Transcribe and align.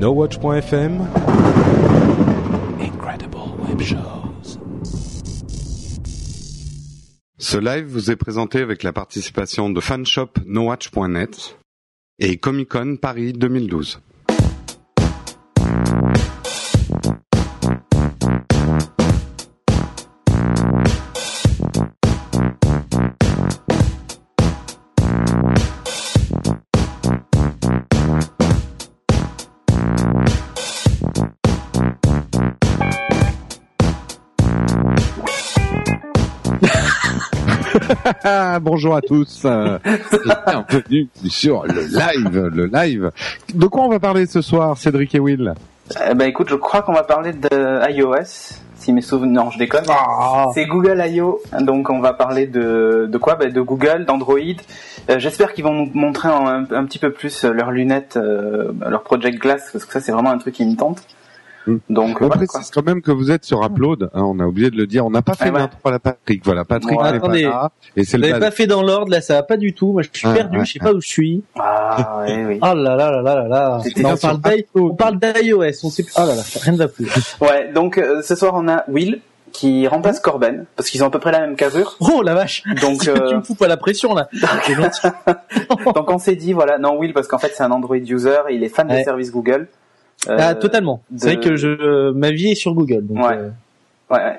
NoWatch.fm 0.00 1.06
Incredible 2.80 3.36
Web 3.68 3.82
Shows. 3.82 4.58
Ce 7.36 7.58
live 7.58 7.84
vous 7.84 8.10
est 8.10 8.16
présenté 8.16 8.60
avec 8.60 8.82
la 8.82 8.94
participation 8.94 9.68
de 9.68 9.78
fanshop 9.78 10.30
nowatch.net 10.46 11.58
et 12.18 12.38
Comic 12.38 12.70
Con 12.70 12.96
Paris 12.96 13.34
2012. 13.34 14.00
Bonjour 38.24 38.96
à 38.96 39.00
tous 39.00 39.42
euh, 39.44 39.78
bienvenue 40.68 41.08
sur 41.28 41.64
le 41.64 41.82
live, 41.82 42.50
le 42.54 42.66
live. 42.66 43.10
De 43.54 43.66
quoi 43.66 43.82
on 43.84 43.88
va 43.88 43.98
parler 43.98 44.26
ce 44.26 44.42
soir, 44.42 44.76
Cédric 44.76 45.14
et 45.14 45.18
Will? 45.20 45.54
Eh 46.08 46.14
ben 46.14 46.26
écoute, 46.28 46.48
je 46.50 46.54
crois 46.54 46.82
qu'on 46.82 46.92
va 46.92 47.02
parler 47.02 47.32
de 47.32 47.90
iOS. 47.90 48.58
Si 48.76 48.92
mes 48.94 49.02
souvenirs, 49.02 49.44
non, 49.44 49.50
je 49.50 49.58
déconne. 49.58 49.84
Ah. 49.88 50.46
C'est 50.54 50.64
Google 50.66 51.02
I.O. 51.06 51.40
Donc 51.60 51.90
on 51.90 52.00
va 52.00 52.12
parler 52.14 52.46
de 52.46 53.08
de 53.10 53.18
quoi? 53.18 53.34
Ben, 53.34 53.52
De 53.52 53.60
Google, 53.60 54.04
d'Android. 54.06 54.38
Euh, 55.10 55.18
J'espère 55.18 55.52
qu'ils 55.52 55.64
vont 55.64 55.72
nous 55.74 55.90
montrer 55.94 56.28
un, 56.28 56.66
un 56.70 56.84
petit 56.84 56.98
peu 56.98 57.12
plus 57.12 57.44
leurs 57.44 57.70
lunettes, 57.72 58.16
euh, 58.16 58.72
leur 58.88 59.02
Project 59.02 59.38
Glass, 59.38 59.68
parce 59.72 59.84
que 59.84 59.92
ça 59.92 60.00
c'est 60.00 60.12
vraiment 60.12 60.30
un 60.30 60.38
truc 60.38 60.54
qui 60.54 60.64
me 60.64 60.76
tente. 60.76 61.02
Mm. 61.66 61.76
Donc 61.90 62.16
On 62.20 62.26
voilà, 62.26 62.46
quoi. 62.46 62.46
précise 62.46 62.70
quand 62.70 62.84
même 62.84 63.02
que 63.02 63.10
vous 63.10 63.30
êtes 63.30 63.44
sur 63.44 63.62
Upload, 63.64 64.10
hein, 64.14 64.22
on 64.22 64.38
a 64.40 64.44
oublié 64.44 64.70
de 64.70 64.76
le 64.76 64.86
dire, 64.86 65.04
on 65.06 65.10
n'a 65.10 65.22
pas 65.22 65.34
fait 65.34 65.48
Ah 65.48 65.52
ouais. 65.52 65.68
à 65.84 65.90
la 65.90 65.98
Patrick. 65.98 66.44
Voilà, 66.44 66.64
Patrick 66.64 66.98
Ouais, 67.00 67.12
n'est 67.12 67.20
pas 67.20 67.28
là, 67.28 67.70
et 67.96 68.04
c'est 68.04 68.16
Vous 68.16 68.22
l'avez 68.22 68.40
pas 68.40 68.50
fait 68.50 68.66
dans 68.66 68.82
l'ordre, 68.82 69.10
là, 69.10 69.20
ça 69.20 69.34
va 69.34 69.42
pas 69.42 69.56
du 69.56 69.74
tout. 69.74 69.92
Moi, 69.92 70.02
je 70.02 70.08
suis 70.12 70.26
Ouais, 70.26 70.34
perdu, 70.34 70.58
ouais, 70.58 70.64
je 70.64 70.72
sais 70.72 70.78
pas 70.78 70.92
où 70.92 71.00
je 71.00 71.08
suis. 71.08 71.42
Ah 71.58 72.24
oui, 72.26 72.34
oui. 72.46 72.58
Oh 72.62 72.74
là 72.74 72.96
là 72.96 73.10
là 73.10 73.22
là 73.22 73.34
là 73.34 73.48
là. 73.48 73.80
Non, 73.98 74.10
on 74.14 74.16
parle 74.16 74.40
on 74.74 74.94
parle 74.94 75.18
d'iOS, 75.18 75.84
on 75.84 75.90
sait 75.90 76.02
plus. 76.02 76.14
Oh 76.16 76.26
là 76.26 76.34
là, 76.34 76.42
rien 76.62 76.72
ne 76.72 76.78
va 76.78 76.88
plus. 76.88 77.08
Ouais, 77.40 77.72
donc 77.72 77.98
euh, 77.98 78.22
ce 78.22 78.34
soir 78.34 78.52
on 78.54 78.68
a 78.68 78.84
Will 78.88 79.20
qui 79.52 79.86
remplace 79.88 80.20
Corben 80.20 80.66
parce 80.76 80.88
qu'ils 80.90 81.02
ont 81.02 81.08
à 81.08 81.10
peu 81.10 81.18
près 81.18 81.32
la 81.32 81.40
même 81.40 81.56
casure. 81.56 81.96
Oh 82.00 82.22
la 82.22 82.34
vache. 82.34 82.62
Donc 82.80 83.00
tu 83.02 83.10
euh, 83.10 83.36
me 83.38 83.42
fous 83.42 83.54
pas 83.54 83.66
la 83.68 83.76
pression 83.76 84.14
là. 84.14 84.28
Donc 85.94 86.10
on 86.10 86.18
s'est 86.18 86.36
dit 86.36 86.52
voilà, 86.52 86.78
non 86.78 86.96
Will 86.98 87.12
parce 87.12 87.26
qu'en 87.26 87.38
fait 87.38 87.52
c'est 87.54 87.62
un 87.62 87.70
Android 87.72 87.96
user 87.96 88.38
et 88.48 88.54
il 88.54 88.62
est 88.64 88.68
fan 88.68 88.88
des 88.88 89.02
services 89.04 89.32
Google. 89.32 89.68
Euh, 90.28 90.36
ah, 90.38 90.54
totalement. 90.54 91.02
de- 91.10 91.18
C'est 91.18 91.34
vrai 91.34 91.40
que 91.40 91.56
je, 91.56 92.10
ma 92.10 92.30
vie 92.30 92.50
est 92.50 92.54
sur 92.54 92.74
Google. 92.74 93.06
Donc, 93.06 93.24
Ouais. 93.24 93.36
euh, 93.36 93.50
Ouais. 94.10 94.36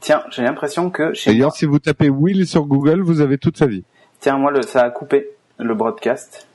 Tiens, 0.00 0.22
j'ai 0.30 0.42
l'impression 0.42 0.90
que 0.90 1.02
moi, 1.04 1.12
D'ailleurs, 1.26 1.54
si 1.54 1.64
vous 1.64 1.78
tapez 1.78 2.08
Will 2.10 2.46
sur 2.46 2.64
Google, 2.64 3.00
vous 3.02 3.20
avez 3.20 3.38
toute 3.38 3.56
sa 3.56 3.66
vie. 3.66 3.84
tiens 4.20 4.36
moi 4.36 4.50
le, 4.50 4.62
ça 4.62 4.82
a 4.82 4.90
coupé 4.90 5.28
le 5.58 5.74
broadcast. 5.74 6.46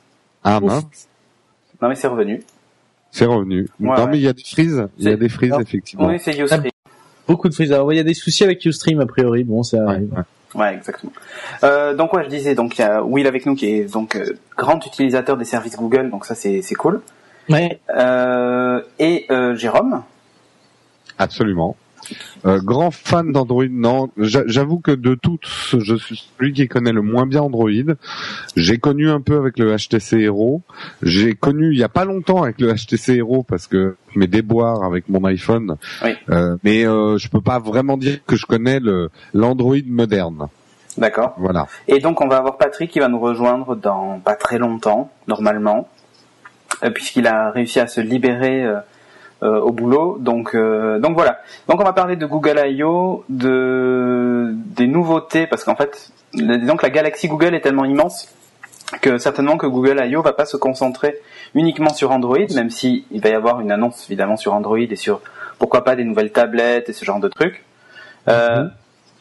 Ah 0.44 0.60
mince, 0.60 0.84
Non 1.80 1.88
mais 1.88 1.94
c'est 1.94 2.08
revenu. 2.08 2.42
c'est 3.10 3.24
revenu. 3.24 3.62
Ouais, 3.80 3.88
non 3.88 3.94
ouais. 4.04 4.06
mais 4.10 4.18
il 4.18 4.22
y 4.22 4.28
a 4.28 4.32
des 4.34 4.42
frises, 4.44 4.86
il 4.98 5.04
y 5.08 5.12
a 5.12 5.16
des 5.16 5.28
frises 5.30 5.50
Alors, 5.50 5.62
effectivement. 5.62 6.06
Oui, 6.08 6.18
c'est 6.20 6.38
Ustream. 6.38 6.64
beaucoup 7.26 7.48
de 7.48 7.54
frises. 7.54 7.72
Alors, 7.72 7.86
ouais, 7.86 7.94
il 7.94 7.98
y 7.98 8.00
a 8.00 8.04
des 8.04 8.12
soucis 8.14 8.44
avec 8.44 8.62
Ustream 8.64 9.00
a 9.00 9.06
priori. 9.06 9.44
Bon, 9.44 9.62
ça 9.62 9.78
arrive. 9.88 10.12
ouais. 10.12 10.22
Ouais, 10.60 10.74
exactement. 10.74 11.12
Euh, 11.64 11.94
donc 11.94 12.12
ouais, 12.14 12.24
je 12.24 12.28
disais 12.30 12.54
donc 12.54 12.78
il 12.78 12.82
y 12.82 12.84
a 12.84 13.02
Will 13.02 13.26
avec 13.26 13.44
nous 13.46 13.54
qui 13.54 13.66
est 13.66 13.92
donc 13.92 14.14
euh, 14.16 14.38
grand 14.56 14.84
utilisateur 14.86 15.36
des 15.36 15.44
services 15.44 15.76
Google, 15.76 16.10
donc 16.10 16.24
ça 16.26 16.34
c'est 16.34 16.60
c'est 16.62 16.74
cool. 16.74 17.00
Ouais. 17.48 17.80
Euh, 17.96 18.80
et 18.98 19.26
euh, 19.30 19.54
Jérôme. 19.56 20.02
Absolument. 21.18 21.76
Euh, 22.46 22.60
grand 22.62 22.90
fan 22.90 23.32
d'Android, 23.32 23.64
non. 23.68 24.08
J'a- 24.16 24.46
J'avoue 24.46 24.78
que 24.78 24.92
de 24.92 25.14
tous, 25.14 25.74
je 25.78 25.94
suis 25.96 26.24
celui 26.38 26.52
qui 26.52 26.66
connaît 26.68 26.92
le 26.92 27.02
moins 27.02 27.26
bien 27.26 27.42
Android. 27.42 27.68
J'ai 28.56 28.78
connu 28.78 29.10
un 29.10 29.20
peu 29.20 29.36
avec 29.36 29.58
le 29.58 29.74
HTC 29.76 30.20
Hero. 30.20 30.62
J'ai 31.02 31.34
connu 31.34 31.72
il 31.72 31.78
y 31.78 31.82
a 31.82 31.88
pas 31.88 32.04
longtemps 32.04 32.44
avec 32.44 32.60
le 32.60 32.72
HTC 32.72 33.16
Hero 33.16 33.42
parce 33.42 33.66
que 33.66 33.96
mes 34.14 34.26
déboires 34.28 34.84
avec 34.84 35.08
mon 35.08 35.24
iPhone. 35.24 35.76
Oui. 36.04 36.12
Euh, 36.30 36.56
mais 36.64 36.86
euh, 36.86 37.18
je 37.18 37.28
peux 37.28 37.40
pas 37.42 37.58
vraiment 37.58 37.96
dire 37.98 38.18
que 38.26 38.36
je 38.36 38.46
connais 38.46 38.78
le 38.80 39.10
l'Android 39.34 39.76
moderne. 39.86 40.46
D'accord. 40.96 41.34
Voilà. 41.36 41.66
Et 41.88 41.98
donc 41.98 42.20
on 42.20 42.28
va 42.28 42.38
avoir 42.38 42.56
Patrick 42.58 42.90
qui 42.90 43.00
va 43.00 43.08
nous 43.08 43.20
rejoindre 43.20 43.74
dans 43.76 44.18
pas 44.20 44.34
très 44.34 44.58
longtemps, 44.58 45.10
normalement, 45.26 45.88
puisqu'il 46.94 47.26
a 47.26 47.50
réussi 47.50 47.80
à 47.80 47.86
se 47.86 48.00
libérer 48.00 48.64
euh, 48.64 48.78
euh, 49.42 49.60
au 49.60 49.70
boulot. 49.70 50.18
Donc 50.18 50.54
euh, 50.54 50.98
donc 50.98 51.14
voilà. 51.14 51.40
Donc 51.68 51.80
on 51.80 51.84
va 51.84 51.92
parler 51.92 52.16
de 52.16 52.26
Google 52.26 52.60
I.O., 52.66 53.24
de 53.28 54.50
des 54.52 54.88
nouveautés, 54.88 55.46
parce 55.46 55.62
qu'en 55.64 55.76
fait, 55.76 56.10
que 56.32 56.82
la 56.82 56.90
galaxie 56.90 57.28
Google 57.28 57.54
est 57.54 57.60
tellement 57.60 57.84
immense 57.84 58.34
que 59.00 59.18
certainement 59.18 59.56
que 59.56 59.66
Google 59.66 60.02
I.O. 60.04 60.22
va 60.22 60.32
pas 60.32 60.46
se 60.46 60.56
concentrer 60.56 61.20
uniquement 61.54 61.90
sur 61.90 62.10
Android, 62.10 62.38
même 62.54 62.70
si 62.70 63.04
va 63.14 63.28
y 63.28 63.32
avoir 63.32 63.60
une 63.60 63.70
annonce 63.70 64.06
évidemment 64.08 64.36
sur 64.36 64.54
Android 64.54 64.78
et 64.78 64.96
sur 64.96 65.20
pourquoi 65.58 65.84
pas 65.84 65.94
des 65.94 66.04
nouvelles 66.04 66.32
tablettes 66.32 66.88
et 66.88 66.92
ce 66.92 67.04
genre 67.04 67.20
de 67.20 67.28
trucs. 67.28 67.64
Euh, 68.28 68.66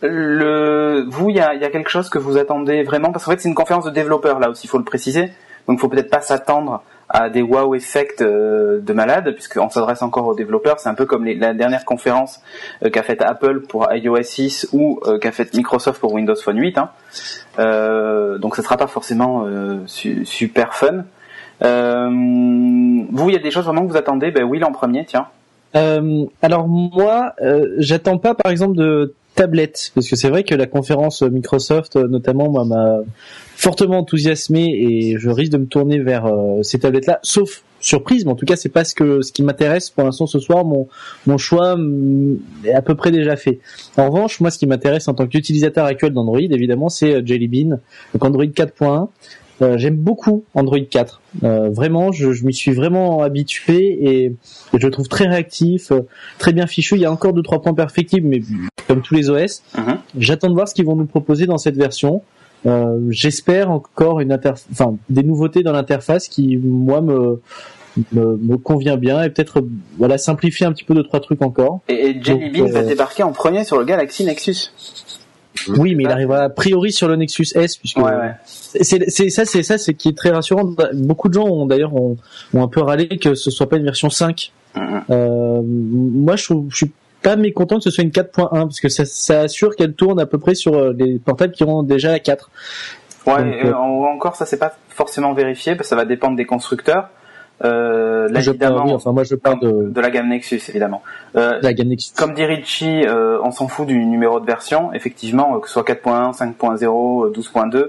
vous, 0.01 1.29
il 1.29 1.35
y 1.35 1.39
a, 1.39 1.53
y 1.53 1.63
a 1.63 1.69
quelque 1.69 1.89
chose 1.89 2.09
que 2.09 2.17
vous 2.17 2.37
attendez 2.37 2.81
vraiment? 2.83 3.11
Parce 3.11 3.25
qu'en 3.25 3.31
fait 3.31 3.41
c'est 3.41 3.49
une 3.49 3.55
conférence 3.55 3.85
de 3.85 3.91
développeurs 3.91 4.39
là 4.39 4.49
aussi, 4.49 4.65
il 4.65 4.69
faut 4.69 4.77
le 4.77 4.83
préciser. 4.83 5.31
Donc 5.67 5.77
il 5.77 5.79
faut 5.79 5.89
peut-être 5.89 6.09
pas 6.09 6.21
s'attendre 6.21 6.81
à 7.09 7.29
des 7.29 7.41
wow 7.41 7.73
effects 7.75 8.21
euh, 8.21 8.79
de 8.81 8.93
malade 8.93 9.31
puisqu'on 9.33 9.69
s'adresse 9.69 10.01
encore 10.01 10.27
aux 10.27 10.35
développeurs. 10.35 10.79
C'est 10.79 10.89
un 10.89 10.93
peu 10.93 11.05
comme 11.05 11.25
la 11.25 11.53
dernière 11.53 11.85
conférence 11.85 12.41
euh, 12.83 12.89
qu'a 12.89 13.03
faite 13.03 13.21
Apple 13.21 13.61
pour 13.61 13.87
iOS 13.91 14.23
6 14.23 14.69
ou 14.73 14.99
euh, 15.05 15.17
qu'a 15.17 15.31
faite 15.31 15.53
Microsoft 15.55 16.01
pour 16.01 16.13
Windows 16.13 16.35
Phone 16.35 16.57
8. 16.59 16.77
Hein. 16.77 16.89
Donc 18.39 18.55
ce 18.55 18.61
sera 18.61 18.77
pas 18.77 18.87
forcément 18.87 19.45
su- 19.87 20.25
super 20.25 20.73
fun. 20.75 21.05
Vous, 21.61 23.29
il 23.29 23.33
y 23.33 23.35
a 23.35 23.41
des 23.41 23.51
choses 23.51 23.65
vraiment 23.65 23.85
que 23.85 23.91
vous 23.91 23.97
attendez? 23.97 24.31
Ben 24.31 24.43
Will 24.43 24.63
en 24.63 24.71
premier, 24.71 25.05
tiens. 25.05 25.27
Alors 25.73 26.67
moi, 26.67 27.33
j'attends 27.77 28.17
pas 28.17 28.35
par 28.35 28.51
exemple 28.51 28.75
de 28.77 29.13
tablette 29.35 29.91
parce 29.95 30.09
que 30.09 30.15
c'est 30.15 30.29
vrai 30.29 30.43
que 30.43 30.55
la 30.55 30.65
conférence 30.67 31.21
Microsoft 31.21 31.95
notamment 31.95 32.49
moi, 32.49 32.65
m'a 32.65 32.99
fortement 33.57 33.97
enthousiasmé 33.97 34.65
et 34.69 35.17
je 35.17 35.29
risque 35.29 35.51
de 35.51 35.57
me 35.57 35.65
tourner 35.65 35.99
vers 35.99 36.27
euh, 36.27 36.61
ces 36.61 36.77
tablettes 36.77 37.07
là 37.07 37.19
sauf 37.23 37.63
surprise 37.79 38.23
mais 38.25 38.31
en 38.31 38.35
tout 38.35 38.45
cas 38.45 38.55
c'est 38.55 38.69
pas 38.69 38.83
ce 38.83 38.93
que 38.93 39.21
ce 39.21 39.31
qui 39.31 39.41
m'intéresse 39.41 39.89
pour 39.89 40.03
l'instant 40.03 40.27
ce 40.27 40.39
soir. 40.39 40.63
Mon 40.63 40.87
mon 41.25 41.37
choix 41.39 41.73
hum, 41.73 42.37
est 42.63 42.73
à 42.73 42.83
peu 42.83 42.93
près 42.95 43.11
déjà 43.11 43.35
fait. 43.35 43.59
En 43.97 44.09
revanche 44.11 44.39
moi 44.41 44.51
ce 44.51 44.59
qui 44.59 44.67
m'intéresse 44.67 45.07
en 45.07 45.15
tant 45.15 45.25
qu'utilisateur 45.27 45.85
actuel 45.85 46.13
d'Android 46.13 46.39
évidemment 46.39 46.89
c'est 46.89 47.15
euh, 47.15 47.21
Jelly 47.25 47.47
Bean 47.47 47.79
donc 48.13 48.23
Android 48.23 48.45
4.1 48.45 49.07
euh, 49.63 49.75
j'aime 49.79 49.95
beaucoup 49.95 50.43
Android 50.53 50.77
4 50.79 51.21
Euh, 51.43 51.69
vraiment 51.69 52.11
je, 52.11 52.31
je 52.33 52.45
m'y 52.45 52.53
suis 52.53 52.71
vraiment 52.73 53.21
habitué 53.23 53.77
et, 54.01 54.25
et 54.25 54.33
je 54.79 54.85
le 54.85 54.91
trouve 54.91 55.07
très 55.07 55.25
réactif 55.27 55.91
euh, 55.91 56.01
très 56.37 56.53
bien 56.53 56.67
fichu. 56.67 56.95
Il 56.95 57.01
y 57.01 57.05
a 57.05 57.11
encore 57.11 57.33
deux 57.33 57.41
trois 57.43 57.61
points 57.61 57.73
perfectibles 57.73 58.27
mais 58.27 58.41
comme 58.87 59.01
tous 59.01 59.15
les 59.15 59.29
OS 59.31 59.63
Mhm. 59.75 59.97
J'attends 60.19 60.49
de 60.49 60.53
voir 60.53 60.67
ce 60.67 60.75
qu'ils 60.75 60.85
vont 60.85 60.95
nous 60.95 61.05
proposer 61.07 61.47
dans 61.47 61.57
cette 61.57 61.75
version. 61.75 62.21
Euh, 62.67 62.99
J'espère 63.09 63.71
encore 63.71 64.19
une 64.19 64.33
interf- 64.33 64.65
enfin 64.71 64.97
des 65.09 65.23
nouveautés 65.23 65.63
dans 65.63 65.71
l'interface 65.71 66.27
qui 66.27 66.57
moi 66.57 67.01
me, 67.01 67.39
me 68.13 68.37
me 68.37 68.57
convient 68.57 68.97
bien 68.97 69.23
et 69.23 69.29
peut-être 69.29 69.63
voilà 69.97 70.17
simplifier 70.17 70.65
un 70.65 70.71
petit 70.73 70.83
peu 70.83 70.93
deux 70.93 71.03
trois 71.03 71.19
trucs 71.19 71.41
encore. 71.41 71.79
Et, 71.87 71.93
et 72.09 72.21
Jelly 72.23 72.49
Bean 72.51 72.65
va 72.67 72.79
euh, 72.79 72.87
débarquer 72.87 73.23
en 73.23 73.31
premier 73.31 73.63
sur 73.63 73.77
le 73.79 73.85
Galaxy 73.85 74.25
Nexus. 74.25 74.71
Oui, 75.77 75.95
mais 75.95 76.03
il 76.03 76.09
arrivera 76.09 76.43
a 76.43 76.49
priori 76.49 76.91
sur 76.91 77.07
le 77.07 77.15
Nexus 77.15 77.47
S 77.55 77.77
puisque 77.77 77.97
Ouais, 77.97 78.03
ouais. 78.03 78.31
c'est 78.45 79.09
ça 79.29 79.43
c'est 79.45 79.63
ça 79.63 79.77
c'est 79.77 79.93
qui 79.95 80.09
est 80.09 80.17
très 80.17 80.29
rassurant. 80.29 80.63
Beaucoup 80.93 81.29
de 81.29 81.33
gens 81.33 81.45
ont 81.47 81.65
d'ailleurs 81.65 81.95
ont, 81.95 82.17
ont 82.53 82.63
un 82.63 82.67
peu 82.67 82.81
râlé 82.81 83.07
que 83.07 83.33
ce 83.33 83.49
soit 83.49 83.67
pas 83.67 83.77
une 83.77 83.83
version 83.83 84.09
5. 84.09 84.51
Mhm. 84.75 85.01
Euh, 85.09 85.61
moi 85.65 86.35
je 86.35 86.43
trouve 86.43 86.65
je 86.69 86.75
suis 86.77 86.91
pas 87.27 87.35
mécontent 87.35 87.77
que 87.77 87.83
ce 87.83 87.89
soit 87.89 88.05
une 88.05 88.11
4.1 88.11 88.49
parce 88.49 88.79
que 88.79 88.87
ça, 88.87 89.03
ça 89.03 89.41
assure 89.41 89.75
qu'elle 89.75 89.93
tourne 89.93 90.17
à 90.17 90.25
peu 90.25 90.37
près 90.37 90.55
sur 90.55 90.75
euh, 90.75 90.93
les 90.97 91.19
portables 91.19 91.51
qui 91.51 91.65
ont 91.65 91.83
déjà 91.83 92.11
la 92.11 92.19
4. 92.19 92.49
Ouais, 93.25 93.43
Donc, 93.43 93.65
euh, 93.65 93.73
encore 93.73 94.37
ça 94.37 94.45
c'est 94.45 94.57
pas 94.57 94.73
forcément 94.87 95.33
vérifié, 95.33 95.75
parce 95.75 95.87
que 95.87 95.89
ça 95.89 95.97
va 95.97 96.05
dépendre 96.05 96.37
des 96.37 96.45
constructeurs. 96.45 97.09
Euh, 97.65 98.29
là 98.29 98.39
je 98.39 98.51
évidemment, 98.51 98.75
parle, 98.75 98.87
oui, 98.87 98.93
enfin 98.93 99.11
moi 99.11 99.23
je 99.25 99.35
parle 99.35 99.59
de, 99.59 99.89
de 99.89 100.01
la 100.01 100.09
gamme 100.09 100.29
Nexus 100.29 100.61
évidemment. 100.69 101.01
Euh, 101.35 101.59
la 101.61 101.73
gamme 101.73 101.89
Nexus. 101.89 102.13
comme 102.15 102.33
dit 102.33 102.45
Richie, 102.45 103.03
euh, 103.05 103.39
on 103.43 103.51
s'en 103.51 103.67
fout 103.67 103.87
du 103.87 103.97
numéro 104.05 104.39
de 104.39 104.45
version. 104.45 104.93
Effectivement, 104.93 105.59
que 105.59 105.67
ce 105.67 105.73
soit 105.73 105.83
4.1, 105.83 106.33
5.0, 106.33 107.25
euh, 107.25 107.31
12.2, 107.31 107.87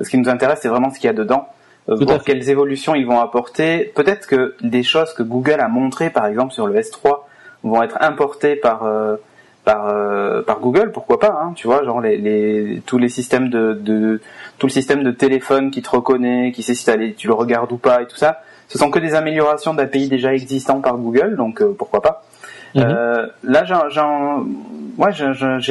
ce 0.00 0.08
qui 0.08 0.18
nous 0.18 0.28
intéresse 0.28 0.60
c'est 0.62 0.68
vraiment 0.68 0.90
ce 0.90 1.00
qu'il 1.00 1.08
y 1.08 1.10
a 1.10 1.14
dedans. 1.14 1.48
Voir 1.88 2.22
quelles 2.22 2.50
évolutions 2.50 2.94
ils 2.94 3.06
vont 3.06 3.20
apporter. 3.20 3.92
Peut-être 3.96 4.26
que 4.26 4.54
des 4.60 4.82
choses 4.82 5.12
que 5.14 5.22
Google 5.24 5.60
a 5.60 5.68
montrées, 5.68 6.10
par 6.10 6.26
exemple 6.26 6.52
sur 6.52 6.66
le 6.66 6.78
S3, 6.78 7.25
vont 7.68 7.82
être 7.82 7.96
importées 8.00 8.56
par 8.56 8.84
euh, 8.84 9.16
par 9.64 9.92
par 10.44 10.60
Google, 10.60 10.92
pourquoi 10.92 11.18
pas, 11.18 11.40
hein, 11.42 11.52
tu 11.56 11.66
vois, 11.66 11.84
genre 11.84 12.00
les, 12.00 12.16
les 12.16 12.82
tous 12.86 12.98
les 12.98 13.08
systèmes 13.08 13.48
de, 13.48 13.72
de 13.72 14.20
tout 14.58 14.66
le 14.66 14.72
système 14.72 15.02
de 15.02 15.10
téléphone 15.10 15.70
qui 15.70 15.82
te 15.82 15.90
reconnaît, 15.90 16.52
qui 16.52 16.62
sait 16.62 16.74
si 16.74 17.14
tu 17.16 17.26
le 17.26 17.34
regardes 17.34 17.72
ou 17.72 17.76
pas 17.76 18.02
et 18.02 18.06
tout 18.06 18.16
ça. 18.16 18.42
Ce 18.68 18.78
sont 18.78 18.90
que 18.90 18.98
des 18.98 19.14
améliorations 19.14 19.74
d'API 19.74 20.08
déjà 20.08 20.34
existants 20.34 20.80
par 20.80 20.96
Google, 20.96 21.36
donc 21.36 21.62
pourquoi 21.76 22.02
pas. 22.02 22.24
Mhm. 22.76 22.84
Euh, 22.86 23.26
là, 23.42 23.64
j'ai 23.64 23.74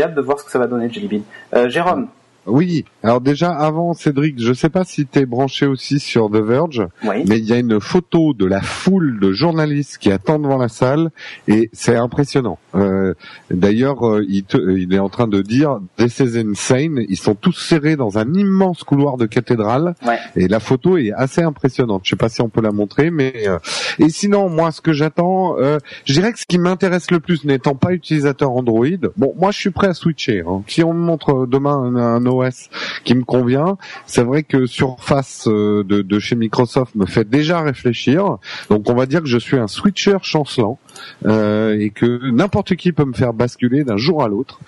hâte 0.03 0.15
de 0.15 0.21
voir 0.21 0.39
ce 0.39 0.43
que 0.43 0.51
ça 0.51 0.59
va 0.59 0.67
donner, 0.67 0.89
Jelly 0.89 1.07
Bean. 1.07 1.21
Euh, 1.53 1.69
Jérôme, 1.69 2.07
oui. 2.47 2.85
Alors 3.03 3.21
déjà 3.21 3.51
avant 3.51 3.93
Cédric, 3.93 4.41
je 4.41 4.53
sais 4.53 4.69
pas 4.69 4.83
si 4.83 5.05
tu 5.05 5.19
es 5.19 5.25
branché 5.25 5.65
aussi 5.65 5.99
sur 5.99 6.29
The 6.29 6.37
Verge, 6.37 6.87
mais 7.03 7.39
il 7.39 7.45
y 7.45 7.53
a 7.53 7.57
une 7.57 7.79
photo 7.79 8.33
de 8.33 8.45
la 8.45 8.61
foule 8.61 9.19
de 9.19 9.31
journalistes 9.31 9.97
qui 9.97 10.11
attendent 10.11 10.43
devant 10.43 10.57
la 10.57 10.67
salle 10.67 11.09
et 11.47 11.69
c'est 11.73 11.95
impressionnant. 11.95 12.59
Euh, 12.75 13.13
D'ailleurs, 13.51 14.07
euh, 14.07 14.25
il, 14.27 14.45
il, 14.77 14.93
est 14.93 14.99
en 14.99 15.09
train 15.09 15.27
de 15.27 15.41
dire 15.41 15.79
"This 15.97 16.19
is 16.19 16.37
insane." 16.37 17.03
Ils 17.09 17.17
sont 17.17 17.35
tous 17.35 17.53
serrés 17.53 17.95
dans 17.95 18.17
un 18.17 18.33
immense 18.33 18.83
couloir 18.83 19.17
de 19.17 19.25
cathédrale 19.25 19.95
et 20.35 20.47
la 20.47 20.59
photo 20.59 20.97
est 20.97 21.11
assez 21.11 21.41
impressionnante. 21.41 22.01
Je 22.03 22.11
sais 22.11 22.15
pas 22.15 22.29
si 22.29 22.41
on 22.41 22.49
peut 22.49 22.61
la 22.61 22.71
montrer, 22.71 23.11
mais 23.11 23.47
euh, 23.47 23.57
et 23.99 24.09
sinon 24.09 24.49
moi 24.49 24.71
ce 24.71 24.81
que 24.81 24.93
j'attends, 24.93 25.57
euh, 25.57 25.77
je 26.05 26.13
dirais 26.13 26.33
que 26.33 26.39
ce 26.39 26.45
qui 26.45 26.57
m'intéresse 26.57 27.11
le 27.11 27.19
plus, 27.19 27.43
n'étant 27.45 27.75
pas 27.75 27.93
utilisateur 27.93 28.51
Android, 28.51 28.85
bon 29.17 29.33
moi 29.37 29.51
je 29.51 29.59
suis 29.59 29.71
prêt 29.71 29.87
à 29.87 29.93
switcher. 29.93 30.43
Hein. 30.47 30.63
Si 30.67 30.83
on 30.83 30.93
me 30.93 30.99
montre 30.99 31.45
demain 31.45 31.95
un, 31.95 32.25
OS 32.25 32.69
qui 33.03 33.15
me 33.15 33.23
convient. 33.23 33.77
C'est 34.05 34.23
vrai 34.23 34.43
que 34.43 34.65
Surface 34.65 35.47
euh, 35.47 35.83
de, 35.83 36.01
de 36.01 36.19
chez 36.19 36.35
Microsoft 36.35 36.95
me 36.95 37.05
fait 37.05 37.27
déjà 37.27 37.61
réfléchir. 37.61 38.37
Donc 38.69 38.89
on 38.89 38.95
va 38.95 39.05
dire 39.05 39.21
que 39.21 39.27
je 39.27 39.37
suis 39.37 39.57
un 39.57 39.67
switcher 39.67 40.17
chancelant 40.21 40.79
euh, 41.25 41.77
et 41.79 41.89
que 41.89 42.29
n'importe 42.31 42.75
qui 42.75 42.91
peut 42.91 43.05
me 43.05 43.13
faire 43.13 43.33
basculer 43.33 43.83
d'un 43.83 43.97
jour 43.97 44.23
à 44.23 44.27
l'autre. 44.27 44.59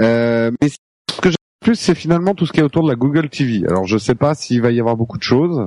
Euh, 0.00 0.50
mais 0.60 0.68
ce 0.68 1.20
que 1.20 1.30
plus, 1.64 1.76
c'est 1.76 1.94
finalement 1.94 2.34
tout 2.34 2.44
ce 2.44 2.52
qui 2.52 2.60
est 2.60 2.62
autour 2.62 2.84
de 2.84 2.90
la 2.90 2.94
Google 2.94 3.30
TV. 3.30 3.66
Alors, 3.66 3.86
je 3.86 3.96
sais 3.96 4.14
pas 4.14 4.34
s'il 4.34 4.60
va 4.60 4.70
y 4.70 4.78
avoir 4.78 4.96
beaucoup 4.96 5.16
de 5.16 5.22
choses, 5.22 5.66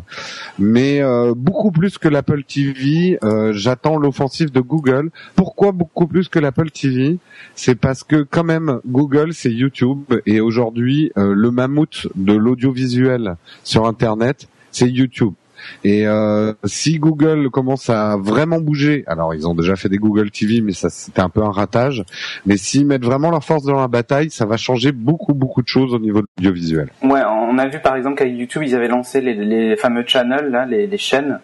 mais 0.59 1.01
euh, 1.01 1.33
beaucoup 1.35 1.71
plus 1.71 1.97
que 1.97 2.07
l'Apple 2.07 2.43
TV, 2.43 3.17
euh, 3.23 3.51
j'attends 3.51 3.97
l'offensive 3.97 4.51
de 4.51 4.61
Google. 4.61 5.09
Pourquoi 5.35 5.71
beaucoup 5.71 6.05
plus 6.05 6.29
que 6.29 6.37
l'Apple 6.37 6.69
TV 6.69 7.17
C'est 7.55 7.75
parce 7.75 8.03
que 8.03 8.21
quand 8.21 8.43
même, 8.43 8.79
Google, 8.85 9.33
c'est 9.33 9.51
YouTube, 9.51 10.03
et 10.27 10.39
aujourd'hui, 10.39 11.11
euh, 11.17 11.33
le 11.35 11.49
mammouth 11.49 12.07
de 12.15 12.33
l'audiovisuel 12.33 13.35
sur 13.63 13.87
Internet, 13.87 14.47
c'est 14.71 14.87
YouTube. 14.87 15.33
Et 15.83 16.07
euh, 16.07 16.53
si 16.65 16.99
Google 16.99 17.49
commence 17.49 17.89
à 17.89 18.17
vraiment 18.17 18.59
bouger, 18.59 19.03
alors 19.07 19.33
ils 19.33 19.47
ont 19.47 19.53
déjà 19.53 19.75
fait 19.75 19.89
des 19.89 19.97
Google 19.97 20.31
TV, 20.31 20.61
mais 20.61 20.73
ça 20.73 20.89
c'était 20.89 21.21
un 21.21 21.29
peu 21.29 21.41
un 21.41 21.51
ratage. 21.51 22.03
Mais 22.45 22.57
s'ils 22.57 22.85
mettent 22.85 23.05
vraiment 23.05 23.29
leur 23.29 23.43
force 23.43 23.63
dans 23.63 23.79
la 23.79 23.87
bataille, 23.87 24.29
ça 24.29 24.45
va 24.45 24.57
changer 24.57 24.91
beaucoup 24.91 25.33
beaucoup 25.33 25.61
de 25.61 25.67
choses 25.67 25.93
au 25.93 25.99
niveau 25.99 26.21
de 26.21 26.27
l'audiovisuel. 26.37 26.89
Ouais, 27.03 27.21
on 27.23 27.57
a 27.57 27.67
vu 27.67 27.79
par 27.79 27.95
exemple 27.95 28.17
qu'avec 28.17 28.37
YouTube, 28.37 28.63
ils 28.63 28.75
avaient 28.75 28.87
lancé 28.87 29.21
les, 29.21 29.75
fameux 29.75 30.03
channels 30.05 30.49
là, 30.49 30.65
les, 30.65 30.97
chaînes. 30.97 31.39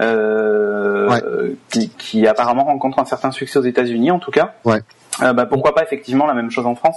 Euh, 0.00 1.54
qui, 1.98 2.26
apparemment 2.26 2.64
rencontrent 2.64 2.98
un 2.98 3.04
certain 3.04 3.30
succès 3.30 3.60
aux 3.60 3.64
États-Unis 3.64 4.10
en 4.10 4.18
tout 4.18 4.32
cas. 4.32 4.54
Ouais. 4.64 4.80
Euh, 5.22 5.32
bah, 5.32 5.46
pourquoi 5.46 5.72
pas 5.72 5.84
effectivement 5.84 6.26
la 6.26 6.34
même 6.34 6.50
chose 6.50 6.66
en 6.66 6.74
France 6.74 6.96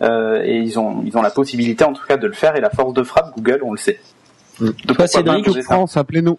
et 0.00 0.56
ils 0.56 0.80
ont 0.80 1.04
ils 1.06 1.16
ont 1.16 1.22
la 1.22 1.30
possibilité 1.30 1.84
en 1.84 1.92
tout 1.92 2.04
cas 2.04 2.16
de 2.16 2.26
le 2.26 2.32
faire 2.32 2.56
et 2.56 2.60
la 2.60 2.70
force 2.70 2.92
de 2.92 3.04
frappe 3.04 3.36
Google 3.36 3.60
on 3.62 3.70
le 3.70 3.78
sait. 3.78 4.00
Toi, 4.58 5.06
Cédric, 5.06 5.62
France, 5.62 5.96
appelez-nous. 5.96 6.38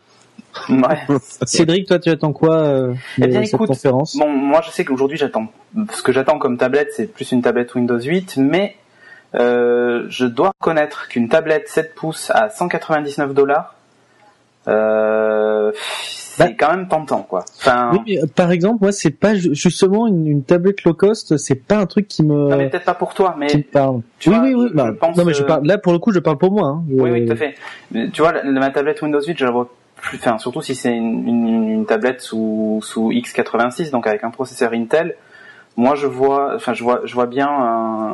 Ouais. 0.69 0.99
Cédric, 1.45 1.87
toi, 1.87 1.99
tu 1.99 2.09
attends 2.09 2.33
quoi 2.33 2.57
euh, 2.57 2.93
eh 3.21 3.27
bien, 3.27 3.45
cette 3.45 3.57
conférence? 3.57 4.15
Bon, 4.17 4.29
moi, 4.29 4.61
je 4.65 4.71
sais 4.71 4.85
qu'aujourd'hui, 4.85 5.17
j'attends. 5.17 5.47
Ce 5.91 6.01
que 6.01 6.11
j'attends 6.11 6.37
comme 6.37 6.57
tablette, 6.57 6.89
c'est 6.95 7.07
plus 7.07 7.31
une 7.31 7.41
tablette 7.41 7.73
Windows 7.75 7.99
8, 7.99 8.37
mais 8.37 8.75
euh, 9.35 10.05
je 10.09 10.25
dois 10.25 10.53
reconnaître 10.59 11.07
qu'une 11.07 11.27
tablette 11.27 11.67
7 11.67 11.95
pouces 11.95 12.31
à 12.33 12.49
199 12.49 13.33
dollars, 13.33 13.75
euh, 14.67 15.71
c'est 16.35 16.45
bah, 16.45 16.51
quand 16.57 16.75
même 16.75 16.87
tentant, 16.87 17.21
quoi. 17.21 17.45
Enfin, 17.59 17.91
oui, 17.93 17.99
mais, 18.07 18.23
euh, 18.23 18.25
par 18.25 18.51
exemple, 18.51 18.79
moi, 18.81 18.91
c'est 18.91 19.11
pas 19.11 19.35
justement 19.35 20.07
une, 20.07 20.43
tablette 20.43 20.83
low 20.83 20.95
cost, 20.95 21.37
c'est 21.37 21.53
pas 21.53 21.77
un 21.77 21.85
truc 21.85 22.07
qui 22.07 22.23
me. 22.23 22.49
Non, 22.49 22.57
mais 22.57 22.69
peut-être 22.69 22.85
pas 22.85 22.95
pour 22.95 23.13
toi, 23.13 23.35
mais. 23.37 23.47
parle. 23.71 24.01
oui, 24.25 24.35
oui, 24.41 24.53
oui, 24.55 24.69
bah, 24.73 24.93
non, 25.15 25.25
mais 25.25 25.33
je 25.35 25.43
parle. 25.43 25.67
Là, 25.67 25.77
pour 25.77 25.93
le 25.93 25.99
coup, 25.99 26.11
je 26.11 26.17
parle 26.17 26.39
pour 26.39 26.51
moi. 26.51 26.69
Hein. 26.69 26.83
Oui, 26.89 27.11
oui, 27.11 27.25
tout 27.27 27.33
à 27.33 27.35
fait. 27.35 27.55
Tu 28.11 28.21
vois, 28.23 28.33
ma 28.43 28.71
tablette 28.71 28.99
Windows 29.03 29.21
8, 29.21 29.37
je 29.37 29.45
la 29.45 29.51
vois 29.51 29.69
plus. 29.97 30.17
Enfin, 30.17 30.39
surtout 30.39 30.63
si 30.63 30.73
c'est 30.73 30.95
une, 30.95 31.27
une, 31.69 31.85
tablette 31.85 32.21
sous 32.21 32.79
sous 32.81 33.11
x86, 33.11 33.91
donc 33.91 34.07
avec 34.07 34.23
un 34.23 34.31
processeur 34.31 34.73
Intel. 34.73 35.15
Moi, 35.77 35.93
je 35.93 36.07
vois, 36.07 36.55
enfin, 36.55 36.73
je 36.73 36.83
vois, 36.83 37.01
je 37.03 37.13
vois 37.13 37.27
bien. 37.27 37.47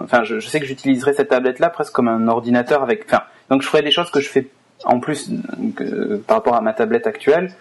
Enfin, 0.03 0.23
je, 0.25 0.39
je 0.39 0.47
sais 0.49 0.59
que 0.59 0.65
j'utiliserai 0.65 1.13
cette 1.13 1.29
tablette-là 1.29 1.69
presque 1.69 1.93
comme 1.93 2.09
un 2.09 2.27
ordinateur 2.27 2.83
avec. 2.83 3.05
Enfin, 3.05 3.23
donc 3.49 3.61
je 3.61 3.67
ferai 3.67 3.81
des 3.81 3.91
choses 3.91 4.11
que 4.11 4.19
je 4.19 4.27
fais 4.27 4.47
en 4.83 4.99
plus 4.99 5.31
que, 5.77 6.17
par 6.17 6.37
rapport 6.37 6.55
à 6.55 6.61
ma 6.61 6.73
tablette 6.73 7.07
actuelle 7.07 7.51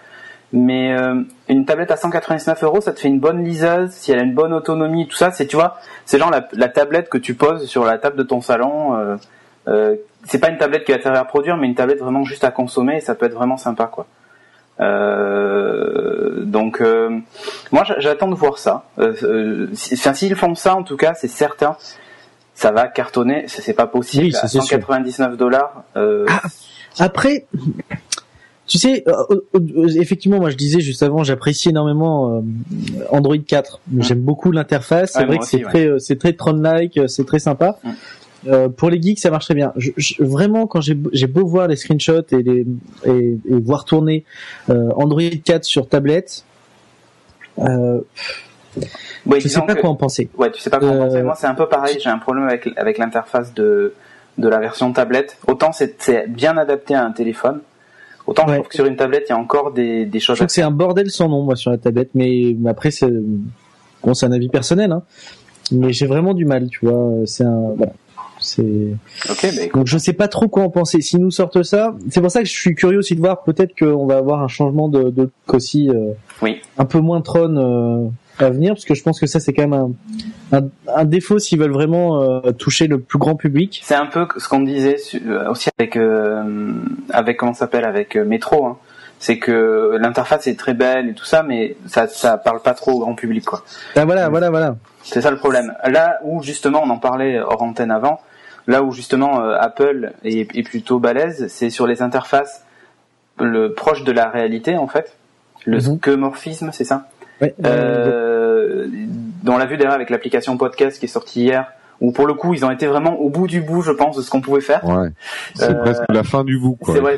mais 0.53 0.97
euh, 0.99 1.23
une 1.49 1.67
tablette 1.67 1.91
à 1.91 1.97
199 1.97 2.63
euros, 2.65 2.81
ça 2.81 2.93
te 2.93 3.01
fait 3.01 3.09
une 3.09 3.21
bonne 3.21 3.45
liseuse, 3.45 3.91
si 3.91 4.13
elle 4.13 4.19
a 4.19 4.23
une 4.23 4.35
bonne 4.35 4.55
autonomie, 4.55 5.07
tout 5.07 5.17
ça, 5.17 5.31
c'est 5.31 5.47
tu 5.47 5.57
vois, 5.57 5.77
c'est 6.07 6.19
genre 6.19 6.31
la, 6.31 6.69
tablette 6.69 7.11
que 7.11 7.19
tu 7.19 7.35
poses 7.35 7.67
sur 7.67 7.85
la 7.85 7.99
table 7.99 8.17
de 8.17 8.23
ton 8.23 8.41
salon. 8.41 8.97
Euh, 8.97 9.17
euh, 9.69 9.97
c'est 10.25 10.39
pas 10.39 10.49
une 10.49 10.57
tablette 10.57 10.85
qui 10.85 10.93
va 10.93 10.99
te 10.99 11.03
faire 11.03 11.19
reproduire, 11.19 11.59
mais 11.59 11.67
une 11.67 11.75
tablette 11.75 12.01
vraiment 12.01 12.25
juste 12.25 12.45
à 12.45 12.51
consommer, 12.51 12.97
et 12.97 13.01
ça 13.01 13.15
peut 13.15 13.27
être 13.27 13.35
vraiment 13.35 13.59
sympa, 13.59 13.87
quoi. 13.87 14.07
Euh, 14.81 16.45
donc, 16.45 16.83
moi, 17.71 17.85
j'attends 17.99 18.29
de 18.29 18.35
voir 18.35 18.59
ça. 18.59 18.85
Enfin, 18.99 20.15
s'ils 20.15 20.35
font 20.35 20.55
ça, 20.55 20.77
en 20.77 20.83
tout 20.83 20.97
cas, 20.97 21.13
c'est 21.15 21.29
certain, 21.29 21.77
ça 22.55 22.71
va 22.73 22.89
cartonner. 22.89 23.45
C'est 23.49 23.75
pas 23.75 23.87
possible 23.87 24.27
oui, 24.27 24.37
à 24.41 24.49
199 24.49 25.37
dollars. 25.37 25.83
Ah, 25.95 26.41
après, 26.99 27.47
tu 28.69 28.79
sais, 28.79 29.03
euh, 29.09 29.13
euh, 29.31 29.41
euh, 29.55 29.89
effectivement, 30.01 30.39
moi 30.39 30.51
je 30.51 30.57
disais 30.57 30.81
juste 30.81 31.03
avant, 31.03 31.25
j'apprécie 31.25 31.71
énormément 31.71 32.43
Android 33.11 33.37
4. 33.37 33.81
Mmh. 33.89 34.03
J'aime 34.03 34.21
beaucoup 34.21 34.53
l'interface. 34.53 35.13
C'est 35.15 35.25
vrai 35.25 35.39
que 35.39 35.47
c'est 35.47 35.63
très, 35.63 35.99
c'est 35.99 36.19
très 36.19 36.35
Tron-like, 36.35 37.01
c'est 37.09 37.27
très 37.27 37.39
sympa. 37.41 37.79
Mmh. 37.83 38.69
pour 38.77 38.91
les 38.91 39.03
geeks, 39.03 39.19
ça 39.19 39.31
marche 39.31 39.47
très 39.47 39.55
bien. 39.55 39.73
vraiment, 40.21 40.67
quand 40.67 40.81
j'ai 40.81 40.95
beau 40.95 41.47
voir 41.47 41.67
les 41.67 41.77
screenshots 41.77 42.29
et, 42.31 42.43
les, 42.43 42.67
et, 43.05 43.39
voir 43.49 43.85
tourner 43.85 44.25
Android 44.69 45.23
4 45.45 45.65
sur 45.65 45.89
tablette, 45.89 46.45
euh, 47.61 48.01
ouais, 49.27 49.41
je 49.41 49.49
sais 49.49 49.61
pas 49.61 49.75
quoi 49.75 49.91
en 49.91 49.97
penser. 49.97 50.29
Ouais, 50.37 50.51
tu 50.51 50.61
sais 50.61 50.71
pas 50.71 50.79
quoi 50.79 50.91
en 50.91 50.99
penser. 50.99 51.23
Moi, 51.23 51.35
c'est 51.37 51.47
un 51.47 51.55
peu 51.55 51.69
pareil. 51.69 51.99
J'ai 52.01 52.11
un 52.11 52.19
problème 52.19 52.47
avec 52.47 52.69
avec 52.77 52.99
l'interface 52.99 53.55
de 53.55 53.95
de 54.37 54.49
la 54.49 54.59
version 54.59 54.93
tablette. 54.93 55.39
Autant 55.47 55.73
c'est 55.73 56.29
bien 56.29 56.57
adapté 56.57 56.95
à 56.95 57.05
un 57.05 57.11
téléphone, 57.11 57.61
Autant 58.29 58.47
je 58.47 58.55
trouve 58.57 58.69
que 58.69 58.75
sur 58.75 58.85
une 58.85 58.97
tablette, 58.97 59.25
il 59.29 59.33
y 59.33 59.35
a 59.35 59.39
encore 59.39 59.73
des, 59.73 60.05
des 60.05 60.21
choses. 60.21 60.37
Je 60.37 60.41
trouve 60.41 60.49
que 60.49 60.53
c'est 60.53 60.63
un 60.63 60.71
bordel 60.71 61.11
sans 61.11 61.31
nom, 61.31 61.43
moi, 61.43 61.57
sur 61.57 61.71
la 61.71 61.79
tablette, 61.79 62.11
mais 62.15 62.55
après, 62.67 62.91
c'est 62.91 63.11
bon, 64.05 64.13
c'est 64.13 64.27
un 64.27 64.33
avis 64.33 64.51
personnel, 64.51 64.93
hein. 64.93 65.03
Mais 65.73 65.95
j'ai 65.95 66.07
vraiment 66.07 66.35
du 66.35 66.45
mal, 66.45 66.69
tu 66.69 66.87
vois. 66.87 67.11
C'est 67.25 67.45
un, 67.45 67.73
voilà. 67.77 67.93
C'est. 68.39 68.93
Okay, 69.31 69.51
bah, 69.57 69.63
Donc 69.75 69.87
je 69.87 69.97
sais 69.97 70.13
pas 70.13 70.29
trop 70.29 70.47
quoi 70.47 70.63
en 70.63 70.71
penser. 70.71 71.01
Si 71.01 71.19
nous 71.19 71.31
sortent 71.31 71.63
ça, 71.63 71.97
c'est 72.11 72.21
pour 72.21 72.31
ça 72.31 72.41
que 72.41 72.47
je 72.47 72.53
suis 72.53 72.75
curieux 72.75 72.99
aussi 72.99 73.15
de 73.15 73.21
voir. 73.21 73.43
Peut-être 73.45 73.77
qu'on 73.79 74.07
va 74.07 74.19
avoir 74.19 74.43
un 74.43 74.49
changement 74.49 74.89
de, 74.89 75.11
de 75.11 75.31
aussi. 75.49 75.89
Euh, 75.89 76.13
oui. 76.43 76.61
Un 76.77 76.85
peu 76.85 77.01
moins 77.01 77.23
Tron. 77.23 77.57
Euh, 77.57 78.09
à 78.43 78.51
venir 78.51 78.75
parce 78.75 78.85
que 78.85 78.95
je 78.95 79.03
pense 79.03 79.21
que 79.21 79.27
ça 79.27 79.41
c'est 79.41 79.53
quand 79.53 79.67
même 79.67 79.95
un, 80.53 80.63
un, 80.87 81.05
défaut 81.05 81.39
s'ils 81.39 81.59
veulent 81.59 81.73
vraiment 81.73 82.23
euh, 82.23 82.53
toucher 82.53 82.87
le 82.87 83.01
plus 83.01 83.19
grand 83.19 83.37
public. 83.37 83.81
C'est 83.85 83.95
un 83.95 84.07
peu 84.07 84.27
ce 84.37 84.49
qu'on 84.49 84.61
disait 84.61 84.97
euh, 85.27 85.51
aussi 85.51 85.69
avec 85.79 85.97
euh, 85.97 86.73
avec 87.11 87.37
comment 87.37 87.55
s'appelle 87.55 87.85
avec 87.85 88.17
Metro. 88.17 88.67
Hein. 88.67 88.79
C'est 89.21 89.39
que 89.39 89.97
l'interface 90.01 90.47
est 90.47 90.59
très 90.59 90.75
belle 90.75 91.09
et 91.09 91.15
tout 91.15 91.25
ça, 91.25 91.43
mais 91.43 91.77
ça 91.87 92.07
ça 92.07 92.39
parle 92.39 92.63
pas 92.63 92.75
trop 92.75 92.93
au 92.93 93.01
grand 93.01 93.15
public 93.15 93.45
quoi. 93.45 93.65
Ben 93.97 94.05
voilà, 94.05 94.29
voilà, 94.29 94.51
voilà. 94.51 94.77
C'est 95.03 95.21
ça 95.21 95.31
le 95.31 95.39
problème. 95.39 95.75
Là 95.85 96.19
où 96.25 96.43
justement 96.43 96.83
on 96.85 96.91
en 96.91 96.99
parlait 96.99 97.41
hors 97.41 97.63
antenne 97.63 97.91
avant, 97.91 98.21
là 98.67 98.83
où 98.83 98.93
justement 98.93 99.41
Apple 99.41 100.13
est, 100.25 100.57
est 100.57 100.63
plutôt 100.63 101.01
balèze, 101.01 101.49
c'est 101.49 101.71
sur 101.71 101.87
les 101.87 102.01
interfaces 102.03 102.63
le 103.41 103.73
proche 103.73 104.05
de 104.05 104.13
la 104.13 104.29
réalité 104.29 104.77
en 104.77 104.87
fait, 104.87 105.17
le 105.65 105.79
mm 105.79 106.73
c'est 106.73 106.85
ça? 106.85 107.09
Euh, 107.65 108.87
dont 109.43 109.55
on 109.55 109.59
l'a 109.59 109.67
vu 109.67 109.77
derrière 109.77 109.95
avec 109.95 110.11
l'application 110.11 110.57
podcast 110.57 110.99
qui 110.99 111.07
est 111.07 111.09
sortie 111.09 111.43
hier, 111.43 111.73
où 112.01 112.13
pour 112.13 112.27
le 112.27 112.35
coup 112.35 112.55
ils 112.55 112.65
ont 112.65 112.71
été 112.71 112.87
vraiment 112.87 113.15
au 113.19 113.29
bout 113.29 113.47
du 113.47 113.61
bout, 113.61 113.83
je 113.83 113.93
pense, 113.93 114.17
de 114.17 114.23
ce 114.23 114.31
qu'on 114.31 114.41
pouvait 114.41 114.61
faire. 114.61 114.85
Ouais. 114.85 115.09
C'est 115.55 115.71
euh, 115.71 115.83
presque 115.83 116.03
la 116.09 116.23
fin 116.23 116.45
du 116.45 116.59
bout, 116.59 116.77
quoi. 116.81 116.95
C'est 116.95 117.01
vrai. 117.01 117.17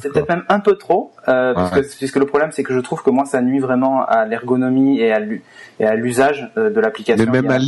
C'est 0.00 0.12
peut-être 0.12 0.28
même 0.28 0.44
un 0.48 0.60
peu 0.60 0.76
trop, 0.76 1.12
euh, 1.28 1.54
puisque, 1.98 2.16
le 2.16 2.26
problème 2.26 2.50
c'est 2.52 2.62
que 2.62 2.74
je 2.74 2.80
trouve 2.80 3.02
que 3.02 3.10
moi 3.10 3.24
ça 3.24 3.42
nuit 3.42 3.58
vraiment 3.58 4.04
à 4.04 4.26
l'ergonomie 4.26 5.00
et 5.00 5.12
à 5.12 5.20
et 5.78 5.84
à 5.84 5.94
l'usage 5.94 6.50
euh, 6.56 6.70
de 6.70 6.80
l'application. 6.80 7.26
Mais 7.30 7.42
même 7.42 7.50
à 7.50 7.58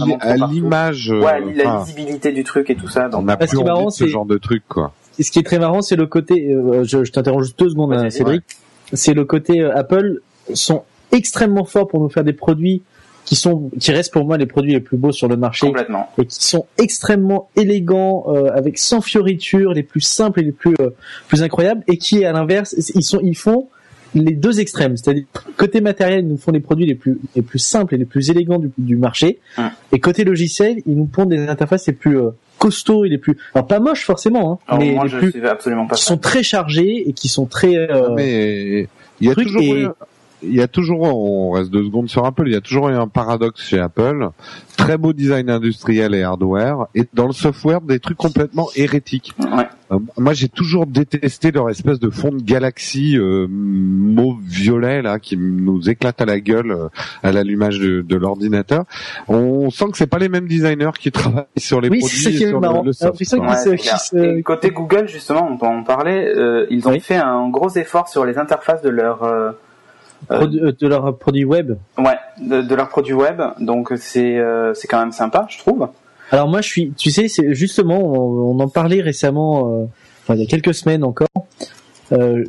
l'image. 0.47 1.11
Euh, 1.11 1.21
ouais, 1.21 1.41
la 1.55 1.79
lisibilité 1.79 2.33
du 2.33 2.45
truc 2.45 2.71
et 2.71 2.77
tout 2.77 2.89
ça. 2.89 3.09
Donc. 3.09 3.23
On 3.25 3.29
a 3.29 3.37
plus 3.37 3.57
envie 3.59 3.87
de 3.87 3.91
ce 3.91 4.07
genre 4.07 4.27
de 4.27 4.39
truc, 4.39 4.63
quoi. 4.69 4.93
Et 5.19 5.25
ce 5.25 5.33
qui 5.33 5.41
est 5.41 5.43
très 5.43 5.59
marrant, 5.59 5.83
c'est 5.83 5.97
le 5.97 6.07
côté. 6.07 6.57
je, 6.85 7.05
je 7.05 7.13
t'interromps 7.13 7.45
juste 7.45 7.59
deux 7.59 7.71
secondes, 7.71 7.93
hein, 7.93 8.09
Cédric. 8.11 8.45
C'est 8.93 9.15
le 9.15 9.25
côté 9.25 9.63
Apple 9.63 10.21
sont 10.55 10.85
extrêmement 11.13 11.65
fort 11.65 11.89
pour 11.89 12.01
nous 12.01 12.09
faire 12.09 12.25
des 12.25 12.33
produits 12.33 12.83
qui 13.25 13.37
sont, 13.37 13.71
qui 13.79 13.93
restent 13.93 14.13
pour 14.13 14.25
moi 14.25 14.39
les 14.39 14.47
produits 14.47 14.73
les 14.73 14.81
plus 14.81 14.97
beaux 14.97 15.13
sur 15.13 15.29
le 15.29 15.37
marché. 15.37 15.67
Complètement. 15.67 16.09
et 16.19 16.25
qui 16.25 16.43
sont 16.45 16.65
extrêmement 16.79 17.51
élégants, 17.57 18.25
euh, 18.29 18.51
avec 18.55 18.79
sans 18.79 19.03
fioritures, 19.03 19.75
les 19.75 19.83
plus 19.83 20.01
simples 20.01 20.41
et 20.41 20.45
les 20.45 20.53
plus 20.53 20.75
euh, 20.81 20.91
plus 21.29 21.43
incroyables, 21.43 21.83
et 21.89 21.99
qui 21.99 22.25
à 22.25 22.33
l'inverse, 22.33 22.75
ils 22.95 23.03
sont, 23.03 23.21
ils 23.23 23.37
font 23.37 23.69
les 24.15 24.33
deux 24.33 24.59
extrêmes, 24.61 24.97
c'est-à-dire 24.97 25.25
côté 25.59 25.83
matériel, 25.83 26.21
ils 26.25 26.29
nous 26.29 26.39
font 26.39 26.53
les 26.53 26.61
produits 26.61 26.87
les 26.87 26.95
plus 26.95 27.19
les 27.37 27.43
plus 27.43 27.59
simples 27.59 27.95
et 27.95 27.99
les 27.99 28.07
plus 28.07 28.31
élégants 28.31 28.59
du, 28.59 28.71
du 28.79 28.97
marché, 28.97 29.39
Hum. 29.59 29.69
et 29.93 30.01
côté 30.01 30.25
logiciel, 30.25 30.79
ils 30.87 30.97
nous 30.97 31.05
pondent 31.05 31.29
des 31.29 31.47
interfaces 31.47 31.87
les 31.87 31.93
plus 31.93 32.19
euh, 32.19 32.31
costauds 32.57 33.05
et 33.05 33.11
les 33.11 33.19
plus, 33.19 33.37
alors 33.55 33.67
pas 33.67 33.79
moches 33.79 34.05
forcément, 34.07 34.53
hein, 34.53 34.59
Alors, 34.69 34.81
mais 34.81 34.93
moi, 34.93 35.05
les 35.05 35.11
je 35.11 35.19
plus 35.19 35.31
suis 35.33 35.47
absolument 35.47 35.87
pas 35.87 35.95
qui 35.97 36.03
sont 36.05 36.17
très 36.17 36.43
chargés 36.43 37.07
et 37.07 37.13
qui 37.13 37.29
sont 37.29 37.45
très 37.45 37.77
euh, 37.77 38.09
Mais 38.17 38.89
il 39.21 39.29
y 39.29 39.31
a 39.31 39.35
toujours 39.35 39.61
et- 39.61 39.87
il 40.43 40.55
y 40.55 40.61
a 40.61 40.69
toujours, 40.69 41.01
on 41.03 41.51
reste 41.53 41.71
deux 41.71 41.85
secondes 41.85 42.09
sur 42.09 42.25
Apple, 42.25 42.45
il 42.47 42.53
y 42.53 42.57
a 42.57 42.61
toujours 42.61 42.89
eu 42.89 42.95
un 42.95 43.09
paradoxe 43.09 43.63
chez 43.63 43.79
Apple. 43.81 44.29
Très 44.77 44.97
beau 44.97 45.13
design 45.13 45.51
industriel 45.51 46.15
et 46.15 46.23
hardware, 46.23 46.87
et 46.95 47.05
dans 47.15 47.27
le 47.27 47.33
software, 47.33 47.81
des 47.81 47.99
trucs 47.99 48.17
complètement 48.19 48.69
hérétiques. 48.77 49.35
Ouais. 49.41 49.67
Euh, 49.91 49.99
moi, 50.19 50.35
j'ai 50.35 50.49
toujours 50.49 50.87
détesté 50.87 51.51
leur 51.51 51.69
espèce 51.71 51.99
de 51.99 52.11
fond 52.11 52.29
de 52.31 52.43
galaxie 52.43 53.17
euh, 53.17 53.47
mauve 53.49 54.37
violet 54.45 55.01
là 55.03 55.19
qui 55.19 55.37
nous 55.37 55.89
éclate 55.89 56.21
à 56.21 56.27
la 56.27 56.39
gueule 56.41 56.71
euh, 56.73 56.89
à 57.23 57.33
l'allumage 57.33 57.81
de, 57.81 58.03
de 58.03 58.17
l'ordinateur. 58.17 58.85
On 59.29 59.71
sent 59.71 59.87
que 59.93 59.97
c'est 59.97 60.07
pas 60.07 60.19
les 60.19 60.29
mêmes 60.29 60.47
designers 60.47 60.91
qui 61.01 61.11
travaillent 61.11 61.45
sur 61.57 61.81
les 61.81 61.89
Oui, 61.89 62.01
produits 62.01 62.29
et 62.29 62.31
qui 62.37 62.45
est 62.45 62.49
sur 62.49 62.61
marrant. 62.61 62.83
le, 62.83 62.89
le 62.89 62.93
software. 62.93 63.17
qui 63.19 63.25
se- 63.25 64.17
Ouais, 64.17 64.39
Et 64.39 64.43
côté 64.43 64.71
Google, 64.71 65.09
justement, 65.09 65.49
on 65.51 65.57
peut 65.57 65.67
en 65.67 65.83
parler. 65.83 66.33
euh, 66.37 66.67
ils 66.71 66.87
ont 66.87 66.93
Oui. 66.93 67.01
fait 67.01 67.17
un 67.17 67.49
gros 67.49 67.71
effort 67.71 68.09
sur 68.09 68.25
les 68.27 68.37
interfaces 68.39 68.83
de 68.83 68.91
leur 68.91 69.23
de 70.31 70.87
leurs 70.87 71.17
produits 71.19 71.45
web. 71.45 71.77
ouais 71.97 72.17
de, 72.41 72.63
de 72.63 72.75
leurs 72.75 72.89
produits 72.89 73.15
web. 73.15 73.41
Donc 73.61 73.93
c'est 73.97 74.39
euh, 74.39 74.75
c'est 74.75 74.89
quand 74.89 74.99
même 74.99 75.13
sympa, 75.13 75.47
je 75.49 75.59
trouve. 75.59 75.89
Alors 76.31 76.49
moi 76.49 76.61
je 76.61 76.69
suis, 76.69 76.93
tu 76.93 77.11
sais, 77.11 77.29
c'est 77.29 77.55
justement, 77.55 77.99
on, 77.99 78.57
on 78.57 78.61
en 78.61 78.69
parlait 78.69 79.01
récemment, 79.01 79.73
euh, 79.73 79.85
enfin 80.23 80.35
il 80.35 80.41
y 80.41 80.45
a 80.45 80.47
quelques 80.47 80.75
semaines 80.75 81.05
encore. 81.05 81.29
Euh, 82.13 82.43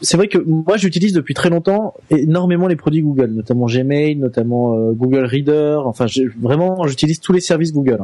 c'est 0.00 0.16
vrai 0.16 0.28
que 0.28 0.38
moi 0.38 0.76
j'utilise 0.76 1.12
depuis 1.12 1.34
très 1.34 1.50
longtemps 1.50 1.94
énormément 2.10 2.66
les 2.66 2.76
produits 2.76 3.02
Google, 3.02 3.30
notamment 3.30 3.66
Gmail, 3.66 4.16
notamment 4.16 4.74
euh, 4.74 4.92
Google 4.92 5.24
Reader. 5.24 5.80
Enfin 5.84 6.06
vraiment 6.40 6.86
j'utilise 6.86 7.20
tous 7.20 7.32
les 7.32 7.40
services 7.40 7.72
Google. 7.72 8.00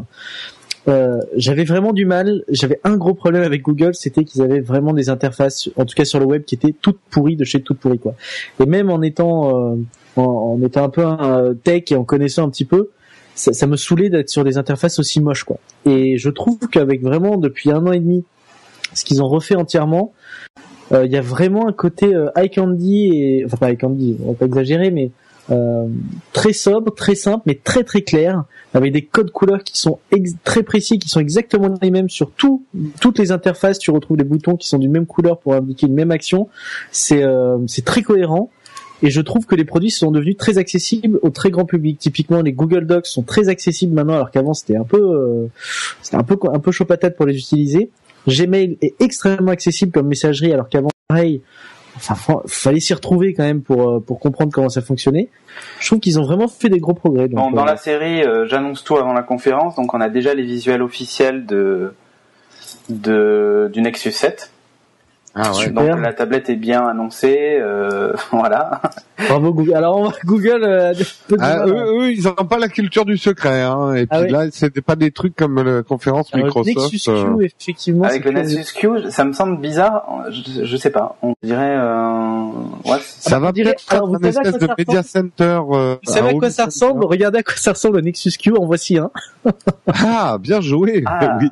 Euh, 0.88 1.20
j'avais 1.36 1.64
vraiment 1.64 1.92
du 1.92 2.04
mal. 2.04 2.44
J'avais 2.48 2.80
un 2.84 2.96
gros 2.96 3.14
problème 3.14 3.42
avec 3.42 3.62
Google, 3.62 3.94
c'était 3.94 4.24
qu'ils 4.24 4.42
avaient 4.42 4.60
vraiment 4.60 4.92
des 4.92 5.10
interfaces, 5.10 5.70
en 5.76 5.84
tout 5.84 5.94
cas 5.94 6.04
sur 6.04 6.18
le 6.18 6.26
web, 6.26 6.44
qui 6.44 6.54
étaient 6.54 6.74
toutes 6.80 6.98
pourries 7.10 7.36
de 7.36 7.44
chez 7.44 7.60
toutes 7.60 7.78
pourries 7.78 7.98
quoi. 7.98 8.14
Et 8.60 8.66
même 8.66 8.90
en 8.90 9.02
étant 9.02 9.72
euh, 9.72 9.76
en, 10.16 10.60
étant 10.62 10.84
un 10.84 10.88
peu 10.88 11.04
un 11.04 11.54
tech 11.54 11.84
et 11.90 11.96
en 11.96 12.04
connaissant 12.04 12.46
un 12.46 12.50
petit 12.50 12.64
peu, 12.64 12.90
ça, 13.34 13.52
ça 13.52 13.66
me 13.66 13.76
saoulait 13.76 14.10
d'être 14.10 14.28
sur 14.28 14.44
des 14.44 14.58
interfaces 14.58 14.98
aussi 14.98 15.20
moches 15.20 15.44
quoi. 15.44 15.58
Et 15.86 16.18
je 16.18 16.30
trouve 16.30 16.58
qu'avec 16.70 17.02
vraiment 17.02 17.36
depuis 17.36 17.70
un 17.70 17.86
an 17.86 17.92
et 17.92 18.00
demi, 18.00 18.24
ce 18.94 19.04
qu'ils 19.04 19.22
ont 19.22 19.28
refait 19.28 19.56
entièrement, 19.56 20.12
euh, 20.92 21.06
il 21.06 21.12
y 21.12 21.16
a 21.16 21.22
vraiment 21.22 21.68
un 21.68 21.72
côté 21.72 22.14
euh, 22.14 22.28
eye 22.36 22.50
candy 22.50 23.10
et 23.12 23.44
enfin 23.46 23.56
pas 23.56 23.70
eye 23.70 23.78
candy, 23.78 24.16
on 24.24 24.32
va 24.32 24.34
pas 24.34 24.46
exagérer, 24.46 24.90
mais 24.90 25.10
euh, 25.50 25.86
très 26.32 26.52
sobre, 26.52 26.94
très 26.94 27.14
simple, 27.14 27.42
mais 27.46 27.58
très 27.62 27.84
très 27.84 28.02
clair, 28.02 28.44
avec 28.74 28.92
des 28.92 29.02
codes 29.02 29.30
couleurs 29.30 29.64
qui 29.64 29.78
sont 29.78 29.98
très 30.44 30.62
précis, 30.62 30.98
qui 30.98 31.08
sont 31.08 31.20
exactement 31.20 31.74
les 31.82 31.90
mêmes 31.90 32.08
sur 32.08 32.30
tout, 32.30 32.64
toutes 33.00 33.18
les 33.18 33.32
interfaces. 33.32 33.78
Tu 33.78 33.90
retrouves 33.90 34.16
les 34.16 34.24
boutons 34.24 34.56
qui 34.56 34.68
sont 34.68 34.78
d'une 34.78 34.92
même 34.92 35.06
couleur 35.06 35.38
pour 35.40 35.54
indiquer 35.54 35.86
une 35.86 35.94
même 35.94 36.10
action. 36.10 36.48
C'est 36.90 37.22
euh, 37.22 37.58
très 37.84 38.02
cohérent. 38.02 38.50
Et 39.04 39.10
je 39.10 39.20
trouve 39.20 39.46
que 39.46 39.56
les 39.56 39.64
produits 39.64 39.90
sont 39.90 40.12
devenus 40.12 40.36
très 40.36 40.58
accessibles 40.58 41.18
au 41.22 41.30
très 41.30 41.50
grand 41.50 41.64
public. 41.64 41.98
Typiquement, 41.98 42.40
les 42.40 42.52
Google 42.52 42.86
Docs 42.86 43.06
sont 43.06 43.22
très 43.22 43.48
accessibles 43.48 43.94
maintenant, 43.94 44.14
alors 44.14 44.30
qu'avant 44.30 44.54
c'était 44.54 44.76
un 44.76 44.84
peu, 44.84 45.00
euh, 45.00 45.46
c'était 46.02 46.16
un 46.16 46.22
peu 46.22 46.38
un 46.52 46.60
peu 46.60 46.70
chaud 46.70 46.84
patate 46.84 47.16
pour 47.16 47.26
les 47.26 47.36
utiliser. 47.36 47.90
Gmail 48.28 48.78
est 48.80 48.94
extrêmement 49.00 49.50
accessible 49.50 49.90
comme 49.90 50.06
messagerie, 50.06 50.52
alors 50.52 50.68
qu'avant, 50.68 50.90
pareil, 51.08 51.42
enfin, 51.96 52.14
fa- 52.14 52.42
fallait 52.46 52.80
s'y 52.80 52.94
retrouver 52.94 53.34
quand 53.34 53.42
même 53.44 53.62
pour 53.62 53.88
euh, 53.90 54.00
pour 54.00 54.18
comprendre 54.20 54.52
comment 54.52 54.68
ça 54.68 54.80
fonctionnait. 54.82 55.28
Je 55.80 55.86
trouve 55.88 56.00
qu'ils 56.00 56.18
ont 56.20 56.24
vraiment 56.24 56.48
fait 56.48 56.68
des 56.68 56.78
gros 56.78 56.94
progrès. 56.94 57.28
donc, 57.28 57.38
Bon, 57.38 57.50
dans 57.50 57.62
euh, 57.62 57.66
la 57.66 57.76
série, 57.76 58.22
euh, 58.22 58.46
j'annonce 58.48 58.84
tout 58.84 58.96
avant 58.96 59.12
la 59.12 59.22
conférence, 59.22 59.74
donc 59.76 59.92
on 59.94 60.00
a 60.00 60.08
déjà 60.08 60.34
les 60.34 60.44
visuels 60.44 60.82
officiels 60.82 61.46
de 61.46 61.94
de 62.88 63.70
du 63.72 63.80
Nexus 63.82 64.12
7. 64.12 64.51
Ah 65.34 65.48
ouais. 65.48 65.54
Super. 65.54 65.94
Donc 65.94 66.04
la 66.04 66.12
tablette 66.12 66.50
est 66.50 66.56
bien 66.56 66.86
annoncée, 66.86 67.56
euh, 67.58 68.12
voilà. 68.32 68.82
Bravo 69.28 69.54
Google. 69.54 69.74
Alors 69.74 69.96
on 69.96 70.04
va- 70.08 70.12
Google 70.26 70.62
euh, 70.64 70.92
Ah, 71.40 71.54
hein. 71.62 71.64
eux, 71.66 72.00
eux, 72.02 72.12
ils 72.12 72.24
n'ont 72.24 72.34
pas 72.34 72.58
la 72.58 72.68
culture 72.68 73.04
du 73.06 73.16
secret, 73.16 73.62
hein. 73.62 73.94
Et 73.94 74.00
puis 74.06 74.08
Ah 74.10 74.20
oui. 74.22 74.30
là, 74.30 74.44
c'était 74.50 74.82
pas 74.82 74.94
des 74.96 75.10
trucs 75.10 75.34
comme 75.34 75.62
la 75.62 75.82
conférence 75.82 76.28
Alors, 76.34 76.46
Microsoft. 76.46 76.76
Nexus 76.92 77.10
euh, 77.10 77.36
Q, 77.38 77.44
effectivement. 77.44 78.04
Avec 78.04 78.24
le. 78.26 78.32
Nexus 78.32 78.74
Q, 78.74 78.88
ça 79.10 79.24
me 79.24 79.32
semble 79.32 79.58
bizarre. 79.60 80.04
Je, 80.30 80.64
je 80.66 80.76
sais 80.76 80.90
pas. 80.90 81.16
On 81.22 81.34
dirait, 81.42 81.76
euh, 81.78 82.42
ouais, 82.84 82.98
ça 83.00 83.38
va 83.38 83.48
on 83.48 83.52
dirait- 83.52 83.70
peut-être 83.70 83.92
alors, 83.94 84.08
vous 84.08 84.16
être 84.16 84.26
un 84.26 84.32
savez 84.32 84.46
à 84.46 84.50
espèce 84.50 84.60
de 84.62 84.66
ça 84.66 84.74
media 84.76 85.02
center. 85.02 85.60
euh, 85.72 85.96
Vous 86.04 86.12
savez 86.12 86.28
à 86.28 86.34
quoi 86.34 86.50
ça 86.50 86.64
ressemble 86.66 87.04
Regardez 87.06 87.38
à 87.38 87.42
quoi 87.42 87.54
ça 87.56 87.72
ressemble 87.72 87.96
le 87.96 88.02
Nexus 88.02 88.32
Q. 88.38 88.52
En 88.58 88.66
voici 88.66 88.98
un. 88.98 89.10
Ah, 89.86 90.36
bien 90.38 90.60
joué. 90.60 91.02
Ah. 91.06 91.20
Oui. 91.40 91.50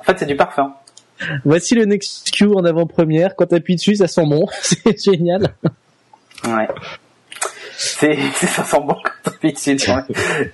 en 0.00 0.02
fait 0.04 0.18
c'est 0.18 0.26
du 0.26 0.36
parfum. 0.36 0.72
Voici 1.44 1.74
le 1.74 1.84
Nexus 1.84 2.30
Q 2.32 2.46
en 2.54 2.64
avant-première. 2.64 3.36
Quand 3.36 3.46
t'appuies 3.46 3.76
dessus, 3.76 3.96
ça 3.96 4.06
sent 4.08 4.26
bon. 4.26 4.46
C'est 4.62 4.98
génial. 5.02 5.54
Ouais. 6.46 6.68
C'est, 7.76 8.16
ça 8.34 8.62
sent 8.64 8.80
bon 8.80 8.94
quand 9.02 9.10
on 9.26 9.28
appuie 9.30 9.52
dessus. 9.54 9.76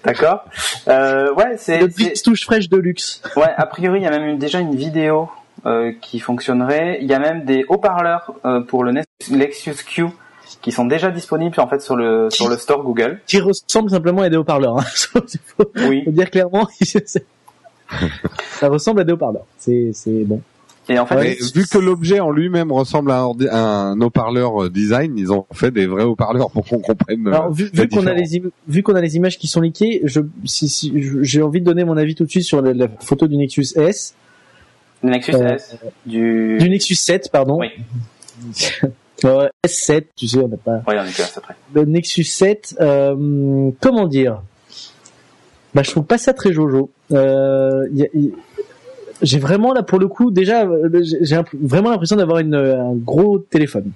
D'accord. 0.05 0.45
Euh, 0.87 1.33
ouais, 1.35 1.57
c'est, 1.57 1.81
Le 1.81 1.89
petite 1.89 2.23
touche 2.23 2.45
fraîche 2.45 2.69
de 2.69 2.77
luxe. 2.77 3.21
ouais. 3.37 3.51
A 3.57 3.67
priori, 3.67 3.99
il 4.01 4.05
y 4.05 4.07
a 4.07 4.11
même 4.17 4.39
déjà 4.39 4.61
une 4.61 4.77
vidéo 4.77 5.29
euh, 5.65 5.93
qui 6.01 6.21
fonctionnerait. 6.21 6.99
Il 7.01 7.09
y 7.09 7.15
a 7.15 7.19
même 7.19 7.45
des 7.45 7.65
haut-parleurs 7.69 8.33
euh, 8.45 8.61
pour 8.61 8.85
le 8.85 8.93
Nexus- 9.31 9.83
Q 9.85 10.07
qui 10.63 10.71
sont 10.71 10.85
déjà 10.85 11.11
disponibles 11.11 11.59
en 11.61 11.67
fait 11.67 11.81
sur 11.83 11.97
le 11.97 12.29
sur 12.31 12.49
le 12.49 12.57
store 12.57 12.85
Google. 12.85 13.21
Qui 13.27 13.41
ressemble 13.41 13.91
simplement 13.91 14.23
à 14.23 14.29
des 14.29 14.37
haut-parleurs. 14.37 14.79
Hein. 14.79 14.85
faut, 15.57 15.73
Oui. 15.89 16.03
faut 16.05 16.13
dire 16.13 16.31
clairement. 16.31 16.69
ça 18.53 18.69
ressemble 18.69 19.01
à 19.01 19.05
des 19.05 19.13
haut-parleurs. 19.13 19.47
C'est, 19.59 19.91
c'est 19.93 20.25
bon. 20.25 20.41
Et 20.89 20.99
en 21.01 21.07
fait, 21.07 21.17
Mais 21.17 21.37
vu 21.55 21.67
que 21.67 21.79
l'objet 21.79 22.21
en 22.21 22.31
lui-même 22.31 22.71
ressemble 22.71 23.11
à 23.11 23.19
un, 23.19 23.25
ordi- 23.25 23.49
à 23.49 23.59
un 23.59 24.01
haut-parleur 24.01 24.65
euh, 24.65 24.71
design, 24.71 25.19
ils 25.19 25.33
ont 25.33 25.45
fait 25.53 25.73
des 25.73 25.87
vrais 25.87 26.05
haut-parleurs 26.05 26.51
pour 26.53 26.65
qu'on 26.65 26.79
comprenne. 26.79 27.27
euh, 27.27 27.33
Alors, 27.33 27.53
vu, 27.53 27.71
qu'on 27.89 28.07
a 28.07 28.13
les 28.15 28.37
im- 28.39 28.51
vu 28.69 28.83
qu'on 28.85 28.95
a 28.95 29.01
les 29.01 29.17
images 29.17 29.37
qui 29.37 29.49
sont 29.49 29.61
leakées, 29.61 30.03
je, 30.05 30.21
si, 30.45 30.69
si, 30.69 30.93
je- 31.03 31.23
j'ai 31.23 31.43
envie 31.43 31.61
de 31.61 31.65
donner 31.67 31.83
mon 31.85 31.97
avis 31.97 32.15
tout 32.15 32.25
de 32.25 32.31
suite 32.31 32.45
sur 32.45 32.63
la, 32.63 32.73
la 32.73 32.87
photo 33.01 33.27
du 33.27 33.37
Nexus 33.37 33.67
S, 33.75 34.15
le 35.03 35.11
Nexus 35.11 35.35
euh, 35.35 35.55
S 35.57 35.77
du. 36.07 36.57
du 36.59 36.71
Nexus 36.71 36.95
7, 36.95 37.31
pardon. 37.33 37.59
Oui. 37.59 37.69
Ouais, 39.25 39.49
S7, 39.67 40.05
tu 40.15 40.29
sais, 40.29 40.39
on 40.41 40.49
n'a 40.49 40.59
pas. 40.59 40.83
Oui, 40.87 40.95
on 40.99 41.05
est 41.05 41.37
après. 41.39 41.55
Le 41.75 41.87
Nexus 41.87 42.25
7, 42.25 42.77
euh, 42.83 43.71
comment 43.81 44.07
dire? 44.07 44.43
Bah, 45.75 45.83
je 45.83 45.91
trouve 45.91 46.05
pas 46.05 46.19
ça 46.19 46.35
très 46.35 46.53
jojo. 46.53 46.91
Euh, 47.13 47.87
y 47.95 48.03
a- 48.03 48.09
y- 48.15 48.33
j'ai 49.23 49.39
vraiment 49.39 49.73
là 49.73 49.83
pour 49.83 49.99
le 49.99 50.09
coup 50.09 50.31
déjà, 50.31 50.65
euh, 50.65 50.89
j'ai 51.03 51.39
vraiment 51.61 51.91
l'impression 51.91 52.17
d'avoir 52.17 52.39
une 52.39 52.55
un 52.55 52.95
gros 52.95 53.39
téléphone. 53.39 53.91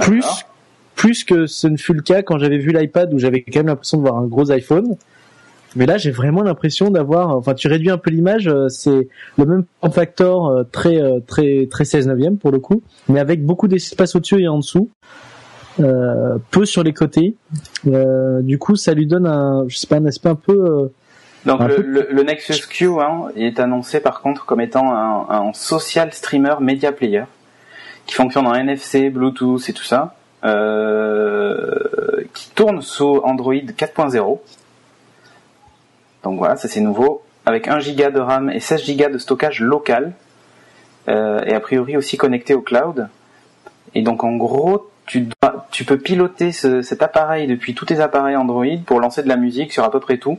Plus 0.00 0.24
plus 0.98 1.22
que 1.22 1.46
ce 1.46 1.68
ne 1.68 1.76
fut 1.76 1.92
le 1.94 2.02
cas 2.02 2.22
quand 2.22 2.38
j'avais 2.38 2.58
vu 2.58 2.72
l'iPad 2.72 3.14
où 3.14 3.18
j'avais 3.18 3.42
quand 3.42 3.60
même 3.60 3.68
l'impression 3.68 3.98
de 3.98 4.02
voir 4.02 4.16
un 4.16 4.26
gros 4.26 4.50
iPhone. 4.50 4.96
Mais 5.76 5.86
là, 5.86 5.96
j'ai 5.96 6.10
vraiment 6.10 6.42
l'impression 6.42 6.90
d'avoir. 6.90 7.36
Enfin, 7.36 7.54
tu 7.54 7.68
réduis 7.68 7.90
un 7.90 7.98
peu 7.98 8.10
l'image, 8.10 8.48
euh, 8.48 8.68
c'est 8.68 9.08
le 9.36 9.44
même 9.44 9.64
form 9.80 9.92
factor 9.92 10.48
euh, 10.48 10.64
très 10.64 11.00
euh, 11.00 11.20
très 11.24 11.68
très 11.70 11.84
16 11.84 12.08
neuvième 12.08 12.38
pour 12.38 12.50
le 12.50 12.58
coup, 12.58 12.82
mais 13.08 13.20
avec 13.20 13.44
beaucoup 13.44 13.68
d'espace 13.68 14.16
au-dessus 14.16 14.42
et 14.42 14.48
en 14.48 14.58
dessous, 14.58 14.90
euh, 15.78 16.38
peu 16.50 16.64
sur 16.64 16.82
les 16.82 16.92
côtés. 16.92 17.36
Euh, 17.86 18.42
du 18.42 18.58
coup, 18.58 18.74
ça 18.74 18.94
lui 18.94 19.06
donne 19.06 19.26
un, 19.26 19.66
je 19.68 19.76
sais 19.76 19.86
pas, 19.86 19.96
un 19.96 20.06
aspect 20.06 20.30
un 20.30 20.34
peu. 20.34 20.90
Donc 21.46 21.60
le, 21.68 21.76
le, 21.82 22.08
le 22.10 22.22
Nexus 22.22 22.66
Q 22.68 22.88
hein, 23.00 23.28
est 23.36 23.60
annoncé 23.60 24.00
par 24.00 24.20
contre 24.20 24.44
comme 24.44 24.60
étant 24.60 24.92
un, 24.92 25.26
un 25.30 25.52
social 25.52 26.12
streamer 26.12 26.54
media 26.60 26.92
player 26.92 27.24
qui 28.06 28.14
fonctionne 28.14 28.46
en 28.46 28.54
NFC, 28.54 29.08
Bluetooth 29.10 29.68
et 29.68 29.72
tout 29.72 29.84
ça, 29.84 30.14
euh, 30.44 31.74
qui 32.34 32.50
tourne 32.50 32.80
sous 32.82 33.20
Android 33.24 33.54
4.0. 33.54 34.40
Donc 36.24 36.38
voilà, 36.38 36.56
ça 36.56 36.68
c'est 36.68 36.80
nouveau, 36.80 37.22
avec 37.46 37.68
1 37.68 37.78
Go 37.78 38.10
de 38.10 38.18
RAM 38.20 38.50
et 38.50 38.60
16 38.60 38.96
Go 38.96 39.08
de 39.10 39.18
stockage 39.18 39.60
local, 39.60 40.12
euh, 41.08 41.40
et 41.46 41.54
a 41.54 41.60
priori 41.60 41.96
aussi 41.96 42.16
connecté 42.16 42.54
au 42.54 42.60
cloud. 42.62 43.08
Et 43.94 44.02
donc 44.02 44.24
en 44.24 44.36
gros, 44.36 44.90
tu, 45.06 45.20
dois, 45.42 45.66
tu 45.70 45.84
peux 45.84 45.98
piloter 45.98 46.52
ce- 46.52 46.82
cet 46.82 47.02
appareil 47.02 47.46
depuis 47.46 47.74
tous 47.74 47.86
tes 47.86 48.00
appareils 48.00 48.36
Android 48.36 48.66
pour 48.84 49.00
lancer 49.00 49.22
de 49.22 49.28
la 49.28 49.36
musique 49.36 49.72
sur 49.72 49.84
à 49.84 49.90
peu 49.90 50.00
près 50.00 50.18
tout. 50.18 50.38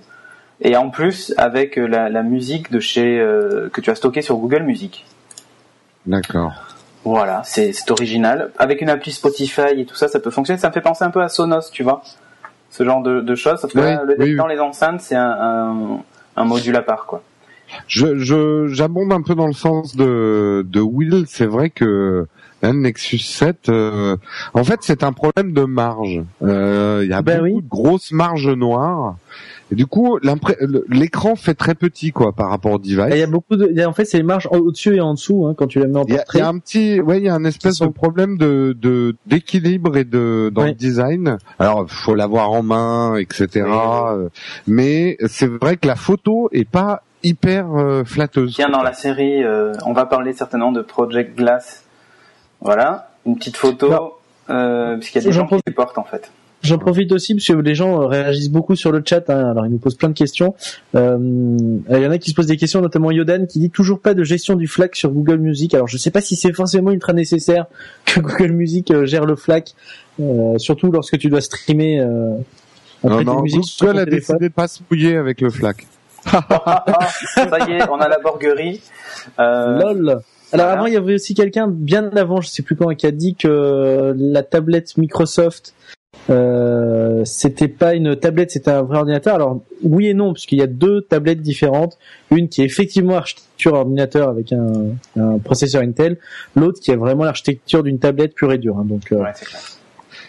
Et 0.61 0.75
en 0.75 0.89
plus, 0.89 1.33
avec 1.37 1.77
euh, 1.77 1.87
la, 1.87 2.09
la 2.09 2.23
musique 2.23 2.71
de 2.71 2.79
chez 2.79 3.19
euh, 3.19 3.69
que 3.71 3.81
tu 3.81 3.89
as 3.89 3.95
stockée 3.95 4.21
sur 4.21 4.37
Google 4.37 4.63
Music. 4.63 5.05
D'accord. 6.05 6.51
Voilà, 7.05 7.41
c'est 7.45 7.71
c'est 7.71 7.89
original. 7.91 8.51
Avec 8.57 8.81
une 8.81 8.89
appli 8.89 9.11
Spotify 9.11 9.61
et 9.77 9.85
tout 9.85 9.95
ça, 9.95 10.07
ça 10.07 10.19
peut 10.19 10.31
fonctionner. 10.31 10.59
Ça 10.59 10.67
me 10.69 10.73
fait 10.73 10.81
penser 10.81 11.03
un 11.05 11.11
peu 11.11 11.21
à 11.21 11.29
Sonos, 11.29 11.71
tu 11.71 11.83
vois. 11.83 12.01
ce 12.71 12.83
genre 12.83 13.01
de, 13.01 13.21
de 13.21 13.35
choses. 13.35 13.59
Sauf 13.61 13.71
que 13.73 13.79
Oui, 13.79 13.85
là, 13.85 14.03
le 14.05 14.15
oui, 14.19 14.35
dans 14.35 14.47
oui. 14.47 14.53
les 14.53 14.59
enceintes, 14.59 15.01
c'est 15.01 15.15
un, 15.15 15.29
un, 15.39 15.97
un 16.35 16.45
module 16.45 16.75
à 16.75 16.81
part, 16.81 17.05
quoi. 17.05 17.23
Je, 17.87 18.17
je, 18.17 18.67
j'abonde 18.67 19.13
un 19.13 19.21
peu 19.21 19.35
dans 19.35 19.45
le 19.47 19.53
sens 19.53 19.95
de, 19.95 20.65
de 20.67 20.81
Will. 20.81 21.25
C'est 21.27 21.45
vrai 21.45 21.69
que 21.69 22.25
là, 22.63 22.71
le 22.73 22.79
Nexus 22.79 23.19
7, 23.19 23.69
euh, 23.69 24.17
en 24.53 24.63
fait, 24.63 24.79
c'est 24.81 25.03
un 25.03 25.13
problème 25.13 25.53
de 25.53 25.63
marge. 25.63 26.21
Euh, 26.43 27.01
Il 27.03 27.09
y 27.09 27.13
a 27.13 27.21
Ben 27.21 27.37
beaucoup 27.41 27.55
oui. 27.57 27.61
de 27.63 27.69
grosses 27.69 28.11
marges 28.11 28.49
noires. 28.49 29.15
Et 29.71 29.75
du 29.75 29.85
coup, 29.85 30.17
l'écran 30.89 31.35
fait 31.35 31.53
très 31.53 31.75
petit, 31.75 32.11
quoi, 32.11 32.33
par 32.33 32.49
rapport 32.49 32.71
au 32.73 32.77
device. 32.79 32.97
Il 33.11 33.17
y 33.17 33.21
a 33.21 33.27
beaucoup 33.27 33.55
de, 33.55 33.67
y 33.71 33.81
a- 33.81 33.87
en 33.89 33.93
fait, 33.93 34.05
c'est 34.05 34.17
les 34.17 34.23
marges 34.23 34.47
au-dessus 34.51 34.95
et 34.95 35.01
en 35.01 35.13
dessous 35.13 35.45
hein, 35.45 35.53
quand 35.55 35.67
tu 35.67 35.79
les 35.79 35.87
mets 35.87 35.99
en 35.99 36.03
Il 36.05 36.09
y, 36.09 36.13
a, 36.13 36.15
il 36.15 36.17
portrait. 36.19 36.39
y 36.39 36.41
a 36.41 36.47
un 36.47 36.57
petit, 36.57 37.01
ouais, 37.01 37.17
il 37.19 37.23
y 37.25 37.29
a 37.29 37.35
un 37.35 37.43
espèce 37.43 37.75
sont- 37.75 37.85
de 37.87 37.91
problème 37.91 38.37
de 38.37 38.75
de- 38.79 39.15
d'équilibre 39.27 39.95
et 39.97 40.05
de 40.05 40.51
dans 40.53 40.63
Ouais. 40.63 40.69
le 40.69 40.73
design. 40.73 41.37
Alors, 41.59 41.85
faut 41.89 42.15
l'avoir 42.15 42.51
en 42.51 42.63
main, 42.63 43.15
etc. 43.17 43.65
Euh, 43.67 44.29
Mais 44.67 45.17
c'est 45.27 45.47
vrai 45.47 45.77
que 45.77 45.87
la 45.87 45.95
photo 45.95 46.49
est 46.51 46.67
pas 46.67 47.03
hyper 47.23 47.67
euh, 47.75 48.03
flatteuse. 48.03 48.53
Tiens, 48.55 48.69
dans 48.69 48.81
la 48.81 48.93
série, 48.93 49.43
euh, 49.43 49.73
on 49.85 49.93
va 49.93 50.05
parler 50.05 50.33
certainement 50.33 50.71
de 50.71 50.81
Project 50.81 51.37
Glass. 51.37 51.83
Voilà, 52.61 53.11
une 53.25 53.35
petite 53.37 53.57
photo, 53.57 54.13
euh, 54.49 54.97
puisqu'il 54.97 55.19
y 55.19 55.21
a 55.21 55.25
des 55.25 55.31
gens 55.31 55.45
qui 55.47 55.55
les 55.65 55.73
portent 55.73 55.97
en 55.97 56.03
fait. 56.03 56.31
J'en 56.61 56.77
profite 56.77 57.11
aussi 57.13 57.35
parce 57.35 57.47
que 57.47 57.53
les 57.53 57.73
gens 57.73 58.01
euh, 58.01 58.05
réagissent 58.07 58.49
beaucoup 58.49 58.75
sur 58.75 58.91
le 58.91 59.01
chat. 59.05 59.29
hein, 59.29 59.51
alors 59.51 59.65
ils 59.65 59.71
nous 59.71 59.77
posent 59.77 59.95
plein 59.95 60.09
de 60.09 60.13
questions. 60.13 60.55
Euh, 60.95 61.17
Il 61.19 61.97
y 62.01 62.05
en 62.05 62.11
a 62.11 62.17
qui 62.17 62.31
se 62.31 62.35
posent 62.35 62.47
des 62.47 62.57
questions, 62.57 62.81
notamment 62.81 63.11
Yodan 63.11 63.45
qui 63.45 63.59
dit 63.59 63.69
toujours 63.69 63.99
pas 64.01 64.13
de 64.13 64.23
gestion 64.23 64.55
du 64.55 64.67
FLAC 64.67 64.95
sur 64.95 65.09
Google 65.11 65.37
Music. 65.37 65.73
Alors 65.73 65.87
je 65.87 65.97
sais 65.97 66.11
pas 66.11 66.21
si 66.21 66.35
c'est 66.35 66.51
forcément 66.53 66.91
ultra 66.91 67.13
nécessaire 67.13 67.65
que 68.05 68.19
Google 68.19 68.51
Music 68.51 68.91
euh, 68.91 69.05
gère 69.05 69.25
le 69.25 69.35
FLAC, 69.37 69.73
euh, 70.19 70.57
surtout 70.57 70.91
lorsque 70.91 71.17
tu 71.17 71.29
dois 71.29 71.41
streamer. 71.41 72.01
Euh, 72.01 72.35
Non, 73.05 73.23
non, 73.23 73.41
musiques 73.41 73.63
sur 73.63 73.85
Google 73.87 73.97
ton 73.99 74.01
a 74.01 74.05
téléphone. 74.05 74.35
décidé 74.37 74.49
de 74.49 74.53
pas 74.53 74.67
se 74.67 74.79
mouiller 74.91 75.15
avec 75.15 75.39
le 75.39 75.49
FLAC. 75.49 75.87
Ah, 76.25 76.45
ah, 76.85 77.07
ça 77.33 77.59
y 77.69 77.71
est, 77.75 77.89
on 77.89 77.95
a 78.01 78.09
la 78.09 78.19
borguerie. 78.19 78.81
Euh, 79.39 79.79
Lol. 79.79 80.09
Alors 80.09 80.21
voilà. 80.51 80.71
avant, 80.73 80.85
il 80.87 80.93
y 80.93 80.97
avait 80.97 81.13
aussi 81.13 81.33
quelqu'un 81.33 81.67
bien 81.69 82.09
avant, 82.17 82.41
je 82.41 82.49
sais 82.49 82.63
plus 82.63 82.75
quand, 82.75 82.93
qui 82.95 83.05
a 83.07 83.11
dit 83.11 83.35
que 83.35 84.13
la 84.17 84.43
tablette 84.43 84.97
Microsoft, 84.97 85.73
euh, 86.29 87.23
c'était 87.25 87.67
pas 87.67 87.95
une 87.95 88.15
tablette, 88.15 88.51
c'était 88.51 88.71
un 88.71 88.83
vrai 88.83 88.97
ordinateur. 88.99 89.35
Alors 89.35 89.61
oui 89.83 90.07
et 90.07 90.13
non, 90.13 90.33
puisqu'il 90.33 90.59
y 90.59 90.61
a 90.61 90.67
deux 90.67 91.01
tablettes 91.01 91.41
différentes. 91.41 91.97
Une 92.31 92.49
qui 92.49 92.61
est 92.61 92.65
effectivement 92.65 93.15
architecture 93.15 93.73
ordinateur 93.73 94.29
avec 94.29 94.53
un, 94.53 95.39
processeur 95.43 95.81
Intel, 95.81 96.17
l'autre 96.55 96.79
qui 96.79 96.91
est 96.91 96.95
vraiment 96.95 97.23
l'architecture 97.23 97.83
d'une 97.83 97.99
tablette 97.99 98.35
pure 98.35 98.51
et 98.51 98.57
dure. 98.57 98.77
hein. 98.77 98.85
donc 98.85 99.11
euh. 99.11 99.23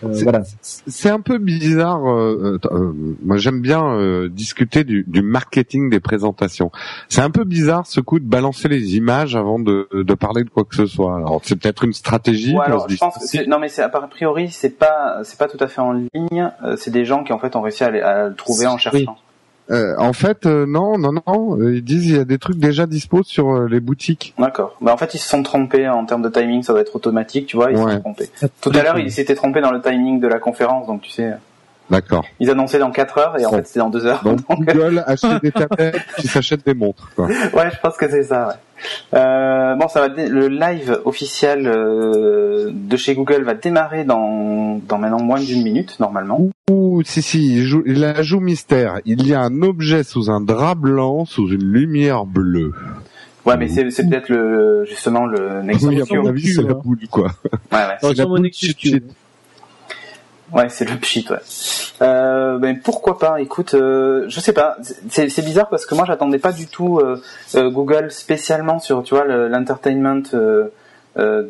Euh, 0.05 0.13
C'est- 0.13 0.23
voilà. 0.25 0.43
C'est 0.63 1.11
un 1.11 1.21
peu 1.21 1.39
bizarre. 1.39 2.09
euh, 2.11 2.59
euh, 2.71 2.93
moi, 3.25 3.37
j'aime 3.37 3.61
bien 3.61 3.85
euh, 3.85 4.29
discuter 4.29 4.85
du, 4.85 5.05
du 5.07 5.23
marketing 5.23 5.91
des 5.91 6.01
présentations. 6.01 6.71
C'est 7.09 7.21
un 7.23 7.31
peu 7.31 7.45
bizarre 7.45 7.87
ce 7.87 8.01
coup 8.01 8.19
de 8.19 8.25
balancer 8.25 8.69
les 8.69 8.97
images 8.97 9.37
avant 9.37 9.59
de, 9.59 9.89
de 9.93 10.15
parler 10.15 10.45
de 10.45 10.51
quoi 10.51 10.65
que 10.65 10.75
ce 10.77 10.87
soit. 10.87 11.17
Alors, 11.17 11.41
c'est 11.45 11.57
peut-être 11.57 11.85
une 11.85 11.93
stratégie. 11.93 12.55
Ouais, 12.55 12.65
alors, 12.65 12.89
je 12.89 12.97
pense 12.97 13.15
que 13.31 13.49
non 13.49 13.59
mais 13.59 13.69
c'est 13.69 13.83
a 13.83 13.89
priori 13.89 14.49
c'est 14.51 14.79
pas 14.79 15.21
c'est 15.25 15.39
pas 15.39 15.49
tout 15.49 15.63
à 15.63 15.69
fait 15.69 15.81
en 15.81 15.93
ligne. 15.93 16.51
euh, 16.65 16.77
c'est 16.77 16.91
des 16.91 17.05
gens 17.05 17.25
qui 17.25 17.33
en 17.33 17.39
fait 17.39 17.55
ont 17.57 17.61
réussi 17.63 17.85
à, 17.85 17.91
les- 17.91 18.01
à 18.01 18.29
le 18.29 18.35
trouver 18.35 18.67
en 18.67 18.79
cherchant. 18.79 19.17
Euh, 19.71 19.95
en 19.99 20.13
fait, 20.13 20.47
euh, 20.47 20.67
non, 20.67 20.99
non, 20.99 21.13
non. 21.13 21.57
euh, 21.61 21.77
Ils 21.77 21.85
disent 21.85 22.07
il 22.09 22.17
y 22.17 22.19
a 22.19 22.25
des 22.25 22.39
trucs 22.39 22.59
déjà 22.59 22.87
dispo 22.87 23.23
sur 23.23 23.51
euh, 23.51 23.69
les 23.69 23.79
boutiques. 23.81 24.35
D'accord. 24.39 24.77
Bah 24.81 24.93
en 24.93 24.97
fait 24.97 25.15
ils 25.15 25.19
se 25.19 25.29
sont 25.29 25.43
trompés 25.43 25.89
en 25.89 26.05
termes 26.07 26.23
de 26.23 26.29
timing, 26.29 26.63
ça 26.63 26.73
doit 26.73 26.83
être 26.83 26.97
automatique, 26.97 27.47
tu 27.47 27.57
vois, 27.57 27.71
ils 27.71 27.77
se 27.77 27.83
sont 27.83 28.01
trompés. 28.01 28.29
Tout 28.61 28.71
à 28.75 28.83
l'heure 28.83 28.99
ils 28.99 29.13
s'étaient 29.13 29.35
trompés 29.37 29.61
dans 29.61 29.71
le 29.73 29.81
timing 29.81 30.19
de 30.21 30.27
la 30.27 30.39
conférence, 30.41 30.87
donc 30.87 31.03
tu 31.03 31.11
sais, 31.11 31.31
D'accord. 31.91 32.25
ils 32.39 32.49
annonçaient 32.51 32.79
dans 32.79 32.91
4 32.91 33.19
heures 33.19 33.39
et 33.39 33.45
en 33.47 33.51
Bon. 33.51 33.57
fait 33.57 33.67
c'était 33.67 33.81
dans 33.81 33.91
2 33.91 34.07
heures. 34.07 34.23
Donc 34.23 34.39
Donc, 34.49 34.65
Google 34.65 35.03
achète 35.07 35.43
des 35.43 35.51
tablettes 35.53 36.01
qui 36.19 36.29
s'achètent 36.29 36.65
des 36.65 36.75
montres. 36.75 37.11
Quoi. 37.17 37.27
ouais, 37.27 37.71
je 37.73 37.81
pense 37.83 37.97
que 37.97 38.09
c'est 38.09 38.23
ça. 38.25 38.49
Ouais. 38.49 38.55
Euh, 39.19 39.75
bon, 39.75 39.89
ça 39.89 40.01
va 40.01 40.09
le 40.09 40.49
live 40.49 41.01
officiel 41.05 41.67
euh, 41.67 42.71
de 42.73 42.97
chez 42.97 43.15
Google 43.15 43.43
va 43.43 43.55
démarrer 43.55 44.05
dans 44.05 44.81
dans 44.89 44.97
maintenant 44.99 45.21
moins 45.21 45.39
d'une 45.41 45.63
minute 45.63 46.01
normalement. 46.01 46.49
Ouh, 46.71 47.03
si 47.05 47.21
si, 47.21 47.57
il, 47.57 47.63
joue, 47.65 47.83
il 47.85 48.01
la 48.01 48.23
joue 48.23 48.41
mystère. 48.41 49.01
Il 49.05 49.27
y 49.27 49.35
a 49.35 49.41
un 49.41 49.61
objet 49.63 50.03
sous 50.03 50.31
un 50.31 50.41
drap 50.41 50.77
blanc, 50.77 51.25
sous 51.27 51.49
une 51.51 51.65
lumière 51.65 52.25
bleue. 52.25 52.73
Ouais, 53.45 53.57
mais 53.57 53.69
c'est 53.69 53.91
c'est 53.91 54.09
peut-être 54.09 54.29
le 54.29 54.85
justement 54.89 55.27
le 55.27 55.63
Nexus 55.63 55.87
Oui, 55.87 56.01
à 56.01 56.05
mon 56.15 56.23
Ouais, 56.23 56.29
avis, 56.29 56.47
c'est 56.55 56.63
la 56.63 56.75
boule, 56.75 56.99
quoi. 57.11 57.25
ouais. 57.53 57.59
Ça 57.73 57.97
c'est 58.01 58.15
la 58.17 58.27
boule 58.27 58.41
Nexus 58.41 58.67
shit, 58.67 58.77
Q. 58.79 58.89
shit. 58.89 59.05
Ouais, 60.53 60.69
c'est 60.69 60.89
le 60.89 60.97
pchit, 60.97 61.25
ouais. 61.31 61.37
Euh, 62.03 62.59
ben 62.59 62.81
pourquoi 62.81 63.19
pas 63.19 63.41
Écoute, 63.41 63.75
euh, 63.75 64.25
je 64.29 64.41
sais 64.41 64.53
pas. 64.53 64.77
C'est 65.09 65.45
bizarre 65.45 65.69
parce 65.69 65.87
que 65.87 65.95
moi 65.95 66.05
j'attendais 66.07 66.39
pas 66.39 66.53
du 66.53 66.67
tout 66.67 66.99
euh, 66.99 67.23
euh, 67.55 67.71
Google 67.71 68.11
spécialement 68.11 68.79
sur, 68.81 69.03
tu 69.05 69.15
vois, 69.15 69.25
le- 69.25 69.49
l'entertainment, 69.49 70.23
euh, 70.35 70.69
euh, 71.19 71.45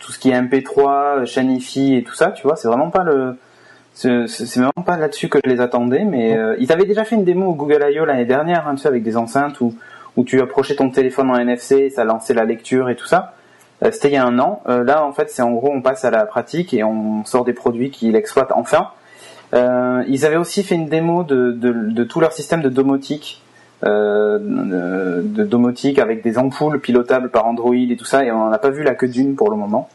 tout 0.00 0.10
ce 0.12 0.18
qui 0.18 0.30
est 0.30 0.34
MP3, 0.40 1.24
chaîne 1.24 1.50
IFI 1.52 1.96
et 1.96 2.02
tout 2.02 2.14
ça. 2.14 2.32
Tu 2.32 2.42
vois, 2.42 2.56
c'est 2.56 2.66
vraiment 2.68 2.90
pas 2.90 3.04
le, 3.04 3.36
c'est 3.94 4.26
vraiment 4.56 4.72
pas 4.84 4.96
là-dessus 4.96 5.28
que 5.28 5.38
je 5.44 5.48
les 5.50 5.60
attendais. 5.60 6.04
Mais 6.04 6.36
ils 6.58 6.72
avaient 6.72 6.84
déjà 6.84 7.04
fait 7.04 7.14
une 7.14 7.24
démo 7.24 7.46
au 7.50 7.54
Google 7.54 7.86
I.O. 7.90 8.04
l'année 8.04 8.24
dernière, 8.26 8.66
hein, 8.66 8.74
tu 8.74 8.82
sais, 8.82 8.88
avec 8.88 9.02
des 9.02 9.16
enceintes 9.16 9.60
où 9.60 9.74
où 10.16 10.24
tu 10.24 10.40
approchais 10.40 10.74
ton 10.74 10.88
téléphone 10.88 11.30
en 11.30 11.36
NFC, 11.36 11.90
ça 11.90 12.02
lançait 12.04 12.32
la 12.32 12.46
lecture 12.46 12.88
et 12.88 12.96
tout 12.96 13.04
ça. 13.06 13.34
Euh, 13.82 13.90
C'était 13.92 14.08
il 14.08 14.14
y 14.14 14.16
a 14.16 14.24
un 14.24 14.38
an. 14.38 14.62
Euh, 14.68 14.84
là, 14.84 15.04
en 15.04 15.12
fait, 15.12 15.30
c'est 15.30 15.42
en 15.42 15.52
gros, 15.52 15.70
on 15.72 15.82
passe 15.82 16.04
à 16.04 16.10
la 16.10 16.26
pratique 16.26 16.72
et 16.74 16.82
on 16.84 17.24
sort 17.24 17.44
des 17.44 17.52
produits 17.52 17.90
qui 17.90 18.10
l'exploitent 18.10 18.52
enfin. 18.52 18.90
Euh, 19.54 20.02
ils 20.08 20.26
avaient 20.26 20.36
aussi 20.36 20.62
fait 20.62 20.74
une 20.74 20.88
démo 20.88 21.22
de, 21.22 21.52
de, 21.52 22.04
tout 22.04 22.20
leur 22.20 22.32
système 22.32 22.62
de 22.62 22.68
domotique, 22.68 23.42
de, 23.82 25.44
domotique 25.44 25.98
avec 25.98 26.22
des 26.22 26.36
ampoules 26.36 26.80
pilotables 26.80 27.30
par 27.30 27.46
Android 27.46 27.74
et 27.74 27.96
tout 27.96 28.04
ça, 28.04 28.24
et 28.24 28.32
on 28.32 28.46
n'en 28.46 28.52
a 28.52 28.58
pas 28.58 28.70
vu 28.70 28.82
la 28.82 28.94
queue 28.94 29.08
d'une 29.08 29.36
pour 29.36 29.50
le 29.50 29.56
moment. 29.56 29.88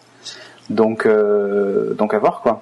Donc, 0.71 1.05
euh, 1.05 1.93
donc 1.93 2.13
à 2.13 2.19
voir 2.19 2.41
quoi. 2.41 2.61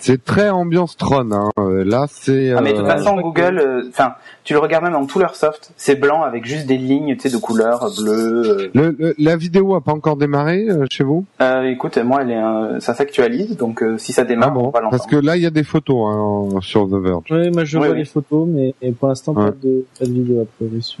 C'est 0.00 0.24
très 0.24 0.50
ambiance 0.50 0.96
Tron. 0.96 1.30
Hein. 1.32 1.50
Euh, 1.58 1.84
Là, 1.84 2.06
c'est. 2.10 2.52
Ah, 2.52 2.60
mais 2.60 2.72
de 2.72 2.78
toute 2.78 2.86
euh, 2.86 2.90
façon, 2.90 3.20
Google, 3.20 3.58
euh, 3.58 3.82
enfin, 3.88 4.14
tu 4.44 4.52
le 4.52 4.58
regardes 4.58 4.84
même 4.84 4.92
dans 4.92 5.06
tout 5.06 5.18
leur 5.18 5.34
soft, 5.34 5.70
c'est 5.76 5.94
blanc 5.96 6.22
avec 6.22 6.44
juste 6.44 6.66
des 6.66 6.78
lignes, 6.78 7.16
tu 7.16 7.28
sais, 7.28 7.34
de 7.34 7.40
couleurs 7.40 7.90
bleues. 8.00 8.70
le- 8.74 8.94
le- 8.98 9.14
la 9.18 9.36
vidéo 9.36 9.74
a 9.74 9.80
pas 9.80 9.92
encore 9.92 10.16
démarré 10.16 10.66
euh, 10.68 10.86
chez 10.90 11.04
vous? 11.04 11.24
Euh, 11.40 11.62
écoute, 11.64 11.98
moi, 11.98 12.22
elle 12.22 12.30
est, 12.30 12.36
euh, 12.36 12.80
ça 12.80 12.94
s'actualise, 12.94 13.56
donc 13.56 13.82
euh, 13.82 13.98
si 13.98 14.12
ça 14.12 14.24
démarre, 14.24 14.48
Ah 14.50 14.54
bon 14.54 14.60
on 14.66 14.70
va 14.70 14.80
l'entendre. 14.80 14.90
Parce 14.90 15.06
que 15.10 15.16
là, 15.16 15.36
il 15.36 15.42
y 15.42 15.46
a 15.46 15.50
des 15.50 15.64
photos 15.64 15.96
hein, 16.10 16.18
en- 16.56 16.60
sur 16.60 16.86
The 16.88 16.94
Verge. 17.02 17.24
Oui, 17.30 17.50
moi 17.50 17.64
je 17.64 17.78
Oui, 17.78 17.84
vois 17.86 17.92
oui. 17.94 17.98
les 18.00 18.04
photos, 18.04 18.46
mais 18.48 18.74
et 18.82 18.92
pour 18.92 19.08
l'instant 19.08 19.32
Ouais. 19.34 19.46
pas 19.46 19.56
de 19.62 19.84
pas 19.98 20.04
de 20.06 20.12
vidéo 20.12 20.42
à 20.42 20.80
sur- 20.82 20.98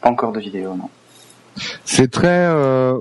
Pas 0.00 0.10
encore 0.10 0.32
de 0.32 0.40
vidéo, 0.40 0.70
non. 0.76 0.88
C'est 1.84 2.10
très. 2.10 2.46
Euh, 2.48 2.98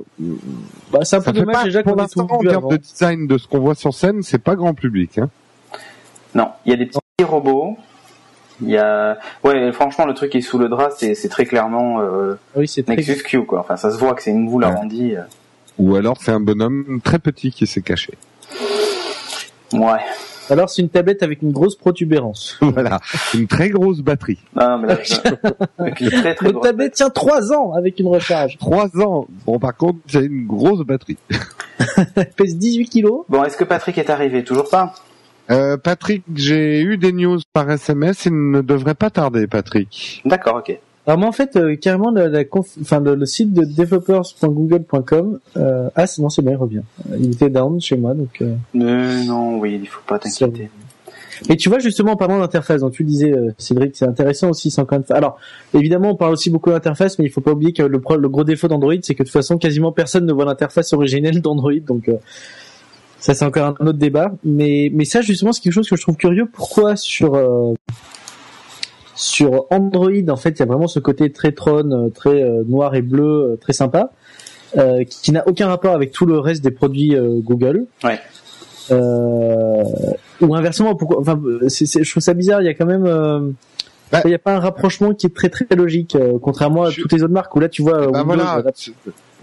Bah 0.92 1.00
c'est 1.04 1.16
un 1.16 1.22
peu 1.22 1.32
dommage 1.32 1.56
pas, 1.56 1.64
déjà 1.64 1.84
pour 1.84 1.96
l'instant, 1.96 2.28
tout 2.28 2.34
en 2.36 2.40
termes 2.40 2.56
avant. 2.56 2.68
de 2.70 2.78
design 2.78 3.28
de 3.28 3.38
ce 3.38 3.48
qu'on 3.48 3.60
voit 3.60 3.76
sur 3.76 3.94
scène, 3.94 4.24
c'est 4.24 4.40
pas 4.44 4.56
grand 4.56 4.74
public. 4.74 5.18
Hein. 5.20 5.30
Non, 6.36 6.50
il 6.66 6.72
y 6.72 6.74
a 6.74 6.78
des 6.78 6.86
petits 6.86 7.00
robots. 7.24 7.78
Il 8.62 8.70
y 8.70 8.78
a, 8.78 9.18
ouais, 9.44 9.72
franchement, 9.72 10.06
le 10.06 10.14
truc 10.14 10.32
qui 10.32 10.38
est 10.38 10.42
sous 10.42 10.60
le 10.60 10.70
drap, 10.70 10.92
c'est, 10.96 11.16
c'est 11.16 11.30
très 11.30 11.46
clairement 11.46 12.00
euh, 12.02 12.36
Oui, 12.56 12.68
c'est 12.68 12.84
très 12.84 12.96
Nexus 12.96 13.24
Q, 13.24 13.46
quoi. 13.46 13.62
Enfin, 13.62 13.76
ça 13.76 13.90
se 13.92 13.98
voit 13.98 14.14
que 14.14 14.22
c'est 14.22 14.30
une 14.32 14.48
boule 14.48 14.64
Ouais. 14.64 14.70
arrondie. 14.70 15.16
euh. 15.16 15.22
Ou 15.80 15.96
alors 15.96 16.18
c'est 16.22 16.32
un 16.32 16.40
bonhomme 16.42 17.00
très 17.04 17.18
petit 17.18 17.52
qui 17.52 17.66
s'est 17.66 17.82
caché. 17.82 18.14
Ouais. 19.74 20.00
Alors 20.52 20.70
c'est 20.70 20.82
une 20.82 20.90
tablette 20.90 21.24
avec 21.24 21.42
une 21.42 21.52
grosse 21.52 21.76
protubérance. 21.76 22.58
voilà, 22.62 23.00
une 23.34 23.48
très 23.48 23.70
grosse 23.70 24.00
batterie. 24.02 24.38
Non, 24.56 24.70
non, 24.70 24.78
mais 24.80 24.88
là, 24.90 24.98
je- 25.02 25.14
avec 25.80 26.00
une 26.02 26.10
très 26.10 26.36
très 26.36 26.46
Notre 26.46 26.52
grosse- 26.60 26.64
tablette 26.68 26.94
tient 26.94 27.10
trois 27.10 27.52
ans 27.54 27.74
avec 27.74 28.00
une 28.00 28.08
recharge. 28.08 28.58
Trois 28.58 28.90
ans. 29.02 29.28
Bon, 29.46 29.58
par 29.60 29.76
contre, 29.76 30.00
c'est 30.08 30.26
une 30.26 30.46
grosse 30.46 30.82
batterie. 30.86 31.18
Elle 32.16 32.30
pèse 32.38 32.58
18 32.58 32.90
kilos. 32.90 33.24
Bon, 33.30 33.44
est-ce 33.44 33.58
que 33.58 33.64
Patrick 33.64 33.98
est 33.98 34.10
arrivé? 34.10 34.44
Toujours 34.44 34.70
pas? 34.70 34.94
Euh, 35.50 35.76
Patrick, 35.78 36.24
j'ai 36.36 36.82
eu 36.82 36.98
des 36.98 37.12
news 37.12 37.40
par 37.54 37.70
SMS. 37.70 38.26
Il 38.26 38.52
ne 38.52 38.62
devrait 38.62 38.94
pas 38.96 39.10
tarder, 39.10 39.48
Patrick. 39.48 40.22
D'accord, 40.26 40.58
ok. 40.58 40.78
Alors 41.08 41.18
moi 41.20 41.28
en 41.30 41.32
fait 41.32 41.56
euh, 41.56 41.76
carrément 41.76 42.12
la, 42.12 42.28
la 42.30 42.44
conf- 42.44 42.78
enfin 42.82 43.00
le, 43.00 43.16
le 43.16 43.26
site 43.26 43.54
de 43.54 43.64
developers.google.com 43.66 45.40
euh, 45.58 45.90
ah 45.96 46.06
c'est- 46.08 46.22
non 46.22 46.30
c'est 46.30 46.42
bon 46.42 46.52
il 46.52 46.56
revient. 46.58 46.82
Il 47.20 47.32
était 47.32 47.50
down 47.50 47.80
chez 47.82 47.98
moi 47.98 48.14
donc. 48.14 48.42
Euh, 48.42 48.54
Euh, 48.76 49.24
non, 49.24 49.58
oui, 49.60 49.80
il 49.82 49.88
faut 49.88 50.02
pas 50.06 50.20
t'inquiéter. 50.20 50.70
Et 51.50 51.58
tu 51.58 51.70
vois 51.70 51.80
justement 51.80 52.12
en 52.12 52.16
parlant 52.18 52.38
d'interface, 52.40 52.82
donc 52.82 52.92
tu 52.94 53.04
disais 53.04 53.34
Cédric, 53.58 53.96
c'est 53.96 54.06
intéressant 54.06 54.52
aussi 54.52 54.70
sans 54.70 54.86
quand 54.86 54.98
même. 54.98 55.06
Alors 55.10 55.40
évidemment 55.74 56.12
on 56.12 56.16
parle 56.16 56.34
aussi 56.34 56.52
beaucoup 56.52 56.70
d'interface, 56.70 57.18
mais 57.18 57.26
il 57.26 57.32
faut 57.32 57.42
pas 57.42 57.52
oublier 57.54 57.74
que 57.74 57.82
le, 57.82 58.00
pro- 58.00 58.18
le 58.18 58.30
gros 58.30 58.44
défaut 58.44 58.68
d'Android, 58.68 58.94
c'est 59.02 59.16
que 59.16 59.24
de 59.24 59.28
toute 59.28 59.34
façon 59.34 59.58
quasiment 59.58 59.92
personne 59.92 60.28
ne 60.28 60.34
voit 60.34 60.46
l'interface 60.46 60.94
originelle 60.94 61.42
d'Android, 61.42 61.74
donc 61.88 62.12
ça 63.20 63.34
c'est 63.34 63.44
encore 63.46 63.76
un 63.80 63.88
autre 63.88 63.98
débat. 63.98 64.34
Mais 64.44 64.92
mais 64.94 65.06
ça 65.06 65.22
justement 65.22 65.52
c'est 65.52 65.62
quelque 65.62 65.74
chose 65.74 65.90
que 65.90 65.96
je 65.96 66.02
trouve 66.04 66.16
curieux. 66.16 66.46
Pourquoi 66.46 66.96
sur 66.96 67.36
sur 69.22 69.66
Android 69.70 70.10
en 70.30 70.36
fait 70.36 70.50
il 70.52 70.60
y 70.60 70.64
a 70.64 70.66
vraiment 70.66 70.88
ce 70.88 71.00
côté 71.00 71.32
très 71.32 71.52
Tron, 71.52 71.92
euh, 71.92 72.10
très 72.10 72.42
euh, 72.44 72.64
noir 72.68 72.96
et 72.96 73.02
bleu, 73.04 73.52
euh, 73.52 73.56
très 73.62 73.74
sympa, 73.74 74.12
euh, 74.78 75.04
qui, 75.04 75.22
qui 75.22 75.32
n'a 75.32 75.48
aucun 75.48 75.68
rapport 75.68 75.94
avec 75.94 76.12
tout 76.12 76.26
le 76.26 76.40
reste 76.40 76.64
des 76.64 76.72
produits 76.72 77.16
euh, 77.16 77.40
Google. 77.44 77.86
Ouais. 78.04 78.20
Euh, 78.90 79.84
ou 80.42 80.56
inversement, 80.56 80.96
pourquoi 80.96 81.20
Enfin, 81.20 81.40
je 81.44 82.10
trouve 82.10 82.24
ça 82.24 82.34
bizarre. 82.34 82.62
Il 82.62 82.66
y 82.66 82.70
a 82.70 82.74
quand 82.74 82.86
même, 82.88 83.04
Bah- 84.12 84.22
il 84.26 84.30
n'y 84.30 84.34
a 84.34 84.40
pas 84.40 84.56
un 84.56 84.60
rapprochement 84.60 85.14
qui 85.14 85.28
est 85.28 85.36
très 85.36 85.50
très 85.50 85.66
logique, 85.76 86.16
euh, 86.16 86.38
contrairement 86.42 86.84
à 86.84 86.90
Je- 86.90 87.02
toutes 87.02 87.14
les 87.14 87.24
autres 87.24 87.32
marques 87.34 87.56
où 87.56 87.60
là 87.62 87.70
tu 87.70 87.82
vois 87.82 88.08
Bah 88.08 88.24
Windows, 88.24 88.24
voilà, 88.26 88.64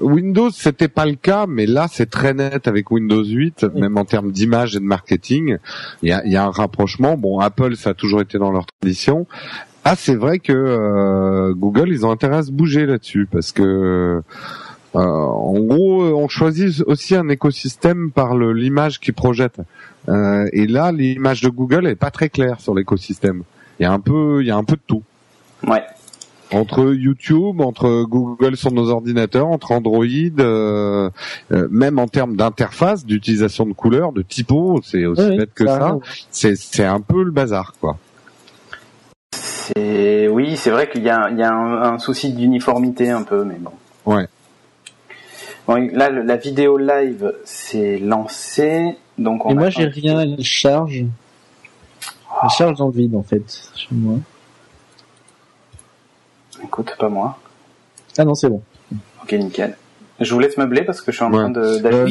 Windows, 0.00 0.50
c'était 0.50 0.86
pas 0.88 1.06
le 1.06 1.14
cas, 1.14 1.46
mais 1.48 1.66
là, 1.66 1.86
c'est 1.90 2.08
très 2.10 2.32
net 2.34 2.68
avec 2.68 2.90
Windows 2.90 3.24
8, 3.24 3.64
même 3.74 3.96
en 3.96 4.04
termes 4.04 4.30
d'image 4.30 4.76
et 4.76 4.78
de 4.78 4.84
marketing. 4.84 5.56
Il 6.02 6.08
y 6.10 6.12
a, 6.12 6.24
y 6.26 6.36
a 6.36 6.44
un 6.44 6.50
rapprochement. 6.50 7.16
Bon, 7.16 7.40
Apple, 7.40 7.74
ça 7.76 7.90
a 7.90 7.94
toujours 7.94 8.20
été 8.20 8.38
dans 8.38 8.52
leur 8.52 8.66
tradition. 8.66 9.26
Ah, 9.84 9.94
c'est 9.96 10.16
vrai 10.16 10.38
que 10.38 10.52
euh, 10.52 11.54
Google, 11.54 11.88
ils 11.90 12.04
ont 12.04 12.10
intérêt 12.10 12.38
à 12.38 12.42
se 12.42 12.52
bouger 12.52 12.84
là-dessus, 12.86 13.26
parce 13.30 13.52
que 13.52 13.62
euh, 13.62 15.00
en 15.00 15.58
gros, 15.60 16.02
on 16.02 16.28
choisit 16.28 16.82
aussi 16.86 17.14
un 17.14 17.28
écosystème 17.28 18.10
par 18.10 18.36
l'image 18.36 19.00
qu'ils 19.00 19.14
projettent. 19.14 19.60
Euh, 20.08 20.48
et 20.52 20.66
là, 20.66 20.92
l'image 20.92 21.40
de 21.42 21.48
Google 21.48 21.86
est 21.86 21.94
pas 21.96 22.10
très 22.10 22.28
claire 22.28 22.60
sur 22.60 22.74
l'écosystème. 22.74 23.42
Il 23.78 23.84
y 23.84 23.86
a 23.86 23.92
un 23.92 24.00
peu, 24.00 24.38
il 24.42 24.46
y 24.46 24.50
a 24.50 24.56
un 24.56 24.64
peu 24.64 24.76
de 24.76 24.82
tout 24.86 25.02
Ouais. 25.66 25.82
entre 26.52 26.94
YouTube, 26.94 27.60
entre 27.60 28.04
Google 28.04 28.56
sur 28.56 28.72
nos 28.72 28.90
ordinateurs, 28.90 29.48
entre 29.48 29.72
Android, 29.72 30.04
euh, 30.06 31.10
euh, 31.52 31.68
même 31.70 31.98
en 31.98 32.06
termes 32.08 32.36
d'interface, 32.36 33.04
d'utilisation 33.04 33.66
de 33.66 33.72
couleurs, 33.72 34.12
de 34.12 34.22
typos, 34.22 34.80
c'est 34.84 35.04
aussi 35.04 35.36
bête 35.36 35.52
que 35.54 35.66
ça 35.66 35.98
ça. 36.30 36.48
c'est 36.54 36.84
un 36.84 37.00
peu 37.00 37.22
le 37.22 37.30
bazar, 37.30 37.74
quoi. 37.80 37.98
C'est 39.68 40.28
oui, 40.28 40.56
c'est 40.56 40.70
vrai 40.70 40.88
qu'il 40.88 41.02
y 41.02 41.10
a, 41.10 41.28
il 41.30 41.38
y 41.38 41.42
a 41.42 41.52
un, 41.52 41.94
un 41.94 41.98
souci 41.98 42.32
d'uniformité 42.32 43.10
un 43.10 43.22
peu, 43.22 43.44
mais 43.44 43.56
bon. 43.56 43.72
Ouais. 44.06 44.26
Bon, 45.66 45.74
là, 45.92 46.08
la 46.08 46.36
vidéo 46.36 46.78
live 46.78 47.34
s'est 47.44 47.98
lancée, 47.98 48.96
donc 49.18 49.44
on 49.44 49.50
Et 49.50 49.54
moi 49.54 49.68
j'ai 49.68 49.84
rien, 49.84 50.20
elle 50.20 50.42
charge. 50.42 51.04
Elle 52.42 52.50
charge 52.50 52.78
dans 52.78 52.86
le 52.86 52.92
vide 52.92 53.14
en 53.14 53.22
fait, 53.22 53.70
chez 53.74 53.88
moi. 53.90 54.16
Écoute, 56.64 56.94
pas 56.98 57.08
moi. 57.08 57.38
Ah 58.16 58.24
non, 58.24 58.34
c'est 58.34 58.48
bon. 58.48 58.62
Ok, 59.22 59.32
nickel. 59.32 59.76
Je 60.20 60.34
vous 60.34 60.40
laisse 60.40 60.56
meubler 60.58 60.82
parce 60.82 61.00
que 61.00 61.12
je 61.12 61.16
suis 61.16 61.24
en 61.24 61.30
Ouais. 61.32 61.38
train 61.38 61.50
de 61.50 61.60
Euh, 61.60 62.08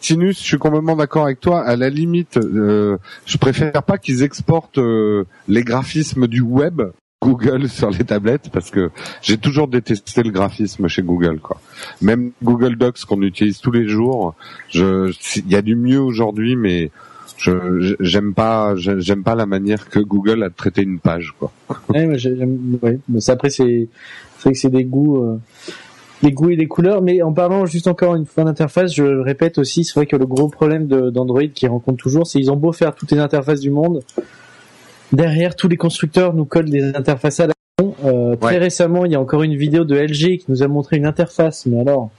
Tinus, 0.00 0.38
je 0.38 0.44
suis 0.44 0.58
complètement 0.58 0.96
d'accord 0.96 1.24
avec 1.24 1.40
toi. 1.40 1.60
À 1.62 1.76
la 1.76 1.88
limite, 1.88 2.36
euh, 2.36 2.96
je 3.26 3.38
préfère 3.38 3.72
pas 3.84 3.96
qu'ils 3.98 4.22
exportent 4.22 4.78
euh, 4.78 5.24
les 5.48 5.62
graphismes 5.62 6.26
du 6.26 6.40
web 6.40 6.82
Google 7.22 7.68
sur 7.68 7.90
les 7.90 8.04
tablettes 8.04 8.50
parce 8.52 8.70
que 8.70 8.90
j'ai 9.22 9.38
toujours 9.38 9.68
détesté 9.68 10.22
le 10.22 10.30
graphisme 10.30 10.88
chez 10.88 11.02
Google 11.02 11.38
quoi. 11.38 11.60
Même 12.02 12.32
Google 12.42 12.76
Docs 12.76 13.04
qu'on 13.06 13.22
utilise 13.22 13.60
tous 13.60 13.70
les 13.70 13.88
jours, 13.88 14.34
je 14.68 15.10
il 15.36 15.50
y 15.50 15.56
a 15.56 15.62
du 15.62 15.74
mieux 15.76 16.00
aujourd'hui 16.00 16.54
mais 16.56 16.90
je 17.38 17.94
j'aime 18.00 18.34
pas 18.34 18.74
j'aime 18.76 19.22
pas 19.22 19.34
la 19.36 19.46
manière 19.46 19.88
que 19.88 20.00
Google 20.00 20.42
a 20.42 20.50
traité 20.50 20.82
une 20.82 20.98
page 20.98 21.34
quoi. 21.38 21.50
Ouais, 21.88 22.04
mais 22.06 22.18
ouais. 22.82 22.98
Mais 23.08 23.20
ça, 23.20 23.32
après 23.32 23.48
c'est, 23.50 23.88
c'est 24.38 24.42
vrai 24.44 24.52
que 24.52 24.58
c'est 24.58 24.68
des 24.70 24.84
goûts, 24.84 25.22
euh, 25.24 25.38
des 26.24 26.32
goûts 26.32 26.50
et 26.50 26.56
des 26.56 26.66
couleurs. 26.66 27.02
Mais 27.02 27.22
en 27.22 27.32
parlant 27.32 27.66
juste 27.66 27.86
encore 27.86 28.16
une 28.16 28.24
fois 28.26 28.44
d'interface, 28.44 28.94
je 28.94 29.04
le 29.04 29.20
répète 29.20 29.58
aussi, 29.58 29.84
c'est 29.84 29.94
vrai 29.94 30.06
que 30.06 30.16
le 30.16 30.26
gros 30.26 30.48
problème 30.48 30.86
d'Android 30.86 31.42
qu'ils 31.54 31.68
rencontrent 31.68 32.02
toujours, 32.02 32.26
c'est 32.26 32.38
qu'ils 32.40 32.50
ont 32.50 32.56
beau 32.56 32.72
faire 32.72 32.94
toutes 32.94 33.12
les 33.12 33.18
interfaces 33.18 33.60
du 33.60 33.70
monde, 33.70 34.02
derrière 35.12 35.54
tous 35.56 35.68
les 35.68 35.76
constructeurs 35.76 36.34
nous 36.34 36.44
codent 36.44 36.70
des 36.70 36.94
interfaces 36.94 37.40
à 37.40 37.46
la 37.48 37.52
con. 37.78 37.94
Euh, 38.04 38.36
Très 38.36 38.54
Ouais. 38.54 38.58
récemment, 38.58 39.04
il 39.04 39.12
y 39.12 39.14
a 39.14 39.20
encore 39.20 39.42
une 39.42 39.56
vidéo 39.56 39.84
de 39.84 39.96
LG 39.96 40.38
qui 40.38 40.44
nous 40.48 40.62
a 40.62 40.68
montré 40.68 40.96
une 40.96 41.06
interface, 41.06 41.66
mais 41.66 41.80
alors 41.80 42.10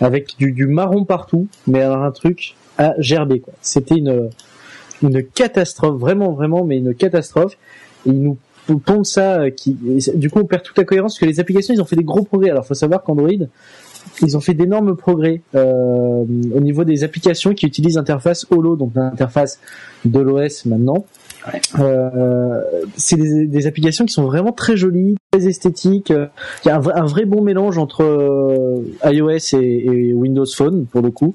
avec 0.00 0.36
du, 0.38 0.52
du 0.52 0.66
marron 0.66 1.04
partout, 1.04 1.46
mais 1.66 1.80
alors 1.80 2.02
un 2.02 2.10
truc 2.10 2.54
à 2.78 2.94
gerber 2.98 3.40
quoi. 3.40 3.54
C'était 3.60 3.96
une 3.96 4.30
une 5.02 5.24
catastrophe, 5.24 5.98
vraiment 5.98 6.30
vraiment, 6.30 6.64
mais 6.64 6.78
une 6.78 6.94
catastrophe. 6.94 7.54
Et 8.06 8.10
ils 8.10 8.22
nous 8.22 8.36
pondent 8.66 9.06
ça, 9.06 9.40
euh, 9.40 9.50
qui, 9.50 9.76
du 10.14 10.30
coup 10.30 10.40
on 10.40 10.44
perd 10.44 10.62
toute 10.62 10.78
la 10.78 10.84
cohérence 10.84 11.14
parce 11.14 11.20
que 11.20 11.26
les 11.26 11.40
applications 11.40 11.74
ils 11.74 11.80
ont 11.80 11.86
fait 11.86 11.96
des 11.96 12.04
gros 12.04 12.22
progrès. 12.22 12.50
Alors 12.50 12.66
faut 12.66 12.74
savoir 12.74 13.02
qu'Android 13.02 13.30
ils 14.20 14.36
ont 14.36 14.40
fait 14.40 14.54
d'énormes 14.54 14.96
progrès 14.96 15.42
euh, 15.54 16.24
au 16.54 16.60
niveau 16.60 16.84
des 16.84 17.04
applications 17.04 17.54
qui 17.54 17.66
utilisent 17.66 17.96
l'interface 17.96 18.46
Holo, 18.50 18.76
donc 18.76 18.92
l'interface 18.94 19.58
de 20.04 20.20
l'OS 20.20 20.66
maintenant. 20.66 21.06
Ouais. 21.46 21.60
Euh, 21.80 22.60
c'est 22.96 23.16
des, 23.16 23.46
des 23.46 23.66
applications 23.66 24.04
qui 24.04 24.12
sont 24.12 24.24
vraiment 24.24 24.52
très 24.52 24.76
jolies, 24.76 25.16
très 25.32 25.46
esthétiques. 25.46 26.10
Il 26.10 26.68
y 26.68 26.70
a 26.70 26.76
un 26.76 26.80
vrai, 26.80 26.94
un 26.94 27.06
vrai 27.06 27.24
bon 27.24 27.42
mélange 27.42 27.78
entre 27.78 28.82
iOS 29.04 29.54
et, 29.54 29.56
et 29.56 30.14
Windows 30.14 30.46
Phone 30.46 30.86
pour 30.86 31.02
le 31.02 31.10
coup. 31.10 31.34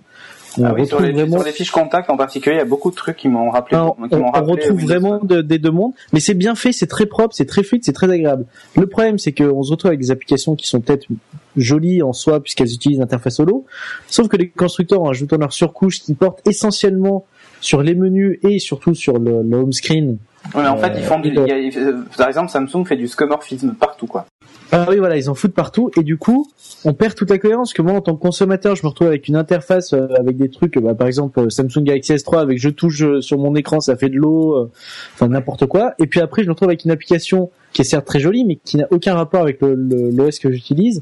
On 0.59 0.65
Ah 0.65 0.73
oui, 0.73 0.87
sur, 0.87 0.99
les, 0.99 1.11
vraiment 1.11 1.37
sur 1.37 1.45
les 1.45 1.51
fiches 1.51 1.71
contacts 1.71 2.09
en 2.09 2.17
particulier, 2.17 2.55
il 2.55 2.59
y 2.59 2.61
a 2.61 2.65
beaucoup 2.65 2.89
de 2.91 2.95
trucs 2.95 3.17
qui 3.17 3.27
m'ont 3.27 3.49
rappelé. 3.49 3.77
non, 3.77 3.91
qui 3.93 4.15
on, 4.15 4.21
on 4.27 4.31
rappelé 4.31 4.51
retrouve 4.53 4.81
vraiment 4.81 5.19
de- 5.23 5.41
des 5.41 5.59
deux 5.59 5.71
mondes, 5.71 5.93
mais 6.13 6.19
c'est 6.19 6.33
bien 6.33 6.55
fait, 6.55 6.71
c'est 6.71 6.87
très 6.87 7.05
propre, 7.05 7.35
c'est 7.35 7.45
très 7.45 7.63
fluide, 7.63 7.83
c'est 7.85 7.93
très 7.93 8.09
agréable. 8.11 8.45
Le 8.75 8.87
problème, 8.87 9.17
c'est 9.19 9.31
qu'on 9.33 9.63
se 9.63 9.71
retrouve 9.71 9.89
avec 9.89 9.99
des 9.99 10.11
applications 10.11 10.55
qui 10.55 10.67
sont 10.67 10.81
peut-être 10.81 11.07
jolies 11.55 12.01
en 12.03 12.13
soi 12.13 12.39
puisqu'elles 12.41 12.71
utilisent 12.73 12.99
l'interface 12.99 13.35
solo, 13.37 13.65
sauf 14.07 14.27
que 14.27 14.37
les 14.37 14.49
constructeurs, 14.49 15.01
en 15.01 15.09
ajoutant 15.09 15.37
leur 15.37 15.53
surcouche 15.53 15.99
qui 16.01 16.13
portent 16.13 16.41
essentiellement 16.47 17.25
sur 17.67 17.81
les 17.83 17.95
menus 17.95 18.39
et 18.43 18.59
surtout 18.59 18.95
sur 18.95 19.17
le, 19.19 19.41
le 19.43 19.57
home 19.57 19.73
screen. 19.73 20.17
Ouais, 20.55 20.61
mais 20.61 20.67
en 20.69 20.77
fait, 20.77 20.93
ils 20.95 21.03
font 21.03 21.19
du, 21.19 21.37
Euh, 21.37 21.45
a- 21.45 21.77
euh, 21.79 22.01
par 22.17 22.29
exemple, 22.29 22.49
Samsung 22.49 22.85
fait 22.85 22.95
du 22.95 23.07
scomorphisme 23.09 23.73
partout, 23.73 24.07
quoi. 24.07 24.25
Ah 24.71 24.85
oui, 24.89 24.97
voilà, 24.97 25.17
ils 25.17 25.29
en 25.29 25.33
foutent 25.35 25.53
partout 25.53 25.91
et 25.97 26.03
du 26.03 26.17
coup, 26.17 26.49
on 26.85 26.93
perd 26.93 27.15
toute 27.15 27.29
la 27.29 27.37
cohérence. 27.37 27.73
Que 27.73 27.81
moi, 27.81 27.93
en 27.93 28.01
tant 28.01 28.15
que 28.15 28.21
consommateur, 28.21 28.75
je 28.77 28.83
me 28.83 28.87
retrouve 28.89 29.07
avec 29.07 29.27
une 29.27 29.35
interface 29.35 29.91
euh, 29.93 30.07
avec 30.17 30.37
des 30.37 30.49
trucs, 30.49 30.77
bah, 30.79 30.93
par 30.93 31.07
exemple 31.07 31.39
euh, 31.41 31.49
Samsung 31.49 31.83
Galaxy 31.83 32.13
S3 32.13 32.39
avec 32.39 32.59
je 32.59 32.69
touche 32.69 33.01
euh, 33.01 33.19
sur 33.21 33.37
mon 33.37 33.55
écran, 33.55 33.79
ça 33.81 33.95
fait 33.97 34.09
de 34.09 34.15
l'eau, 34.17 34.69
enfin 35.15 35.27
n'importe 35.27 35.65
quoi. 35.65 35.93
Et 35.99 36.07
puis 36.07 36.21
après, 36.21 36.43
je 36.43 36.47
me 36.47 36.51
retrouve 36.53 36.69
avec 36.69 36.85
une 36.85 36.91
application 36.91 37.49
qui 37.73 37.81
est 37.81 37.85
certes 37.85 38.05
très 38.05 38.19
jolie, 38.19 38.45
mais 38.45 38.55
qui 38.63 38.77
n'a 38.77 38.87
aucun 38.91 39.15
rapport 39.15 39.41
avec 39.41 39.61
le, 39.61 39.73
le- 39.75 40.11
l'OS 40.11 40.39
que 40.39 40.49
j'utilise. 40.51 41.01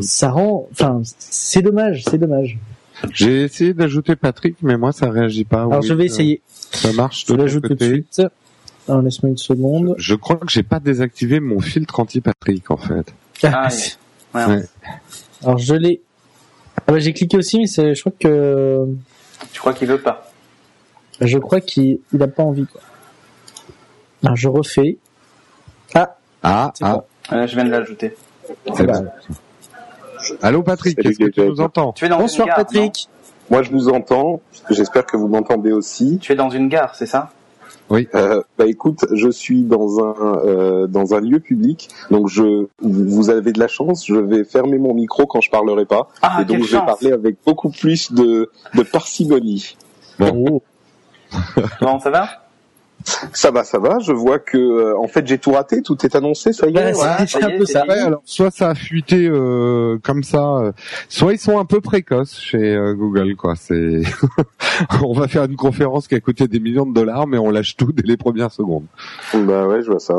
Ça 0.00 0.30
rend, 0.30 0.66
enfin, 0.72 1.00
c'est 1.18 1.62
dommage, 1.62 2.02
c'est 2.10 2.18
dommage. 2.18 2.58
J'ai 3.12 3.42
essayé 3.42 3.74
d'ajouter 3.74 4.16
Patrick 4.16 4.56
mais 4.62 4.76
moi 4.76 4.92
ça 4.92 5.10
réagit 5.10 5.44
pas. 5.44 5.62
Alors 5.62 5.80
Oui, 5.80 5.86
je 5.86 5.94
vais 5.94 6.02
euh, 6.04 6.06
essayer. 6.06 6.40
Ça 6.72 6.92
marche 6.92 7.24
Je 7.26 7.34
de 7.34 7.48
tout 7.48 7.60
de 7.60 7.68
côté. 7.68 7.86
suite. 7.88 8.22
Alors 8.88 9.02
laisse-moi 9.02 9.30
une 9.30 9.38
seconde. 9.38 9.94
Je 9.98 10.14
crois 10.14 10.36
que 10.36 10.48
j'ai 10.48 10.62
pas 10.62 10.80
désactivé 10.80 11.40
mon 11.40 11.60
filtre 11.60 12.00
anti-Patrick 12.00 12.70
en 12.70 12.76
fait. 12.76 13.14
Ah, 13.42 13.68
Ah, 14.34 14.48
Ouais. 14.48 14.54
Ouais. 14.56 14.62
Alors 15.42 15.58
je 15.58 15.74
l'ai. 15.74 16.00
Ah 16.86 16.92
bah, 16.92 16.98
j'ai 16.98 17.12
cliqué 17.12 17.36
aussi, 17.36 17.58
mais 17.60 17.66
c'est, 17.66 17.94
je 17.94 18.00
crois 18.00 18.12
que 18.18 18.86
Tu 19.52 19.60
crois 19.60 19.72
qu'il 19.72 19.88
veut 19.88 20.00
pas? 20.00 20.30
Je 21.20 21.38
crois 21.38 21.60
qu'il 21.60 21.98
il 22.12 22.22
a 22.22 22.26
pas 22.28 22.42
envie 22.42 22.66
quoi. 22.66 22.80
Alors 24.24 24.36
je 24.36 24.48
refais. 24.48 24.96
Ah, 25.94 26.16
Ah 26.42 26.72
c'est 26.74 26.84
ah. 26.84 26.92
bon. 27.30 27.36
Euh, 27.36 27.46
Je 27.46 27.54
viens 27.54 27.64
de 27.64 27.70
l'ajouter. 27.70 28.14
c'est 28.76 28.84
Bah, 28.86 29.00
bon. 29.00 29.10
Allô 30.42 30.62
Patrick, 30.62 30.98
est-ce 31.04 31.18
que 31.18 31.30
tu 31.30 31.40
nous 31.42 31.60
entends 31.60 31.92
Tu 31.92 32.04
es 32.04 32.08
dans 32.08 32.18
Bonsoir 32.18 32.46
une 32.46 32.50
gare, 32.50 32.58
non 32.58 32.64
Patrick. 32.64 33.08
Moi, 33.50 33.62
je 33.62 33.70
vous 33.70 33.88
entends. 33.88 34.40
J'espère 34.70 35.04
que 35.06 35.16
vous 35.16 35.28
m'entendez 35.28 35.72
aussi. 35.72 36.18
Tu 36.20 36.32
es 36.32 36.34
dans 36.34 36.50
une 36.50 36.68
gare, 36.68 36.94
c'est 36.94 37.06
ça? 37.06 37.30
Euh, 37.92 38.42
bah 38.58 38.66
écoute, 38.66 39.04
je 39.12 39.28
suis 39.28 39.62
dans 39.62 40.02
un 40.02 40.38
euh, 40.46 40.86
dans 40.86 41.14
un 41.14 41.20
lieu 41.20 41.38
public, 41.38 41.90
donc 42.10 42.28
je 42.28 42.66
vous 42.80 43.30
avez 43.30 43.52
de 43.52 43.60
la 43.60 43.68
chance. 43.68 44.06
Je 44.06 44.14
vais 44.14 44.44
fermer 44.44 44.78
mon 44.78 44.94
micro 44.94 45.26
quand 45.26 45.42
je 45.42 45.50
parlerai 45.50 45.84
pas, 45.84 46.08
Ah, 46.22 46.38
et 46.40 46.44
donc 46.46 46.58
je 46.58 46.62
vais 46.62 46.68
chance 46.78 46.86
parler 46.86 47.12
avec 47.12 47.36
beaucoup 47.44 47.68
plus 47.70 48.10
de 48.12 48.50
de 48.74 48.82
parcimonie. 48.82 49.76
Oh. 50.18 50.62
Bon, 51.80 52.00
ça 52.00 52.10
va? 52.10 52.43
Ça 53.32 53.50
va, 53.50 53.64
ça 53.64 53.78
va. 53.78 53.98
Je 54.00 54.12
vois 54.12 54.38
que 54.38 54.56
euh, 54.56 54.98
en 54.98 55.08
fait 55.08 55.26
j'ai 55.26 55.38
tout 55.38 55.52
raté. 55.52 55.82
Tout 55.82 56.04
est 56.06 56.14
annoncé. 56.16 56.52
Ça 56.52 56.66
y 56.68 56.70
est. 56.70 56.76
Ouais, 56.76 56.92
c'est 56.94 57.38
ça 57.40 57.46
un 57.46 57.56
peu 57.58 57.66
ça. 57.66 57.84
Ouais, 57.86 57.98
alors 57.98 58.22
soit 58.24 58.50
ça 58.50 58.70
a 58.70 58.74
fuité 58.74 59.26
euh, 59.28 59.98
comme 60.02 60.22
ça, 60.22 60.56
euh, 60.56 60.72
soit 61.08 61.32
ils 61.34 61.38
sont 61.38 61.58
un 61.58 61.64
peu 61.64 61.80
précoces 61.80 62.38
chez 62.40 62.74
euh, 62.74 62.94
Google, 62.94 63.36
quoi. 63.36 63.54
C'est, 63.56 64.02
on 65.04 65.12
va 65.12 65.28
faire 65.28 65.44
une 65.44 65.56
conférence 65.56 66.08
qui 66.08 66.14
a 66.14 66.20
coûté 66.20 66.48
des 66.48 66.60
millions 66.60 66.86
de 66.86 66.94
dollars, 66.94 67.26
mais 67.26 67.38
on 67.38 67.50
lâche 67.50 67.76
tout 67.76 67.92
dès 67.92 68.02
les 68.06 68.16
premières 68.16 68.52
secondes. 68.52 68.84
Bah 69.34 69.66
ouais, 69.66 69.82
je 69.82 69.90
vois 69.90 70.00
ça. 70.00 70.14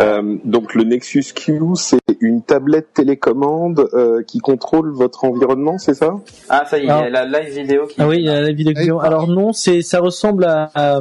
Euh, 0.00 0.36
donc 0.44 0.74
le 0.74 0.82
Nexus 0.82 1.24
Q, 1.34 1.60
c'est 1.76 2.00
une 2.20 2.42
tablette 2.42 2.92
télécommande 2.92 3.88
euh, 3.94 4.22
qui 4.26 4.40
contrôle 4.40 4.90
votre 4.92 5.24
environnement, 5.24 5.78
c'est 5.78 5.94
ça? 5.94 6.16
Ah, 6.48 6.64
ça 6.68 6.76
y 6.78 6.80
est, 6.80 6.84
il 6.84 6.88
y 6.88 6.90
Alors- 6.90 7.04
a 7.04 7.08
la 7.10 7.24
live 7.40 7.54
vidéo 7.60 7.86
qui. 7.86 7.96
Ah 8.00 8.08
oui, 8.08 8.16
il 8.18 8.24
y 8.24 8.28
a 8.28 8.40
la 8.40 8.52
vidéo. 8.52 8.74
Eh, 8.76 8.88
par- 8.88 9.04
Alors 9.04 9.28
non, 9.28 9.52
c'est 9.52 9.82
ça 9.82 10.00
ressemble 10.00 10.44
à, 10.44 10.70
à, 10.74 11.00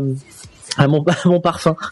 à 0.77 0.87
mon, 0.87 1.03
à 1.03 1.15
mon 1.27 1.39
parfum. 1.39 1.75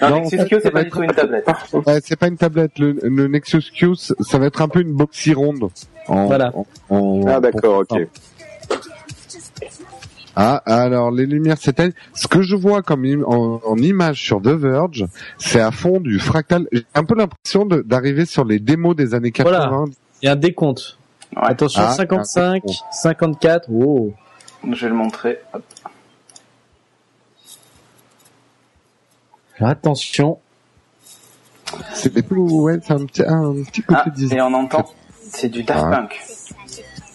Non, 0.00 0.08
Non, 0.10 0.16
Nexus 0.20 0.36
en 0.40 0.42
fait, 0.44 0.48
Q, 0.48 0.54
ça 0.54 0.60
c'est 0.62 0.64
va 0.68 0.70
pas 0.70 0.80
du 0.82 0.86
être- 0.86 0.96
tout 0.96 1.02
une 1.02 1.12
tablette. 1.12 1.46
Ouais, 1.72 2.00
c'est 2.04 2.16
pas 2.16 2.28
une 2.28 2.36
tablette. 2.36 2.78
Le, 2.78 2.92
le 3.02 3.26
Nexus 3.26 3.62
Q, 3.76 3.96
ça 3.96 4.38
va 4.38 4.46
être 4.46 4.62
un 4.62 4.68
peu 4.68 4.80
une 4.80 4.92
boxy 4.92 5.34
ronde. 5.34 5.68
En, 6.06 6.26
Voilà. 6.26 6.52
en- 6.54 6.66
en- 6.94 7.26
Ah 7.26 7.40
d'accord, 7.40 7.78
ok. 7.90 8.06
Ah, 10.36 10.62
alors 10.66 11.10
les 11.10 11.26
lumières 11.26 11.58
s'éteignent. 11.58 11.92
Ce 12.14 12.26
que 12.28 12.42
je 12.42 12.54
vois 12.56 12.82
comme 12.82 13.04
im- 13.04 13.24
en, 13.26 13.60
en 13.64 13.76
image 13.76 14.20
sur 14.22 14.40
The 14.40 14.48
Verge, 14.48 15.06
c'est 15.38 15.60
à 15.60 15.70
fond 15.72 16.00
du 16.00 16.18
fractal. 16.18 16.66
J'ai 16.72 16.84
un 16.94 17.04
peu 17.04 17.14
l'impression 17.16 17.64
d'arriver 17.66 18.26
sur 18.26 18.44
les 18.44 18.58
démos 18.60 18.94
des 18.96 19.14
années 19.14 19.32
80. 19.32 19.58
Voilà. 19.58 19.84
Il 20.22 20.26
y 20.26 20.28
a 20.28 20.32
un 20.32 20.36
décompte. 20.36 20.98
Attention, 21.36 21.82
Ah, 21.84 21.90
55, 21.92 22.62
ah, 22.68 22.72
54. 22.92 23.68
Oh. 23.72 24.12
Je 24.72 24.82
vais 24.84 24.88
le 24.88 24.94
montrer. 24.94 25.40
Hop. 25.52 25.62
Attention. 29.60 30.38
C'est 31.92 32.12
des 32.12 32.22
plus, 32.22 32.38
ouais, 32.40 32.78
c'est 32.86 32.92
un 32.92 33.04
petit, 33.06 33.22
un 33.26 33.54
petit 33.64 33.82
côté 33.82 34.00
Ah, 34.06 34.10
Disney. 34.10 34.38
et 34.38 34.42
on 34.42 34.52
entend, 34.54 34.84
c'est 35.28 35.48
du 35.48 35.62
Daft 35.64 35.84
Ah. 35.86 35.90
Punk. 35.90 36.20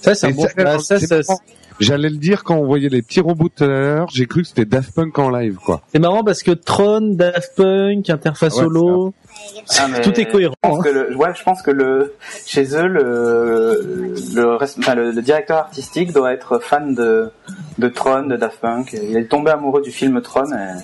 Ça, 0.02 0.16
c'est 0.16 0.28
un 0.28 0.32
bon. 0.32 0.44
ça, 0.80 0.98
bah, 0.98 1.24
ça. 1.24 1.34
J'allais 1.80 2.10
le 2.10 2.18
dire 2.18 2.44
quand 2.44 2.56
on 2.58 2.66
voyait 2.66 2.90
les 2.90 3.02
petits 3.02 3.22
robots 3.22 3.48
tout 3.48 3.64
à 3.64 3.68
l'heure, 3.68 4.08
j'ai 4.12 4.26
cru 4.26 4.42
que 4.42 4.50
c'était 4.50 4.66
Daft 4.66 4.92
Punk 4.94 5.18
en 5.18 5.30
live, 5.30 5.56
quoi. 5.64 5.82
c'est 5.94 6.00
marrant 6.00 6.26
parce 6.26 6.44
que 6.44 6.52
Tron, 6.52 7.14
Daft 7.14 7.56
Punk, 7.56 8.10
interface 8.10 8.56
Ouais, 8.58 8.64
solo, 8.64 9.14
Ah, 9.78 9.88
mais 9.90 10.02
tout 10.02 10.20
est 10.20 10.26
cohérent. 10.26 10.56
Je 10.62 10.70
pense 10.70 10.80
hein. 10.80 10.84
que 10.84 10.90
le, 10.90 11.16
ouais, 11.16 11.30
je 11.38 11.44
pense 11.44 11.62
que 11.62 11.72
le, 11.72 12.16
chez 12.46 12.76
eux, 12.76 12.86
le, 12.88 14.14
le, 14.36 14.44
res- 14.58 14.76
enfin, 14.78 14.96
le, 14.96 15.12
le 15.12 15.22
directeur 15.22 15.58
artistique 15.58 16.12
doit 16.12 16.34
être 16.34 16.60
fan 16.60 16.94
de, 16.96 17.32
de 17.78 17.88
Tron, 17.88 18.24
de 18.24 18.36
Daft 18.36 18.60
Punk. 18.60 18.92
Il 19.02 19.16
est 19.16 19.28
tombé 19.30 19.52
amoureux 19.52 19.82
du 19.82 19.92
film 19.92 20.22
Tron. 20.22 20.52
et- 20.52 20.84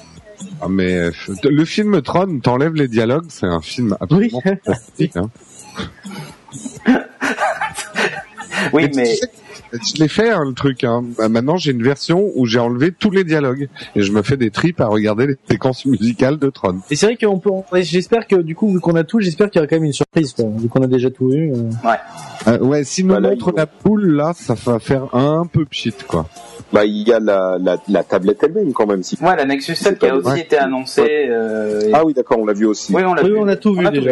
Ah, 0.61 0.67
mais 0.69 0.93
euh, 0.95 1.11
le 1.43 1.65
film 1.65 2.01
Tron, 2.01 2.39
t'enlèves 2.39 2.73
les 2.75 2.87
dialogues, 2.87 3.25
c'est 3.29 3.45
un 3.45 3.61
film 3.61 3.95
absolument 3.99 4.41
Oui. 4.45 4.51
fantastique. 4.65 5.17
Hein. 5.17 5.29
Oui, 8.73 8.89
mais 8.95 9.15
je 9.73 10.01
l'ai 10.01 10.08
fait 10.08 10.30
hein, 10.30 10.43
le 10.47 10.54
truc. 10.54 10.84
Hein. 10.84 11.04
Bah, 11.17 11.30
maintenant, 11.30 11.58
j'ai 11.58 11.71
une 11.71 11.84
version 11.84 12.32
où 12.36 12.45
j'ai 12.45 12.60
enlevé 12.60 12.91
tous 12.91 13.12
les 13.12 13.23
dialogues 13.23 13.67
et 13.95 14.01
je 14.01 14.12
me 14.12 14.21
fais 14.21 14.38
des 14.38 14.51
tripes 14.51 14.82
à 14.82 14.88
regarder 14.88 15.28
les 15.28 15.36
séquences 15.49 15.86
musicales 15.86 16.38
de 16.39 16.49
Tron. 16.49 16.80
Et 16.89 16.95
c'est 16.95 17.06
vrai 17.08 17.17
qu'on 17.17 17.39
peut. 17.39 17.49
ouais, 17.71 17.84
J'espère 17.84 18.28
que 18.28 18.36
du 18.38 18.56
coup, 18.56 18.71
vu 18.71 18.80
qu'on 18.80 18.95
a 18.95 19.04
tout, 19.04 19.19
j'espère 19.19 19.49
qu'il 19.49 19.60
y 19.60 19.62
aura 19.62 19.67
quand 19.67 19.75
même 19.78 19.86
une 19.86 19.93
surprise. 19.93 20.34
Quoi. 20.34 20.45
Vu 20.58 20.67
qu'on 20.69 20.82
a 20.84 20.88
déjà 20.88 21.10
tout 21.10 21.30
vu. 21.30 21.51
euh. 21.54 21.69
Euh, 22.47 22.60
ouais, 22.60 22.84
si 22.84 23.04
nous 23.04 23.13
Bah, 23.13 23.19
montre 23.21 23.51
la 23.56 23.65
poule, 23.65 24.06
là, 24.15 24.32
ça 24.36 24.54
va 24.54 24.80
faire 24.80 25.13
un 25.15 25.45
peu 25.45 25.65
pchit, 25.65 25.93
quoi. 26.08 26.28
Bah, 26.73 26.86
il 26.86 27.08
y 27.08 27.12
a 27.13 27.19
la, 27.19 27.58
la, 27.60 27.78
la 27.88 28.04
tablette 28.04 28.41
elle-même 28.43 28.73
quand 28.73 28.86
même. 28.88 29.04
Si... 29.04 29.17
ouais, 29.21 29.36
la 29.36 29.45
Nexus 29.45 29.75
7 29.75 29.99
qui 29.99 30.06
a 30.08 30.15
aussi 30.15 30.28
Ouais. 30.28 30.39
été 30.41 30.58
annoncée. 30.58 31.28
euh, 31.30 31.82
et- 31.82 31.91
Ah 31.93 32.04
oui, 32.06 32.13
d'accord, 32.13 32.39
on 32.39 32.45
l'a 32.45 32.54
vu 32.54 32.65
aussi. 32.65 32.93
oui, 32.93 33.04
on 33.06 33.13
l'a 33.13 33.23
Oui, 33.23 33.30
vu. 33.32 33.38
on 33.38 33.47
a 33.47 33.56
tout 33.56 33.73
vu 33.75 33.86
a 33.86 33.91
déjà. 33.91 34.12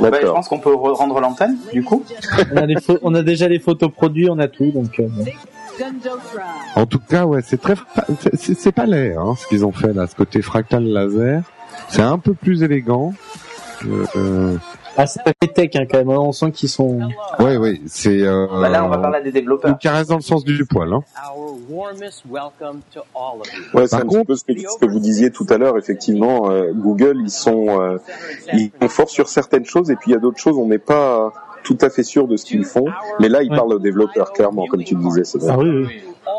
Bah, 0.00 0.10
je 0.20 0.26
pense 0.26 0.48
qu'on 0.48 0.58
peut 0.58 0.72
re- 0.74 0.92
rendre 0.94 1.20
l'antenne, 1.20 1.56
du 1.72 1.82
coup. 1.84 2.04
On 2.52 2.56
a, 2.56 2.66
on 3.02 3.14
déjà 3.22 3.48
les 3.48 3.58
photos 3.60 3.90
produits, 3.92 4.28
on 4.30 4.38
a 4.38 4.48
tout. 4.48 4.70
Donc, 4.70 4.98
euh, 5.00 5.06
bon. 5.08 5.24
En 6.76 6.86
tout 6.86 6.98
cas, 7.00 7.24
ouais, 7.26 7.40
c'est 7.44 7.60
très, 7.60 7.74
c'est- 8.38 8.54
pas 8.72 8.86
laid, 8.86 9.14
hein, 9.16 9.34
ce 9.36 9.46
qu'ils 9.48 9.64
ont 9.64 9.72
fait 9.72 9.92
là, 9.92 10.06
ce 10.06 10.14
côté 10.14 10.40
fractal 10.42 10.84
laser. 10.84 11.42
C'est 11.88 12.02
un 12.02 12.18
peu 12.18 12.34
plus 12.34 12.62
élégant. 12.62 13.12
Euh, 13.84 14.06
euh, 14.16 14.56
Ah, 14.96 15.06
c'est 15.06 15.22
pas 15.24 15.32
fait 15.42 15.48
tech 15.52 15.70
hein, 15.74 15.86
quand 15.90 15.98
même. 15.98 16.10
hein. 16.10 16.18
On 16.18 16.32
sent 16.32 16.52
qu'ils 16.52 16.68
sont. 16.68 17.00
ouais, 17.40 17.56
ouais, 17.56 17.80
c'est. 17.86 18.22
Euh, 18.22 18.46
Bah, 18.60 18.68
là, 18.68 18.84
on 18.84 18.88
va 18.88 18.98
parler 18.98 19.22
des 19.22 19.32
développeurs. 19.32 19.70
Donc, 19.72 19.80
reste 19.82 20.08
dans 20.10 20.16
le 20.16 20.22
sens 20.22 20.44
du 20.44 20.64
poil. 20.66 20.92
Hein. 20.92 21.02
Our 21.34 21.56
warmest 21.68 22.22
welcome 22.30 22.80
to 22.92 23.00
all 23.14 23.40
of 23.40 23.46
you. 23.52 23.62
Ouais, 23.78 23.86
c'est 23.88 23.96
un 23.96 24.06
petit 24.06 24.24
peu 24.24 24.36
ce 24.36 24.44
que, 24.44 24.52
ce 24.58 24.78
que 24.78 24.86
vous 24.86 25.00
disiez 25.00 25.30
tout 25.30 25.46
à 25.50 25.58
l'heure. 25.58 25.76
Effectivement, 25.78 26.50
euh, 26.50 26.72
Google, 26.72 27.18
ils 27.24 27.30
sont, 27.30 27.80
euh, 27.80 27.98
ils 28.52 28.70
sont 28.80 28.88
forts 28.88 29.10
sur 29.10 29.28
certaines 29.28 29.64
choses, 29.64 29.90
et 29.90 29.96
puis 29.96 30.10
il 30.10 30.14
y 30.14 30.16
a 30.16 30.20
d'autres 30.20 30.38
choses, 30.38 30.56
on 30.56 30.66
n'est 30.68 30.78
pas 30.78 31.32
tout 31.64 31.78
à 31.80 31.90
fait 31.90 32.02
sûr 32.04 32.28
de 32.28 32.36
ce 32.36 32.44
qu'ils 32.44 32.64
font. 32.64 32.86
Mais 33.20 33.28
là, 33.28 33.42
ils 33.42 33.50
Ouais. 33.50 33.56
parlent 33.56 33.72
aux 33.72 33.78
développeurs, 33.78 34.32
clairement, 34.32 34.66
comme 34.66 34.84
tu 34.84 34.94
le 34.94 35.02
disais. 35.02 35.24
c'est 35.24 35.38
vrai. 35.38 35.50
Ah 35.52 35.58
oui, 35.58 35.68
oui. 35.70 35.86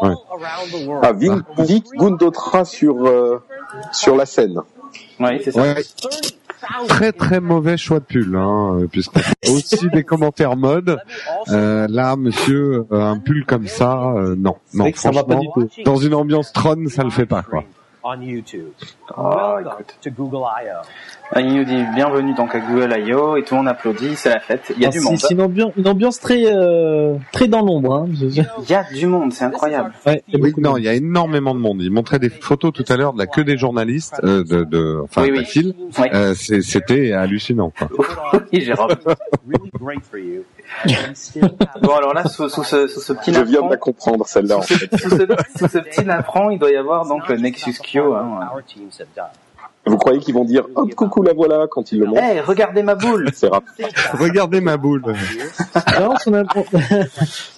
All 0.02 0.10
Ouais. 0.10 0.16
around 0.30 0.72
the 0.72 0.88
world. 0.88 1.04
Ah, 1.06 1.14
Vic, 1.14 1.32
Vic 1.60 1.86
Gundotra 1.98 2.64
sur 2.66 3.06
euh, 3.06 3.42
sur 3.92 4.16
la 4.16 4.26
scène. 4.26 4.60
Oui, 5.20 5.42
c'est 5.44 5.52
ça. 5.52 5.62
Ouais, 5.62 5.76
très 6.88 7.12
très 7.12 7.40
mauvais 7.40 7.78
choix 7.78 8.00
de 8.00 8.06
pull, 8.06 8.36
hein, 8.36 8.80
euh, 8.80 8.88
puisqu'on 8.88 9.20
a 9.48 9.52
aussi 9.52 9.90
des 9.90 10.04
commentaires 10.04 10.56
mode. 10.56 10.98
Euh, 11.50 11.88
là, 11.90 12.16
monsieur, 12.16 12.86
euh, 12.92 13.02
un 13.02 13.20
pull 13.20 13.46
comme 13.46 13.68
ça, 13.68 14.14
euh, 14.16 14.36
non, 14.36 14.56
non, 14.74 14.92
franchement, 14.94 15.54
dans 15.86 15.98
une 15.98 16.14
ambiance 16.14 16.54
Tron, 16.54 16.88
ça 16.88 17.04
le 17.04 17.10
fait 17.10 17.26
pas, 17.26 17.44
quoi. 17.44 17.64
On 18.08 18.22
YouTube. 18.22 18.68
Ah, 19.18 19.56
Welcome 19.56 19.74
écoute. 19.80 19.96
to 20.04 20.12
Google 20.12 20.44
I.O. 20.62 21.40
Il 21.40 21.56
nous 21.56 21.64
dit 21.64 21.84
bienvenue 21.96 22.36
donc 22.36 22.54
à 22.54 22.60
Google 22.60 22.94
I.O. 23.00 23.36
et 23.36 23.42
tout 23.42 23.56
le 23.56 23.62
monde 23.62 23.68
applaudit, 23.68 24.16
c'est 24.16 24.30
la 24.30 24.40
fête. 24.40 24.72
Il 24.78 24.84
y 24.84 24.86
a 24.86 24.90
Ah, 24.90 24.92
du 24.92 25.00
monde. 25.00 25.18
C'est 25.18 25.34
une 25.34 25.42
ambiance, 25.42 25.72
une 25.76 25.88
ambiance 25.88 26.20
très, 26.20 26.44
euh, 26.46 27.16
très 27.32 27.48
dans 27.48 27.62
l'ombre. 27.64 27.96
Hein. 27.96 28.10
Je. 28.14 28.26
Il 28.28 28.70
y 28.70 28.76
a 28.76 28.84
du 28.94 29.08
monde, 29.08 29.34
c'est 29.34 29.46
incroyable. 29.46 29.92
Ouais, 30.06 30.22
il 30.28 30.36
y 30.36 30.38
a 30.38 30.44
Oui, 30.44 30.54
non, 30.60 30.78
il 30.78 30.84
y 30.84 30.88
a 30.88 30.94
énormément 30.94 31.56
de 31.56 31.60
monde. 31.60 31.82
Il 31.82 31.90
montrait 31.90 32.20
des 32.20 32.30
photos 32.30 32.72
tout 32.74 32.86
à 32.90 32.96
l'heure 32.96 33.14
de 33.14 33.18
la 33.18 33.26
queue 33.26 33.44
des 33.44 33.58
journalistes, 33.58 34.22
euh, 34.24 34.44
de, 34.44 34.64
de, 34.66 35.00
enfin, 35.04 35.24
Oui, 35.24 35.30
de 35.30 35.34
la 35.34 35.40
oui. 35.40 35.46
file. 35.48 35.74
Oui. 35.98 36.08
Euh, 36.14 36.36
C'était 36.36 37.12
hallucinant, 37.12 37.72
quoi. 37.76 37.90
Oui, 38.54 38.62
Jérôme. 38.62 38.90
Bon, 41.82 41.96
alors 41.96 42.14
là, 42.14 42.26
sous, 42.28 42.50
sous 42.50 42.64
ce, 42.64 42.88
sous 42.88 43.00
ce 43.02 43.14
petit 43.14 43.34
Je 43.34 43.42
viens 43.42 43.62
de 43.64 43.70
la 43.70 43.78
comprendre 43.78 44.26
celle-là. 44.28 44.58
En 44.58 44.62
sous, 44.62 44.76
fait. 44.78 44.90
ce, 44.92 44.98
sous 44.98 45.10
ce- 45.10 45.28
sous 45.58 45.68
ce 45.68 45.78
petit 45.80 46.06
napperon, 46.06 46.50
il 46.52 46.60
doit 46.60 46.72
y 46.72 46.76
avoir 46.78 47.06
donc 47.06 47.28
le 47.28 47.38
Nexus 47.38 47.74
Q. 47.82 48.00
Hein. 48.00 48.40
Vous 49.88 49.98
croyez 49.98 50.20
qu'ils 50.20 50.34
vont 50.34 50.46
dire 50.46 50.66
hop 50.74 50.96
coucou 50.96 51.22
la 51.22 51.34
voilà 51.34 51.68
quand 51.70 51.92
ils 51.92 52.00
le 52.00 52.08
montrent 52.08 52.20
Eh, 52.24 52.40
regardez 52.42 52.82
ma 52.82 52.96
boule 52.96 53.30
C'est. 53.36 53.50
Regardez 54.14 54.60
ma 54.60 54.78
boule. 54.78 55.04
Non, 56.00 56.14
on 56.26 56.34
a, 56.34 56.44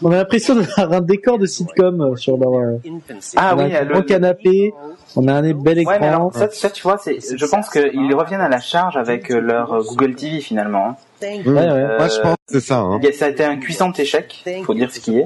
on 0.03 0.12
a 0.12 0.15
l'impression 0.17 0.56
d'avoir 0.56 0.91
un 0.91 1.01
décor 1.01 1.39
de 1.39 1.45
sitcom 1.45 2.01
euh, 2.01 2.15
sur 2.17 2.38
leur. 2.38 2.53
euh, 2.53 2.77
Infancy. 2.86 3.36
Ah 3.38 3.53
on 3.56 3.60
a 3.60 3.65
oui, 3.65 3.75
un 3.75 3.84
le- 3.84 3.93
grand 3.93 4.01
canapé, 4.01 4.73
on 5.15 5.27
a 5.30 5.34
un 5.36 5.53
bel 5.53 5.80
écran. 5.80 5.93
Ouais, 5.93 5.99
mais 6.01 6.08
alors, 6.08 6.34
ça, 6.34 6.49
ça, 6.51 6.69
tu 6.69 6.84
vois, 6.84 6.97
je 7.06 7.45
pense 7.45 7.69
qu'ils 7.69 8.13
reviennent 8.13 8.41
à 8.41 8.49
la 8.49 8.60
charge 8.60 8.97
avec 8.97 9.32
euh, 9.32 9.39
leur 9.39 9.82
Google 9.86 10.15
TV 10.15 10.41
finalement. 10.41 10.97
Mmh. 11.21 11.47
Ouais, 11.47 11.53
ouais, 11.53 11.97
Moi, 11.97 12.08
je 12.08 12.21
pense 12.21 12.36
que 12.36 12.38
c'est 12.47 12.60
ça. 12.62 12.80
Hein. 12.80 12.99
Ça 13.13 13.25
a 13.25 13.30
été 13.30 13.43
un 13.43 13.58
cuisant 13.58 13.91
échec, 13.93 14.43
faut 14.65 14.73
dire 14.73 14.91
ce 14.91 14.99
qui 14.99 15.17
est. 15.17 15.25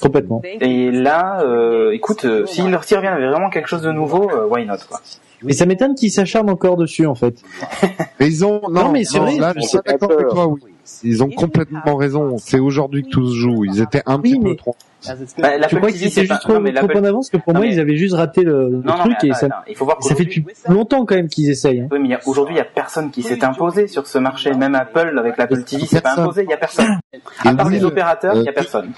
complètement. 0.00 0.40
Et 0.44 0.90
là, 0.90 1.42
euh, 1.42 1.92
écoute, 1.92 2.24
euh, 2.24 2.46
s'ils 2.46 2.64
s'ils 2.82 2.96
reviennent 2.96 3.14
avec 3.14 3.28
vraiment 3.28 3.50
quelque 3.50 3.68
chose 3.68 3.82
de 3.82 3.92
nouveau, 3.92 4.30
euh, 4.30 4.46
why 4.46 4.64
not 4.66 4.76
quoi. 4.88 5.00
Et 5.48 5.52
ça 5.54 5.66
m'étonne 5.66 5.94
qu'ils 5.96 6.12
s'acharnent 6.12 6.50
encore 6.50 6.76
dessus, 6.76 7.04
en 7.06 7.16
fait. 7.16 7.34
Mais 8.20 8.28
ils 8.28 8.44
ont, 8.44 8.60
non, 8.70 8.84
Non, 8.84 8.92
mais 8.92 9.02
c'est 9.04 9.18
vrai, 9.18 9.36
là, 9.38 9.52
je 9.56 9.62
suis 9.62 9.78
d'accord 9.84 10.12
avec 10.12 10.28
toi, 10.28 10.46
oui. 10.46 10.60
Ils 11.02 11.22
ont 11.24 11.30
complètement 11.30 11.96
raison. 11.96 12.36
C'est 12.38 12.60
aujourd'hui 12.60 13.02
que 13.02 13.08
tout 13.08 13.28
se 13.28 13.34
joue. 13.34 13.64
Ils 13.64 13.80
étaient 13.80 14.02
un 14.06 14.16
Oui, 14.20 14.22
petit 14.34 14.38
mais- 14.38 14.50
peu 14.50 14.56
trop. 14.56 14.76
It's 15.02 15.34
Bah, 15.38 15.56
la- 15.58 15.68
Je 15.68 15.76
crois 15.76 15.90
qu'ils 15.90 16.02
étaient 16.02 16.10
c'est 16.10 16.20
juste 16.20 16.28
pas- 16.28 16.48
non, 16.48 16.54
trop, 16.54 16.60
mais 16.60 16.72
trop 16.72 16.86
en 16.98 17.04
avance 17.04 17.28
que 17.30 17.36
pour 17.36 17.52
Non, 17.52 17.60
moi, 17.60 17.68
mais- 17.68 17.74
ils 17.74 17.80
avaient 17.80 17.96
juste 17.96 18.14
raté 18.14 18.42
le, 18.42 18.68
le 18.68 18.76
Non, 18.76 18.82
non, 18.84 18.98
truc 18.98 19.16
mais 19.22 19.28
et 19.30 19.34
ça, 19.34 19.48
il 19.68 19.74
faut 19.76 19.84
voir 19.84 20.02
ça 20.02 20.14
fait 20.14 20.24
depuis 20.24 20.44
longtemps 20.68 21.04
quand 21.04 21.14
même 21.16 21.28
qu'ils 21.28 21.50
essayent. 21.50 21.80
Hein. 21.82 21.88
oui, 21.90 21.98
mais 22.00 22.18
aujourd'hui, 22.26 22.54
il 22.54 22.58
y 22.58 22.60
a 22.60 22.64
personne 22.64 23.10
qui 23.10 23.22
s'est 23.22 23.44
imposé 23.44 23.88
sur 23.88 24.06
ce 24.06 24.18
marché. 24.18 24.52
Même 24.54 24.74
Apple 24.74 25.16
avec 25.18 25.36
l'Apple 25.36 25.62
TV, 25.64 25.84
c'est 25.86 26.00
pas 26.02 26.14
imposé. 26.20 26.44
Il 26.44 26.50
y 26.50 26.54
a 26.54 26.56
personne. 26.56 26.98
À 27.44 27.54
part 27.54 27.68
les 27.68 27.80
le- 27.80 27.86
opérateurs, 27.86 28.34
il 28.36 28.44
y 28.44 28.48
a 28.48 28.50
euh, 28.50 28.54
personne. 28.54 28.90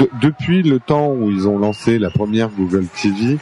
De- 0.00 0.08
depuis 0.20 0.62
le 0.62 0.78
temps 0.80 1.12
où 1.12 1.30
ils 1.30 1.46
ont 1.48 1.58
lancé 1.58 1.98
la 1.98 2.10
première 2.10 2.48
Google 2.48 2.86
TV, 3.00 3.38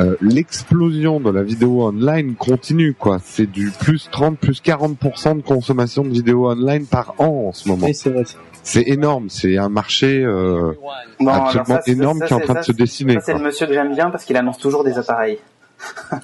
euh, 0.00 0.16
l'explosion 0.20 1.20
de 1.20 1.30
la 1.30 1.42
vidéo 1.42 1.84
online 1.86 2.34
continue, 2.34 2.94
quoi. 2.94 3.18
C'est 3.24 3.50
du 3.50 3.70
plus 3.70 4.08
30, 4.10 4.38
plus 4.38 4.60
40% 4.60 5.36
de 5.36 5.42
consommation 5.42 6.02
de 6.04 6.10
vidéo 6.10 6.50
online 6.50 6.86
par 6.86 7.14
an 7.18 7.46
en 7.48 7.52
ce 7.52 7.68
moment. 7.68 7.86
Oui, 7.86 7.94
c'est 7.94 8.10
vrai. 8.10 8.24
C'est 8.62 8.88
énorme. 8.88 9.28
C'est 9.28 9.58
un 9.58 9.68
marché 9.68 10.22
euh, 10.22 10.72
alors 11.20 11.46
absolument 11.46 11.80
ça, 11.80 11.82
énorme 11.86 12.18
ça, 12.18 12.26
qui 12.26 12.32
est 12.32 12.36
en 12.36 12.40
train 12.40 12.54
de 12.54 12.62
se 12.62 12.72
dessiner. 12.72 13.14
Ça, 13.14 13.20
c'est 13.20 13.34
le 13.34 13.40
monsieur 13.40 13.66
que 13.66 13.72
j'aime 13.72 13.94
bien 13.94 14.10
parce 14.10 14.24
qu'il 14.24 14.36
annonce 14.36 14.58
toujours 14.58 14.84
des 14.84 14.98
appareils. 14.98 15.38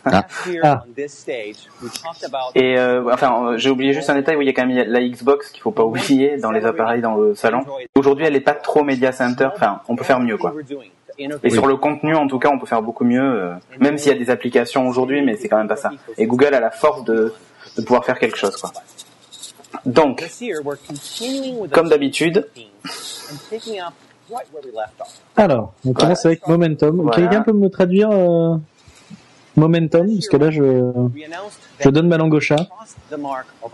Ah. 0.05 0.25
about 0.63 2.53
Et 2.55 2.79
euh, 2.79 3.13
enfin, 3.13 3.45
euh, 3.45 3.59
j'ai 3.59 3.71
oublié 3.71 3.93
juste 3.93 4.09
un 4.11 4.15
détail 4.15 4.37
où 4.37 4.43
il 4.43 4.47
y 4.47 4.51
a 4.51 4.53
quand 4.53 4.67
même 4.67 4.87
la 4.89 5.01
Xbox 5.01 5.51
qu'il 5.51 5.63
faut 5.63 5.71
pas 5.71 5.85
oublier 5.85 6.37
dans 6.39 6.53
les 6.53 6.65
appareils 6.65 7.01
dans 7.01 7.17
le 7.17 7.35
salon. 7.35 7.65
Aujourd'hui, 7.97 8.27
elle 8.27 8.37
est 8.37 8.41
pas 8.41 8.55
trop 8.55 8.85
media 8.85 9.13
center. 9.13 9.49
Enfin, 9.55 9.81
on 9.89 9.97
peut 9.97 10.05
faire 10.05 10.21
mieux, 10.21 10.37
quoi. 10.37 10.55
Et 11.43 11.51
sur 11.51 11.67
le 11.67 11.77
contenu, 11.77 12.15
en 12.15 12.29
tout 12.29 12.39
cas, 12.39 12.49
on 12.49 12.59
peut 12.59 12.67
faire 12.67 12.83
beaucoup 12.83 13.05
mieux, 13.05 13.21
euh, 13.21 13.55
même 13.81 13.99
s'il 13.99 14.13
y 14.13 14.15
a 14.15 14.19
des 14.19 14.31
applications 14.31 14.87
aujourd'hui, 14.87 15.23
mais 15.23 15.37
c'est 15.37 15.49
quand 15.49 15.59
même 15.59 15.69
pas 15.69 15.77
ça. 15.77 15.91
Et 16.17 16.27
Google 16.27 16.55
a 16.55 16.61
la 16.61 16.71
force 16.71 17.05
de, 17.05 17.35
de 17.77 17.83
pouvoir 17.83 18.05
faire 18.05 18.19
quelque 18.19 18.37
chose, 18.37 18.57
quoi. 18.57 18.71
Donc, 19.87 20.21
Comme 21.73 21.89
d'habitude. 21.89 22.47
Alors, 25.37 25.73
on 25.87 25.93
commence 25.93 26.27
avec 26.27 26.47
Momentum. 26.47 27.01
Voilà. 27.03 27.17
Quelqu'un 27.17 27.43
peut 27.43 27.53
me 27.53 27.69
traduire 27.69 28.11
euh, 28.11 28.57
Momentum? 29.57 30.07
Parce 30.15 30.29
que 30.29 30.37
là, 30.37 30.51
je, 30.51 31.09
je 31.81 31.89
donne 31.89 32.09
ma 32.09 32.17
langue 32.17 32.35
au 32.35 32.41
chat. 32.41 32.57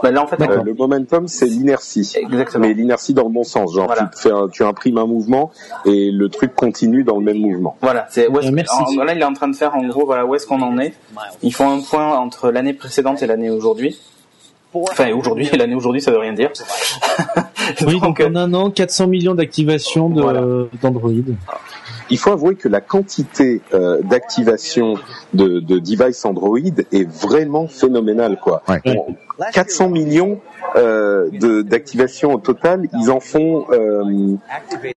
bah 0.03 0.11
là, 0.11 0.23
en 0.23 0.27
fait, 0.27 0.41
Euh, 0.41 0.63
le 0.63 0.75
momentum, 0.75 1.29
c'est 1.29 1.47
l'inertie. 1.47 2.11
exactement. 2.17 2.67
Mais 2.67 2.75
l'inertie 2.75 3.15
dans 3.15 3.25
le 3.25 3.31
bon 3.31 3.45
sens. 3.45 3.75
Genre, 3.75 3.87
Voilà. 3.87 4.11
tu, 4.15 4.23
fais 4.23 4.31
un- 4.31 4.49
tu 4.49 4.63
imprimes 4.65 4.99
un 4.99 5.07
mouvement 5.07 5.51
et 5.85 6.11
le 6.11 6.29
truc 6.29 6.55
continue 6.55 7.05
dans 7.05 7.19
le 7.19 7.25
même 7.25 7.39
mouvement. 7.39 7.77
Voilà, 7.83 8.07
c'est 8.11 8.29
où 8.29 8.39
est-ce- 8.39 8.49
Euh, 8.49 8.53
merci. 8.53 8.77
en- 8.99 9.05
là 9.05 9.13
il 9.15 9.21
est 9.21 9.25
en 9.25 9.33
train 9.35 9.49
de 9.49 9.57
faire 9.57 9.75
en 9.75 9.85
gros 9.87 10.07
voilà 10.07 10.25
où 10.25 10.35
est-ce 10.35 10.47
qu'on 10.47 10.63
en 10.63 10.79
est. 10.79 10.95
Ils 11.43 11.53
font 11.55 11.69
un 11.71 11.81
point 11.81 12.17
entre 12.17 12.51
l'année 12.51 12.73
précédente 12.75 13.23
et 13.23 13.27
l'année 13.27 13.51
aujourd'hui. 13.51 14.01
Enfin 14.75 15.13
aujourd'hui 15.13 15.49
l'année 15.59 15.75
aujourd'hui 15.75 16.01
ça 16.03 16.11
veut 16.11 16.19
rien 16.19 16.33
dire. 16.33 16.51
Oui, 17.87 17.99
donc 17.99 18.21
en 18.21 18.35
un 18.37 18.53
an, 18.53 18.71
400 18.71 19.07
millions 19.07 19.35
d'activations 19.35 20.11
Voilà. 20.11 20.43
d'Android. 20.83 21.11
Il 22.11 22.19
faut 22.19 22.31
avouer 22.31 22.57
que 22.57 22.69
la 22.69 22.83
quantité 22.83 23.63
euh, 23.73 24.03
d'activation 24.03 24.95
de, 25.33 25.61
de 25.61 25.79
devices 25.79 26.25
Android 26.27 26.59
est 26.93 27.09
vraiment 27.11 27.67
phénoménale, 27.67 28.39
quoi. 28.43 28.63
Ouais. 28.69 28.83
Bon, 28.85 29.17
400 29.53 29.89
millions, 29.89 30.41
euh, 30.77 31.29
de 31.31 31.63
d'activation 31.63 32.33
au 32.35 32.39
total, 32.39 32.89
ils 33.01 33.11
en 33.11 33.21
font, 33.21 33.67
euh, 33.71 34.37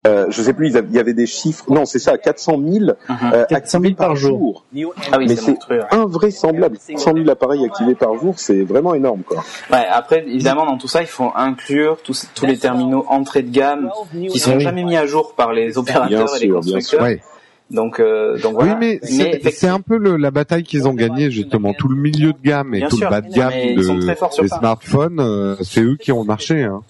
euh, 0.06 0.26
je 0.30 0.41
sais 0.41 0.54
plus, 0.54 0.69
ils 0.69 0.78
avaient- 0.78 0.88
il 0.89 0.95
y 0.95 1.00
avait 1.00 1.13
des 1.13 1.26
chiffres. 1.26 1.65
Non, 1.69 1.86
c'est 1.86 2.00
ça, 2.00 2.17
400 2.17 2.60
000 2.63 2.86
euh, 3.10 3.45
400 3.50 3.80
000 3.80 3.91
activés 3.91 3.95
par 3.95 4.15
jour. 4.15 4.63
Ah 5.12 5.17
oui, 5.17 5.26
Mais 5.28 5.36
c'est 5.36 5.58
invraisemblable. 5.91 6.78
100 6.80 7.13
000 7.13 7.30
appareils 7.30 7.65
activés 7.65 7.95
par 7.95 8.15
jour, 8.19 8.36
c'est 8.38 8.63
vraiment 8.63 8.93
énorme, 8.93 9.21
quoi. 9.21 9.43
Ouais, 9.71 9.86
après, 9.91 10.23
évidemment, 10.28 10.65
dans 10.65 10.78
tout 10.78 10.88
ça, 10.88 11.02
il 11.02 11.08
faut 11.08 11.32
inclure 11.36 11.97
tous, 12.04 12.28
tous 12.34 12.45
les 12.45 12.58
terminaux 12.58 13.06
entrée 13.10 13.41
de 13.43 13.50
gamme 13.52 13.89
qui 14.30 14.39
sont 14.39 14.54
Oui. 14.56 14.62
jamais 14.62 14.84
mis 14.84 14.97
à 14.97 15.06
jour 15.06 15.34
par 15.36 15.54
les 15.54 15.78
opérateurs 15.78 16.08
Bien 16.10 16.26
et 16.36 16.39
les 16.39 16.47
sûr, 16.47 16.62
bien 16.62 16.73
constructeurs. 16.76 17.02
Ouais. 17.08 17.21
Donc, 17.69 17.99
euh, 17.99 18.38
donc 18.39 18.53
voilà. 18.53 18.73
Oui, 18.73 18.77
mais 18.80 18.99
c'est 19.03 19.12
c'est 19.13 19.30
effectivement- 19.36 19.75
un 19.75 19.82
peu 19.82 19.97
le, 19.97 20.15
la 20.17 20.32
bataille 20.32 20.63
qu'ils 20.63 20.88
ont 20.88 20.93
gagnée 20.93 21.30
justement. 21.32 21.73
Tout 21.73 21.89
le 21.89 21.95
milieu 21.97 22.32
de 22.32 22.38
gamme 22.41 22.73
et 22.73 22.80
Bien 22.80 22.88
tout 22.88 22.97
sûr, 22.97 23.08
le 23.10 23.12
bas 23.12 23.21
de 23.21 23.34
gamme 23.34 23.53
mais 23.53 23.75
de, 23.75 24.41
des 24.41 24.47
smartphones, 24.47 25.19
euh, 25.19 25.56
c'est 25.62 25.82
eux 25.82 25.97
qui 25.99 26.12
ont 26.12 26.21
le 26.21 26.27
marché. 26.27 26.63
Hein. 26.63 26.82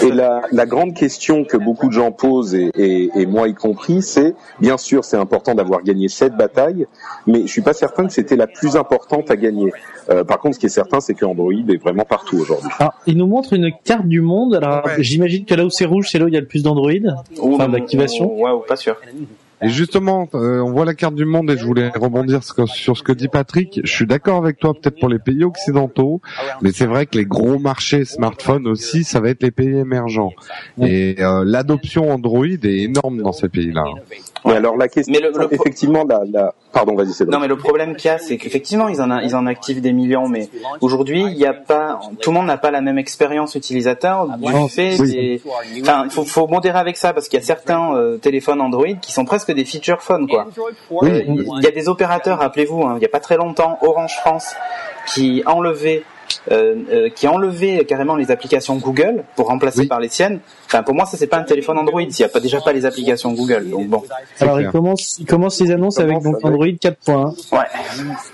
Et 0.00 0.12
la, 0.12 0.42
la 0.52 0.64
grande 0.64 0.94
question 0.94 1.44
que 1.44 1.56
beaucoup 1.56 1.88
de 1.88 1.92
gens 1.92 2.12
posent, 2.12 2.54
et, 2.54 2.70
et, 2.76 3.10
et 3.16 3.26
moi 3.26 3.48
y 3.48 3.54
compris, 3.54 4.00
c'est 4.00 4.36
bien 4.60 4.78
sûr 4.78 5.04
c'est 5.04 5.16
important 5.16 5.56
d'avoir 5.56 5.82
gagné 5.82 6.06
cette 6.06 6.36
bataille, 6.36 6.86
mais 7.26 7.40
je 7.42 7.46
suis 7.48 7.62
pas 7.62 7.72
certain 7.72 8.06
que 8.06 8.12
c'était 8.12 8.36
la 8.36 8.46
plus 8.46 8.76
importante 8.76 9.28
à 9.32 9.34
gagner. 9.36 9.72
Euh, 10.08 10.22
par 10.22 10.38
contre, 10.38 10.54
ce 10.54 10.60
qui 10.60 10.66
est 10.66 10.68
certain, 10.68 11.00
c'est 11.00 11.14
que 11.14 11.24
Android 11.24 11.50
est 11.52 11.82
vraiment 11.82 12.04
partout 12.04 12.36
aujourd'hui. 12.38 12.70
Alors, 12.78 12.92
il 13.08 13.16
nous 13.16 13.26
montre 13.26 13.54
une 13.54 13.72
carte 13.82 14.06
du 14.06 14.20
monde. 14.20 14.54
Alors, 14.54 14.84
Ouais. 14.86 15.02
j'imagine 15.02 15.44
que 15.44 15.54
là 15.56 15.64
où 15.64 15.70
c'est 15.70 15.84
rouge, 15.84 16.10
c'est 16.12 16.20
là 16.20 16.26
où 16.26 16.28
il 16.28 16.34
y 16.34 16.36
a 16.36 16.40
le 16.40 16.46
plus 16.46 16.62
d'Android. 16.62 16.92
Enfin, 17.42 17.68
d'activation. 17.68 18.40
Ouais, 18.40 18.52
ou 18.52 18.60
pas 18.60 18.76
sûr. 18.76 18.94
Et 19.62 19.70
justement, 19.70 20.28
euh, 20.34 20.60
on 20.60 20.70
voit 20.70 20.84
la 20.84 20.94
carte 20.94 21.14
du 21.14 21.24
monde 21.24 21.50
et 21.50 21.56
je 21.56 21.64
voulais 21.64 21.88
rebondir 21.88 22.42
sur 22.42 22.96
ce 22.96 23.02
que 23.02 23.12
dit 23.12 23.28
Patrick. 23.28 23.80
Je 23.82 23.90
suis 23.90 24.06
d'accord 24.06 24.36
avec 24.36 24.58
toi, 24.58 24.74
peut-être 24.74 24.98
pour 24.98 25.08
les 25.08 25.18
pays 25.18 25.44
occidentaux, 25.44 26.20
mais 26.60 26.72
c'est 26.72 26.86
vrai 26.86 27.06
que 27.06 27.16
les 27.16 27.24
gros 27.24 27.58
marchés 27.58 28.04
smartphones 28.04 28.66
aussi, 28.66 29.04
ça 29.04 29.20
va 29.20 29.30
être 29.30 29.42
les 29.42 29.50
pays 29.50 29.76
émergents. 29.76 30.32
Et 30.82 31.16
euh, 31.20 31.42
l'adoption 31.44 32.10
Android 32.10 32.46
est 32.46 32.64
énorme 32.64 33.22
dans 33.22 33.32
ces 33.32 33.48
pays-là. 33.48 33.84
Mais 34.46 34.54
alors 34.56 34.76
la 34.76 34.88
question, 34.88 35.12
Mais 35.12 35.20
le- 35.20 35.32
effectivement, 35.52 36.04
la, 36.08 36.20
la... 36.30 36.54
pardon, 36.72 36.94
vas-y, 36.94 37.12
c'est 37.12 37.26
Non, 37.28 37.38
mais 37.40 37.48
le 37.48 37.56
problème 37.56 37.96
qu'il 37.96 38.10
y 38.10 38.14
a, 38.14 38.18
c'est 38.18 38.36
qu'effectivement, 38.36 38.88
ils 38.88 39.00
en, 39.02 39.10
a- 39.10 39.22
ils 39.22 39.34
en 39.34 39.46
activent 39.46 39.80
des 39.80 39.92
millions, 39.92 40.28
mais 40.28 40.48
aujourd'hui, 40.80 41.22
il 41.22 41.36
y 41.36 41.46
a 41.46 41.52
pas, 41.52 42.00
tout 42.20 42.30
le 42.30 42.34
monde 42.36 42.46
n'a 42.46 42.56
pas 42.58 42.70
la 42.70 42.80
même 42.80 42.98
expérience 42.98 43.54
utilisateur 43.54 44.28
du 44.38 44.44
Non, 44.52 44.68
fait 44.68 44.96
oui. 45.00 45.10
des, 45.12 45.42
enfin, 45.82 46.02
il 46.04 46.10
faut, 46.10 46.24
faut 46.24 46.46
modérer 46.46 46.78
avec 46.78 46.96
ça 46.96 47.12
parce 47.12 47.28
qu'il 47.28 47.38
y 47.38 47.42
a 47.42 47.44
certains 47.44 47.94
euh, 47.94 48.16
téléphones 48.18 48.60
Android 48.60 48.86
qui 49.02 49.12
sont 49.12 49.24
presque 49.24 49.52
des 49.52 49.64
feature 49.64 50.02
phones, 50.02 50.26
quoi. 50.28 50.46
Euh, 51.02 51.22
Il 51.26 51.62
y 51.62 51.66
a 51.66 51.70
des 51.70 51.88
opérateurs, 51.88 52.38
rappelez-vous, 52.38 52.82
hein, 52.84 52.94
il 52.96 53.00
n'y 53.00 53.04
a 53.06 53.08
pas 53.10 53.20
très 53.20 53.36
longtemps, 53.36 53.78
Orange 53.82 54.16
France, 54.20 54.54
qui 55.06 55.42
enlevait 55.46 56.02
euh, 56.50 56.74
euh, 56.92 57.08
qui 57.10 57.26
enlevait 57.28 57.84
carrément 57.84 58.16
les 58.16 58.30
applications 58.30 58.76
Google 58.76 59.24
pour 59.36 59.46
remplacer 59.48 59.80
Oui. 59.80 59.86
par 59.86 60.00
les 60.00 60.08
siennes. 60.08 60.40
Enfin, 60.66 60.82
pour 60.82 60.94
moi, 60.94 61.04
ça 61.06 61.16
c'est 61.16 61.26
pas 61.26 61.38
un 61.38 61.44
téléphone 61.44 61.78
Android 61.78 62.02
s'il 62.08 62.24
n'y 62.24 62.30
a 62.30 62.32
pas 62.32 62.40
déjà 62.40 62.60
pas 62.60 62.72
les 62.72 62.84
applications 62.86 63.32
Google. 63.32 63.70
Donc 63.70 63.88
bon, 63.88 64.02
Alors, 64.40 64.60
il 64.60 64.68
commence, 64.68 65.18
il 65.18 65.26
commence 65.26 65.60
les 65.60 65.70
annonces 65.70 65.98
avec 65.98 66.22
donc 66.22 66.36
Android 66.44 66.66
4.1, 66.66 67.34
ouais. 67.52 67.58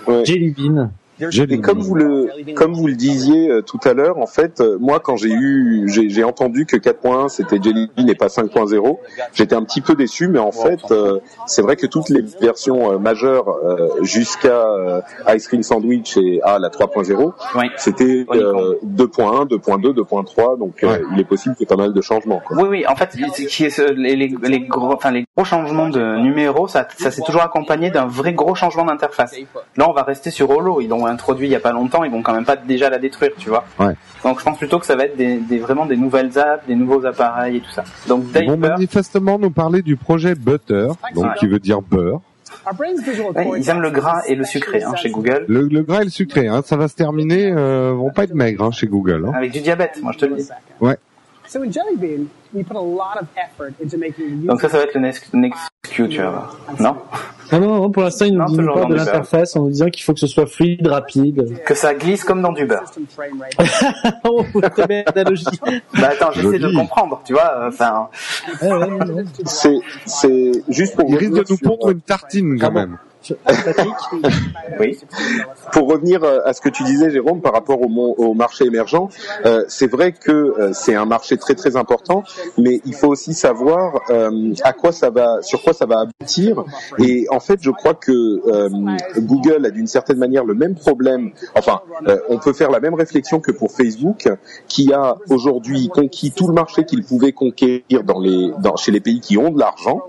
Ouais. 0.07 0.25
Jelly 0.25 0.49
Bean. 0.51 0.89
Et 1.21 1.59
comme 1.61 1.79
vous 1.79 1.95
le 1.95 2.29
comme 2.55 2.73
vous 2.73 2.87
le 2.87 2.95
disiez 2.95 3.49
euh, 3.49 3.61
tout 3.61 3.79
à 3.83 3.93
l'heure, 3.93 4.17
en 4.17 4.25
fait, 4.25 4.61
euh, 4.61 4.77
moi 4.79 4.99
quand 4.99 5.15
j'ai 5.15 5.29
eu 5.31 5.83
j'ai 5.87 6.09
j'ai 6.09 6.23
entendu 6.23 6.65
que 6.65 6.75
4.1 6.77 7.29
c'était 7.29 7.57
Jelly 7.61 7.89
Bean 7.95 8.07
et 8.07 8.15
pas 8.15 8.27
5.0, 8.27 8.97
j'étais 9.33 9.55
un 9.55 9.63
petit 9.63 9.81
peu 9.81 9.95
déçu, 9.95 10.27
mais 10.27 10.39
en 10.39 10.51
fait 10.51 10.79
euh, 10.91 11.19
c'est 11.45 11.61
vrai 11.61 11.75
que 11.75 11.85
toutes 11.87 12.09
les 12.09 12.21
versions 12.41 12.97
majeures 12.99 13.57
jusqu'à 14.01 15.03
Ice 15.35 15.47
Cream 15.47 15.63
Sandwich 15.63 16.17
et 16.17 16.41
à 16.43 16.59
la 16.59 16.69
3.0, 16.69 17.33
Ouais. 17.55 17.69
c'était 17.77 18.25
euh, 18.31 18.75
2.1, 18.85 19.47
2.2, 19.47 19.93
2.3, 19.93 20.57
donc 20.59 20.75
Ouais. 20.83 21.01
il 21.13 21.19
est 21.19 21.23
possible 21.23 21.55
qu'il 21.55 21.63
y 21.63 21.67
ait 21.71 21.75
pas 21.75 21.81
mal 21.81 21.93
de 21.93 22.01
changements. 22.01 22.41
Quoi. 22.45 22.57
Oui, 22.57 22.67
oui. 22.69 22.85
En 22.87 22.95
fait, 22.95 23.09
c'est- 23.33 23.45
qui 23.45 23.65
est 23.65 23.69
ce- 23.69 23.91
les, 23.93 24.15
les, 24.15 24.33
les 24.43 24.59
gros, 24.61 24.93
enfin 24.93 25.11
les 25.11 25.25
gros 25.35 25.45
changements 25.45 25.89
de 25.89 26.17
numéro, 26.19 26.67
ça, 26.67 26.87
ça 26.97 27.11
s'est 27.11 27.21
toujours 27.21 27.41
accompagné 27.43 27.91
d'un 27.91 28.05
vrai 28.05 28.33
gros 28.33 28.55
changement 28.55 28.85
d'interface. 28.85 29.35
Là, 29.77 29.89
on 29.89 29.93
va 29.93 30.03
rester 30.03 30.31
sur 30.31 30.49
Holo. 30.49 30.81
Ils 30.81 30.89
l'ont 31.05 31.11
introduit 31.11 31.47
il 31.47 31.51
y 31.51 31.55
a 31.55 31.59
pas 31.59 31.71
longtemps. 31.71 32.03
Ils 32.03 32.11
vont 32.11 32.21
quand 32.21 32.33
même 32.33 32.45
pas 32.45 32.55
déjà 32.55 32.89
la 32.89 32.97
détruire, 32.97 33.31
tu 33.37 33.49
vois. 33.49 33.65
Ouais. 33.79 33.93
Donc, 34.23 34.39
je 34.39 34.43
pense 34.45 34.57
plutôt 34.57 34.79
que 34.79 34.85
ça 34.85 34.95
va 34.95 35.05
être 35.05 35.17
des, 35.17 35.37
des 35.37 35.59
vraiment 35.59 35.85
des 35.85 35.97
nouvelles 35.97 36.37
apps, 36.39 36.65
des 36.67 36.75
nouveaux 36.75 37.05
appareils 37.05 37.57
et 37.57 37.61
tout 37.61 37.71
ça. 37.71 37.83
Donc, 38.07 38.23
Ils 38.35 38.47
vont 38.47 38.55
Diaper, 38.57 38.69
manifestement 38.69 39.37
nous 39.37 39.51
parler 39.51 39.81
du 39.81 39.95
projet 39.97 40.35
Butter, 40.35 40.87
donc 41.13 41.25
Ouais. 41.25 41.29
qui 41.39 41.47
veut 41.47 41.59
dire 41.59 41.81
beurre. 41.81 42.21
ouais, 42.79 43.59
ils 43.59 43.69
aiment 43.69 43.81
le 43.81 43.89
gras 43.91 44.21
et 44.27 44.35
le 44.35 44.45
sucré 44.45 44.83
hein, 44.83 44.95
chez 44.95 45.09
Google, 45.09 45.45
Le, 45.47 45.67
le 45.67 45.81
gras 45.83 46.01
et 46.01 46.05
le 46.05 46.09
sucré, 46.09 46.47
hein, 46.47 46.61
ça 46.63 46.77
va 46.77 46.87
se 46.87 46.95
terminer, 46.95 47.51
euh, 47.51 47.91
vont 47.93 48.11
pas 48.11 48.23
être 48.23 48.33
maigres 48.33 48.63
hein, 48.63 48.71
chez 48.71 48.87
Google. 48.87 49.25
Hein. 49.27 49.33
avec 49.35 49.51
du 49.51 49.59
diabète. 49.59 49.99
Moi, 50.01 50.13
je 50.13 50.19
te 50.19 50.25
le 50.25 50.35
dis. 50.37 50.43
So 50.79 50.85
in 51.55 51.71
Jelly 51.71 51.95
Bean, 51.97 52.27
we 52.53 52.63
put 52.63 52.75
a 52.75 52.79
lot 52.81 53.17
of 53.21 53.27
effort 53.35 53.73
into 53.81 53.97
making 53.97 54.45
Donc 54.45 54.61
ça, 54.61 54.69
ça 54.69 54.77
va 54.77 54.83
être 54.83 54.95
le 54.95 55.01
next, 55.01 55.33
next 55.33 55.59
Q, 55.87 56.07
tu 56.09 56.17
vas 56.17 56.29
voir. 56.31 56.57
Non? 56.79 56.95
Non, 57.51 57.59
non, 57.59 57.81
non, 57.81 57.91
pour 57.91 58.03
l'instant, 58.03 58.25
il 58.25 58.35
nous 58.35 58.45
toujours 58.55 58.73
pas 58.73 58.85
de 58.85 58.95
l'interface 58.95 59.55
en 59.55 59.63
nous 59.63 59.69
disant 59.69 59.89
qu'il 59.89 60.03
faut 60.03 60.13
que 60.13 60.19
ce 60.19 60.27
soit 60.27 60.47
fluide, 60.47 60.87
rapide. 60.87 61.61
Que 61.65 61.75
ça 61.75 61.93
glisse 61.93 62.23
comme 62.23 62.41
dans 62.41 62.51
du 62.53 62.65
beurre. 62.65 62.87
system 62.87 63.05
frame 63.07 63.41
rate. 63.41 64.15
oh, 64.23 64.43
très 64.73 64.87
belle 64.87 65.05
analogie. 65.13 65.45
Bah 65.99 66.09
attends, 66.13 66.31
j'essaie 66.31 66.57
de 66.59 66.73
comprendre, 66.75 67.21
tu 67.25 67.33
vois. 67.33 67.53
euh, 67.59 67.67
Enfin, 67.67 68.07
Ouais, 68.61 68.69
ouais, 68.71 68.77
ouais, 68.91 69.11
ouais. 69.11 69.23
C'est 69.45 69.77
c'est 70.05 70.51
juste 70.69 70.95
pour 70.95 71.07
Il 71.09 71.17
risque 71.17 71.33
de 71.33 71.43
nous 71.49 71.57
pondre 71.57 71.91
une 71.91 72.01
tartine 72.01 72.57
quand 72.59 72.71
même. 72.71 72.97
Patrick 73.45 73.93
oui. 74.79 74.97
pour 75.71 75.87
revenir 75.89 76.23
euh, 76.23 76.39
à 76.45 76.53
ce 76.53 76.61
que 76.61 76.69
tu 76.69 76.83
disais, 76.83 77.09
Jérôme, 77.11 77.41
par 77.41 77.53
rapport 77.53 77.81
au, 77.81 77.87
mon- 77.89 78.13
au 78.17 78.33
marché 78.33 78.65
émergent, 78.65 79.09
euh, 79.45 79.63
c'est 79.67 79.87
vrai 79.87 80.11
que 80.11 80.31
euh, 80.31 80.71
c'est 80.73 80.95
un 80.95 81.05
marché 81.05 81.37
très 81.37 81.55
très 81.55 81.75
important, 81.75 82.23
mais 82.57 82.81
il 82.85 82.93
faut 82.95 83.07
aussi 83.07 83.33
savoir 83.33 84.01
euh, 84.09 84.53
à 84.63 84.73
quoi 84.73 84.91
ça 84.91 85.09
va, 85.09 85.41
sur 85.41 85.61
quoi 85.61 85.73
ça 85.73 85.85
va 85.85 86.01
aboutir. 86.01 86.63
Et 86.99 87.27
en 87.29 87.39
fait, 87.39 87.59
je 87.61 87.71
crois 87.71 87.93
que 87.93 88.11
euh, 88.11 88.69
Google 89.19 89.65
a 89.65 89.69
d'une 89.69 89.87
certaine 89.87 90.17
manière 90.17 90.43
le 90.45 90.53
même 90.53 90.75
problème. 90.75 91.31
Enfin, 91.55 91.81
euh, 92.07 92.17
on 92.29 92.37
peut 92.37 92.53
faire 92.53 92.71
la 92.71 92.79
même 92.79 92.93
réflexion 92.93 93.39
que 93.39 93.51
pour 93.51 93.71
Facebook, 93.71 94.27
qui 94.67 94.93
a 94.93 95.15
aujourd'hui 95.29 95.89
conquis 95.89 96.31
tout 96.31 96.47
le 96.47 96.53
marché 96.53 96.85
qu'il 96.85 97.03
pouvait 97.03 97.31
conquérir 97.31 98.03
dans 98.03 98.19
les, 98.19 98.51
dans, 98.59 98.75
chez 98.75 98.91
les 98.91 98.99
pays 98.99 99.19
qui 99.19 99.37
ont 99.37 99.49
de 99.51 99.59
l'argent, 99.59 100.01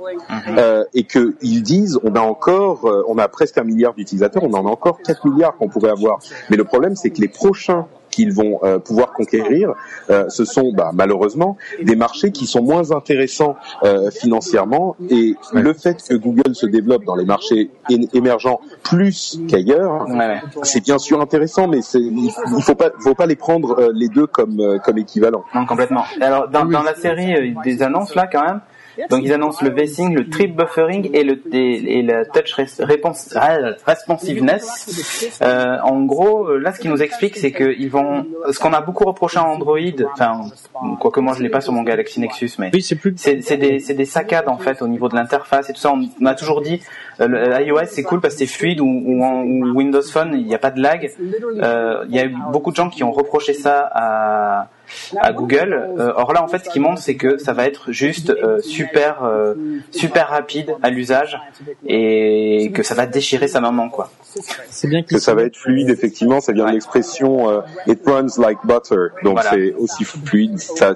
euh, 0.58 0.84
et 0.94 1.04
que 1.04 1.34
ils 1.42 1.62
disent 1.62 1.98
on 2.04 2.14
a 2.14 2.20
encore, 2.20 2.86
on 3.08 3.18
a 3.18 3.28
presque 3.28 3.58
un 3.58 3.64
milliard 3.64 3.94
d'utilisateurs, 3.94 4.42
on 4.44 4.52
en 4.54 4.66
a 4.66 4.70
encore 4.70 4.98
4 5.02 5.26
milliards 5.28 5.56
qu'on 5.56 5.68
pourrait 5.68 5.90
avoir. 5.90 6.18
Mais 6.50 6.56
le 6.56 6.64
problème, 6.64 6.96
c'est 6.96 7.10
que 7.10 7.20
les 7.20 7.28
prochains 7.28 7.86
qu'ils 8.10 8.32
vont 8.32 8.60
euh, 8.62 8.78
pouvoir 8.78 9.12
conquérir, 9.12 9.72
euh, 10.08 10.28
ce 10.28 10.44
sont 10.44 10.72
bah, 10.72 10.92
malheureusement 10.94 11.56
des 11.82 11.96
marchés 11.96 12.30
qui 12.30 12.46
sont 12.46 12.62
moins 12.62 12.92
intéressants 12.92 13.56
euh, 13.82 14.10
financièrement. 14.12 14.94
Et 15.10 15.34
le 15.52 15.72
fait 15.72 16.00
que 16.08 16.14
Google 16.14 16.54
se 16.54 16.66
développe 16.66 17.04
dans 17.04 17.16
les 17.16 17.24
marchés 17.24 17.70
émergents 18.12 18.60
plus 18.84 19.40
qu'ailleurs, 19.48 20.06
Ouais, 20.08 20.40
c'est 20.62 20.82
bien 20.82 20.98
sûr 20.98 21.20
intéressant, 21.20 21.66
mais 21.66 21.80
il 21.94 22.30
il 22.56 22.62
faut 22.62 22.74
pas, 22.74 22.90
faut 23.00 23.14
pas 23.14 23.26
les 23.26 23.36
prendre 23.36 23.78
euh, 23.78 23.90
les 23.94 24.08
deux 24.08 24.26
comme 24.26 24.60
euh, 24.60 24.78
comme 24.78 24.98
équivalents. 24.98 25.44
Non, 25.54 25.66
complètement. 25.66 26.04
Alors, 26.20 26.48
dans, 26.48 26.64
dans 26.64 26.82
la 26.82 26.94
série 26.94 27.34
euh, 27.34 27.62
des 27.62 27.82
annonces, 27.82 28.14
là, 28.14 28.26
quand 28.30 28.42
même, 28.42 28.60
donc 29.10 29.22
ils 29.24 29.32
annoncent 29.32 29.64
le 29.64 29.70
V-Sync, 29.70 30.14
le 30.16 30.28
Trip 30.28 30.54
Buffering 30.56 31.10
et 31.12 31.24
le 31.24 31.40
et, 31.52 31.98
et 31.98 32.02
la 32.02 32.24
Touch 32.24 32.54
res- 32.56 32.84
réponse, 32.84 33.34
ah, 33.36 33.56
Responsiveness. 33.86 35.38
Euh, 35.42 35.76
en 35.82 36.02
gros, 36.04 36.48
euh, 36.48 36.58
là, 36.58 36.72
ce 36.72 36.80
qu'ils 36.80 36.90
nous 36.90 37.02
expliquent, 37.02 37.36
c'est 37.36 37.52
qu'ils 37.52 37.90
vont... 37.90 38.26
Ce 38.50 38.58
qu'on 38.58 38.72
a 38.72 38.80
beaucoup 38.80 39.04
reproché 39.04 39.38
à 39.38 39.44
Android, 39.44 39.78
enfin, 40.12 40.42
quoique 41.00 41.20
moi, 41.20 41.34
je 41.36 41.42
l'ai 41.42 41.48
pas 41.48 41.60
sur 41.60 41.72
mon 41.72 41.82
Galaxy 41.82 42.20
Nexus, 42.20 42.50
mais... 42.58 42.70
Oui, 42.72 42.82
c'est 42.82 42.96
plus. 42.96 43.14
C'est 43.16 43.42
c'est 43.42 43.56
des, 43.56 43.80
c'est 43.80 43.94
des 43.94 44.04
saccades 44.04 44.48
en 44.48 44.58
fait 44.58 44.82
au 44.82 44.88
niveau 44.88 45.08
de 45.08 45.14
l'interface 45.14 45.70
et 45.70 45.72
tout 45.72 45.80
ça. 45.80 45.92
On, 45.92 46.08
on 46.20 46.26
a 46.26 46.34
toujours 46.34 46.60
dit 46.60 46.80
euh, 47.20 47.58
iOS 47.60 47.78
c'est 47.86 48.02
cool 48.02 48.20
parce 48.20 48.34
que 48.34 48.40
c'est 48.40 48.46
fluide 48.46 48.80
ou, 48.80 48.86
ou, 48.86 49.24
en- 49.24 49.42
ou 49.42 49.72
Windows 49.74 50.02
Phone 50.02 50.30
il 50.34 50.46
n'y 50.46 50.54
a 50.54 50.58
pas 50.58 50.70
de 50.70 50.80
lag. 50.80 51.10
Euh, 51.62 52.04
Il 52.08 52.14
y 52.14 52.18
a 52.18 52.24
eu 52.24 52.34
beaucoup 52.52 52.70
de 52.70 52.76
gens 52.76 52.88
qui 52.90 53.04
ont 53.04 53.12
reproché 53.12 53.54
ça 53.54 53.88
à, 53.92 54.68
à 55.20 55.32
Google. 55.32 55.72
Euh, 55.98 56.12
or 56.16 56.32
là 56.32 56.42
en 56.42 56.48
fait 56.48 56.64
ce 56.64 56.70
qui 56.70 56.80
montre 56.80 57.00
c'est 57.00 57.16
que 57.16 57.38
ça 57.38 57.52
va 57.52 57.66
être 57.66 57.92
juste 57.92 58.30
euh, 58.30 58.60
super 58.60 59.24
euh, 59.24 59.54
super 59.90 60.28
rapide 60.28 60.74
à 60.82 60.90
l'usage 60.90 61.38
et 61.86 62.70
que 62.74 62.82
ça 62.82 62.94
va 62.94 63.06
déchirer 63.06 63.48
sa 63.48 63.60
maman 63.60 63.88
quoi. 63.88 64.10
C'est 64.68 64.88
bien 64.88 65.02
que 65.04 65.18
ça 65.18 65.34
va 65.34 65.42
être 65.44 65.56
fluide 65.56 65.90
effectivement 65.90 66.40
ça 66.40 66.52
vient 66.52 66.66
de 66.66 66.72
l'expression 66.72 67.48
euh, 67.50 67.60
it 67.86 68.00
runs 68.06 68.26
like 68.38 68.58
butter 68.64 69.08
donc 69.22 69.34
Voilà. 69.34 69.50
c'est 69.50 69.74
aussi 69.74 70.04
fluide 70.04 70.58
ça 70.58 70.94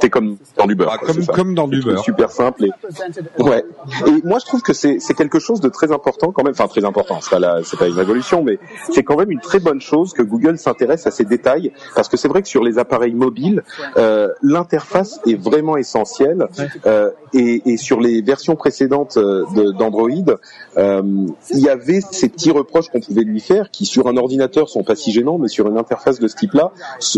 c'est 0.00 0.08
comme 0.10 0.38
dans 0.56 0.66
du 0.66 0.74
beurre 0.74 0.92
Ah, 0.94 0.98
quoi, 0.98 1.08
comme 1.08 1.16
c'est 1.16 1.26
ça. 1.26 1.32
comme 1.32 1.54
dans 1.54 1.68
du 1.68 1.80
beurre. 1.82 2.02
super 2.02 2.30
simple 2.30 2.64
et 2.66 3.42
ouais 3.42 3.64
et 4.06 4.10
moi 4.24 4.38
je 4.38 4.46
trouve 4.46 4.62
que 4.62 4.72
c'est 4.72 4.98
quelque 5.16 5.38
chose 5.38 5.60
de 5.60 5.68
très 5.68 5.92
important 5.92 6.32
quand 6.32 6.42
même 6.44 6.52
enfin 6.54 6.68
très 6.68 6.84
important 6.84 7.20
c'est 7.20 7.38
pas 7.38 7.62
c'est 7.64 7.78
pas 7.78 7.86
une 7.88 7.94
révolution 7.94 8.42
mais 8.42 8.58
c'est 8.92 9.02
quand 9.02 9.16
même 9.16 9.30
une 9.30 9.40
très 9.40 9.58
bonne 9.60 9.80
chose 9.80 10.12
que 10.14 10.22
Google 10.22 10.56
s'intéresse 10.58 11.06
à 11.06 11.10
ces 11.10 11.24
détails 11.24 11.72
parce 11.94 12.08
que 12.08 12.16
c'est 12.16 12.28
vrai 12.28 12.40
que 12.42 12.48
sur 12.48 12.62
les 12.64 12.78
appareils 12.78 13.14
mobile, 13.30 13.62
euh, 13.96 14.28
l'interface 14.42 15.20
est 15.26 15.40
vraiment 15.48 15.76
essentielle. 15.76 16.46
Euh, 16.86 17.10
et, 17.32 17.62
et 17.70 17.76
sur 17.76 18.00
les 18.00 18.22
versions 18.22 18.56
précédentes 18.56 19.16
euh, 19.16 19.44
d'Android, 19.78 20.08
euh, 20.76 21.02
il 21.50 21.58
y 21.58 21.68
avait 21.68 22.00
ces 22.00 22.28
petits 22.28 22.50
reproches 22.50 22.88
qu'on 22.88 23.00
pouvait 23.00 23.22
lui 23.22 23.40
faire, 23.40 23.70
qui 23.70 23.86
sur 23.86 24.08
un 24.08 24.16
ordinateur 24.16 24.68
sont 24.68 24.82
pas 24.82 24.96
si 24.96 25.12
gênants, 25.12 25.38
mais 25.38 25.48
sur 25.48 25.66
une 25.68 25.78
interface 25.78 26.18
de 26.18 26.28
ce 26.28 26.36
type-là 26.36 26.72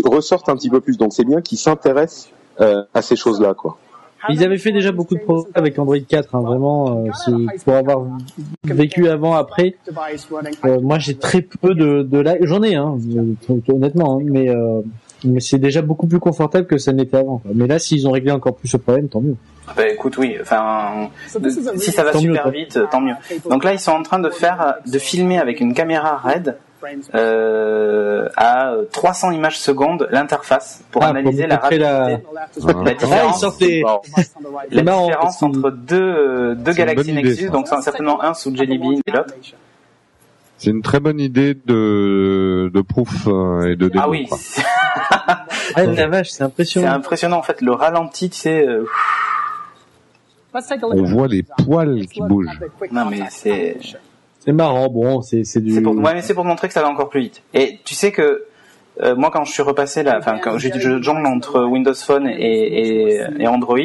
ressortent 0.05 0.49
un 0.49 0.55
petit 0.55 0.69
peu 0.69 0.81
plus. 0.81 0.97
Donc 0.97 1.13
c'est 1.13 1.25
bien 1.25 1.41
qu'ils 1.41 1.57
s'intéressent 1.57 2.29
euh, 2.61 2.83
à 2.93 3.01
ces 3.01 3.15
choses-là, 3.15 3.53
quoi. 3.55 3.77
Ils 4.29 4.43
avaient 4.43 4.57
fait 4.57 4.71
déjà 4.71 4.91
beaucoup 4.93 5.15
de 5.15 5.19
progrès 5.19 5.49
avec 5.53 5.77
Android 5.77 5.97
4, 5.99 6.35
hein, 6.35 6.41
vraiment. 6.41 7.03
euh, 7.27 7.45
pour 7.65 7.73
avoir 7.75 8.05
vécu 8.63 9.09
avant, 9.09 9.33
après, 9.33 9.75
euh, 10.63 10.79
moi 10.79 10.97
j'ai 10.97 11.15
très 11.17 11.41
peu 11.41 11.73
de, 11.75 12.03
de 12.03 12.19
lag. 12.19 12.37
J'en 12.45 12.63
ai, 12.63 12.75
hein, 12.75 12.95
honnêtement, 13.67 14.09
hein, 14.17 14.23
mais 14.23 14.47
euh, 14.49 14.81
mais 15.23 15.39
c'est 15.39 15.57
déjà 15.57 15.81
beaucoup 15.81 16.07
plus 16.07 16.19
confortable 16.19 16.67
que 16.67 16.77
ça 16.77 16.91
n'était 16.93 17.17
avant. 17.17 17.37
quoi. 17.39 17.51
Mais 17.53 17.67
là, 17.67 17.79
s'ils 17.79 18.07
ont 18.07 18.11
réglé 18.11 18.31
encore 18.31 18.55
plus 18.55 18.67
ce 18.67 18.77
problème, 18.77 19.07
tant 19.09 19.21
mieux. 19.21 19.35
Bah 19.77 19.87
écoute, 19.87 20.17
oui, 20.17 20.37
enfin, 20.41 21.09
si 21.27 21.91
ça 21.91 22.03
va 22.03 22.11
Tant 22.11 22.19
super 22.19 22.49
vite, 22.49 22.79
tant 22.91 22.99
mieux. 23.01 23.15
Donc 23.49 23.63
là, 23.63 23.73
ils 23.73 23.79
sont 23.79 23.91
en 23.91 24.03
train 24.03 24.19
de 24.19 24.29
faire, 24.29 24.75
de 24.85 24.99
filmer 24.99 25.39
avec 25.39 25.59
une 25.61 25.73
caméra 25.73 26.17
RED 26.17 26.57
frames. 26.81 26.99
euh, 27.15 28.27
à 28.35 28.73
300 28.91 29.31
images 29.31 29.57
secondes 29.57 30.07
l'interface 30.11 30.83
pour 30.91 31.03
Ah, 31.03 31.07
analyser 31.07 31.43
pour 31.43 31.49
la 31.49 31.55
la- 31.55 31.61
rapidité. 31.61 31.85
Ah. 31.87 32.09
La 32.35 32.41
Ah, 32.51 32.91
ils 32.91 32.97
différence, 32.97 33.59
les... 33.61 33.83
La 34.71 34.81
différence 34.81 35.43
entre 35.43 35.71
deux, 35.71 35.95
euh, 36.01 36.55
deux 36.55 36.73
idée, 36.73 37.13
Nexus, 37.13 37.49
donc 37.49 37.67
certainement 37.67 38.21
un 38.21 38.33
sous 38.33 38.53
Jelly 38.55 38.77
Bean 38.77 38.99
et 39.07 39.11
l'autre. 39.11 39.33
C'est 40.57 40.69
une 40.69 40.81
très 40.81 40.99
bonne 40.99 41.19
idée 41.19 41.53
de, 41.55 42.71
de 42.73 42.81
proof 42.81 43.27
euh, 43.27 43.71
et 43.71 43.75
de 43.75 43.89
démo. 43.89 44.03
Ah 44.03 44.09
oui, 44.09 44.27
Ah, 45.75 45.83
la 45.85 46.07
vache, 46.07 46.29
c'est 46.29 46.37
c'est 46.37 46.43
impressionnant. 46.43 46.91
impressionnant 46.91 47.37
en 47.37 47.43
fait. 47.43 47.61
Le 47.61 47.71
ralenti, 47.73 48.29
tu 48.29 48.37
sais, 48.37 48.65
euh, 48.67 48.85
On 50.81 51.03
voit 51.03 51.27
les 51.27 51.43
poils 51.43 52.05
qui 52.07 52.21
bougent. 52.21 52.47
Non, 52.91 53.05
mais 53.05 53.21
c'est-. 53.29 53.77
C'est 54.39 54.51
marrant, 54.51 54.89
bon, 54.89 55.21
c'est 55.21 55.45
c'est 55.45 55.61
du... 55.61 55.71
C'est 55.71 55.81
pour, 55.81 55.95
ouais, 55.95 56.13
mais 56.13 56.21
c'est 56.21 56.33
pour 56.33 56.43
montrer 56.43 56.67
que 56.67 56.73
ça 56.73 56.81
va 56.81 56.89
encore 56.89 57.07
plus 57.09 57.21
vite. 57.21 57.41
Et 57.53 57.79
tu 57.85 57.95
sais 57.95 58.11
que 58.11 58.43
euh, 59.01 59.15
moi, 59.15 59.31
quand 59.31 59.45
je 59.45 59.51
suis 59.53 59.63
repassé 59.63 60.03
là, 60.03 60.17
enfin, 60.19 60.37
quand 60.43 60.57
j'ai 60.57 60.71
je 60.77 61.01
jongle 61.01 61.25
entre 61.25 61.63
Windows 61.63 61.93
Phone 61.93 62.27
et, 62.27 62.33
et, 63.15 63.21
et 63.39 63.47
Android, 63.47 63.77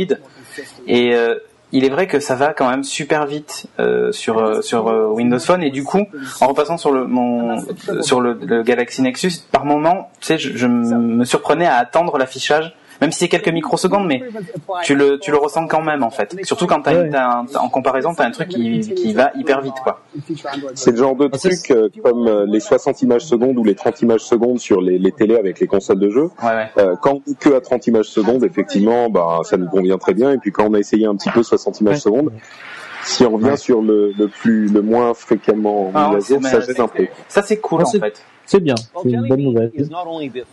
et 0.86 1.14
euh, 1.14 1.36
il 1.72 1.84
est 1.84 1.88
vrai 1.90 2.06
que 2.06 2.18
ça 2.20 2.34
va 2.34 2.54
quand 2.54 2.68
même 2.70 2.84
super 2.84 3.26
vite 3.26 3.66
euh, 3.78 4.10
sur 4.12 4.38
euh, 4.38 4.62
sur 4.62 4.88
euh, 4.88 5.06
Windows 5.08 5.38
Phone. 5.38 5.62
Et 5.62 5.70
du 5.70 5.84
coup, 5.84 6.06
en 6.40 6.46
repassant 6.46 6.78
sur 6.78 6.92
le 6.92 7.06
mon 7.06 7.58
euh, 7.88 8.02
sur 8.02 8.20
le, 8.20 8.38
le 8.40 8.62
Galaxy 8.62 9.02
Nexus, 9.02 9.32
par 9.52 9.64
moment, 9.64 10.10
tu 10.20 10.26
sais, 10.28 10.38
je, 10.38 10.56
je 10.56 10.66
me 10.66 11.24
surprenais 11.24 11.66
à 11.66 11.76
attendre 11.76 12.16
l'affichage, 12.18 12.74
même 13.00 13.12
si 13.12 13.20
c'est 13.20 13.28
quelques 13.28 13.48
microsecondes, 13.48 14.06
mais 14.06 14.22
tu 14.82 14.94
le 14.94 15.18
tu 15.18 15.30
le 15.30 15.36
ressens 15.36 15.66
quand 15.66 15.82
même 15.82 16.02
en 16.02 16.10
fait. 16.10 16.36
Surtout 16.42 16.66
quand 16.66 16.82
t'as, 16.82 16.94
Ouais. 16.94 17.10
t'as 17.10 17.38
un- 17.40 17.46
en 17.60 17.68
comparaison, 17.68 18.14
t'as 18.14 18.24
un 18.26 18.30
truc 18.30 18.48
qui 18.48 18.80
qui 18.80 19.12
va 19.14 19.30
hyper 19.36 19.60
vite 19.60 19.74
quoi. 19.82 20.00
C'est 20.74 20.90
le 20.92 20.96
genre 20.96 21.14
de 21.16 21.28
Ah, 21.32 21.38
truc 21.38 21.70
euh, 21.70 21.88
comme 22.02 22.26
euh, 22.26 22.46
les 22.46 22.60
60 22.60 23.02
images 23.02 23.22
secondes 23.24 23.56
ou 23.58 23.64
les 23.64 23.74
30 23.74 24.02
images 24.02 24.20
secondes 24.22 24.58
sur 24.58 24.80
les, 24.80 24.98
les 24.98 25.12
télés 25.12 25.36
avec 25.36 25.60
les 25.60 25.66
consoles 25.66 25.98
de 26.00 26.10
jeu. 26.10 26.30
Ouais 26.42 26.48
ouais. 26.48 26.66
Euh, 26.78 26.96
quand 27.00 27.20
on 27.28 27.34
que 27.34 27.54
à 27.54 27.60
30 27.60 27.86
images 27.86 28.06
secondes, 28.06 28.44
effectivement, 28.44 29.08
bah, 29.10 29.40
ça 29.44 29.56
nous 29.56 29.68
convient 29.68 29.98
très 29.98 30.14
bien. 30.14 30.32
Et 30.32 30.38
puis 30.38 30.50
quand 30.52 30.66
on 30.68 30.74
a 30.74 30.78
essayé 30.78 31.06
un 31.06 31.14
petit 31.16 31.30
peu 31.30 31.42
60 31.42 31.80
images 31.80 31.94
Ouais. 31.96 32.00
secondes, 32.00 32.32
si 33.04 33.24
on 33.24 33.30
revient 33.32 33.50
Ouais. 33.50 33.56
sur 33.56 33.80
le, 33.80 34.12
le 34.18 34.28
plus, 34.28 34.66
le 34.68 34.82
moins 34.82 35.14
fréquemment 35.14 35.90
Ah, 35.94 36.08
à 36.10 36.18
jour, 36.20 36.42
ça 36.42 36.60
gêne 36.60 36.80
un 36.80 36.88
peu. 36.88 37.06
Ça 37.28 37.42
c'est 37.42 37.58
cool 37.58 37.80
Ah, 37.82 37.86
en 37.86 37.90
c'est- 37.90 38.00
fait. 38.00 38.22
C'est 38.50 38.60
bien, 38.60 38.74
c'est 39.02 39.10
une 39.10 39.28
bonne 39.28 39.42
nouvelle. 39.42 39.70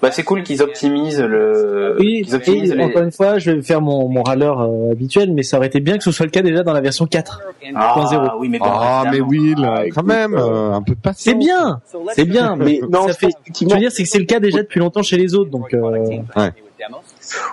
Bah, 0.01 0.11
c'est 0.11 0.23
cool 0.23 0.43
qu'ils 0.43 0.61
optimisent 0.61 1.21
le. 1.21 1.95
Oui, 1.97 2.23
qu'ils 2.25 2.35
optimisent 2.35 2.71
et 2.71 2.75
les- 2.75 2.83
encore 2.83 3.03
une 3.03 3.11
fois, 3.13 3.37
je 3.39 3.51
vais 3.51 3.61
faire 3.61 3.79
mon, 3.79 4.09
mon 4.09 4.21
râleur 4.21 4.59
euh, 4.59 4.91
habituel, 4.91 5.31
mais 5.33 5.43
ça 5.43 5.55
aurait 5.55 5.67
été 5.67 5.79
bien 5.79 5.97
que 5.97 6.03
ce 6.03 6.11
soit 6.11 6.25
le 6.25 6.31
cas 6.31 6.41
déjà 6.41 6.61
dans 6.63 6.73
la 6.73 6.81
version 6.81 7.05
4. 7.05 7.41
Ah 7.73 8.05
0. 8.09 8.25
oui, 8.39 8.49
mais 8.49 8.59
bon, 8.59 8.65
Ah, 8.67 9.03
mais 9.05 9.17
évidemment. 9.19 9.29
Will, 9.29 9.65
Ah, 9.65 9.83
quand 9.95 10.03
même, 10.03 10.33
euh, 10.35 10.39
euh, 10.45 10.71
un 10.73 10.81
peu 10.81 10.93
de 10.93 10.99
patience. 10.99 11.21
C'est 11.23 11.35
bien, 11.35 11.79
c'est 12.11 12.25
bien, 12.25 12.57
mais 12.57 12.81
non, 12.89 13.03
ça 13.03 13.13
je 13.13 13.17
fait. 13.17 13.25
pense 13.27 13.35
Je 13.35 13.41
effectivement, 13.43 13.73
veux 13.75 13.79
dire, 13.79 13.91
c'est 13.93 14.03
que 14.03 14.09
c'est 14.09 14.19
le 14.19 14.25
cas 14.25 14.41
déjà 14.41 14.57
depuis 14.57 14.79
longtemps 14.81 15.01
chez 15.01 15.15
les 15.15 15.33
autres, 15.33 15.49
donc. 15.51 15.73
Euh, 15.73 16.19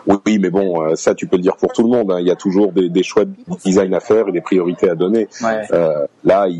oui, 0.06 0.38
mais 0.38 0.50
bon, 0.50 0.82
euh, 0.82 0.94
ça 0.94 1.14
tu 1.14 1.26
peux 1.26 1.36
le 1.36 1.42
dire 1.42 1.56
pour 1.56 1.72
tout 1.72 1.82
le 1.82 1.88
monde. 1.88 2.10
hein. 2.12 2.18
Il 2.20 2.26
y 2.26 2.30
a 2.30 2.36
toujours 2.36 2.72
des, 2.72 2.88
des 2.88 3.02
choix 3.02 3.24
de 3.24 3.32
design 3.64 3.94
à 3.94 4.00
faire 4.00 4.28
et 4.28 4.32
des 4.32 4.40
priorités 4.40 4.88
à 4.88 4.94
donner. 4.94 5.28
Ouais. 5.42 5.62
Euh, 5.72 6.06
là, 6.24 6.46
ils, 6.48 6.54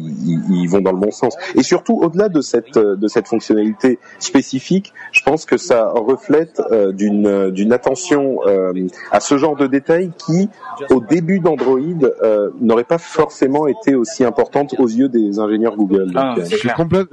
ils- 0.51 0.63
ils 0.63 0.69
vont 0.69 0.81
dans 0.81 0.93
le 0.93 0.99
bon 0.99 1.11
sens. 1.11 1.37
Et 1.55 1.63
surtout, 1.63 1.99
au-delà 2.03 2.29
de 2.29 2.41
cette 2.41 2.77
euh, 2.77 2.97
de 2.97 3.09
cette 3.09 3.29
fonctionnalité 3.29 3.99
spécifique, 4.19 4.93
je 5.13 5.23
pense 5.23 5.45
que 5.45 5.57
ça 5.57 5.91
reflète 5.95 6.61
euh, 6.71 6.93
d'une 6.93 7.51
d'une 7.51 7.73
attention 7.73 8.39
euh, 8.47 8.73
à 9.11 9.21
ce 9.21 9.37
genre 9.37 9.57
de 9.57 9.67
détails 9.67 10.11
qui, 10.27 10.49
au 10.91 11.01
début 11.01 11.41
d'Android, 11.41 11.79
euh, 12.23 12.51
n'aurait 12.61 12.85
pas 12.85 12.99
forcément 12.99 13.67
été 13.67 13.95
aussi 13.95 14.25
importante 14.25 14.75
aux 14.79 14.87
yeux 14.89 15.09
des 15.09 15.39
ingénieurs 15.39 15.77
Google. 15.77 16.13
Ah, 16.15 16.35
Donc, 16.37 16.39
euh, 16.39 16.43
Je 16.51 16.57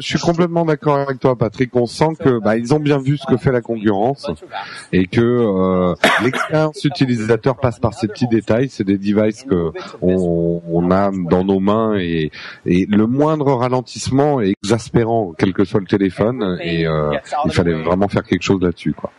suis, 0.06 0.18
je 0.18 0.24
complètement 0.24 0.66
d'accord 0.66 0.98
avec 0.98 1.20
toi, 1.20 1.36
Patrick. 1.36 1.76
On 1.76 1.86
sent 1.86 2.10
que 2.24 2.40
bah, 2.40 2.58
ils 2.58 2.74
ont 2.74 2.80
bien 2.80 2.98
vu 3.00 3.18
ce 3.18 3.26
que 3.26 3.38
fait 3.38 3.52
la 3.52 3.62
concurrence 3.62 4.28
et 4.94 5.08
que 5.08 5.89
euh, 5.92 6.24
l'expérience 6.24 6.84
utilisateur 6.84 7.56
passe 7.58 7.80
par 7.80 7.94
ces 7.94 8.08
petits 8.08 8.28
détails. 8.28 8.70
C'est 8.70 8.84
des 8.84 8.98
devices 8.98 9.44
que 9.44 9.72
on, 10.02 10.62
on 10.70 10.92
a 10.92 11.12
dans 11.12 11.44
nos 11.44 11.60
mains 11.60 11.98
et, 11.98 12.32
et 12.66 12.86
le 12.90 13.08
moindre 13.08 13.54
ralentissement 13.54 14.42
est 14.42 14.54
exaspérant, 14.64 15.34
quel 15.38 15.54
que 15.54 15.64
soit 15.64 15.80
le 15.80 15.88
téléphone. 15.88 16.58
Et 16.62 16.88
euh, 16.88 17.12
il 17.46 17.52
fallait 17.52 17.74
vraiment 17.74 18.08
faire 18.08 18.24
quelque 18.24 18.44
chose 18.44 18.62
là-dessus, 18.62 18.94
quoi. 18.94 19.12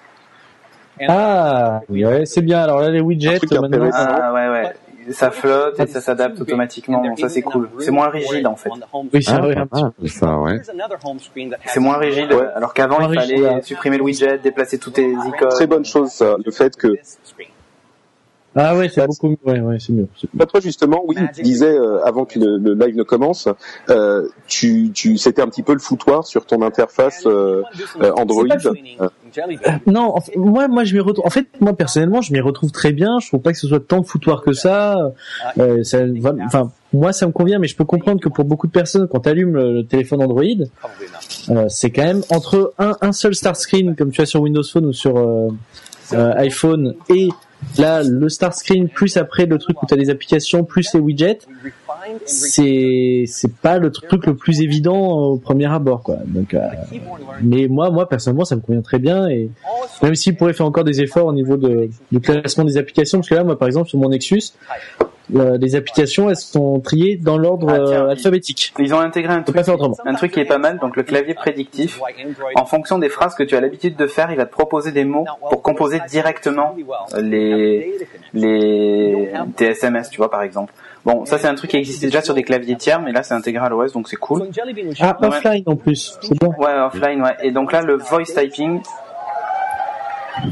Ah, 1.08 1.80
ouais, 1.88 2.26
c'est 2.26 2.42
bien. 2.42 2.60
Alors 2.60 2.80
là, 2.80 2.90
les 2.90 3.00
widgets, 3.00 3.38
maintenant. 3.42 3.64
intéressant. 3.64 3.98
Ah 3.98 4.32
ouais, 4.34 4.48
ouais. 4.50 4.72
Ça 5.10 5.30
flotte 5.30 5.78
et 5.80 5.86
ça 5.86 6.00
s'adapte 6.00 6.40
automatiquement. 6.40 7.02
Donc 7.02 7.18
ça 7.18 7.28
c'est 7.28 7.42
cool. 7.42 7.68
C'est 7.78 7.90
moins 7.90 8.08
rigide 8.08 8.46
en 8.46 8.56
fait. 8.56 8.70
Oui, 9.12 9.22
c'est 9.22 9.32
Ah, 9.32 9.40
vrai, 9.40 9.54
pas 9.54 9.78
un 9.78 9.90
petit 9.90 10.02
mal, 10.02 10.08
ça, 10.08 10.38
ouais. 10.38 10.60
C'est 11.66 11.80
moins 11.80 11.96
rigide. 11.98 12.32
Ouais. 12.32 12.46
Alors 12.54 12.74
qu'avant 12.74 13.00
il 13.08 13.14
fallait 13.18 13.40
ouais. 13.42 13.62
supprimer 13.62 13.98
le 13.98 14.04
widget, 14.04 14.38
déplacer 14.38 14.78
toutes 14.78 14.94
tes 14.94 15.10
icônes. 15.10 15.48
très 15.50 15.66
bonne 15.66 15.84
chose, 15.84 16.10
ça, 16.10 16.36
le 16.44 16.50
fait 16.52 16.76
que 16.76 16.88
Ah 18.56 18.76
ouais, 18.76 18.88
c'est 18.88 19.06
beaucoup 19.06 19.28
mieux. 19.28 19.36
Ouais, 19.46 19.60
ouais, 19.60 19.76
c'est 19.78 19.92
mieux. 19.92 20.08
Bah, 20.34 20.44
toi 20.46 20.58
justement, 20.60 21.02
oui, 21.06 21.16
tu 21.34 21.42
disais 21.42 21.70
euh, 21.72 22.04
avant 22.04 22.24
que 22.24 22.38
le, 22.38 22.58
le 22.58 22.74
live 22.74 22.96
ne 22.96 23.04
commence, 23.04 23.48
euh, 23.90 24.26
tu, 24.48 24.90
tu, 24.92 25.16
c'était 25.18 25.40
un 25.42 25.46
petit 25.48 25.62
peu 25.62 25.72
le 25.72 25.78
foutoir 25.78 26.26
sur 26.26 26.46
ton 26.46 26.60
interface 26.62 27.24
euh, 27.26 27.62
euh, 28.02 28.12
Android. 28.16 28.46
Euh, 29.00 29.08
Non, 29.86 30.16
en 30.16 30.20
fait, 30.20 30.36
moi, 30.36 30.66
moi, 30.66 30.82
je 30.82 30.94
m'y 30.94 31.00
retrouve. 31.00 31.24
En 31.24 31.30
fait, 31.30 31.46
moi 31.60 31.72
personnellement, 31.74 32.20
je 32.22 32.32
m'y 32.32 32.40
retrouve 32.40 32.72
très 32.72 32.92
bien. 32.92 33.18
Je 33.20 33.28
trouve 33.28 33.40
pas 33.40 33.52
que 33.52 33.58
ce 33.58 33.68
soit 33.68 33.86
tant 33.86 34.00
de 34.00 34.06
foutoir 34.06 34.42
que 34.42 34.52
ça. 34.52 35.12
Euh, 35.58 35.84
ça 35.84 36.00
va- 36.04 36.34
enfin, 36.44 36.72
moi, 36.92 37.12
ça 37.12 37.26
me 37.28 37.32
convient, 37.32 37.60
mais 37.60 37.68
je 37.68 37.76
peux 37.76 37.84
comprendre 37.84 38.20
que 38.20 38.28
pour 38.28 38.44
beaucoup 38.44 38.66
de 38.66 38.72
personnes, 38.72 39.06
quand 39.06 39.20
t'allumes 39.20 39.54
le, 39.54 39.72
le 39.74 39.86
téléphone 39.86 40.22
Android, 40.24 40.42
euh, 41.50 41.66
c'est 41.68 41.90
quand 41.90 42.02
même 42.02 42.22
entre 42.30 42.72
un, 42.80 42.96
un 43.00 43.12
seul 43.12 43.34
start 43.36 43.54
screen, 43.54 43.94
comme 43.94 44.10
tu 44.10 44.20
as 44.20 44.26
sur 44.26 44.40
Windows 44.40 44.64
Phone 44.64 44.86
ou 44.86 44.92
sur 44.92 45.16
euh, 45.16 45.48
euh, 46.14 46.32
iPhone, 46.36 46.94
et 47.08 47.28
là, 47.78 48.02
le 48.02 48.28
start 48.28 48.54
screen 48.54 48.88
plus 48.88 49.16
après 49.16 49.46
le 49.46 49.58
truc 49.58 49.82
où 49.82 49.86
t'as 49.86 49.96
les 49.96 50.10
applications 50.10 50.64
plus 50.64 50.92
les 50.94 51.00
widgets. 51.00 51.38
C'est 52.24 53.24
c'est 53.26 53.54
pas 53.54 53.78
le 53.78 53.90
truc 53.90 54.26
le 54.26 54.34
plus 54.34 54.62
évident 54.62 54.96
au 54.96 55.36
premier 55.36 55.66
abord, 55.66 56.02
quoi. 56.02 56.16
Donc, 56.26 56.54
euh, 56.54 56.60
mais 57.42 57.68
moi, 57.68 57.90
moi 57.90 58.08
personnellement, 58.08 58.44
ça 58.44 58.56
me 58.56 58.60
convient 58.60 58.82
très 58.82 58.98
bien 58.98 59.28
et 59.28 59.50
même 60.02 60.14
s'il 60.14 60.36
pourrait 60.36 60.54
faire 60.54 60.66
encore 60.66 60.84
des 60.84 61.00
efforts 61.02 61.26
au 61.26 61.32
niveau 61.32 61.56
de, 61.56 61.90
du 62.10 62.20
classement 62.20 62.64
des 62.64 62.76
applications, 62.78 63.18
parce 63.18 63.28
que 63.28 63.34
là, 63.34 63.44
moi, 63.44 63.58
par 63.58 63.68
exemple, 63.68 63.88
sur 63.88 63.98
mon 63.98 64.08
Nexus, 64.08 64.52
euh, 65.34 65.58
les 65.58 65.76
applications, 65.76 66.28
elles 66.30 66.36
sont 66.36 66.80
triées 66.80 67.16
dans 67.16 67.38
l'ordre 67.38 67.68
Ah, 67.70 67.78
tiens, 67.86 68.04
euh, 68.06 68.10
alphabétique. 68.10 68.72
Ils 68.78 68.94
ont 68.94 69.00
intégré 69.00 69.32
un 69.32 69.42
truc, 69.42 69.56
un 70.04 70.14
truc 70.14 70.32
qui 70.32 70.40
est 70.40 70.44
pas 70.44 70.58
mal. 70.58 70.78
Donc 70.78 70.96
le 70.96 71.02
clavier 71.02 71.34
prédictif. 71.34 72.00
En 72.54 72.64
fonction 72.64 72.98
des 72.98 73.08
phrases 73.08 73.34
que 73.34 73.42
tu 73.42 73.56
as 73.56 73.60
l'habitude 73.60 73.96
de 73.96 74.06
faire, 74.06 74.30
il 74.30 74.36
va 74.36 74.46
te 74.46 74.52
proposer 74.52 74.92
des 74.92 75.04
mots 75.04 75.24
pour 75.50 75.62
composer 75.62 76.00
directement 76.08 76.74
les 77.20 77.94
les 78.32 79.30
tes 79.56 79.66
SMS, 79.66 80.10
tu 80.10 80.18
vois 80.18 80.30
par 80.30 80.42
exemple. 80.42 80.72
Bon, 81.04 81.24
ça 81.24 81.38
c'est 81.38 81.48
un 81.48 81.54
truc 81.54 81.70
qui 81.70 81.76
existait 81.78 82.06
déjà 82.06 82.20
sur 82.22 82.34
des 82.34 82.42
claviers 82.42 82.76
tiers, 82.76 83.00
mais 83.00 83.12
là 83.12 83.22
c'est 83.22 83.34
intégré 83.34 83.64
à 83.64 83.68
l'OS, 83.68 83.92
donc 83.92 84.08
c'est 84.08 84.16
cool. 84.16 84.48
Ah, 85.00 85.16
Ouais. 85.20 85.26
offline 85.28 85.62
en 85.66 85.76
plus, 85.76 86.18
c'est 86.20 86.38
bien. 86.38 86.50
Ouais, 86.58 86.74
offline, 86.78 87.22
ouais. 87.22 87.36
Et 87.42 87.50
donc 87.52 87.72
là, 87.72 87.80
le 87.82 87.96
voice 87.96 88.24
typing, 88.24 88.80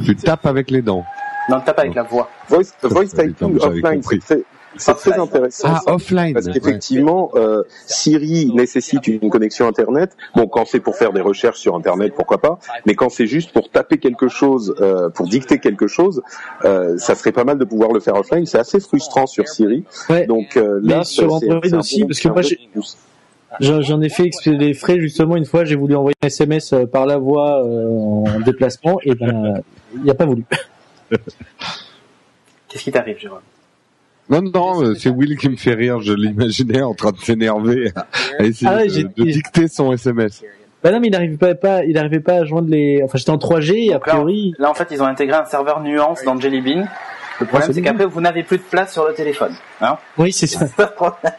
Tu 0.04 0.16
tapes 0.16 0.46
avec 0.46 0.70
les 0.70 0.82
dents. 0.82 1.04
non, 1.48 1.60
tape 1.60 1.78
avec 1.78 1.94
la 1.94 2.02
voix. 2.02 2.28
voice, 2.48 2.72
voice 2.82 3.06
typing 3.08 3.58
offline, 3.60 4.02
c'est 4.22 4.44
c'est 4.76 4.94
très 4.94 5.18
intéressant. 5.18 5.68
Ah, 5.70 5.80
ça. 5.84 5.94
offline. 5.94 6.34
Parce 6.34 6.46
ouais. 6.46 6.52
qu'effectivement, 6.52 7.30
euh, 7.34 7.62
Siri 7.86 8.52
nécessite 8.54 9.06
une 9.08 9.30
connexion 9.30 9.66
Internet. 9.66 10.16
Bon, 10.34 10.46
quand 10.46 10.64
c'est 10.66 10.80
pour 10.80 10.96
faire 10.96 11.12
des 11.12 11.20
recherches 11.20 11.58
sur 11.58 11.74
Internet, 11.74 12.12
pourquoi 12.14 12.38
pas. 12.38 12.58
Mais 12.86 12.94
quand 12.94 13.08
c'est 13.08 13.26
juste 13.26 13.52
pour 13.52 13.70
taper 13.70 13.98
quelque 13.98 14.28
chose, 14.28 14.74
euh, 14.80 15.08
pour 15.08 15.26
dicter 15.28 15.58
quelque 15.58 15.86
chose, 15.86 16.22
euh, 16.64 16.96
ça 16.98 17.14
serait 17.14 17.32
pas 17.32 17.44
mal 17.44 17.58
de 17.58 17.64
pouvoir 17.64 17.92
le 17.92 18.00
faire 18.00 18.14
offline. 18.14 18.46
C'est 18.46 18.58
assez 18.58 18.80
frustrant 18.80 19.26
sur 19.26 19.48
Siri. 19.48 19.84
Ouais. 20.10 20.26
Donc 20.26 20.56
euh, 20.56 20.80
Mais 20.82 20.94
là, 20.96 21.04
sur 21.04 21.32
Android 21.32 21.60
aussi, 21.78 22.02
bon- 22.02 22.08
parce 22.08 22.20
que 22.20 22.28
moi, 22.28 22.42
j'ai-. 22.42 22.58
J'en 23.60 24.00
ai 24.02 24.10
fait 24.10 24.30
les 24.46 24.74
frais 24.74 25.00
justement 25.00 25.34
une 25.34 25.46
fois. 25.46 25.64
J'ai 25.64 25.74
voulu 25.74 25.96
envoyer 25.96 26.14
un 26.22 26.26
SMS 26.26 26.74
par 26.92 27.06
la 27.06 27.16
voix 27.16 27.64
euh, 27.64 27.86
en 28.36 28.40
déplacement 28.40 28.98
et 29.02 29.14
ben 29.14 29.62
il 30.04 30.10
a 30.10 30.14
pas 30.14 30.26
voulu. 30.26 30.44
Qu'est-ce 32.68 32.84
qui 32.84 32.92
t'arrive, 32.92 33.18
Jérôme? 33.18 33.40
Non, 34.30 34.42
non, 34.42 34.82
euh, 34.82 34.94
c'est 34.94 35.08
Will 35.08 35.36
qui 35.36 35.48
me 35.48 35.56
fait 35.56 35.74
rire. 35.74 36.00
Je 36.00 36.12
l'imaginais 36.12 36.82
en 36.82 36.94
train 36.94 37.12
de 37.12 37.18
s'énerver 37.18 37.92
à, 37.96 38.06
à 38.38 38.44
essayer 38.44 38.70
Ah 38.70 38.76
ouais, 38.76 38.88
de, 38.88 39.24
dicter 39.24 39.68
son 39.68 39.92
SMS. 39.92 40.42
Bah 40.82 40.92
non, 40.92 41.00
mais 41.00 41.08
il 41.08 41.10
n'arrivait 41.10 41.36
pas, 41.36 41.54
pas, 41.54 41.84
il 41.84 41.98
arrivait 41.98 42.20
pas 42.20 42.34
à 42.34 42.44
joindre 42.44 42.68
les. 42.70 43.00
Enfin, 43.02 43.18
j'étais 43.18 43.30
en 43.30 43.38
3G 43.38 43.86
et 43.86 43.90
a 43.90 43.94
là, 43.94 43.98
priori. 44.00 44.54
Là, 44.58 44.70
en 44.70 44.74
fait, 44.74 44.88
ils 44.90 45.02
ont 45.02 45.06
intégré 45.06 45.36
un 45.36 45.44
serveur 45.44 45.80
nuance 45.80 46.22
dans 46.24 46.38
Jelly 46.38 46.60
Bean. 46.60 46.86
Le 47.40 47.46
problème, 47.46 47.72
c'est 47.72 47.82
qu'après, 47.82 48.06
vous 48.06 48.20
n'avez 48.20 48.42
plus 48.42 48.58
de 48.58 48.62
place 48.62 48.92
sur 48.92 49.06
le 49.06 49.14
téléphone. 49.14 49.54
Hein 49.80 49.96
Oui, 50.16 50.32
c'est 50.32 50.46
ça. 50.46 50.60
C'est 50.66 50.76
ça 50.76 50.84
le 50.84 50.94
problème. 50.94 51.32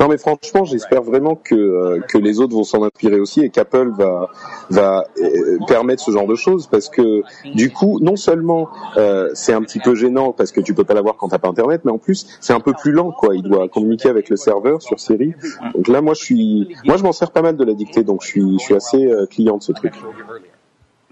Non 0.00 0.08
mais 0.08 0.18
franchement, 0.18 0.64
j'espère 0.64 1.02
vraiment 1.02 1.36
que 1.36 1.54
euh, 1.54 2.00
que 2.00 2.18
les 2.18 2.40
autres 2.40 2.52
vont 2.54 2.64
s'en 2.64 2.82
inspirer 2.82 3.20
aussi 3.20 3.42
et 3.42 3.50
qu'Apple 3.50 3.90
va 3.90 4.28
va 4.68 5.04
euh, 5.22 5.58
permettre 5.68 6.02
ce 6.02 6.10
genre 6.10 6.26
de 6.26 6.34
choses 6.34 6.66
parce 6.66 6.88
que 6.88 7.22
du 7.54 7.70
coup, 7.70 8.00
non 8.00 8.16
seulement 8.16 8.68
euh, 8.96 9.30
c'est 9.34 9.52
un 9.52 9.62
petit 9.62 9.78
peu 9.78 9.94
gênant 9.94 10.32
parce 10.32 10.50
que 10.50 10.60
tu 10.60 10.74
peux 10.74 10.82
pas 10.84 10.94
l'avoir 10.94 11.16
quand 11.16 11.28
t'as 11.28 11.38
pas 11.38 11.48
internet, 11.48 11.82
mais 11.84 11.92
en 11.92 11.98
plus 11.98 12.26
c'est 12.40 12.52
un 12.52 12.58
peu 12.60 12.72
plus 12.72 12.90
lent 12.90 13.12
quoi. 13.12 13.36
Il 13.36 13.42
doit 13.42 13.68
communiquer 13.68 14.08
avec 14.08 14.28
le 14.30 14.36
serveur 14.36 14.82
sur 14.82 14.98
Siri. 14.98 15.32
Donc 15.74 15.86
là, 15.88 16.00
moi 16.00 16.14
je 16.14 16.24
suis, 16.24 16.76
moi 16.84 16.96
je 16.96 17.04
m'en 17.04 17.12
sers 17.12 17.30
pas 17.30 17.42
mal 17.42 17.56
de 17.56 17.64
la 17.64 17.74
dictée, 17.74 18.02
donc 18.02 18.22
je 18.22 18.26
suis 18.26 18.58
je 18.58 18.64
suis 18.64 18.74
assez 18.74 19.06
euh, 19.06 19.26
client 19.26 19.58
de 19.58 19.62
ce 19.62 19.72
truc. 19.72 19.94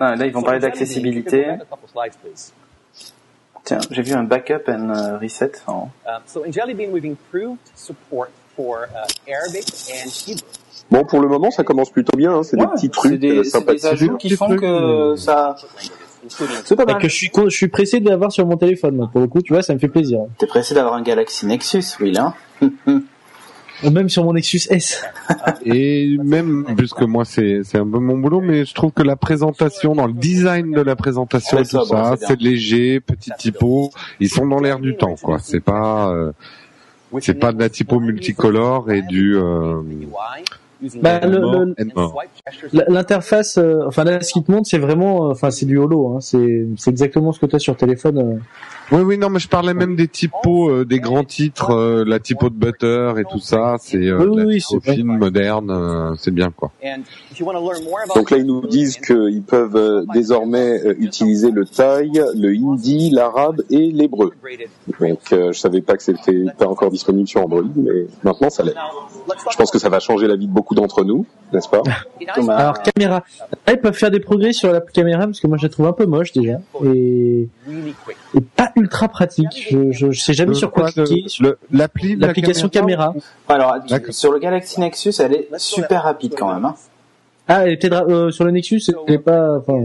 Non, 0.01 0.07
là, 0.17 0.27
ils 0.27 0.33
vont 0.33 0.43
parler 0.43 0.59
d'accessibilité. 0.71 1.45
Tiens, 3.65 3.79
j'ai 3.93 4.03
vu 4.03 4.13
un 4.15 4.25
backup 4.25 4.65
and 4.69 4.91
euh, 4.91 5.19
reset. 5.19 5.53
en- 5.69 5.91
Um, 8.59 8.65
uh, 9.29 9.31
Hebrew. 9.31 10.43
Bon, 10.91 11.05
pour 11.05 11.21
le 11.21 11.29
moment, 11.29 11.51
ça 11.51 11.65
commence 11.65 11.91
plutôt 11.91 12.17
bien. 12.17 12.35
Hein. 12.35 12.43
C'est 12.43 12.59
des 12.59 12.67
petits 12.67 12.91
trucs 12.91 13.19
des, 13.19 13.29
euh, 13.29 13.37
c'est 13.37 13.43
des 13.45 13.51
sympathiques. 13.51 13.85
ajouts 13.85 14.17
qui 14.19 14.31
font 14.31 14.49
trucs, 14.49 14.61
que 14.61 14.67
euh, 14.67 15.17
ça... 15.17 15.57
C'est 16.65 16.77
pas 16.77 16.85
mal. 16.85 16.99
que 16.99 17.09
je 17.09 17.15
suis, 17.15 17.31
je 17.35 17.57
suis 17.57 17.69
pressé 17.69 17.99
de 17.99 18.09
l'avoir 18.09 18.31
sur 18.31 18.47
mon 18.47 18.57
téléphone. 18.57 18.97
moi. 18.97 19.09
Pour 19.11 19.21
le 19.21 19.27
coup, 19.27 19.43
tu 19.43 19.55
vois, 19.55 19.63
ça 19.63 19.75
me 19.75 19.79
fait 19.79 19.89
plaisir. 19.89 20.21
T'es 20.39 20.47
pressé 20.47 20.75
d'avoir 20.75 20.95
un 20.95 21.03
Galaxy 21.03 21.47
Nexus, 21.47 21.85
hein 22.17 22.35
Ou 23.83 23.91
Même 23.91 24.09
sur 24.09 24.23
mon 24.23 24.35
Nexus 24.35 24.61
S. 24.71 25.03
Et 25.65 26.17
même, 26.23 26.65
puisque 26.77 27.03
moi 27.03 27.25
c'est 27.25 27.63
c'est 27.65 27.79
un 27.79 27.89
peu 27.89 27.99
mon 27.99 28.17
boulot, 28.17 28.41
mais 28.41 28.65
je 28.65 28.73
trouve 28.73 28.93
que 28.93 29.03
la 29.03 29.17
présentation, 29.17 29.97
dans 29.97 30.07
le 30.07 30.13
design 30.13 30.71
de 30.71 30.81
la 30.81 30.95
présentation 30.95 31.59
et 31.59 31.67
tout 31.67 31.85
ça, 31.85 32.15
c'est 32.21 32.41
léger, 32.41 33.01
petit 33.01 33.33
typo, 33.37 33.91
ils 34.21 34.29
sont 34.29 34.47
dans 34.47 34.61
l'air 34.61 34.79
du 34.79 34.97
temps, 34.97 35.17
quoi. 35.21 35.41
C'est 35.41 35.59
pas 35.59 36.11
euh, 36.11 36.31
c'est 37.21 37.35
pas 37.35 37.53
de 37.53 37.59
la 37.59 37.69
typo 37.69 38.01
multicolore 38.01 38.91
et 38.91 39.03
du 39.03 39.37
euh, 39.37 39.83
Bah. 41.03 41.21
La- 42.73 42.85
L'interface, 42.89 43.59
euh, 43.59 43.81
enfin 43.87 44.05
là, 44.05 44.21
ce 44.21 44.33
qui 44.33 44.43
te 44.43 44.51
montre, 44.51 44.69
c'est 44.69 44.79
vraiment, 44.79 45.27
euh, 45.29 45.31
enfin 45.33 45.51
c'est 45.51 45.67
du 45.67 45.79
holo. 45.79 46.15
Hein. 46.17 46.21
C'est 46.21 46.67
exactement 46.91 47.33
ce 47.33 47.41
que 47.41 47.47
tu 47.47 47.57
as 47.57 47.59
sur 47.59 47.77
téléphone. 47.77 48.19
euh. 48.19 48.39
Oui, 48.97 49.03
oui, 49.03 49.19
non, 49.19 49.31
mais 49.31 49.39
je 49.39 49.49
parlais 49.49 49.73
même 49.75 49.97
des 49.97 50.09
typos, 50.09 50.69
euh, 50.71 50.85
des 50.85 50.99
grands 51.01 51.25
titres, 51.25 51.71
euh, 51.71 52.05
la 52.07 52.19
typo 52.19 52.51
de 52.51 52.55
Butter 52.55 53.15
et 53.19 53.25
tout 53.31 53.39
ça. 53.39 53.77
C'est 53.81 53.97
euh, 53.97 54.27
Oui, 54.29 54.43
oui, 54.45 54.81
fine, 54.83 55.07
moderne, 55.07 55.71
euh, 55.71 56.15
c'est 56.19 56.31
bien, 56.33 56.51
quoi. 56.51 56.73
And 56.85 57.01
if 57.31 57.39
you 57.41 57.47
want 57.47 57.55
to 57.55 57.61
learn 57.61 57.83
more 57.85 58.01
about 58.05 58.15
Donc 58.15 58.31
là, 58.31 58.37
ils 58.39 58.45
nous 58.47 58.67
disent 58.67 58.99
qu'ils 58.99 59.43
peuvent 59.43 59.77
euh, 59.77 60.05
désormais 60.13 60.81
euh, 60.85 60.95
utiliser 60.99 61.51
le 61.51 61.65
thaï, 61.65 62.11
le 62.35 62.51
hindi, 62.55 63.11
l'arabe 63.11 63.63
et 63.71 63.91
l'hébreu. 63.91 64.33
Donc, 65.01 65.21
euh, 65.33 65.53
je 65.53 65.59
savais 65.59 65.81
pas 65.81 65.97
que 65.97 66.03
c'était 66.03 66.45
pas 66.59 66.67
encore 66.67 66.91
disponible 66.91 67.29
sur 67.29 67.43
Android, 67.43 67.63
mais 67.77 68.07
maintenant 68.25 68.51
ça 68.51 68.63
l'est. 68.63 68.75
Je 69.51 69.57
pense 69.57 69.71
que 69.71 69.79
ça 69.79 69.89
va 69.89 70.01
changer 70.01 70.27
la 70.27 70.37
vie 70.37 70.49
de 70.49 70.53
beaucoup 70.53 70.72
d'entre 70.75 71.05
nous, 71.05 71.27
n'est-ce 71.53 71.69
pas 71.69 71.83
Thomas. 72.35 72.57
Alors 72.57 72.83
caméra, 72.83 73.25
Là, 73.67 73.73
ils 73.73 73.81
peuvent 73.81 73.95
faire 73.95 74.11
des 74.11 74.21
progrès 74.21 74.53
sur 74.53 74.73
la 74.73 74.81
caméra 74.81 75.27
parce 75.27 75.41
que 75.41 75.47
moi 75.47 75.59
je 75.59 75.65
la 75.65 75.69
trouve 75.69 75.87
un 75.87 75.93
peu 75.93 76.07
moche 76.07 76.33
déjà 76.33 76.59
et, 76.85 77.49
pas 78.57 78.73
ultra 78.77 79.09
pratique. 79.09 79.69
Je, 79.71 79.93
je, 79.93 80.11
je 80.11 80.21
sais 80.21 80.33
jamais 80.33 80.51
Le 80.51 80.55
sur 80.55 80.71
quoi 80.71 80.91
cliquer. 80.91 81.25
L'appli, 81.71 82.17
L'application 82.17 82.69
caméra. 82.69 83.15
Alors, 83.49 83.77
D'accord. 83.89 84.15
sur 84.15 84.33
le 84.33 84.39
Galaxy 84.39 84.81
Nexus, 84.81 85.15
elle 85.19 85.35
est 85.35 85.49
super 85.59 86.05
rapide 86.05 86.35
quand 86.37 86.53
même. 86.53 86.65
Hein. 86.65 86.75
Ah, 87.49 87.69
et 87.69 87.77
peut-être 87.77 88.09
euh, 88.09 88.31
sur 88.31 88.45
le 88.45 88.51
Nexus, 88.51 88.83
pas. 89.25 89.59
Enfin, 89.59 89.85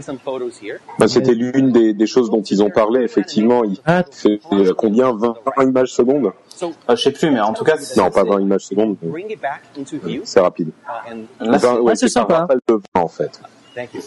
some 0.00 0.18
photos 0.18 0.60
here. 0.62 0.78
Bah, 0.98 1.08
C'était 1.08 1.34
l'une 1.34 1.72
des, 1.72 1.92
des 1.94 2.06
choses 2.06 2.30
dont 2.30 2.42
ils 2.42 2.62
ont 2.62 2.70
parlé, 2.70 3.00
effectivement. 3.02 3.64
Il 3.64 3.76
ah, 3.86 4.04
fait 4.10 4.40
euh, 4.52 4.74
combien? 4.74 5.12
20 5.12 5.34
images 5.62 5.92
secondes? 5.92 6.32
So 6.56 6.72
Euh, 6.88 6.94
je 6.96 7.02
sais 7.02 7.10
plus, 7.10 7.30
mais 7.30 7.40
en 7.40 7.52
tout 7.52 7.64
cas, 7.64 7.76
c'est- 7.78 8.00
Non, 8.00 8.10
pas 8.10 8.22
20 8.24 8.40
images 8.40 8.62
secondes. 8.66 8.96
mais 9.02 9.08
bring 9.10 9.30
it 9.30 9.40
back 9.40 9.62
into 9.78 9.96
view. 10.04 10.22
C'est 10.24 10.40
rapide. 10.40 10.68
Uh, 10.68 11.12
and 11.12 11.50
là, 11.50 11.58
c'est- 11.58 11.66
20, 11.66 11.80
ouais, 11.80 11.92
Ah, 12.00 12.08
sympa. 12.08 12.38
rappel 12.38 12.58
de 12.68 12.74
20 12.74 13.02
en 13.02 13.08
fait. 13.08 13.40
thank 13.74 13.92
you. 13.94 14.00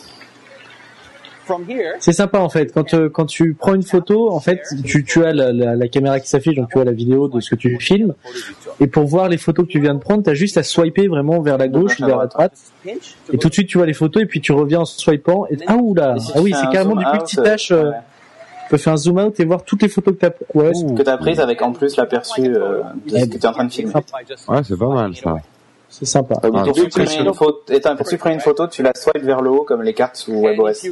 From 1.45 1.63
here, 1.69 1.93
c'est 1.99 2.11
sympa 2.11 2.39
en 2.39 2.49
fait. 2.49 2.73
Quand 2.73 2.93
euh, 2.93 3.07
quand 3.07 3.25
tu 3.25 3.53
prends 3.53 3.73
une 3.73 3.83
photo, 3.83 4.29
en 4.31 4.41
fait, 4.41 4.61
tu 4.83 5.05
tu 5.05 5.23
as 5.23 5.31
la, 5.31 5.53
la, 5.53 5.75
la 5.77 5.87
caméra 5.87 6.19
qui 6.19 6.27
s'affiche, 6.27 6.55
donc 6.55 6.69
tu 6.69 6.77
as 6.77 6.83
la 6.83 6.91
vidéo 6.91 7.29
de 7.29 7.39
ce 7.39 7.51
que 7.51 7.55
tu 7.55 7.79
filmes. 7.79 8.15
Et 8.81 8.87
pour 8.87 9.05
voir 9.05 9.29
les 9.29 9.37
photos 9.37 9.65
que 9.65 9.71
tu 9.71 9.79
viens 9.79 9.93
de 9.93 9.99
prendre, 9.99 10.23
t'as 10.23 10.33
juste 10.33 10.57
à 10.57 10.63
swiper 10.63 11.07
vraiment 11.07 11.39
vers 11.39 11.57
la 11.57 11.69
gauche 11.69 12.01
ou 12.01 12.05
vers 12.05 12.17
la 12.17 12.27
droite. 12.27 12.51
Et 13.31 13.37
tout 13.37 13.47
de 13.47 13.53
suite, 13.53 13.69
tu 13.69 13.77
vois 13.77 13.87
les 13.87 13.93
photos 13.93 14.23
et 14.23 14.25
puis 14.25 14.41
tu 14.41 14.51
reviens 14.51 14.81
en 14.81 14.85
swipant. 14.85 15.45
Et 15.49 15.57
ah 15.67 15.77
oula, 15.77 16.15
ah 16.17 16.31
tu 16.35 16.39
oui, 16.41 16.53
c'est 16.53 16.69
carrément 16.69 16.95
du 16.97 17.05
multitâche. 17.05 17.71
euh, 17.71 17.91
Tu 18.67 18.71
peux 18.71 18.77
faire 18.77 18.93
un 18.93 18.97
zoom 18.97 19.17
out 19.19 19.39
et 19.39 19.45
voir 19.45 19.63
toutes 19.63 19.81
les 19.81 19.87
photos 19.89 20.13
que 20.15 20.19
t'as. 20.19 20.31
Ouais, 20.53 20.71
c'est- 20.73 20.93
que 20.95 21.01
t'as 21.03 21.17
prises 21.17 21.39
avec 21.39 21.61
en 21.61 21.71
plus 21.71 21.95
l'aperçu 21.97 22.41
euh, 22.55 22.83
de 23.05 23.17
ce 23.17 23.25
que 23.25 23.31
tu 23.37 23.37
es 23.37 23.47
en 23.47 23.53
train 23.53 23.65
de 23.65 23.71
filmer. 23.71 23.93
Ouais, 23.93 24.61
c'est 24.63 24.77
pas 24.77 24.87
mal, 24.89 25.15
ça. 25.15 25.37
c'est 25.89 26.03
sympa. 26.05 26.35
Ah, 26.43 26.49
c'est- 26.65 26.81
supprimer 26.81 27.15
une 27.29 27.33
photo, 27.33 27.59
étant 27.69 27.95
pour 27.95 28.07
supprimer 28.07 28.35
une 28.35 28.41
photo, 28.41 28.67
tu 28.67 28.83
la 28.83 28.91
swipes 28.93 29.23
vers 29.23 29.41
le 29.41 29.49
haut 29.51 29.63
comme 29.63 29.81
les 29.83 29.93
cartes 29.93 30.17
sous 30.17 30.33
WebOS. 30.33 30.85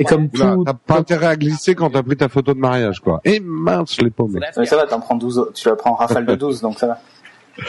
Et 0.00 0.04
comme 0.04 0.28
Oula, 0.34 0.54
tout, 0.54 0.64
t'as 0.64 0.74
pas 0.74 0.96
intérêt 0.98 1.26
à 1.26 1.36
glisser 1.36 1.76
quand 1.76 1.90
t'as 1.90 2.02
pris 2.02 2.16
ta 2.16 2.28
photo 2.28 2.52
de 2.52 2.58
mariage, 2.58 2.98
quoi. 3.00 3.20
Et 3.24 3.38
mince, 3.40 4.00
l'ai 4.00 4.10
paumé. 4.10 4.40
Mais 4.58 4.66
ça 4.66 4.76
va, 4.76 4.86
t'en 4.86 4.98
prends 4.98 5.14
12, 5.14 5.50
tu 5.54 5.68
la 5.68 5.76
prends 5.76 5.92
en 5.92 5.94
rafale 5.94 6.26
de 6.26 6.34
12, 6.34 6.60
donc 6.60 6.78
ça 6.78 6.88
va. 6.88 6.98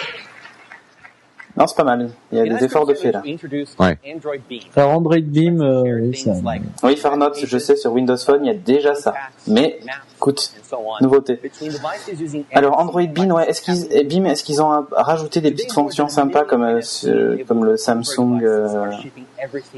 Non, 1.56 1.68
c'est 1.68 1.78
pas 1.78 1.84
mal. 1.84 2.10
Il 2.32 2.38
y 2.39 2.41
a 2.41 2.45
des 2.45 2.66
efforts 2.66 2.86
de 2.88 2.93
fait 2.95 3.10
is 3.10 3.12
là. 3.12 3.22
Ouais. 3.80 3.97
Android 4.16 4.34
Beam? 4.49 4.62
alors 4.76 4.91
Android 4.91 5.20
Beam, 5.22 5.62
euh, 5.62 5.84
oui, 6.01 6.16
ça- 6.16 6.32
Oui, 6.84 6.97
Farnote, 6.97 7.38
je 7.45 7.58
sais, 7.60 7.76
sur 7.76 7.93
Windows 7.93 8.18
Phone, 8.18 8.43
il 8.43 8.47
y 8.47 8.51
a 8.51 8.56
déjà 8.58 8.95
ça. 8.95 9.14
Mais, 9.47 9.80
écoute. 10.18 10.51
Nouveauté. 11.01 11.39
Alors 12.53 12.80
Android 12.80 13.01
Beam, 13.03 13.32
ouais, 13.32 13.49
est-ce 13.49 13.61
qu'ils, 13.61 13.88
eh, 13.91 14.03
Beam, 14.03 14.26
est-ce 14.26 14.43
qu'ils 14.43 14.61
ont 14.61 14.71
euh, 14.74 14.82
rajouté 14.91 15.41
des 15.41 15.51
petites 15.51 15.71
fonctions 15.71 16.07
sympas 16.07 16.43
comme 16.43 16.63
euh, 16.63 17.38
comme 17.47 17.65
le 17.65 17.78
Samsung 17.78 18.39
euh, 18.43 18.91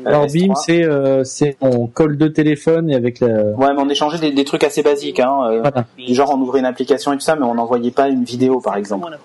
Alors 0.05 0.25
S3. 0.25 0.31
Beam, 0.33 0.53
c'est 0.55 0.83
euh, 0.83 1.23
c'est 1.23 1.57
on 1.61 1.87
colle 1.87 2.17
deux 2.17 2.31
téléphones 2.33 2.89
et 2.89 2.95
avec 2.95 3.19
la. 3.19 3.27
Ouais, 3.27 3.73
mais 3.73 3.81
on 3.81 3.89
échangeait 3.89 4.19
des, 4.19 4.31
des 4.31 4.43
trucs 4.45 4.63
assez 4.63 4.83
basiques, 4.83 5.19
hein. 5.19 5.39
euh, 5.49 5.61
Voilà. 5.61 5.85
du 5.97 6.13
genre 6.13 6.31
on 6.33 6.39
ouvrait 6.41 6.59
une 6.59 6.65
application 6.65 7.13
et 7.13 7.15
tout 7.17 7.21
ça, 7.21 7.35
mais 7.35 7.45
on 7.45 7.55
n'envoyait 7.55 7.91
pas 7.91 8.07
une 8.09 8.23
vidéo, 8.23 8.59
par 8.59 8.75
exemple. 8.77 9.17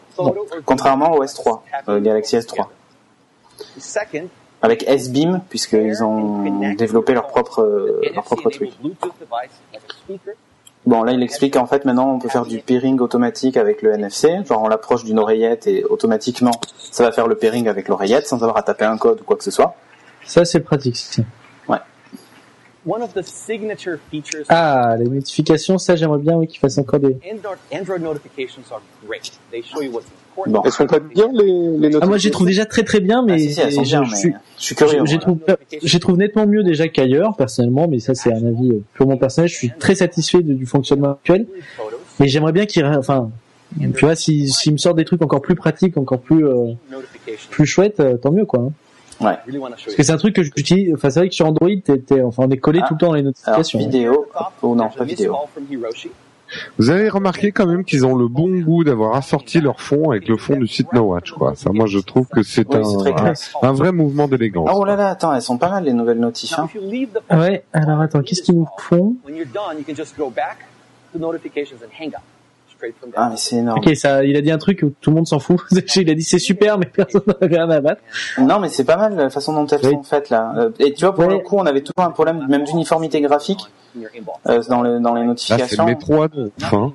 Contrairement 0.67 1.13
au 1.13 1.25
S3, 1.25 1.61
euh, 1.89 2.01
Galaxy 2.01 2.37
S3, 2.37 2.67
Second, 3.79 4.27
avec 4.63 4.85
S-Beam, 4.87 5.41
puisqu'ils 5.49 6.03
ont 6.05 6.75
développé 6.77 7.15
leur 7.15 7.27
propre 7.29 7.63
euh, 7.63 8.01
leur 8.15 8.25
propre 8.25 8.51
truc. 8.51 8.71
Bon, 10.91 11.05
là, 11.05 11.13
il 11.13 11.23
explique 11.23 11.55
qu'en 11.55 11.67
fait, 11.67 11.85
maintenant, 11.85 12.13
on 12.13 12.19
peut 12.19 12.29
faire 12.29 12.45
du 12.45 12.59
pairing 12.59 12.99
automatique 12.99 13.57
avec 13.57 13.81
le 13.81 13.93
NFC. 13.93 14.45
Genre, 14.45 14.61
on 14.61 14.67
l'approche 14.67 15.05
d'une 15.05 15.21
oreillette 15.21 15.69
et 15.69 15.85
automatiquement, 15.85 16.51
ça 16.91 17.05
va 17.05 17.13
faire 17.13 17.29
le 17.29 17.37
pairing 17.37 17.69
avec 17.69 17.87
l'oreillette 17.87 18.27
sans 18.27 18.43
avoir 18.43 18.57
à 18.57 18.65
taper 18.65 18.87
un 18.87 18.99
code 18.99 19.21
ou 19.21 19.23
quoi 19.23 19.37
que 19.37 19.45
ce 19.45 19.53
soit. 19.53 19.77
Ça 20.27 20.45
c'est 20.45 20.59
pratique. 20.59 20.97
ça. 20.97 21.23
One 22.85 23.03
of 23.03 23.15
the 23.15 23.23
signature 23.23 24.01
features 24.11 24.47
Ah, 24.49 24.97
les 24.99 25.07
notifications, 25.07 25.79
ça 25.79 25.95
j'aimerais 25.95 26.19
bien 26.19 26.35
oui, 26.35 26.49
qu'ils 26.49 26.59
fassent 26.59 26.79
encore 26.79 26.99
des. 26.99 27.17
Android, 27.31 27.57
Android 27.73 27.99
notifications 27.99 28.63
are 28.73 28.81
great. 29.07 29.31
They 29.53 29.63
show 29.63 29.83
you 29.83 29.93
what's 29.93 30.07
important. 30.33 30.51
Bon. 30.53 30.63
Elles 30.65 30.73
sont 30.73 30.87
pas 30.87 30.99
bien 31.01 31.29
les, 31.33 31.45
les 31.45 31.53
notifications 31.71 31.99
Ah 32.03 32.07
moi 32.07 32.19
j'ai 32.19 32.31
trouve 32.31 32.47
déjà 32.47 32.65
très 32.67 32.83
très 32.83 33.01
bien, 33.01 33.23
mais 33.25 33.35
Ah, 33.35 33.39
si, 33.39 33.53
si, 33.55 33.61
elles 33.61 33.73
sont 33.73 33.85
je, 33.85 33.91
bien, 33.91 34.05
je 34.05 34.11
mais 34.11 34.17
suis- 34.17 34.33
je 34.59 34.65
suis 34.65 34.75
curieux. 34.75 35.01
j'ai 35.05 35.15
moi. 35.17 35.21
trouve 35.21 35.39
trouve 36.01 36.17
nettement 36.19 36.47
mieux 36.47 36.63
déjà 36.63 36.89
qu'ailleurs 36.89 37.37
personnellement, 37.37 37.87
mais 37.89 37.99
ça 38.01 38.15
c'est 38.15 38.33
un 38.33 38.45
avis 38.47 38.71
euh, 38.71 38.83
purement 38.95 39.17
personnel. 39.17 39.49
Je 39.49 39.55
suis 39.57 39.71
très 39.79 39.95
satisfait 39.95 40.43
de- 40.43 40.55
du 40.55 40.67
fonctionnement 40.67 41.13
actuel, 41.13 41.47
mais 42.19 42.29
j'aimerais 42.29 42.53
bien 42.53 42.67
qu'ils, 42.67 42.85
enfin, 42.85 43.31
tu 43.81 44.05
vois, 44.05 44.15
s'ils 44.17 44.49
s'ils 44.53 44.73
me 44.73 44.79
sortent 44.79 44.97
des 44.97 45.05
trucs 45.05 45.23
encore 45.23 45.43
plus 45.43 45.55
pratiques, 45.55 45.97
encore 45.97 46.21
plus 46.21 46.47
euh, 46.47 46.73
plus 47.51 47.67
chouettes, 47.67 48.01
euh, 48.01 48.17
tant 48.17 48.33
mieux 48.33 48.45
quoi. 48.47 48.61
hein. 48.61 48.73
Really 49.47 49.59
want 49.59 49.69
to 49.69 49.77
show 49.77 49.83
Parce 49.85 49.97
que 49.97 50.03
c'est 50.03 50.13
un 50.13 50.17
truc 50.17 50.35
que 50.35 50.43
j'utilise. 50.43 50.95
Enfin 50.95 51.11
c'est 51.11 51.21
vrai 51.21 51.29
que 51.29 51.35
sur 51.35 51.47
Android, 51.47 51.69
t'es, 51.85 51.99
t'es- 51.99 52.23
enfin 52.23 52.45
on 52.47 52.51
est 52.51 52.57
collé 52.57 52.81
Ah. 52.83 52.89
tout 52.89 52.95
le 52.95 52.99
temps 53.01 53.09
dans 53.09 53.13
les 53.15 53.21
Alors, 53.21 53.33
notifications. 53.59 53.79
hein. 53.79 53.83
vidéo, 53.83 54.27
ou 54.63 54.75
non, 54.75 54.89
pas 54.89 55.05
vidéo. 55.05 55.37
Vous 56.79 56.91
avez 56.91 57.09
remarqué 57.09 57.53
quand 57.53 57.67
même 57.67 57.85
qu'ils 57.85 58.07
ont 58.07 58.17
le 58.17 58.29
bon 58.29 58.61
goût 58.61 58.85
d'avoir 58.85 59.15
assorti 59.15 59.61
leur 59.61 59.81
fond 59.81 60.11
avec 60.11 60.29
le 60.29 60.37
fond 60.37 60.57
du 60.57 60.67
site 60.67 60.93
No 60.93 61.03
Watch, 61.03 61.33
quoi. 61.33 61.55
Ça, 61.55 61.71
moi, 61.73 61.87
je 61.87 61.99
trouve 61.99 62.27
que 62.27 62.43
c'est 62.43 62.67
Oui, 62.75 63.13
un, 63.63 63.73
vrai 63.73 63.93
mouvement 63.93 64.29
d'élégance. 64.29 64.69
Ah, 64.71 64.77
oh 64.77 64.85
là 64.85 64.97
là, 64.97 65.11
attends, 65.11 65.35
elles 65.35 65.43
sont 65.43 65.59
pas 65.59 65.71
mal 65.71 65.85
les 65.85 65.93
nouvelles 65.93 66.21
notifs. 66.21 66.59
Hein. 66.59 66.69
Ouais. 67.31 67.65
Alors 67.73 68.01
attends, 68.01 68.23
qu'est-ce 68.23 68.43
qu'ils 68.43 68.57
nous 68.57 68.69
font? 68.79 69.17
Ah 73.17 73.29
mais 73.31 73.37
c'est 73.37 73.57
énorme. 73.57 73.79
Ok, 73.79 73.95
ça, 73.97 74.25
il 74.25 74.37
a 74.37 74.41
dit 74.41 74.51
un 74.51 74.59
truc 74.59 74.81
où 74.83 74.93
tout 75.01 75.11
le 75.11 75.17
monde 75.17 75.27
s'en 75.27 75.39
fout. 75.39 75.61
il 75.97 76.11
a 76.11 76.15
dit 76.15 76.23
c'est 76.23 76.39
super, 76.39 76.79
mais 76.79 76.87
personne 76.87 77.23
n'a 77.27 77.35
rien 77.47 77.71
à 77.71 77.81
battre. 77.81 78.03
Non 78.39 78.59
mais 78.61 78.69
c'est 78.69 78.85
pas 78.85 78.97
mal 78.97 79.15
la 79.17 79.31
façon 79.31 79.53
dont 79.53 79.67
elles 79.67 79.81
Oui. 79.85 79.91
sont 79.93 80.03
faites 80.03 80.31
là. 80.31 80.53
Euh, 80.57 80.71
Et 80.79 80.93
tu 80.93 81.05
vois 81.05 81.15
pour 81.15 81.25
Ouais. 81.27 81.35
le 81.35 81.39
coup 81.41 81.57
on 81.57 81.67
avait 81.67 81.81
toujours 81.83 82.07
un 82.09 82.11
problème 82.11 82.47
même 82.49 82.65
d'uniformité 82.65 83.21
graphique 83.21 83.61
euh, 84.49 84.63
dans, 84.69 84.83
le, 84.83 85.01
dans 85.01 85.15
les 85.15 85.21
Là, 85.27 85.35
c'est 85.37 85.57
notifications. 85.57 85.85
le 85.87 85.91
métro 85.93 86.23
à 86.23 86.29
Enfin, 86.63 86.93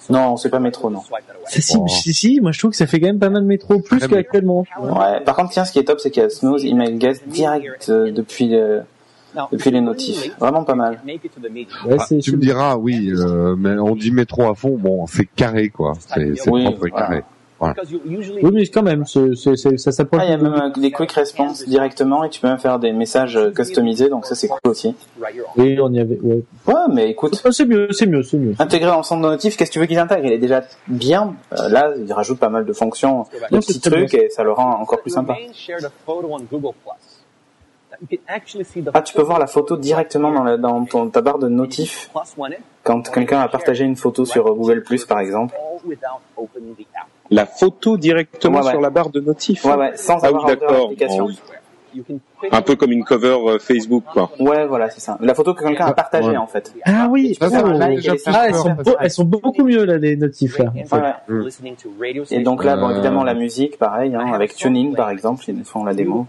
so 0.00 0.12
Non 0.12 0.36
c'est 0.36 0.48
pas 0.48 0.58
métro 0.58 0.90
non. 0.90 1.00
Ça, 1.46 1.60
si, 1.60 1.76
Oh. 1.78 1.86
si, 1.88 2.12
si, 2.14 2.40
moi 2.40 2.52
je 2.52 2.58
trouve 2.58 2.70
que 2.70 2.76
ça 2.76 2.86
fait 2.86 2.98
quand 3.00 3.06
même 3.08 3.18
pas 3.18 3.28
mal 3.28 3.42
de 3.42 3.46
métro, 3.48 3.78
plus 3.80 4.06
qu'actuellement. 4.06 4.64
Ouais. 4.80 5.20
Par 5.24 5.36
contre 5.36 5.50
tiens 5.52 5.64
ce 5.64 5.72
qui 5.72 5.78
est 5.78 5.84
top 5.84 6.00
c'est 6.00 6.10
qu'il 6.10 6.22
y 6.22 6.26
a 6.26 6.30
Snooze 6.30 6.64
Email 6.64 6.96
Guest 6.98 7.28
direct 7.28 7.88
euh, 7.90 8.10
depuis 8.10 8.48
le- 8.48 8.78
Now, 8.78 8.84
depuis 9.52 9.70
les 9.70 9.78
if 9.78 9.82
you're 9.82 9.82
notifs. 9.82 10.38
Vraiment 10.38 10.64
pas 10.64 10.74
mal. 10.74 11.00
Ouais, 11.06 11.96
ah, 11.98 12.06
tu 12.22 12.32
me 12.32 12.40
diras, 12.40 12.76
oui, 12.76 13.10
euh, 13.12 13.54
mais 13.56 13.78
on 13.78 13.94
dit 13.94 14.10
métro 14.10 14.48
à 14.48 14.54
fond, 14.54 14.76
bon, 14.78 15.06
c'est 15.06 15.26
carré, 15.26 15.68
quoi. 15.68 15.94
C'est 16.14 16.36
c'est 16.36 16.50
Oui, 16.50 16.64
propre 16.64 16.86
et 16.86 16.90
voilà. 16.90 17.06
carré. 17.06 17.24
Oui, 17.62 18.50
mais 18.52 18.66
quand 18.66 18.82
même, 18.82 19.04
ça 19.06 19.92
s'approche. 19.92 20.20
Ah 20.22 20.26
il 20.26 20.30
y 20.30 20.34
a 20.34 20.36
même 20.36 20.54
euh, 20.54 20.68
des 20.70 20.90
quick 20.90 21.12
response 21.12 21.66
directement 21.66 22.24
et 22.24 22.28
tu 22.28 22.40
peux 22.40 22.48
même 22.48 22.58
faire 22.58 22.78
des 22.78 22.92
messages 22.92 23.38
customisés 23.54 24.08
donc 24.08 24.26
ça 24.26 24.34
c'est 24.34 24.48
cool 24.48 24.58
aussi. 24.64 24.94
Oui, 25.56 25.78
on 25.80 25.92
y 25.92 26.00
avait, 26.00 26.18
ouais. 26.20 26.42
Ouais 26.66 26.74
mais 26.92 27.10
écoute. 27.10 27.40
Ah, 27.44 27.52
c'est 27.52 27.64
mieux, 27.64 27.88
c'est 27.92 28.06
mieux, 28.06 28.22
c'est 28.22 28.36
mieux. 28.36 28.54
Intégrer 28.58 28.90
dans 28.90 28.98
le 28.98 29.02
centre 29.02 29.22
de 29.22 29.28
notifs, 29.28 29.56
qu'est-ce 29.56 29.70
que 29.70 29.74
tu 29.74 29.80
veux 29.80 29.86
qu'ils 29.86 29.98
intègrent? 29.98 30.26
Il 30.26 30.32
est 30.32 30.38
déjà 30.38 30.64
bien. 30.88 31.34
Euh, 31.52 31.68
là, 31.68 31.92
il 31.96 32.12
rajoute 32.12 32.38
pas 32.38 32.48
mal 32.48 32.64
de 32.64 32.72
fonctions, 32.72 33.26
de 33.50 33.58
petits 33.58 33.80
trucs, 33.80 34.14
et 34.14 34.28
ça 34.30 34.42
le 34.42 34.52
rend 34.52 34.80
encore 34.80 35.00
plus 35.00 35.10
sympa. 35.10 35.36
Ah, 38.94 39.02
tu 39.02 39.14
peux 39.14 39.22
voir 39.22 39.38
la 39.38 39.46
photo 39.46 39.76
directement 39.76 40.30
dans, 40.32 40.44
la- 40.44 40.56
dans 40.56 40.84
ton, 40.84 41.08
ta 41.08 41.20
barre 41.20 41.38
de 41.38 41.48
notifs 41.48 42.10
plus 42.12 42.34
one 42.42 42.52
in, 42.52 42.56
quand 42.82 43.10
quelqu'un 43.10 43.40
a 43.40 43.48
partagé 43.48 43.84
une 43.84 43.96
photo 43.96 44.24
sur 44.24 44.46
euh, 44.46 44.54
Google 44.54 44.82
Plus, 44.82 45.04
par 45.04 45.20
exemple. 45.20 45.54
all 45.56 45.80
without 45.88 46.20
opening 46.36 46.74
the 46.74 46.86
app. 46.94 47.06
La 47.30 47.46
photo 47.46 47.96
directement 47.96 48.58
Ouais, 48.60 48.64
ouais. 48.66 48.70
sur 48.72 48.80
la 48.80 48.90
barre 48.90 49.10
de 49.10 49.20
notifs. 49.20 49.64
Ouais, 49.64 49.74
ouais, 49.74 49.96
sans 49.96 50.18
Ah 50.22 50.26
avoir 50.28 50.46
oui, 50.46 50.56
l'application. 50.60 51.28
Un 52.50 52.60
peu 52.62 52.74
comme 52.74 52.90
une 52.90 53.04
cover 53.04 53.38
euh, 53.46 53.58
Facebook, 53.60 54.02
quoi. 54.12 54.28
Ouais, 54.40 54.66
voilà, 54.66 54.90
c'est 54.90 54.98
ça. 55.00 55.16
La 55.20 55.32
photo 55.32 55.54
que 55.54 55.62
quelqu'un 55.62 55.86
a 55.86 55.92
partagée, 55.92 56.30
Ouais. 56.30 56.36
en 56.36 56.48
fait. 56.48 56.74
Ah 56.84 57.06
oui, 57.08 57.38
like 57.40 57.96
déjà 57.96 58.12
les 58.14 58.18
plus 58.18 58.32
ah, 58.34 58.48
elles 58.48 58.54
sont, 58.56 58.70
beau- 58.72 58.96
elles 58.98 59.10
sont 59.12 59.24
beaucoup 59.24 59.62
mieux, 59.64 59.84
là, 59.84 59.96
les 59.96 60.16
notifs, 60.16 60.58
là. 60.58 60.66
en 60.76 60.84
fait. 60.84 60.96
Ouais. 60.96 61.12
Mm. 61.28 62.24
Et 62.32 62.40
donc 62.40 62.64
là, 62.64 62.76
bon, 62.76 62.90
évidemment, 62.90 63.22
la 63.22 63.34
musique, 63.34 63.78
pareil, 63.78 64.12
hein, 64.16 64.32
avec 64.34 64.56
Tuning, 64.56 64.94
par 64.96 65.08
exemple, 65.10 65.44
ils 65.46 65.64
font 65.64 65.84
la 65.84 65.94
démo. 65.94 66.26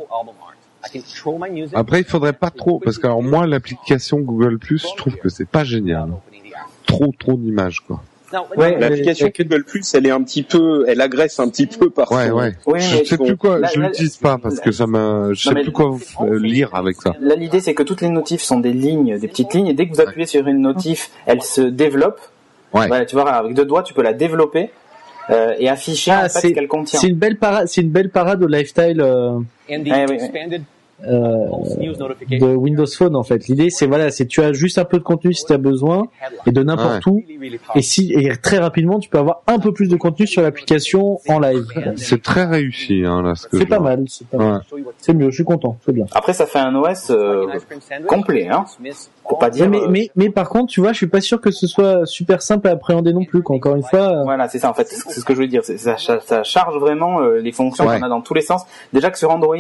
Beautiful 0.86 0.86
album 0.86 0.86
art. 0.86 0.88
I 0.88 0.89
can 0.91 1.01
control 1.01 1.39
my 1.39 1.49
music. 1.61 1.77
Après, 1.77 1.99
il 1.99 2.05
faudrait 2.05 2.33
pas 2.33 2.49
trop, 2.51 2.79
parce 2.79 2.97
que 2.97 3.07
alors 3.07 3.23
moi, 3.23 3.47
l'application 3.47 4.19
Google 4.19 4.57
Plus, 4.59 4.86
je 4.89 4.95
trouve 4.97 5.15
que 5.17 5.29
c'est 5.29 5.47
pas 5.47 5.63
génial. 5.63 6.09
Trop, 6.86 7.11
trop 7.17 7.33
d'images, 7.33 7.79
quoi. 7.81 8.01
Ouais, 8.57 8.77
L'application 8.77 9.31
Google 9.38 9.63
Plus, 9.63 9.93
elle 9.93 10.07
est 10.07 10.11
un 10.11 10.21
petit 10.21 10.43
peu, 10.43 10.83
elle 10.89 10.99
agresse 10.99 11.39
un 11.39 11.47
petit 11.47 11.67
peu 11.67 11.89
par 11.89 12.11
Ouais, 12.11 12.27
son- 12.27 12.33
ouais. 12.33 12.53
Oui, 12.65 12.79
Je 12.81 13.03
sais 13.05 13.15
bon, 13.17 13.25
plus 13.27 13.38
quoi, 13.38 13.59
je 13.73 13.79
l'utilise 13.79 14.17
pas 14.17 14.38
parce 14.38 14.59
que 14.59 14.71
ça 14.71 14.88
me, 14.88 15.33
je 15.33 15.47
sais 15.49 15.55
plus 15.55 15.71
quoi 15.71 15.97
euh, 16.21 16.38
lire 16.39 16.75
avec 16.75 16.97
ça. 16.97 17.15
Là, 17.21 17.36
l'idée, 17.36 17.61
c'est 17.61 17.73
que 17.73 17.83
toutes 17.83 18.01
les 18.01 18.09
notifs 18.09 18.41
sont 18.41 18.59
des 18.59 18.73
lignes, 18.73 19.17
des 19.19 19.27
petites 19.29 19.53
lignes, 19.53 19.67
et 19.67 19.73
dès 19.73 19.88
que 19.88 19.93
vous 19.95 20.01
appuyez 20.01 20.25
sur 20.25 20.45
une 20.47 20.59
notif, 20.61 21.11
elle 21.25 21.41
se 21.43 21.61
développe. 21.61 22.19
Ouais. 22.73 22.88
Voilà, 22.88 23.05
tu 23.05 23.15
vois, 23.15 23.29
avec 23.31 23.53
deux 23.53 23.63
doigts, 23.65 23.83
tu 23.83 23.93
peux 23.93 24.01
la 24.03 24.11
développer 24.13 24.69
euh, 25.29 25.53
et 25.57 25.69
afficher 25.69 26.11
Ah, 26.11 26.19
en 26.19 26.23
fait 26.23 26.29
c'est- 26.29 26.49
ce 26.49 26.53
qu'elle 26.53 26.67
contient. 26.67 26.99
C'est 26.99 27.07
une 27.07 27.15
belle 27.15 27.38
parade, 27.38 27.67
c'est 27.69 27.81
une 27.81 27.89
belle 27.89 28.09
parade 28.09 28.43
au 28.43 28.47
lifestyle, 28.47 28.99
euh, 28.99 29.29
and 29.71 29.83
the 29.83 29.88
Ah, 29.91 30.05
oui, 30.09 30.17
oui. 30.19 30.57
Euh, 31.04 31.48
de 32.30 32.56
Windows 32.56 32.86
Phone, 32.88 33.16
en 33.16 33.24
fait. 33.24 33.48
L'idée, 33.48 33.70
c'est 33.70 33.86
voilà, 33.86 34.12
c'est 34.12 34.26
tu 34.26 34.41
as 34.41 34.54
juste 34.54 34.78
un 34.78 34.86
peu 34.86 34.98
de 34.98 35.04
contenu 35.04 35.34
si 35.34 35.46
tu 35.46 35.54
as 35.54 35.58
besoin, 35.58 36.08
et 36.46 36.52
de 36.52 36.64
n'importe 36.64 37.06
où. 37.08 37.22
Et 37.76 37.82
si, 37.82 38.14
et 38.14 38.36
très 38.38 38.58
rapidement, 38.58 39.00
tu 39.00 39.10
peux 39.10 39.18
avoir 39.20 39.41
un 39.48 39.60
peu 39.60 39.72
plus 39.74 39.89
de 39.89 39.96
contenu 39.98 40.26
sur 40.26 40.41
l'application 40.41 41.20
en 41.28 41.39
live. 41.39 41.66
C'est 41.98 42.22
très 42.22 42.46
réussi, 42.46 43.04
hein, 43.06 43.22
là, 43.22 43.36
ce 43.36 43.48
que 43.48 43.58
C'est 43.58 43.66
pas 43.66 43.80
vois. 43.80 43.96
mal, 43.96 44.06
c'est. 44.08 44.26
Ouais. 44.36 45.14
Mieux, 45.14 45.30
je 45.30 45.36
suis 45.36 45.43
content, 45.43 45.78
c'est 45.86 45.91
bien. 45.93 46.06
Après, 46.14 46.34
ça 46.34 46.46
fait 46.46 46.60
un 46.60 46.76
OS 46.76 47.10
euh, 47.12 47.46
complet, 48.08 48.48
hein. 48.48 48.66
All 49.34 49.38
pas 49.39 49.49
dire. 49.49 49.69
mais, 49.69 49.82
euh, 49.82 49.88
mais, 49.89 50.09
mais 50.15 50.30
par 50.30 50.49
contre, 50.49 50.71
tu 50.71 50.82
vois, 50.82 50.91
je 50.91 50.97
suis 50.97 51.07
pas 51.07 51.21
sûr 51.21 51.41
que 51.41 51.51
ce 51.51 51.67
soit 51.67 52.05
super 52.05 52.41
simple 52.41 52.67
à 52.67 52.71
appréhender 52.71 53.11
non 53.13 53.23
plus. 53.26 53.41
quoi. 53.41 53.55
Encore 53.55 53.76
une 53.76 53.84
fois, 53.84 53.99
euh, 54.19 54.23
Voilà, 54.23 54.47
c'est 54.47 54.59
ça 54.59 54.69
en 54.69 54.73
fait, 54.73 54.88
c'est 54.88 54.97
ce 55.19 55.26
que 55.26 55.34
je 55.34 55.36
voulais 55.36 55.47
dire. 55.47 55.63
Ça, 55.63 55.97
ça, 55.97 56.19
ça 56.19 56.43
charge 56.43 56.78
vraiment 56.78 57.19
euh, 57.21 57.39
les 57.39 57.51
fonctions 57.51 57.86
Ouais. 57.86 57.99
qu'on 57.99 58.05
a 58.05 58.09
dans 58.09 58.21
tous 58.21 58.34
les 58.34 58.41
sens. 58.41 58.63
Déjà 58.93 59.09
que 59.11 59.17
sur 59.17 59.30
Android, 59.32 59.55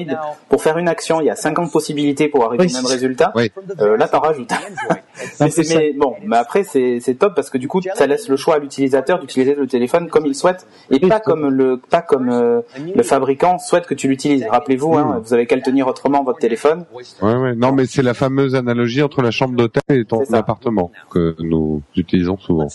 pour 0.49 0.61
faire 0.61 0.77
une 0.77 0.87
action, 0.87 1.19
il 1.21 1.25
y 1.25 1.29
a 1.29 1.35
50 1.35 1.71
possibilités 1.71 2.27
pour 2.27 2.45
arriver 2.45 2.65
Oui, 2.65 2.71
au 2.71 2.75
même 2.77 2.85
résultat. 2.85 3.31
Oui. 3.35 3.51
Euh, 3.81 3.97
là, 3.97 4.07
t'en 4.07 4.19
rajoutes. 4.19 4.51
Mais, 5.39 5.93
bon, 5.97 6.15
mais 6.23 6.35
après 6.37 6.63
c'est 6.63 6.99
c'est 6.99 7.15
top 7.15 7.35
parce 7.35 7.49
que 7.49 7.57
du 7.57 7.67
coup, 7.69 7.81
ça 7.93 8.05
laisse 8.05 8.27
le 8.27 8.35
choix 8.35 8.55
à 8.55 8.59
l'utilisateur 8.59 9.19
d'utiliser 9.19 9.55
le 9.55 9.65
téléphone 9.65 10.09
comme 10.09 10.25
il 10.25 10.35
souhaite 10.35 10.67
et 10.91 10.99
pas 10.99 11.19
comme 11.21 11.47
le 11.49 11.77
pas 11.77 12.01
comme 12.01 12.29
euh, 12.29 12.61
le 12.95 13.01
fabricant 13.03 13.57
souhaite 13.57 13.85
que 13.87 13.93
tu 13.93 14.07
l'utilises. 14.09 14.45
Rappelez-vous, 14.49 14.95
hein, 14.97 15.21
vous 15.23 15.33
avez 15.33 15.45
qu'à 15.47 15.55
le 15.55 15.61
tenir 15.61 15.87
autrement 15.87 16.23
votre 16.23 16.39
téléphone. 16.39 16.85
Ouais, 16.93 17.33
ouais. 17.35 17.55
Non, 17.55 17.71
mais 17.71 17.85
c'est 17.85 18.01
la 18.01 18.13
fameuse 18.13 18.55
analogie 18.55 19.01
entre 19.01 19.21
la 19.21 19.31
chambre 19.31 19.54
d'hôtel 19.55 19.81
et 19.89 20.05
ton 20.05 20.21
appartement 20.33 20.91
que 21.09 21.35
nous 21.39 21.81
utilisons 21.95 22.37
souvent. 22.37 22.67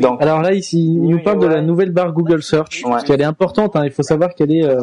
Donc, 0.00 0.20
alors 0.22 0.40
là, 0.42 0.52
ici, 0.52 0.78
il 0.84 1.08
nous 1.08 1.22
parle 1.22 1.38
de 1.40 1.46
la 1.46 1.60
nouvelle 1.62 1.90
barre 1.90 2.12
Google 2.12 2.42
Search, 2.42 2.82
parce 2.82 3.04
qu'elle 3.04 3.20
est 3.20 3.24
importante. 3.24 3.76
Hein, 3.76 3.82
il 3.84 3.90
faut 3.90 4.02
savoir 4.02 4.34
qu'elle 4.34 4.52
est 4.52 4.64
euh, 4.64 4.82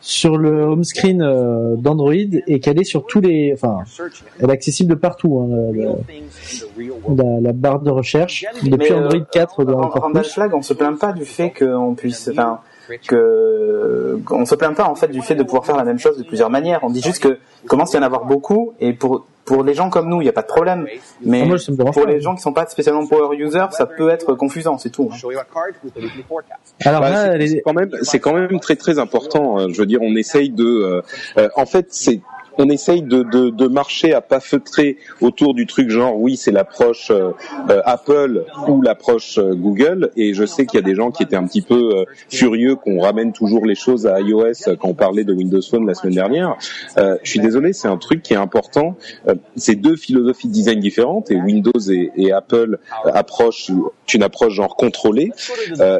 sur 0.00 0.36
le 0.38 0.62
home 0.62 0.84
screen 0.84 1.22
euh, 1.22 1.76
d'Android 1.76 2.12
et 2.46 2.60
qu'elle 2.60 2.80
est 2.80 2.84
sur 2.84 3.06
tous 3.06 3.20
les, 3.20 3.52
enfin, 3.54 3.78
elle 4.40 4.48
est 4.48 4.52
accessible 4.52 4.90
de 4.90 4.94
partout. 4.94 5.38
Hein, 5.40 5.96
la- 7.42 7.52
barre 7.52 7.80
de 7.80 7.90
recherche 7.90 8.46
depuis 8.62 8.90
Mais, 8.90 8.92
Android 8.92 9.20
4 9.30 9.64
de 9.64 9.72
Rand- 9.72 9.84
encore 9.84 10.02
Randall 10.04 10.22
plus. 10.22 10.32
Flag, 10.32 10.54
on 10.54 10.62
se 10.62 10.72
plaint 10.74 10.98
pas 10.98 11.12
du 11.12 11.24
fait 11.24 11.50
qu'on 11.50 11.94
puisse, 11.94 12.28
enfin, 12.32 12.60
que 12.98 14.18
on 14.30 14.44
se 14.44 14.54
plaint 14.54 14.76
pas 14.76 14.84
en 14.88 14.94
fait 14.94 15.08
du 15.08 15.22
fait 15.22 15.34
de 15.34 15.42
pouvoir 15.42 15.64
faire 15.66 15.76
la 15.76 15.84
même 15.84 15.98
chose 15.98 16.18
de 16.18 16.22
plusieurs 16.24 16.50
manières. 16.50 16.80
On 16.82 16.90
dit 16.90 17.02
juste 17.02 17.22
que 17.22 17.38
commence 17.66 17.94
à 17.94 17.98
y 17.98 18.00
en 18.00 18.04
avoir 18.04 18.24
beaucoup 18.24 18.74
et 18.80 18.92
pour 18.92 19.26
pour 19.46 19.64
les 19.64 19.74
gens 19.74 19.90
comme 19.90 20.08
nous, 20.08 20.20
il 20.20 20.24
n'y 20.24 20.28
a 20.28 20.32
pas 20.32 20.42
de 20.42 20.46
problème. 20.46 20.86
Mais 21.22 21.40
Ah, 21.42 21.46
moi, 21.46 21.56
pour 21.92 22.06
les 22.06 22.20
gens 22.20 22.36
qui 22.36 22.42
sont 22.42 22.52
pas 22.52 22.66
spécialement 22.66 23.04
power 23.06 23.36
users, 23.36 23.66
ça 23.72 23.84
peut 23.86 24.08
être 24.10 24.34
confusant, 24.34 24.78
c'est 24.78 24.90
tout. 24.90 25.08
hein. 25.10 25.16
Alors 26.84 27.00
Bah, 27.00 27.10
là, 27.10 27.38
c'est- 27.48 27.60
quand 27.64 27.72
même, 27.72 27.90
c'est 28.02 28.20
quand 28.20 28.34
même 28.34 28.60
très 28.60 28.76
très 28.76 28.98
important. 29.00 29.58
hein. 29.58 29.66
Je 29.70 29.78
veux 29.80 29.86
dire, 29.86 30.00
on 30.02 30.14
essaye 30.14 30.50
de, 30.50 30.64
euh, 30.64 31.02
euh, 31.38 31.48
en 31.56 31.66
fait, 31.66 31.86
c'est 31.90 32.20
on 32.60 32.68
essaye 32.68 33.02
de, 33.02 33.22
de, 33.22 33.48
de 33.48 33.66
marcher 33.68 34.12
à 34.12 34.20
pas 34.20 34.38
feutrer 34.38 34.98
autour 35.20 35.54
du 35.54 35.66
truc 35.66 35.88
genre 35.88 36.20
oui 36.20 36.36
c'est 36.36 36.50
l'approche 36.50 37.10
euh, 37.10 37.30
euh, 37.70 37.80
Apple 37.86 38.44
ou 38.68 38.82
l'approche 38.82 39.38
euh, 39.38 39.54
Google 39.54 40.10
et 40.16 40.34
je 40.34 40.44
sais 40.44 40.66
qu'il 40.66 40.78
y 40.78 40.82
a 40.82 40.86
des 40.86 40.94
gens 40.94 41.10
qui 41.10 41.22
étaient 41.22 41.36
un 41.36 41.46
petit 41.46 41.62
peu 41.62 41.90
euh, 41.94 42.04
furieux 42.28 42.76
qu'on 42.76 43.00
ramène 43.00 43.32
toujours 43.32 43.64
les 43.64 43.74
choses 43.74 44.06
à 44.06 44.20
iOS 44.20 44.76
quand 44.78 44.88
on 44.88 44.94
parlait 44.94 45.24
de 45.24 45.32
Windows 45.32 45.62
Phone 45.62 45.86
la 45.86 45.94
semaine 45.94 46.14
dernière. 46.14 46.56
Euh, 46.98 47.16
je 47.22 47.30
suis 47.30 47.40
désolé, 47.40 47.72
c'est 47.72 47.88
un 47.88 47.96
truc 47.96 48.22
qui 48.22 48.34
est 48.34 48.36
important. 48.36 48.96
C'est 49.56 49.76
deux 49.76 49.96
philosophies 49.96 50.48
de 50.48 50.52
design 50.52 50.80
différentes 50.80 51.30
et 51.30 51.36
Windows 51.36 51.80
et, 51.90 52.32
Apple 52.32 52.78
approchent 53.12 53.70
une 54.14 54.22
approche 54.22 54.54
genre 54.54 54.76
contrôlée 54.76 55.30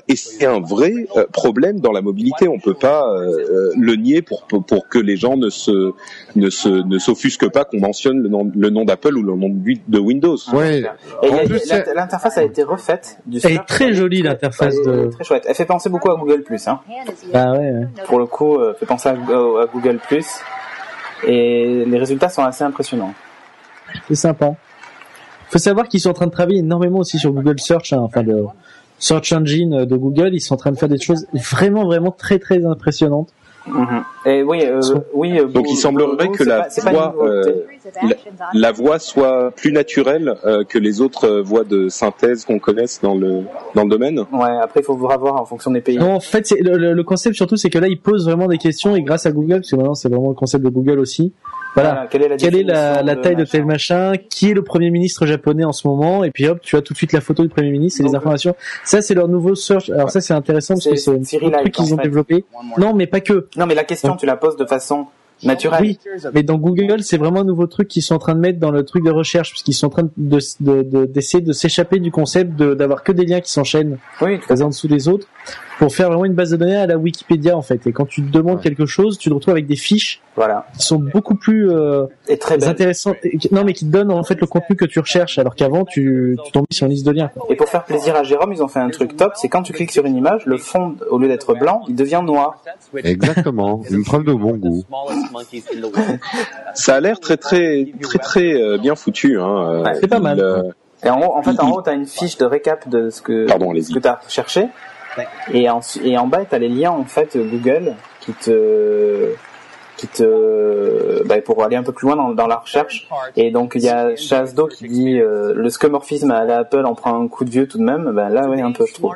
et 0.08 0.16
c'est 0.16 0.46
un 0.46 0.60
vrai 0.60 0.92
problème 1.32 1.80
dans 1.80 1.92
la 1.92 2.02
mobilité. 2.02 2.46
On 2.48 2.58
peut 2.58 2.74
pas 2.74 3.04
le 3.76 3.94
nier 3.96 4.22
pour, 4.22 4.44
pour 4.44 4.88
que 4.88 4.98
les 4.98 5.16
gens 5.16 5.36
ne 5.36 5.50
se 5.50 5.92
ne 6.36 6.49
se 6.49 6.49
ne 6.66 6.98
s'offusquent 6.98 7.50
pas 7.50 7.64
qu'on 7.64 7.80
mentionne 7.80 8.18
le 8.18 8.28
nom 8.28 8.50
le 8.54 8.70
nom 8.70 8.84
d'Apple 8.84 9.16
ou 9.16 9.22
le 9.22 9.34
nom 9.34 9.48
de 9.48 9.98
Windows. 9.98 10.36
Ouais. 10.52 10.84
Et 11.22 11.28
il 11.28 11.94
l'interface 11.94 12.38
a 12.38 12.42
été 12.42 12.62
refaite. 12.62 13.18
Du 13.26 13.38
elle 13.42 13.52
est 13.52 13.66
très 13.66 13.92
jolie 13.92 14.22
l'interface 14.22 14.74
Elle 14.86 15.06
de. 15.06 15.10
très 15.10 15.24
chouette. 15.24 15.44
Elle 15.48 15.54
fait 15.54 15.64
penser 15.64 15.88
beaucoup 15.88 16.10
à 16.10 16.16
Google 16.16 16.42
Plus, 16.42 16.66
hein. 16.68 16.80
Ah 17.34 17.52
ouais. 17.52 17.58
ouais. 17.58 17.86
Pour 18.06 18.18
le 18.18 18.26
coup, 18.26 18.56
euh, 18.56 18.74
fait 18.74 18.86
penser 18.86 19.08
à, 19.08 19.12
à 19.12 19.66
Google 19.72 19.98
Plus. 20.06 20.26
Et 21.26 21.84
les 21.86 21.98
résultats 21.98 22.28
sont 22.28 22.42
assez 22.42 22.64
impressionnants. 22.64 23.12
C'est 24.08 24.14
sympa. 24.14 24.54
Faut 25.50 25.58
savoir 25.58 25.88
qu'ils 25.88 26.00
sont 26.00 26.10
en 26.10 26.14
train 26.14 26.26
de 26.26 26.30
travailler 26.30 26.60
énormément 26.60 26.98
aussi 26.98 27.18
sur 27.18 27.32
Google 27.32 27.58
Search, 27.58 27.92
hein, 27.92 27.98
enfin 28.00 28.22
le 28.22 28.46
Search 28.98 29.32
Engine 29.32 29.84
de 29.84 29.96
Google. 29.96 30.30
Ils 30.32 30.40
sont 30.40 30.54
en 30.54 30.58
train 30.58 30.70
de 30.70 30.78
faire 30.78 30.88
des 30.88 31.00
choses 31.00 31.26
vraiment, 31.32 31.84
vraiment 31.84 32.12
très, 32.12 32.38
très 32.38 32.64
impressionnantes. 32.64 33.30
Mhm. 33.66 34.02
Et 34.26 34.42
oui, 34.42 34.60
euh, 34.64 34.80
oui. 35.14 35.38
euh, 35.38 35.46
Donc 35.46 35.66
il 35.70 35.76
semblerait 35.76 36.28
que 36.28 36.44
la 36.44 36.62
pas- 36.62 36.90
voix, 36.90 37.14
nouveauté. 37.16 37.50
euh, 38.04 38.08
la 38.54 38.72
voix 38.72 38.98
soit 38.98 39.50
plus 39.50 39.72
naturelle 39.72 40.34
euh, 40.44 40.64
que 40.64 40.78
les 40.78 41.00
autres 41.00 41.24
euh, 41.26 41.42
voix 41.42 41.64
de 41.64 41.88
synthèse 41.88 42.44
qu'on 42.44 42.58
connaisse 42.58 43.00
dans 43.02 43.14
le 43.14 43.42
dans 43.74 43.84
le 43.84 43.90
domaine. 43.90 44.20
Ouais, 44.32 44.56
après 44.62 44.80
il 44.80 44.84
faut 44.84 44.96
voir 44.96 45.22
en 45.40 45.44
fonction 45.44 45.70
des 45.70 45.80
pays. 45.80 45.98
Non, 45.98 46.12
en 46.14 46.20
fait, 46.20 46.50
le, 46.60 46.76
le- 46.76 46.92
le 46.94 47.04
concept 47.04 47.36
surtout, 47.36 47.56
c'est 47.56 47.70
que 47.70 47.78
là, 47.78 47.86
ils 47.88 48.00
posent 48.00 48.26
vraiment 48.26 48.46
des 48.48 48.58
questions 48.58 48.96
et 48.96 49.02
grâce 49.02 49.26
à 49.26 49.32
Google, 49.32 49.56
parce 49.56 49.70
que 49.70 49.76
maintenant, 49.76 49.94
c'est 49.94 50.08
vraiment 50.08 50.28
le 50.30 50.34
concept 50.34 50.64
de 50.64 50.70
Google 50.70 50.98
aussi. 50.98 51.32
Voilà. 51.76 51.90
Voilà, 51.92 52.06
quelle 52.08 52.22
est 52.24 52.28
la, 52.28 52.36
Quelle 52.36 52.56
est 52.56 52.62
la, 52.64 52.74
définition 52.74 53.06
la 53.06 53.16
taille 53.16 53.36
de 53.36 53.44
tel 53.44 53.64
machin? 53.64 54.12
Qui 54.28 54.50
est 54.50 54.54
le 54.54 54.62
premier 54.62 54.90
ministre 54.90 55.24
japonais 55.24 55.62
en 55.62 55.70
ce 55.72 55.86
moment? 55.86 56.24
Et 56.24 56.32
puis 56.32 56.48
hop, 56.48 56.60
tu 56.60 56.74
as 56.76 56.82
tout 56.82 56.94
de 56.94 56.98
suite 56.98 57.12
la 57.12 57.20
photo 57.20 57.44
du 57.44 57.48
premier 57.48 57.70
ministre 57.70 58.00
et 58.00 58.04
les 58.08 58.16
informations. 58.16 58.56
Ça, 58.84 59.00
c'est 59.02 59.14
leur 59.14 59.28
nouveau 59.28 59.54
search. 59.54 59.88
Alors 59.90 60.10
ça, 60.10 60.20
c'est 60.20 60.34
intéressant 60.34 60.74
parce 60.74 60.86
que 60.88 60.96
c'est 60.96 61.12
un 61.12 61.20
truc 61.60 61.70
qu'ils 61.72 61.94
ont 61.94 61.96
fait. 61.96 62.02
développé. 62.02 62.44
Non, 62.76 62.92
mais 62.92 63.06
pas 63.06 63.20
que. 63.20 63.46
Non, 63.56 63.66
mais 63.66 63.74
la 63.74 63.84
question, 63.84 64.16
tu 64.16 64.26
la 64.26 64.36
poses 64.36 64.56
de 64.56 64.66
façon 64.66 65.06
naturel. 65.44 65.80
Oui, 65.82 65.98
mais 66.34 66.42
dans 66.42 66.56
Google, 66.58 67.02
c'est 67.02 67.16
vraiment 67.18 67.40
un 67.40 67.44
nouveau 67.44 67.66
truc 67.66 67.88
qu'ils 67.88 68.02
sont 68.02 68.14
en 68.14 68.18
train 68.18 68.34
de 68.34 68.40
mettre 68.40 68.58
dans 68.58 68.70
le 68.70 68.84
truc 68.84 69.04
de 69.04 69.10
recherche, 69.10 69.50
puisqu'ils 69.50 69.74
sont 69.74 69.86
en 69.86 69.90
train 69.90 70.08
de 70.16 70.38
de- 70.60 70.82
de- 70.82 71.04
d'essayer 71.06 71.42
de, 71.42 71.52
s'échapper 71.52 71.98
du 71.98 72.10
concept 72.10 72.56
de- 72.56 72.74
d'avoir 72.74 73.02
que 73.02 73.12
des 73.12 73.24
liens 73.24 73.40
qui 73.40 73.50
s'enchaînent 73.52 73.98
Oui, 74.20 74.38
les 74.48 74.62
uns 74.62 74.66
en 74.66 74.68
dessous 74.68 74.88
des 74.88 75.08
autres, 75.08 75.26
pour 75.78 75.94
faire 75.94 76.08
vraiment 76.08 76.24
une 76.26 76.34
base 76.34 76.50
de 76.50 76.56
données 76.56 76.76
à 76.76 76.86
la 76.86 76.96
Wikipédia 76.98 77.56
en 77.56 77.62
fait. 77.62 77.86
Et 77.86 77.92
quand 77.92 78.06
tu 78.06 78.22
te 78.22 78.30
demandes 78.30 78.56
Ouais. 78.56 78.62
quelque 78.62 78.84
chose, 78.86 79.16
tu 79.18 79.30
te 79.30 79.34
retrouves 79.34 79.52
avec 79.52 79.66
des 79.66 79.76
fiches 79.76 80.20
Voilà. 80.36 80.66
qui 80.78 80.84
sont 80.84 80.98
beaucoup 80.98 81.34
plus 81.36 81.70
euh, 81.70 82.04
Et 82.28 82.36
très 82.38 82.62
intéressantes. 82.68 83.16
et 83.22 83.38
Non, 83.50 83.64
mais 83.64 83.72
qui 83.72 83.86
te 83.86 83.90
donnent 83.90 84.10
en 84.12 84.22
fait 84.22 84.38
le 84.40 84.46
contenu 84.46 84.76
que 84.76 84.84
tu 84.84 84.98
recherches, 85.00 85.38
alors 85.38 85.54
qu'avant 85.54 85.84
tu, 85.86 86.36
tu 86.44 86.52
tombais 86.52 86.66
sur 86.70 86.86
une 86.86 86.92
liste 86.92 87.06
de 87.06 87.12
liens. 87.12 87.28
quoi. 87.28 87.46
Et 87.48 87.56
pour 87.56 87.68
faire 87.68 87.84
plaisir 87.84 88.14
à 88.14 88.22
Jérôme, 88.22 88.52
ils 88.52 88.62
ont 88.62 88.68
fait 88.68 88.80
un 88.80 88.90
truc 88.90 89.16
top, 89.16 89.32
c'est 89.36 89.48
quand 89.48 89.62
tu 89.62 89.72
cliques 89.72 89.90
sur 89.92 90.04
une 90.04 90.16
image, 90.16 90.44
le 90.44 90.58
fond, 90.58 90.96
au 91.10 91.18
lieu 91.18 91.28
d'être 91.28 91.54
blanc, 91.54 91.82
il 91.88 91.94
devient 91.94 92.20
noir. 92.24 92.62
Exactement. 93.02 93.82
Une 93.90 94.04
preuve 94.04 94.24
de 94.24 94.32
bon 94.34 94.56
goût. 94.56 94.84
Ça 96.74 96.96
a 96.96 97.00
l'air 97.00 97.20
très 97.20 97.36
très 97.36 97.86
très 98.00 98.18
très 98.18 98.54
euh, 98.54 98.78
bien 98.78 98.94
foutu. 98.94 99.40
Hein. 99.40 99.82
Ouais, 99.82 99.94
c'est 100.00 100.08
pas 100.08 100.18
mal. 100.18 100.38
Il, 100.38 100.42
euh, 100.42 100.62
Et 101.04 101.10
en 101.10 101.20
haut, 101.20 101.34
en 101.34 101.42
fait, 101.42 101.58
en 101.60 101.70
haut, 101.70 101.82
t'as 101.82 101.94
une 101.94 102.06
fiche 102.06 102.36
de 102.38 102.44
récap 102.44 102.88
de 102.88 103.10
ce 103.10 103.22
que, 103.22 103.46
Pardon, 103.46 103.72
ce 103.80 103.92
que 103.92 103.98
t'as 103.98 104.20
cherché. 104.28 104.68
Et 105.52 105.68
en, 105.68 105.80
et 106.02 106.16
en 106.18 106.26
bas, 106.26 106.44
t'as 106.48 106.58
les 106.58 106.68
liens, 106.68 106.92
en 106.92 107.04
fait, 107.04 107.36
Google, 107.36 107.94
qui 108.20 108.32
te, 108.32 109.34
qui 110.00 110.06
te, 110.08 111.22
bah, 111.26 111.42
pour 111.42 111.62
aller 111.62 111.76
un 111.76 111.82
peu 111.82 111.92
plus 111.92 112.06
loin 112.06 112.16
dans, 112.16 112.30
dans 112.32 112.46
la 112.46 112.56
recherche. 112.56 113.06
Et 113.36 113.50
donc, 113.50 113.72
il 113.74 113.82
y 113.82 113.88
a 113.90 114.16
Chasdo 114.16 114.66
qui 114.66 114.88
dit, 114.88 115.18
euh, 115.20 115.52
le 115.54 115.68
scomorphisme 115.68 116.30
à 116.30 116.44
la 116.44 116.60
Apple 116.60 116.84
en 116.86 116.94
prend 116.94 117.20
un 117.22 117.28
coup 117.28 117.44
de 117.44 117.50
vieux 117.50 117.68
tout 117.68 117.76
de 117.76 117.82
même. 117.82 118.10
Ben 118.14 118.30
là, 118.30 118.48
ouais, 118.48 118.62
un 118.62 118.72
peu, 118.72 118.86
je 118.86 118.94
trouve. 118.94 119.12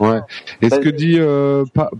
Ouais. 0.00 0.20
Et 0.62 0.70
ce 0.70 0.76
que 0.76 0.88
dit 0.88 1.16
euh, 1.18 1.64
Pa- 1.74 1.90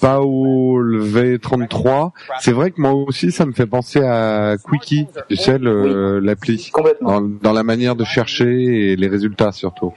Paul 0.00 1.00
V33, 1.02 2.10
c'est 2.40 2.52
vrai 2.52 2.70
que 2.70 2.80
moi 2.80 2.92
aussi 2.92 3.30
ça 3.32 3.46
me 3.46 3.52
fait 3.52 3.66
penser 3.66 4.00
à 4.02 4.56
Quickie, 4.70 5.06
tu 5.28 5.36
sais 5.36 5.58
l'appli, 5.58 6.70
dans, 7.00 7.20
dans 7.20 7.52
la 7.52 7.62
manière 7.62 7.96
de 7.96 8.04
chercher 8.04 8.92
et 8.92 8.96
les 8.96 9.08
résultats 9.08 9.52
surtout. 9.52 9.92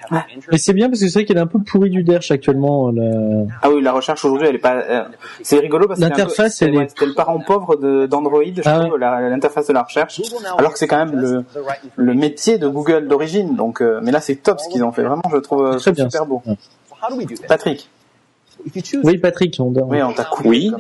Mais 0.51 0.57
c'est 0.57 0.73
bien 0.73 0.88
parce 0.89 0.99
que 1.01 1.07
c'est 1.07 1.19
vrai 1.19 1.25
qu'elle 1.25 1.38
est 1.38 1.41
un 1.41 1.47
peu 1.47 1.59
pourrie 1.59 1.89
du 1.89 2.03
derche 2.03 2.31
actuellement. 2.31 2.91
la- 2.91 3.45
Ah 3.61 3.69
oui, 3.69 3.81
la 3.81 3.91
recherche 3.91 4.23
aujourd'hui, 4.25 4.47
elle 4.47 4.55
est 4.55 4.59
pas. 4.59 4.75
euh, 4.75 5.03
c'est 5.41 5.59
rigolo 5.59 5.88
parce 5.88 5.99
que 5.99 6.05
L'interface, 6.05 6.61
elle 6.61 6.75
est- 6.75 6.89
c'était 6.89 7.05
le 7.05 7.13
parent 7.13 7.39
pauvre 7.39 7.72
de- 7.78 8.05
d'Android, 8.05 8.41
je 8.43 8.61
Ah 8.65 8.80
trouve, 8.82 8.97
la- 8.97 9.30
l'interface 9.30 9.67
de 9.67 9.74
la 9.74 9.84
recherche. 9.84 10.21
Alors 10.57 10.74
que 10.74 10.80
c'est 10.80 10.88
quand 10.88 11.05
même 11.05 11.15
le, 11.15 11.43
le 11.95 12.13
métier 12.13 12.57
de 12.57 12.67
Google 12.67 13.07
d'origine. 13.07 13.55
Donc, 13.55 13.82
euh, 13.82 13.99
mais 14.03 14.11
là, 14.11 14.21
c'est 14.21 14.36
top 14.36 14.59
ce 14.59 14.69
qu'ils 14.69 14.84
ont 14.84 14.91
fait. 14.91 15.03
Vraiment, 15.03 15.21
je 15.30 15.36
le 15.36 15.41
trouve 15.41 15.65
euh, 15.65 15.78
Très 15.78 15.91
bien. 15.91 16.09
super 16.09 16.26
beau. 16.26 16.41
Patrick, 17.47 17.89
Oui, 19.03 19.17
Patrick, 19.17 19.57
on 19.59 19.71
dort. 19.71 19.88
oui, 19.89 20.01
on 20.03 20.13
t'a 20.13 20.24
coupé, 20.24 20.47
Oui. 20.49 20.71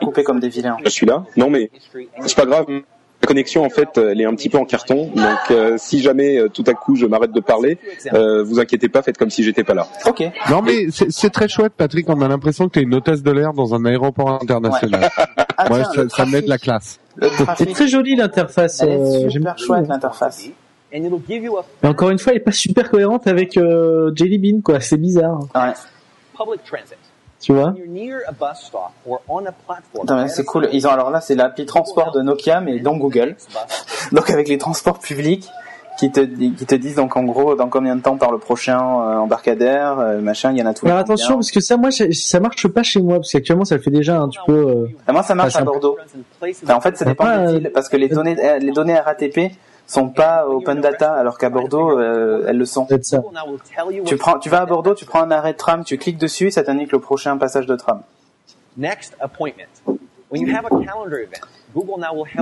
coupé 0.00 0.24
comme 0.24 0.40
des 0.40 0.48
vilains. 0.48 0.76
je 0.84 0.88
suis 0.90 1.06
là. 1.06 1.24
Non 1.36 1.50
mais 1.50 1.70
c'est 2.26 2.36
pas 2.36 2.46
grave. 2.46 2.66
La 3.22 3.26
connexion 3.26 3.64
en 3.64 3.68
fait, 3.70 3.98
elle 3.98 4.20
est 4.20 4.24
un 4.24 4.34
petit 4.34 4.48
peu 4.48 4.58
en 4.58 4.64
carton. 4.64 5.10
Donc 5.14 5.50
euh, 5.50 5.74
si 5.76 6.00
jamais 6.00 6.38
euh, 6.38 6.48
tout 6.48 6.64
à 6.66 6.74
coup 6.74 6.94
je 6.96 7.04
m'arrête 7.06 7.32
de 7.32 7.40
parler, 7.40 7.78
euh, 8.14 8.42
vous 8.44 8.60
inquiétez 8.60 8.88
pas, 8.88 9.02
faites 9.02 9.18
comme 9.18 9.30
si 9.30 9.42
j'étais 9.42 9.64
pas 9.64 9.74
là. 9.74 9.88
Ok. 10.06 10.22
Non 10.50 10.62
mais 10.62 10.86
c'est 10.90 11.10
c'est 11.10 11.30
très 11.30 11.48
chouette 11.48 11.72
Patrick, 11.76 12.08
on 12.08 12.20
a 12.22 12.28
l'impression 12.28 12.68
que 12.68 12.74
t'es 12.74 12.82
une 12.82 12.94
hôtesse 12.94 13.22
de 13.22 13.30
l'air 13.32 13.52
dans 13.54 13.74
un 13.74 13.84
aéroport 13.84 14.30
international. 14.40 15.10
Ah, 15.56 15.72
Ouais, 15.72 15.82
tiens, 15.92 16.08
ça, 16.08 16.16
ça 16.24 16.26
met 16.26 16.42
de 16.42 16.48
la 16.48 16.58
classe. 16.58 17.00
C'est 17.56 17.72
très 17.72 17.88
joli 17.88 18.14
l'interface. 18.14 18.80
euh, 18.82 18.86
j'aime 19.28 19.30
super 19.30 19.54
beaucoup. 19.54 19.64
chouette 19.66 19.88
l'interface. 19.88 20.50
and 20.94 20.98
it'll 21.04 21.20
give 21.28 21.42
you 21.42 21.56
a 21.58 21.64
Mais 21.82 21.88
encore 21.88 22.10
une 22.10 22.18
fois, 22.18 22.32
elle 22.32 22.38
est 22.38 22.44
pas 22.44 22.52
super 22.52 22.88
cohérente 22.88 23.26
avec 23.26 23.56
euh, 23.56 24.12
Jelly 24.14 24.38
Bean, 24.38 24.60
quoi. 24.62 24.80
C'est 24.80 24.96
bizarre, 24.96 25.40
Ouais. 25.54 25.72
public 26.36 26.62
transit. 26.64 26.96
Tu 27.40 27.52
vois. 27.52 27.74
C'est 30.28 30.44
cool. 30.44 30.68
Ils 30.72 30.86
ont 30.86 30.90
alors 30.90 31.10
là, 31.10 31.20
c'est 31.20 31.34
l'appli 31.34 31.66
transport 31.66 32.12
de 32.12 32.20
Nokia, 32.20 32.60
mais 32.60 32.78
dans 32.80 32.96
Google. 32.96 33.36
Donc 34.12 34.30
avec 34.30 34.48
les 34.48 34.58
transports 34.58 34.98
publics 34.98 35.48
qui 35.98 36.12
te 36.12 36.20
qui 36.20 36.64
te 36.64 36.76
disent 36.76 36.94
donc 36.94 37.16
en 37.16 37.24
gros 37.24 37.56
dans 37.56 37.68
combien 37.68 37.96
de 37.96 38.00
temps 38.00 38.16
part 38.16 38.30
le 38.30 38.38
prochain 38.38 38.78
euh, 38.78 39.16
embarcadère, 39.16 39.98
euh, 39.98 40.20
machin. 40.20 40.52
Il 40.52 40.58
y 40.58 40.62
en 40.62 40.66
a 40.66 40.72
tous 40.72 40.84
les 40.86 40.92
Alors 40.92 41.02
attention, 41.02 41.34
parce 41.34 41.50
que 41.50 41.58
ça, 41.60 41.76
moi, 41.76 41.90
ça 41.90 42.38
marche 42.40 42.68
pas 42.68 42.84
chez 42.84 43.00
moi, 43.02 43.16
parce 43.16 43.32
qu'actuellement, 43.32 43.64
ça 43.64 43.74
le 43.74 43.82
fait 43.82 43.90
déjà 43.90 44.20
un 44.20 44.28
petit 44.28 44.38
peu. 44.46 44.52
euh, 44.52 44.86
Ah, 45.08 45.12
moi, 45.12 45.24
ça 45.24 45.34
marche 45.34 45.56
à 45.56 45.62
Bordeaux. 45.62 45.98
Enfin, 46.62 46.74
en 46.76 46.80
fait, 46.80 46.96
ça 46.96 47.04
dépend 47.04 47.46
des 47.46 47.54
îles, 47.54 47.70
parce 47.74 47.88
que 47.88 47.96
les 47.96 48.08
données, 48.08 48.36
euh, 48.40 48.58
les 48.58 48.70
données 48.70 48.96
RATP 48.96 49.50
sont 49.88 50.08
pas 50.10 50.46
open 50.46 50.80
data, 50.80 51.14
alors 51.14 51.38
qu'à 51.38 51.50
Bordeaux, 51.50 51.98
euh, 51.98 52.44
elles 52.46 52.58
le 52.58 52.64
sont. 52.66 52.86
ça. 53.02 53.22
Tu 54.06 54.16
prends, 54.16 54.38
tu 54.38 54.48
vas 54.48 54.60
à 54.60 54.66
Bordeaux, 54.66 54.94
tu 54.94 55.04
prends 55.04 55.22
un 55.22 55.30
arrêt 55.32 55.54
de 55.54 55.58
tram, 55.58 55.82
tu 55.82 55.98
cliques 55.98 56.18
dessus, 56.18 56.50
ça 56.52 56.62
t'indique 56.62 56.92
le 56.92 57.00
prochain 57.00 57.36
passage 57.38 57.66
de 57.66 57.74
tram. 57.74 58.02
next 58.78 59.14
appointment. 59.20 59.82
When 60.30 60.42
you 60.42 60.54
have 60.54 60.64
a 60.66 60.70
calendar 60.84 61.18
event, 61.18 61.44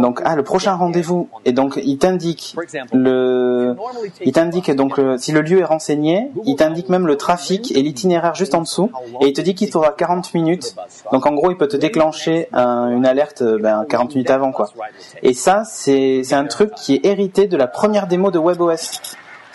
Donc, 0.00 0.20
ah, 0.24 0.36
le 0.36 0.42
prochain 0.42 0.74
rendez-vous. 0.74 1.28
Et 1.44 1.52
donc, 1.52 1.80
il 1.84 1.98
t'indique 1.98 2.54
le, 2.96 3.74
il 4.24 4.32
t'indique 4.32 4.70
donc 4.74 4.96
le- 4.98 5.18
si 5.18 5.32
le 5.32 5.40
lieu 5.40 5.60
est 5.60 5.64
renseigné, 5.64 6.30
il 6.44 6.56
t'indique 6.56 6.88
même 6.88 7.06
le 7.06 7.16
trafic 7.16 7.70
et 7.76 7.82
l'itinéraire 7.82 8.34
juste 8.34 8.54
en 8.54 8.60
dessous, 8.62 8.90
et 9.20 9.26
il 9.28 9.32
te 9.32 9.40
dit 9.40 9.54
qu'il 9.54 9.70
faudra 9.70 9.92
40 9.92 10.32
minutes. 10.34 10.74
Donc, 11.12 11.26
en 11.26 11.32
gros, 11.34 11.50
il 11.50 11.56
peut 11.56 11.68
te 11.68 11.76
déclencher 11.76 12.48
un- 12.52 12.88
une 12.90 13.04
alerte, 13.06 13.42
ben, 13.60 13.84
40 13.88 14.14
minutes 14.14 14.30
avant, 14.30 14.52
quoi. 14.52 14.66
Et 15.22 15.34
ça, 15.34 15.62
c'est 15.64 16.22
c'est 16.24 16.34
un 16.34 16.44
truc 16.46 16.74
qui 16.74 16.94
est 16.94 17.04
hérité 17.06 17.46
de 17.46 17.56
la 17.56 17.66
première 17.66 18.06
démo 18.06 18.30
de 18.30 18.38
WebOS. 18.38 19.00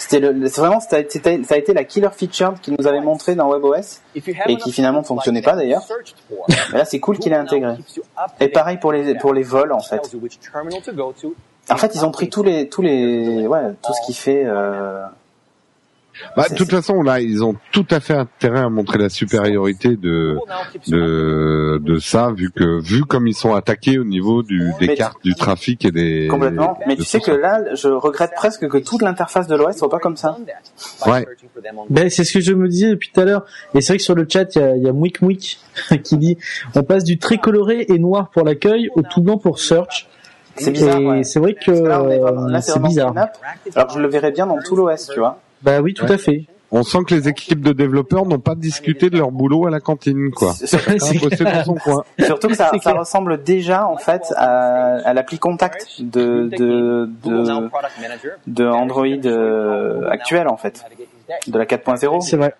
C'était 0.02 0.20
vraiment, 0.20 0.80
ça 0.80 0.95
a, 0.95 0.99
été, 0.99 1.43
ça 1.43 1.54
a 1.54 1.58
été 1.58 1.74
la 1.74 1.84
killer 1.84 2.10
feature 2.12 2.56
qu'ils 2.60 2.76
nous 2.78 2.88
avaient 2.88 3.02
montré 3.02 3.36
dans 3.36 3.49
WebOS. 3.49 4.02
Et 4.16 4.58
qui 4.58 4.72
finalement 4.72 5.04
fonctionnait 5.04 5.43
pas, 5.43 5.56
d'ailleurs. 5.56 5.84
Mais 6.72 6.80
là, 6.80 6.86
c'est 6.86 6.99
cool 6.99 7.20
qu'il 7.20 7.32
ait 7.32 7.38
intégré. 7.38 7.76
Et 8.39 8.47
pareil 8.47 8.78
pour 8.78 8.91
les, 8.93 9.14
pour 9.16 9.32
les 9.32 9.43
vols, 9.43 9.72
en 9.72 9.80
fait. 9.80 10.02
En 11.70 11.78
fait, 11.78 11.93
ils 11.93 12.04
ont 12.04 12.12
pris 12.12 12.30
tous 12.30 12.41
les, 12.41 12.68
tous 12.68 12.82
les, 12.82 13.45
ouais, 13.45 13.62
tout 13.84 13.93
ce 13.93 14.06
qui 14.08 14.16
fait, 14.16 14.43
euh, 14.43 15.06
Bah, 16.36 16.48
de 16.50 16.56
toute 16.56 16.70
façon, 16.70 17.02
là, 17.02 17.20
ils 17.20 17.44
ont 17.44 17.56
tout 17.72 17.86
à 17.90 18.00
fait 18.00 18.14
intérêt 18.14 18.60
à 18.60 18.70
montrer 18.70 18.98
la 18.98 19.10
supériorité 19.10 19.96
de 19.96 20.38
de 20.88 21.80
de 21.84 22.00
ça, 22.00 22.32
vu 22.36 22.52
que 22.52 22.82
vu 22.82 23.04
comme 23.04 23.28
ils 23.28 23.34
sont 23.36 23.54
attaqués 23.54 24.00
au 24.00 24.04
niveau 24.04 24.44
du, 24.44 24.72
des 24.80 24.88
Mais- 24.88 24.96
cartes, 24.96 25.18
du 25.24 25.36
trafic 25.36 25.86
et 25.86 25.92
des 25.92 26.28
complètement. 26.30 26.78
Mais 26.88 26.96
de 26.96 27.02
tu 27.02 27.08
sais 27.08 27.20
que 27.20 27.26
ça. 27.28 27.38
là, 27.38 27.76
je 27.76 27.88
regrette 27.88 28.32
presque 28.36 28.68
que 28.68 28.78
toute 28.78 29.02
l'interface 29.02 29.48
de 29.48 29.56
l'OS 29.56 29.78
soit 29.78 29.90
pas 29.90 30.00
comme 30.00 30.18
ça. 30.18 30.38
Ouais. 31.06 31.26
Ben, 31.90 32.10
c'est 32.10 32.24
ce 32.24 32.34
que 32.34 32.40
je 32.40 32.54
me 32.54 32.68
disais 32.68 32.90
depuis 32.90 33.12
tout 33.14 33.20
à 33.22 33.26
l'heure. 33.26 33.46
Et 33.74 33.82
c'est 33.82 33.94
vrai 33.94 33.98
que 33.98 34.04
sur 34.04 34.16
le 34.16 34.26
chat, 34.30 34.56
il 34.56 34.62
y 34.62 34.64
a, 34.64 34.76
il 34.76 34.84
y 34.84 34.88
a 34.88 34.94
Mouik 34.94 35.22
Mouik 35.22 35.60
qui 36.04 36.18
dit 36.18 36.38
on 36.76 36.84
passe 36.84 37.04
du 37.04 37.18
très 37.18 37.38
coloré 37.38 37.86
et 37.90 38.00
noir 38.00 38.30
pour 38.30 38.44
l'accueil 38.44 38.90
au 38.96 39.02
tout 39.02 39.22
blanc 39.22 39.38
pour 39.38 39.60
search. 39.60 40.08
C'est 40.58 40.72
bizarre, 40.72 41.02
ouais. 41.02 41.24
c'est 41.24 41.40
vrai 41.40 41.54
que 41.54 41.72
que 41.72 42.52
là, 42.52 42.62
c'est 42.62 42.82
bizarre. 42.82 43.14
Alors 43.76 43.90
je 43.90 44.00
le 44.00 44.08
verrais 44.08 44.32
bien 44.32 44.48
dans 44.48 44.60
tout 44.60 44.76
l'OS, 44.76 45.10
tu 45.14 45.20
vois. 45.20 45.40
Bah 45.64 45.80
oui, 45.82 45.93
tout 45.93 46.05
Ouais. 46.05 46.14
à 46.14 46.18
fait. 46.18 46.45
On 46.74 46.84
sent 46.84 46.99
que 47.05 47.14
les 47.14 47.28
équipes 47.28 47.59
de 47.62 47.74
développeurs 47.74 48.26
n'ont 48.26 48.39
pas 48.39 48.55
discuté 48.55 49.09
de 49.09 49.18
leur 49.18 49.32
boulot 49.32 49.68
à 49.68 49.70
la 49.70 49.82
cantine, 49.82 50.32
quoi. 50.32 50.53
Clair. 50.53 50.95
dans 50.97 51.64
son 51.66 51.76
coin. 51.76 52.03
Surtout 52.26 52.47
que 52.47 52.55
ça, 52.55 52.72
ressemble 52.97 53.43
déjà 53.43 53.86
en 53.86 53.97
fait 53.97 54.24
à, 54.38 54.99
à 55.05 55.14
l'appli 55.14 55.38
Contact 55.38 56.01
de 56.01 56.49
de 58.47 58.66
Android 58.66 59.05
euh, 59.05 60.07
actuel 60.09 60.47
en 60.47 60.55
fait, 60.55 60.86
de 61.47 61.57
la 61.57 61.66
4.0. 61.66 62.22
C'est 62.22 62.38
vrai. 62.38 62.53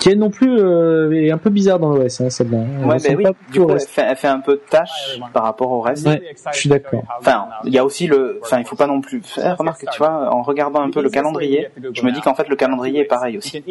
Qui 0.00 0.10
est 0.10 0.14
non 0.14 0.30
plus 0.30 0.56
euh, 0.60 1.10
est 1.12 1.32
un 1.32 1.38
peu 1.38 1.50
bizarre 1.50 1.80
dans 1.80 1.92
l'OS, 1.92 2.20
hein, 2.20 2.30
celle-là. 2.30 2.58
Elle 2.58 2.86
Ouais, 2.86 2.96
ben 3.02 3.16
oui. 3.16 3.22
pas 3.24 3.32
Du 3.50 3.60
coup, 3.60 3.70
elle 3.70 3.80
fait, 3.80 4.02
elle 4.08 4.16
fait 4.16 4.28
un 4.28 4.38
peu 4.38 4.52
de 4.52 4.62
tâche 4.70 5.18
par 5.32 5.42
rapport 5.42 5.72
au 5.72 5.80
reste. 5.80 6.06
Ouais, 6.06 6.22
je 6.52 6.56
suis 6.58 6.68
d'accord. 6.68 7.02
Enfin, 7.18 7.48
il 7.64 7.72
y 7.74 7.78
a 7.78 7.84
aussi 7.84 8.06
le, 8.06 8.38
enfin, 8.42 8.60
il 8.60 8.64
faut 8.64 8.76
pas 8.76 8.86
non 8.86 9.00
plus. 9.00 9.22
Eh, 9.38 9.48
remarque, 9.50 9.84
tu 9.90 9.98
vois, 9.98 10.32
en 10.32 10.42
regardant 10.42 10.82
un 10.82 10.90
peu 10.90 11.02
le 11.02 11.10
calendrier, 11.10 11.68
je 11.94 12.02
me 12.04 12.12
dis 12.12 12.20
qu'en 12.20 12.34
fait 12.34 12.48
le 12.48 12.54
calendrier 12.56 13.00
est 13.00 13.04
pareil 13.04 13.38
aussi. 13.38 13.62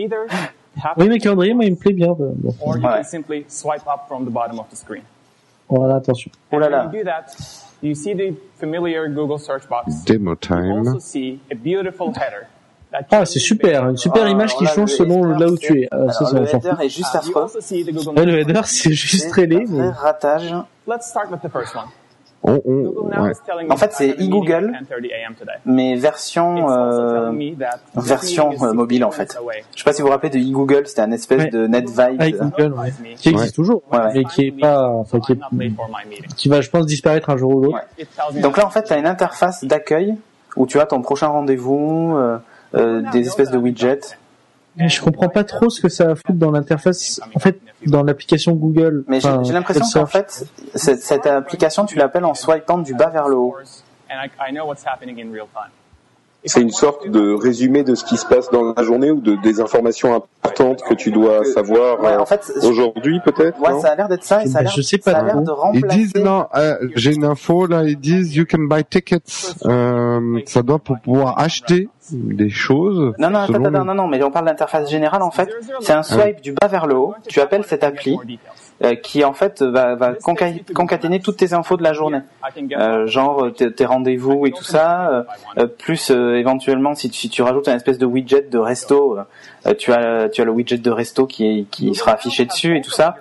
Oui, 0.97 1.07
mais 1.07 1.17
calendrier, 1.17 1.53
moi, 1.53 1.63
il 1.65 1.71
me 1.71 1.77
plaît 1.77 1.93
bien. 1.93 2.09
Bon, 2.09 2.33
Ouais. 2.65 2.79
can 2.81 3.03
simply 3.03 3.45
swipe 3.47 3.87
up 3.87 4.01
from 4.07 4.25
the 4.25 4.29
bottom 4.29 4.59
of 4.59 4.67
the 4.69 4.75
screen. 4.75 5.03
voilà, 5.69 5.95
attention. 5.95 6.29
Oh 6.51 6.59
là 6.59 6.69
là. 6.69 6.91
Demo 10.05 10.35
time. 10.35 10.97
Ah, 13.11 13.25
c'est 13.25 13.39
super, 13.39 13.89
une 13.89 13.97
super 13.97 14.23
Ah, 14.25 14.29
image 14.29 14.55
qui 14.55 14.63
là, 14.63 14.71
change 14.71 14.91
selon 14.91 15.23
là 15.25 15.47
où 15.47 15.57
tu 15.57 15.81
es. 15.81 15.87
Ça, 15.91 15.95
Alors, 15.97 16.13
ça, 16.13 16.25
on 16.31 16.39
le 16.39 16.47
header 16.47 16.71
est 16.81 16.89
juste 16.89 17.13
You 17.13 17.19
affreux. 17.37 17.47
le 18.25 18.39
header, 18.39 18.61
c'est 18.65 18.93
juste 18.93 19.29
très 19.29 19.45
ratage. 19.97 20.53
Let's 20.87 21.07
start 21.07 21.29
with 21.31 21.41
the 21.41 21.49
first 21.51 21.75
one. 21.75 21.83
On, 22.43 22.61
on, 22.65 23.09
ouais. 23.23 23.31
En 23.69 23.75
fait, 23.75 23.91
c'est 23.91 24.11
e-Google. 24.11 24.71
at 24.73 24.83
10:30 24.83 25.11
a.m. 25.11 25.33
today. 25.37 25.51
mais 25.65 25.95
version 25.95 26.69
euh, 26.69 27.31
version 27.95 28.51
euh, 28.61 28.73
mobile 28.73 29.03
en 29.03 29.11
60 29.11 29.15
fait. 29.33 29.39
Je 29.73 29.79
sais 29.79 29.83
pas 29.83 29.91
si 29.91 30.01
vous 30.01 30.07
vous 30.07 30.13
rappelez 30.13 30.29
de 30.29 30.37
e-Google, 30.37 30.83
c'était 30.87 31.01
un 31.01 31.11
espèce 31.11 31.45
Ouais. 31.45 31.49
de 31.49 31.67
net 31.67 31.89
vibe. 31.89 32.21
Avec 32.21 32.37
Google, 32.37 32.73
ouais. 32.73 32.93
Qui 33.17 33.29
existe 33.29 33.49
Ouais. 33.49 33.51
toujours, 33.63 33.81
Ouais, 33.91 33.97
ouais. 33.99 34.11
mais 34.13 34.23
qui 34.25 34.47
est 34.47 34.51
pas, 34.51 34.87
enfin, 34.87 35.17
est, 35.29 35.33
va, 36.47 36.61
je 36.61 36.69
pense, 36.69 36.85
disparaître 36.85 37.29
un 37.31 37.37
jour 37.37 37.53
ou 37.55 37.61
l'autre. 37.63 37.79
Donc 38.39 38.55
là, 38.55 38.65
en 38.65 38.69
fait, 38.69 38.83
tu 38.83 38.93
as 38.93 38.97
une 38.97 39.07
interface 39.07 39.65
d'accueil 39.65 40.15
où 40.55 40.67
tu 40.67 40.79
as 40.79 40.85
ton 40.85 41.01
prochain 41.01 41.27
rendez-vous, 41.27 42.15
euh, 42.17 42.37
euh, 42.77 43.01
des 43.11 43.27
espèces 43.27 43.51
de 43.51 43.57
widgets. 43.57 44.17
Mais 44.75 44.89
je 44.89 45.01
comprends 45.01 45.29
pas 45.29 45.43
trop 45.43 45.69
ce 45.71 45.81
que 45.81 45.89
ça 45.89 46.03
a 46.05 46.11
à 46.11 46.15
foutre 46.15 46.33
dans 46.33 46.51
l'interface, 46.51 47.19
en 47.35 47.39
fait, 47.39 47.59
dans 47.87 48.03
l'application 48.03 48.53
Google. 48.53 49.03
Mais 49.07 49.19
j'ai 49.19 49.27
Enfin, 49.27 49.41
j'ai 49.43 49.53
l'impression 49.53 49.83
qu'en 50.01 50.05
fait, 50.05 50.45
cette, 50.75 51.01
cette 51.01 51.25
application, 51.25 51.85
tu 51.87 51.97
l'appelles 51.97 52.25
en 52.25 52.35
swipant 52.35 52.77
du 52.77 52.93
bas 52.93 53.09
vers 53.09 53.27
le 53.27 53.35
haut. 53.37 53.55
And 54.11 54.23
I, 54.23 54.29
I 54.49 54.53
know 54.53 54.65
what's 54.67 54.85
happening 54.85 55.19
in 55.19 55.31
real 55.33 55.47
time. 55.53 55.71
C'est 56.45 56.61
une 56.61 56.69
sorte 56.71 57.09
de 57.09 57.33
résumé 57.33 57.83
de 57.83 57.93
ce 57.95 58.05
qui 58.05 58.15
se 58.15 58.25
passe 58.25 58.49
dans 58.51 58.73
la 58.77 58.83
journée 58.83 59.09
ou 59.11 59.19
de 59.19 59.35
des 59.41 59.59
informations 59.59 60.13
importantes 60.15 60.81
que 60.87 60.93
tu 60.93 61.11
dois 61.11 61.43
savoir 61.43 61.99
Ouais, 61.99 62.11
euh, 62.13 62.21
en 62.21 62.25
fait, 62.25 62.49
je- 62.61 62.67
aujourd'hui 62.67 63.19
peut-être. 63.19 63.59
ouais, 63.59 63.81
ça 63.81 63.89
a 63.91 63.95
l'air 63.95 64.07
d'être 64.07 64.23
ça 64.23 64.43
et 64.43 64.47
ça 64.47 64.59
a 64.59 64.61
l'air 64.61 64.71
je 64.71 64.81
sais 64.81 64.99
pas 64.99 65.11
ça 65.11 65.17
a 65.17 65.23
l'air 65.23 65.41
de 65.41 65.49
Ils 65.49 65.51
remplacer. 65.51 65.97
disent 65.97 66.15
non, 66.15 66.45
euh, 66.55 66.77
j'ai 66.95 67.15
une 67.15 67.25
info 67.25 67.65
là, 67.65 67.83
ils 67.83 67.99
disent 67.99 68.33
you 68.35 68.45
can 68.49 68.59
buy 68.59 68.85
tickets. 68.85 69.55
Euh, 69.65 70.39
ça 70.45 70.61
doit 70.61 70.79
pour 70.79 70.99
pouvoir 70.99 71.37
acheter 71.39 71.89
des 72.11 72.49
choses. 72.49 73.13
Non, 73.17 73.29
non, 73.29 73.39
attends, 73.39 73.53
selon 73.53 73.65
attends, 73.65 73.79
le- 73.79 73.83
non, 73.85 73.93
non, 73.95 74.07
mais 74.07 74.21
on 74.23 74.31
parle 74.31 74.45
d'interface 74.45 74.89
générale 74.89 75.21
en 75.21 75.31
fait. 75.31 75.49
C'est 75.81 75.93
un 75.93 76.03
swipe 76.03 76.41
du 76.41 76.53
bas 76.53 76.67
vers 76.67 76.87
le 76.87 76.95
haut. 76.95 77.15
Tu 77.27 77.39
appelles 77.41 77.63
cette 77.65 77.83
appli 77.83 78.17
euh, 78.83 78.93
qui 78.95 79.23
en 79.25 79.33
fait 79.33 79.61
va, 79.63 79.95
va 79.95 80.13
conca- 80.13 80.71
concaténer 80.73 81.19
toutes 81.19 81.37
tes 81.37 81.53
infos 81.53 81.77
de 81.77 81.83
la 81.83 81.93
journée. 81.93 82.19
Euh, 82.77 83.07
genre 83.07 83.45
euh, 83.45 83.51
tes, 83.51 83.85
rendez-vous 83.85 84.45
et 84.45 84.51
tout 84.51 84.63
ça, 84.63 85.25
euh, 85.57 85.65
plus 85.67 86.11
euh, 86.11 86.35
éventuellement 86.35 86.93
si 86.95 87.09
tu, 87.09 87.17
si 87.17 87.29
tu 87.29 87.41
rajoutes 87.41 87.67
un 87.67 87.75
espèce 87.75 87.97
de 87.97 88.05
widget 88.05 88.43
de 88.51 88.57
resto, 88.59 89.17
euh, 89.17 89.23
tu 89.75 89.91
as 89.93 90.29
tu 90.29 90.41
as 90.41 90.45
le 90.45 90.51
widget 90.51 90.77
de 90.77 90.91
resto 90.91 91.25
qui 91.25 91.67
qui 91.71 91.93
sera 91.95 92.13
affiché 92.13 92.45
dessus 92.45 92.77
et 92.77 92.81
tout 92.81 92.91
ça. 92.91 93.15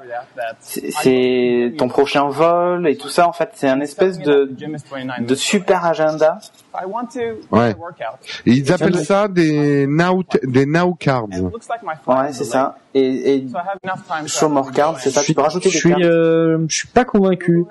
C'est 0.61 1.75
ton 1.79 1.89
prochain 1.89 2.29
vol 2.29 2.89
et 2.89 2.97
tout 2.97 3.09
ça 3.09 3.29
en 3.29 3.33
fait 3.33 3.51
c'est 3.55 3.69
un 3.69 3.81
espèce 3.81 4.19
de 4.19 4.51
de 5.21 5.35
super 5.35 5.85
agenda. 5.85 6.39
I 6.79 6.85
want 6.87 7.07
to 7.15 7.21
Ouais. 7.51 7.75
Et 8.45 8.53
ils 8.53 8.71
appellent 8.73 8.99
ça 8.99 9.29
des 9.29 9.87
now 9.87 10.23
des 10.43 10.67
now 10.67 10.95
cards. 10.95 11.29
And 11.33 11.49
it 11.49 11.53
looks 11.53 11.69
like 11.71 11.83
my 11.83 11.95
phone 12.05 12.19
Ouais 12.19 12.31
is 12.31 12.35
c'est 12.35 12.45
ça. 12.45 12.77
Et, 12.93 13.35
et 13.35 13.47
So 13.49 13.57
I 13.57 13.61
have 13.61 13.79
enough 13.83 14.07
time 14.07 14.23
to 14.25 14.29
show 14.29 14.49
more 14.49 14.71
cards, 14.73 15.01
c'est 15.01 15.11
ça. 15.11 15.23
Tu 15.23 15.33
peux 15.35 15.43
rajouter 15.43 15.71
Je 15.71 15.83
des 15.83 15.91
cartes. 15.91 16.03
euh, 16.05 16.59
je 16.69 16.75
suis 16.75 16.89
pas 16.89 17.05
convaincu. 17.05 17.65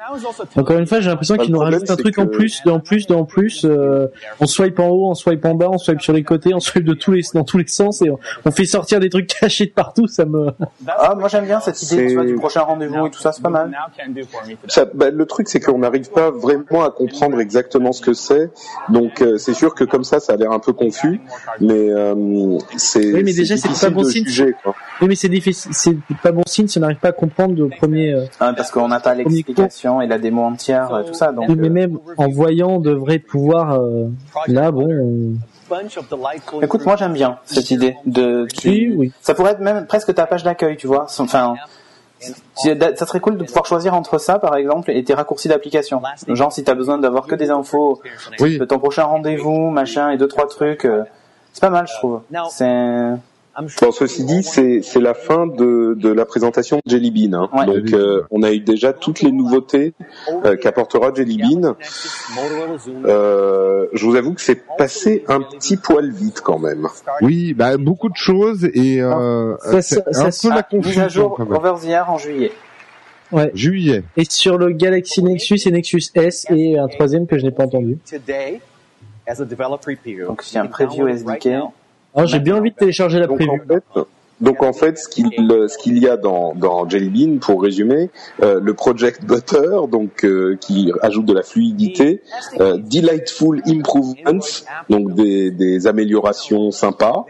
Encore 0.55 0.77
une 0.77 0.85
fois, 0.85 0.99
j'ai 1.01 1.09
l'impression 1.09 1.37
qu'ils 1.37 1.51
nous 1.51 1.59
rajoutent 1.59 1.89
un 1.89 1.95
truc 1.95 2.17
en 2.19 2.27
plus, 2.27 2.61
en 2.67 2.79
plus, 2.79 3.09
en 3.11 3.25
plus. 3.25 3.65
Euh, 3.65 4.07
on 4.39 4.45
swipe 4.47 4.79
en 4.79 4.87
haut, 4.87 5.09
on 5.09 5.15
swipe 5.15 5.43
en 5.45 5.55
bas, 5.55 5.69
on 5.71 5.77
swipe 5.79 6.01
sur 6.01 6.13
les 6.13 6.23
côtés, 6.23 6.53
on 6.53 6.59
swipe 6.59 6.83
de 6.83 6.93
tous 6.93 7.11
les 7.11 7.21
dans 7.33 7.43
tous 7.43 7.57
les 7.57 7.67
sens 7.67 8.01
et 8.03 8.09
on, 8.09 8.19
on 8.45 8.51
fait 8.51 8.64
sortir 8.65 8.99
des 8.99 9.09
trucs 9.09 9.27
cachés 9.39 9.65
de 9.67 9.71
partout. 9.71 10.07
Ça 10.07 10.25
me. 10.25 10.51
Ah 10.87 11.15
moi 11.15 11.27
j'aime 11.27 11.45
bien 11.45 11.59
cette 11.59 11.81
idée 11.83 12.07
tu 12.07 12.13
vois, 12.15 12.23
C'est- 12.23 12.29
du 12.29 12.35
prochain 12.35 12.61
rendez-vous 12.61 13.07
et 13.07 13.09
tout 13.11 13.19
ça 13.19 13.31
c'est 13.31 13.41
pas 13.41 13.49
mal. 13.49 13.71
Ça, 14.67 14.85
bah, 14.93 15.09
le 15.09 15.25
truc, 15.25 15.47
c'est 15.49 15.59
qu'on 15.59 15.79
n'arrive 15.79 16.09
pas 16.11 16.31
vraiment 16.31 16.83
à 16.83 16.91
comprendre 16.91 17.39
exactement 17.39 17.91
ce 17.91 18.01
que 18.01 18.13
c'est. 18.13 18.49
Donc, 18.89 19.21
euh, 19.21 19.37
c'est 19.37 19.53
sûr 19.53 19.73
que 19.75 19.83
comme 19.83 20.03
ça, 20.03 20.19
ça 20.19 20.33
a 20.33 20.35
l'air 20.35 20.51
un 20.51 20.59
peu 20.59 20.73
confus, 20.73 21.21
mais 21.59 21.89
euh, 21.89 22.57
c'est 22.77 23.13
Oui, 23.13 23.23
mais 23.23 23.33
déjà, 23.33 23.57
c'est 23.57 23.69
pas 23.79 23.89
bon 23.93 24.03
signe. 24.03 24.25
juger, 24.25 24.53
quoi. 24.63 24.75
Oui, 25.01 25.07
mais 25.09 25.15
c'est 25.15 25.29
difficile, 25.29 25.71
c'est 25.73 25.95
pas 26.23 26.31
bon 26.31 26.43
signe 26.47 26.67
si 26.67 26.77
on 26.77 26.81
n'arrive 26.81 26.97
pas 26.99 27.09
à 27.09 27.13
comprendre 27.13 27.55
le 27.55 27.69
premier. 27.69 28.13
euh, 28.13 28.25
Ah, 28.39 28.53
parce 28.55 28.71
qu'on 28.71 28.87
n'a 28.87 28.99
pas 28.99 29.13
l'explication 29.15 30.01
et 30.01 30.07
la 30.07 30.17
démo 30.17 30.41
entière 30.43 31.03
tout 31.07 31.13
ça 31.13 31.31
donc. 31.31 31.49
Oui, 31.49 31.55
mais 31.57 31.67
euh, 31.67 31.71
même 31.71 31.97
en 32.17 32.27
voyant, 32.29 32.69
on 32.75 32.79
devrait 32.79 33.19
pouvoir. 33.19 33.79
euh, 33.79 34.07
là, 34.47 34.71
bon. 34.71 34.87
on- 34.89 35.33
Écoute 36.61 36.85
moi 36.85 36.95
j'aime 36.95 37.13
bien 37.13 37.39
cette 37.45 37.71
idée 37.71 37.95
de. 38.05 38.47
tu- 38.57 38.69
Oui, 38.69 38.93
oui. 38.95 39.11
Ça 39.21 39.33
pourrait 39.33 39.51
être 39.53 39.59
même 39.59 39.85
presque 39.87 40.13
ta 40.13 40.25
page 40.25 40.43
d'accueil 40.43 40.77
tu 40.77 40.87
vois. 40.87 41.07
Enfin. 41.19 41.55
Ça 42.55 43.05
serait 43.05 43.19
cool 43.19 43.37
de 43.37 43.43
pouvoir 43.43 43.65
choisir 43.65 43.93
entre 43.93 44.17
ça, 44.17 44.39
par 44.39 44.55
exemple, 44.55 44.89
et 44.89 45.03
tes 45.03 45.13
raccourcis 45.13 45.47
d'application. 45.49 46.01
Genre, 46.27 46.51
si 46.51 46.63
t'as 46.63 46.73
besoin 46.73 46.97
d'avoir 46.97 47.27
que 47.27 47.35
des 47.35 47.49
infos 47.51 48.01
Oui. 48.39 48.57
de 48.57 48.65
ton 48.65 48.79
prochain 48.79 49.03
rendez-vous, 49.03 49.69
machin, 49.69 50.09
et 50.11 50.17
deux 50.17 50.27
trois 50.29 50.47
trucs, 50.47 50.85
euh, 50.85 51.03
c'est 51.53 51.59
pas 51.61 51.69
mal, 51.69 51.87
je 51.87 51.93
trouve. 51.93 52.21
C'est 52.49 52.65
Bon, 53.81 53.91
ceci 53.91 54.25
dit, 54.25 54.43
c'est 54.43 54.81
c'est 54.81 54.99
la 54.99 55.13
fin 55.13 55.47
de, 55.47 55.93
de 55.97 56.09
la 56.09 56.25
présentation 56.25 56.77
de 56.85 56.91
Jelly 56.91 57.11
Bean. 57.11 57.33
hein. 57.43 57.49
Ouais. 57.57 57.65
Donc, 57.65 57.93
euh, 57.93 58.23
on 58.31 58.43
a 58.43 58.51
eu 58.51 58.59
déjà 58.59 58.91
toutes 58.91 59.21
les 59.21 59.31
nouveautés 59.31 59.93
euh, 60.43 60.55
qu'apportera 60.57 61.13
Jelly 61.15 61.37
Bean. 61.37 61.75
Euh, 63.05 63.87
je 63.93 64.05
vous 64.05 64.15
avoue 64.15 64.33
que 64.33 64.41
c'est 64.41 64.61
passé 64.77 65.23
un 65.27 65.41
petit 65.41 65.77
poil 65.77 66.11
vite 66.11 66.41
quand 66.41 66.59
même. 66.59 66.87
Oui, 67.21 67.53
bah 67.53 67.77
beaucoup 67.77 68.09
de 68.09 68.15
choses 68.15 68.65
et 68.73 69.01
euh, 69.01 69.55
Ça, 69.59 69.81
c'est 69.81 70.03
ça, 70.13 70.25
un 70.25 70.31
ça, 70.31 70.49
peu 70.49 70.55
la 70.55 70.63
confusion 70.63 71.09
jour 71.09 71.35
quand 71.37 71.45
même. 71.45 71.57
over 71.57 71.73
the 71.81 71.89
air 71.89 72.09
en 72.09 72.17
juillet. 72.17 72.51
Ouais. 73.31 73.51
Juillet. 73.53 74.03
Et 74.17 74.23
sur 74.29 74.57
le 74.57 74.71
Galaxy 74.71 75.23
Nexus 75.23 75.59
et 75.65 75.71
Nexus 75.71 76.03
S 76.13 76.45
et 76.49 76.77
un 76.77 76.87
troisième 76.87 77.25
que 77.25 77.37
je 77.37 77.45
n'ai 77.45 77.51
pas 77.51 77.63
entendu. 77.63 77.97
today 78.09 78.59
as 79.27 79.41
a 79.41 79.45
developer 79.45 79.95
preview. 79.95 80.27
Donc, 80.27 80.43
c'est 80.43 80.59
un 80.59 80.67
preview 80.67 81.07
SDK. 81.07 81.49
Alors 82.15 82.27
j'ai 82.27 82.39
bien 82.39 82.55
envie 82.55 82.71
de 82.71 82.75
télécharger 82.75 83.19
la 83.19 83.27
preview. 83.27 83.53
en 83.53 83.67
fait, 83.67 83.83
donc 84.41 84.63
en 84.63 84.73
fait, 84.73 84.97
ce 84.97 85.07
qu'il 85.07 85.29
ce 85.31 85.77
qu'il 85.77 85.97
y 85.97 86.07
a 86.07 86.17
dans 86.17 86.53
dans 86.55 86.87
Jelly 86.89 87.09
Bean, 87.09 87.37
pour 87.39 87.61
résumer, 87.61 88.09
euh, 88.41 88.59
le 88.61 88.73
Project 88.73 89.23
Butter, 89.25 89.77
donc 89.91 90.23
euh, 90.23 90.57
qui 90.59 90.91
ajoute 91.01 91.25
de 91.25 91.33
la 91.33 91.43
fluidité, 91.43 92.21
euh, 92.59 92.77
delightful 92.77 93.61
improvements, 93.67 94.39
donc 94.89 95.13
des 95.13 95.51
des 95.51 95.87
améliorations 95.87 96.71
sympas, 96.71 97.25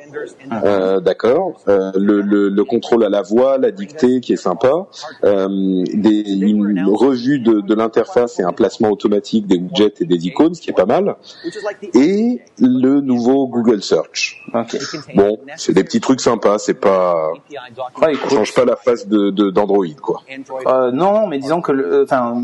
euh, 0.63 0.99
d'accord, 0.99 1.61
euh, 1.67 1.91
le, 1.95 2.21
le 2.21 2.49
le 2.49 2.63
contrôle 2.63 3.03
à 3.03 3.09
la 3.09 3.21
voix, 3.21 3.57
la 3.57 3.71
dictée 3.71 4.19
qui 4.21 4.33
est 4.33 4.43
sympa, 4.49 4.87
euh, 5.23 5.83
des 5.93 6.23
une 6.31 6.85
revue 6.87 7.39
de 7.39 7.61
de 7.61 7.75
l'interface 7.75 8.39
et 8.39 8.43
un 8.43 8.53
placement 8.53 8.89
automatique 8.89 9.47
des 9.47 9.57
widgets 9.57 9.93
et 10.01 10.05
des 10.05 10.27
icônes, 10.27 10.53
ce 10.55 10.61
qui 10.61 10.69
est 10.69 10.73
pas 10.73 10.85
mal, 10.85 11.15
which 11.45 11.55
is 11.55 11.63
like 11.63 11.79
the 11.81 11.95
et 11.95 12.41
le 12.59 13.01
nouveau 13.01 13.47
Google 13.47 13.81
Search. 13.81 14.41
Ok. 14.53 14.77
Bon, 15.15 15.37
c'est 15.57 15.73
des 15.73 15.83
petits 15.83 16.01
trucs 16.01 16.21
sympas, 16.21 16.57
c'est 16.59 16.79
pas, 16.79 16.94
API 16.95 17.57
Ouais, 18.01 18.13
change 18.29 18.53
pas 18.53 18.65
la 18.65 18.75
face 18.75 19.07
de 19.07 19.29
d'Android 19.29 19.85
quoi. 20.01 20.21
Euh, 20.67 20.91
non, 20.91 21.27
mais 21.27 21.37
disons 21.39 21.61
que, 21.61 21.71
euh, 21.71 22.03
enfin, 22.03 22.43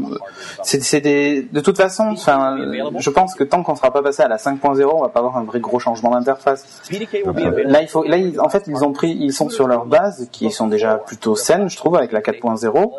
c'est 0.64 0.82
c'est 0.82 1.02
de 1.02 1.60
toute 1.60 1.78
façon, 1.78 2.10
enfin, 2.12 2.58
je 2.98 3.10
pense 3.10 3.36
que 3.36 3.44
tant 3.44 3.64
qu'on 3.64 3.76
sera 3.76 3.92
pas 3.92 4.02
passé 4.02 4.24
à 4.24 4.28
la 4.28 4.38
5.0, 4.38 4.84
on 4.94 5.02
va 5.02 5.10
pas 5.10 5.20
avoir 5.20 5.38
un 5.38 5.44
vrai 5.44 5.60
gros 5.60 5.80
changement 5.80 6.12
d'interface. 6.12 6.82
Euh. 6.92 7.64
Là, 7.66 7.82
il 7.82 7.88
faut, 7.88 8.04
là, 8.04 8.18
en 8.40 8.50
fait, 8.50 8.64
ils 8.68 8.84
ont 8.84 8.94
pris, 8.94 9.12
ils 9.12 9.34
sont 9.34 9.50
sur 9.50 9.68
leur 9.68 9.86
base, 9.86 10.28
qui 10.32 10.50
sont 10.52 10.68
déjà 10.68 10.96
plutôt 10.96 11.36
saines, 11.36 11.70
je 11.70 11.78
trouve, 11.78 11.96
avec 11.96 12.12
la 12.12 12.22
4.0, 12.22 12.92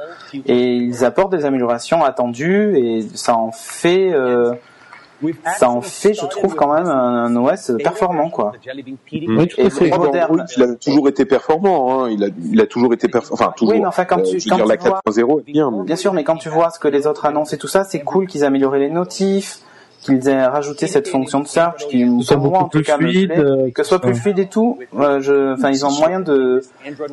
et 0.46 0.56
ils 0.56 1.04
apportent 1.04 1.32
des 1.32 1.44
améliorations 1.44 2.04
attendues, 2.04 2.76
et 2.76 3.02
ça 3.14 3.36
en 3.36 3.52
fait, 3.52 4.12
ça 5.58 5.70
en 5.70 5.80
fait, 5.80 6.14
je 6.14 6.26
trouve, 6.26 6.54
quand 6.54 6.72
même 6.72 6.86
un, 6.86 7.24
un 7.24 7.36
OS 7.36 7.72
performant, 7.82 8.30
quoi. 8.30 8.52
Oui, 9.12 9.48
tout 9.48 9.60
Et 9.60 9.66
à 9.66 9.70
fait. 9.70 9.90
c'est 9.90 9.96
moderne. 9.96 10.30
Android, 10.32 10.46
il 10.56 10.62
a 10.62 10.74
toujours 10.74 11.08
été 11.08 11.24
performant, 11.24 12.04
hein. 12.04 12.10
il 12.10 12.24
a 12.24 12.28
il 12.50 12.60
a 12.60 12.66
toujours 12.66 12.92
été 12.94 13.08
performant, 13.08 13.34
enfin 13.42 13.52
toujours. 13.56 13.74
Oui, 13.74 13.80
mais 13.80 13.86
enfin, 13.86 14.04
quand 14.04 14.18
Euh, 14.18 14.22
tu- 14.38 14.48
quand 14.48 14.56
dire, 14.56 14.66
la 14.66 14.76
tu 14.76 14.88
vois- 14.88 15.00
4.0 15.06 15.40
est 15.40 15.52
bien. 15.52 15.70
mais- 15.70 15.84
Bien 15.84 15.96
sûr, 15.96 16.12
mais 16.12 16.24
quand 16.24 16.36
tu 16.36 16.48
vois 16.48 16.70
ce 16.70 16.78
que 16.78 16.88
les 16.88 17.06
autres 17.06 17.24
annoncent 17.26 17.54
et 17.54 17.58
tout 17.58 17.68
ça, 17.68 17.84
c'est 17.84 18.00
cool 18.00 18.26
qu'ils 18.26 18.42
aient 18.42 18.46
amélioré 18.46 18.78
les 18.80 18.90
notifs, 18.90 19.58
qu'ils 20.02 20.28
aient 20.28 20.44
rajouté 20.46 20.86
cette 20.86 21.08
fonction 21.08 21.40
de 21.40 21.46
search 21.46 21.86
qui, 21.88 22.04
moi, 22.04 22.22
beaucoup 22.36 22.56
en 22.56 22.62
tout 22.64 22.78
plus 22.78 22.82
cas, 22.82 22.98
me 22.98 23.08
fluide, 23.08 23.28
plaît. 23.32 23.38
euh, 23.38 23.70
que 23.70 23.82
ce 23.82 23.88
soit 23.88 24.00
plus 24.00 24.14
fluide 24.14 24.38
et 24.40 24.46
tout. 24.46 24.78
euh, 24.98 25.20
je, 25.20 25.54
enfin, 25.54 25.70
ils 25.70 25.86
ont 25.86 25.90
moyen 25.92 26.20
de. 26.20 26.60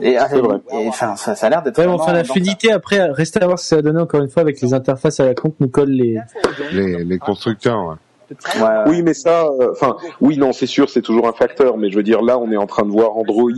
Et, 0.01 0.17
vrai. 0.17 0.57
et, 0.73 0.87
enfin, 0.87 1.15
ça, 1.15 1.35
ça 1.35 1.47
a 1.47 1.49
l'air 1.49 1.61
d'être. 1.61 1.77
Ouais, 1.77 1.85
enfin, 1.87 2.13
la 2.13 2.23
fluidité, 2.23 2.71
après, 2.71 3.09
restez 3.11 3.41
à 3.41 3.45
voir 3.45 3.59
ce 3.59 3.63
que 3.63 3.69
ça 3.69 3.75
va 3.77 3.81
donner 3.83 3.99
encore 4.01 4.21
une 4.21 4.29
fois 4.29 4.41
avec 4.41 4.59
les 4.61 4.73
interfaces 4.73 5.19
à 5.19 5.25
la 5.25 5.33
con 5.35 5.49
que 5.49 5.55
nous 5.59 5.69
collent 5.69 5.89
les. 5.91 6.17
Les, 6.71 7.03
les 7.03 7.17
constructeurs. 7.19 7.79
ouais. 7.87 7.95
Ouais. 8.55 8.67
Oui, 8.87 9.01
mais 9.03 9.13
ça, 9.13 9.45
euh, 9.45 9.71
enfin, 9.71 9.97
oui, 10.21 10.37
non, 10.37 10.53
c'est 10.53 10.65
sûr, 10.67 10.89
c'est 10.89 11.01
toujours 11.01 11.27
un 11.27 11.33
facteur, 11.33 11.77
mais 11.77 11.89
je 11.89 11.95
veux 11.97 12.03
dire, 12.03 12.21
là, 12.21 12.37
on 12.37 12.51
est 12.51 12.57
en 12.57 12.67
train 12.67 12.83
de 12.83 12.91
voir 12.91 13.17
Android 13.17 13.49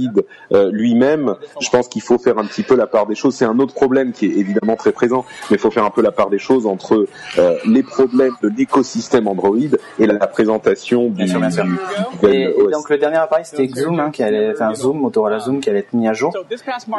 euh, 0.53 0.69
lui-même. 0.71 1.35
Je 1.59 1.69
pense 1.69 1.87
qu'il 1.87 2.01
faut 2.01 2.17
faire 2.17 2.37
un 2.37 2.45
petit 2.45 2.63
peu 2.63 2.75
la 2.75 2.87
part 2.87 3.05
des 3.05 3.15
choses. 3.15 3.35
C'est 3.35 3.45
un 3.45 3.59
autre 3.59 3.73
problème 3.73 4.11
qui 4.13 4.25
est 4.27 4.35
évidemment 4.37 4.75
très 4.75 4.91
présent, 4.91 5.25
mais 5.49 5.57
il 5.57 5.59
faut 5.59 5.71
faire 5.71 5.85
un 5.85 5.89
peu 5.89 6.01
la 6.01 6.11
part 6.11 6.29
des 6.29 6.39
choses 6.39 6.65
entre 6.65 7.05
euh, 7.37 7.57
les 7.65 7.83
problèmes 7.83 8.33
de 8.41 8.49
l'écosystème 8.55 9.27
Android 9.27 9.57
et 9.99 10.05
la, 10.05 10.27
présentation 10.27 11.05
du, 11.05 11.11
Bien 11.23 11.27
sûr, 11.27 11.39
bien 11.39 11.49
sûr. 11.51 11.63
du 11.65 12.27
Et, 12.27 12.47
donc 12.71 12.89
le 12.89 12.97
dernier 12.97 13.17
appareil 13.17 13.45
c'était 13.45 13.67
Zoom, 13.67 13.99
hein, 13.99 14.11
qui 14.11 14.23
allait, 14.23 14.51
enfin 14.51 14.73
Zoom, 14.73 14.99
Motorola 14.99 15.39
Zoom, 15.39 15.59
qui 15.59 15.69
allait 15.69 15.79
être 15.79 15.93
mis 15.93 16.07
à 16.07 16.13
jour. 16.13 16.31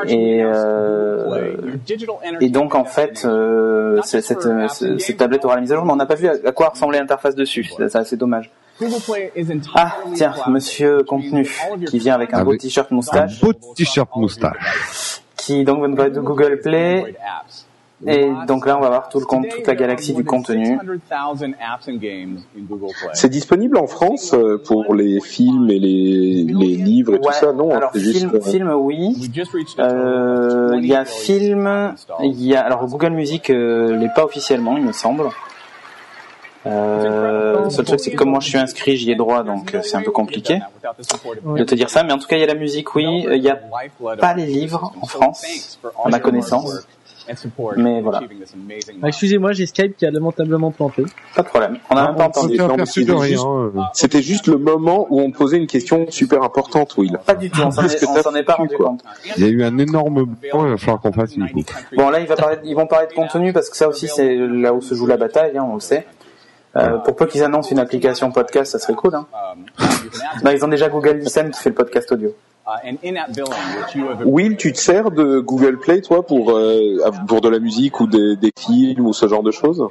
Et, 0.09 0.43
euh, 0.45 1.27
Et 2.41 2.49
donc 2.51 2.75
en 2.75 2.85
fait, 2.85 3.25
euh, 3.25 4.01
cette, 4.03 4.47
euh, 4.47 4.69
ce- 4.69 4.99
cette 4.99 5.17
tablette 5.17 5.45
aura 5.45 5.55
la 5.57 5.61
mise 5.61 5.73
à 5.73 5.77
jour, 5.77 5.85
mais 5.85 5.93
on 5.93 5.97
n'a 5.97 6.07
pas 6.07 6.15
vu 6.15 6.29
à, 6.29 6.35
à 6.45 6.53
quoi 6.53 6.69
ressemblait 6.69 6.99
l'interface 6.99 7.35
dessus. 7.35 7.62
C'est 7.77 7.89
c'est 7.89 7.99
assez 7.99 8.17
dommage. 8.17 8.51
Ah, 9.75 9.93
tiens, 10.15 10.33
monsieur 10.49 11.03
contenu, 11.05 11.49
qui 11.87 11.99
vient 11.99 12.15
avec 12.15 12.33
un 12.35 12.43
beau 12.45 12.57
t-shirt 12.57 12.91
Un 12.91 12.97
moustache, 12.97 13.41
beau 13.41 13.53
t-shirt 13.53 14.09
moustache. 14.17 15.21
qui 15.37 15.65
donc 15.65 15.81
va 15.81 15.89
nous 15.89 15.97
parler 15.97 16.11
de 16.11 16.21
Google 16.21 16.61
Play. 16.61 17.15
Et 18.05 18.29
donc 18.49 18.67
là, 18.67 18.77
on 18.77 18.81
va 18.81 18.89
voir 18.89 19.09
tout 19.09 19.21
le 19.21 19.27
compte, 19.27 19.49
toute 19.49 19.65
la 19.65 19.77
galaxie 19.77 20.13
du 20.13 20.25
contenu. 20.25 20.77
600,000 21.09 21.53
apps 21.61 21.89
and 21.89 21.99
games 21.99 22.39
in 22.59 22.63
Google 22.69 22.93
Play. 23.01 23.11
C'est 23.15 23.29
disponible 23.29 23.79
en 23.79 23.87
France 23.87 24.35
euh, 24.35 24.61
pour 24.67 24.93
les 24.97 25.21
films 25.21 25.71
et 25.71 25.79
les, 25.79 26.43
les 26.49 26.75
livres 26.77 27.15
et 27.15 27.21
tout 27.21 27.33
ça, 27.33 27.53
non 27.53 27.73
hein, 27.73 27.77
alors 27.77 27.91
C'est 27.93 28.01
juste. 28.01 28.19
film, 28.19 28.33
euh, 28.35 28.41
film, 28.41 28.71
oui. 28.73 29.31
Euh, 29.79 30.71
20 30.71 30.77
Il 30.79 30.87
y 30.87 30.95
a 30.97 31.05
film, 31.05 31.67
apps 31.69 31.93
installed. 31.93 32.19
il 32.37 32.45
y 32.45 32.57
a 32.57 32.61
alors 32.63 32.87
Google 32.89 33.11
Music 33.11 33.51
euh, 33.51 33.97
l'est 33.97 34.13
pas 34.17 34.25
officiellement, 34.25 34.77
il 34.77 34.85
me 34.85 34.93
semble. 34.93 35.29
Euh, 36.67 37.65
le 37.65 37.71
seul 37.71 37.85
truc, 37.85 38.01
c'est 38.01 38.11
que 38.13 38.17
comme 38.17 38.31
moi 38.31 38.41
je 38.41 38.49
suis 38.49 38.59
inscrit, 38.59 38.97
j'y 38.97 39.11
ai 39.11 39.15
droit, 39.17 39.43
donc 39.43 39.75
euh, 39.75 39.81
c'est 39.83 39.97
un 39.97 40.03
peu 40.03 40.11
compliqué 40.13 40.61
de 41.57 41.65
te 41.65 41.75
dire 41.75 41.91
ça. 41.91 42.03
Mais 42.05 42.13
en 42.13 42.19
tout 42.19 42.27
cas, 42.29 42.37
il 42.37 42.41
y 42.41 42.45
a 42.45 42.47
la 42.47 42.55
musique, 42.55 42.95
oui. 42.95 43.27
Euh, 43.27 43.37
Il 43.37 43.43
n'y 43.43 43.51
a 43.51 43.59
pas 44.21 44.35
les 44.35 44.47
livres 44.47 44.93
en 45.01 45.07
France, 45.07 45.79
à 46.05 46.09
ma 46.09 46.21
connaissance. 46.21 46.87
Mais 47.77 48.01
voilà. 48.01 48.21
Ah, 49.03 49.09
Excusez-moi, 49.09 49.53
j'ai 49.53 49.67
Skype 49.67 49.97
qui 49.97 50.05
a 50.07 50.11
lamentablement 50.11 50.73
planté. 50.73 51.05
Pas 51.37 51.43
de 51.43 51.47
problème. 51.47 51.79
On 51.89 51.95
n'a 51.95 52.09
même 52.09 52.17
pas 52.17 52.25
On 52.25 52.27
entendu. 52.27 52.57
de 52.57 52.85
c'était 52.85 53.17
juste- 53.23 53.47
euh. 53.47 54.21
Juste 54.21 54.47
le 54.49 54.57
moment 54.59 55.07
où 55.09 55.21
on 55.21 55.31
posait 55.31 55.57
une 55.59 55.69
question 55.69 56.07
super 56.11 56.43
importante, 56.43 56.97
Will. 56.97 57.17
Pas 57.25 57.35
du 57.37 57.49
tout. 57.49 57.61
On 57.63 57.71
s'en 57.71 57.85
est, 57.87 58.41
est 58.41 58.43
pas 58.43 58.55
rendu 58.55 58.75
quoi 58.77 58.87
compte. 58.87 59.03
Il 59.37 59.45
y 59.45 59.47
a 59.47 59.51
eu 59.51 59.63
un 59.63 59.79
énorme 59.79 60.25
blanc, 60.25 60.65
il 60.67 60.71
va 60.73 60.77
falloir 60.77 61.01
qu'on 61.01 61.13
fasse 61.13 61.37
une 61.37 61.49
coupe. 61.49 61.71
Bon, 61.97 62.11
là, 62.11 62.19
il 62.21 62.27
va 62.27 62.35
parler, 62.37 62.57
ils 62.65 62.75
vont 62.75 62.87
parler 62.89 63.07
de 63.07 63.13
contenu 63.15 63.53
parce 63.53 63.71
que 63.71 63.77
ça 63.77 63.89
aussi, 63.89 64.09
c'est 64.09 64.35
là 64.37 64.73
où 64.75 64.81
se 64.81 64.95
joue 64.97 65.07
la 65.07 65.17
bataille, 65.17 65.57
hein, 65.57 65.67
on 65.71 65.75
le 65.75 65.81
sait. 65.81 66.05
Euh, 66.77 66.99
pour 66.99 67.17
peu 67.17 67.27
qu'ils 67.27 67.43
annoncent 67.43 67.71
une 67.71 67.79
application 67.79 68.31
podcast, 68.31 68.73
ça 68.73 68.79
serait 68.79 68.95
cool. 68.95 69.15
Hein. 69.15 69.27
Non, 70.45 70.51
ils 70.51 70.65
ont 70.65 70.69
déjà 70.69 70.89
Google 70.89 71.19
Listen 71.19 71.51
qui 71.51 71.61
fait 71.61 71.69
le 71.71 71.75
podcast 71.75 72.11
audio. 72.13 72.35
Will, 74.25 74.57
tu 74.57 74.73
te 74.73 74.79
sers 74.79 75.11
de 75.11 75.41
Google 75.41 75.79
Play, 75.79 76.01
toi, 76.01 76.25
pour 76.25 76.51
euh, 76.53 76.97
pour 77.27 77.41
de 77.41 77.49
la 77.49 77.59
musique 77.59 78.01
ou 78.01 78.07
des, 78.07 78.37
des 78.37 78.53
films 78.57 79.05
ou 79.07 79.13
ce 79.13 79.27
genre 79.27 79.43
de 79.43 79.51
choses? 79.51 79.87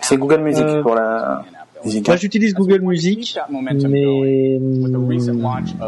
C'est 0.00 0.16
Google 0.16 0.38
Music 0.40 0.64
Euh, 0.64 0.82
pour 0.82 0.94
la. 0.94 1.44
Moi, 1.84 2.16
j'utilise 2.16 2.54
Google 2.54 2.80
Music, 2.82 3.38
mais 3.88 4.58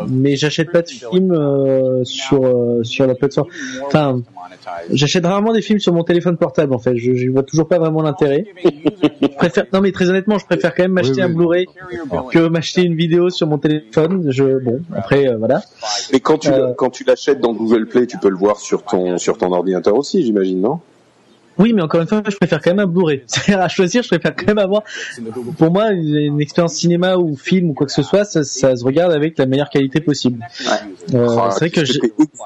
mais 0.08 0.36
j'achète 0.36 0.70
pas 0.72 0.82
de 0.82 0.88
films 0.88 1.32
euh, 1.32 2.04
sur 2.04 2.44
euh, 2.44 2.82
sur 2.84 3.06
la 3.06 3.14
plateforme. 3.14 3.48
Enfin, 3.86 4.20
j'achète 4.92 5.24
rarement 5.26 5.52
des 5.52 5.62
films 5.62 5.78
sur 5.80 5.92
mon 5.92 6.04
téléphone 6.04 6.36
portable. 6.36 6.74
En 6.74 6.78
fait, 6.78 6.96
je, 6.96 7.14
je 7.14 7.28
vois 7.30 7.42
toujours 7.42 7.68
pas 7.68 7.78
vraiment 7.78 8.02
l'intérêt. 8.02 8.44
Je 9.22 9.46
préfère, 9.46 9.66
non 9.72 9.80
mais 9.80 9.90
très 9.92 10.10
honnêtement, 10.10 10.36
je 10.38 10.44
préfère 10.44 10.74
quand 10.74 10.82
même 10.82 10.92
m'acheter 10.92 11.22
Oui, 11.22 11.22
oui. 11.22 11.30
un 11.30 11.34
Blu-ray 11.34 11.66
que 12.30 12.48
m'acheter 12.48 12.82
une 12.82 12.94
vidéo 12.94 13.30
sur 13.30 13.46
mon 13.46 13.56
téléphone. 13.56 14.26
Je 14.30 14.62
bon, 14.62 14.80
après 14.94 15.26
euh, 15.28 15.38
voilà. 15.38 15.62
Mais 16.12 16.20
quand 16.20 16.36
tu 16.38 16.50
Euh. 16.50 16.74
quand 16.76 16.90
tu 16.90 17.04
l'achètes 17.04 17.40
dans 17.40 17.54
Google 17.54 17.86
Play, 17.86 18.06
tu 18.06 18.18
peux 18.18 18.28
le 18.28 18.36
voir 18.36 18.58
sur 18.58 18.82
ton 18.84 19.16
sur 19.16 19.38
ton 19.38 19.50
ordinateur 19.52 19.94
aussi, 19.96 20.22
j'imagine, 20.22 20.60
non? 20.60 20.80
Oui, 21.58 21.72
mais 21.74 21.82
encore 21.82 22.00
une 22.00 22.06
fois, 22.06 22.22
je 22.26 22.36
préfère 22.36 22.60
quand 22.62 22.70
même 22.70 22.78
un 22.78 22.86
Blu-ray. 22.86 23.22
C'est-à-dire 23.26 23.60
à 23.62 23.68
choisir, 23.68 24.02
je 24.02 24.08
préfère 24.08 24.34
quand 24.34 24.46
même 24.46 24.58
avoir. 24.58 24.82
Pour 25.58 25.70
moi, 25.70 25.90
une, 25.90 26.40
expérience 26.40 26.74
cinéma 26.74 27.16
ou 27.18 27.36
film 27.36 27.70
ou 27.70 27.74
quoi 27.74 27.86
que 27.86 27.92
ce 27.92 28.02
soit, 28.02 28.24
ça, 28.24 28.44
ça 28.44 28.74
se 28.76 28.84
regarde 28.84 29.12
avec 29.12 29.36
la 29.38 29.44
meilleure 29.46 29.68
qualité 29.68 30.00
possible. 30.00 30.38
Euh, 31.14 31.26
Ah, 31.38 31.50
c'est 31.50 31.58
vrai 31.58 31.70
que 31.70 31.84
j'ai. 31.84 32.00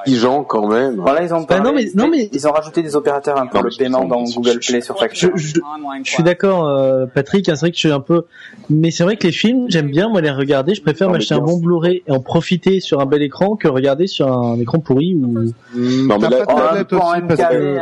exigeant 0.06 0.42
quand 0.42 0.66
même. 0.66 0.96
Voilà, 0.96 1.22
ils 1.22 1.32
ont 1.32 1.42
Bah, 1.42 1.60
non, 1.60 1.72
mais- 1.72 1.90
non, 1.94 2.08
mais- 2.08 2.28
ils 2.32 2.48
ont 2.48 2.52
rajouté 2.52 2.82
des 2.82 2.96
opérateurs 2.96 3.38
hein, 3.38 3.46
pour 3.46 3.60
Non, 3.62 3.68
le 3.70 3.76
paiement 3.78 4.04
dans 4.04 4.24
Google 4.24 4.58
Play 4.58 4.80
sur 4.80 4.94
Je, 4.96 5.00
facture. 5.00 5.30
je, 5.36 5.54
je 6.02 6.10
suis 6.10 6.22
d'accord, 6.24 6.66
euh, 6.66 7.06
Patrick. 7.06 7.48
hein, 7.48 7.54
c'est 7.54 7.60
vrai 7.60 7.70
que 7.70 7.76
je 7.76 7.80
suis 7.80 7.92
un 7.92 8.00
peu, 8.00 8.24
mais 8.68 8.90
c'est 8.90 9.04
vrai 9.04 9.16
que 9.16 9.26
les 9.26 9.32
films, 9.32 9.66
j'aime 9.68 9.90
bien 9.90 10.08
moi 10.08 10.20
les 10.22 10.30
regarder. 10.30 10.74
Je 10.74 10.82
préfère 10.82 11.10
m'acheter 11.10 11.34
un 11.34 11.38
bon. 11.38 11.58
Blu-ray 11.58 12.02
et 12.06 12.10
en 12.10 12.20
profiter 12.20 12.80
sur 12.80 13.00
un 13.00 13.06
bel 13.06 13.22
écran 13.22 13.54
que 13.56 13.68
regarder 13.68 14.06
sur 14.08 14.26
un 14.32 14.58
écran 14.58 14.80
pourri. 14.80 15.14
Ou... 15.14 15.44
Non, 15.76 16.18
mais 16.18 16.28
là- 16.28 16.44
pas 16.44 16.54
de 16.54 16.58
un 16.60 16.66
tablette 16.66 16.88
peu 16.88 16.96
en 16.98 17.10
aussi 17.12 17.20
parce 17.28 17.40
MKV, 17.40 17.78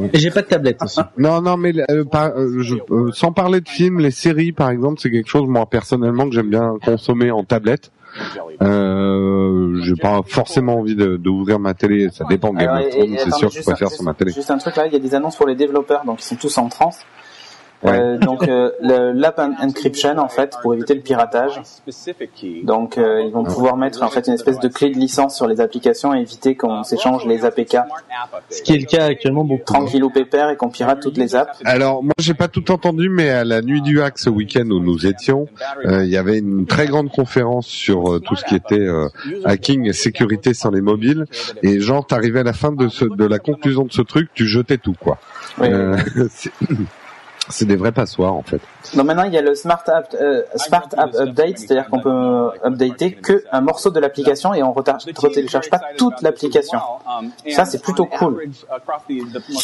que... 0.00 0.16
Et 0.16 0.18
j'ai 0.18 0.30
pas 0.30 0.42
de 0.42 0.46
tablette 0.54 0.82
aussi. 0.82 1.00
Non, 1.18 1.40
non, 1.40 1.56
mais 1.56 1.72
euh, 1.90 2.04
par- 2.04 2.32
euh, 2.36 2.60
je- 2.62 2.76
euh, 2.90 3.10
sans 3.12 3.32
parler 3.32 3.60
de 3.60 3.68
films, 3.68 4.00
les 4.00 4.10
séries, 4.10 4.52
par 4.52 4.70
exemple, 4.70 5.00
c'est 5.00 5.10
quelque 5.10 5.28
chose 5.28 5.46
moi 5.48 5.66
personnellement 5.66 6.28
que 6.28 6.34
j'aime 6.34 6.50
bien 6.50 6.74
consommer 6.84 7.30
en 7.30 7.44
tablette. 7.44 7.90
Euh, 8.62 9.80
j'ai 9.82 9.94
pas 9.96 10.20
forcément 10.26 10.78
envie 10.78 10.94
de 10.94 11.16
d'ouvrir 11.16 11.58
ma 11.58 11.74
télé. 11.74 12.08
Ça 12.10 12.24
dépend. 12.28 12.52
Game 12.52 12.70
of 12.70 12.88
Thrones, 12.90 13.16
c'est 13.18 13.34
sûr 13.34 13.48
que 13.50 13.54
je 13.56 13.62
préfère 13.62 13.90
sur 13.90 14.04
ma 14.04 14.14
télé. 14.14 14.32
Juste 14.32 14.50
un 14.50 14.58
truc 14.58 14.76
là, 14.76 14.86
il 14.86 14.92
y 14.92 14.96
a 14.96 14.98
des 15.00 15.14
annonces 15.14 15.36
pour 15.36 15.46
les 15.46 15.54
développeurs, 15.56 16.04
donc 16.04 16.20
ils 16.20 16.24
sont 16.24 16.36
tous 16.36 16.56
en 16.58 16.68
transe. 16.68 16.98
Ouais. 17.82 17.90
Euh, 17.98 18.16
donc 18.18 18.48
euh, 18.48 18.70
le 18.80 19.12
l'app 19.12 19.38
en- 19.38 19.52
encryption 19.62 20.16
en 20.16 20.28
fait 20.28 20.54
pour 20.62 20.72
éviter 20.72 20.94
le 20.94 21.02
piratage. 21.02 21.60
Donc 22.62 22.96
euh, 22.96 23.22
ils 23.22 23.30
vont 23.32 23.44
pouvoir 23.44 23.76
mettre 23.76 24.02
en 24.02 24.08
fait 24.08 24.26
une 24.26 24.32
espèce 24.34 24.58
de 24.58 24.68
clé 24.68 24.90
de 24.90 24.98
licence 24.98 25.36
sur 25.36 25.46
les 25.46 25.60
applications 25.60 26.14
et 26.14 26.20
éviter 26.20 26.54
qu'on 26.54 26.82
s'échange 26.82 27.26
les 27.26 27.44
APK 27.44 27.76
Ce 28.48 28.62
qui 28.62 28.72
est 28.72 28.78
le 28.78 28.86
cas 28.86 29.04
actuellement 29.06 29.44
beaucoup. 29.44 29.64
tranquille 29.64 30.02
ou 30.02 30.08
pépère 30.08 30.48
et 30.48 30.56
qu'on 30.56 30.70
pirate 30.70 31.00
toutes 31.00 31.18
les 31.18 31.34
apps. 31.36 31.58
Alors 31.66 32.02
moi 32.02 32.14
j'ai 32.18 32.32
pas 32.32 32.48
tout 32.48 32.70
entendu, 32.70 33.10
mais 33.10 33.28
à 33.28 33.44
la 33.44 33.60
nuit 33.60 33.82
du 33.82 34.00
hack 34.00 34.18
ce 34.18 34.30
week-end 34.30 34.64
où 34.70 34.80
nous 34.80 35.06
étions, 35.06 35.46
euh, 35.84 36.04
il 36.04 36.10
y 36.10 36.16
avait 36.16 36.38
une 36.38 36.64
très 36.66 36.86
grande 36.86 37.10
conférence 37.10 37.66
sur 37.66 38.14
euh, 38.14 38.18
tout 38.20 38.34
ce 38.36 38.44
qui 38.46 38.54
était 38.54 38.80
euh, 38.80 39.08
hacking 39.44 39.86
et 39.86 39.92
sécurité 39.92 40.54
sans 40.54 40.70
les 40.70 40.80
mobiles. 40.80 41.26
Et 41.62 41.80
genre 41.80 42.06
t'arrivais 42.06 42.40
à 42.40 42.44
la 42.44 42.54
fin 42.54 42.72
de, 42.72 42.88
ce, 42.88 43.04
de 43.04 43.24
la 43.26 43.38
conclusion 43.38 43.84
de 43.84 43.92
ce 43.92 44.00
truc, 44.00 44.30
tu 44.32 44.46
jetais 44.46 44.78
tout 44.78 44.94
quoi. 44.98 45.18
Oui. 45.58 45.68
C'est 47.48 47.66
des 47.66 47.76
vrais 47.76 47.92
passoires 47.92 48.34
en 48.34 48.42
fait. 48.42 48.60
Donc 48.94 49.06
maintenant 49.06 49.24
il 49.24 49.32
y 49.32 49.38
a 49.38 49.42
le 49.42 49.54
Smart 49.54 49.82
App, 49.86 50.14
euh, 50.20 50.42
Smart 50.56 50.88
App 50.96 51.14
Update, 51.14 51.58
c'est-à-dire 51.58 51.88
qu'on 51.88 52.00
peut 52.00 52.50
updater 52.64 53.12
que 53.12 53.42
un 53.50 53.60
morceau 53.60 53.90
de 53.90 53.98
l'application 54.00 54.52
et 54.54 54.62
on 54.62 54.74
ne 54.74 55.28
télécharge 55.32 55.70
pas 55.70 55.80
toute 55.96 56.20
l'application. 56.22 56.78
Ça 57.50 57.64
c'est 57.64 57.80
plutôt 57.82 58.04
cool. 58.06 58.48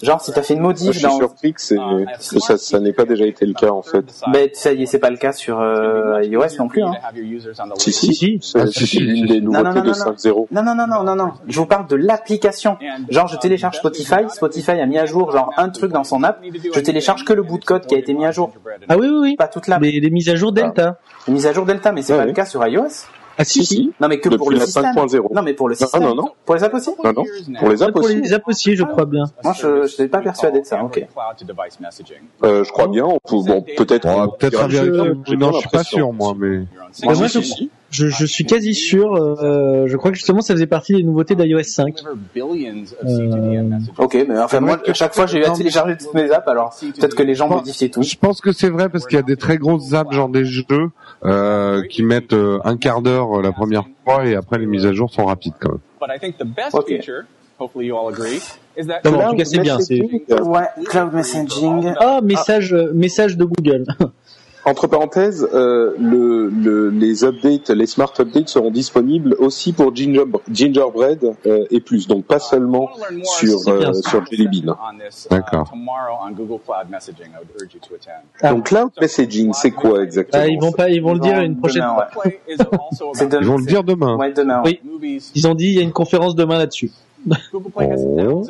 Genre 0.02 0.20
si 0.20 0.32
t'as 0.32 0.42
fait 0.42 0.54
une 0.54 0.60
je 0.60 0.64
modif 0.64 0.92
suis 0.92 1.02
dans 1.02 1.16
surpris 1.16 1.52
que, 1.52 1.60
c'est- 1.60 1.76
que 1.76 2.40
ça, 2.40 2.56
ça 2.56 2.80
n'ait 2.80 2.92
pas 2.92 3.04
déjà 3.04 3.26
été 3.26 3.44
le 3.46 3.52
cas 3.54 3.70
en 3.70 3.82
fait. 3.82 4.04
Ben, 4.32 4.48
ça 4.54 4.72
y 4.72 4.82
est, 4.82 4.86
c'est 4.86 4.98
pas 4.98 5.10
le 5.10 5.16
cas 5.16 5.32
sur 5.32 5.60
euh, 5.60 6.22
iOS 6.22 6.56
non 6.58 6.68
plus. 6.68 6.82
Hein. 6.82 6.92
Si, 7.76 7.92
si, 7.92 8.14
Si. 8.14 8.40
Ah, 8.54 8.64
non, 8.64 9.40
nouveautés 9.40 9.62
non, 9.62 9.72
de 9.72 9.78
non, 9.80 9.84
non. 9.84 9.92
5.0. 9.92 10.46
Non, 10.50 10.62
non, 10.62 10.74
non, 10.74 10.86
non, 10.86 11.02
non, 11.04 11.16
non. 11.16 11.32
Je 11.46 11.58
vous 11.58 11.66
parle 11.66 11.86
de 11.86 11.96
l'application. 11.96 12.76
Genre, 13.08 13.26
je 13.26 13.36
télécharge 13.38 13.76
Spotify. 13.78 14.28
Spotify 14.28 14.72
a 14.72 14.86
mis 14.86 14.98
à 14.98 15.06
jour 15.06 15.30
genre 15.32 15.52
un 15.56 15.68
truc 15.68 15.92
dans 15.92 16.04
son 16.04 16.22
app. 16.22 16.40
Je 16.74 16.80
télécharge 16.80 17.24
que 17.24 17.32
le 17.32 17.42
bout 17.42 17.58
de 17.58 17.64
code 17.64 17.86
qui 17.86 17.94
a 17.94 17.98
été 17.98 18.12
mis 18.14 18.24
à 18.26 18.30
jour, 18.32 18.52
Ah 18.88 18.96
oui, 18.98 19.08
oui, 19.10 19.18
oui. 19.30 19.36
pas 19.36 19.48
toute 19.48 19.66
l'app. 19.66 19.82
Les, 19.82 20.00
les 20.00 20.10
mises 20.10 20.28
à 20.28 20.36
jour 20.36 20.52
Delta. 20.52 20.98
Les 21.26 21.32
mises 21.34 21.46
à 21.46 21.52
jour 21.52 21.64
Delta, 21.66 21.92
mais 21.92 22.02
c'est 22.02 22.12
Ouais, 22.12 22.18
pas 22.18 22.22
ouais. 22.24 22.28
le 22.28 22.34
cas 22.34 22.44
sur 22.46 22.66
iOS. 22.66 22.86
Ah 23.38 23.44
si, 23.44 23.64
si. 23.64 23.90
Non, 24.00 24.08
mais 24.08 24.18
que 24.20 24.28
Depuis 24.28 24.38
pour 24.38 24.50
le 24.50 24.58
la 24.58 24.66
système. 24.66 24.84
5.0. 24.94 25.34
Non, 25.34 25.40
mais 25.42 25.54
pour 25.54 25.68
le 25.68 25.72
Non, 25.74 25.78
système. 25.78 26.02
non, 26.02 26.14
non. 26.14 26.28
Pour 26.44 26.56
les 26.56 26.62
apps 26.64 26.74
aussi. 26.74 26.90
Non, 27.02 27.12
non. 27.14 27.24
Pour 27.58 27.68
les 27.70 27.82
apps 27.82 27.92
Pour 27.92 28.04
aussi. 28.04 28.20
les 28.20 28.32
apps 28.34 28.48
aussi, 28.48 28.76
je 28.76 28.84
crois 28.84 29.06
bien. 29.06 29.24
Moi, 29.42 29.54
je, 29.58 29.82
je 29.82 29.86
suis 29.86 30.08
pas 30.08 30.18
persuadé 30.20 30.60
de 30.60 30.66
ça. 30.66 30.82
Ok. 30.84 31.06
Euh, 32.44 32.64
je 32.64 32.70
crois 32.72 32.88
bien. 32.88 33.04
On 33.06 33.18
peut, 33.18 33.36
bon, 33.46 33.64
peut-être. 33.76 34.06
Qu'on- 34.12 34.28
peut-être 34.28 34.68
vérifier. 34.68 35.12
j'ai 35.26 35.36
Non, 35.36 35.52
je 35.52 35.58
suis 35.60 35.68
pas 35.68 35.84
sûr 35.84 36.12
moi, 36.12 36.34
mais 36.36 36.64
moi, 37.02 37.14
si, 37.14 37.28
je, 37.28 37.40
si. 37.40 37.70
Je, 37.90 38.06
je 38.08 38.24
suis 38.26 38.44
quasi 38.44 38.74
sûr. 38.74 39.14
euh, 39.14 39.86
je 39.86 39.96
crois 39.96 40.10
que 40.10 40.16
justement, 40.16 40.40
ça 40.40 40.54
faisait 40.54 40.66
partie 40.66 40.94
des 40.94 41.02
nouveautés 41.02 41.34
d'iOS 41.34 41.62
5. 41.64 41.94
Ok, 43.98 44.14
mais 44.28 44.38
enfin, 44.38 44.60
moi, 44.60 44.78
chaque 44.94 45.14
fois, 45.14 45.26
j'ai 45.26 45.38
eu 45.38 45.44
à 45.44 45.50
télécharger 45.58 45.96
toutes 45.96 46.14
mes 46.14 46.30
apps. 46.30 46.48
Alors, 46.48 46.74
peut-être 47.00 47.14
que 47.16 47.22
les 47.22 47.34
gens 47.34 47.48
modifient 47.56 47.90
tout. 47.90 48.02
je 48.02 48.16
pense 48.16 48.40
que 48.40 48.52
c'est 48.52 48.70
vrai 48.70 48.88
parce 48.88 49.06
qu'il 49.06 49.16
y 49.16 49.20
a 49.20 49.22
des 49.24 49.36
très 49.36 49.58
grosses 49.58 49.92
apps 49.94 50.12
genre 50.14 50.28
des 50.28 50.44
jeux 50.44 50.64
euh, 51.24 51.82
qui 51.88 52.02
mettent 52.02 52.32
euh, 52.32 52.58
un 52.64 52.76
quart 52.76 53.02
d'heure 53.02 53.38
euh, 53.38 53.42
la 53.42 53.52
première 53.52 53.84
fois 54.04 54.24
et 54.26 54.34
après 54.34 54.58
les 54.58 54.66
mises 54.66 54.86
à 54.86 54.92
jour 54.92 55.10
sont 55.12 55.26
rapides 55.26 55.52
quand 55.60 55.70
même. 55.70 55.78
Ok. 56.78 56.86
Non, 59.04 59.10
mais 59.18 59.24
en 59.24 59.30
tout 59.32 59.36
cas, 59.36 59.44
c'est 59.44 59.58
bien. 59.62 59.76
Euh, 60.30 60.42
Ouais, 60.44 60.62
cloud 60.86 61.12
messaging. 61.12 61.92
Ah, 62.00 62.20
message, 62.22 62.72
euh, 62.72 62.90
message 62.94 63.36
de 63.36 63.44
Google. 63.44 63.84
Entre 64.64 64.86
parenthèses, 64.86 65.48
euh, 65.54 65.94
le, 65.98 66.48
le, 66.48 66.90
les 66.90 67.24
updates, 67.24 67.70
les 67.70 67.86
smart 67.86 68.12
updates 68.18 68.48
seront 68.48 68.70
disponibles 68.70 69.34
aussi 69.38 69.72
pour 69.72 69.94
Ginger, 69.94 70.24
Gingerbread 70.52 71.34
euh, 71.46 71.64
et 71.70 71.80
plus, 71.80 72.06
donc 72.06 72.26
pas 72.26 72.38
seulement 72.38 72.90
sur 73.22 73.58
C'est 73.60 73.78
bien 73.78 73.90
euh, 73.90 73.94
sur 73.94 74.24
Jelly 74.26 74.48
Bean. 74.48 74.76
D'accord. 75.30 75.72
Ah. 78.42 78.50
Donc 78.50 78.66
cloud 78.66 78.90
messaging, 79.00 79.52
c'est 79.54 79.70
quoi 79.70 80.02
exactement? 80.02 80.42
Ah, 80.42 80.48
ils 80.48 80.60
vont 80.60 80.72
pas, 80.72 80.90
ils 80.90 81.02
vont 81.02 81.14
le 81.14 81.20
dire 81.20 81.40
une 81.40 81.56
prochaine 81.56 81.82
fois. 81.82 82.08
Ils 82.48 83.46
vont 83.46 83.58
le 83.58 83.66
dire 83.66 83.84
demain. 83.84 84.16
Ouais, 84.16 84.32
demain. 84.32 84.62
ouais. 84.62 84.80
Oui. 85.00 85.22
Ils 85.34 85.48
ont 85.48 85.54
dit, 85.54 85.66
il 85.66 85.74
y 85.74 85.78
a 85.78 85.82
une 85.82 85.92
conférence 85.92 86.34
demain 86.34 86.58
là-dessus. 86.58 86.90
Oh. 87.52 88.44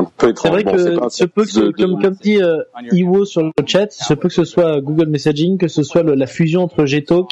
Un 0.00 0.04
peu 0.16 0.30
étrange. 0.30 0.42
C'est 0.42 0.48
vrai 0.50 0.64
Bon, 0.64 0.72
que 0.72 0.98
pas 0.98 1.06
un 1.06 1.08
se 1.10 1.24
peut 1.24 1.42
que, 1.44 1.50
service 1.50 1.76
de- 1.76 1.82
comme, 1.84 2.02
comme 2.02 2.14
dit 2.20 2.42
euh, 2.42 2.58
Iwo 2.92 3.24
sur 3.24 3.42
le 3.42 3.52
chat, 3.66 3.90
se 3.92 4.14
peut 4.14 4.28
que 4.28 4.34
ce 4.34 4.44
soit 4.44 4.80
Google 4.80 5.06
Messaging, 5.08 5.58
que 5.58 5.68
ce 5.68 5.82
soit 5.82 6.02
le- 6.02 6.14
la 6.14 6.26
fusion 6.26 6.62
entre 6.62 6.84
Gtalk, 6.84 7.28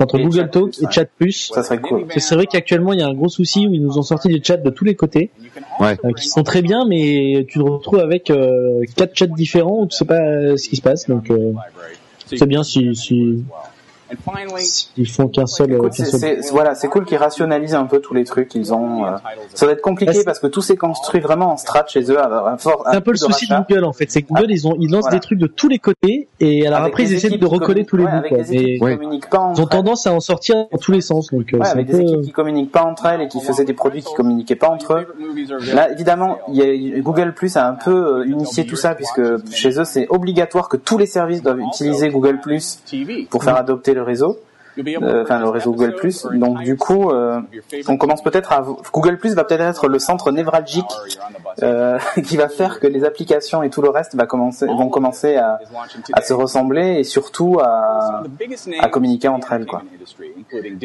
entre 0.00 0.18
Google 0.18 0.50
Talk 0.50 0.74
et. 0.82 0.86
Chat 0.90 1.06
Plus. 1.06 1.50
Ça 1.54 1.62
serait 1.62 1.80
cool. 1.80 2.06
Que 2.06 2.20
C'est 2.20 2.34
vrai 2.34 2.46
qu'actuellement 2.46 2.92
il 2.92 3.00
y 3.00 3.02
a 3.02 3.06
un 3.06 3.14
gros 3.14 3.28
souci 3.28 3.66
où 3.66 3.72
ils 3.72 3.82
nous 3.82 3.98
ont 3.98 4.02
sorti 4.02 4.28
des 4.28 4.42
chats 4.42 4.56
de 4.58 4.70
tous 4.70 4.84
les 4.84 4.94
côtés, 4.94 5.30
Ouais. 5.80 5.96
euh, 6.04 6.12
qui 6.12 6.28
sont 6.28 6.42
très 6.42 6.60
bien, 6.62 6.84
mais 6.86 7.46
tu 7.48 7.58
te 7.58 7.64
retrouves 7.64 8.00
avec 8.00 8.30
euh, 8.30 8.82
quatre 8.96 9.16
chats 9.16 9.26
différents 9.26 9.82
où 9.82 9.86
tu 9.86 9.96
sais 9.96 10.04
pas 10.04 10.56
ce 10.56 10.68
qui 10.68 10.76
se 10.76 10.82
passe. 10.82 11.08
Donc 11.08 11.30
euh, 11.30 11.52
c'est 12.26 12.46
bien 12.46 12.62
si, 12.62 12.94
si 12.94 13.42
Ils 14.96 15.08
font 15.08 15.28
qu'un 15.28 15.46
seul, 15.46 15.72
Écoute, 15.72 15.92
voilà, 16.52 16.74
c'est 16.74 16.88
cool 16.88 17.04
qu'ils 17.04 17.16
rationalisent 17.18 17.74
un 17.74 17.84
peu 17.86 18.00
tous 18.00 18.14
les 18.14 18.24
trucs 18.24 18.48
qu'ils 18.48 18.72
ont. 18.74 19.04
euh. 19.06 19.10
Ça 19.54 19.66
va 19.66 19.72
être 19.72 19.80
compliqué 19.82 20.24
parce 20.24 20.38
que 20.38 20.46
tout 20.46 20.60
s'est 20.62 20.76
construit 20.76 21.20
vraiment 21.20 21.52
en 21.52 21.56
strat 21.56 21.84
chez 21.88 22.00
eux. 22.10 22.16
C'est 22.58 22.70
un 22.96 23.00
peu 23.00 23.10
le 23.12 23.16
de 23.16 23.18
souci 23.18 23.46
de. 23.48 23.54
Google 23.56 23.84
en 23.84 23.92
fait, 23.92 24.10
c'est 24.10 24.22
que 24.22 24.28
Google 24.28 24.50
ils 24.50 24.66
ont 24.66 24.76
ils 24.78 24.90
lancent 24.90 25.02
Voilà. 25.02 25.16
des 25.16 25.20
trucs 25.20 25.38
de 25.38 25.46
tous 25.46 25.68
les 25.68 25.78
côtés 25.78 26.28
et 26.40 26.66
alors 26.66 26.80
Avec 26.80 26.92
après 26.92 27.04
ils 27.04 27.14
essaient 27.14 27.30
de 27.30 27.46
recoller 27.46 27.84
tous 27.84 27.96
les 27.96 28.04
ouais, 28.04 28.10
bouts 28.10 28.28
quoi. 28.28 28.38
Mais 28.48 28.78
pas 28.78 29.52
ils 29.54 29.60
ont 29.60 29.66
tendance 29.66 30.06
à 30.06 30.12
en 30.12 30.20
sortir 30.20 30.56
dans 30.70 30.78
tous 30.78 30.92
les 30.92 31.00
sens 31.00 31.28
donc 31.32 31.52
euh, 31.54 31.58
Ouais, 31.58 31.66
avec 31.68 31.86
des 31.86 31.92
peu- 31.92 32.00
équipes 32.02 32.20
qui 32.22 32.32
communiquent 32.32 32.72
pas 32.72 32.84
entre 32.84 33.06
elles 33.06 33.22
et 33.22 33.28
qui 33.28 33.40
faisaient 33.40 33.64
des 33.64 33.72
produits 33.72 34.02
qui 34.02 34.14
communiquaient 34.14 34.56
pas 34.56 34.68
entre 34.68 34.94
eux. 34.94 35.06
Là, 35.74 35.90
évidemment, 35.90 36.38
il 36.48 36.56
y 36.56 36.94
a, 36.96 37.00
Google 37.00 37.34
Plus 37.34 37.56
a 37.56 37.66
un 37.68 37.74
peu 37.74 37.90
euh, 38.20 38.24
unifié 38.24 38.66
tout 38.66 38.76
ça 38.76 38.94
puisque 38.94 39.20
chez 39.52 39.78
eux, 39.80 39.84
c'est 39.84 40.06
obligatoire 40.10 40.68
que 40.68 40.76
tous 40.76 40.98
les 40.98 41.06
services 41.06 41.42
doivent 41.42 41.60
utiliser 41.60 42.08
Google 42.10 42.40
Plus 42.40 42.78
TV. 42.88 43.26
pour 43.30 43.44
faire 43.44 43.56
adopter 43.56 43.94
le 43.94 44.01
réseau, 44.02 44.38
Euh, 44.78 45.22
enfin 45.22 45.38
le 45.38 45.48
réseau 45.48 45.72
Google 45.72 45.96
Donc 46.34 46.62
du 46.62 46.76
coup, 46.76 47.10
euh, 47.10 47.40
on 47.88 47.96
commence 47.96 48.22
peut-être 48.22 48.52
à 48.52 48.64
Google 48.92 49.18
Plus 49.18 49.34
va 49.34 49.44
peut-être 49.44 49.60
être 49.60 49.88
le 49.88 49.98
centre 49.98 50.30
névralgique 50.30 50.84
euh, 51.62 51.98
qui 52.24 52.36
va 52.36 52.48
faire 52.48 52.80
que 52.80 52.86
les 52.86 53.04
applications 53.04 53.62
et 53.62 53.70
tout 53.70 53.82
le 53.82 53.90
reste 53.90 54.14
va 54.14 54.26
commencer, 54.26 54.66
vont 54.66 54.88
commencer 54.88 55.36
à, 55.36 55.58
se 56.22 56.32
ressembler 56.32 56.98
et 56.98 57.04
surtout 57.04 57.58
à, 57.60 58.22
communiquer 58.90 59.28
entre 59.28 59.52
elles, 59.52 59.66
quoi. 59.66 59.82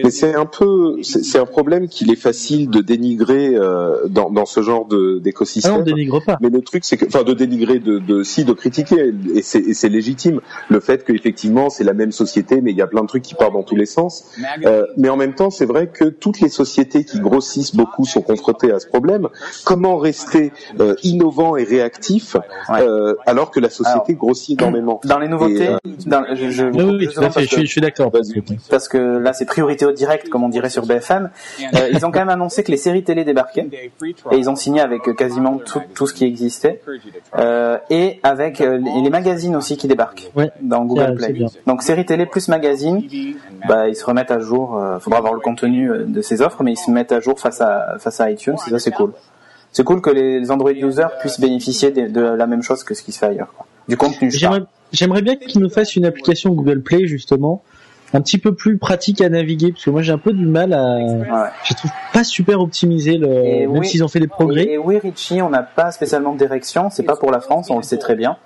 Mais 0.03 0.11
c'est 0.11 0.35
un 0.35 0.45
peu, 0.45 1.01
c'est 1.03 1.39
un 1.39 1.45
problème 1.45 1.87
qu'il 1.87 2.11
est 2.11 2.15
facile 2.15 2.69
de 2.69 2.81
dénigrer 2.81 3.55
euh, 3.55 4.07
dans, 4.07 4.29
dans 4.29 4.45
ce 4.45 4.61
genre 4.61 4.85
de- 4.85 5.17
Ah 5.17 5.23
d'écosystème. 5.23 5.75
on 5.75 5.81
dénigre 5.81 6.23
pas. 6.23 6.37
Mais 6.41 6.49
le 6.49 6.61
truc, 6.61 6.85
c'est 6.85 6.97
que, 6.97 7.05
enfin, 7.05 7.23
de 7.23 7.33
dénigrer, 7.33 7.79
de, 7.79 7.99
de, 7.99 8.23
si, 8.23 8.45
de 8.45 8.53
critiquer, 8.53 9.13
et 9.33 9.41
c'est 9.41 9.59
et 9.59 9.73
c'est 9.73 9.89
légitime. 9.89 10.41
Le 10.69 10.79
fait 10.79 11.03
qu'effectivement, 11.05 11.69
c'est 11.69 11.83
la 11.83 11.93
même 11.93 12.11
société, 12.11 12.61
mais 12.61 12.71
il 12.71 12.77
y 12.77 12.81
a 12.81 12.87
plein 12.87 13.01
de 13.01 13.07
trucs 13.07 13.23
qui 13.23 13.35
partent 13.35 13.53
dans 13.53 13.63
tous 13.63 13.76
les 13.77 13.85
sens. 13.85 14.25
Euh, 14.65 14.85
mais 14.97 15.09
en 15.09 15.15
même 15.17 15.33
temps, 15.35 15.49
c'est 15.49 15.65
vrai 15.65 15.87
que 15.87 16.05
toutes 16.05 16.39
les 16.41 16.49
sociétés 16.49 17.03
qui 17.05 17.19
grossissent 17.19 17.75
beaucoup 17.75 18.05
sont 18.05 18.21
confrontées 18.21 18.71
à 18.71 18.79
ce 18.79 18.87
problème. 18.87 19.27
Comment 19.65 19.97
rester 19.97 20.51
euh, 20.79 20.95
innovant 21.03 21.55
et 21.55 21.63
réactif 21.63 22.35
euh, 22.71 23.15
alors 23.25 23.51
que 23.51 23.59
la 23.59 23.69
société 23.69 24.13
grossit 24.15 24.59
énormément 24.59 24.99
dans 25.05 25.19
les 25.19 25.27
nouveautés. 25.27 25.63
Et, 25.65 25.67
euh, 25.69 25.77
dans- 26.05 26.25
je, 26.35 26.49
je, 26.49 26.63
Oui, 26.65 26.83
oui, 26.83 26.97
oui, 26.99 27.05
je 27.05 27.11
tout 27.11 27.19
à 27.19 27.29
fait, 27.29 27.33
parce 27.33 27.41
je 27.41 27.47
suis, 27.47 27.55
que- 27.57 27.61
je 27.65 27.71
suis 27.71 27.81
d'accord. 27.81 28.11
Parce 28.69 28.87
que 28.87 28.97
là 28.97 29.33
c'est 29.33 29.45
priorité 29.45 29.85
au 29.85 29.91
direct 29.91 30.29
comme 30.29 30.43
on 30.43 30.49
dirait 30.49 30.69
sur 30.69 30.85
BFM. 30.85 31.29
Euh, 31.77 31.89
ils 31.91 32.05
ont 32.05 32.11
quand 32.11 32.19
même 32.19 32.29
annoncé 32.29 32.63
que 32.63 32.71
les 32.71 32.77
séries 32.77 33.03
télé 33.03 33.23
débarquaient 33.25 33.67
et 34.31 34.37
ils 34.37 34.49
ont 34.49 34.55
signé 34.55 34.79
avec 34.81 35.01
quasiment 35.15 35.57
tout, 35.57 35.81
tout 35.93 36.07
ce 36.07 36.13
qui 36.13 36.23
existait 36.23 36.81
euh, 37.37 37.77
et 37.89 38.19
avec 38.23 38.61
euh, 38.61 38.77
les, 39.03 39.09
magazines 39.09 39.55
aussi 39.55 39.75
qui 39.77 39.87
débarquent 39.87 40.31
Ouais. 40.35 40.49
dans 40.61 40.81
C'est- 40.83 40.87
Google 40.87 41.15
Play. 41.15 41.45
Donc 41.65 41.83
séries 41.83 42.05
télé 42.05 42.25
plus 42.25 42.47
magazines, 42.47 43.01
bah 43.67 43.87
ils 43.87 43.95
se 43.95 44.05
remettent 44.05 44.31
à 44.31 44.39
jour. 44.39 44.77
Euh, 44.77 44.99
faudra 44.99 45.19
avoir 45.19 45.33
le 45.33 45.39
contenu 45.39 45.91
euh, 45.91 46.05
de 46.05 46.21
ces 46.21 46.41
offres, 46.41 46.63
mais 46.63 46.73
ils 46.73 46.77
se 46.77 46.91
mettent 46.91 47.11
à 47.11 47.19
jour 47.19 47.39
face 47.39 47.61
à 47.61 47.97
face 47.99 48.19
à 48.19 48.29
iTunes. 48.31 48.55
Et 48.67 48.69
ça 48.69 48.79
c'est 48.79 48.91
cool. 48.91 49.11
C'est 49.71 49.83
cool 49.83 50.01
que 50.01 50.09
les 50.09 50.49
Android 50.49 50.71
users 50.71 51.07
puissent 51.19 51.39
bénéficier 51.39 51.91
de, 51.91 52.07
de 52.07 52.21
la 52.21 52.47
même 52.47 52.63
chose 52.63 52.83
que 52.83 52.93
ce 52.93 53.03
qui 53.03 53.11
se 53.11 53.19
fait 53.19 53.27
ailleurs. 53.27 53.53
Quoi. 53.55 53.65
Du 53.87 53.97
contenu. 53.97 54.31
je 54.31 54.47
J'aimerais 54.93 55.21
bien 55.21 55.35
qu'ils 55.35 55.61
nous 55.61 55.69
fassent 55.69 55.97
une 55.97 56.05
application 56.05 56.51
Google 56.51 56.81
Play 56.81 57.07
justement 57.07 57.61
un 58.13 58.21
petit 58.21 58.37
peu 58.37 58.55
plus 58.55 58.77
pratique 58.77 59.21
à 59.21 59.29
naviguer 59.29 59.71
parce 59.71 59.83
que 59.83 59.89
moi 59.89 60.01
j'ai 60.01 60.13
un 60.13 60.17
peu 60.17 60.31
du 60.33 60.45
mal 60.45 60.73
à. 60.73 60.83
Ouais. 60.95 61.49
je 61.65 61.73
trouve 61.73 61.91
pas 62.13 62.23
super 62.23 62.61
optimisé 62.61 63.17
le 63.17 63.27
Et 63.27 63.67
même 63.67 63.79
oui. 63.79 63.87
s'ils 63.87 64.03
ont 64.03 64.07
fait 64.07 64.19
des 64.19 64.27
progrès. 64.27 64.63
Et, 64.63 64.73
et 64.73 64.77
oui, 64.77 64.97
Richie, 64.97 65.41
on 65.41 65.49
n'a 65.49 65.63
pas 65.63 65.91
spécialement 65.91 66.33
de 66.33 66.37
direction. 66.37 66.89
C'est 66.89 67.03
pas 67.03 67.15
pour 67.15 67.31
la 67.31 67.41
France, 67.41 67.69
on 67.69 67.77
le 67.77 67.83
sait 67.83 67.97
très 67.97 68.15
bien. 68.15 68.37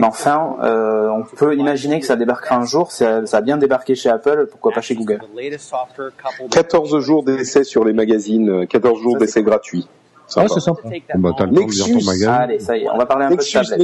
Mais 0.00 0.06
enfin, 0.06 0.56
euh, 0.62 1.08
on 1.10 1.24
peut 1.24 1.56
imaginer 1.56 2.00
que 2.00 2.06
ça 2.06 2.16
débarquera 2.16 2.56
un 2.56 2.64
jour. 2.64 2.90
Ça, 2.92 3.24
ça 3.26 3.38
a 3.38 3.40
bien 3.40 3.56
débarqué 3.58 3.94
chez 3.94 4.08
Apple, 4.08 4.48
pourquoi 4.50 4.72
pas 4.72 4.80
chez 4.80 4.94
Google 4.94 5.18
the 5.18 5.36
latest 5.36 5.68
software 5.68 6.10
coupled 6.22 6.50
14 6.50 6.98
jours 7.00 7.22
d'essai 7.24 7.64
sur 7.64 7.84
les 7.84 7.92
magazines, 7.92 8.50
euh, 8.50 8.66
14 8.66 9.00
jours 9.00 9.16
d'essai 9.18 9.42
gratuits. 9.42 9.88
Ah, 9.90 10.30
Sympa. 10.30 10.48
c'est 10.48 10.60
sympa. 10.60 10.82
to 10.82 10.88
take 10.90 11.04
that 11.08 11.18
Bah, 11.18 11.30
t'as 11.38 11.46
le 11.46 11.54
temps 11.54 11.66
de 11.66 11.72
lire 11.72 11.84
ton 11.86 11.92
Nexus. 11.94 12.06
magasin. 12.06 12.32
Allez, 12.34 12.58
ça 12.58 12.76
y 12.76 12.82
est, 12.84 12.88
on 12.90 12.98
va 12.98 13.06
parler 13.06 13.24
un 13.24 13.28
peu 13.28 13.36
de 13.36 13.40
Nexus, 13.40 13.54
tablette. 13.58 13.78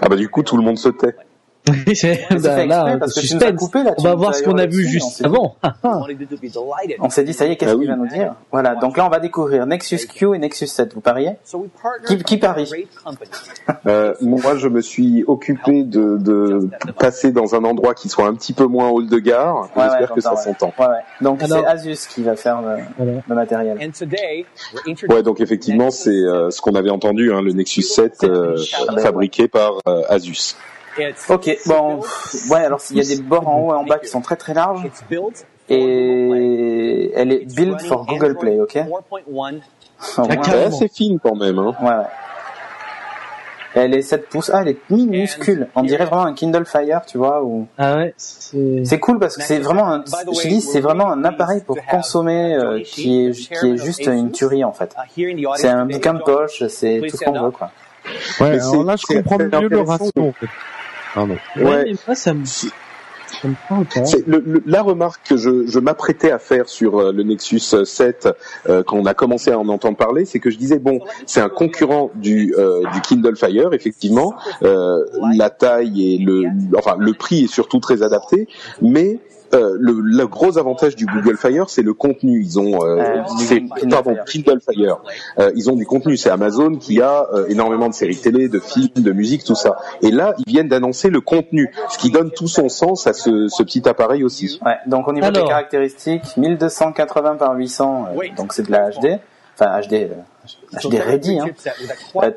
Ah 0.00 0.08
bah 0.08 0.16
du 0.16 0.28
coup 0.28 0.42
tout 0.42 0.56
le 0.56 0.62
monde 0.64 0.76
se 0.78 0.88
tait. 0.88 1.14
C'est- 1.94 1.94
C'est 1.94 2.28
bah, 2.42 2.56
fait 2.56 2.66
là, 2.66 2.96
parce 2.98 3.14
que 3.14 3.20
tu 3.20 3.34
nous 3.34 3.42
as 3.42 3.46
suspense. 3.46 3.60
coupé 3.60 3.82
là. 3.84 3.94
On 3.96 4.02
va 4.02 4.14
voir 4.16 4.34
ce 4.34 4.42
qu'on 4.42 4.58
a 4.58 4.66
vu 4.66 4.84
juste 4.84 5.24
avant. 5.24 5.56
Be 5.62 6.18
delighted. 6.50 6.96
On 7.00 7.08
s'est 7.08 7.22
dit, 7.22 7.32
ça 7.32 7.46
y 7.46 7.52
est, 7.52 7.56
qu'est-ce 7.56 7.70
Ah 7.70 7.74
qu'il 7.74 7.82
oui. 7.82 7.86
va 7.86 7.96
nous 7.96 8.08
dire 8.08 8.34
Voilà, 8.50 8.74
donc 8.74 8.96
là, 8.96 9.06
on 9.06 9.08
va 9.08 9.20
découvrir 9.20 9.64
Nexus 9.66 10.08
Q 10.12 10.34
et 10.34 10.38
Nexus 10.38 10.66
7. 10.66 10.94
Vous 10.94 11.00
pariez 11.00 11.36
Qui- 12.26 12.36
parie. 12.38 12.68
Euh, 13.86 14.14
moi 14.20 14.56
je 14.56 14.68
me 14.68 14.80
suis 14.80 15.24
occupé 15.26 15.82
de, 15.84 16.16
de 16.18 16.68
passer 16.98 17.32
dans 17.32 17.54
un 17.54 17.64
endroit 17.64 17.94
qui 17.94 18.08
soit 18.08 18.26
un 18.26 18.34
petit 18.34 18.52
peu 18.52 18.66
moins 18.66 18.88
haut 18.90 19.02
de 19.02 19.18
gare. 19.18 19.68
Ouais, 19.76 19.84
J'espère 19.84 20.00
ouais, 20.10 20.14
que 20.16 20.20
ça 20.20 20.36
s'entend. 20.36 20.72
Ouais, 20.78 20.86
ouais. 20.86 20.92
Donc 21.20 21.40
c'est 21.46 21.64
Asus 21.66 22.06
qui 22.08 22.22
va 22.22 22.36
faire 22.36 22.60
le, 22.62 23.34
matériel. 23.34 23.78
And 23.82 23.90
today, 23.90 24.44
we're 24.72 24.80
introducing 24.88 25.08
Ouais 25.12 25.22
donc 25.22 25.40
effectivement 25.40 25.90
c'est 25.90 26.10
euh, 26.10 26.50
ce 26.50 26.60
qu'on 26.60 26.74
avait 26.74 26.90
entendu, 26.90 27.32
hein, 27.32 27.40
le 27.42 27.52
Nexus 27.52 27.82
7 27.82 28.24
euh, 28.24 28.56
fabriqué 29.00 29.48
par 29.48 29.72
euh, 29.88 30.02
Asus. 30.08 30.56
Ok, 31.28 31.56
bon, 31.66 32.00
ouais, 32.50 32.64
alors 32.64 32.80
il 32.90 32.96
y 32.98 33.00
a 33.00 33.16
des 33.16 33.22
bords 33.22 33.48
en 33.48 33.60
haut 33.60 33.70
et 33.72 33.76
en 33.76 33.84
bas 33.84 33.98
qui 33.98 34.08
sont 34.08 34.20
très 34.20 34.36
très 34.36 34.54
larges 34.54 34.84
et 35.68 37.12
elle 37.14 37.32
est 37.32 37.54
built 37.54 37.80
for 37.82 38.04
Google 38.06 38.36
Play, 38.36 38.60
ok? 38.60 38.76
Android 38.76 39.02
4.1 39.10 39.22
Au 39.26 39.30
moins, 39.32 39.52
Ah, 40.20 40.42
C'est 40.44 40.64
assez 40.64 40.88
fine 40.88 41.18
quand 41.22 41.34
même. 41.36 41.58
Hein. 41.58 41.74
Ouais, 41.80 41.88
ouais. 41.88 42.04
Elle 43.74 43.94
est 43.94 44.02
7 44.02 44.28
pouces. 44.28 44.50
Ah, 44.52 44.60
elle 44.62 44.68
est 44.68 44.90
minuscule. 44.90 45.68
On 45.74 45.82
dirait 45.82 46.04
vraiment 46.04 46.26
un 46.26 46.34
Kindle 46.34 46.66
Fire, 46.66 47.00
tu 47.06 47.16
vois. 47.16 47.42
Ou... 47.42 47.66
Ah 47.78 47.96
ouais, 47.96 48.12
c'est 48.16 48.98
cool 49.00 49.18
parce 49.18 49.36
que 49.36 49.42
c'est 49.42 49.60
vraiment 49.60 49.86
un, 49.90 50.04
je 50.06 50.48
dis, 50.48 50.60
c'est 50.60 50.80
vraiment 50.80 51.10
un 51.10 51.24
appareil 51.24 51.62
pour 51.62 51.78
consommer 51.86 52.54
euh, 52.54 52.82
qui 52.84 53.28
est, 53.28 53.30
qui 53.32 53.54
est 53.54 53.76
juste 53.78 54.04
une 54.06 54.30
tuerie 54.30 54.64
en 54.64 54.72
fait. 54.72 54.94
uh, 55.16 55.46
C'est 55.56 55.68
un 55.68 55.86
bouquin 55.86 56.12
de 56.14 56.22
poche, 56.22 56.64
c'est 56.68 57.00
tout 57.08 57.16
ce 57.16 57.24
qu'on 57.24 57.32
veut 57.40 57.50
quoi. 57.50 57.70
Ouais, 58.40 58.50
Mais 58.50 58.58
alors 58.60 58.70
c'est- 58.72 58.82
là, 58.84 58.96
je 58.96 59.06
comprends 59.06 59.38
mieux 59.38 59.68
le 59.68 59.80
ratio, 59.80 60.10
en 60.18 60.32
fait. 60.32 60.46
Pardon. 61.14 61.36
ouais, 61.56 61.64
Ouais. 61.64 61.84
mais 61.84 61.94
moi 62.06 62.14
ça 62.14 62.34
me 62.34 62.44
le- 64.26 64.42
le- 64.44 64.62
la 64.66 64.82
remarque 64.82 65.26
que 65.28 65.36
je, 65.36 65.66
je 65.66 65.78
m'apprêtais 65.78 66.30
à 66.30 66.38
faire 66.38 66.68
sur 66.68 66.98
euh, 66.98 67.12
le 67.12 67.22
Nexus 67.22 67.60
7 67.84 68.28
euh, 68.68 68.82
quand 68.82 68.96
on 68.96 69.06
a 69.06 69.14
commencé 69.14 69.50
à 69.50 69.58
en 69.58 69.68
entendre 69.68 69.96
parler, 69.96 70.24
c'est 70.26 70.38
que 70.38 70.50
je 70.50 70.58
disais 70.58 70.78
bon, 70.78 71.00
c'est 71.26 71.40
un 71.40 71.48
concurrent 71.48 72.10
du, 72.14 72.54
euh, 72.58 72.82
du 72.92 73.00
Kindle 73.00 73.36
Fire, 73.36 73.72
effectivement. 73.72 74.34
Euh, 74.62 74.98
la 75.34 75.48
taille 75.50 76.14
et 76.14 76.18
le, 76.18 76.44
enfin 76.76 76.96
le 76.98 77.14
prix 77.14 77.44
est 77.44 77.52
surtout 77.52 77.78
très 77.80 78.02
adapté, 78.02 78.48
mais 78.82 79.18
euh, 79.54 79.76
le, 79.78 79.92
le 80.00 80.26
gros 80.26 80.56
avantage 80.58 80.96
du 80.96 81.06
Google 81.06 81.36
Fire, 81.36 81.68
c'est 81.68 81.82
le 81.82 81.94
contenu. 81.94 82.40
Ils 82.42 82.58
ont, 82.58 82.82
euh, 82.84 82.96
Euh, 82.98 83.22
c'est- 83.38 83.60
Kindle 83.60 83.88
pardon, 83.90 84.14
Fire. 84.14 84.24
Kindle 84.24 84.60
Fire. 84.60 84.98
Euh, 85.38 85.52
ils 85.54 85.70
ont 85.70 85.76
du 85.76 85.86
contenu. 85.86 86.16
C'est 86.16 86.30
Amazon 86.30 86.76
qui 86.76 87.00
a 87.02 87.26
euh, 87.34 87.46
énormément 87.48 87.88
de 87.88 87.94
séries 87.94 88.16
télé, 88.16 88.48
de 88.48 88.58
films, 88.58 88.88
de 88.96 89.12
musique, 89.12 89.44
tout 89.44 89.54
ça. 89.54 89.76
Et 90.00 90.10
là, 90.10 90.34
ils 90.38 90.50
viennent 90.52 90.68
d'annoncer 90.68 91.10
le 91.10 91.20
contenu, 91.20 91.70
ce 91.90 91.98
qui 91.98 92.10
donne 92.10 92.30
tout 92.30 92.48
son 92.48 92.68
sens 92.68 93.06
à 93.06 93.12
ce, 93.12 93.48
ce 93.48 93.62
petit 93.62 93.86
appareil 93.88 94.24
aussi. 94.24 94.58
Ouais, 94.64 94.76
donc 94.86 95.06
au 95.08 95.12
niveau 95.12 95.26
Alors. 95.26 95.42
des 95.42 95.48
caractéristiques, 95.48 96.36
1280 96.36 97.36
par 97.36 97.54
800, 97.54 98.06
euh, 98.16 98.26
donc 98.36 98.52
c'est 98.52 98.66
de 98.66 98.70
la 98.72 98.90
HD, 98.90 99.18
enfin 99.54 99.80
HD, 99.80 99.92
euh, 100.10 100.78
HD 100.88 100.94
ready, 100.98 101.38
hein. 101.40 101.46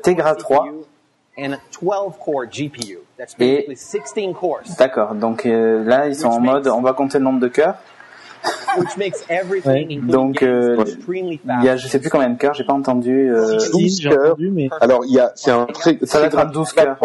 Tegra 0.02 0.34
3. 0.34 0.64
CPU 0.66 0.74
And 1.38 1.52
a 1.52 1.58
12 1.82 2.14
core 2.24 2.44
GPU. 2.50 2.98
That's 3.18 3.34
Et- 3.38 3.64
basically 3.68 3.76
16 3.76 4.34
cores, 4.38 4.60
D'accord, 4.78 5.14
donc 5.14 5.46
euh, 5.46 5.82
là 5.84 6.06
ils 6.08 6.14
sont 6.14 6.28
en 6.28 6.40
mode, 6.40 6.68
on 6.68 6.82
va 6.82 6.92
compter 6.92 7.18
le 7.18 7.24
nombre 7.24 7.40
de 7.40 7.48
cœurs. 7.48 7.76
which 8.78 8.96
makes 8.98 9.24
everything, 9.30 9.70
Ouais. 9.72 9.82
including 9.82 10.06
Donc, 10.10 10.42
euh. 10.42 10.84
Il 11.08 11.64
y 11.64 11.68
a 11.68 11.76
je 11.76 11.88
sais 11.88 11.98
plus 11.98 12.10
combien 12.10 12.28
de 12.28 12.38
cœurs, 12.38 12.52
j'ai 12.54 12.64
pas 12.64 12.74
entendu. 12.74 13.30
euh, 13.30 13.58
16, 13.58 14.00
j'ai 14.02 14.10
cœurs. 14.10 14.26
entendu, 14.32 14.50
mais 14.50 14.68
Alors, 14.80 15.00
il 15.06 15.14
y 15.14 15.18
a, 15.20 15.32
c'est 15.34 15.50
un 15.50 15.64
très, 15.66 15.98
ça 16.02 16.20
va 16.20 16.26
être 16.26 16.38
un 16.38 16.44
12 16.44 16.72
cœurs. 16.72 16.98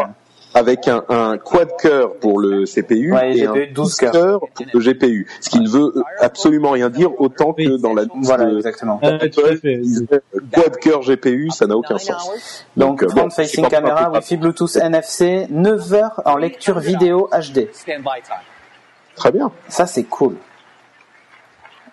Avec 0.53 0.87
un, 0.87 1.03
un 1.09 1.37
quad 1.37 1.69
cœur 1.79 2.15
pour 2.15 2.39
le 2.39 2.65
CPU 2.65 3.13
Ouais, 3.13 3.37
et 3.37 3.45
GPU 3.45 3.47
un 3.69 3.73
12 3.73 3.95
cœur 3.95 4.39
pour 4.39 4.49
le 4.73 4.79
GPU, 4.79 5.27
ce 5.39 5.49
qui 5.49 5.59
ne 5.61 5.69
veut 5.69 5.93
absolument 6.19 6.71
rien 6.71 6.89
dire 6.89 7.19
autant 7.21 7.53
que 7.53 7.77
dans 7.77 7.93
la 7.93 8.03
Voilà, 8.21 8.45
de- 8.45 8.57
exactement. 8.57 8.99
Tout 8.99 9.05
à 9.07 9.55
fait. 9.55 9.73
ils 9.75 9.81
disaient, 9.81 10.21
quad 10.53 10.77
cœur 10.77 11.01
GPU, 11.01 11.49
ça 11.51 11.67
n'a 11.67 11.75
aucun 11.77 11.97
sens. 11.97 12.65
Donc 12.75 12.99
Donc, 13.01 13.09
front 13.11 13.23
bon, 13.23 13.29
facing 13.29 13.67
camera. 13.67 14.11
Wi-Fi 14.11 14.37
Bluetooth 14.37 14.75
NFC, 14.75 15.47
9 15.49 15.93
heures 15.93 16.21
en 16.25 16.35
lecture 16.35 16.79
vidéo 16.79 17.29
HD. 17.31 17.69
Très 19.15 19.31
bien. 19.31 19.51
Ça 19.69 19.85
c'est 19.85 20.03
cool. 20.03 20.35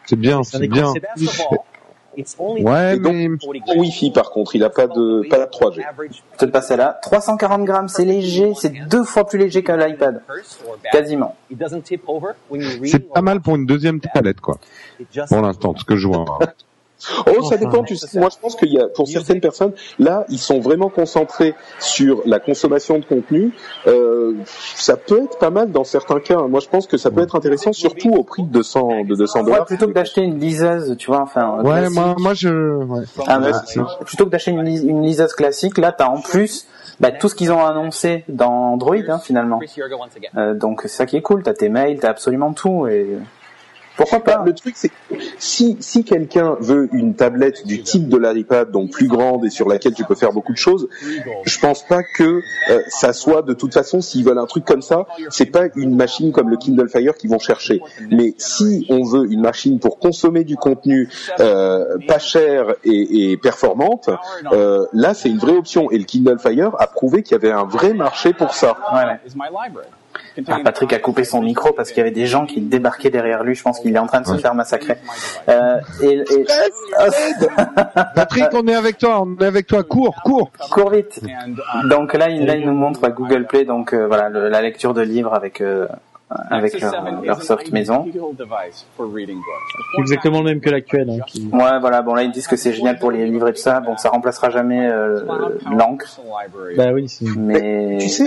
C'est 0.07 0.17
bien, 0.17 0.43
c'est 0.43 0.67
bien. 0.67 0.93
Ouais, 2.63 2.99
mais 2.99 3.29
40 3.29 3.41
Pour 3.41 3.77
Wi-Fi, 3.77 4.11
par 4.11 4.31
contre, 4.31 4.55
il 4.55 4.61
n'a 4.61 4.71
pas 4.71 4.87
de, 4.87 5.29
pas 5.29 5.39
de 5.39 5.45
3G. 5.45 5.85
average 5.87 6.23
Peut-être 6.37 6.53
passer 6.53 6.77
là. 6.77 6.99
340 7.03 7.65
grammes, 7.65 7.89
c'est 7.89 8.05
léger, 8.05 8.53
c'est 8.55 8.73
deux 8.89 9.05
fois 9.05 9.27
plus 9.27 9.39
léger 9.39 9.63
qu'un 9.63 9.87
iPad. 9.87 10.23
Quasiment. 10.93 11.37
C'est 12.85 13.13
pas 13.13 13.23
mal 13.23 13.41
pour 13.41 13.57
une 13.57 13.67
deuxième 13.67 14.01
tablette, 14.01 14.41
quoi. 14.41 14.59
Pour 15.29 15.41
l'instant, 15.41 15.75
ce 15.77 15.85
que 15.85 15.97
je 15.97 16.09
vois. 16.09 16.39
Oh, 17.27 17.43
ça 17.49 17.57
dépend. 17.57 17.83
Tu 17.85 17.97
sais, 17.97 18.19
moi, 18.19 18.29
je 18.33 18.39
pense 18.41 18.57
qu'il 18.57 18.73
y 18.73 18.79
a, 18.81 18.89
pour 18.89 19.07
certaines 19.07 19.41
personnes, 19.41 19.73
là, 19.99 20.25
ils 20.29 20.39
sont 20.39 20.59
vraiment 20.59 20.89
concentrés 20.89 21.55
sur 21.79 22.23
la 22.27 22.41
consommation 22.41 22.99
de 22.99 23.05
contenu. 23.05 23.53
Euh, 23.87 24.35
ça 24.75 24.97
peut 24.97 25.23
être 25.25 25.39
pas 25.39 25.51
mal 25.51 25.71
dans 25.71 25.85
certains 25.85 26.21
cas. 26.21 26.39
Moi, 26.49 26.61
je 26.61 26.69
pense 26.69 26.87
que 26.87 26.97
ça 26.97 27.11
peut 27.11 27.21
être 27.23 27.37
intéressant, 27.37 27.73
surtout 27.73 28.11
au 28.11 28.25
prix 28.25 28.43
de 28.43 28.49
200, 28.51 29.05
de 29.05 29.15
200 29.15 29.41
Ouais, 29.41 29.45
dollars. 29.47 29.65
plutôt 29.67 29.87
que 29.87 29.93
d'acheter 29.93 30.23
une 30.23 30.39
liseuse, 30.41 30.97
tu 30.99 31.07
vois, 31.09 31.21
enfin. 31.21 31.59
Ouais, 31.63 31.81
classique. 31.81 31.95
moi, 31.95 32.15
moi 32.19 32.35
je. 32.35 32.49
Ouais. 32.49 33.05
Ah, 33.27 33.39
Ouais, 33.39 33.53
bah, 33.53 33.87
plutôt 34.05 34.25
que 34.25 34.31
d'acheter 34.31 34.51
une, 34.51 34.67
une 34.67 35.03
liseuse 35.03 35.33
classique, 35.35 35.79
là, 35.79 35.93
t'as 35.93 36.09
en 36.09 36.21
plus 36.21 36.67
bah, 37.01 37.13
tout 37.13 37.29
ce 37.29 37.37
qu'ils 37.37 37.53
ont 37.53 37.65
annoncé 37.65 38.25
dans 38.29 38.73
Android, 38.73 38.97
hein, 39.09 39.19
finalement. 39.21 39.61
Euh, 40.37 40.55
donc 40.55 40.81
c'est 40.83 40.89
ça 40.89 41.07
qui 41.07 41.17
est 41.17 41.23
cool. 41.23 41.45
T'as 41.45 41.55
tes 41.55 41.69
mails, 41.69 42.01
t'as 42.01 42.11
absolument 42.11 42.53
tout 42.53 42.89
et 42.89 43.07
pourquoi 43.99 44.21
pas. 44.21 44.43
le 44.47 44.55
truc, 44.55 44.75
c'est 44.77 44.91
que 44.91 44.95
si, 45.39 45.77
si 45.81 46.05
quelqu'un 46.05 46.57
veut 46.61 46.89
une 46.93 47.15
tablette 47.15 47.67
du 47.67 47.83
type 47.83 48.09
de 48.09 48.17
l'iPad, 48.17 48.71
donc 48.71 48.93
plus 48.93 49.09
grande 49.09 49.45
et 49.45 49.51
sur 49.51 49.69
laquelle 49.69 49.93
tu 49.93 50.05
peux 50.05 50.15
faire 50.15 50.33
beaucoup 50.33 50.53
de 50.53 50.59
choses, 50.59 50.89
je 51.45 51.59
pense 51.59 51.83
pas 51.83 52.03
que 52.03 52.41
euh, 52.71 52.83
ça 52.89 53.13
soit 53.13 53.43
de 53.43 53.55
toute 53.55 53.75
façon, 53.75 54.01
s'ils 54.01 54.25
veulent 54.25 54.39
un 54.39 54.47
truc 54.47 54.65
comme 54.65 54.83
ça, 54.83 55.07
c'est 55.31 55.47
pas 55.47 55.65
une 55.75 55.97
machine 55.97 56.31
comme 56.31 56.49
le 56.49 56.57
Kindle 56.57 56.89
Fire 56.89 57.15
qu'ils 57.15 57.31
vont 57.31 57.41
chercher. 57.41 57.81
Mais 58.11 58.35
si 58.39 58.87
on 58.89 59.03
veut 59.03 59.27
une 59.31 59.41
machine 59.41 59.81
pour 59.81 59.99
consommer 59.99 60.45
du 60.45 60.57
contenu 60.57 61.09
euh, 61.41 61.99
pas 62.07 62.21
cher 62.21 62.75
et, 62.85 63.33
et 63.33 63.37
performante, 63.37 64.11
euh, 64.53 64.87
là 64.93 65.13
c'est 65.13 65.29
une 65.29 65.39
vraie 65.39 65.57
option. 65.57 65.91
Et 65.91 65.99
le 65.99 66.05
Kindle 66.05 66.39
Fire 66.39 66.71
a 66.79 66.87
prouvé 66.87 67.25
qu'il 67.25 67.33
y 67.33 67.35
avait 67.35 67.51
un 67.51 67.65
vrai 67.65 67.95
marché 67.95 68.33
pour 68.33 68.55
ça. 68.55 68.77
Ouais, 68.95 69.03
Ah, 70.49 70.59
Patrick 70.63 70.93
a 70.93 70.99
coupé 70.99 71.25
son 71.25 71.41
micro 71.43 71.73
parce 71.73 71.89
qu'il 71.91 71.99
y 71.99 72.01
avait 72.01 72.11
des 72.11 72.27
gens 72.27 72.47
qui 72.47 72.61
débarquaient 72.61 73.11
derrière 73.11 73.43
lui. 73.45 73.55
Je 73.55 73.63
pense 73.63 73.81
qu'il 73.81 73.95
est 73.95 73.99
en 73.99 74.07
train 74.07 74.21
de 74.21 74.27
se 74.27 74.37
faire 74.37 74.55
massacrer. 74.55 74.97
Euh, 75.49 75.79
et, 76.03 76.13
et- 76.31 76.47
Patrick, 78.15 78.47
on 78.53 78.67
est 78.67 78.75
avec 78.75 78.99
toi, 78.99 79.23
on 79.23 79.37
est 79.43 79.47
avec 79.47 79.67
toi. 79.67 79.83
Cours, 79.83 80.15
cours. 80.25 80.51
cours 80.71 80.91
vite. 80.91 81.21
Donc 81.89 82.15
là, 82.15 82.29
il, 82.29 82.47
là, 82.47 82.57
il 82.57 82.67
nous 82.67 82.75
montre 82.75 83.05
à 83.05 83.11
Google 83.11 83.47
Play 83.47 83.65
donc 83.65 83.93
euh, 83.93 84.07
voilà 84.07 84.29
le- 84.29 84.49
la 84.49 84.61
lecture 84.63 84.95
de 84.95 85.03
livres 85.03 85.35
avec 85.35 85.61
euh, 85.61 85.87
avec 86.31 86.79
leur, 86.81 86.91
7 86.93 87.01
leur 87.25 87.39
is 87.41 87.45
soft 87.47 87.73
maison. 87.73 88.05
C'est 89.95 90.01
exactement 90.01 90.39
le 90.41 90.45
même 90.45 90.61
que 90.61 90.69
l'actuel. 90.71 91.09
Hein, 91.09 91.23
qui- 91.27 91.49
Ouais, 91.53 91.79
voilà. 91.81 92.03
Bon 92.03 92.15
là, 92.15 92.23
ils 92.23 92.31
disent 92.31 92.47
que 92.47 92.57
c'est 92.57 92.73
génial 92.75 92.99
pour 92.99 93.11
les 93.11 93.27
livres 93.27 93.49
et 93.49 93.53
tout 93.53 93.61
ça. 93.61 93.81
Bon, 93.81 93.97
ça 93.97 94.11
remplacera 94.11 94.51
jamais 94.51 94.87
euh, 94.89 95.21
l'encre, 95.71 96.21
Bah 96.77 96.93
oui, 96.93 97.09
c'est. 97.09 97.25
mais 97.37 97.97
Tu 98.01 98.09
sais, 98.09 98.27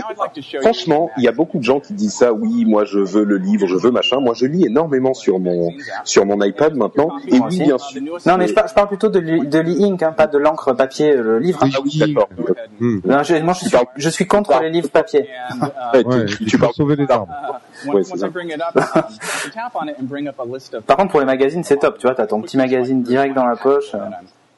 Franchement, 0.62 1.10
il 1.18 1.24
y 1.24 1.28
a 1.28 1.32
beaucoup 1.32 1.60
de 1.60 1.64
gens 1.64 1.80
qui 1.80 1.94
disent 1.94 2.16
ça. 2.16 2.34
Oui, 2.34 2.66
moi 2.66 2.86
je 2.86 3.00
veux 3.00 3.24
le 3.24 3.38
livre, 3.38 3.68
je 3.68 3.76
veux 3.76 3.92
machin. 3.92 4.20
Moi, 4.20 4.34
je 4.36 4.46
lis 4.46 4.66
énormément 4.66 5.14
sur 5.14 5.40
mon 5.40 5.70
sur 6.04 6.26
mon 6.26 6.42
iPad 6.42 6.76
maintenant. 6.76 7.10
Et 7.28 7.40
oui, 7.40 7.60
bien 7.60 7.78
sûr. 7.78 8.02
non, 8.26 8.38
mais 8.38 8.48
je 8.48 8.54
parle, 8.54 8.70
je 8.70 8.74
parle 8.74 8.88
plutôt 8.88 9.10
de 9.10 9.20
l'e- 9.20 9.46
de 9.46 9.60
l'e-ink, 9.60 10.02
hein, 10.02 10.12
pas 10.12 10.28
de 10.28 10.38
l'encre 10.38 10.74
papier, 10.74 11.16
le 11.16 11.40
livre. 11.40 11.60
Ah 11.62 11.68
oui, 11.84 11.98
d'accord. 12.00 12.30
Non, 12.80 13.24
je, 13.24 13.36
moi, 13.44 13.54
je 13.54 13.68
suis, 13.68 13.78
je 13.96 14.10
suis 14.10 14.26
contre 14.28 14.60
les 14.62 14.70
livres 14.70 14.90
papier. 14.90 15.28
Uh, 15.52 15.66
Ouais, 15.94 16.06
Ouais, 16.06 16.26
tu, 16.26 16.46
tu 16.46 16.58
faut 16.58 16.64
parles 16.64 16.74
sauver 16.74 16.96
les 16.96 17.10
arbres. 17.10 17.28
Ouais, 17.94 18.00
once, 18.00 18.08
c'est 18.08 18.14
once 18.14 18.20
ça. 18.20 18.28
I 18.28 18.30
bring 18.30 18.50
it 18.50 18.62
up, 18.62 18.76
I 18.76 19.02
can 19.44 19.50
tap 19.54 19.76
on 19.76 19.88
it 19.88 19.96
and 20.00 20.06
bring 20.06 20.28
up 20.28 20.40
a 20.40 20.46
list 20.46 20.74
of 20.74 20.84
Par 20.86 20.98
contre, 20.98 21.12
pour 21.12 21.20
les 21.20 21.26
magazines, 21.26 21.64
c'est 21.64 21.78
top. 21.78 21.98
Tu 21.98 22.08
vois, 22.08 22.16
t'as 22.16 22.28
ton 22.28 22.42
petit 22.42 22.58
magazine 22.58 23.04
direct 23.04 23.36
dans 23.36 23.46
la 23.46 23.56
poche. 23.56 23.94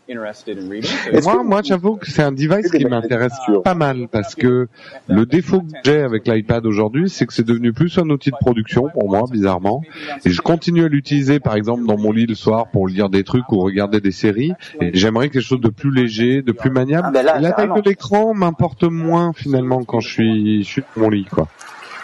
Et 0.05 0.14
Est-ce 0.14 1.23
moi, 1.23 1.43
moi, 1.43 1.61
j'avoue 1.64 1.95
que 1.95 2.11
c'est 2.11 2.23
un 2.23 2.34
device 2.34 2.69
qui 2.69 2.84
m'intéresse 2.84 3.38
pas 3.64 3.73
mal 3.73 4.10
parce 4.11 4.35
que 4.35 4.68
le 5.07 5.26
défaut 5.26 5.61
que 5.61 5.68
j'ai 5.85 6.01
avec 6.01 6.27
l'iPad 6.27 6.65
aujourd'hui, 6.65 7.10
c'est 7.10 7.26
que 7.26 7.34
c'est 7.34 7.45
devenu 7.45 7.72
plus 7.72 7.97
un 7.97 8.10
outil 8.10 8.30
de 8.30 8.35
production 8.35 8.89
pour 8.89 9.10
moi, 9.10 9.23
bizarrement. 9.31 9.81
Et 10.26 10.31
je 10.31 10.41
continue 10.41 10.84
à 10.84 10.88
l'utiliser, 10.89 11.39
par 11.39 11.55
exemple, 11.55 11.85
dans 11.85 11.97
mon 11.97 12.11
lit 12.11 12.26
le 12.26 12.35
soir 12.35 12.68
pour 12.68 12.89
lire 12.89 13.10
des 13.10 13.23
trucs 13.23 13.49
ou 13.53 13.61
regarder 13.61 14.01
des 14.01 14.11
séries. 14.11 14.51
Et 14.81 14.91
j'aimerais 14.93 15.30
quelque 15.30 15.45
chose 15.45 15.61
de 15.61 15.69
plus 15.69 15.91
léger, 15.91 16.41
de 16.41 16.51
plus 16.51 16.69
maniable. 16.69 17.07
Ah 17.07 17.11
ben 17.11 17.41
la 17.41 17.51
taille 17.53 17.69
de 17.73 17.89
l'écran 17.89 18.34
m'importe 18.34 18.84
moins 18.84 19.31
finalement 19.31 19.84
quand 19.84 20.01
je 20.01 20.10
suis, 20.10 20.64
je 20.64 20.68
suis 20.68 20.81
dans 20.97 21.03
mon 21.03 21.10
lit, 21.10 21.26
quoi. 21.26 21.47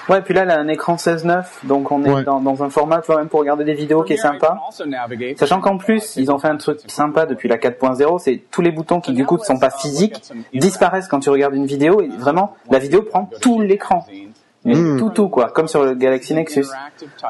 Ouais, 0.10 0.22
puis 0.22 0.34
là, 0.34 0.42
elle 0.44 0.52
a 0.52 0.60
un 0.60 0.68
écran 0.68 0.96
16-9, 0.96 1.44
donc 1.66 1.92
on 1.92 2.04
est 2.04 2.10
Ouais. 2.10 2.24
dans, 2.24 2.40
dans 2.42 2.64
un 2.64 2.70
format, 2.70 3.00
tu 3.02 3.08
vois, 3.08 3.18
même 3.18 3.28
pour 3.30 3.40
regarder 3.42 3.64
des 3.64 3.74
vidéos 3.76 4.04
qui 4.04 4.14
est 4.14 4.18
sympa. 4.18 4.58
Sachant 5.38 5.62
qu'en 5.62 5.78
plus, 5.78 6.16
ils 6.18 6.32
ont 6.32 6.40
fait 6.40 6.48
un 6.48 6.58
truc 6.58 6.80
sympa 6.88 7.26
depuis 7.26 7.48
la 7.48 7.58
4.0, 7.58 8.20
c'est 8.20 8.42
tous 8.50 8.62
les 8.62 8.72
boutons 8.72 9.00
qui 9.02 9.14
du 9.14 9.26
coup 9.26 9.38
ne 9.38 9.44
sont 9.44 9.60
pas 9.60 9.70
physiques 9.70 10.22
disparaissent 10.60 11.08
quand 11.08 11.20
tu 11.20 11.30
regardes 11.30 11.54
une 11.56 11.66
vidéo 11.68 12.02
et 12.02 12.08
vraiment 12.08 12.56
la 12.72 12.80
vidéo 12.80 13.04
prend 13.04 13.30
tout 13.42 13.62
l'écran, 13.62 14.06
Mais 14.66 14.76
Mm. 14.76 15.00
tout 15.00 15.10
tout 15.12 15.30
quoi, 15.30 15.50
comme 15.52 15.70
sur 15.70 15.86
le 15.86 15.94
Galaxy 15.96 16.34
Nexus. 16.36 16.66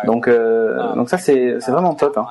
Donc 0.06 0.28
euh, 0.28 0.96
donc 0.96 1.10
ça 1.10 1.20
c'est 1.20 1.58
c'est 1.60 1.72
vraiment 1.72 1.94
top. 1.94 2.18
Hein. 2.18 2.26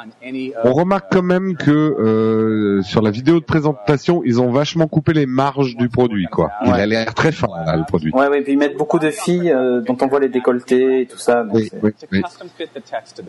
On 0.65 0.73
remarque 0.73 1.07
quand 1.13 1.23
même 1.23 1.57
que 1.57 1.71
euh, 1.71 2.83
sur 2.83 3.01
la 3.01 3.11
vidéo 3.13 3.39
de 3.39 3.45
présentation, 3.45 4.23
ils 4.25 4.41
ont 4.41 4.51
vachement 4.51 4.89
coupé 4.89 5.13
les 5.13 5.27
marges 5.27 5.77
du 5.77 5.89
produit, 5.89 6.27
quoi. 6.27 6.51
Il 6.65 6.73
a 6.73 6.85
l'air 6.87 7.15
très 7.15 7.31
fin 7.31 7.47
là, 7.65 7.77
le 7.77 7.85
produit. 7.85 8.13
Ouais 8.13 8.27
ouais, 8.29 8.43
puis 8.43 8.55
ils 8.55 8.59
mettent 8.59 8.77
beaucoup 8.77 8.99
de 8.99 9.11
filles 9.11 9.53
euh, 9.53 9.81
dont 9.83 9.97
on 10.01 10.09
voit 10.09 10.19
les 10.21 10.29
décolletés 10.31 11.03
et 11.03 11.07
tout 11.07 11.19
ça. 11.19 11.45
donc 11.45 11.55
Oui, 11.55 11.69
c'est- 11.71 11.79
oui, 11.81 11.93
oui. 12.11 12.23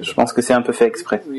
Je 0.02 0.14
pense 0.14 0.34
que 0.34 0.42
c'est 0.42 0.54
un 0.54 0.62
peu 0.64 0.74
fait 0.74 0.86
exprès. 0.88 1.22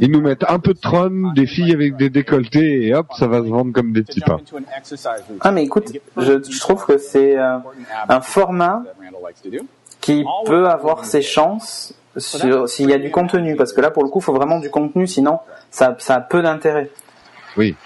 Ils 0.00 0.10
nous 0.10 0.20
mettent 0.20 0.44
un 0.48 0.58
peu 0.58 0.74
de 0.74 0.78
Tron, 0.78 1.32
des 1.34 1.46
filles 1.46 1.72
avec 1.72 1.96
des 1.96 2.10
décolletés 2.10 2.86
et 2.86 2.94
hop, 2.94 3.08
ça 3.18 3.26
va 3.26 3.38
se 3.38 3.48
vendre 3.48 3.72
comme 3.72 3.92
des 3.92 4.02
petits 4.02 4.20
pains. 4.20 4.40
Ah 5.40 5.50
mais 5.52 5.64
écoute, 5.64 5.92
je, 6.16 6.42
je 6.42 6.60
trouve 6.60 6.84
que 6.86 6.98
c'est 6.98 7.36
euh, 7.38 7.58
un 8.08 8.20
format 8.20 8.82
qui 10.00 10.24
peut 10.46 10.68
avoir 10.68 11.04
ses 11.04 11.22
chances 11.22 11.94
sur 12.16 12.68
s'il 12.68 12.90
y 12.90 12.92
a 12.92 12.98
du 12.98 13.10
contenu 13.10 13.54
parce 13.56 13.72
que 13.72 13.80
là 13.80 13.90
pour 13.90 14.02
le 14.02 14.08
coup 14.08 14.18
il 14.18 14.24
faut 14.24 14.32
vraiment 14.32 14.58
du 14.58 14.70
contenu 14.70 15.06
sinon 15.06 15.38
ça, 15.70 15.94
ça 15.98 16.16
a 16.16 16.20
peu 16.20 16.42
d'intérêt. 16.42 16.90
Oui. 17.56 17.76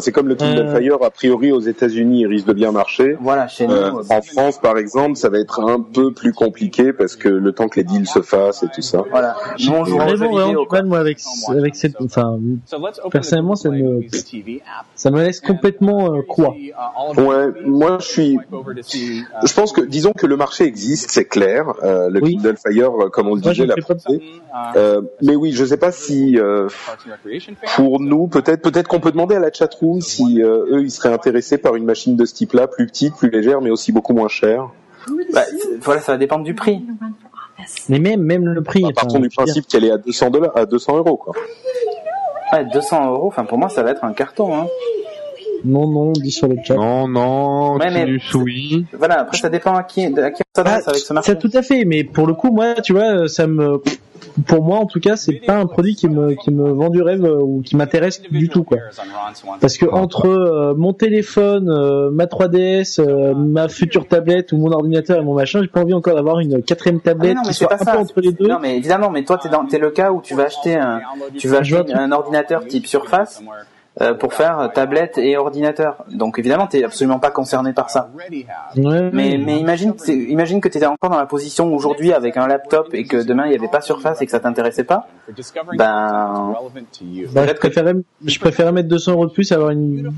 C'est 0.00 0.12
comme 0.12 0.28
le 0.28 0.34
Kindle 0.34 0.66
Euh. 0.66 0.74
Fire, 0.76 0.98
a 1.02 1.10
priori 1.10 1.52
aux 1.52 1.60
États-Unis, 1.60 2.20
il 2.22 2.26
risque 2.26 2.46
de 2.46 2.52
bien 2.52 2.72
marcher. 2.72 3.16
Voilà, 3.20 3.48
chez 3.48 3.66
nous. 3.66 3.72
Euh, 3.74 3.92
euh, 3.92 4.02
en 4.10 4.22
France, 4.22 4.58
par 4.60 4.76
exemple, 4.78 5.16
ça 5.16 5.28
va 5.28 5.38
être 5.38 5.60
un 5.60 5.80
peu 5.80 6.12
plus 6.12 6.32
compliqué 6.32 6.92
parce 6.92 7.16
que 7.16 7.28
le 7.28 7.52
temps 7.52 7.68
que 7.68 7.80
les 7.80 7.84
deals 7.84 8.06
se 8.06 8.22
fassent 8.22 8.62
et 8.62 8.68
tout 8.74 8.82
ça. 8.82 9.02
Voilà. 9.10 9.36
Nous 9.64 9.72
on 9.72 9.84
joue 9.84 9.96
en 9.98 10.08
jeu 10.08 10.16
Vraiment, 10.16 10.32
vraiment 10.32 10.46
vidéo. 10.48 10.60
du 10.62 10.66
quoi. 10.68 10.78
mal, 10.78 10.86
moi, 10.88 10.98
avec, 10.98 11.18
avec 11.48 11.76
cette, 11.76 12.00
enfin, 12.00 12.38
personnellement, 13.10 13.54
ça 13.56 13.70
me, 13.70 14.00
ça 14.94 15.10
me 15.10 15.22
laisse 15.22 15.40
complètement, 15.40 16.14
euh, 16.14 16.22
quoi. 16.22 16.54
Ouais, 17.16 17.52
moi 17.64 17.98
je 18.00 18.06
suis. 18.06 18.38
Je 19.44 19.54
pense 19.54 19.72
que, 19.72 19.80
disons 19.82 20.12
que 20.12 20.26
le 20.26 20.36
marché 20.36 20.64
existe, 20.64 21.10
c'est 21.10 21.24
clair. 21.26 21.72
Euh, 21.82 22.08
le 22.10 22.22
Oui. 22.22 22.36
Kindle 22.36 22.56
Fire, 22.56 22.92
comme 23.12 23.28
on 23.28 23.34
le 23.34 23.40
disait, 23.40 23.62
ne 23.64 23.68
l'a. 23.68 23.74
Euh, 24.76 25.02
mais 25.22 25.36
oui, 25.36 25.52
je 25.52 25.64
sais 25.64 25.76
pas 25.76 25.92
si 25.92 26.38
euh, 26.38 26.68
pour 27.76 28.00
nous, 28.00 28.28
peut-être, 28.28 28.62
peut-être 28.62 28.88
qu'on 28.88 29.00
peut 29.00 29.12
demander 29.12 29.34
à 29.34 29.40
la 29.40 29.52
chatroom 29.52 29.83
si 30.00 30.42
euh, 30.42 30.66
eux, 30.70 30.82
ils 30.82 30.90
seraient 30.90 31.12
intéressés 31.12 31.58
par 31.58 31.76
une 31.76 31.84
machine 31.84 32.16
de 32.16 32.24
ce 32.24 32.34
type-là, 32.34 32.66
plus 32.66 32.86
petite, 32.86 33.14
plus 33.16 33.30
légère, 33.30 33.60
mais 33.60 33.70
aussi 33.70 33.92
beaucoup 33.92 34.12
moins 34.12 34.28
chère. 34.28 34.70
Bah, 35.32 35.42
voilà, 35.82 36.00
ça 36.00 36.12
va 36.12 36.18
dépendre 36.18 36.44
du 36.44 36.54
prix. 36.54 36.84
Mais 37.88 37.98
même, 37.98 38.22
même 38.22 38.46
le 38.46 38.62
prix. 38.62 38.84
À 38.84 38.92
partir 38.92 39.18
enfin, 39.18 39.20
du 39.20 39.28
principe 39.28 39.66
qu'elle 39.66 39.84
est 39.84 39.90
à 39.90 39.98
200 39.98 40.30
dollars, 40.30 40.56
à 40.56 40.66
200 40.66 40.98
euros, 40.98 41.16
quoi. 41.16 41.34
Ouais, 42.52 42.64
200 42.72 43.10
euros. 43.10 43.26
Enfin 43.26 43.44
pour 43.44 43.58
moi 43.58 43.68
ça 43.68 43.82
va 43.82 43.90
être 43.90 44.04
un 44.04 44.12
carton. 44.12 44.54
Hein. 44.54 44.66
Non, 45.64 45.88
non, 45.88 46.12
dit 46.12 46.30
sur 46.30 46.46
le 46.48 46.56
chat. 46.64 46.74
Non, 46.74 47.08
non, 47.08 47.76
Ouais, 47.76 47.90
mais- 47.90 48.18
oui. 48.34 48.84
Voilà. 48.98 49.20
Après 49.20 49.36
ça 49.38 49.48
dépend 49.48 49.74
à 49.74 49.82
qui, 49.82 50.04
à 50.04 50.30
qui 50.30 50.42
on 50.42 50.60
s'adresse 50.60 50.84
Ah, 50.86 50.90
avec 50.90 51.02
ce 51.02 51.12
marché. 51.12 51.30
ça 51.32 51.36
tout 51.36 51.50
à 51.54 51.62
fait, 51.62 51.84
mais 51.84 52.04
pour 52.04 52.26
le 52.26 52.34
coup, 52.34 52.50
moi, 52.52 52.74
tu 52.82 52.92
vois, 52.92 53.28
ça 53.28 53.46
me, 53.46 53.80
pour 54.46 54.62
moi, 54.62 54.78
en 54.78 54.86
tout 54.86 55.00
cas, 55.00 55.16
c'est 55.16 55.34
pas 55.34 55.56
un 55.56 55.66
produit 55.66 55.94
qui 55.94 56.08
me, 56.08 56.34
qui 56.34 56.50
me 56.50 56.70
vend 56.70 56.90
du 56.90 57.00
rêve 57.02 57.24
euh, 57.24 57.40
ou 57.40 57.62
qui 57.62 57.76
m'intéresse 57.76 58.20
du 58.22 58.48
tout, 58.48 58.62
quoi. 58.64 58.78
Parce 59.60 59.78
que 59.78 59.86
entre 59.86 60.26
euh, 60.26 60.74
mon 60.76 60.92
téléphone, 60.92 61.70
euh, 61.70 62.10
ma 62.10 62.26
3DS, 62.26 63.00
euh, 63.00 63.34
ma 63.34 63.68
future 63.68 64.06
tablette 64.06 64.52
ou 64.52 64.58
mon 64.58 64.70
ordinateur 64.72 65.18
et 65.20 65.24
mon 65.24 65.34
machin, 65.34 65.60
j'ai 65.62 65.68
pas 65.68 65.80
envie 65.80 65.94
encore 65.94 66.14
d'avoir 66.14 66.40
une 66.40 66.62
quatrième 66.62 66.96
Ah, 66.98 67.00
mais 67.06 67.12
tablette 67.12 67.34
non, 67.36 67.42
mais 67.42 67.48
qui 67.48 67.54
c'est 67.54 67.64
soit 67.64 67.68
pas 67.76 67.82
un 67.82 67.84
ça. 67.86 67.92
peu 67.92 67.98
entre 67.98 68.20
les 68.20 68.32
deux. 68.32 68.48
Non, 68.48 68.58
mais 68.60 68.76
évidemment, 68.76 69.10
mais 69.10 69.24
toi, 69.24 69.38
t'es 69.42 69.48
dans, 69.48 69.64
t'es 69.64 69.78
le 69.78 69.90
cas 69.90 70.12
où 70.12 70.20
tu 70.20 70.34
vas 70.34 70.44
acheter 70.44 70.74
un, 70.76 71.00
tu 71.38 71.48
vas 71.48 71.58
acheter 71.58 71.94
un 71.94 72.12
ordinateur 72.12 72.66
type 72.66 72.86
Surface 72.86 73.40
euh, 73.42 73.64
pour 74.18 74.34
faire 74.34 74.70
tablette 74.74 75.18
et 75.18 75.36
ordinateur. 75.36 76.04
Donc 76.10 76.38
évidemment, 76.38 76.66
t'es 76.66 76.82
absolument 76.84 77.18
pas 77.20 77.30
concerné 77.30 77.72
par 77.72 77.90
ça. 77.90 78.10
Ouais, 78.76 79.10
Mais, 79.12 79.38
mais 79.38 79.58
imagine, 79.58 79.94
imagine 80.08 80.60
que 80.60 80.68
tu 80.68 80.78
étais 80.78 80.86
encore 80.86 81.10
dans 81.10 81.18
la 81.18 81.26
position 81.26 81.72
aujourd'hui 81.72 82.12
avec 82.12 82.36
un 82.36 82.46
laptop 82.46 82.88
et 82.92 83.04
que 83.04 83.22
demain 83.22 83.46
il 83.46 83.50
n'y 83.50 83.56
avait 83.56 83.68
pas 83.68 83.80
Surface 83.80 84.20
et 84.20 84.26
que 84.26 84.32
ça 84.32 84.40
t'intéressait 84.40 84.84
pas. 84.84 85.06
Ben, 85.78 86.54
bah, 87.32 87.46
je 87.46 87.52
préférais, 87.52 87.94
je 88.24 88.38
préférais 88.38 88.72
mettre 88.72 88.88
200 88.88 89.12
euros 89.12 89.26
de 89.26 89.32
plus, 89.32 89.52
avoir 89.52 89.70
une, 89.70 90.12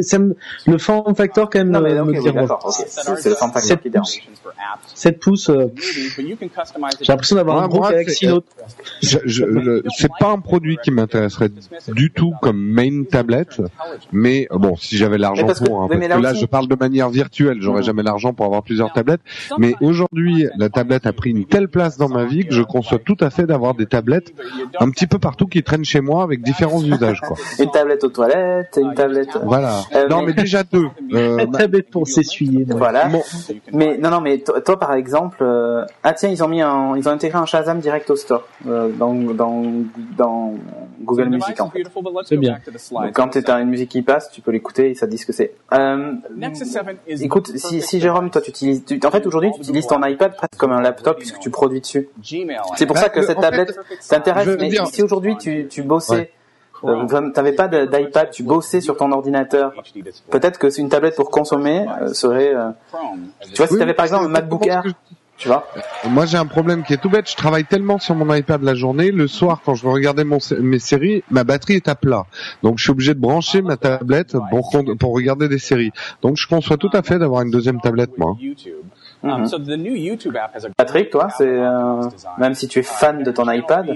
ça 0.00 0.18
me, 0.18 0.36
le 0.66 0.78
form 0.78 1.14
factor 1.14 1.50
quand 1.50 1.58
même 1.58 1.70
non 1.70 1.80
mais 1.80 1.94
me, 1.94 2.00
ok, 2.00 2.06
me 2.06 2.12
oui, 2.12 2.22
dérange. 2.22 2.48
d'accord. 2.48 2.64
ok. 2.66 2.86
C'est 2.86 3.28
le 3.28 3.34
form 3.34 3.52
factor 3.52 3.68
Sept 3.68 3.82
qui 3.82 3.90
dérange. 3.90 4.20
7 4.94 5.20
pouces, 5.20 5.50
euh, 5.50 5.72
j'ai 6.20 6.36
l'impression 7.08 7.36
d'avoir 7.36 7.62
un 7.62 7.68
gros 7.68 7.82
Galaxy 7.82 8.26
Note. 8.28 8.46
C'est 9.02 10.10
pas 10.18 10.30
un 10.30 10.40
produit 10.40 10.78
qui 10.82 10.90
m'intéresserait 10.90 11.50
du 11.88 12.10
tout 12.10 12.32
comme 12.40 12.67
main 12.68 13.04
tablette, 13.10 13.60
mais 14.12 14.46
euh, 14.52 14.58
bon, 14.58 14.76
si 14.76 14.96
j'avais 14.96 15.18
l'argent 15.18 15.46
parce 15.46 15.60
que- 15.60 15.64
pour, 15.66 15.82
hein, 15.82 15.86
parce 15.88 15.98
mais 16.00 16.06
que 16.06 16.12
là 16.12 16.20
là 16.20 16.34
je 16.34 16.46
parle 16.46 16.68
de 16.68 16.76
manière 16.78 17.08
virtuelle, 17.08 17.58
j'aurais 17.60 17.82
jamais 17.82 18.02
l'argent 18.02 18.32
pour 18.32 18.44
avoir 18.46 18.62
plusieurs 18.62 18.92
tablettes. 18.92 19.20
Mais 19.58 19.74
aujourd'hui, 19.80 20.46
la 20.56 20.68
tablette 20.68 21.06
a 21.06 21.12
pris 21.12 21.30
une 21.30 21.44
telle 21.46 21.68
place 21.68 21.96
dans 21.98 22.08
ma 22.08 22.24
vie 22.24 22.44
que 22.46 22.54
je 22.54 22.62
conçois 22.62 22.98
tout 22.98 23.16
à 23.20 23.30
fait 23.30 23.46
d'avoir 23.46 23.74
des 23.74 23.86
tablettes 23.86 24.32
un 24.80 24.90
petit 24.90 25.06
peu 25.06 25.18
partout 25.18 25.46
qui 25.46 25.62
traînent 25.62 25.84
chez 25.84 26.00
moi 26.00 26.22
avec 26.22 26.42
différents 26.42 26.82
usages, 26.82 27.20
quoi. 27.20 27.36
Une 27.58 27.70
tablette 27.70 28.04
aux 28.04 28.08
toilettes, 28.10 28.78
une 28.80 28.94
tablette. 28.94 29.30
Voilà. 29.44 29.80
Euh, 29.94 30.08
non, 30.08 30.20
mais- 30.20 30.28
mais 30.28 30.32
déjà 30.34 30.62
deux. 30.62 30.86
Euh, 31.14 31.36
ma- 31.36 31.58
tablette 31.58 31.90
pour 31.90 32.06
s'essuyer. 32.06 32.64
Voilà. 32.68 33.08
Mais 33.72 33.96
non, 33.98 34.10
non, 34.10 34.20
mais 34.20 34.38
toi, 34.38 34.60
toi, 34.60 34.78
par 34.78 34.92
exemple, 34.94 35.38
euh, 35.40 35.84
ah 36.02 36.12
tiens, 36.12 36.28
ils 36.28 36.44
ont 36.44 36.48
mis 36.48 36.60
un, 36.60 36.96
ils 36.96 37.08
ont 37.08 37.12
intégré 37.12 37.38
un 37.38 37.46
Shazam 37.46 37.80
direct 37.80 38.10
au 38.10 38.16
store 38.16 38.46
euh, 38.66 38.90
dans 38.98 39.14
dans 39.14 39.62
dans 40.16 40.54
Google 41.02 41.30
Music 41.30 41.60
en 41.60 41.70
fait. 41.70 41.82
C'est 42.24 42.36
bien. 42.36 42.57
Donc 43.06 43.14
quand 43.14 43.28
t'as 43.42 43.60
une 43.60 43.68
musique 43.68 43.90
qui 43.90 44.02
passe, 44.02 44.30
tu 44.30 44.40
peux 44.40 44.50
l'écouter 44.50 44.90
et 44.90 44.94
ça 44.94 45.06
te 45.06 45.10
dit 45.10 45.18
ce 45.18 45.26
que 45.26 45.32
c'est. 45.32 45.54
Euh, 45.72 46.12
écoute, 47.24 47.50
si, 47.56 47.80
si 47.82 48.00
Jérôme, 48.00 48.30
toi, 48.30 48.40
tu 48.40 48.50
utilises, 48.50 48.84
tu- 48.84 49.00
en 49.04 49.10
fait, 49.10 49.26
aujourd'hui, 49.26 49.50
tu 49.52 49.60
utilises 49.60 49.86
ton 49.86 50.04
iPad 50.04 50.36
presque 50.36 50.56
comme 50.56 50.72
un 50.72 50.80
laptop 50.80 51.18
puisque 51.18 51.38
tu 51.38 51.50
produis 51.50 51.80
dessus. 51.80 52.08
C'est 52.76 52.86
pour 52.86 52.96
ça 52.98 53.08
que 53.08 53.20
Bah, 53.20 53.26
cette 53.26 53.40
tablette 53.40 53.78
t'intéresse. 54.08 54.46
Mais 54.60 54.70
si 54.86 55.02
aujourd'hui 55.02 55.36
tu, 55.38 55.66
tu 55.68 55.82
bossais, 55.82 56.32
euh, 56.84 57.04
vraiment, 57.06 57.30
t'avais 57.32 57.52
pas 57.52 57.66
d'iPad, 57.68 58.30
tu 58.30 58.42
bossais 58.44 58.80
sur 58.80 58.96
ton 58.96 59.10
ordinateur, 59.12 59.72
peut-être 60.30 60.58
que 60.58 60.70
c'est 60.70 60.80
une 60.80 60.88
tablette 60.88 61.16
pour 61.16 61.30
consommer 61.30 61.86
euh, 62.02 62.12
serait, 62.14 62.54
euh, 62.54 62.68
tu 63.52 63.56
vois, 63.56 63.66
si 63.66 63.78
t'avais 63.78 63.94
par 63.94 64.04
exemple 64.04 64.24
un 64.26 64.28
MacBook 64.28 64.66
Air, 64.66 64.82
tu 65.38 65.46
vois, 65.46 65.68
Moi, 66.04 66.26
j'ai 66.26 66.36
un 66.36 66.46
problème 66.46 66.82
qui 66.82 66.92
est 66.94 66.96
tout 66.96 67.08
bête. 67.08 67.30
Je 67.30 67.36
travaille 67.36 67.64
tellement 67.64 67.98
sur 67.98 68.16
mon 68.16 68.34
iPad 68.34 68.60
la 68.62 68.74
journée. 68.74 69.12
Le 69.12 69.28
soir, 69.28 69.62
quand 69.64 69.74
je 69.74 69.84
veux 69.84 69.92
regarder 69.92 70.24
mon, 70.24 70.38
mes 70.60 70.80
séries, 70.80 71.22
ma 71.30 71.44
batterie 71.44 71.74
est 71.74 71.86
à 71.88 71.94
plat. 71.94 72.26
Donc, 72.64 72.78
je 72.78 72.82
suis 72.82 72.90
obligé 72.90 73.14
de 73.14 73.20
brancher 73.20 73.62
ma 73.62 73.76
tablette 73.76 74.36
pour, 74.50 75.14
regarder 75.14 75.48
des 75.48 75.60
séries. 75.60 75.92
Donc, 76.22 76.36
je 76.36 76.48
conçois 76.48 76.76
tout 76.76 76.90
à 76.92 77.02
fait 77.02 77.20
d'avoir 77.20 77.42
une 77.42 77.52
deuxième 77.52 77.80
tablette, 77.80 78.18
moi. 78.18 78.36
So 79.46 79.58
the 79.58 79.76
new 79.76 79.94
YouTube 79.94 80.36
app 80.36 80.54
has 80.54 80.64
a 80.64 80.70
Patrick, 80.76 81.10
toi, 81.10 81.28
c'est 81.36 81.44
euh, 81.44 82.02
même 82.38 82.54
si 82.54 82.68
tu 82.68 82.78
es 82.78 82.82
fan 82.84 83.24
de 83.24 83.30
ton 83.32 83.50
iPad, 83.50 83.86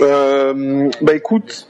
Euh, 0.00 0.90
bah 1.00 1.14
écoute, 1.14 1.68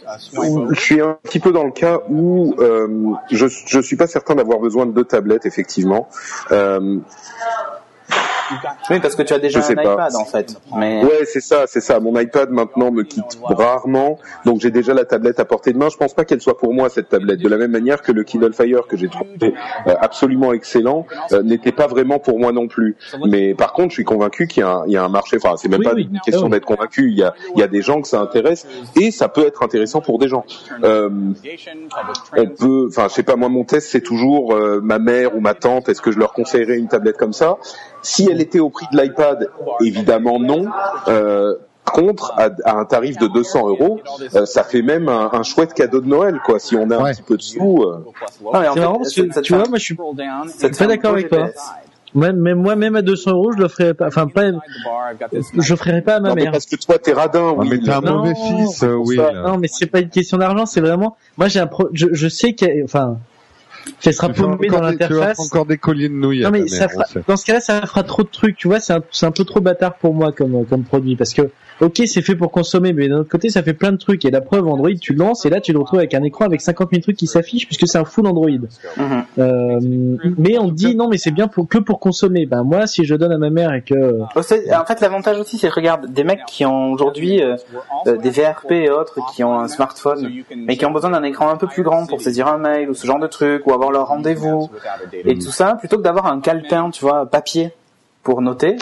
je 0.71 0.81
suis 0.81 1.01
un 1.03 1.19
petit 1.23 1.39
peu 1.39 1.53
dans 1.53 1.65
le 1.65 1.71
cas 1.71 1.99
où 2.09 2.55
euh, 2.59 3.13
je 3.31 3.47
je 3.47 3.81
suis 3.81 3.97
pas 3.97 4.07
certain 4.07 4.37
d'avoir 4.37 4.59
besoin 4.59 4.87
de 4.87 4.93
deux 4.93 5.05
tablettes 5.05 5.45
effectivement. 5.45 6.09
Oui, 8.91 9.01
parce 9.01 9.15
que 9.15 9.23
tu 9.23 9.33
as 9.35 9.39
déjà 9.39 9.61
un 9.61 9.75
pas. 9.75 9.83
iPad 9.83 10.17
en 10.17 10.25
fait, 10.25 10.55
mais 10.77 11.05
ouais, 11.05 11.25
c'est 11.25 11.41
ça, 11.41 11.65
c'est 11.67 11.81
ça. 11.81 12.01
Mon 12.01 12.19
iPad 12.19 12.51
maintenant 12.51 12.91
me 12.91 13.03
quitte 13.03 13.39
rarement, 13.45 14.19
donc 14.45 14.61
j'ai 14.61 14.71
déjà 14.71 14.95
la 14.95 15.05
tablette 15.05 15.41
à 15.41 15.45
portée 15.45 15.73
de 15.73 15.79
main. 15.79 15.89
Je 15.89 15.97
pense 15.97 16.15
pas 16.15 16.25
qu'elle 16.25 16.41
soit 16.41 16.57
pour 16.59 16.73
moi 16.75 16.89
cette 16.89 17.09
tablette. 17.09 17.41
De 17.41 17.49
la 17.49 17.57
même 17.57 17.71
manière 17.71 18.03
que 18.03 18.13
le 18.13 18.25
Kindle 18.25 18.53
Fire 18.55 18.87
que 18.89 18.97
j'ai 18.97 19.09
trouvé 19.09 19.55
euh, 19.87 19.95
absolument 20.01 20.53
excellent 20.53 21.07
euh, 21.33 21.43
n'était 21.43 21.73
pas 21.73 21.87
vraiment 21.87 22.19
pour 22.19 22.39
moi 22.39 22.53
non 22.53 22.69
plus. 22.69 22.97
Mais 23.27 23.55
par 23.55 23.73
contre, 23.73 23.91
je 23.91 23.95
suis 23.95 24.05
convaincu 24.05 24.47
qu'il 24.47 24.63
y, 24.63 24.67
a 24.67 24.71
un- 24.71 24.87
il 24.87 24.93
y 24.93 24.97
a 24.97 25.05
un 25.05 25.09
marché. 25.09 25.37
Enfin, 25.43 25.57
c'est 25.57 25.69
même 25.69 25.81
Oui, 25.81 25.87
pas 25.87 25.95
oui. 25.95 26.09
une 26.11 26.21
question 26.21 26.43
Ah 26.43 26.45
oui. 26.47 26.51
d'être 26.53 26.65
convaincu. 26.67 27.11
Il 27.11 27.19
y 27.19 27.23
a, 27.23 27.35
il 27.55 27.61
y 27.61 27.63
a 27.63 27.69
des 27.69 27.83
gens 27.83 28.01
que 28.01 28.09
ça 28.09 28.21
intéresse 28.21 28.67
et 28.97 29.11
ça 29.11 29.29
peut 29.29 29.47
être 29.47 29.63
intéressant 29.63 30.01
pour 30.01 30.19
des 30.19 30.29
gens. 30.29 30.45
Euh, 30.85 31.09
on 32.37 32.47
peut, 32.47 32.87
enfin, 32.89 33.07
je 33.09 33.15
sais 33.15 33.23
pas, 33.23 33.37
moi, 33.37 33.49
mon 33.49 33.65
test, 33.65 33.89
c'est 33.91 34.01
toujours 34.01 34.55
euh, 34.55 34.81
ma 34.83 34.99
mère 34.99 35.37
ou 35.37 35.41
ma 35.41 35.55
tante. 35.55 35.89
Est-ce 35.89 36.01
que 36.03 36.13
je 36.13 36.19
leur 36.19 36.33
conseillerais 36.33 36.77
une 36.79 36.89
tablette 36.89 37.17
comme 37.17 37.33
ça? 37.33 37.57
Si 38.03 38.29
elle 38.31 38.41
était 38.41 38.61
au 38.61 38.71
prix 38.71 38.87
de 38.93 38.99
l'iPad, 39.01 39.49
évidemment 39.85 40.39
non. 40.39 40.67
Euh, 41.09 41.55
contre, 41.85 42.33
à, 42.37 42.51
à 42.65 42.77
un 42.77 42.85
tarif 42.85 43.17
de 43.19 43.27
200 43.29 43.69
euros, 43.69 44.01
euh, 44.35 44.45
ça 44.45 44.63
fait 44.63 44.83
même 44.83 45.09
un, 45.09 45.31
un 45.33 45.43
chouette 45.43 45.73
cadeau 45.73 46.01
de 46.03 46.07
Noël, 46.07 46.39
quoi. 46.45 46.59
Si 46.59 46.77
on 46.77 46.91
a 46.91 46.97
un 46.97 47.03
Ouais. 47.03 47.13
petit 47.13 47.23
peu 47.23 47.37
de 47.37 47.43
sous. 47.43 47.83
euh. 47.83 48.05
C'est 48.75 48.81
marrant 48.81 48.99
parce 48.99 49.15
que 49.15 49.41
tu 49.41 49.55
vois, 49.55 49.67
moi 49.69 49.79
je 49.79 49.85
suis 49.85 49.97
ça 50.59 50.69
te 50.69 50.77
pas 50.79 50.87
d'accord 50.87 51.13
avec 51.13 51.29
toi. 51.31 51.49
Même 52.15 52.39
moi, 52.55 52.75
même 52.75 52.97
à 52.97 53.03
200 53.03 53.31
euros, 53.33 53.53
je 53.53 53.59
l'offrirais 53.59 53.93
pas. 53.95 54.07
Enfin, 54.07 54.27
pas, 54.29 54.45
je 55.59 55.75
ferais 55.75 56.01
pas 56.03 56.17
à 56.17 56.21
ma 56.21 56.31
Non, 56.31 56.35
mais 56.35 56.43
mère. 56.45 56.53
parce 56.53 56.65
que 56.67 56.77
toi, 56.77 56.99
t'es 56.99 57.13
radin, 57.13 57.51
Ouais, 57.51 57.57
oui. 57.61 57.69
mais 57.71 57.79
t'es 57.81 57.91
un 57.91 58.01
Non, 58.01 58.19
mauvais 58.19 58.35
fils. 58.35 58.83
Non, 58.83 59.59
mais 59.59 59.69
c'est 59.71 59.87
pas 59.87 60.01
une 60.01 60.09
question 60.09 60.39
d'argent, 60.39 60.65
c'est 60.67 60.81
vraiment. 60.81 61.17
Moi, 61.37 61.49
j'ai 61.49 61.61
un 61.61 61.67
pro. 61.67 61.89
Je, 61.93 62.07
je 62.13 62.29
sais 62.29 62.55
qu'elle, 62.55 62.83
enfin, 62.85 63.19
qu'elle 64.01 64.15
sera 64.15 64.29
paumée 64.29 64.69
dans 64.69 64.81
l'interface. 64.81 65.39
encore 65.41 65.67
des 65.67 65.79
colliers 65.79 66.09
de 66.09 66.15
nouilles 66.15 66.43
Non 66.43 66.51
mais 66.51 66.67
ça 66.69 66.87
mère, 66.87 66.91
fera, 66.91 67.05
dans 67.27 67.37
ce 67.37 67.45
cas-là, 67.45 67.61
ça 67.61 67.81
fera 67.87 68.03
trop 68.03 68.23
de 68.23 68.29
trucs, 68.29 68.57
tu 68.57 68.69
vois. 68.69 68.81
C'est 68.81 68.93
un, 68.93 69.03
c'est 69.11 69.27
un 69.27 69.31
peu 69.31 69.45
trop 69.45 69.61
bâtard 69.61 69.95
pour 69.97 70.15
moi 70.15 70.33
comme 70.33 70.65
comme 70.67 70.85
produit 70.85 71.17
parce 71.17 71.35
que 71.35 71.51
ok, 71.81 72.03
c'est 72.07 72.23
fait 72.23 72.35
pour 72.35 72.51
consommer, 72.51 72.93
mais 72.93 73.09
d'un 73.09 73.19
autre 73.19 73.31
côté, 73.31 73.49
ça 73.51 73.63
fait 73.63 73.75
plein 73.75 73.93
de 73.93 73.97
trucs. 73.97 74.25
Et 74.25 74.31
la 74.31 74.41
preuve, 74.41 74.67
Android, 74.67 74.91
tu 75.01 75.13
le 75.13 75.19
lances 75.19 75.47
et 75.47 75.51
là, 75.51 75.61
tu 75.61 75.73
le 75.73 75.79
retrouves 75.79 75.99
avec 75.99 76.15
un 76.15 76.23
écran 76.23 76.45
avec 76.45 76.61
50 76.61 76.91
000 76.91 77.03
trucs 77.03 77.17
qui 77.17 77.27
s'affichent 77.27 77.67
puisque 77.67 77.87
c'est 77.87 77.99
un 77.99 78.05
full 78.05 78.27
Android. 78.27 78.49
Mhm. 78.49 79.25
Euh, 79.39 79.79
mais 80.37 80.59
on 80.59 80.69
dit 80.69 80.95
non, 80.95 81.09
mais 81.09 81.19
c'est 81.19 81.31
bien 81.31 81.49
pour 81.49 81.69
que 81.69 81.79
pour 81.79 82.01
consommer. 82.01 82.47
Ben 82.47 82.63
moi, 82.63 82.87
si 82.87 83.05
je 83.05 83.15
donne 83.15 83.33
à 83.33 83.39
ma 83.39 83.51
mère 83.51 83.73
et 83.73 83.83
que 83.83 84.21
Oh, 84.35 84.39
En 84.39 84.43
fait, 84.85 85.01
l'avantage 85.01 85.39
aussi, 85.39 85.59
c'est 85.59 85.69
regarde 85.69 86.07
des 86.13 86.25
mecs 86.25 86.45
qui 86.47 86.65
ont 86.65 86.93
aujourd'hui 86.93 87.43
euh, 87.43 87.57
euh, 88.07 88.17
des 88.17 88.31
VRP 88.31 88.73
et 88.73 88.91
autres, 88.91 89.19
qui 89.35 89.45
ont 89.45 89.59
un 89.59 89.69
smartphone, 89.69 90.31
mais 90.57 90.77
qui 90.77 90.87
ont 90.87 90.91
besoin 90.91 91.11
d'un 91.11 91.23
écran 91.23 91.49
un 91.49 91.57
peu 91.57 91.67
plus 91.67 91.83
grand 91.83 92.07
pour 92.07 92.21
saisir 92.21 92.49
un 92.49 92.59
mail 92.59 92.91
ou 92.91 92.95
ce 92.95 93.07
genre 93.07 93.21
de 93.21 93.27
truc, 93.27 93.67
ou 93.67 93.73
avoir 93.73 93.91
leur 93.91 94.09
rendez-vous 94.09 94.71
et 95.13 95.35
tout 95.39 95.51
ça, 95.51 95.75
plutôt 95.75 95.99
que 95.99 96.03
d'avoir 96.03 96.27
un 96.27 96.41
calepin, 96.41 96.91
tu 96.91 97.05
vois, 97.05 97.27
papier 97.27 97.73
pour 98.23 98.43
noter. 98.43 98.77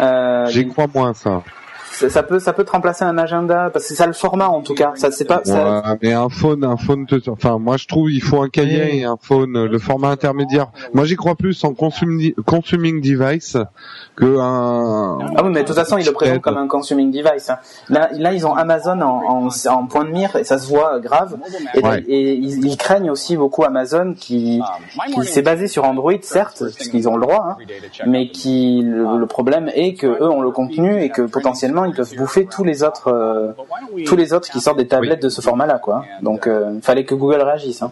Euh, 0.00 0.46
J'y 0.46 0.68
crois 0.68 0.86
moins, 0.94 1.14
ça. 1.14 1.42
Ça, 1.98 2.10
ça 2.10 2.22
peut, 2.22 2.38
ça 2.38 2.52
peut 2.52 2.64
te 2.64 2.70
remplacer 2.70 3.04
un 3.04 3.18
agenda, 3.18 3.70
parce 3.72 3.84
que 3.84 3.88
c'est 3.90 3.94
ça 3.94 4.06
le 4.06 4.12
format 4.12 4.48
en 4.48 4.60
tout 4.62 4.74
cas. 4.74 4.92
Ça, 4.96 5.10
c'est 5.10 5.24
pas. 5.24 5.40
ça- 5.44 5.96
mais 6.02 6.12
un 6.12 6.28
phone, 6.28 6.64
un 6.64 6.76
phone, 6.76 7.06
te- 7.06 7.30
enfin, 7.30 7.58
moi 7.58 7.76
je 7.76 7.86
trouve 7.86 8.10
il 8.10 8.22
faut 8.22 8.42
un 8.42 8.48
cahier 8.48 8.98
et 8.98 9.04
un 9.04 9.16
phone, 9.20 9.64
le 9.64 9.78
format 9.78 10.08
intermédiaire. 10.08 10.68
Moi 10.94 11.04
j'y 11.04 11.16
crois 11.16 11.34
plus 11.34 11.62
en 11.64 11.74
consuming, 11.74 12.34
consuming 12.44 13.00
device 13.00 13.56
que 14.16 14.38
un. 14.38 15.18
Ah 15.36 15.42
oui, 15.44 15.50
mais 15.52 15.62
de 15.62 15.66
toute 15.66 15.76
façon, 15.76 15.98
ils 15.98 16.06
le 16.06 16.12
présentent 16.12 16.40
comme 16.42 16.56
un 16.56 16.68
consuming 16.68 17.10
device. 17.10 17.50
hein. 17.50 17.58
Là, 17.88 18.08
là, 18.12 18.32
ils 18.32 18.46
ont 18.46 18.54
Amazon 18.54 19.00
en, 19.00 19.22
en, 19.46 19.48
en 19.70 19.86
point 19.86 20.04
de 20.04 20.10
mire 20.10 20.36
et 20.36 20.44
ça 20.44 20.58
se 20.58 20.68
voit 20.68 21.00
grave. 21.00 21.36
Et, 21.74 21.82
Ouais. 21.86 22.02
et 22.08 22.34
ils, 22.34 22.66
ils 22.66 22.76
craignent 22.76 23.10
aussi 23.10 23.36
beaucoup 23.36 23.62
Amazon 23.64 24.14
qui, 24.18 24.60
qui 25.14 25.24
s'est 25.24 25.42
basé 25.42 25.68
sur 25.68 25.84
Android, 25.84 26.12
certes, 26.22 26.62
puisqu'ils 26.74 27.08
ont 27.08 27.16
le 27.16 27.22
droit, 27.22 27.46
hein, 27.50 27.56
mais 28.06 28.28
qui 28.30 28.82
le, 28.84 29.18
le 29.18 29.26
problème 29.26 29.70
est 29.74 29.94
que 29.94 30.06
eux 30.06 30.28
ont 30.28 30.40
le 30.42 30.50
contenu 30.50 31.00
et 31.02 31.10
que 31.10 31.22
potentiellement 31.22 31.84
ils 31.88 31.94
peuvent 31.94 32.16
bouffer 32.16 32.46
tous 32.46 32.64
les 32.64 32.82
autres, 32.82 33.08
euh, 33.08 33.52
tous 34.06 34.16
les 34.16 34.32
autres 34.32 34.50
qui 34.50 34.60
sortent 34.60 34.78
des 34.78 34.88
tablettes 34.88 35.22
de 35.22 35.28
ce 35.28 35.40
format-là, 35.40 35.78
quoi. 35.78 36.04
Donc, 36.22 36.46
euh, 36.46 36.80
fallait 36.82 37.04
que 37.04 37.14
Google 37.14 37.42
réagisse. 37.42 37.82
Hein. 37.82 37.90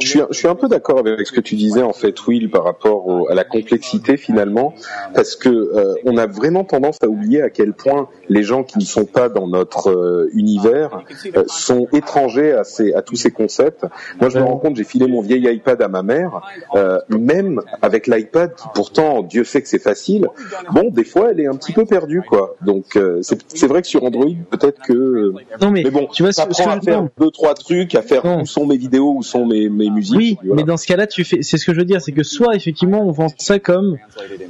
Je 0.00 0.06
suis, 0.08 0.20
je 0.30 0.36
suis 0.36 0.48
un 0.48 0.54
peu 0.54 0.68
d'accord 0.68 0.98
avec 0.98 1.26
ce 1.26 1.32
que 1.32 1.40
tu 1.40 1.54
disais 1.54 1.82
en 1.82 1.92
fait, 1.92 2.26
Will, 2.26 2.50
par 2.50 2.64
rapport 2.64 3.06
au- 3.06 3.28
à 3.28 3.34
la 3.34 3.44
complexité 3.44 4.16
finalement, 4.16 4.74
parce 5.14 5.36
que 5.36 5.48
euh, 5.48 5.94
on 6.04 6.16
a 6.16 6.26
vraiment 6.26 6.64
tendance 6.64 6.96
à 7.02 7.06
oublier 7.08 7.42
à 7.42 7.50
quel 7.50 7.72
point 7.72 8.08
les 8.28 8.42
gens 8.42 8.62
qui 8.64 8.78
ne 8.78 8.84
sont 8.84 9.04
pas 9.04 9.28
dans 9.28 9.46
notre 9.46 9.90
euh, 9.90 10.30
univers 10.34 11.02
euh, 11.36 11.44
sont 11.46 11.86
étrangers 11.92 12.52
à, 12.52 12.64
ces, 12.64 12.92
à 12.94 13.02
tous 13.02 13.16
ces 13.16 13.30
concepts. 13.30 13.84
Moi, 14.20 14.30
je 14.30 14.38
me 14.38 14.44
rends 14.44 14.56
compte, 14.58 14.76
j'ai 14.76 14.84
filé 14.84 15.06
mon 15.06 15.20
vieil 15.20 15.44
iPad 15.54 15.80
à 15.82 15.88
ma 15.88 16.02
mère, 16.02 16.40
euh, 16.74 16.98
même 17.08 17.60
avec 17.82 18.06
l'iPad, 18.06 18.54
qui 18.54 18.66
pourtant, 18.74 19.22
Dieu 19.22 19.44
sait 19.44 19.62
que 19.62 19.68
c'est 19.68 19.78
facile. 19.82 20.28
Bon, 20.72 20.90
des 20.90 21.04
fois, 21.04 21.30
elle 21.30 21.40
est 21.40 21.46
un 21.46 21.54
petit 21.56 21.72
peu 21.72 21.84
perdue, 21.84 22.22
quoi. 22.22 22.56
Donc, 22.62 22.96
euh, 22.96 23.20
c'est 23.22 23.38
c'est 23.48 23.66
vrai 23.66 23.82
que 23.82 23.88
sur 23.88 24.02
Android, 24.04 24.26
peut-être 24.50 24.80
que 24.82 25.32
non 25.60 25.70
mais, 25.70 25.82
mais 25.84 25.90
bon, 25.90 26.06
tu 26.12 26.22
vois 26.22 26.32
ça 26.32 26.46
prend 26.46 26.70
à 26.70 26.80
faire 26.80 27.02
non. 27.02 27.10
deux 27.18 27.30
trois 27.30 27.54
trucs, 27.54 27.94
à 27.94 28.02
faire 28.02 28.24
où 28.24 28.46
sont 28.46 28.66
mes 28.66 28.76
vidéos, 28.76 29.15
où 29.16 29.22
sont 29.22 29.46
mes, 29.46 29.68
mes 29.68 29.90
musiques. 29.90 30.16
Oui, 30.16 30.38
voilà. 30.42 30.56
mais 30.56 30.66
dans 30.66 30.76
ce 30.76 30.86
cas-là, 30.86 31.06
tu 31.06 31.24
fais, 31.24 31.42
c'est 31.42 31.58
ce 31.58 31.66
que 31.66 31.72
je 31.72 31.78
veux 31.78 31.84
dire, 31.84 32.00
c'est 32.00 32.12
que 32.12 32.22
soit 32.22 32.54
effectivement 32.54 33.06
on 33.06 33.10
vend 33.10 33.28
ça 33.38 33.58
comme 33.58 33.96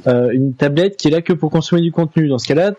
euh, 0.07 0.29
une 0.31 0.53
tablette 0.53 0.97
qui 0.97 1.07
est 1.07 1.11
là 1.11 1.21
que 1.21 1.33
pour 1.33 1.51
consommer 1.51 1.81
du 1.81 1.91
contenu. 1.91 2.27
Dans 2.27 2.37
ce 2.37 2.47
cas-là, 2.47 2.73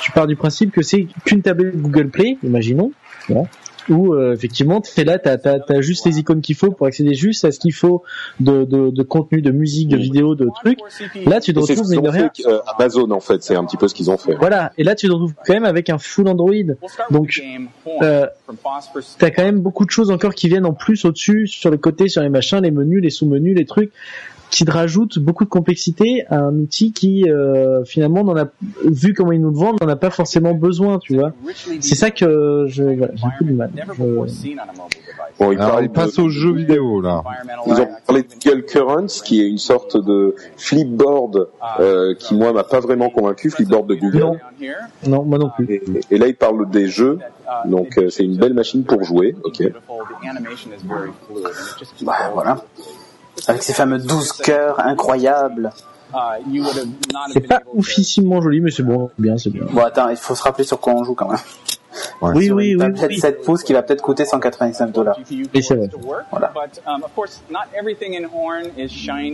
tu 0.00 0.12
pars 0.12 0.26
du 0.26 0.36
principe 0.36 0.72
que 0.72 0.82
c'est 0.82 1.06
qu'une 1.24 1.42
tablette 1.42 1.76
Google 1.80 2.08
Play, 2.08 2.38
imaginons, 2.42 2.92
voilà, 3.28 3.48
où 3.90 4.14
euh, 4.14 4.34
effectivement 4.34 4.80
tu 4.80 4.98
es 5.00 5.04
là, 5.04 5.18
t'as 5.18 5.36
as, 5.44 5.58
as 5.68 5.80
juste 5.80 6.06
les 6.06 6.18
icônes 6.18 6.40
qu'il 6.40 6.56
faut 6.56 6.70
pour 6.70 6.86
accéder 6.86 7.14
juste 7.14 7.44
à 7.44 7.52
ce 7.52 7.58
qu'il 7.58 7.74
faut 7.74 8.02
de, 8.38 8.64
de, 8.64 8.90
de 8.90 9.02
contenu, 9.02 9.42
de 9.42 9.50
musique, 9.50 9.88
de 9.88 9.96
vidéo, 9.96 10.34
de 10.34 10.48
trucs. 10.62 10.78
Là, 11.26 11.40
tu 11.40 11.52
te 11.52 11.58
retrouves 11.58 11.90
mais 11.90 12.08
rien. 12.08 12.30
fait, 12.34 12.46
euh, 12.46 12.60
Amazon 12.78 13.10
en 13.10 13.20
fait, 13.20 13.42
c'est 13.42 13.56
un 13.56 13.64
petit 13.64 13.76
peu 13.76 13.88
ce 13.88 13.94
qu'ils 13.94 14.10
ont 14.10 14.16
fait. 14.16 14.34
Voilà, 14.34 14.72
et 14.78 14.84
là 14.84 14.94
tu 14.94 15.06
te 15.06 15.12
retrouves 15.12 15.34
quand 15.44 15.54
même 15.54 15.64
avec 15.64 15.90
un 15.90 15.98
full 15.98 16.28
Android. 16.28 16.54
Donc, 17.10 17.42
euh, 18.02 18.26
T'as 19.18 19.30
quand 19.30 19.42
même 19.42 19.60
beaucoup 19.60 19.84
de 19.84 19.90
choses 19.90 20.10
encore 20.10 20.34
qui 20.34 20.48
viennent 20.48 20.66
en 20.66 20.72
plus 20.72 21.04
au-dessus, 21.04 21.46
sur 21.46 21.70
le 21.70 21.76
côté, 21.76 22.08
sur 22.08 22.22
les 22.22 22.28
machins, 22.28 22.60
les 22.62 22.70
menus, 22.70 23.02
les 23.02 23.10
sous-menus, 23.10 23.56
les 23.56 23.66
trucs. 23.66 23.92
Qui 24.50 24.64
te 24.64 24.70
rajoute 24.70 25.18
beaucoup 25.18 25.44
de 25.44 25.48
complexité 25.48 26.24
à 26.28 26.38
un 26.40 26.54
outil 26.58 26.92
qui 26.92 27.28
euh, 27.30 27.84
finalement 27.84 28.24
n'en 28.24 28.36
a 28.36 28.46
vu 28.84 29.14
comment 29.14 29.32
ils 29.32 29.40
nous 29.40 29.50
le 29.50 29.56
vendent 29.56 29.80
n'en 29.80 29.88
a 29.88 29.96
pas 29.96 30.10
forcément 30.10 30.54
besoin 30.54 30.98
tu 30.98 31.14
vois 31.16 31.32
c'est 31.80 31.94
ça 31.94 32.10
que 32.10 32.64
je 32.68 32.82
voilà, 32.82 33.12
j'ai 33.14 33.24
un 33.26 33.30
peu 33.38 33.44
du 33.44 33.52
mal 33.52 33.70
Je- 33.96 34.02
Bon, 35.38 35.52
il 35.52 35.58
Alors, 35.60 35.80
on 35.82 35.88
passe 35.88 36.16
de- 36.16 36.22
aux 36.22 36.28
jeux 36.28 36.52
vidéo 36.52 37.00
là. 37.00 37.22
Ils 37.66 37.80
ont 37.80 37.88
parlé 38.06 38.22
de 38.22 38.28
Google 38.44 38.64
Currents, 38.66 39.06
qui 39.24 39.40
est 39.40 39.48
une 39.48 39.56
sorte 39.58 39.96
de 39.96 40.34
flipboard 40.58 41.48
euh, 41.78 42.14
qui 42.18 42.34
moi 42.34 42.52
m'a 42.52 42.64
pas 42.64 42.80
vraiment 42.80 43.08
convaincu, 43.08 43.48
flipboard 43.48 43.86
de 43.88 43.94
Google. 43.94 44.18
Non. 44.18 44.36
non 45.06 45.24
moi 45.24 45.38
non 45.38 45.50
plus 45.56 45.66
Et, 45.72 45.82
et 46.10 46.18
là, 46.18 46.26
il 46.26 46.34
parle 46.34 46.68
des 46.68 46.88
jeux, 46.88 47.18
donc 47.64 47.96
euh, 47.96 48.10
c'est 48.10 48.24
une 48.24 48.36
belle 48.36 48.52
machine 48.52 48.84
pour 48.84 49.02
jouer. 49.02 49.34
Ok. 49.44 49.62
Bah 52.02 52.12
voilà. 52.34 52.62
Avec 53.48 53.62
ces 53.62 53.72
fameux 53.72 53.98
12 53.98 54.32
cœurs 54.32 54.80
incroyables. 54.80 55.70
c'est 57.32 57.46
pas 57.46 57.62
oufissimement 57.72 58.40
joli 58.40 58.60
mais 58.60 58.70
c'est 58.70 58.82
bon 58.82 59.10
bien 59.18 59.38
c'est 59.38 59.50
bien 59.50 59.64
Bon 59.70 59.82
attends, 59.82 60.08
il 60.08 60.16
faut 60.16 60.34
se 60.34 60.42
rappeler 60.42 60.64
sur 60.64 60.80
quoi 60.80 60.94
on 60.94 61.04
joue 61.04 61.14
quand 61.14 61.28
même. 61.28 61.38
Ouais. 62.20 62.30
oui 62.34 62.46
Sur 62.46 62.56
oui 62.56 62.70
une 62.70 62.82
oui, 62.82 62.92
tablette 62.92 63.10
oui. 63.10 63.18
7 63.18 63.42
pouces 63.42 63.62
qui 63.62 63.72
va 63.72 63.82
peut-être 63.82 64.02
coûter 64.02 64.24
199 64.24 64.92
dollars. 64.92 65.18
Et 65.54 65.62
c'est 65.62 65.74
vrai. 65.74 65.90
Voilà. 66.30 66.52
Um. 66.86 67.02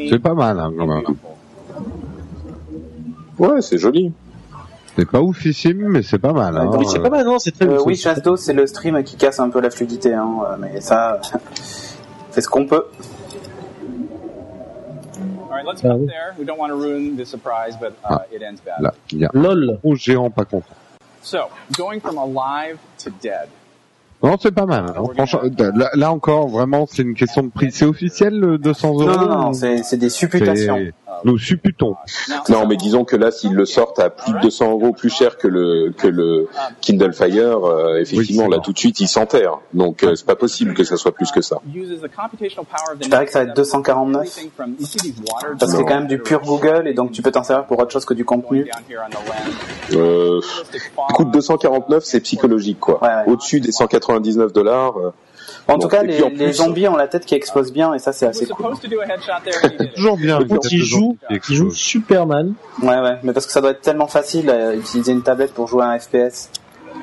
C'est 0.08 0.18
pas 0.18 0.34
mal 0.34 0.58
hein, 0.60 0.72
quand 0.76 0.86
même. 0.86 1.04
Ouais, 3.38 3.60
c'est 3.60 3.78
joli. 3.78 4.12
C'est 4.96 5.04
pas 5.10 5.20
oufissime, 5.20 5.88
mais 5.88 6.02
c'est 6.02 6.18
pas 6.18 6.32
mal. 6.32 6.56
Hein. 6.56 6.70
oui 6.78 6.86
c'est 6.90 7.00
pas 7.00 7.10
mal 7.10 7.26
non 7.26 7.38
c'est 7.38 7.50
très 7.50 7.66
Euh, 7.66 7.82
oui, 7.84 7.96
chasse 7.96 8.22
d'eau, 8.22 8.36
c'est 8.38 8.54
le 8.54 8.66
stream 8.66 9.02
qui 9.04 9.16
casse 9.16 9.40
un 9.40 9.50
peu 9.50 9.60
la 9.60 9.68
fluidité, 9.68 10.14
hein, 10.14 10.26
mais 10.58 10.80
ça, 10.80 11.20
c'est 12.30 12.40
ce 12.40 12.48
qu'on 12.48 12.66
peut. 12.66 12.86
All 15.56 15.62
right, 15.62 15.68
let's 15.68 15.82
Ah 15.82 15.88
cut 15.88 16.00
oui. 16.00 16.06
there. 16.06 16.34
We 16.38 16.44
don't 16.44 16.58
want 16.58 16.70
to 16.70 16.76
ruin 16.76 17.16
the 17.16 17.24
surprise, 17.24 17.76
but 17.80 17.96
uh, 18.04 18.18
it 18.30 18.42
ends 18.42 18.60
bad. 18.60 18.82
Là, 18.82 18.92
il 19.10 19.20
y 19.20 19.24
a 19.24 19.30
lol 19.32 19.80
un 19.82 19.94
géant 19.94 20.28
pas 20.30 20.44
content. 20.44 20.76
So, 21.22 21.50
going 21.72 22.00
from 22.00 22.18
alive 22.18 22.78
to 22.98 23.10
dead. 23.10 23.48
Non, 24.22 24.36
c'est 24.40 24.52
pas 24.54 24.66
mal. 24.66 24.86
hein. 24.96 25.02
Franchement, 25.14 25.40
là, 25.76 25.90
là 25.94 26.10
encore, 26.12 26.48
vraiment, 26.48 26.86
c'est 26.90 27.02
une 27.02 27.14
question 27.14 27.42
de 27.42 27.48
prix. 27.50 27.70
C'est 27.70 27.84
officiel 27.84 28.38
le 28.38 28.58
200 28.58 28.88
euros 28.94 29.04
Non, 29.04 29.16
non, 29.16 29.38
non, 29.42 29.52
c'est 29.52 29.96
des 29.96 30.08
supputations. 30.10 30.78
Nous 31.24 31.38
supputons. 31.38 31.96
Non, 32.50 32.66
mais 32.66 32.76
disons 32.76 33.04
que 33.04 33.16
là, 33.16 33.30
s'ils 33.30 33.54
le 33.54 33.64
sortent 33.64 33.98
à 34.00 34.10
plus 34.10 34.32
de 34.34 34.38
200 34.40 34.70
euros 34.72 34.92
plus 34.92 35.08
cher 35.08 35.38
que 35.38 35.48
le 35.48 35.90
que 35.96 36.08
le 36.08 36.46
Kindle 36.82 37.14
Fire, 37.14 37.64
euh, 37.66 37.98
effectivement, 38.00 38.44
Oui, 38.46 38.50
là 38.50 38.58
tout 38.58 38.72
de 38.74 38.78
suite, 38.78 39.00
ils 39.00 39.08
s'enterrent. 39.08 39.60
Donc, 39.72 40.02
euh, 40.02 40.14
c'est 40.14 40.26
pas 40.26 40.36
possible 40.36 40.74
que 40.74 40.84
ça 40.84 40.96
soit 40.98 41.12
plus 41.12 41.30
que 41.30 41.40
ça. 41.40 41.58
Je 41.74 43.08
parie 43.08 43.24
que 43.26 43.32
ça 43.32 43.44
va 43.44 43.50
être 43.50 43.56
249. 43.56 44.22
Everything 44.26 44.50
from- 44.54 44.74
you 44.78 44.84
see 44.86 44.98
these 44.98 45.14
water 45.20 45.56
Parce 45.58 45.72
que 45.72 45.78
c'est 45.78 45.84
quand 45.84 45.94
même 45.94 46.06
du 46.06 46.18
pur 46.18 46.40
Google 46.42 46.86
et 46.86 46.92
donc 46.92 47.12
tu 47.12 47.22
peux 47.22 47.30
t'en 47.30 47.42
servir 47.42 47.64
pour 47.66 47.78
autre 47.78 47.92
chose 47.92 48.04
que 48.04 48.14
du 48.14 48.24
contenu. 48.26 48.66
Euh, 49.94 50.40
coûte 51.14 51.30
249, 51.30 52.04
c'est 52.04 52.20
psychologique, 52.20 52.78
quoi. 52.80 53.02
Ouais, 53.02 53.08
ouais. 53.08 53.32
Au-dessus 53.32 53.60
des 53.60 53.72
199 54.16 54.52
dollars. 54.52 54.96
euh, 54.98 55.10
En 55.68 55.74
Bon, 55.74 55.78
tout 55.80 55.88
cas, 55.88 56.02
les, 56.02 56.22
en 56.22 56.28
les 56.28 56.34
plus- 56.34 56.52
zombies 56.54 56.88
ont 56.88 56.96
la 56.96 57.08
tête 57.08 57.24
qui 57.26 57.34
explose 57.34 57.72
bien 57.72 57.94
et 57.94 57.98
ça 57.98 58.12
c'est 58.12 58.26
assez 58.26 58.46
cool. 58.46 58.74
Toujours 59.94 60.16
bien. 60.16 60.38
Par 60.38 60.46
contre, 60.48 60.68
il 60.72 60.82
joue, 60.84 61.16
il 61.30 61.40
joue 61.54 61.70
Superman. 61.70 62.54
Ouais, 62.82 62.98
ouais, 63.00 63.16
mais 63.22 63.32
parce 63.32 63.46
que 63.46 63.52
ça 63.52 63.60
doit 63.60 63.70
être 63.70 63.80
tellement 63.82 64.06
facile 64.08 64.50
à 64.50 64.74
utiliser 64.74 65.12
une 65.12 65.22
tablette 65.22 65.52
pour 65.54 65.66
jouer 65.68 65.82
à 65.84 65.88
un 65.90 65.98
FPS. 65.98 66.50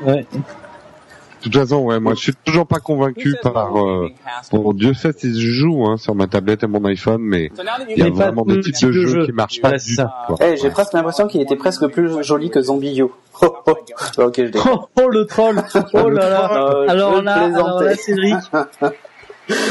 Ouais. 0.06 0.26
De 0.34 1.49
toute 1.49 1.56
façon, 1.61 1.80
ouais, 1.84 1.99
moi, 1.99 2.14
je 2.15 2.22
suis 2.22 2.34
toujours 2.45 2.65
pas 2.65 2.80
convaincu 2.80 3.35
par. 3.44 3.77
Euh, 3.77 4.07
bon, 4.53 4.72
Dieu 4.72 4.94
sait 4.94 5.11
si 5.11 5.38
je 5.40 5.52
joue 5.52 5.85
hein, 5.85 5.98
sur 5.98 6.15
ma 6.15 6.26
tablette 6.27 6.64
et 6.64 6.68
mon 6.68 6.84
iPhone, 6.85 7.22
mais 7.22 7.52
il 7.90 7.98
y 7.98 8.02
a 8.02 8.10
vraiment 8.10 8.44
de 8.44 8.56
des 8.56 8.61
types 8.61 8.76
type 8.76 8.88
de 8.88 8.94
jeux 8.94 9.07
jeu. 9.07 9.26
qui 9.26 9.34
marchent 9.34 9.60
pas 9.60 9.72
du 9.77 9.95
tout. 9.98 10.35
Eh, 10.41 10.56
j'ai 10.56 10.69
presque 10.69 10.94
l'impression 10.94 11.27
qu'il 11.27 11.41
était 11.41 11.57
presque 11.57 11.85
plus 11.88 12.23
joli 12.23 12.49
que 12.49 12.61
Zombie 12.61 13.02
Oh, 13.41 13.57
oh. 13.65 13.76
ok, 14.18 14.34
je 14.38 14.43
déconne. 14.43 14.72
Oh, 14.72 14.89
oh, 15.01 15.07
le 15.10 15.26
troll 15.26 15.61
Oh 15.93 16.10
là 16.10 16.30
là 16.30 16.51
Euh, 16.53 16.88
Alors 16.88 17.22
là, 17.22 17.34
alors 17.43 17.81
là, 17.81 17.95
Cédric 17.95 18.35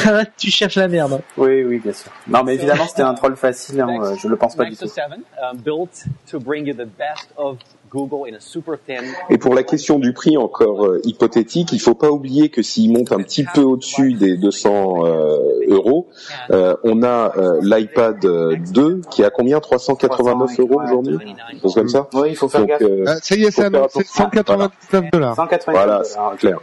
Là, 0.05 0.25
tu 0.37 0.51
cherches 0.51 0.77
la 0.77 0.89
merde. 0.89 1.21
Oui, 1.37 1.65
oui, 1.65 1.79
bien 1.79 1.93
sûr. 1.93 2.11
Non, 2.29 2.43
mais 2.45 2.55
évidemment, 2.55 2.87
c'était 2.87 3.03
un 3.03 3.15
troll 3.15 3.37
facile, 3.37 3.81
hein, 3.81 4.15
je 4.21 4.29
le 4.29 4.37
pense 4.37 4.55
pas 4.55 4.65
du 4.65 4.77
tout. 4.77 4.87
7, 4.87 5.05
um, 5.43 5.57
built 5.57 6.05
to 6.31 6.39
bring 6.39 6.67
you 6.67 6.75
the 6.75 6.89
best 6.99 7.29
of 7.37 7.59
Google 7.93 8.29
in 8.31 8.35
a 8.37 8.41
super 8.41 8.77
thin. 8.87 9.03
Et 9.29 9.39
pour 9.39 9.55
la 9.55 9.63
question 9.63 9.99
du 9.99 10.13
prix 10.13 10.37
encore 10.37 10.87
euh, 10.87 11.01
hypothétique, 11.05 11.73
il 11.73 11.79
faut 11.81 11.95
pas 11.95 12.11
oublier 12.11 12.49
que 12.49 12.63
s'il 12.63 12.91
monte 12.93 13.13
un 13.13 13.19
petit 13.19 13.45
peu 13.45 13.61
au-dessus 13.63 14.15
des 14.15 14.37
200 14.37 15.05
euh, 15.07 15.39
euros, 15.69 16.09
euh, 16.51 16.75
on 16.85 17.03
a 17.03 17.33
euh, 17.37 17.61
l'iPad 17.63 18.25
euh, 18.25 18.57
2 18.73 19.03
qui 19.11 19.23
est 19.23 19.27
à 19.27 19.31
combien 19.31 19.61
389 19.61 20.59
euros 20.61 20.81
aujourd'hui, 20.83 21.19
chose 21.61 21.75
comme 21.75 21.89
ça? 21.89 22.09
Oui, 22.15 22.31
il 22.31 22.37
faut 22.37 22.49
faire 22.49 22.61
Donc, 22.61 22.69
gaffe. 22.71 22.83
euh, 22.83 23.05
Ah, 23.07 23.17
ça 23.23 23.35
y 23.37 23.45
est, 23.45 23.51
c'est 23.51 23.63
Faut 23.65 23.71
faire 23.71 23.81
annoncé 23.81 23.99
attention. 24.01 24.25
199 24.25 25.11
dollars. 25.13 25.35
180 25.37 25.73
voilà, 25.73 26.03
c'est 26.05 26.19
clair. 26.39 26.59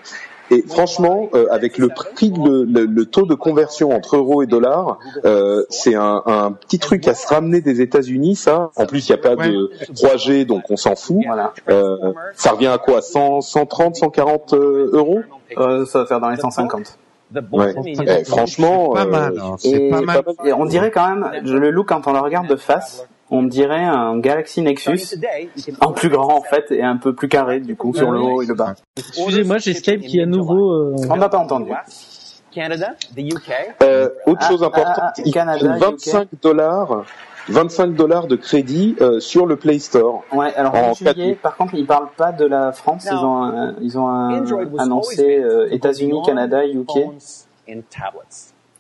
Et 0.52 0.64
franchement, 0.68 1.30
euh, 1.34 1.48
avec 1.52 1.78
le 1.78 1.90
prix, 1.90 2.32
de, 2.32 2.66
le, 2.68 2.86
le 2.86 3.06
taux 3.06 3.26
de 3.26 3.36
conversion 3.36 3.92
entre 3.92 4.16
euros 4.18 4.42
et 4.42 4.48
dollars, 4.48 4.98
euh, 5.26 5.64
c'est 5.70 5.96
un, 5.96 6.22
un 6.26 6.52
petit 6.52 6.80
truc 6.80 7.08
à 7.08 7.14
se 7.14 7.28
ramener 7.28 7.62
des 7.62 7.82
États-Unis, 7.82 8.36
ça. 8.36 8.72
En 8.76 8.86
plus, 8.86 9.08
il 9.08 9.12
n'y 9.12 9.20
a 9.20 9.22
pas 9.22 9.36
de 9.36 9.72
3G, 9.94 10.46
donc 10.46 10.64
on 10.70 10.76
s'en 10.78 10.96
fout. 10.96 11.22
Voilà. 11.26 11.54
Euh, 11.70 12.14
ça 12.34 12.52
revient 12.52 12.68
à 12.68 12.78
quoi? 12.78 13.02
100, 13.02 13.42
130, 13.42 13.96
140 13.96 14.54
euh, 14.54 14.90
euros? 14.94 15.20
Euh, 15.58 15.86
ça 15.86 16.00
va 16.00 16.06
faire 16.06 16.20
dans 16.20 16.30
les 16.30 16.38
150. 16.38 16.98
The 17.34 17.40
Ouais. 17.52 17.76
Eh, 17.86 18.24
franchement, 18.26 18.94
Pas 18.94 19.04
euh, 19.04 19.06
mal. 19.06 19.40
hein, 19.40 19.56
Et, 19.64 19.70
C'est 19.70 19.90
pas 19.90 20.02
mal. 20.02 20.24
et 20.46 20.52
on 20.52 20.66
dirait 20.66 20.90
quand 20.90 21.08
même, 21.16 21.30
je 21.46 21.56
le 21.56 21.70
look 21.70 21.88
quand 21.90 22.08
on 22.08 22.14
le 22.14 22.20
regarde 22.20 22.48
de 22.48 22.56
face, 22.56 23.08
on 23.32 23.44
dirait 23.44 23.84
un 23.84 24.18
Galaxy 24.20 24.62
Nexus 24.62 25.00
en 25.82 25.92
plus 25.92 26.10
grand 26.10 26.38
en 26.38 26.42
fait 26.42 26.72
et 26.72 26.82
un 26.84 26.98
peu 26.98 27.14
plus 27.14 27.28
carré 27.30 27.60
du 27.60 27.76
coup 27.76 27.94
sur 27.94 28.12
le 28.12 28.20
haut 28.20 28.42
et 28.42 28.46
le 28.46 28.54
bas. 28.56 28.76
Excusez-moi, 28.98 29.58
j'ai 29.60 29.74
Skype 29.74 30.02
qui 30.02 30.22
à 30.22 30.26
nouveau... 30.26 30.72
euh, 30.72 30.96
On 31.10 31.16
n'a 31.18 31.30
pas 31.30 31.38
entendu. 31.40 31.72
Canada, 32.52 32.96
the 33.16 33.20
UK, 33.20 33.52
Euh, 33.84 34.10
autre 34.26 34.40
Ah, 34.42 34.48
chose 34.50 34.64
importante, 34.64 34.96
ah, 34.98 35.14
ah, 35.16 35.22
ils 35.24 35.32
Canada, 35.32 35.60
prennent 35.78 35.80
25 35.80 36.28
dollars, 36.42 37.06
25 37.48 37.94
dollars 37.94 38.26
de 38.26 38.36
crédit 38.36 38.96
euh, 39.02 39.20
sur 39.20 39.46
le 39.46 39.56
Play 39.56 39.78
Store. 39.78 40.24
Ouais, 40.32 40.52
alors 40.56 40.74
En 40.74 40.94
juillet, 40.96 41.36
par 41.40 41.56
contre, 41.56 41.76
ils 41.76 41.86
parlent 41.86 42.10
pas 42.18 42.32
de 42.32 42.46
la 42.46 42.72
France, 42.72 43.08
ils 43.12 43.16
ont, 43.16 43.44
un- 43.44 43.76
ils 43.82 44.00
ont 44.00 44.08
un- 44.08 44.44
annoncé 44.80 45.38
euh, 45.38 45.68
États-Unis, 45.72 46.22
Canada, 46.26 46.66
UK. 46.66 46.88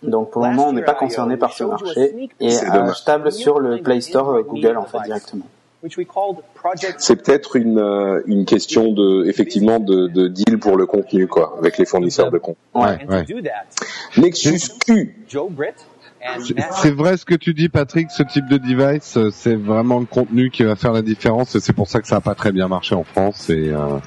Donc 0.03 0.31
pour 0.31 0.43
le 0.43 0.49
moment, 0.51 0.69
on 0.69 0.73
n'est 0.73 0.81
pas 0.83 0.93
concerné 0.93 1.35
par 1.37 1.53
ce 1.53 1.63
marché 1.65 2.29
et 2.39 2.53
euh, 2.55 2.59
dommage. 2.73 2.91
achetable 2.91 3.31
sur 3.31 3.59
le 3.59 3.81
Play 3.81 4.01
Store 4.01 4.29
euh, 4.29 4.43
Google 4.43 4.77
en 4.77 4.85
fait 4.85 4.99
directement. 5.05 5.45
Which 5.81 5.97
we 5.97 6.05
called 6.05 6.37
Project 6.55 6.95
C'est 6.99 7.15
peut-être 7.15 7.55
une 7.55 7.79
euh, 7.79 8.21
une 8.25 8.43
question 8.45 8.91
de 8.91 9.25
effectivement 9.27 9.79
de, 9.79 10.07
de 10.07 10.27
deal 10.27 10.59
pour 10.59 10.75
le 10.75 10.85
contenu 10.85 11.27
quoi, 11.27 11.55
avec 11.57 11.77
les 11.77 11.85
fournisseurs 11.85 12.31
de 12.31 12.37
contenu. 12.37 12.57
Ouais. 12.75 12.97
ouais. 13.09 13.25
Nexus 14.17 14.59
Q. 14.85 15.15
Joe 15.29 15.49
Britt 15.49 15.75
and 16.21 16.41
C'est- 16.81 16.91
vrai 16.91 17.15
ce 17.15 17.23
que 17.23 17.35
tu 17.35 17.53
dis, 17.53 17.69
Patrick. 17.69 18.11
Ce 18.11 18.23
type 18.23 18.47
de 18.49 18.57
device, 18.57 19.15
euh, 19.15 19.29
c'est 19.31 19.55
vraiment 19.55 19.99
le 19.99 20.05
contenu 20.05 20.49
qui 20.49 20.63
va 20.63 20.75
faire 20.75 20.91
la 20.91 21.01
différence, 21.01 21.55
et 21.55 21.61
c'est 21.61 21.71
pour 21.71 21.87
ça 21.87 22.01
que 22.01 22.07
ça 22.07 22.15
n'a 22.15 22.21
pas 22.21 22.35
très 22.35 22.51
bien 22.51 22.67
marché 22.67 22.93
en 22.93 23.05
France. 23.05 23.49
Et 23.49 23.69
euh, 23.69 23.99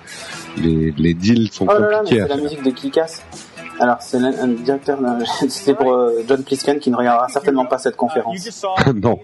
les, 0.58 0.92
les 0.98 1.14
deals 1.14 1.50
sont 1.50 1.66
Oh 1.70 1.72
là 1.72 1.78
là, 1.78 1.86
mais 1.88 1.96
compliqués 2.00 2.22
c'est 2.22 2.28
la 2.28 2.36
musique 2.42 2.62
de 2.62 2.70
Kikas. 2.70 3.22
Alors 3.80 4.00
c'est 4.00 4.18
un 4.18 4.48
directeur, 4.48 4.98
c'était 5.48 5.74
pour 5.74 5.92
euh, 5.92 6.22
John 6.28 6.42
Plisken 6.44 6.78
qui 6.78 6.90
ne 6.90 6.96
regardera 6.96 7.28
certainement 7.28 7.66
pas 7.66 7.78
cette 7.78 7.96
conférence. 7.96 8.64
non. 8.94 9.18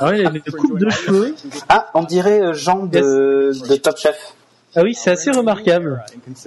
Ah 0.00 0.08
ouais, 0.10 0.20
il 0.20 0.26
a 0.26 0.30
une 0.30 0.40
coupe 0.42 0.78
de 0.78 0.88
cheveux. 0.90 1.34
Ah, 1.68 1.88
on 1.94 2.04
dirait 2.04 2.40
euh, 2.40 2.54
Jean 2.54 2.86
de, 2.86 3.52
de 3.68 3.76
Top 3.76 3.96
Chef. 3.98 4.34
Ah 4.76 4.82
oui, 4.82 4.94
c'est 4.94 5.10
assez 5.10 5.30
remarquable. 5.30 6.04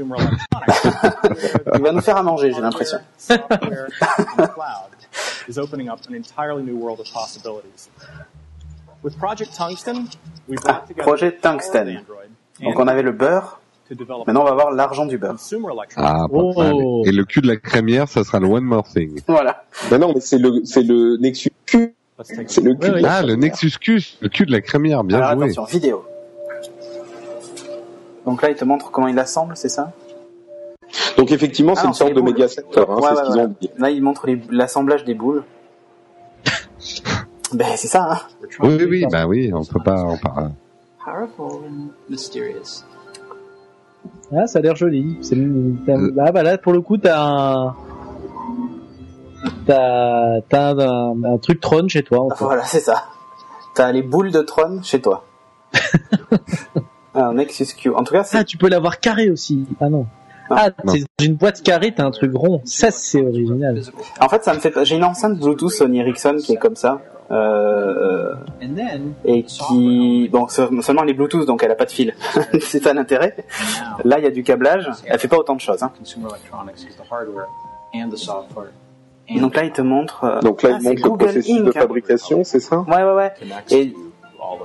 Il 1.74 1.82
va 1.82 1.92
nous 1.92 2.02
faire 2.02 2.18
à 2.18 2.24
manger, 2.24 2.52
j'ai 2.54 2.62
l'impression. 2.62 3.00
software 3.18 3.88
in 4.38 4.44
the 4.44 4.48
cloud 4.54 4.92
is 5.48 5.58
opening 5.58 5.90
up 5.90 6.00
an 6.08 6.14
entirely 6.14 6.64
new 6.64 6.78
world 6.78 7.00
of 7.00 7.12
possibilities. 7.12 7.90
With 9.04 9.18
Project 9.18 9.56
Tungsten, 9.56 10.08
we 10.48 10.56
Ah, 10.60 10.64
brought 10.64 10.88
together 10.88 11.04
projet 11.04 11.32
Tungsten. 11.42 12.04
Donc 12.62 12.78
on 12.80 12.88
avait 12.88 13.02
le 13.02 13.12
beurre, 13.12 13.60
maintenant 14.26 14.42
on 14.42 14.46
va 14.46 14.54
voir 14.54 14.72
l'argent 14.72 15.06
du 15.06 15.18
beurre. 15.18 15.36
Ah, 15.96 16.26
pas 16.28 16.28
Oh. 16.32 16.54
mal. 16.58 16.74
Et 17.08 17.12
le 17.12 17.24
cul 17.26 17.42
de 17.42 17.48
la 17.48 17.58
crémière, 17.58 18.08
ça 18.08 18.24
sera 18.24 18.40
le 18.40 18.48
one 18.48 18.64
more 18.64 18.84
thing. 18.84 19.20
Voilà. 19.28 19.64
Ben 19.90 19.98
non, 20.00 20.12
mais 20.14 20.22
c'est 20.22 20.38
le 20.38 20.62
c'est 20.66 20.84
le 20.84 21.18
Nexus 21.18 21.52
Q. 21.66 21.94
C'est 22.24 22.62
le 22.62 22.76
Ah, 23.06 23.24
le 23.24 23.36
Nexus 23.36 23.72
Q, 23.80 24.18
le 24.22 24.30
cul 24.30 24.46
de 24.46 24.52
la 24.52 24.62
crémière, 24.62 25.04
bien 25.04 25.18
Alors 25.18 25.34
joué. 25.34 25.46
attention, 25.46 25.64
vidéo. 25.66 26.04
Donc 28.26 28.42
là, 28.44 28.50
il 28.52 28.56
te 28.56 28.64
montre 28.66 28.92
comment 28.92 29.08
il 29.08 29.18
assemble, 29.18 29.58
c'est 29.58 29.70
ça? 29.70 29.92
Donc 31.18 31.32
effectivement, 31.32 31.74
Ah 31.76 31.80
c'est 31.80 31.84
non, 31.84 31.90
une 31.90 31.96
sorte 31.96 32.14
de 32.14 32.22
méga 32.22 32.48
secteur, 32.48 32.92
hein, 32.92 32.96
Ouais, 32.96 33.02
c'est 33.02 33.10
ouais, 33.10 33.16
ce 33.16 33.22
qu'ils 33.32 33.36
ouais. 33.40 33.46
ont 33.48 33.56
dit. 33.60 33.70
Là, 33.78 33.90
il 33.90 34.04
montre 34.04 34.28
l'assemblage 34.52 35.04
des 35.06 35.16
boules. 35.16 35.44
ben, 37.54 37.68
c'est 37.76 37.88
ça, 37.88 38.08
hein 38.12 38.20
Oui, 38.62 38.78
oui, 38.88 39.06
bah 39.12 39.26
oui, 39.26 39.52
on 39.54 39.64
peut 39.66 39.82
pas 39.84 40.02
en 40.04 40.18
parler. 40.18 40.50
Powerful 41.04 41.64
and 41.68 41.88
mysterious. 42.10 42.84
Ah, 44.36 44.48
ça 44.48 44.60
a 44.60 44.62
l'air 44.62 44.76
joli. 44.76 45.18
Ah 46.20 46.32
bah 46.32 46.44
là, 46.44 46.58
pour 46.58 46.74
le 46.74 46.82
coup, 46.82 46.98
t'as 46.98 47.20
un... 47.22 47.76
T'as 49.66 50.42
un, 50.54 51.24
un 51.24 51.38
truc 51.38 51.60
Tron 51.60 51.88
chez 51.88 52.04
toi. 52.04 52.22
En 52.22 52.30
fait. 52.30 52.44
Voilà, 52.44 52.64
c'est 52.64 52.80
ça. 52.80 53.06
T'as 53.74 53.92
les 53.92 54.02
boules 54.04 54.32
de 54.32 54.42
Tron 54.42 54.82
chez 54.84 55.02
toi. 55.02 55.26
un 57.16 57.34
Nexus 57.34 57.68
Q. 57.78 57.90
En 57.94 58.04
tout 58.04 58.14
cas, 58.14 58.24
Ah, 58.34 58.44
tu 58.44 58.58
peux 58.58 58.70
l'avoir 58.70 59.00
carré 59.00 59.30
aussi. 59.30 59.66
Ah 59.80 59.90
non. 59.90 60.06
Ah, 60.56 60.70
c'est 60.88 61.00
dans 61.00 61.26
une 61.26 61.36
boîte 61.36 61.62
carrée, 61.64 61.94
t'as 61.96 62.06
un 62.06 62.12
truc 62.12 62.32
rond. 62.36 62.62
Ça, 62.66 62.92
c'est 62.92 63.22
original. 63.22 63.82
En 64.20 64.30
fait, 64.30 64.44
ça 64.44 64.54
me 64.54 64.60
fait. 64.60 64.74
J'ai 64.86 64.96
une 64.96 65.04
enceinte 65.04 65.40
Bluetooth 65.40 65.72
Sony 65.72 66.00
Ericsson 66.00 66.38
qui 66.40 66.54
est 66.54 66.58
comme 66.58 66.76
ça. 66.76 67.02
Euh, 67.32 68.34
et 69.24 69.44
qui 69.44 70.28
bon 70.30 70.50
se- 70.50 70.82
seulement 70.82 71.04
les 71.04 71.14
Bluetooth 71.14 71.46
donc 71.46 71.64
elle 71.64 71.72
a 71.72 71.76
pas 71.76 71.86
de 71.86 71.92
fil 71.92 72.14
c'est 72.60 72.84
ça 72.84 72.94
l'intérêt 72.94 73.38
là 74.04 74.18
il 74.20 74.26
y 74.26 74.28
a 74.28 74.32
du 74.32 74.44
câblage 74.44 74.90
elle 75.06 75.18
fait 75.18 75.30
pas 75.30 75.38
autant 75.38 75.56
de 75.56 75.62
choses 75.62 75.82
hein. 75.82 75.94
Consumer 75.98 76.28
electronics 76.30 76.82
is 76.82 76.96
the 76.98 77.10
hardware 77.10 77.48
and 77.96 78.10
the 78.10 78.18
software. 78.18 78.72
donc 79.40 79.56
là 79.56 79.64
il 79.64 79.72
te 79.72 79.82
montre 79.82 80.26
euh, 80.26 80.42
Donc 80.42 80.62
là, 80.62 80.72
ah, 80.74 80.78
il 80.82 80.84
montre 80.90 81.08
le 81.10 81.18
processus 81.18 81.56
Inc, 81.58 81.64
de 81.64 81.70
hein. 81.70 81.72
fabrication, 81.74 82.44
c'est 82.44 82.60
ça? 82.60 82.80
Ouais 82.82 83.02
ouais 83.02 83.14
ouais 83.14 83.34
et 83.72 83.94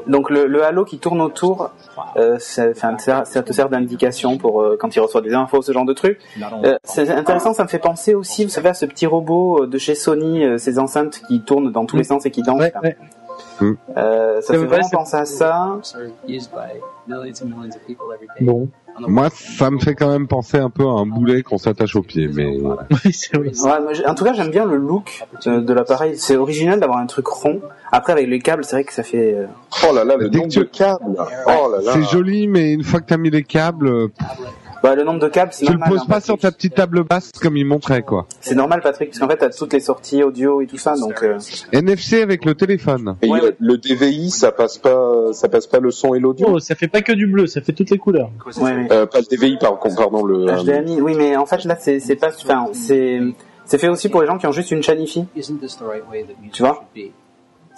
donc 0.06 0.30
le, 0.30 0.46
le 0.46 0.64
halo 0.64 0.84
qui 0.84 0.98
tourne 0.98 1.20
autour 1.20 1.70
euh, 2.16 2.38
ça, 2.38 2.74
ça, 2.74 3.24
ça 3.24 3.42
te 3.42 3.52
sert 3.52 3.68
d'indication 3.68 4.38
pour 4.38 4.62
euh, 4.62 4.76
quand 4.80 4.94
il 4.96 5.00
reçoit 5.00 5.20
des 5.20 5.34
infos 5.34 5.62
ce 5.62 5.72
genre 5.72 5.84
de 5.84 5.92
truc 5.92 6.18
Euh, 6.64 6.78
c'est 6.84 7.10
intéressant, 7.10 7.52
ça 7.54 7.62
me 7.64 7.68
fait 7.68 7.78
penser 7.78 8.14
aussi, 8.14 8.44
vous 8.44 8.50
savez, 8.50 8.68
à 8.70 8.74
ce 8.74 8.86
petit 8.86 9.06
robot 9.06 9.66
de 9.66 9.78
chez 9.78 9.94
Sony, 9.94 10.44
euh, 10.44 10.58
ces 10.58 10.78
enceintes 10.78 11.20
qui 11.28 11.40
tournent 11.42 11.70
dans 11.72 11.84
tous 11.86 11.96
les 11.96 12.04
sens 12.04 12.24
et 12.26 12.30
qui 12.30 12.42
dansent. 12.42 12.60
Ouais, 12.60 12.72
là. 12.74 12.80
ouais. 12.82 12.96
Euh, 13.96 14.40
ça 14.40 14.46
C'est 14.48 14.52
fait 14.54 14.58
vrai, 14.58 14.78
vraiment 14.80 14.88
penser 14.90 15.16
à 15.16 15.24
ça. 15.24 15.76
Bon. 18.40 18.68
Moi, 19.00 19.28
ça 19.30 19.70
me 19.70 19.78
fait 19.78 19.94
quand 19.94 20.08
même 20.10 20.26
penser 20.26 20.58
un 20.58 20.70
peu 20.70 20.84
à 20.86 20.90
un 20.92 21.06
boulet 21.06 21.42
qu'on 21.42 21.58
s'attache 21.58 21.96
au 21.96 22.02
pied, 22.02 22.28
mais 22.32 22.58
Oui, 23.04 23.12
c'est 23.12 23.36
vrai. 23.36 23.48
Ouais, 23.48 23.78
mais 23.86 23.94
j'ai- 23.94 24.06
en 24.06 24.14
tout 24.14 24.24
cas, 24.24 24.32
j'aime 24.32 24.50
bien 24.50 24.64
le 24.64 24.76
look 24.76 25.24
de 25.44 25.72
l'appareil. 25.72 26.16
C'est 26.16 26.36
original 26.36 26.80
d'avoir 26.80 26.98
un 26.98 27.06
truc 27.06 27.26
rond. 27.26 27.60
Après, 27.92 28.12
avec 28.12 28.28
les 28.28 28.38
câbles, 28.40 28.64
c'est 28.64 28.76
vrai 28.76 28.84
que 28.84 28.92
ça 28.92 29.02
fait. 29.02 29.34
euh, 29.34 29.46
Oh 29.88 29.94
là 29.94 30.04
là, 30.04 30.16
le 30.16 30.28
nombre 30.28 30.48
tu- 30.48 30.58
de 30.60 30.64
câbles. 30.64 31.16
Oh 31.46 31.70
là 31.70 31.80
là. 31.82 31.92
c'est 31.92 32.02
joli, 32.04 32.48
mais 32.48 32.72
une 32.72 32.82
fois 32.84 33.00
que 33.00 33.06
t'as 33.06 33.16
mis 33.16 33.30
les 33.30 33.42
câbles, 33.44 33.88
euh, 33.88 34.08
Bah, 34.82 34.94
le 34.94 35.04
nombre 35.04 35.18
de 35.20 35.28
câbles, 35.28 35.52
c'est 35.52 35.64
tu 35.66 35.72
le 35.72 35.78
normal. 35.78 35.90
poses 35.98 36.02
hein, 36.02 36.06
pas 36.08 36.20
sur 36.20 36.34
Patrick. 36.34 36.40
ta 36.42 36.56
petite 36.56 36.74
table 36.74 37.02
basse 37.04 37.32
comme 37.40 37.56
il 37.56 37.64
montrait, 37.64 38.02
quoi. 38.02 38.26
C'est 38.40 38.54
normal, 38.54 38.80
Patrick, 38.82 39.08
parce 39.10 39.18
qu'en 39.18 39.28
fait, 39.28 39.38
t'as 39.38 39.48
toutes 39.50 39.72
les 39.72 39.80
sorties 39.80 40.22
audio 40.22 40.60
et 40.60 40.66
tout 40.66 40.76
ça, 40.76 40.94
donc. 40.96 41.22
euh, 41.22 41.38
NFC 41.72 42.22
avec 42.22 42.44
le 42.44 42.54
téléphone. 42.54 43.16
Et 43.22 43.28
Ouais, 43.28 43.40
euh, 43.42 43.50
le 43.58 43.78
DVI, 43.78 44.30
ça 44.30 44.52
passe 44.52 44.78
pas, 44.78 45.32
ça 45.32 45.48
passe 45.48 45.66
pas 45.66 45.80
le 45.80 45.90
son 45.90 46.14
et 46.14 46.20
l'audio. 46.20 46.46
Oh, 46.50 46.58
ça 46.60 46.74
fait 46.74 46.88
pas 46.88 47.00
que 47.02 47.12
du 47.12 47.26
bleu, 47.26 47.46
ça 47.46 47.60
fait 47.60 47.72
toutes 47.72 47.90
les 47.90 47.98
couleurs. 47.98 48.30
ouais, 48.60 48.74
mais- 48.74 48.92
Euh, 48.92 49.06
pas 49.06 49.18
le 49.20 49.24
DVI, 49.24 49.56
pardon, 49.58 49.78
pardon 49.96 50.24
le. 50.24 50.48
euh, 50.48 50.56
HDMI, 50.62 51.00
oui, 51.00 51.14
mais 51.16 51.36
en 51.36 51.46
fait, 51.46 51.64
là, 51.64 51.76
c'est 51.80 51.98
c'est 52.00 52.16
pas. 52.16 52.28
Enfin, 52.28 52.66
c'est. 52.72 53.20
C'est 53.64 53.78
fait 53.78 53.88
aussi 53.88 54.08
pour 54.08 54.20
les 54.20 54.28
gens 54.28 54.38
qui 54.38 54.46
ont 54.46 54.52
juste 54.52 54.70
une 54.70 54.82
chaîne 54.84 55.00
IFI. 55.00 55.26
Tu 56.52 56.62
vois 56.62 56.84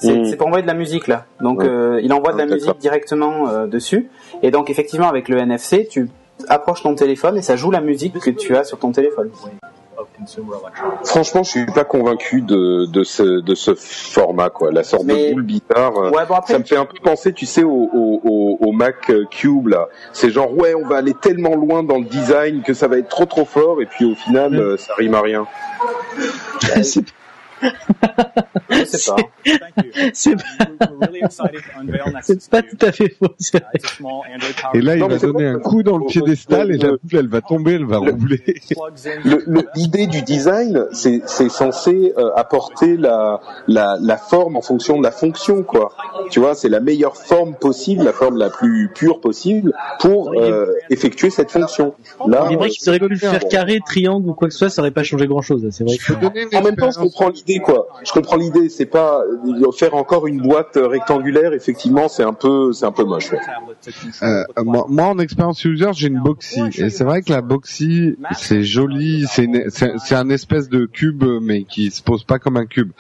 C'est 0.01 0.12
Mm. 0.16 0.25
c'est 0.27 0.37
pour 0.37 0.47
envoyer 0.47 0.62
de 0.62 0.69
la 0.69 0.75
musique 0.75 1.09
là. 1.09 1.25
Donc 1.41 1.61
Ouais. 1.61 1.66
euh, 1.69 2.01
il 2.03 2.12
envoie 2.12 2.33
de 2.33 2.39
la 2.39 2.45
Ah, 2.45 2.55
musique 2.55 2.79
directement 2.79 3.49
euh, 3.49 3.66
dessus. 3.66 4.09
Et 4.43 4.51
donc 4.51 4.70
effectivement 4.70 5.09
avec 5.09 5.29
le 5.29 5.39
NFC, 5.39 5.89
tu 5.91 6.09
approches 6.48 6.82
ton 6.82 6.94
téléphone 6.94 7.36
et 7.36 7.43
ça 7.43 7.56
joue 7.56 7.70
la 7.70 7.81
musique 7.81 8.19
que 8.19 8.31
tu 8.31 8.56
as 8.56 8.65
sur 8.65 8.78
ton 8.78 8.93
téléphone. 8.93 9.31
Franchement, 11.05 11.43
je 11.43 11.51
suis 11.51 11.66
pas 11.66 11.85
convaincu 11.85 12.40
de, 12.43 12.86
de 12.86 13.05
ce, 13.05 13.23
de 13.40 13.55
ce 13.55 13.74
format, 13.74 14.51
quoi. 14.51 14.70
La 14.73 14.82
sorte 14.82 15.05
Mais- 15.05 15.28
de 15.31 15.35
boule 15.35 15.43
bizarre. 15.43 15.97
euh, 15.97 16.10
Ouais 16.10 16.27
bon 16.28 16.35
après 16.35 16.52
Ça 16.52 16.59
me 16.59 16.65
fait 16.65 16.77
un 16.77 16.85
peu 16.85 16.98
penser, 17.02 17.32
tu 17.32 17.47
sais, 17.47 17.62
au, 17.62 17.70
au, 17.70 18.20
au, 18.24 18.59
au 18.60 18.73
Mac 18.73 19.10
Cube 19.31 19.69
là. 19.69 19.89
C'est 20.12 20.31
genre 20.31 20.56
ouais, 20.56 20.74
on 20.74 20.86
va 20.86 20.97
aller 20.97 21.15
tellement 21.15 21.55
loin 21.55 21.82
dans 21.82 21.98
le 21.98 22.05
design 22.05 22.62
que 22.62 22.74
ça 22.74 22.89
va 22.89 22.98
être 22.98 23.09
trop 23.09 23.27
trop 23.27 23.44
fort, 23.44 23.81
et 23.81 23.86
puis 23.86 24.05
au 24.05 24.15
final, 24.15 24.55
euh, 24.56 24.77
ça 24.77 24.94
rime 24.97 25.15
à 25.15 25.20
rien. 25.20 25.47
c'est 28.85 29.06
pas. 29.06 29.16
C'est 32.22 32.51
pas 32.51 32.62
tout 32.62 32.76
à 32.80 32.93
fait 32.93 33.09
faux. 33.18 33.28
c'est 33.39 33.59
Uh, 34.01 34.76
Et 34.76 34.80
là, 34.80 34.94
il 34.97 35.01
Non, 35.01 35.09
va 35.09 35.18
donner 35.18 35.47
un 35.47 35.59
coup 35.59 35.82
dans 35.82 35.98
le 35.98 36.06
piédestal 36.06 36.70
et 36.72 36.78
la 36.78 36.89
le- 36.89 37.01
boule, 37.02 37.18
elle 37.20 37.28
va 37.28 37.40
tomber, 37.40 37.74
elle 37.74 37.85
va 37.86 38.01
le- 38.01 38.12
rouler. 38.12 38.43
L'idée 39.74 40.06
du 40.06 40.22
design, 40.22 40.86
c'est 40.93 41.22
c'est 41.26 41.48
censé 41.48 42.12
euh, 42.16 42.30
apporter 42.36 42.97
la, 42.97 43.40
la, 43.66 43.97
la 44.01 44.16
forme 44.16 44.56
en 44.56 44.62
fonction 44.62 44.98
de 44.98 45.02
la 45.02 45.10
fonction, 45.10 45.62
quoi. 45.62 45.93
Tu 46.30 46.40
vois, 46.40 46.55
c'est 46.55 46.68
la 46.68 46.80
meilleure 46.80 47.16
forme 47.16 47.55
possible, 47.55 48.05
la 48.05 48.12
forme 48.12 48.36
la 48.39 48.51
plus 48.51 48.90
pure 48.94 49.20
possible 49.20 49.72
pour 50.01 50.32
euh, 50.35 50.72
effectuer 50.90 51.30
cette 51.30 51.51
fonction. 51.51 51.94
Là, 52.26 52.47
Il 52.48 52.55
est 52.55 52.56
vrai 52.56 52.68
qu'ils 52.70 52.89
auraient 52.89 52.98
pu 53.01 53.16
faire 53.16 53.39
carré, 53.48 53.80
triangle 53.85 54.28
ou 54.28 54.35
quoi 54.35 54.48
que 54.48 54.52
ce 54.55 54.59
soit, 54.59 54.70
ça 54.70 54.82
aurait 54.82 54.90
pas 54.90 55.02
changé 55.05 55.26
grand 55.26 55.43
chose. 55.43 55.66
C'est 55.70 55.85
vrai. 55.85 55.97
que- 55.97 56.56
En 56.56 56.62
même 56.62 56.76
temps, 56.76 56.90
je 56.90 56.98
comprends 56.98 57.30
l'idée, 57.49 57.61
quoi. 57.61 57.89
Je 58.05 58.12
comprends 58.12 58.37
l'idée. 58.37 58.69
C'est 58.69 58.87
pas 58.87 59.23
euh, 59.23 59.73
faire 59.73 59.95
encore 59.95 60.27
une 60.27 60.41
boîte 60.41 60.77
euh, 60.77 60.87
rectangulaire. 60.87 61.53
Effectivement, 61.53 62.09
c'est 62.09 62.23
un 62.23 62.33
peu, 62.33 62.73
c'est 62.73 62.85
un 62.85 62.93
peu 62.93 63.05
moche. 63.05 63.33
ouais. 63.33 63.39
Euh, 63.39 63.75
the 63.85 63.91
clock. 64.55 64.66
moi, 64.66 64.87
moi, 64.89 65.07
en 65.07 65.19
expérience 65.19 65.65
user, 65.65 65.91
j'ai 65.93 66.09
une 66.09 66.20
Boxy. 66.20 66.61
Et 66.79 66.91
c'est 66.91 67.05
vrai 67.05 67.23
que 67.23 67.33
la 67.33 67.43
Boxy, 67.43 68.16
c'est 68.37 68.62
joli, 68.62 69.27
c'est 69.29 70.15
un 70.15 70.31
espèce 70.31 70.69
de 70.69 70.87
cube, 70.87 71.25
mais 71.41 71.65
qui 71.65 71.91
se 71.91 72.03
pose 72.03 72.25
pas 72.25 72.39
comme 72.39 72.57
un 72.57 72.66
cube. 72.66 72.93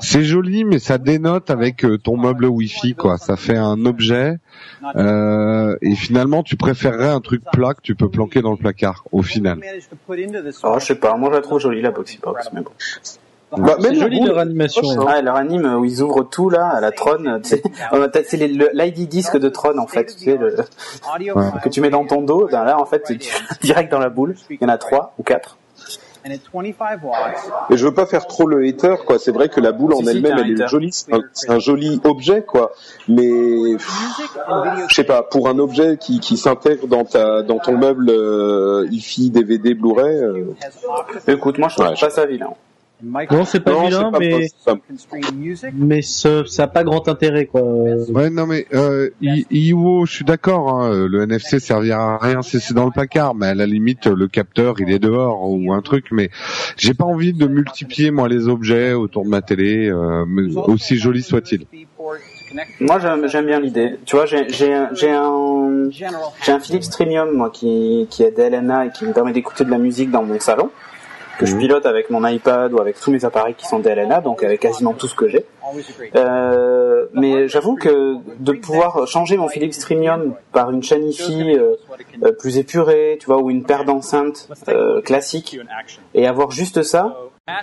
C'est 0.00 0.22
joli, 0.22 0.64
mais 0.64 0.78
ça 0.78 0.98
dénote 0.98 1.50
avec 1.50 1.84
euh, 1.84 1.98
ton 1.98 2.16
meuble 2.16 2.46
Wi-Fi, 2.46 2.94
quoi. 2.94 3.18
Ça 3.18 3.36
fait 3.36 3.56
un 3.56 3.84
objet, 3.84 4.38
euh, 4.96 5.76
et 5.82 5.94
finalement, 5.94 6.42
tu 6.42 6.56
préférerais 6.56 7.08
un 7.08 7.20
truc 7.20 7.42
plat 7.52 7.74
que 7.74 7.82
tu 7.82 7.94
peux 7.94 8.08
planquer 8.08 8.42
dans 8.42 8.52
le 8.52 8.56
placard, 8.56 9.04
au 9.12 9.22
final. 9.22 9.60
Oh, 10.62 10.78
je 10.78 10.84
sais 10.84 10.94
pas, 10.94 11.16
moi 11.16 11.30
je 11.30 11.36
la 11.36 11.42
trouve 11.42 11.60
jolie 11.60 11.82
la 11.82 11.90
Boxy 11.90 12.18
Box. 12.22 12.50
Mais 12.52 12.60
bon. 12.60 12.70
Bah, 13.56 13.76
même 13.80 13.94
C'est 13.94 14.00
joli 14.00 14.18
boule, 14.20 14.28
leur 14.28 14.38
animation. 14.38 14.82
Ah, 15.08 15.20
leur 15.22 15.36
anime 15.36 15.74
où 15.76 15.84
ils 15.84 16.02
ouvrent 16.02 16.22
tout 16.22 16.50
là 16.50 16.68
à 16.68 16.80
la 16.80 16.92
Tron. 16.92 17.24
Euh, 17.26 17.38
c'est 17.42 18.36
l'ID 18.74 19.08
disque 19.08 19.36
de 19.38 19.48
Tron 19.48 19.76
en 19.78 19.86
fait, 19.86 20.06
tu 20.16 20.24
sais, 20.24 20.36
le- 20.36 20.56
Audio 21.14 21.34
Ouais. 21.36 21.44
que 21.62 21.68
tu 21.68 21.80
mets 21.80 21.90
dans 21.90 22.04
ton 22.06 22.22
dos. 22.22 22.48
Ben 22.50 22.64
là 22.64 22.80
en 22.80 22.84
fait, 22.84 23.02
tu, 23.02 23.18
direct 23.62 23.90
dans 23.90 23.98
la 23.98 24.08
boule. 24.08 24.36
Il 24.50 24.58
y 24.60 24.64
en 24.64 24.68
a 24.68 24.78
trois 24.78 25.14
ou 25.18 25.22
quatre. 25.22 25.56
and 26.26 26.32
at 26.32 26.38
25 26.52 27.02
watts, 27.02 27.16
Et 27.70 27.76
je 27.78 27.84
veux 27.86 27.94
pas 27.94 28.04
faire 28.04 28.26
trop 28.26 28.46
le 28.46 28.62
hater, 28.68 28.96
quoi. 29.06 29.18
C'est 29.18 29.32
vrai 29.32 29.48
que 29.48 29.58
la 29.58 29.72
boule 29.72 29.94
en 29.94 30.06
elle-même, 30.06 30.36
elle 30.38 30.60
est 30.60 30.68
jolie. 30.68 30.92
C'est 30.92 31.50
un, 31.50 31.58
joli 31.58 31.98
objet, 32.04 32.42
quoi. 32.42 32.72
Mais 33.08 33.26
je 34.88 34.94
sais 34.94 35.04
pas, 35.04 35.22
pour 35.22 35.48
un 35.48 35.58
objet 35.58 35.96
qui, 35.98 36.20
qui 36.20 36.36
s'intègre 36.36 36.86
dans 36.86 37.04
ta, 37.04 37.42
dans 37.42 37.58
ton 37.58 37.76
meuble 37.78 38.10
euh, 38.10 38.86
hi-fi, 38.90 39.30
DVD, 39.30 39.72
Blu-ray. 39.74 40.14
euh, 40.22 40.44
Écoute, 41.26 41.56
moi 41.58 41.68
je 41.68 41.76
trouve 41.76 41.88
Ouais, 41.88 41.94
pas 41.98 42.10
ça 42.10 42.26
vilain. 42.26 42.46
micro 42.48 42.56
Non, 43.30 43.44
c'est 43.44 43.60
pas 43.60 43.72
non, 43.72 43.84
vilain, 43.86 44.10
mais 44.18 44.30
pas- 44.64 44.72
mais 45.74 46.02
ce- 46.02 46.44
ça 46.44 46.64
a 46.64 46.66
pas 46.66 46.84
grand 46.84 47.08
intérêt 47.08 47.46
quoi. 47.46 47.62
Ouais, 47.62 48.30
non 48.30 48.46
mais 48.46 48.66
euh, 48.74 49.10
IO, 49.22 50.04
je 50.06 50.12
suis 50.12 50.24
d'accord. 50.24 50.68
Hein, 50.80 51.06
le 51.08 51.22
NFC 51.22 51.60
servira 51.60 52.14
à 52.14 52.18
rien 52.18 52.42
si 52.42 52.60
c'est 52.60 52.74
dans 52.74 52.84
le 52.84 52.90
placard, 52.90 53.34
mais 53.34 53.46
à 53.46 53.54
la 53.54 53.66
limite, 53.66 54.06
le 54.06 54.28
capteur, 54.28 54.74
il 54.80 54.90
est 54.90 54.98
dehors 54.98 55.50
ou 55.50 55.72
un 55.72 55.82
truc. 55.82 56.06
Mais 56.12 56.30
j'ai 56.76 56.94
pas 56.94 57.04
envie 57.04 57.32
de 57.32 57.46
multiplier 57.46 58.10
moi 58.10 58.28
les 58.28 58.48
objets 58.48 58.92
autour 58.92 59.24
de 59.24 59.28
ma 59.30 59.42
télé, 59.42 59.88
euh, 59.88 60.24
mais 60.28 60.54
aussi 60.56 60.96
joli 60.96 61.22
soit-il. 61.22 61.66
Moi 62.80 62.98
j'aime 62.98 63.28
j'aime 63.28 63.46
bien 63.46 63.60
l'idée. 63.60 63.94
Tu 64.04 64.16
vois, 64.16 64.26
j'ai 64.26 64.48
j'ai 64.48 64.72
un 64.74 64.90
j'ai 64.94 65.10
un 65.10 65.88
j'ai 65.90 66.52
un 66.52 66.58
Philips 66.58 66.82
Streamium 66.82 67.30
moi 67.32 67.50
qui 67.50 68.06
qui 68.10 68.24
est 68.24 68.32
DLNA 68.32 68.86
et 68.86 68.90
qui 68.90 69.04
me 69.06 69.12
permet 69.12 69.32
d'écouter 69.32 69.64
de 69.64 69.70
la 69.70 69.78
musique 69.78 70.10
dans 70.10 70.24
mon 70.24 70.38
salon 70.40 70.70
que 71.40 71.46
je 71.46 71.56
pilote 71.56 71.86
avec 71.86 72.10
mon 72.10 72.26
iPad 72.26 72.70
ou 72.74 72.80
avec 72.80 73.00
tous 73.00 73.10
mes 73.10 73.24
appareils 73.24 73.54
qui 73.54 73.66
sont 73.66 73.78
DLNA, 73.78 74.20
donc 74.20 74.42
avec 74.42 74.60
quasiment 74.60 74.92
tout 74.92 75.08
ce 75.08 75.14
que 75.14 75.26
j'ai. 75.26 75.46
Always 75.66 75.84
a 75.88 75.92
great. 75.96 76.14
Euh, 76.14 77.06
mais 77.14 77.48
j'avoue 77.48 77.76
que 77.76 78.16
de 78.38 78.52
pouvoir 78.52 79.06
changer 79.06 79.38
mon 79.38 79.48
Philips 79.48 79.72
Streamium 79.72 80.34
par 80.52 80.70
une 80.70 80.82
chaîne 80.82 81.08
IFI 81.08 81.56
euh, 81.56 81.76
euh, 82.22 82.32
plus 82.32 82.58
épurée, 82.58 83.16
tu 83.18 83.26
vois, 83.26 83.40
ou 83.40 83.50
une 83.50 83.64
paire 83.64 83.86
d'enceintes 83.86 84.48
euh, 84.68 85.00
classique, 85.00 85.58
et 86.12 86.26
avoir 86.26 86.50
juste 86.50 86.82
ça, 86.82 87.16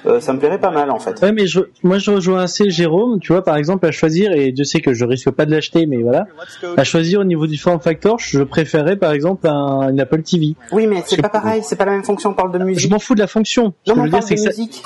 euh, 0.06 0.20
ça 0.20 0.34
me 0.34 0.40
plairait 0.40 0.60
pas 0.60 0.72
mal 0.72 0.92
en 0.92 1.00
fait. 1.00 1.22
Ouais, 1.22 1.32
mais 1.32 1.48
je, 1.48 1.62
moi 1.84 1.98
je 1.98 2.12
rejoins 2.12 2.42
assez 2.44 2.70
Jérôme, 2.70 3.20
tu 3.20 3.32
vois, 3.32 3.44
par 3.44 3.56
exemple, 3.56 3.86
à 3.86 3.92
choisir, 3.92 4.32
et 4.34 4.54
je 4.58 4.64
sais 4.64 4.80
que 4.82 4.94
je 4.94 5.06
risque 5.06 5.32
pas 5.32 5.46
de 5.46 5.52
l'acheter, 5.52 5.86
mais 5.86 5.98
voilà, 5.98 6.26
à 6.76 6.84
choisir 6.84 7.22
au 7.22 7.24
niveau 7.24 7.48
du 7.48 7.58
form 7.58 7.80
factor, 7.80 8.20
je 8.20 8.44
préférais 8.44 8.98
par 8.98 9.12
exemple 9.14 9.48
un, 9.48 9.90
une 9.90 10.00
Apple 10.00 10.24
TV. 10.24 10.56
Oui, 10.72 10.88
mais 10.88 11.04
c'est 11.06 11.22
pas 11.22 11.30
pareil, 11.30 11.62
c'est 11.64 11.76
pas 11.78 11.86
la 11.86 11.92
même 11.92 12.04
fonction. 12.04 12.32
On 12.32 12.34
parle 12.34 12.52
de 12.52 12.60
Je 12.60 12.64
musique. 12.66 12.92
m'en 12.92 13.00
fous 13.00 13.16
de 13.16 13.20
la 13.22 13.28
fonction. 13.28 13.74
Non, 13.88 13.96
je 13.96 14.00
on 14.02 14.04
dire, 14.08 14.20
de 14.20 14.24
ça, 14.26 14.50
musique. 14.50 14.84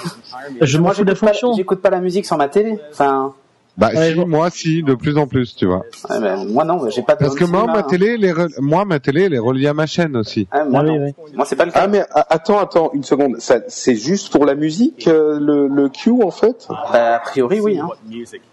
je 0.61 0.77
m'en 0.77 0.91
fous 0.91 1.03
de 1.03 1.09
la 1.09 1.15
fonction. 1.15 1.53
J'écoute 1.53 1.81
pas 1.81 1.89
la 1.89 1.99
musique 2.01 2.25
sur 2.25 2.37
ma 2.37 2.47
télé. 2.47 2.77
Enfin, 2.91 3.33
Bah 3.77 3.89
Ouais, 3.95 4.09
si, 4.09 4.15
bon. 4.15 4.27
moi 4.27 4.49
si, 4.49 4.83
de 4.83 4.93
plus 4.95 5.17
en 5.17 5.27
plus, 5.27 5.55
tu 5.55 5.65
vois. 5.65 5.85
ouais, 6.09 6.19
mais 6.19 6.45
moi 6.45 6.65
non, 6.65 6.89
j'ai 6.89 7.01
pas 7.03 7.13
de. 7.15 7.19
Parce 7.19 7.35
que 7.35 7.45
moi, 7.45 7.61
cinéma, 7.61 7.73
ma 7.73 7.79
hein. 7.79 7.83
télé, 7.89 8.07
elle 8.15 8.25
est 8.25 8.33
re- 8.33 8.53
moi, 8.59 8.83
ma 8.85 8.99
télé, 8.99 9.23
elle 9.23 9.33
est 9.33 9.39
reliée 9.39 9.67
à 9.67 9.73
ma 9.73 9.85
chaîne 9.85 10.15
aussi. 10.17 10.47
Ah, 10.51 10.65
moi, 10.65 10.81
Ah 10.81 10.89
oui, 10.91 10.99
non. 10.99 11.05
oui. 11.05 11.31
moi 11.35 11.45
c'est 11.45 11.55
pas 11.55 11.65
le 11.65 11.71
cas. 11.71 11.79
Ah 11.83 11.87
mais 11.87 12.01
a- 12.01 12.25
attends, 12.33 12.59
attends, 12.59 12.91
une 12.93 13.03
seconde. 13.03 13.37
Ça, 13.39 13.59
c'est 13.69 13.95
juste 13.95 14.29
pour 14.31 14.45
la 14.45 14.55
musique 14.55 15.07
euh, 15.07 15.39
le, 15.39 15.67
le 15.67 15.87
Q 15.89 16.11
en 16.21 16.31
fait? 16.31 16.67
Bah, 16.69 17.15
a 17.15 17.19
priori, 17.19 17.61
oui. 17.61 17.79
Hein. 17.79 17.87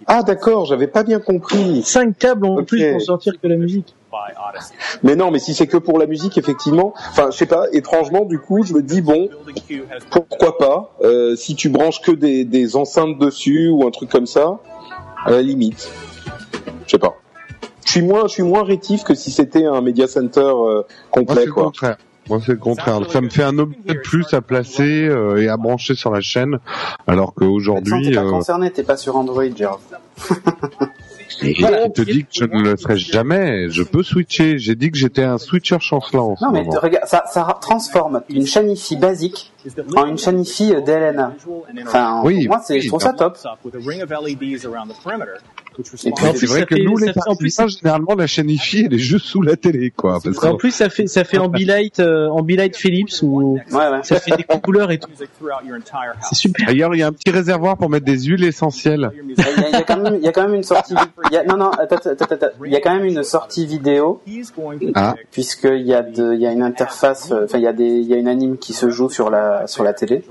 Ah 0.07 0.23
d'accord, 0.23 0.67
j'avais 0.67 0.87
pas 0.87 1.03
bien 1.03 1.19
compris. 1.19 1.83
Cinq 1.83 2.17
câbles 2.17 2.47
en 2.47 2.63
plus 2.65 2.89
pour 2.93 3.03
sortir 3.03 3.35
que 3.43 3.49
la 3.49 3.57
musique. 3.57 3.95
Mais 5.03 5.17
non, 5.17 5.31
mais 5.31 5.39
si 5.39 5.53
c'est 5.53 5.67
que 5.67 5.77
pour 5.77 5.99
la 5.99 6.07
musique, 6.07 6.39
effectivement, 6.39 6.95
enfin, 7.11 7.29
je 7.31 7.37
sais 7.37 7.47
pas, 7.47 7.65
étrangement, 7.73 8.25
du 8.25 8.39
coup, 8.39 8.63
je 8.63 8.73
me 8.73 8.83
dis 8.83 9.03
bon, 9.03 9.29
pourquoi 10.11 10.57
pas, 10.59 10.95
euh, 11.03 11.37
si 11.37 11.55
tu 11.55 11.69
branches 11.69 12.01
que 12.01 12.13
des, 12.13 12.45
des 12.45 12.77
enceintes 12.77 13.19
dessus 13.19 13.69
ou 13.69 13.87
un 13.87 13.91
truc 13.91 14.09
comme 14.11 14.27
ça, 14.27 14.59
à 15.29 15.33
la 15.33 15.43
limite. 15.43 15.91
Je 16.87 16.93
sais 16.93 16.99
pas. 16.99 17.17
Je 17.85 17.91
suis 17.91 18.03
moins, 18.03 18.23
je 18.27 18.33
suis 18.33 18.43
moins 18.43 18.65
rétif 18.65 19.05
que 19.05 19.15
si 19.15 19.31
c'était 19.31 19.67
un 19.67 19.81
media 19.81 20.07
center 20.07 20.41
euh, 20.41 20.83
Moi, 20.83 20.85
c'est 20.89 21.11
complet, 21.11 21.47
le 21.47 21.53
quoi. 21.53 21.65
contraire. 21.65 21.97
Moi, 22.29 22.41
c'est 22.45 22.53
le 22.53 22.59
contraire. 22.59 23.01
Ça 23.11 23.21
me 23.21 23.29
fait 23.29 23.43
un 23.43 23.59
objet 23.59 23.79
de 23.87 23.95
plus 23.95 24.33
à 24.35 24.41
placer 24.41 25.07
euh, 25.07 25.43
et 25.43 25.49
à 25.49 25.57
brancher 25.57 25.95
sur 25.95 26.11
la 26.11 26.21
chaîne, 26.21 26.59
alors 27.07 27.33
qu'aujourd'hui, 27.35 28.09
t'es 28.09 28.15
pas 28.15 28.23
euh, 28.23 28.31
concerné, 28.31 28.71
t'es 28.71 28.83
pas 28.83 28.97
sur 28.97 29.17
Android, 29.17 29.45
Jérôme. 31.41 31.93
je 31.97 32.03
te 32.03 32.11
dis 32.11 32.23
que 32.25 32.29
je 32.33 32.45
ne 32.45 32.63
le 32.63 32.77
serai 32.77 32.97
jamais. 32.97 33.69
Je 33.71 33.83
peux 33.83 34.03
switcher. 34.03 34.59
J'ai 34.59 34.75
dit 34.75 34.91
que 34.91 34.97
j'étais 34.99 35.25
un 35.25 35.39
switcher 35.39 35.79
chancelant 35.81 36.35
Non, 36.41 36.51
mais 36.51 36.63
regarde, 36.63 37.07
ça, 37.07 37.25
ça 37.33 37.59
transforme 37.61 38.23
une 38.29 38.47
chaîne 38.47 38.71
IFI 38.71 38.97
basique 38.97 39.53
en 39.97 40.07
une 40.07 40.19
chaîne 40.19 40.41
IFI 40.41 40.75
euh, 40.75 40.81
DLNA. 40.81 41.35
Enfin, 41.87 42.23
Oui, 42.25 42.47
moi, 42.49 42.61
c'est, 42.65 42.81
je 42.81 42.89
trouve 42.89 43.01
ça 43.03 43.13
top. 43.13 43.37
Et 46.05 46.11
c'est 46.35 46.47
vrai 46.47 46.67
que 46.67 46.75
fait- 46.75 46.83
nous, 46.83 46.97
les 46.97 47.13
fait- 47.13 47.21
en 47.29 47.37
plus, 47.37 47.55
participants, 47.55 47.69
généralement, 47.69 48.15
la 48.17 48.27
chaîne 48.27 48.51
IFI, 48.51 48.87
elle 48.87 48.95
est 48.95 48.99
juste 48.99 49.27
sous 49.27 49.43
la 49.43 49.55
télé, 49.57 49.93
quoi. 49.93 50.19
Parce 50.23 50.45
En 50.45 50.57
plus, 50.57 50.73
ça 50.73 50.89
fait 50.89 51.07
ça 51.07 51.23
fait 51.23 51.39
Ambilight, 51.39 52.01
euh, 52.01 52.29
Ambilight 52.31 52.77
Philips 52.77 53.23
Ouais, 53.23 53.61
ouais. 53.71 54.01
ça 54.03 54.19
fait 54.19 54.37
des 54.37 54.43
couleurs 54.43 54.91
et 54.91 54.99
tout. 54.99 55.09
C'est 56.23 56.35
super. 56.35 56.67
D'ailleurs, 56.67 56.95
il 56.97 56.99
y 56.99 57.03
a 57.03 57.07
un 57.07 57.13
petit 57.13 57.31
réservoir 57.31 57.77
pour 57.77 57.91
mettre 57.91 58.07
des 58.07 58.19
huiles 58.25 58.45
essentielles. 58.45 59.11
Il 59.15 59.39
y, 59.39 59.41
a, 59.41 59.69
il 59.69 59.73
y 59.73 59.77
a 59.77 59.83
quand 59.83 59.99
même, 59.99 60.17
il 60.17 60.25
y 60.25 60.29
a 60.29 60.33
quand 60.33 60.43
même 60.43 60.55
une 60.55 60.63
sortie. 60.65 60.95
il 61.31 61.35
y 61.35 61.37
a- 61.37 61.45
non, 61.45 61.57
non, 61.57 61.71
attends, 61.71 61.97
attends, 61.97 62.11
attends, 62.11 62.35
attends. 62.35 62.47
Il 62.65 62.73
y 62.73 62.77
a 62.77 62.81
quand 62.81 62.95
même 62.95 63.05
une 63.05 63.23
sortie 63.23 63.67
vidéo 63.67 64.21
Ah. 64.95 65.15
puisqu'il 65.31 65.87
y 65.87 65.95
a 65.95 66.03
de, 66.03 66.35
il 66.35 66.41
y 66.41 66.47
a 66.47 66.53
une 66.53 66.63
interface. 66.63 67.33
euh, 67.33 67.45
Enfin, 67.45 67.59
il 67.59 67.65
y 67.65 67.67
a 67.67 67.73
des, 67.73 67.85
il 67.89 68.07
y 68.07 68.15
a 68.15 68.17
une 68.17 68.29
anime 68.29 68.59
qui 68.59 68.73
se 68.73 68.89
joue 68.91 69.09
sur 69.11 69.31
la 69.31 69.67
sur 69.67 69.83
la 69.85 69.93
télé. 69.93 70.23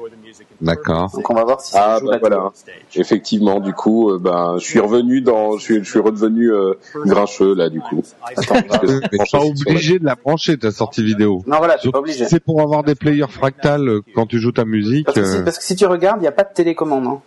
D'accord. 0.61 1.11
Donc 1.13 1.29
on 1.29 1.33
va 1.33 1.43
voir 1.43 1.61
si 1.61 1.71
ça 1.71 1.95
Ah 1.95 1.99
joue 1.99 2.07
bah 2.07 2.17
voilà. 2.19 2.51
Effectivement, 2.95 3.59
du 3.59 3.73
coup, 3.73 4.11
euh, 4.11 4.19
ben, 4.19 4.55
je 4.59 4.65
suis 4.65 4.79
revenu 4.79 5.21
dans, 5.21 5.57
je 5.57 5.63
suis, 5.63 5.83
je 5.83 5.89
suis 5.89 5.99
redevenu 5.99 6.51
euh, 6.51 6.73
grincheux 7.05 7.53
là, 7.53 7.69
du 7.69 7.79
coup. 7.79 8.03
Attends, 8.35 8.55
Mais 8.55 8.99
t'es 9.09 9.17
pas 9.31 9.39
obligé 9.39 9.99
de 9.99 10.05
la 10.05 10.15
brancher, 10.15 10.57
ta 10.57 10.71
sortie 10.71 11.03
vidéo. 11.03 11.43
Non, 11.47 11.57
voilà, 11.57 11.77
Surtout 11.77 11.91
pas 11.91 11.99
obligé. 11.99 12.25
C'est 12.25 12.39
pour 12.39 12.61
avoir 12.61 12.83
des 12.83 12.95
players 12.95 13.27
fractales 13.29 13.87
euh, 13.87 14.01
quand 14.15 14.25
tu 14.25 14.39
joues 14.39 14.51
ta 14.51 14.65
musique. 14.65 15.05
Parce 15.05 15.19
que, 15.19 15.25
si, 15.25 15.37
euh, 15.37 15.43
parce 15.43 15.57
que 15.57 15.63
si 15.63 15.75
tu 15.75 15.85
regardes, 15.85 16.19
il 16.19 16.21
n'y 16.21 16.27
a 16.27 16.31
pas 16.31 16.43
de 16.43 16.53
télécommande. 16.53 17.05
Hein. 17.07 17.21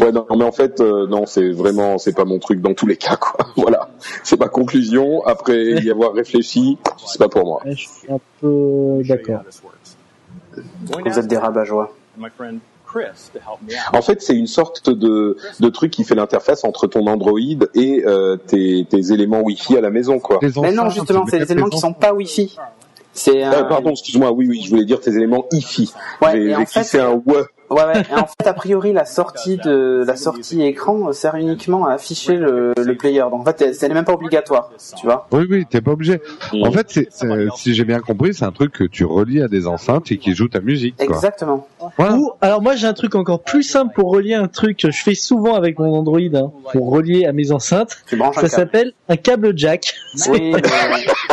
Ouais, 0.00 0.12
non, 0.12 0.26
mais 0.36 0.44
en 0.44 0.52
fait, 0.52 0.80
euh, 0.80 1.06
non, 1.06 1.26
c'est 1.26 1.50
vraiment, 1.50 1.98
c'est 1.98 2.14
pas 2.14 2.24
mon 2.24 2.38
truc 2.38 2.60
dans 2.60 2.74
tous 2.74 2.86
les 2.86 2.96
cas, 2.96 3.16
quoi. 3.16 3.46
Voilà, 3.56 3.88
c'est 4.24 4.38
ma 4.38 4.48
conclusion. 4.48 5.24
Après 5.24 5.82
y 5.82 5.90
avoir 5.90 6.12
réfléchi, 6.12 6.78
c'est 7.06 7.18
pas 7.18 7.28
pour 7.28 7.44
moi. 7.44 7.62
Je 7.66 7.74
suis 7.74 7.88
un 8.10 8.18
peu 8.40 9.02
d'accord. 9.04 9.42
Vous 11.04 11.18
êtes 11.18 11.26
des 11.26 11.36
rabat-joie. 11.36 11.94
En 13.94 14.02
fait, 14.02 14.20
c'est 14.20 14.36
une 14.36 14.46
sorte 14.46 14.90
de, 14.90 15.36
de 15.60 15.68
truc 15.70 15.90
qui 15.90 16.04
fait 16.04 16.14
l'interface 16.14 16.64
entre 16.64 16.86
ton 16.86 17.06
Android 17.06 17.38
et 17.74 18.02
euh, 18.06 18.36
tes, 18.36 18.86
tes 18.88 19.12
éléments 19.12 19.40
Wi-Fi 19.40 19.78
à 19.78 19.80
la 19.80 19.90
maison, 19.90 20.18
quoi. 20.18 20.38
les 20.42 20.52
Mais 20.60 20.72
non, 20.72 20.90
justement, 20.90 21.24
c'est 21.26 21.38
des 21.38 21.52
éléments 21.52 21.68
qui 21.68 21.78
sont 21.78 21.94
pas 21.94 22.12
Wi-Fi. 22.12 22.56
C'est 23.14 23.42
un... 23.42 23.64
pardon, 23.64 23.90
excuse-moi. 23.90 24.32
Oui, 24.32 24.46
oui, 24.48 24.62
je 24.64 24.70
voulais 24.70 24.84
dire 24.84 25.00
tes 25.00 25.10
éléments 25.14 25.44
Wi-Fi. 25.52 25.92
Ouais, 26.22 26.32
J'ai 26.32 26.44
et 26.50 26.56
en 26.56 26.66
fait- 26.66 26.98
un 26.98 27.12
ouais. 27.12 27.44
Ouais, 27.72 27.84
ouais. 27.84 28.02
Et 28.10 28.14
en 28.14 28.26
fait, 28.26 28.46
a 28.46 28.52
priori, 28.54 28.92
la 28.92 29.04
sortie 29.04 29.56
de 29.58 30.04
la 30.06 30.16
sortie 30.16 30.62
écran 30.62 31.12
sert 31.12 31.34
uniquement 31.36 31.86
à 31.86 31.92
afficher 31.94 32.36
le, 32.36 32.72
le 32.76 32.94
player. 32.96 33.20
Donc 33.30 33.40
en 33.40 33.44
fait, 33.44 33.62
elle 33.82 33.88
n'est 33.88 33.94
même 33.94 34.04
pas 34.04 34.12
obligatoire, 34.14 34.70
tu 34.98 35.06
vois. 35.06 35.26
Oui, 35.32 35.46
oui, 35.50 35.66
t'es 35.68 35.80
pas 35.80 35.92
obligé. 35.92 36.20
En 36.62 36.70
fait, 36.72 36.86
c'est, 36.90 37.08
c'est- 37.10 37.26
si 37.56 37.74
j'ai 37.74 37.84
bien 37.84 38.00
compris, 38.00 38.34
c'est 38.34 38.44
un 38.44 38.52
truc 38.52 38.72
que 38.72 38.84
tu 38.84 39.04
relis 39.04 39.42
à 39.42 39.48
des 39.48 39.66
enceintes 39.66 40.10
et 40.12 40.18
qui 40.18 40.34
joue 40.34 40.48
ta 40.48 40.60
musique, 40.60 40.96
quoi. 40.96 41.04
Exactement. 41.06 41.66
Voilà. 41.98 42.14
Ou 42.16 42.32
alors 42.40 42.62
moi 42.62 42.76
j'ai 42.76 42.86
un 42.86 42.92
truc 42.92 43.14
encore 43.16 43.40
plus 43.42 43.62
simple 43.64 43.92
pour 43.94 44.10
relier 44.10 44.34
un 44.34 44.46
truc 44.48 44.78
que 44.78 44.90
je 44.90 45.02
fais 45.02 45.14
souvent 45.14 45.54
avec 45.56 45.78
mon 45.78 45.94
Android 45.94 46.20
hein, 46.34 46.52
pour 46.72 46.90
relier 46.90 47.26
à 47.26 47.32
mes 47.32 47.50
enceintes. 47.52 47.98
Tu 48.06 48.16
branches 48.16 48.38
un 48.38 48.42
Ça 48.42 48.48
s'appelle 48.48 48.92
un 49.08 49.16
câble 49.16 49.52
jack. 49.56 49.94
Oui, 50.28 50.52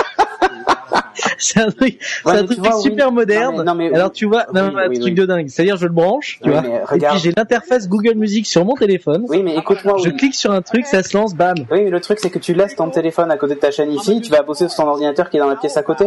C'est 1.37 1.59
un 1.59 1.69
truc, 1.71 1.99
Ouais, 2.25 2.33
un 2.37 2.45
oui. 2.47 2.81
super 2.81 3.11
moderne. 3.11 3.55
Non, 3.57 3.63
mais- 3.63 3.63
non, 3.63 3.75
mais 3.91 3.95
Alors 3.95 4.11
tu 4.11 4.25
vois, 4.25 4.45
non, 4.53 4.67
Oui, 4.67 4.73
mais 4.89 4.97
un 4.97 4.99
truc 5.01 5.15
de 5.15 5.25
dingue. 5.25 5.47
C'est-à-dire 5.49 5.77
je 5.77 5.85
le 5.85 5.91
branche, 5.93 6.39
tu 6.43 6.49
vois. 6.49 6.63
Et 6.95 6.99
puis 6.99 7.19
j'ai 7.21 7.31
l'interface 7.35 7.87
Google 7.89 8.15
Music 8.15 8.45
sur 8.45 8.65
mon 8.65 8.75
téléphone. 8.75 9.25
Oui, 9.27 9.43
mais 9.43 9.55
écoute-moi. 9.55 9.97
Je 10.03 10.09
clique 10.09 10.35
sur 10.35 10.51
un 10.51 10.61
truc, 10.61 10.85
ça 10.85 11.03
se 11.03 11.15
lance, 11.17 11.33
bam. 11.35 11.55
Oui, 11.71 11.83
mais 11.83 11.89
le 11.89 11.99
truc, 12.01 12.19
c'est 12.19 12.29
que 12.29 12.39
tu 12.39 12.53
laisses 12.53 12.75
ton 12.75 12.89
téléphone 12.89 13.31
à 13.31 13.37
côté 13.37 13.55
de 13.55 13.59
ta 13.59 13.71
chaîne 13.71 13.91
IFI, 13.91 14.21
tu 14.21 14.31
vas 14.31 14.41
bosser 14.41 14.67
sur 14.69 14.83
ton 14.83 14.89
ordinateur 14.89 15.29
qui 15.29 15.37
est 15.37 15.39
dans 15.39 15.47
la 15.49 15.55
pièce 15.55 15.77
à 15.77 15.83
côté. 15.83 16.05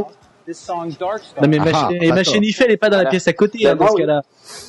Non 1.41 1.49
mais 1.49 1.59
ma, 1.59 1.65
Ah, 1.75 1.89
et 1.93 2.09
elle 2.09 2.71
est 2.71 2.77
pas 2.77 2.91
dans 2.91 2.99
la 2.99 3.07
pièce 3.09 3.29
à 3.29 3.33
côté 3.33 3.67
hein. 3.69 3.77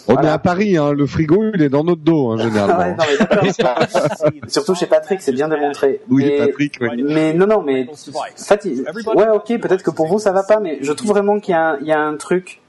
On 0.08 0.14
Voilà. 0.14 0.30
est 0.30 0.32
à 0.32 0.38
Paris, 0.38 0.78
hein, 0.78 0.94
le 0.94 1.06
frigo, 1.08 1.44
il 1.54 1.62
est 1.62 1.70
dans 1.70 1.84
notre 1.84 2.02
dos, 2.02 2.32
hein, 2.32 2.38
Ah 2.40 2.44
ouais, 2.44 2.50
généralement. 2.50 2.96
non, 2.98 3.04
mais 3.44 3.52
d'accord. 3.58 3.88
Surtout 4.48 4.76
chez 4.76 4.86
Patrick, 4.86 5.22
c'est 5.22 5.32
bien 5.34 5.48
démontré. 5.50 6.00
Oui, 6.10 6.24
mais, 6.26 6.38
Patrick, 6.48 6.78
oui. 6.80 7.04
mais 7.04 7.34
non, 7.34 7.48
non, 7.48 7.62
mais 7.62 7.88
en 7.90 7.96
fait, 7.96 8.66
ouais, 8.66 9.28
ok, 9.34 9.60
peut-être 9.60 9.84
que 9.84 9.92
pour 9.92 10.08
vous 10.08 10.20
ça 10.20 10.32
va 10.32 10.44
pas, 10.44 10.60
mais 10.60 10.78
je 10.82 10.92
trouve 10.94 11.10
vraiment 11.10 11.40
qu'il 11.40 11.54
y 11.54 11.56
a, 11.56 11.72
un- 11.72 11.78
il 11.82 11.88
y 11.88 11.92
a 11.92 12.00
un 12.00 12.16
truc 12.16 12.62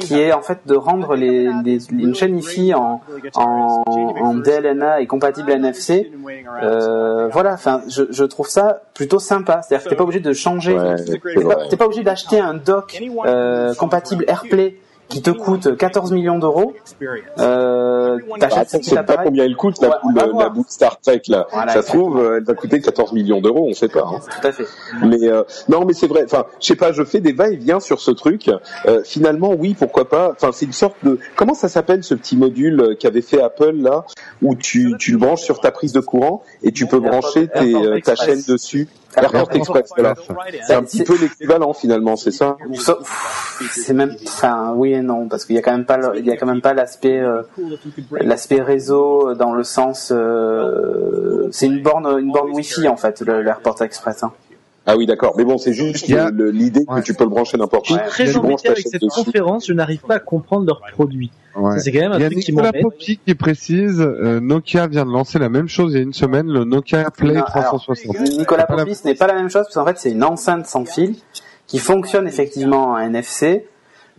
Qui 0.00 0.20
est 0.20 0.32
en 0.32 0.42
fait 0.42 0.60
de 0.66 0.74
rendre 0.74 1.14
les, 1.14 1.48
les, 1.64 1.78
une 1.92 2.14
chaîne 2.14 2.36
IFI 2.38 2.74
en, 2.74 3.00
en, 3.36 3.82
en 4.20 4.34
DLNA 4.34 5.00
et 5.00 5.06
compatible 5.06 5.50
NFC. 5.52 6.10
Euh, 6.62 7.28
voilà, 7.28 7.52
enfin, 7.54 7.82
je, 7.88 8.04
je 8.10 8.24
trouve 8.24 8.48
ça 8.48 8.82
plutôt 8.94 9.18
sympa. 9.18 9.60
C'est-à-dire 9.62 9.84
que 9.84 9.90
t'es 9.90 9.96
pas 9.96 10.04
obligé 10.04 10.20
de 10.20 10.32
changer. 10.32 10.74
Ouais, 10.78 10.96
T'es 10.96 11.20
c'est 11.22 11.34
pas, 11.34 11.40
vrai. 11.54 11.68
t'es 11.68 11.76
pas 11.76 11.86
obligé 11.86 12.02
d'acheter 12.02 12.40
un 12.40 12.54
dock 12.54 13.00
euh, 13.26 13.74
compatible 13.74 14.24
AirPlay 14.28 14.76
qui 15.08 15.20
te 15.20 15.30
coûte 15.30 15.76
14 15.76 16.12
millions 16.12 16.38
d'euros. 16.38 16.72
Euh, 17.38 18.16
Bah, 18.30 18.36
T'achètes 18.40 18.58
attends, 18.58 18.68
ce 18.70 18.76
petit 18.78 18.88
sait 18.90 18.94
pas 18.96 19.00
appareil. 19.02 19.24
combien 19.26 19.44
elle 19.44 19.56
coûte 19.56 19.80
la 19.82 19.88
Ouais, 19.88 19.94
boule, 20.02 20.14
va 20.14 20.42
la 20.44 20.48
boule 20.48 20.64
Star 20.68 20.98
Trek 21.00 21.22
là. 21.28 21.46
Voilà, 21.52 21.72
ça 21.72 21.82
se 21.82 21.88
trouve, 21.88 22.18
euh, 22.18 22.38
elle 22.38 22.44
va 22.44 22.54
coûter 22.54 22.80
14 22.80 23.12
millions 23.12 23.40
d'euros, 23.40 23.66
on 23.68 23.74
sait 23.74 23.88
pas. 23.88 24.06
hein. 24.06 24.20
Tout 24.40 24.46
à 24.46 24.52
fait. 24.52 24.64
Mais 25.04 25.28
euh, 25.28 25.42
non, 25.68 25.84
mais 25.84 25.92
c'est 25.92 26.06
vrai. 26.06 26.22
Enfin, 26.24 26.46
je 26.60 26.66
sais 26.66 26.76
pas. 26.76 26.92
Je 26.92 27.04
fais 27.04 27.20
des 27.20 27.32
va-et-vient 27.32 27.80
sur 27.80 28.00
ce 28.00 28.10
truc. 28.10 28.50
Euh, 28.86 29.02
finalement, 29.04 29.52
oui, 29.52 29.74
pourquoi 29.78 30.08
pas. 30.08 30.30
Enfin, 30.32 30.50
c'est 30.52 30.64
une 30.66 30.72
sorte 30.72 30.96
de 31.04 31.18
comment 31.36 31.54
ça 31.54 31.68
s'appelle 31.68 32.02
ce 32.04 32.14
petit 32.14 32.36
module 32.36 32.80
euh, 32.80 32.94
qu'avait 32.98 33.22
fait 33.22 33.42
Apple 33.42 33.72
là, 33.76 34.04
où 34.40 34.54
tu 34.54 34.94
tu 34.98 35.12
le 35.12 35.18
branches 35.18 35.42
sur 35.42 35.60
ta 35.60 35.70
prise 35.72 35.92
de 35.92 36.00
courant 36.00 36.42
et 36.62 36.72
tu 36.72 36.86
peux 36.86 37.00
brancher 37.00 37.48
tes, 37.48 37.74
euh, 37.74 38.00
ta 38.00 38.14
chaîne 38.16 38.40
dessus. 38.48 38.88
Airport 39.16 39.48
Express, 39.56 39.90
voilà. 39.96 40.14
C'est 40.66 40.74
un 40.74 40.82
petit 40.82 41.04
peu 41.04 41.16
l'équivalent 41.20 41.72
finalement, 41.72 42.16
c'est 42.16 42.30
ça. 42.30 42.56
C'est 43.70 43.92
même, 43.94 44.14
enfin, 44.26 44.72
oui 44.76 44.92
et 44.94 45.02
non, 45.02 45.28
parce 45.28 45.44
qu'il 45.44 45.54
y 45.56 45.58
a 45.58 45.62
quand 45.62 45.72
même 45.72 45.84
pas, 45.84 45.96
le- 45.98 46.18
il 46.18 46.26
y 46.26 46.30
a 46.30 46.36
quand 46.36 46.46
même 46.46 46.60
pas 46.62 46.72
l'aspect, 46.74 47.18
euh, 47.20 47.42
l'aspect 48.20 48.60
réseau 48.62 49.34
dans 49.34 49.52
le 49.52 49.64
sens, 49.64 50.12
euh, 50.14 51.48
c'est 51.52 51.66
une 51.66 51.82
borne, 51.82 52.06
une 52.18 52.32
borne 52.32 52.50
Wi-Fi 52.50 52.88
en 52.88 52.96
fait, 52.96 53.20
le- 53.20 53.42
l'Airport 53.42 53.80
Express. 53.82 54.22
Hein. 54.22 54.32
Ah 54.86 54.96
oui, 54.96 55.06
d'accord. 55.06 55.34
Mais 55.36 55.44
bon, 55.44 55.58
c'est 55.58 55.72
juste 55.72 56.08
Il 56.08 56.14
y 56.14 56.18
a- 56.18 56.30
le- 56.30 56.46
le- 56.46 56.50
l'idée 56.50 56.84
Ouais. 56.88 57.00
que 57.00 57.04
tu 57.06 57.14
peux 57.14 57.22
le 57.24 57.30
brancher 57.30 57.56
n'importe 57.56 57.86
Je 57.86 57.94
où. 57.94 57.96
suis 57.98 58.08
très 58.08 58.36
embêté 58.36 58.68
avec 58.68 58.86
cette 58.88 59.00
dessus. 59.00 59.24
conférence, 59.24 59.66
je 59.66 59.72
n'arrive 59.72 60.00
pas 60.00 60.16
à 60.16 60.18
comprendre 60.18 60.66
leurs 60.66 60.80
produits. 60.92 61.30
Ouais. 61.54 61.78
C'est 61.78 61.92
quand 61.92 62.00
même 62.00 62.12
un 62.12 62.18
Il 62.18 62.22
y 62.22 62.24
a 62.24 62.30
truc 62.30 62.42
qui 62.42 62.50
Nicolas 62.50 62.68
m'embête. 62.68 62.82
Poppy 62.82 63.18
qui 63.24 63.34
précise, 63.36 64.00
euh, 64.00 64.40
Nokia 64.40 64.88
vient 64.88 65.04
de 65.06 65.10
lancer 65.12 65.38
la 65.38 65.48
même 65.50 65.68
chose 65.68 65.92
il 65.92 65.96
y 65.98 66.00
a 66.00 66.02
une 66.02 66.12
semaine, 66.14 66.48
le 66.48 66.64
Nokia 66.64 67.10
Play 67.10 67.28
Non, 67.34 67.42
alors, 67.42 67.46
360. 67.50 68.18
Nicolas 68.38 68.66
la- 68.68 68.76
Popis, 68.76 68.96
ce 68.96 69.06
n'est 69.06 69.14
pas 69.14 69.26
la 69.28 69.34
même 69.34 69.50
chose, 69.50 69.62
parce 69.64 69.74
qu'en 69.74 69.84
fait, 69.86 69.98
c'est 69.98 70.10
une 70.10 70.24
enceinte 70.24 70.66
sans 70.66 70.84
fil 70.84 71.14
qui 71.68 71.78
fonctionne 71.78 72.26
effectivement 72.26 72.92
en 72.92 72.98
NFC, 72.98 73.66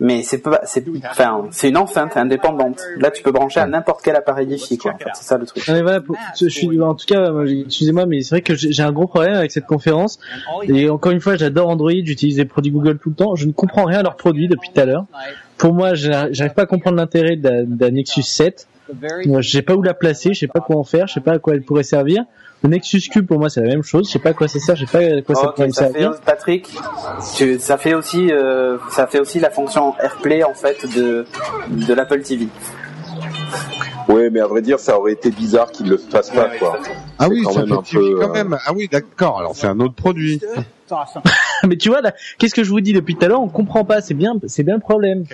mais 0.00 0.22
c'est 0.22 0.38
pas, 0.38 0.60
c'est, 0.64 0.84
enfin, 1.08 1.46
c'est 1.50 1.68
une 1.68 1.76
enceinte 1.76 2.16
indépendante. 2.16 2.80
Là, 2.98 3.10
tu 3.10 3.22
peux 3.22 3.30
brancher 3.32 3.60
à 3.60 3.66
n'importe 3.66 4.00
quel 4.04 4.16
appareil 4.16 4.46
Wi-Fi, 4.48 4.76
quoi. 4.78 4.92
En 4.92 4.98
fait, 4.98 5.04
c'est 5.14 5.24
ça 5.24 5.38
le 5.38 5.46
truc. 5.46 5.64
Voilà, 5.68 6.00
pour- 6.00 6.16
je 6.38 6.46
suis, 6.48 6.80
en 6.80 6.94
tout 6.94 7.06
cas, 7.06 7.32
excusez-moi, 7.66 8.06
mais 8.06 8.22
c'est 8.22 8.30
vrai 8.30 8.42
que 8.42 8.54
j'ai 8.54 8.82
un 8.82 8.92
gros 8.92 9.06
problème 9.06 9.34
avec 9.34 9.52
cette 9.52 9.66
conférence. 9.66 10.18
Et 10.68 10.88
encore 10.90 11.12
une 11.12 11.20
fois, 11.20 11.36
j'adore 11.36 11.68
Android, 11.68 11.90
j'utilise 12.04 12.38
les 12.38 12.44
produits 12.44 12.72
Google 12.72 12.98
tout 12.98 13.10
le 13.10 13.14
temps. 13.14 13.34
Je 13.36 13.46
ne 13.46 13.52
comprends 13.52 13.84
rien 13.84 13.98
à 14.00 14.02
leurs 14.02 14.16
produits 14.16 14.48
depuis 14.48 14.70
tout 14.74 14.80
à 14.80 14.84
l'heure. 14.84 15.06
Pour 15.58 15.72
moi, 15.72 15.94
j'arrive 15.94 16.54
pas 16.54 16.62
à 16.62 16.66
comprendre 16.66 16.96
l'intérêt 16.96 17.38
la 17.42 17.90
Nexus 17.90 18.22
7. 18.22 18.66
Moi, 19.26 19.40
je 19.40 19.50
sais 19.50 19.62
pas 19.62 19.74
où 19.74 19.82
la 19.82 19.94
placer, 19.94 20.34
je 20.34 20.40
sais 20.40 20.46
pas 20.48 20.60
quoi 20.60 20.76
en 20.76 20.84
faire, 20.84 21.06
je 21.06 21.14
sais 21.14 21.20
pas 21.20 21.32
à 21.32 21.38
quoi 21.38 21.54
elle 21.54 21.62
pourrait 21.62 21.84
servir. 21.84 22.24
Le 22.64 22.70
Nexus 22.70 23.02
Cube, 23.12 23.26
pour 23.26 23.38
moi, 23.38 23.50
c'est 23.50 23.60
la 23.60 23.68
même 23.68 23.82
chose. 23.82 24.06
Je 24.08 24.12
sais 24.12 24.18
pas 24.18 24.30
à 24.30 24.32
quoi 24.32 24.48
ça 24.48 24.58
sert, 24.58 24.74
je 24.74 24.86
sais 24.86 24.90
pas 24.90 24.98
à 25.18 25.20
quoi 25.22 25.34
ça 25.34 25.48
Ok, 25.48 25.54
pourrait 25.56 25.68
me 25.68 25.72
ça 25.74 25.88
fait. 25.90 26.06
Patrick, 26.24 26.74
tu- 27.36 27.58
ça 27.58 27.76
fait 27.76 27.92
aussi, 27.92 28.32
euh, 28.32 28.78
ça 28.90 29.06
fait 29.06 29.20
aussi 29.20 29.38
la 29.38 29.50
fonction 29.50 29.94
AirPlay 30.02 30.42
en 30.44 30.54
fait 30.54 30.86
de 30.96 31.26
de 31.68 31.92
l'Apple 31.94 32.22
TV. 32.22 32.48
Ouais, 34.08 34.30
mais 34.30 34.40
à 34.40 34.46
vrai 34.46 34.62
dire, 34.62 34.78
ça 34.80 34.98
aurait 34.98 35.12
été 35.12 35.30
bizarre 35.30 35.70
qu'ils 35.70 35.88
le 35.90 35.98
fassent 35.98 36.30
pas, 36.30 36.48
quoi. 36.58 36.78
Ah 37.18 37.28
oui, 37.28 37.42
quand 37.44 37.52
ça 37.52 37.60
même 37.60 37.68
fait 37.68 37.74
un 37.74 37.82
TV 37.82 37.98
peu, 38.12 38.18
quand 38.20 38.30
euh, 38.30 38.32
même. 38.32 38.58
Ah 38.64 38.72
oui, 38.74 38.88
d'accord. 38.90 39.38
Alors 39.38 39.54
c'est 39.54 39.66
un 39.66 39.78
autre 39.80 39.94
produit. 39.94 40.40
Awesome. 40.90 41.22
Mais 41.66 41.76
tu 41.78 41.88
vois 41.88 42.02
qu'est-ce 42.38 42.54
que 42.54 42.62
je 42.62 42.68
vous 42.70 42.80
dis 42.80 42.92
depuis 42.92 43.16
tout 43.16 43.24
à 43.24 43.28
l'heure 43.28 43.40
On 43.40 43.48
comprend 43.48 43.84
pas. 43.84 44.00
C'est 44.02 44.12
bien, 44.14 44.34
c'est 44.46 44.62
bien 44.62 44.74
le 44.74 44.80
problème. 44.80 45.24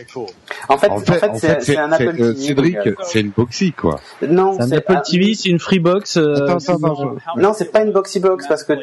En 0.68 0.78
fait, 0.78 0.88
En 0.88 0.94
en 0.94 0.98
fait, 1.00 1.12
fait, 1.14 1.28
en 1.28 1.34
c'est 1.34 1.46
fait, 1.48 1.60
c'est 1.62 1.76
un 1.76 1.90
Apple 1.90 2.14
c'est, 2.16 2.22
euh, 2.22 2.32
TV. 2.34 2.46
Cédric, 2.46 2.76
Google. 2.76 2.96
c'est 3.02 3.20
une 3.20 3.30
boxy 3.30 3.72
quoi. 3.72 3.98
Non, 4.28 4.54
C'est 4.56 4.62
un 4.62 4.72
Apple 4.78 5.00
TV, 5.04 5.34
c'est 5.34 5.48
une 5.48 5.58
Freebox. 5.58 6.16
euh, 6.18 6.34
Attends, 6.46 6.74
attends, 6.74 7.16
Non, 7.36 7.52
c'est 7.52 7.72
pas 7.72 7.82
une 7.82 7.90
boxy 7.92 8.20
box 8.20 8.46
parce 8.46 8.62
que 8.64 8.74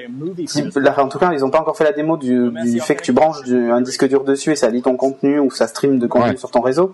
en 1.00 1.08
tout 1.08 1.20
cas, 1.20 1.32
ils 1.34 1.46
ont 1.46 1.50
pas 1.50 1.60
encore 1.62 1.78
fait 1.78 1.86
la 1.86 1.94
démo 1.94 2.18
du, 2.18 2.52
du 2.66 2.80
fait 2.82 2.96
que 2.96 3.04
tu 3.04 3.14
branches 3.14 3.44
du- 3.44 3.72
un 3.72 3.82
disque 3.82 4.08
dur 4.08 4.24
dessus 4.26 4.52
et 4.52 4.56
ça 4.56 4.70
lit 4.70 4.82
ton 4.82 4.98
contenu 4.98 5.40
ou 5.40 5.50
ça 5.52 5.68
stream 5.68 6.00
de 6.00 6.08
contenu 6.08 6.32
Ouais. 6.32 6.38
sur 6.38 6.52
ton 6.52 6.62
réseau. 6.62 6.94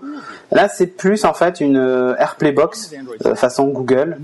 Là, 0.52 0.68
c'est 0.70 0.88
plus 0.88 1.26
en 1.26 1.34
fait 1.34 1.60
une 1.62 1.78
euh, 1.78 2.16
AirPlay 2.20 2.52
box 2.52 2.92
euh, 3.26 3.34
façon 3.36 3.68
Google. 3.70 4.18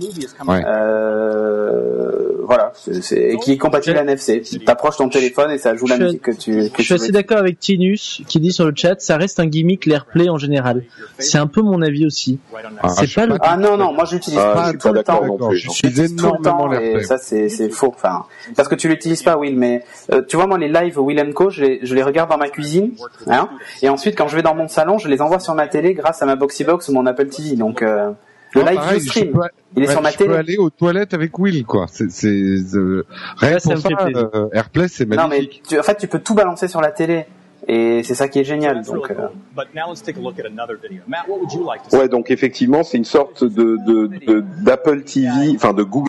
Ouais. 0.48 0.64
Euh, 0.66 2.19
voilà, 2.50 2.72
c'est- 2.74 3.34
et 3.34 3.38
qui 3.38 3.52
est 3.54 3.58
compatible 3.58 3.98
à 3.98 4.02
NFC. 4.02 4.42
Tu 4.42 4.60
approches 4.68 4.98
ton 4.98 5.08
téléphone 5.08 5.52
et 5.52 5.58
ça 5.60 5.76
joue 5.76 5.86
la 5.88 5.98
Je- 5.98 6.04
musique 6.04 6.22
que 6.24 6.32
tu. 6.32 6.52
Que 6.52 6.60
Je 6.64 6.68
tu 6.78 6.84
suis 6.84 6.94
assez 6.96 7.12
d'accord 7.12 7.38
avec 7.38 7.60
Tinus 7.60 8.22
qui 8.28 8.40
dit 8.40 8.52
sur 8.52 8.66
le 8.66 8.74
chat, 8.76 9.00
ça 9.00 9.18
reste 9.18 9.40
un 9.40 9.46
gimmick 9.46 9.86
l'AirPlay 9.86 10.30
en 10.30 10.38
général. 10.38 10.84
C'est 11.20 11.38
un 11.38 11.48
peu 11.48 11.62
mon 11.62 11.82
avis 11.82 12.06
aussi. 12.06 12.40
Ah, 12.82 12.90
c'est 12.90 13.06
je 13.06 13.16
pas 13.16 13.22
suis 13.22 13.30
le. 13.32 13.38
Ah 13.42 13.56
non 13.58 13.78
non, 13.78 13.94
moi 13.94 14.06
je 14.06 14.16
l'utilise 14.16 14.40
Ah, 14.42 14.54
pas 14.54 14.64
je 14.66 14.70
suis 14.72 14.78
tout 14.80 14.94
le 14.94 15.04
temps. 15.04 15.24
non 15.26 15.38
plus. 15.50 15.58
J'utilise 15.58 16.16
tout 16.16 16.24
le 16.26 16.30
énormément 16.30 16.42
temps 16.68 16.74
et 16.74 16.80
l'AirPlay. 16.82 17.04
ça 17.04 17.18
c'est 17.20 17.50
c'est 17.50 17.70
faux 17.70 17.94
enfin 17.96 18.26
parce 18.56 18.68
que 18.68 18.76
tu 18.76 18.88
l'utilises 18.90 19.22
pas 19.24 19.38
Will 19.38 19.56
mais 19.56 19.84
euh, 20.12 20.22
tu 20.28 20.36
vois 20.36 20.48
moi 20.48 20.58
les 20.58 20.70
lives 20.70 21.00
Will 21.00 21.20
Co 21.36 21.50
je 21.52 21.62
les, 21.64 21.80
je 21.84 21.94
les 21.94 22.02
regarde 22.04 22.30
dans 22.30 22.38
ma 22.38 22.50
cuisine 22.50 22.94
hein, 23.28 23.50
et 23.84 23.90
ensuite 23.90 24.18
quand 24.18 24.28
je 24.28 24.36
vais 24.36 24.42
dans 24.42 24.56
mon 24.56 24.68
salon 24.68 24.98
je 24.98 25.08
les 25.08 25.22
envoie 25.22 25.40
sur 25.40 25.54
ma 25.54 25.68
télé 25.68 25.94
grâce 25.94 26.22
à 26.22 26.26
ma 26.26 26.36
Boxy 26.36 26.64
Box 26.64 26.88
ou 26.88 26.94
mon 26.94 27.06
Apple 27.06 27.28
TV 27.28 27.56
donc 27.56 27.82
euh, 27.82 28.10
le 28.56 28.62
live 28.62 28.76
pareil, 28.76 29.00
je 29.00 29.06
je 29.06 29.10
stream 29.10 29.32
peux- 29.32 29.40
il 29.78 29.84
est 29.84 29.88
ouais, 29.88 29.92
sur 29.94 30.02
ma 30.02 30.10
je 30.12 30.18
peux 30.18 30.24
télé 30.26 30.36
aller 30.38 30.58
aux 30.58 30.70
toilettes 30.70 31.14
avec 31.14 31.38
Will 31.40 31.66
quoi. 31.66 31.86
C'est, 31.88 32.10
c'est, 32.12 32.28
euh, 32.30 33.06
rien 33.38 33.60
ça 33.60 33.74
pour 33.76 33.82
ça, 33.82 34.08
euh, 34.16 34.48
AirPlay 34.54 34.88
c'est 34.88 35.06
non 35.08 35.28
mais 35.28 35.38
magnifique. 35.40 35.64
tu, 35.68 35.80
en 35.80 35.84
fait 35.84 35.96
tu 35.98 36.08
peux 36.08 36.20
tout 36.20 36.34
balancer 36.34 36.68
sur 36.68 36.82
la 36.82 36.92
télé 36.92 37.26
et 37.68 38.02
c'est 38.04 38.16
ça 38.16 38.28
qui 38.28 38.40
est 38.40 38.44
génial 38.44 38.78
That's 38.78 38.88
donc 38.92 39.12
euh, 39.12 39.14
cool. 39.14 39.30
But 39.56 39.68
now 39.76 39.92
let's 39.92 40.02
take 40.02 40.18
a 40.18 40.22
look 40.22 40.40
at 40.40 40.46
another 40.48 40.78
video. 40.82 41.02
Matt, 41.08 41.28
what 41.28 41.38
would 41.40 41.52
you 41.54 41.64
like 41.64 41.84
to 41.84 41.90
see? 41.92 41.96
Ouais, 41.98 42.08
donc 42.08 42.32
effectivement, 42.32 42.82
c'est 42.84 42.98
une 42.98 43.06
sorte 43.06 43.44
de 43.44 43.78
de 43.86 44.08
de- 44.26 44.44
d'Apple 44.64 45.04
TV, 45.04 45.54
enfin 45.56 45.74
de 45.74 45.84
Google. 45.84 46.08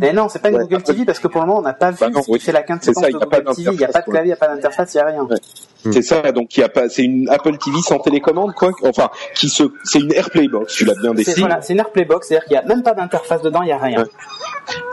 Mais 0.00 0.12
non 0.12 0.28
c'est 0.28 0.40
pas 0.40 0.48
une 0.48 0.56
Ouais, 0.56 0.62
Google 0.62 0.76
Apple- 0.76 0.84
TV 0.86 1.04
parce 1.04 1.18
que 1.18 1.28
pour 1.28 1.40
le 1.42 1.46
moment 1.46 1.60
on 1.60 1.62
n'a 1.62 1.72
pas 1.74 1.90
vu 1.90 1.98
Bah 2.00 2.10
non, 2.10 2.20
ce 2.22 2.26
qui 2.26 2.32
oui. 2.32 2.40
fait 2.40 2.52
la 2.52 2.60
C'est 2.60 2.66
quintessence 2.66 3.04
de 3.04 3.10
y 3.10 3.14
a 3.16 3.26
pas 3.26 3.40
Google 3.40 3.54
TV 3.56 3.70
il 3.72 3.78
n'y 3.78 3.84
a 3.84 3.88
pas 3.88 4.00
de 4.00 4.04
clavier 4.10 4.22
il 4.24 4.26
n'y 4.28 4.32
a 4.32 4.36
pas 4.36 4.48
d'interface 4.54 4.94
il 4.94 4.96
n'y 4.96 5.02
a 5.02 5.06
rien 5.06 5.22
Ouais. 5.24 5.36
C'est 5.92 6.02
ça, 6.02 6.20
donc 6.32 6.54
il 6.58 6.60
y 6.60 6.62
a 6.62 6.68
pas, 6.68 6.90
c'est 6.90 7.04
une 7.04 7.26
Apple 7.30 7.56
TV 7.56 7.78
sans 7.80 7.98
télécommande, 8.00 8.52
quoi. 8.52 8.70
Enfin, 8.82 9.08
qui 9.34 9.48
se, 9.48 9.62
c'est 9.82 9.98
une 9.98 10.12
AirPlay 10.12 10.46
box. 10.46 10.74
Tu 10.74 10.84
l'as 10.84 10.92
bien 10.92 11.12
c'est 11.16 11.24
décrit. 11.24 11.40
voilà, 11.40 11.62
c'est 11.62 11.72
une 11.72 11.78
AirPlay 11.78 12.04
box 12.04 12.28
c'est 12.28 12.36
à 12.36 12.40
dire 12.40 12.44
qu'il 12.48 12.52
n'y 12.58 12.62
a 12.62 12.66
même 12.66 12.82
pas 12.82 12.92
d'interface 12.92 13.40
dedans 13.40 13.62
il 13.62 13.66
n'y 13.68 13.72
a 13.72 13.78
rien 13.78 14.02
Ouais. 14.02 14.08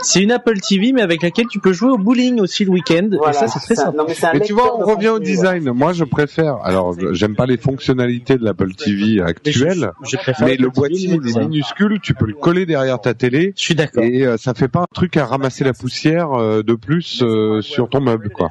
C'est 0.02 0.22
une 0.22 0.32
Apple 0.32 0.58
TV 0.62 0.94
mais 0.94 1.02
avec 1.02 1.22
laquelle 1.24 1.48
tu 1.48 1.60
peux 1.60 1.74
jouer 1.74 1.92
au 1.92 1.98
bowling 1.98 2.40
aussi 2.40 2.64
le 2.64 2.72
week-end. 2.72 3.10
Voilà. 3.18 3.32
Et 3.32 3.34
ça 3.34 3.48
c'est 3.50 3.60
très 3.60 3.76
C'est 3.76 3.86
non, 3.94 4.06
mais 4.08 4.14
c'est 4.14 4.34
Mais 4.34 4.40
tu 4.40 4.54
vois, 4.54 4.80
on 4.80 4.86
revient 4.86 5.10
au 5.10 5.20
design. 5.20 5.70
Moi, 5.72 5.92
je 5.92 6.06
préfère. 6.06 6.58
Alors, 6.64 6.96
j'aime 7.12 7.36
pas 7.36 7.46
les 7.46 7.58
fonctionnalités 7.58 8.38
de 8.38 8.46
l'Apple 8.46 8.74
TV 8.74 9.22
actuelle, 9.22 9.92
Je 10.04 10.16
préfère 10.16 10.48
mais 10.48 10.56
le 10.56 10.70
boîtier 10.70 11.10
il 11.22 11.28
est 11.28 11.40
minuscule. 11.40 12.00
Tu 12.02 12.14
peux 12.14 12.28
le 12.28 12.34
coller 12.34 12.66
derrière 12.66 13.02
ta 13.02 13.14
télé 13.14 13.54
Je 13.58 13.62
suis 13.62 13.76
d'accord. 13.76 14.04
et 14.06 14.26
euh, 14.26 14.38
ça 14.38 14.54
fait 14.54 14.70
pas 14.70 14.80
un 14.82 14.88
truc 14.98 15.16
à 15.16 15.28
ramasser 15.28 15.64
la 15.64 15.74
poussière 15.74 16.34
euh, 16.34 16.64
de 16.64 16.74
plus 16.74 17.22
euh, 17.22 17.62
sur 17.62 17.88
ton 17.88 18.02
meuble, 18.02 18.30
quoi. 18.32 18.50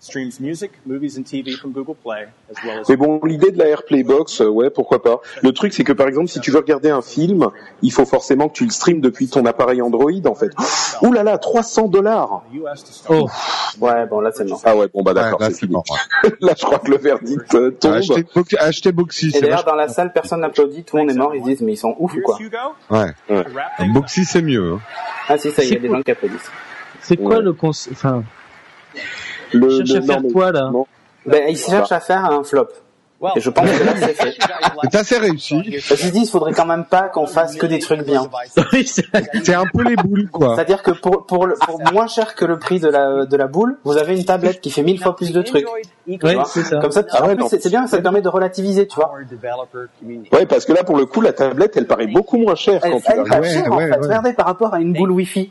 Streams 0.00 0.30
music, 0.40 0.70
movies, 0.86 1.18
and 1.18 1.22
TV 1.24 1.56
from 1.56 1.72
Google 1.72 1.94
Play, 1.96 2.28
as 2.50 2.64
well 2.64 2.78
as 2.80 2.88
Mais 2.88 2.96
bon, 2.96 3.20
l'idée 3.24 3.50
de 3.50 3.58
la 3.58 3.66
AirPlay 3.66 4.04
box, 4.04 4.40
euh, 4.40 4.46
ouais, 4.48 4.70
pourquoi 4.70 5.02
pas. 5.02 5.20
Le 5.42 5.52
truc, 5.52 5.72
c'est 5.74 5.82
que 5.82 5.92
par 5.92 6.06
exemple, 6.06 6.28
si 6.28 6.38
tu 6.40 6.50
veux 6.52 6.58
regarder 6.58 6.90
un 6.90 7.02
film, 7.02 7.48
il 7.82 7.90
faut 7.92 8.04
forcément 8.06 8.48
que 8.48 8.54
tu 8.54 8.64
le 8.64 8.70
streames 8.70 9.00
depuis 9.00 9.28
ton 9.28 9.44
appareil 9.46 9.82
Android, 9.82 10.12
en 10.26 10.34
fait. 10.36 10.50
Ouh 11.02 11.12
là 11.12 11.22
là, 11.24 11.36
300 11.38 11.88
dollars. 11.88 12.42
Oh, 13.08 13.28
ouais 13.80 14.06
bon 14.06 14.20
là 14.20 14.30
c'est 14.34 14.44
mort 14.44 14.60
Ah 14.64 14.76
ouais, 14.76 14.86
bon 14.92 15.02
bah 15.02 15.14
d'accord, 15.14 15.40
Ouais, 15.40 15.50
c'est 15.50 15.58
fini. 15.60 15.72
mort, 15.72 15.84
ouais. 16.24 16.30
là, 16.40 16.52
je 16.56 16.64
crois 16.64 16.78
que 16.78 16.90
le 16.90 16.98
verdict 16.98 17.54
euh, 17.54 17.70
tombe. 17.72 17.94
Acheter, 17.94 18.22
Boxy- 18.34 18.56
acheter 18.58 18.92
Boxy, 18.92 19.32
Et 19.34 19.40
d'ailleurs, 19.40 19.64
dans 19.64 19.74
la 19.74 19.88
salle, 19.88 20.12
personne 20.12 20.40
n'applaudit, 20.40 20.84
tout 20.84 20.96
le 20.96 21.02
monde 21.02 21.10
est 21.10 21.14
mort, 21.18 21.34
ils 21.34 21.42
se 21.42 21.46
disent, 21.48 21.60
mais 21.62 21.72
ils 21.72 21.76
sont 21.76 21.94
ouf 21.98 22.14
ou 22.14 22.20
quoi. 22.22 22.38
Ouais. 22.90 23.12
up. 23.30 23.48
Boxy, 23.92 24.24
c'est 24.24 24.42
mieux. 24.42 24.74
hein. 24.74 24.80
Ah 25.28 25.36
si, 25.38 25.50
ça 25.50 25.62
y 25.62 25.66
est, 25.66 25.68
il 25.70 25.74
y 25.74 25.76
a 25.76 25.80
des 25.80 25.88
gens 25.88 26.02
qui 26.02 26.10
applaudissent. 26.12 26.50
c'est 27.00 27.16
quoi 27.16 27.36
Ouais. 27.36 27.42
le 27.42 27.52
concept 27.52 27.96
Enfin, 27.96 28.22
Le, 29.52 29.70
il 29.80 29.86
cherche 29.86 29.90
le- 29.90 29.98
à 29.98 30.02
faire 30.02 30.22
non, 30.22 30.30
quoi 30.30 30.52
là? 30.52 30.70
non. 30.72 30.86
Ben, 31.26 31.48
ils 31.48 31.56
cherchent 31.56 31.92
à 31.92 32.00
faire 32.00 32.24
un 32.24 32.42
flop. 32.42 32.68
Et 33.36 33.40
je 33.40 33.50
pense 33.50 33.68
que 33.68 33.84
là, 33.84 33.92
c'est 33.98 34.14
fait. 34.14 34.36
C'est 34.92 34.98
assez 34.98 35.18
réussi. 35.18 35.60
Je 35.66 35.92
me 35.92 35.98
suis 35.98 36.10
dit, 36.12 36.20
il 36.20 36.28
faudrait 36.28 36.52
quand 36.52 36.64
même 36.66 36.84
pas 36.84 37.08
qu'on 37.08 37.26
fasse 37.26 37.56
que 37.56 37.66
des 37.66 37.80
trucs 37.80 38.02
bien. 38.02 38.22
Oui, 38.72 38.86
c'est- 38.86 39.54
un 39.54 39.64
peu 39.66 39.82
les 39.82 39.96
boules, 39.96 40.28
quoi. 40.30 40.54
C'est-à-dire 40.54 40.82
que 40.84 40.92
pour, 40.92 41.26
pour, 41.26 41.46
le- 41.46 41.54
pour 41.54 41.80
moins 41.92 42.06
cher 42.06 42.34
que 42.36 42.44
le 42.44 42.58
prix 42.60 42.78
de 42.78 42.88
la, 42.88 43.26
de 43.26 43.36
la 43.36 43.46
boule, 43.48 43.76
vous 43.84 43.96
avez 43.96 44.16
une 44.16 44.24
tablette 44.24 44.60
qui 44.60 44.70
fait 44.70 44.82
mille 44.84 45.00
fois 45.02 45.16
plus 45.16 45.32
de 45.32 45.42
trucs. 45.42 45.66
Tu 46.06 46.16
vois 46.20 46.44
c'est 46.44 46.62
ça. 46.62 46.78
Comme 46.80 46.92
ça, 46.92 47.02
Ah 47.12 47.26
ouais, 47.26 47.36
c'est 47.48 47.68
bien, 47.68 47.86
ça 47.88 47.98
te 47.98 48.02
permet 48.02 48.22
de 48.22 48.28
relativiser, 48.28 48.86
tu 48.86 48.94
vois. 48.96 49.12
Ouais, 50.32 50.46
parce 50.46 50.64
que 50.64 50.72
là, 50.72 50.84
pour 50.84 50.96
le 50.96 51.06
coup, 51.06 51.20
la 51.20 51.32
tablette, 51.32 51.76
elle 51.76 51.86
paraît 51.86 52.06
beaucoup 52.06 52.38
moins 52.38 52.54
chère 52.54 52.80
Elle, 52.84 52.92
quand 52.92 53.00
tu 53.00 53.04
elle 53.12 53.24
la 53.28 53.40
Ouais, 53.40 53.50
chère, 53.52 53.72
en 53.72 53.78
fait. 53.78 53.90
ouais. 53.90 53.96
Regardez 54.00 54.32
par 54.32 54.46
rapport 54.46 54.74
à 54.74 54.80
une 54.80 54.92
boule 54.92 55.10
Wi-Fi. 55.10 55.50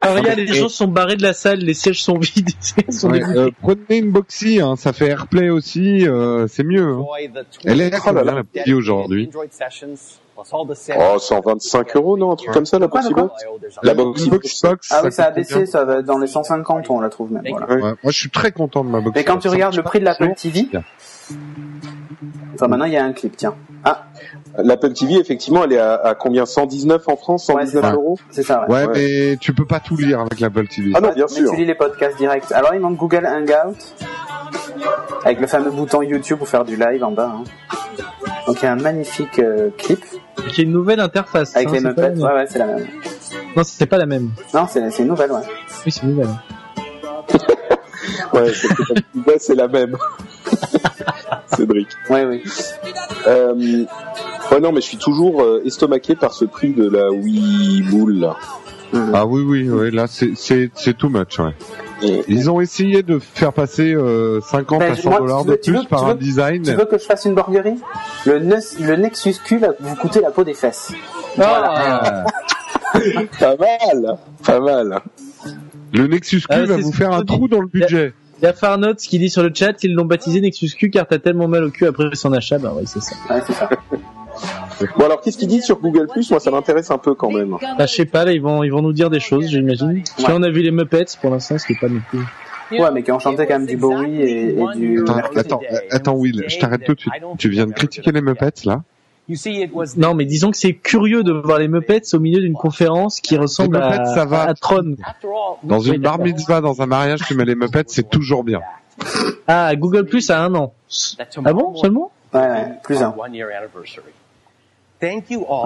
Alors, 0.00 0.16
regarde, 0.16 0.38
les 0.38 0.46
gens 0.54 0.68
sont 0.70 0.86
barrés 0.88 1.16
de 1.16 1.22
la 1.22 1.34
salle, 1.34 1.58
les 1.58 1.74
sièges 1.74 2.02
sont 2.02 2.18
vides, 2.18 2.48
sont 2.90 3.12
euh, 3.12 3.50
prenez 3.60 3.98
une 3.98 4.10
Boxy, 4.10 4.58
hein, 4.60 4.74
ça 4.76 4.92
fait 4.94 5.08
AirPlay 5.08 5.50
aussi, 5.50 6.08
euh, 6.08 6.46
c'est 6.48 6.62
mieux. 6.70 6.94
hein. 6.94 7.04
Elle 7.64 7.80
est 7.80 7.90
Oh 8.06 8.12
là 8.12 8.22
là. 8.24 8.32
la 8.34 8.42
Boxy 8.42 8.72
aujourd'hui 8.74 9.30
Oh, 10.98 11.18
125 11.18 11.96
euros, 11.96 12.16
non, 12.16 12.32
un 12.32 12.36
truc 12.36 12.50
comme 12.52 12.64
ça, 12.64 12.78
la 12.78 12.88
quoi 12.88 13.02
Box 13.10 13.44
La 13.82 13.92
Box. 13.94 14.26
Box, 14.28 14.62
Ah 14.90 15.02
oui, 15.04 15.12
ça 15.12 15.24
a 15.26 15.30
baissé, 15.30 15.66
ça 15.66 15.84
va 15.84 15.98
être 15.98 16.06
dans 16.06 16.18
les 16.18 16.26
150, 16.26 16.88
on 16.88 17.00
la 17.00 17.10
trouve 17.10 17.30
même. 17.32 17.42
Voilà. 17.50 17.66
Ouais. 17.66 17.74
Ouais, 17.74 17.92
moi, 18.02 18.10
je 18.12 18.18
suis 18.18 18.30
très 18.30 18.50
content 18.50 18.82
de 18.82 18.88
ma 18.90 19.00
Boxy 19.00 19.12
Mais 19.18 19.24
quand 19.24 19.34
Box. 19.34 19.42
tu 19.42 19.48
regardes 19.50 19.74
le 19.76 19.82
prix 19.82 20.00
de 20.00 20.04
l'Apple 20.06 20.24
Franchement, 20.34 20.50
TV. 20.52 20.68
Enfin 22.54 22.68
maintenant 22.68 22.84
il 22.86 22.92
y 22.92 22.96
a 22.96 23.04
un 23.04 23.12
clip, 23.12 23.36
tiens. 23.36 23.54
Ah, 23.84 24.04
L'Apple 24.58 24.92
TV, 24.92 25.14
effectivement, 25.14 25.64
elle 25.64 25.72
est 25.72 25.78
à, 25.78 25.94
à 25.94 26.14
combien? 26.14 26.44
119 26.44 27.08
en 27.08 27.16
France 27.16 27.46
119 27.46 27.74
Ouais, 27.82 27.88
c'est 27.90 27.94
euros? 27.96 28.18
C'est 28.30 28.42
ça, 28.42 28.66
ouais. 28.68 28.74
Ouais, 28.74 28.86
Ouais. 28.86 28.92
mais 29.32 29.36
tu 29.38 29.54
peux 29.54 29.64
pas 29.64 29.80
tout 29.80 29.96
lire 29.96 30.20
avec 30.20 30.40
l'Apple 30.40 30.66
TV. 30.68 30.90
Ah 30.94 31.00
non, 31.00 31.12
bien 31.14 31.24
mais 31.30 31.34
sûr. 31.34 31.50
tu 31.50 31.56
lis 31.56 31.64
les 31.64 31.74
podcasts 31.74 32.18
directs. 32.18 32.50
Alors 32.52 32.74
il 32.74 32.80
manque 32.80 32.96
Google 32.96 33.26
Hangout 33.26 33.76
avec 35.24 35.40
le 35.40 35.46
fameux 35.46 35.70
bouton 35.70 36.02
YouTube 36.02 36.38
pour 36.38 36.48
faire 36.48 36.64
du 36.64 36.76
live 36.76 37.02
en 37.04 37.12
bas. 37.12 37.32
hein. 37.36 37.44
Donc 38.46 38.60
il 38.60 38.64
y 38.64 38.68
a 38.68 38.72
un 38.72 38.76
magnifique 38.76 39.38
euh, 39.38 39.70
clip 39.78 40.04
y 40.56 40.60
a 40.60 40.64
une 40.64 40.72
nouvelle 40.72 41.00
interface. 41.00 41.54
avec 41.56 41.68
hein, 41.68 41.72
les 41.74 41.80
Muppets. 41.80 42.10
Ouais, 42.18 42.32
ouais, 42.34 42.46
c'est 42.48 42.58
la 42.58 42.66
même. 42.66 42.86
Non, 43.56 43.62
c'est 43.64 43.86
pas 43.86 43.98
la 43.98 44.06
même. 44.06 44.30
Non, 44.52 44.66
c'est 44.68 44.90
c'est 44.90 45.02
une 45.04 45.08
nouvelle, 45.10 45.30
ouais. 45.32 45.40
Oui, 45.86 45.92
c'est 45.92 46.02
une 46.02 46.10
nouvelle. 46.10 46.28
Ouais, 48.32 48.52
c'est 49.38 49.54
la 49.54 49.68
même. 49.68 49.96
Cédric. 51.56 51.88
Ouais, 52.08 52.24
oui. 52.24 52.42
Euh, 53.26 53.84
ouais, 54.52 54.60
non, 54.60 54.72
mais 54.72 54.80
je 54.80 54.86
suis 54.86 54.96
toujours 54.98 55.42
euh, 55.42 55.62
estomaqué 55.64 56.14
par 56.14 56.32
ce 56.32 56.44
prix 56.44 56.72
de 56.72 56.88
la 56.88 57.10
Wii 57.10 57.82
Boule, 57.82 58.14
là. 58.20 58.36
Ah 59.14 59.24
oui, 59.24 59.42
oui, 59.46 59.68
oui, 59.70 59.90
là, 59.92 60.06
c'est, 60.08 60.32
c'est, 60.34 60.70
c'est 60.74 60.96
too 60.96 61.08
much, 61.08 61.38
ouais. 61.38 61.54
Et- 62.02 62.24
Ils 62.28 62.50
ont 62.50 62.60
essayé 62.60 63.02
de 63.04 63.18
faire 63.20 63.52
passer 63.52 63.94
euh, 63.94 64.40
50 64.40 64.80
Ben, 64.80 64.92
à 64.92 64.96
100 64.96 65.10
moi, 65.10 65.18
dollars 65.20 65.44
de 65.44 65.54
plus 65.54 65.72
veux- 65.74 65.84
par 65.88 66.06
un 66.06 66.14
design. 66.16 66.62
Tu 66.62 66.72
veux 66.74 66.86
que 66.86 66.98
je 66.98 67.04
fasse 67.04 67.24
une 67.24 67.34
borguerie? 67.34 67.76
Le, 68.26 68.38
Nex- 68.40 68.78
le 68.80 68.96
Nexus 68.96 69.34
Q 69.44 69.58
là, 69.60 69.68
vous 69.78 69.94
coûtez 69.96 70.20
la 70.20 70.30
peau 70.30 70.42
des 70.42 70.54
fesses. 70.54 70.92
Ah, 71.38 72.24
Pas 73.38 73.56
mal, 73.56 74.16
pas 74.44 74.58
mal. 74.60 75.00
Le 75.92 76.06
Nexus 76.08 76.40
Q 76.40 76.46
Ah, 76.48 76.64
va 76.64 76.76
vous 76.78 76.92
faire 76.92 77.12
un 77.12 77.24
trou 77.24 77.46
dans 77.46 77.60
le 77.60 77.68
budget. 77.68 78.12
Il 78.40 78.46
y 78.46 78.48
a 78.48 78.52
Farnots 78.54 78.94
qui 78.94 79.18
dit 79.18 79.28
sur 79.28 79.42
le 79.42 79.50
chat 79.54 79.74
qu'ils 79.74 79.94
l'ont 79.94 80.06
baptisé 80.06 80.40
Nexus 80.40 80.70
Q 80.78 80.90
car 80.90 81.06
t'as 81.06 81.18
tellement 81.18 81.46
mal 81.46 81.64
au 81.64 81.70
cul 81.70 81.86
après 81.86 82.14
son 82.14 82.32
achat. 82.32 82.58
Bah 82.58 82.72
ouais, 82.74 82.84
c'est 82.86 83.02
ça. 83.02 83.14
Ouais, 83.28 83.42
c'est 83.46 83.52
ça. 83.52 83.68
Bon, 84.96 85.04
alors, 85.04 85.20
qu'est-ce 85.20 85.36
qu'il 85.36 85.48
dit 85.48 85.60
sur 85.60 85.78
Google 85.78 86.06
Plus? 86.06 86.30
Moi, 86.30 86.40
ça 86.40 86.50
m'intéresse 86.50 86.90
un 86.90 86.96
peu 86.96 87.14
quand 87.14 87.30
même. 87.30 87.56
Bah, 87.76 87.84
je 87.84 87.92
sais 87.92 88.06
pas, 88.06 88.24
là, 88.24 88.32
ils 88.32 88.40
vont, 88.40 88.62
ils 88.62 88.70
vont 88.70 88.80
nous 88.80 88.94
dire 88.94 89.10
des 89.10 89.20
choses, 89.20 89.46
j'imagine. 89.48 90.02
Parce 90.02 90.24
que 90.24 90.30
là, 90.30 90.38
on 90.38 90.42
a 90.42 90.48
vu 90.48 90.62
les 90.62 90.70
Muppets, 90.70 91.04
pour 91.20 91.30
l'instant, 91.30 91.58
ce 91.58 91.66
qui 91.66 91.74
est 91.74 91.80
pas 91.80 91.88
non 91.88 92.00
plus. 92.08 92.78
Ouais, 92.78 92.90
mais 92.90 93.02
qui 93.02 93.12
ont 93.12 93.18
chanté 93.18 93.46
quand 93.46 93.58
même 93.58 93.66
du 93.66 93.76
Bowie 93.76 94.22
et, 94.22 94.58
et 94.58 94.66
du 94.76 95.02
Attends, 95.02 95.18
attends, 95.36 95.60
euh, 95.70 95.76
attends, 95.90 96.14
Will, 96.14 96.44
je 96.46 96.58
t'arrête 96.58 96.84
tout 96.84 96.94
de 96.94 97.00
suite. 97.00 97.12
Tu 97.36 97.50
viens 97.50 97.66
de 97.66 97.72
critiquer 97.72 98.12
les 98.12 98.22
Muppets, 98.22 98.64
là? 98.64 98.82
Non, 99.96 100.14
mais 100.14 100.24
disons 100.24 100.50
que 100.50 100.56
c'est 100.56 100.74
curieux 100.74 101.22
de 101.22 101.32
voir 101.32 101.58
les 101.58 101.68
Muppets 101.68 102.02
au 102.14 102.18
milieu 102.20 102.40
d'une 102.40 102.54
conférence 102.54 103.20
qui 103.20 103.36
ressemble 103.36 103.78
Les 103.78 103.84
Muppets, 103.84 104.00
à, 104.00 104.04
ça 104.14 104.24
va. 104.24 104.42
à 104.42 104.54
Tron. 104.54 104.96
Dans 105.62 105.80
une 105.80 106.00
bar 106.02 106.18
mitzvah, 106.18 106.60
dans 106.60 106.80
un 106.82 106.86
mariage, 106.86 107.20
tu 107.26 107.34
mets 107.34 107.44
les 107.44 107.54
Muppets, 107.54 107.84
c'est 107.88 108.08
toujours 108.08 108.44
bien. 108.44 108.60
Ah, 109.46 109.74
Google 109.76 110.04
Plus 110.06 110.30
a 110.30 110.42
un 110.42 110.54
an. 110.54 110.72
Ah 111.44 111.52
bon, 111.52 111.74
seulement 111.76 112.10
Ouais, 112.32 112.40
ouais, 112.40 112.66
plus 112.84 112.96
un. 113.02 113.14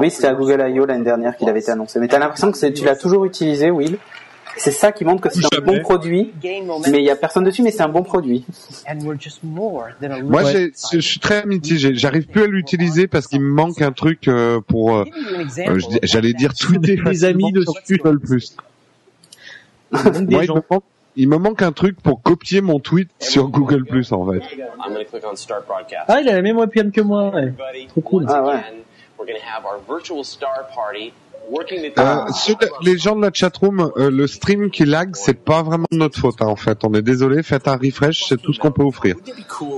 Oui, 0.01 0.11
c'était 0.11 0.29
à 0.29 0.35
Google 0.35 0.65
I.O. 0.69 0.87
l'année 0.87 1.05
dernière 1.05 1.37
qu'il 1.37 1.49
avait 1.49 1.59
été 1.59 1.71
annoncé. 1.73 1.99
Mais 1.99 2.07
t'as 2.09 2.19
l'impression 2.21 2.53
que 2.53 2.57
c'est- 2.57 2.73
tu 2.73 2.85
l'as 2.85 2.95
toujours 2.97 3.25
utilisé, 3.25 3.71
Will? 3.71 3.99
C'est 4.57 4.71
ça 4.71 4.93
qui 4.93 5.05
montre 5.05 5.21
que 5.23 5.31
c'est 5.31 5.41
un 5.57 5.61
bon 5.61 5.81
produit. 5.81 6.33
Mais 6.91 6.99
il 7.01 7.05
y 7.05 7.11
a 7.11 7.17
personne 7.17 7.45
dessus, 7.45 7.63
mais 7.63 7.71
c'est 7.71 7.83
un 7.83 7.89
bon 7.89 8.03
produit. 8.03 8.45
Moi, 8.95 10.43
Ouais. 10.45 10.73
je 10.93 10.99
suis 11.01 11.21
très 11.21 11.45
mitigé. 11.45 11.95
J'arrive 11.95 12.27
plus 12.27 12.43
à 12.45 12.47
l'utiliser 12.47 13.07
parce 13.07 13.27
qu'il 13.27 13.41
me 13.41 13.51
manque 13.53 13.83
un 13.83 13.93
truc 13.93 14.29
euh, 14.29 14.61
pour, 14.61 14.95
euh, 14.97 15.05
euh, 15.59 15.79
j'allais 16.03 16.33
dire 16.33 16.55
tweeter 16.55 16.97
Des 16.97 17.25
amis 17.25 17.53
dessus. 17.53 17.97
Google 17.99 18.21
Plus. 18.21 18.57
Moi, 19.91 20.03
il 20.45 20.53
me 20.53 20.63
manque, 20.71 20.83
il 21.17 21.29
me 21.29 21.37
manque 21.39 21.63
un 21.63 21.73
truc 21.73 22.01
pour 22.01 22.23
copier 22.23 22.61
mon 22.61 22.81
tweet 22.81 23.09
sur 23.21 23.49
Google 23.49 23.85
Plus 23.85 24.13
en 24.13 24.31
fait. 24.31 24.39
I'm 24.39 24.93
going 24.93 25.05
to 25.05 25.11
click 25.11 25.25
on 25.31 25.37
Start 25.37 25.67
Broadcast. 25.67 26.05
Ah, 26.09 26.21
il 26.21 26.29
a 26.29 26.35
la 26.35 26.43
même 26.43 26.57
webcam 26.59 26.91
que 26.91 27.01
moi. 27.01 27.31
ouais. 27.35 27.43
Everybody, 27.43 27.87
Trop 27.89 28.01
cool. 28.03 28.27
Ah 28.29 28.43
ouais. 28.45 28.55
we're 29.19 29.27
going 29.27 29.39
to 29.39 29.47
have 29.47 29.65
our 29.65 29.79
virtual 29.89 30.25
star 30.25 30.67
party 30.75 31.13
Euh, 31.99 32.17
ceux 32.35 32.55
de- 32.55 32.69
les 32.83 32.99
gens 32.99 33.15
de 33.17 33.23
la 33.23 33.31
chatroom, 33.33 33.91
euh, 33.97 34.11
le 34.11 34.27
stream 34.27 34.71
qui 34.71 34.85
lag, 34.85 35.11
c'est 35.15 35.39
pas 35.39 35.63
vraiment 35.63 35.87
de 35.91 35.97
notre 35.97 36.19
faute 36.19 36.37
hein, 36.41 36.47
en 36.47 36.57
fait. 36.57 36.79
On 36.85 36.93
est 36.95 37.03
désolé, 37.03 37.43
faites 37.43 37.69
un 37.69 37.77
refresh, 37.77 38.25
c'est 38.29 38.41
tout 38.41 38.53
ce 38.53 38.59
qu'on 38.59 38.73
peut 38.73 38.83
offrir. 38.83 39.17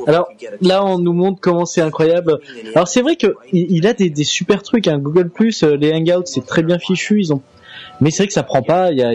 Alors 0.07 0.29
là, 0.61 0.85
on 0.85 0.99
nous 0.99 1.13
montre 1.13 1.41
comment 1.41 1.67
c'est 1.67 1.81
incroyable. 1.83 2.39
Alors 2.75 2.89
c'est 2.89 3.03
vrai 3.03 3.17
que 3.17 3.35
il 3.53 3.67
il 3.71 3.87
a 3.87 3.93
des, 3.93 4.11
des 4.11 4.25
super 4.25 4.63
trucs. 4.63 4.89
Hein. 4.89 4.99
Google 4.99 5.29
Plus, 5.29 5.63
euh, 5.63 5.77
les 5.77 5.93
Hangouts, 5.93 6.25
c'est 6.27 6.47
très 6.47 6.63
bien 6.63 6.79
fichu. 6.79 7.21
Ils 7.21 7.33
ont, 7.33 7.43
mais 8.01 8.11
c'est 8.11 8.23
vrai 8.25 8.27
que 8.29 8.33
ça 8.33 8.43
prend 8.43 8.63
pas. 8.63 8.91
Il 8.93 8.99
y 8.99 9.03
a 9.03 9.09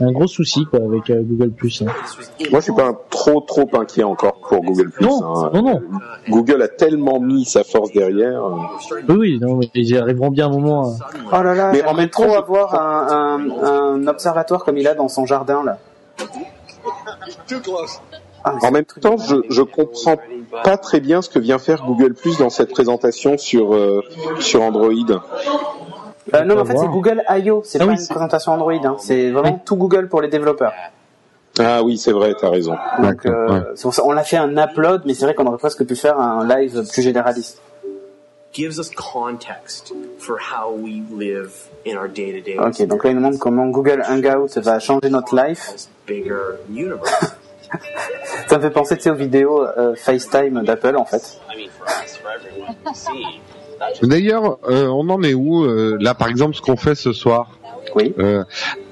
un 0.00 0.12
gros 0.12 0.26
souci 0.26 0.64
quoi 0.66 0.80
avec 0.80 1.10
euh, 1.10 1.22
Google 1.22 1.50
Plus. 1.50 1.82
hein. 1.82 1.86
Moi, 2.50 2.60
je 2.60 2.64
suis 2.64 2.72
pas 2.74 2.86
un 2.88 2.96
trop 3.10 3.40
trop 3.40 3.68
inquiet 3.74 4.04
encore 4.04 4.40
pour 4.48 4.62
Google 4.62 4.90
Plus. 4.90 5.06
Non, 5.06 5.24
hein. 5.24 5.50
non, 5.54 5.62
non. 5.62 5.80
Google 6.28 6.62
a 6.62 6.68
tellement 6.68 7.20
mis 7.20 7.44
sa 7.44 7.64
force 7.64 7.92
derrière. 7.92 8.44
euh. 8.44 8.54
Oui, 9.08 9.16
oui, 9.16 9.38
non, 9.40 9.60
ils 9.74 9.90
y 9.90 9.96
arriveront 9.96 10.30
bien 10.30 10.46
un 10.46 10.50
moment. 10.50 10.92
hein. 10.92 10.98
Oh 11.32 11.42
là 11.42 11.54
là, 11.54 11.72
Mais 11.72 11.84
en 11.84 11.92
on 11.92 11.94
même 11.94 12.10
trop 12.10 12.24
temps, 12.24 12.32
je 12.32 12.38
avoir 12.38 12.74
un, 12.74 13.40
un, 13.40 14.02
un 14.02 14.06
observatoire 14.06 14.64
comme 14.64 14.76
il 14.78 14.86
a 14.88 14.94
dans 14.94 15.08
son 15.08 15.26
jardin 15.26 15.62
là. 15.64 15.78
Ah, 18.44 18.54
En 18.62 18.70
même 18.70 18.84
temps, 18.84 19.16
je, 19.16 19.36
je 19.50 19.62
comprends 19.62 20.16
pas 20.64 20.76
très 20.78 21.00
bien 21.00 21.22
ce 21.22 21.28
que 21.28 21.38
vient 21.40 21.58
faire 21.58 21.84
Google 21.84 22.14
Plus 22.14 22.38
dans 22.38 22.50
cette 22.50 22.70
présentation 22.70 23.36
sur 23.36 23.74
euh, 23.74 24.02
sur 24.38 24.62
Android. 24.62 24.92
Euh, 26.34 26.44
non, 26.44 26.54
mais 26.56 26.60
en 26.62 26.64
fait, 26.64 26.76
c'est 26.76 26.86
Google 26.88 27.22
I.O. 27.28 27.62
C'est 27.64 27.80
Ah 27.80 27.84
pas 27.86 27.92
oui, 27.92 27.98
une 28.00 28.06
présentation 28.08 28.52
Android. 28.52 28.72
Hein. 28.84 28.96
C'est 28.98 29.30
vraiment 29.30 29.60
tout 29.64 29.76
Google 29.76 30.08
pour 30.08 30.20
les 30.20 30.28
développeurs. 30.28 30.72
Ah 31.60 31.82
oui, 31.82 31.98
c'est 31.98 32.12
vrai, 32.12 32.34
t'as 32.40 32.50
raison. 32.50 32.76
Donc, 33.00 33.26
euh, 33.26 33.48
ouais. 33.48 33.60
c'est 33.74 33.82
pour 33.82 33.94
ça- 33.94 34.04
on 34.04 34.12
l'a 34.12 34.22
fait 34.22 34.36
un 34.36 34.56
upload, 34.56 35.02
mais 35.06 35.14
c'est 35.14 35.24
vrai 35.24 35.34
qu'on 35.34 35.46
aurait 35.46 35.58
presque 35.58 35.84
pu 35.84 35.96
faire 35.96 36.18
un 36.20 36.46
live 36.46 36.84
plus 36.92 37.02
généraliste. 37.02 37.60
gives 38.52 38.78
us 38.78 38.90
context 38.90 39.92
for 40.18 40.36
how 40.38 40.70
we 40.72 41.02
live 41.16 41.50
in 41.86 41.96
our 41.96 42.08
day-to-day 42.08 42.58
Ok, 42.58 42.86
donc 42.86 43.04
là, 43.04 43.10
il 43.10 43.16
nous 43.16 43.22
montre 43.22 43.38
comment 43.38 43.66
Google 43.66 44.02
Hangout 44.08 44.48
va 44.56 44.78
changer 44.78 45.10
notre 45.10 45.36
life. 45.36 45.74
bigger 46.06 46.34
universe. 46.70 47.34
Ça 48.48 48.56
me 48.56 48.62
fait 48.62 48.70
penser, 48.70 48.96
tu 48.96 49.02
sais, 49.02 49.10
aux 49.10 49.14
vidéos 49.14 49.62
euh, 49.62 49.94
FaceTime 49.94 50.62
d'Apple, 50.64 50.96
en 50.96 51.04
fait. 51.04 51.38
D'ailleurs, 54.02 54.58
euh, 54.68 54.86
on 54.88 55.08
en 55.08 55.22
est 55.22 55.34
où 55.34 55.64
euh, 55.64 55.96
là 56.00 56.14
par 56.14 56.28
exemple 56.28 56.54
ce 56.54 56.60
qu'on 56.62 56.76
fait 56.76 56.94
ce 56.94 57.12
soir 57.12 57.58
Oui. 57.94 58.14
Euh, 58.18 58.44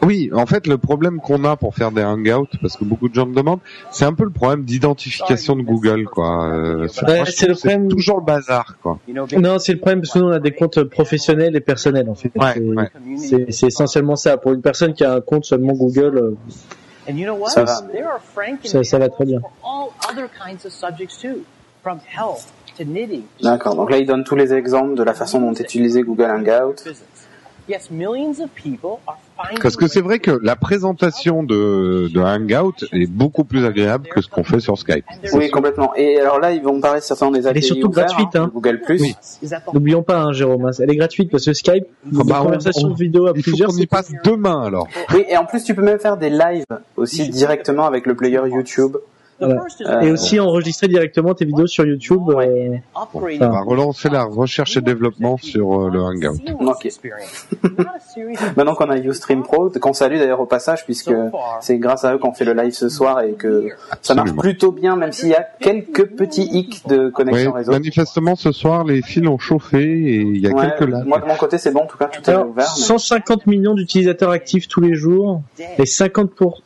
oui, 0.03 0.31
en 0.33 0.47
fait, 0.47 0.67
le 0.67 0.79
problème 0.79 1.21
qu'on 1.21 1.45
a 1.45 1.57
pour 1.57 1.75
faire 1.75 1.91
des 1.93 2.03
hangouts, 2.03 2.47
parce 2.63 2.77
que 2.77 2.85
beaucoup 2.85 3.09
de 3.09 3.15
gens 3.15 3.27
me 3.27 3.35
demandent, 3.35 3.59
c'est 3.91 4.05
un 4.05 4.15
peu 4.15 4.25
le 4.25 4.31
problème 4.31 4.65
d'identification 4.65 5.55
de 5.57 5.63
Google, 5.63 6.05
quoi. 6.07 6.47
Euh, 6.47 6.87
c'est 6.89 7.05
Ouais, 7.07 7.23
le 7.25 7.55
problème. 7.55 7.89
toujours 7.89 8.19
le 8.19 8.25
bazar, 8.25 8.77
quoi. 8.83 8.99
Non, 9.09 9.59
c'est 9.59 9.73
le 9.73 9.79
problème 9.81 10.01
parce 10.01 10.13
que 10.13 10.19
nous 10.21 10.27
on 10.27 10.31
a 10.33 10.39
des 10.39 10.53
comptes 10.53 10.83
professionnels 10.85 11.55
et 11.57 11.61
personnels 11.61 12.09
en 12.09 12.15
fait. 12.15 12.31
Ouais, 12.37 12.55
C'est- 13.19 13.35
ouais. 13.35 13.47
Essentiellement 13.69 14.17
ça. 14.17 14.37
Pour 14.39 14.53
une 14.53 14.63
personne 14.63 14.95
qui 14.95 15.05
a 15.05 15.13
un 15.15 15.21
compte 15.21 15.45
seulement 15.45 15.73
Google, 15.75 16.17
euh, 16.19 16.37
And 17.09 17.17
you 17.17 17.25
know 17.25 17.37
what? 17.37 17.51
Ça 17.51 17.67
ça, 17.67 18.83
ça 18.85 18.99
va 18.99 19.09
très 19.09 19.25
bien. 19.27 19.41
D'accord, 23.43 23.75
donc 23.75 23.91
là, 23.91 23.99
il 23.99 24.07
donne 24.07 24.25
tous 24.25 24.37
les 24.37 24.53
exemples 24.53 24.95
de 24.95 25.03
la 25.03 25.15
façon 25.15 25.41
dont 25.41 25.53
est 25.53 25.61
utilisé 25.61 26.03
Google 26.03 26.25
Hangout. 26.31 26.75
Business. 26.77 27.03
Yes, 27.69 27.91
millions 27.91 28.31
of 28.41 28.49
people 28.55 28.99
are 29.09 29.19
finding 29.37 29.61
Parce 29.61 29.75
que 29.77 29.89
c'est 29.89 30.01
vrai 30.01 30.21
que 30.21 30.31
la 30.41 30.55
présentation 30.55 31.43
de, 31.43 32.09
de 32.15 32.21
Hangout 32.21 32.85
est 32.93 33.11
beaucoup 33.11 33.43
plus 33.43 33.65
agréable 33.65 34.07
que 34.09 34.21
ce 34.21 34.29
qu'on 34.29 34.45
fait 34.45 34.61
sur 34.61 34.79
Skype. 34.79 35.05
Oui, 35.33 35.51
complètement. 35.51 35.93
Et 35.97 36.21
alors 36.21 36.39
là, 36.39 36.53
ils 36.53 36.63
vont 36.63 36.81
parler 36.81 37.01
certainement 37.01 37.33
des 37.33 37.41
Elle 37.41 37.47
est 37.57 37.59
API 37.59 37.63
surtout 37.65 37.89
ouverts, 37.89 38.07
gratuite, 38.07 38.37
hein, 38.37 38.45
hein. 38.45 38.51
Google+. 38.55 38.81
Oui. 38.89 39.17
Is 39.43 39.49
that 39.49 39.63
the 39.69 39.75
N'oublions 39.75 40.05
pas, 40.05 40.19
hein, 40.21 40.33
Jérôme, 40.33 40.67
hein, 40.67 40.71
elle 40.79 40.93
est 40.93 40.97
gratuite 40.97 41.29
parce 41.29 41.45
que 41.45 41.55
Skype, 41.55 41.87
Ah 42.07 42.09
bah, 42.25 42.37
on- 42.41 42.45
conversations 42.45 42.89
on- 42.91 42.95
vidéo 42.95 43.27
à 43.27 43.33
Il 43.35 43.43
faut 43.43 43.51
plusieurs, 43.51 43.71
qu'on 43.71 43.77
y 43.79 43.87
passe 43.87 44.13
demain, 44.23 44.63
alors. 44.63 44.87
Oui, 45.13 45.25
et 45.29 45.37
en 45.37 45.45
plus, 45.45 45.65
tu 45.65 45.75
peux 45.75 45.83
même 45.83 45.99
faire 45.99 46.17
des 46.19 46.31
lives 46.31 46.67
aussi 46.97 47.29
directement 47.31 47.87
avec 47.87 48.07
le 48.07 48.15
player 48.15 48.43
YouTube. 48.49 48.97
Voilà. 49.39 49.63
Euh, 49.83 50.01
Et 50.01 50.11
aussi 50.11 50.41
enregistrer 50.41 50.89
directement 50.89 51.35
tes 51.35 51.45
vidéos 51.45 51.67
sur 51.67 51.85
YouTube. 51.85 52.23
euh, 52.31 52.77
upgrading 52.97 53.43
On 53.43 53.51
va 53.51 53.61
relancer 53.61 54.09
la 54.09 54.25
recherche 54.25 54.77
et 54.77 54.81
développement 54.81 55.37
sur 55.37 55.83
euh, 55.83 55.91
le 55.91 56.01
Hangout. 56.01 56.41
Maintenant 58.57 58.75
qu'on 58.75 58.91
a 58.91 58.97
Ustream 58.97 59.43
Pro, 59.43 59.71
qu'on 59.71 59.93
salue 59.93 60.19
d'ailleurs 60.19 60.41
au 60.41 60.47
passage, 60.47 60.85
puisque 60.85 61.13
c'est 61.61 61.79
grâce 61.79 62.05
à 62.05 62.15
eux 62.15 62.19
qu'on 62.19 62.33
fait 62.33 62.45
le 62.45 62.55
live 62.55 62.73
ce 62.73 62.89
soir 62.89 63.21
et 63.21 63.33
que 63.33 63.69
ça 64.03 64.15
marche 64.15 64.35
plutôt 64.35 64.73
bien, 64.73 64.97
même 64.97 65.13
s'il 65.13 65.29
y 65.29 65.35
a 65.35 65.47
quelques 65.61 66.07
petits 66.07 66.49
hicks 66.51 66.87
de 66.87 67.09
connexion 67.11 67.53
réseau. 67.53 67.73
manifestement, 67.73 68.37
ce 68.37 68.53
soir, 68.53 68.85
les 68.85 69.03
fils 69.03 69.27
ont 69.29 69.39
chauffé 69.39 69.83
et 69.83 70.17
il 70.21 70.41
y 70.41 70.47
a 70.47 70.51
Ouais, 70.53 70.69
quelques 70.79 70.91
lags. 70.91 71.07
moi 71.07 71.19
de 71.19 71.27
mon 71.27 71.35
côté 71.35 71.59
c'est 71.59 71.73
bon, 71.73 71.81
en 71.81 71.87
tout 71.87 71.99
cas 71.99 72.07
tout 72.07 72.23
est 72.23 72.29
Alors, 72.31 72.49
ouvert. 72.49 72.67
mais- 72.77 72.83
150 72.83 73.47
millions 73.47 73.75
d'utilisateurs 73.75 74.31
actifs 74.31 74.69
tous 74.69 74.81
les 74.81 74.95
jours 74.95 75.43
et 75.79 75.87
50 75.87 76.31
pour. 76.31 76.63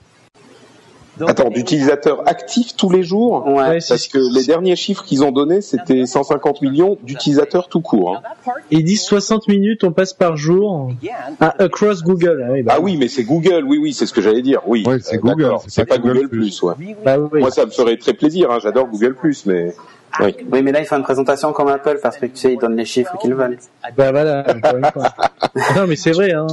Attends, 1.29 1.49
d'utilisateurs 1.51 2.23
actifs 2.29 2.77
tous 2.77 2.91
les 2.91 3.03
jours 3.03 3.47
Ouais. 3.47 3.79
Parce 3.89 4.09
que 4.09 4.19
les 4.19 4.45
derniers 4.45 4.77
chiffres 4.77 5.05
qu'ils 5.05 5.23
ont 5.25 5.33
donnés, 5.33 5.61
c'était 5.61 6.07
150 6.07 6.63
millions 6.63 6.97
d'utilisateurs 7.03 7.69
tout 7.69 7.81
court. 7.81 8.17
hein. 8.47 8.53
Ils 8.71 8.85
disent 8.85 9.03
60 9.03 9.49
minutes 9.49 9.85
on 9.85 9.93
passe 9.93 10.13
par 10.13 10.37
jour. 10.37 10.93
Ah, 11.41 11.55
across 11.59 12.03
Google. 12.03 12.45
Ah 12.47 12.53
oui, 12.53 12.63
bah, 12.63 12.73
Ah 12.77 12.81
oui, 12.81 12.97
mais 12.97 13.09
c'est 13.09 13.25
Google, 13.25 13.65
oui, 13.67 13.79
oui, 13.81 13.93
c'est 13.93 14.07
ce 14.07 14.13
que 14.13 14.21
j'allais 14.21 14.43
dire. 14.43 14.61
Oui, 14.67 14.85
Ouais, 14.87 14.99
c'est 15.03 15.17
Euh, 15.17 15.21
Google, 15.21 15.55
c'est 15.69 15.85
pas 15.85 15.97
pas 15.97 15.99
Google 16.01 16.15
Google 16.15 16.29
Plus. 16.29 16.63
Ouais. 16.63 16.75
Bah 17.05 17.17
oui. 17.19 17.41
Moi, 17.41 17.51
ça 17.51 17.67
me 17.67 17.71
ferait 17.71 17.97
très 17.97 18.15
plaisir. 18.15 18.51
Hein, 18.51 18.59
J'adore 18.63 18.87
Google 18.89 19.15
Plus, 19.15 19.47
mais 19.47 19.75
oui. 20.21 20.37
Oui, 20.51 20.63
mais 20.63 20.73
là 20.73 20.81
il 20.81 20.87
faut 20.87 20.97
une 20.97 21.03
présentation 21.03 21.53
comme 21.53 21.69
Apple 21.69 21.99
parce 22.03 22.17
que 22.17 22.27
tu 22.27 22.37
sais 22.37 22.53
ils 22.55 22.59
donnent 22.59 22.77
les 22.77 22.85
chiffres 22.85 23.17
qu'ils 23.19 23.35
veulent. 23.35 23.59
Bah 23.97 24.11
voilà, 24.11 24.45
encore 24.49 24.77
une 24.77 24.85
fois. 24.87 25.15
Non 25.77 25.87
mais 25.87 25.97
c'est 25.97 26.13
vrai, 26.13 26.33
hein. 26.33 26.47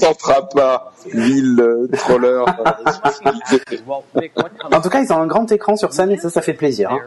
Tentera 0.00 0.48
pas, 0.48 0.92
ville 1.12 1.60
euh, 1.60 1.88
troller. 1.96 2.28
euh, 2.28 2.44
En 4.72 4.80
tout 4.80 4.88
cas, 4.88 5.00
ils 5.00 5.12
ont 5.12 5.18
un 5.18 5.26
grand 5.26 5.50
écran 5.52 5.76
sur 5.76 5.92
scène 5.92 6.10
et 6.10 6.18
ça, 6.18 6.30
ça 6.30 6.40
fait 6.42 6.54
plaisir. 6.54 6.90
hein. 6.90 6.98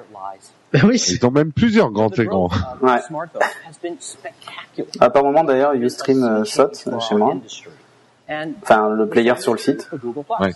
Bah 0.73 0.79
oui, 0.85 0.97
c'est- 0.99 1.15
Ils 1.15 1.25
ont 1.25 1.31
même 1.31 1.51
plusieurs 1.51 1.91
grands 1.91 2.09
écrans. 2.09 2.49
Ouais. 2.81 2.99
À 4.99 5.09
par 5.09 5.23
moment 5.23 5.43
d'ailleurs, 5.43 5.71
euh, 5.71 6.43
saute 6.45 6.83
euh, 6.87 6.99
chez 6.99 7.15
moi. 7.15 7.33
Enfin, 8.63 8.89
le 8.89 9.07
player 9.07 9.35
sur 9.37 9.53
le 9.53 9.59
site. 9.59 9.89
Ouais. 10.39 10.51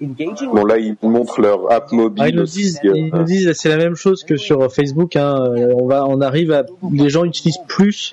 Bon 0.00 0.64
là, 0.64 0.78
ils 0.78 0.96
montrent 1.02 1.40
leur 1.42 1.70
app 1.70 1.92
mobile. 1.92 2.22
Ah, 2.24 2.28
ils 2.30 2.36
nous 2.36 2.42
aussi, 2.42 2.58
disent, 2.62 2.80
euh, 2.86 2.92
ils 2.94 3.10
nous 3.12 3.22
disent, 3.24 3.52
c'est 3.52 3.68
la 3.68 3.76
même 3.76 3.94
chose 3.96 4.24
que 4.24 4.36
sur 4.36 4.72
Facebook. 4.72 5.14
Hein. 5.16 5.34
Euh, 5.56 5.74
On 5.78 5.86
va, 5.86 6.06
on 6.06 6.20
arrive 6.22 6.52
à, 6.52 6.64
les 6.92 7.10
gens 7.10 7.24
utilisent 7.24 7.60
plus 7.68 8.12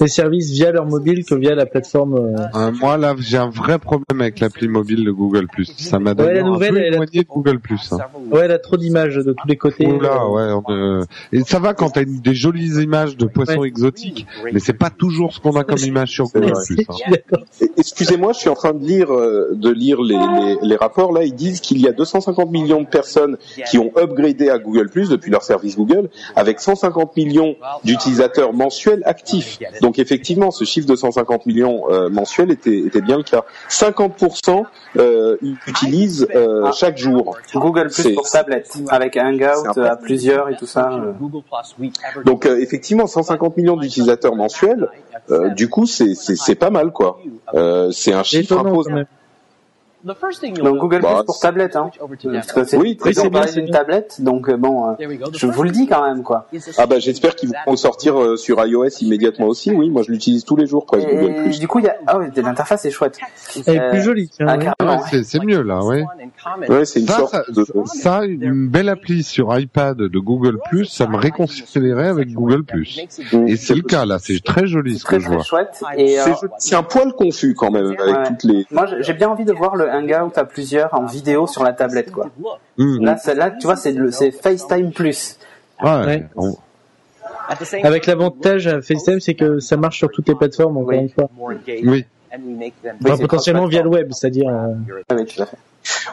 les 0.00 0.08
services 0.08 0.50
via 0.50 0.72
leur 0.72 0.84
mobile 0.86 1.24
que 1.24 1.34
via 1.34 1.54
la 1.54 1.64
plateforme. 1.66 2.14
euh. 2.16 2.36
Euh, 2.54 2.70
moi 2.80 2.96
là, 2.98 3.14
j'ai 3.18 3.38
un 3.38 3.48
vrai 3.48 3.78
problème 3.78 4.20
avec 4.20 4.40
l'appli 4.40 4.68
mobile 4.68 5.04
de 5.04 5.10
Google 5.10 5.46
Ça 5.78 5.98
m'a 5.98 6.10
Ouais, 6.10 6.14
d'ailleurs 6.16 6.34
la 6.34 6.42
nouvelle, 6.50 6.70
un 6.70 6.72
peu 6.74 6.78
elle 6.80 6.84
a 6.84 6.96
éloigné 6.96 7.20
de 7.22 7.26
Google 7.28 7.58
Hein. 7.70 7.76
Several 7.82 8.08
Ouais, 8.30 8.40
elle 8.44 8.50
a 8.52 8.58
trop 8.58 8.76
d'images 8.76 9.16
de 9.16 9.32
tous 9.32 9.48
les 9.48 9.56
côtés. 9.56 9.86
Oula, 9.86 10.28
ouais. 10.28 10.52
on, 10.52 10.70
euh, 10.72 11.04
Et 11.32 11.40
ça 11.40 11.58
va 11.58 11.72
quand 11.74 11.90
t'as 11.90 12.04
des 12.04 12.34
jolies 12.34 12.82
images 12.82 13.16
de 13.16 13.24
poissons 13.26 13.60
Ouais. 13.60 13.68
exotiques, 13.68 14.26
mais 14.52 14.60
c'est 14.60 14.72
pas 14.74 14.90
toujours 14.90 15.32
ce 15.32 15.40
qu'on 15.40 15.52
a 15.56 15.64
comme 15.64 15.78
image 15.78 16.10
sur 16.10 16.26
Google. 16.26 16.52
Plus. 16.66 16.84
hein. 16.88 17.38
Excusez-moi, 17.78 18.32
je 18.32 18.38
suis 18.40 18.48
en 18.50 18.54
train 18.54 18.72
de 18.74 18.84
lire 18.84 19.08
de 19.08 19.70
lire 19.70 20.02
les, 20.02 20.14
les, 20.16 20.56
les 20.68 20.76
rapports. 20.76 21.12
Là, 21.12 21.21
ils 21.24 21.34
disent 21.34 21.60
qu'il 21.60 21.80
y 21.80 21.88
a 21.88 21.92
250 21.92 22.50
millions 22.50 22.80
de 22.82 22.86
personnes 22.86 23.36
qui 23.68 23.78
ont 23.78 23.90
upgradé 23.96 24.50
à 24.50 24.58
Google 24.58 24.88
Plus 24.88 25.08
depuis 25.08 25.30
leur 25.30 25.42
service 25.42 25.76
Google, 25.76 26.08
avec 26.36 26.60
150 26.60 27.16
millions 27.16 27.56
d'utilisateurs 27.84 28.52
mensuels 28.52 29.02
actifs. 29.04 29.58
Donc 29.80 29.98
effectivement, 29.98 30.50
ce 30.50 30.64
chiffre 30.64 30.86
de 30.86 30.96
150 30.96 31.46
millions 31.46 31.90
euh, 31.90 32.08
mensuels 32.08 32.50
était, 32.50 32.78
était 32.78 33.00
bien 33.00 33.16
le 33.16 33.22
cas. 33.22 33.44
50% 33.68 34.64
euh, 34.96 35.36
utilisent 35.66 36.28
euh, 36.34 36.70
chaque 36.72 36.98
jour. 36.98 37.36
Google 37.54 37.88
Plus 37.88 38.14
pour 38.14 38.28
tablette, 38.28 38.70
avec 38.88 39.16
Hangout 39.16 39.78
à 39.78 39.96
plusieurs 39.96 40.48
et 40.48 40.56
tout 40.56 40.66
ça. 40.66 40.90
Donc 42.24 42.46
euh, 42.46 42.58
effectivement, 42.60 43.06
150 43.06 43.56
millions 43.56 43.76
d'utilisateurs 43.76 44.34
mensuels. 44.34 44.88
euh, 45.30 45.48
du 45.50 45.68
coup, 45.68 45.86
c'est 45.86 46.54
pas 46.54 46.70
mal 46.70 46.92
quoi. 46.92 47.18
Euh, 47.54 47.90
c'est 47.92 48.12
un 48.12 48.22
chiffre 48.22 48.58
imposant. 48.58 49.02
Donc 50.04 50.78
Google 50.78 51.00
Bah, 51.00 51.14
Plus 51.16 51.24
pour 51.26 51.38
tablette, 51.38 51.76
hein. 51.76 51.90
Parce 52.32 52.52
que 52.52 52.64
c'est 52.64 52.76
Oui, 52.76 52.98
c'est 53.12 53.28
bien, 53.30 53.46
c'est 53.46 53.62
bien. 53.62 53.72
tablette, 53.72 54.16
donc 54.20 54.48
euh, 54.48 54.56
bon, 54.56 54.90
euh, 54.90 54.94
je 54.98 55.06
first 55.38 55.44
vous 55.54 55.62
le 55.62 55.70
dis 55.70 55.86
quand 55.86 56.02
même, 56.04 56.22
quoi. 56.22 56.48
Ah 56.78 56.86
bah 56.86 56.98
j'espère 56.98 57.36
qu'ils 57.36 57.52
vont 57.66 57.76
sortir 57.76 58.20
euh, 58.20 58.36
sur 58.36 58.64
iOS 58.64 58.88
immédiatement 59.00 59.46
aussi. 59.46 59.70
Oui, 59.72 59.90
moi 59.90 60.02
je 60.02 60.10
l'utilise 60.10 60.44
tous 60.44 60.56
les 60.56 60.66
jours 60.66 60.86
presque 60.86 61.08
Google 61.08 61.30
Et 61.30 61.42
Plus. 61.42 61.60
du 61.60 61.68
coup, 61.68 61.78
il 61.78 61.84
y 61.84 61.88
a, 61.88 61.96
ah 62.06 62.18
ouais, 62.18 62.30
l'interface 62.36 62.84
est 62.84 62.90
chouette. 62.90 63.18
Elle 63.66 63.76
est 63.76 63.80
Euh, 63.80 63.90
plus 63.90 64.02
jolie. 64.02 64.28
tiens, 64.28 64.46
ah, 64.80 64.96
ouais. 65.12 65.22
c'est, 65.22 65.42
mieux 65.44 65.62
là, 65.62 65.84
ouais. 65.84 66.04
Ouais, 66.68 66.84
c'est 66.84 67.00
une 67.00 67.06
Ça, 67.06 67.16
sorte 67.18 67.30
ça, 67.32 67.44
de. 67.48 67.64
ça, 67.84 68.24
une 68.24 68.68
belle 68.68 68.88
appli 68.88 69.22
sur 69.22 69.56
iPad 69.56 69.96
de 69.96 70.18
Google 70.18 70.58
Plus, 70.68 70.86
ça 70.86 71.06
me 71.06 71.16
réconcilierait 71.16 72.08
avec 72.08 72.32
Google 72.32 72.64
Plus. 72.64 72.98
Et 73.46 73.56
c'est 73.56 73.74
le 73.74 73.82
cas 73.82 74.04
là, 74.04 74.18
c'est 74.18 74.42
très 74.42 74.66
joli 74.66 74.98
ce 74.98 75.04
que 75.04 75.10
très 75.16 75.20
je 75.20 75.26
très 75.26 75.36
vois. 75.36 75.60
euh, 75.98 76.34
C'est 76.40 76.48
c'est 76.58 76.74
un 76.74 76.82
poil 76.82 77.12
confus 77.12 77.54
quand 77.54 77.70
même 77.70 77.86
avec 77.86 78.00
Ouais. 78.00 78.26
toutes 78.26 78.44
les. 78.44 78.66
moi, 78.70 78.86
j'ai 79.00 79.12
bien 79.14 79.28
envie 79.28 79.44
de 79.44 79.52
voir 79.52 79.76
le 79.76 79.91
Hangout 79.92 80.36
à 80.36 80.44
plusieurs 80.44 80.92
en 80.94 81.04
vidéo 81.06 81.46
sur 81.46 81.62
la 81.62 81.72
tablette, 81.72 82.10
quoi. 82.10 82.30
Hum, 82.78 83.04
Là, 83.04 83.16
tu 83.50 83.66
vois, 83.66 83.76
c'est 83.76 83.92
le, 83.92 84.10
c'est 84.10 84.30
FaceTime 84.30 84.92
Plus. 84.92 85.38
ouais. 85.82 86.06
Ouais. 86.06 86.26
On- 86.36 86.56
Avec 87.82 88.06
l'avantage 88.06 88.66
à 88.68 88.80
FaceTime, 88.80 89.20
c'est 89.20 89.34
que 89.34 89.58
ça 89.60 89.76
marche 89.76 89.98
sur 89.98 90.10
toutes 90.10 90.28
les 90.28 90.34
plateformes, 90.34 90.76
encore 90.78 90.92
une 90.92 91.08
fois. 91.08 91.28
Oui. 91.84 92.06
C'est 93.16 93.22
potentiellement 93.28 93.66
via 93.66 93.82
le 93.82 93.88
web, 93.90 94.12
c'est-à-dire. 94.12 94.48
euh, 94.48 94.72
Ah 95.08 95.14
oui, 95.16 95.26
tout 95.26 95.42
à 95.42 95.46
fait. 95.46 95.56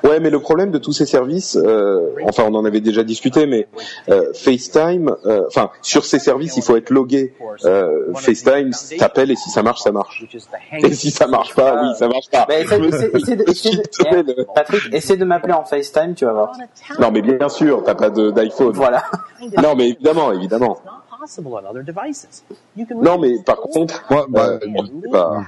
Ouais, 0.03 0.19
mais 0.19 0.31
le 0.31 0.39
problème 0.39 0.71
de 0.71 0.79
tous 0.79 0.93
ces 0.93 1.05
services, 1.05 1.55
euh, 1.55 2.09
enfin 2.23 2.43
on 2.49 2.55
en 2.55 2.65
avait 2.65 2.81
déjà 2.81 3.03
discuté, 3.03 3.45
mais 3.45 3.67
euh, 4.09 4.33
FaceTime, 4.33 5.15
euh, 5.27 5.43
enfin 5.47 5.69
sur 5.83 6.05
ces 6.05 6.17
services 6.17 6.57
il 6.57 6.63
faut 6.63 6.75
être 6.75 6.89
logué. 6.89 7.35
Euh, 7.65 8.11
FaceTime, 8.15 8.71
t'appelles 8.97 9.29
et 9.29 9.35
si 9.35 9.51
ça 9.51 9.61
marche, 9.61 9.81
ça 9.81 9.91
marche. 9.91 10.25
Et 10.73 10.93
si 10.95 11.11
ça 11.11 11.27
marche 11.27 11.53
pas, 11.53 11.83
oui, 11.83 11.89
ça 11.99 12.07
marche 12.07 12.29
pas. 12.31 12.45
Bah, 12.47 12.59
essaie, 12.59 12.79
essaie- 12.79 13.11
essaie 13.13 13.35
de, 13.35 13.43
de- 14.23 14.47
Patrick, 14.55 14.91
essaie 14.91 15.17
de 15.17 15.25
m'appeler 15.25 15.53
en 15.53 15.63
FaceTime, 15.63 16.15
tu 16.15 16.25
vas 16.25 16.33
voir. 16.33 16.51
Non, 16.99 17.11
mais 17.11 17.21
bien 17.21 17.49
sûr, 17.49 17.83
t'as 17.83 17.93
pas 17.95 18.09
d'iPhone. 18.09 18.71
Voilà. 18.73 19.03
Non, 19.61 19.75
mais 19.75 19.89
évidemment, 19.89 20.31
évidemment. 20.31 20.79
Non, 23.03 23.19
mais 23.19 23.35
par 23.45 23.57
contre, 23.57 24.03
Moi, 24.09 24.25
bah, 24.29 24.57
pas. 25.11 25.41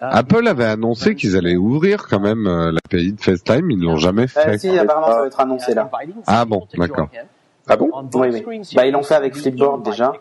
Apple 0.00 0.48
avait 0.48 0.64
annoncé 0.64 1.14
qu'ils 1.14 1.36
allaient 1.36 1.56
ouvrir 1.56 2.06
quand 2.08 2.20
même 2.20 2.46
euh, 2.46 2.72
l'API 2.72 3.12
de 3.12 3.20
FaceTime, 3.20 3.70
ils 3.70 3.80
l'ont 3.80 3.96
jamais 3.96 4.24
Euh, 4.24 4.26
fait. 4.26 4.58
si, 4.58 4.78
apparemment, 4.78 5.06
ça 5.12 5.20
va 5.20 5.26
être 5.26 5.40
annoncé 5.40 5.74
là. 5.74 5.90
Ah 6.26 6.44
bon, 6.44 6.66
d'accord. 6.76 7.08
Ah 7.66 7.76
bon 7.76 7.90
Oui, 8.14 8.28
oui. 8.46 8.60
Bah, 8.76 8.86
ils 8.86 8.92
l'ont 8.92 9.02
fait 9.02 9.14
avec 9.14 9.34
Flipboard 9.34 9.82
déjà. 9.82 10.12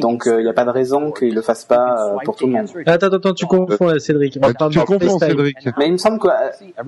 Donc, 0.00 0.22
il 0.26 0.36
n'y 0.38 0.48
a 0.48 0.52
pas 0.52 0.64
de 0.64 0.70
raison 0.70 1.10
qu'ils 1.10 1.34
le 1.34 1.42
fassent 1.42 1.64
pas 1.64 1.96
euh, 2.12 2.16
pour 2.24 2.36
tout 2.36 2.46
le 2.46 2.52
monde. 2.52 2.68
Attends, 2.86 3.08
attends, 3.08 3.34
tu 3.34 3.46
confonds 3.46 3.98
Cédric. 3.98 4.38
On 4.40 4.48
Euh, 4.48 4.52
parle 4.52 4.70
tu 4.72 4.78
de 4.78 4.84
confonds. 4.84 5.18
Cédric. 5.18 5.56
Mais 5.78 5.86
il 5.86 5.92
me 5.92 5.96
semble 5.96 6.20
que... 6.20 6.28
euh, 6.28 6.84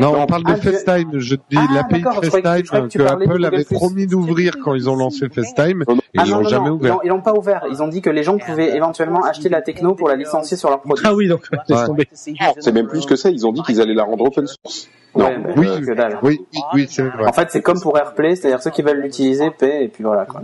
Non, 0.00 0.14
on 0.18 0.26
parle 0.26 0.44
de 0.44 0.52
Ah, 0.52 0.56
FaceTime. 0.56 1.18
Je 1.18 1.34
te 1.34 1.42
dis 1.50 1.56
Ah, 1.58 1.66
l'API 1.74 2.02
je 2.22 2.30
FaceTime 2.30 2.88
que 2.88 2.98
de 2.98 3.04
Apple 3.04 3.44
avait 3.44 3.64
promis 3.64 4.06
d'ouvrir 4.06 4.56
quand 4.64 4.74
ils 4.74 4.88
ont 4.88 4.96
lancé 4.96 5.28
FaceTime 5.28 5.82
et 5.82 5.84
Ah 6.16 6.22
ils 6.24 6.30
non, 6.30 6.38
l'ont 6.40 6.48
jamais 6.48 6.68
non, 6.70 6.76
ils 6.76 6.78
ouvert. 6.80 6.94
l'ont- 6.94 7.00
ils 7.04 7.08
l'ont 7.08 7.20
pas 7.20 7.34
ouvert. 7.34 7.64
Ils 7.70 7.82
ont 7.82 7.88
dit 7.88 8.00
que 8.00 8.10
les 8.10 8.22
gens 8.22 8.38
pouvaient 8.38 8.74
éventuellement 8.74 9.22
acheter 9.24 9.48
la 9.50 9.60
techno 9.60 9.94
pour 9.94 10.08
la 10.08 10.16
licencier 10.16 10.56
sur 10.56 10.70
leurs 10.70 10.80
produits. 10.80 11.04
Ah 11.06 11.14
oui, 11.14 11.28
donc 11.28 11.46
laisse 11.68 11.84
tomber. 11.84 12.08
C'est 12.14 12.72
même 12.72 12.86
plus 12.86 13.04
que 13.04 13.16
ça, 13.16 13.28
ils 13.30 13.46
ont 13.46 13.52
dit 13.52 13.62
qu'ils 13.62 13.80
allaient 13.82 13.94
la 13.94 14.04
rendre 14.04 14.24
open 14.24 14.46
source. 14.46 14.88
Non, 15.16 15.24
Ouais, 15.26 15.38
mais 15.38 15.54
Oui, 15.56 15.80
que 15.86 15.92
dalle. 15.94 16.18
oui, 16.22 16.40
oui, 16.52 16.60
oui, 16.74 16.86
c'est 16.90 17.02
vrai. 17.02 17.28
En 17.28 17.32
fait, 17.32 17.48
c'est 17.50 17.62
comme 17.62 17.80
pour 17.80 17.96
AirPlay, 17.96 18.34
c'est-à-dire 18.36 18.60
ceux 18.62 18.70
qui 18.70 18.82
veulent 18.82 19.00
l'utiliser 19.00 19.50
paient 19.50 19.84
et 19.84 19.88
puis 19.88 20.02
voilà. 20.04 20.24
Quoi. 20.26 20.40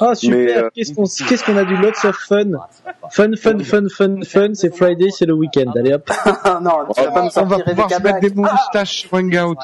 Ah 0.00 0.14
super, 0.14 0.36
Mais, 0.38 0.56
euh, 0.56 0.70
qu'est-ce 0.74 0.94
qu'on 0.94 1.04
qu'est-ce 1.04 1.44
qu'on 1.44 1.56
a 1.56 1.64
du 1.64 1.76
lots 1.76 1.88
of 2.04 2.16
fun. 2.16 2.44
Fun, 3.10 3.30
fun, 3.36 3.58
fun, 3.60 3.88
fun, 3.88 4.16
fun, 4.24 4.48
c'est 4.54 4.74
Friday, 4.74 5.10
c'est 5.10 5.26
le 5.26 5.34
week-end. 5.34 5.70
Allez 5.76 5.92
hop. 5.94 6.08
non, 6.62 6.70
tu 6.94 7.02
vas 7.02 7.10
pas 7.10 7.22
me 7.22 7.24
On 7.24 7.24
va 7.24 7.30
sortir 7.30 7.64
pouvoir 7.64 7.90
se 7.90 7.94
Rebecca 7.96 7.98
mettre 8.00 8.20
des 8.20 8.34
moustaches 8.40 9.00
sur 9.02 9.14
Hangout. 9.14 9.56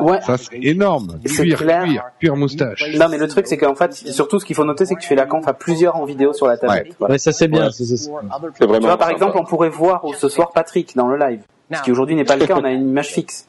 Ouais. 0.00 0.20
Ça, 0.22 0.36
c'est 0.36 0.58
énorme. 0.62 1.18
C'est 1.24 1.42
Cuir, 1.42 1.58
clair. 1.58 1.82
cuir, 1.84 2.02
cuir 2.20 2.36
moustache. 2.36 2.84
Non, 2.98 3.06
mais 3.10 3.18
le 3.18 3.28
truc, 3.28 3.46
c'est 3.46 3.56
qu'en 3.58 3.74
fait, 3.74 3.92
surtout, 3.94 4.38
ce 4.38 4.44
qu'il 4.44 4.56
faut 4.56 4.64
noter, 4.64 4.86
c'est 4.86 4.94
que 4.94 5.00
tu 5.00 5.08
fais 5.08 5.14
la 5.14 5.26
conf 5.26 5.46
à 5.48 5.52
plusieurs 5.52 5.96
en 5.96 6.04
vidéo 6.04 6.32
sur 6.32 6.46
la 6.46 6.56
tablette. 6.56 6.94
Voilà. 6.98 7.12
Ouais, 7.14 7.18
ça 7.18 7.32
c'est 7.32 7.48
bien. 7.48 7.66
Ouais. 7.66 7.70
c'est- 7.72 7.84
C'est 7.84 8.10
Tu 8.60 8.66
vraiment. 8.66 8.86
vois, 8.86 8.96
par 8.96 9.08
sympa. 9.08 9.12
exemple, 9.12 9.38
on 9.38 9.44
pourrait 9.44 9.68
voir 9.70 10.02
ce 10.16 10.28
soir 10.28 10.50
Patrick 10.52 10.94
dans 10.96 11.08
le 11.08 11.16
live. 11.18 11.40
Ce 11.72 11.82
qui 11.82 11.92
aujourd'hui 11.92 12.14
n'est 12.14 12.24
pas 12.24 12.36
le 12.36 12.46
cas, 12.46 12.56
on 12.58 12.64
a 12.64 12.70
une 12.70 12.88
image 12.88 13.08
fixe. 13.08 13.46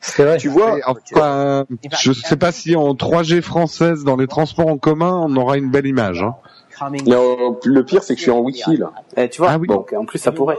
C'est 0.00 0.24
vrai. 0.24 0.36
Tu 0.36 0.48
vois, 0.48 0.76
enfin, 0.86 1.64
je 2.00 2.12
sais 2.12 2.36
pas 2.36 2.52
si 2.52 2.76
en 2.76 2.92
3G 2.94 3.40
française 3.40 4.04
dans 4.04 4.16
les 4.16 4.26
transports 4.26 4.68
en 4.68 4.76
commun 4.78 5.20
on 5.24 5.34
aura 5.36 5.56
une 5.56 5.70
belle 5.70 5.86
image. 5.86 6.22
Hein. 6.22 6.34
non, 7.06 7.58
le 7.64 7.84
pire 7.84 8.02
c'est 8.02 8.12
que 8.14 8.18
je 8.18 8.24
suis 8.24 8.30
en 8.30 8.40
Wi-Fi 8.40 8.76
là. 8.76 8.92
Eh, 9.16 9.30
tu 9.30 9.40
vois, 9.40 9.52
Ah 9.52 9.58
oui. 9.58 9.66
donc 9.66 9.94
en 9.94 10.04
plus 10.04 10.18
ça 10.18 10.30
pourrait. 10.32 10.58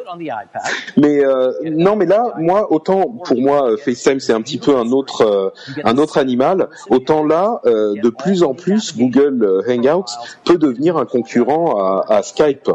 Mais 0.98 1.24
euh, 1.24 1.52
non, 1.66 1.96
mais 1.96 2.08
là, 2.08 2.34
moi, 2.40 2.72
autant 2.72 3.04
pour 3.24 3.40
moi, 3.40 3.70
euh, 3.72 3.78
FaceTime 3.78 4.20
c'est 4.20 4.34
un 4.34 4.42
petit 4.42 4.58
peu 4.58 4.76
un 4.76 4.92
autre, 4.92 5.22
euh, 5.22 5.50
un 5.84 5.98
autre 6.00 6.18
animal. 6.18 6.70
Autant 6.90 7.24
là, 7.24 7.62
euh, 7.66 7.94
de 8.02 8.10
plus 8.10 8.42
en 8.42 8.56
plus, 8.56 8.98
Google 8.98 9.44
euh, 9.44 9.62
Hangouts 9.70 10.12
peut 10.44 10.58
devenir 10.58 10.98
un 10.98 11.06
concurrent 11.06 11.78
à, 11.80 12.16
à 12.16 12.24
Skype. 12.24 12.70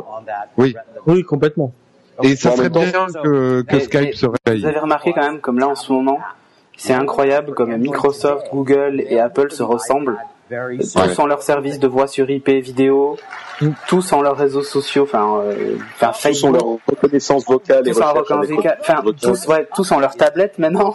Oui. 0.56 0.74
Oui, 1.06 1.24
complètement. 1.24 1.72
Et 2.22 2.36
ça 2.36 2.52
serait 2.56 2.68
bien 2.70 2.90
que, 3.22 3.62
que 3.62 3.76
Et- 3.76 3.80
Skype 3.80 4.00
et 4.08 4.12
se 4.12 4.26
Vous 4.26 4.34
réveille. 4.46 4.66
avez 4.66 4.78
remarqué 4.78 5.12
quand 5.12 5.22
même, 5.22 5.40
comme 5.40 5.58
là 5.58 5.68
en 5.68 5.74
ce 5.74 5.92
moment, 5.92 6.20
c'est 6.76 6.92
incroyable 6.94 7.54
comme 7.54 7.76
Microsoft, 7.76 8.46
Google 8.52 9.02
et 9.08 9.18
Apple 9.20 9.50
se 9.50 9.62
ressemblent. 9.62 10.18
Tous 10.94 11.18
ont 11.18 11.26
leur 11.26 11.42
service 11.42 11.78
de 11.78 11.86
voix 11.88 12.06
sur 12.06 12.28
IP 12.30 12.48
vidéo, 12.48 13.16
tous 13.86 14.12
ont 14.12 14.22
leurs 14.22 14.36
réseaux 14.36 14.62
sociaux, 14.62 15.04
enfin, 15.04 15.40
euh, 15.44 15.76
enfin 15.94 16.08
Tous 16.08 16.16
ont 16.44 16.52
Facebook, 16.52 16.52
leur 16.54 16.64
reconnaissance 16.88 17.44
vocale 17.46 17.82
tous 17.84 17.96
ont 17.96 18.00
leur 18.00 18.16
enfin, 18.80 19.00
vocale. 19.02 19.14
tous, 19.20 19.46
ouais, 19.46 19.68
tous 19.74 19.92
ont 19.92 19.98
leur 20.00 20.16
tablette 20.16 20.58
maintenant, 20.58 20.94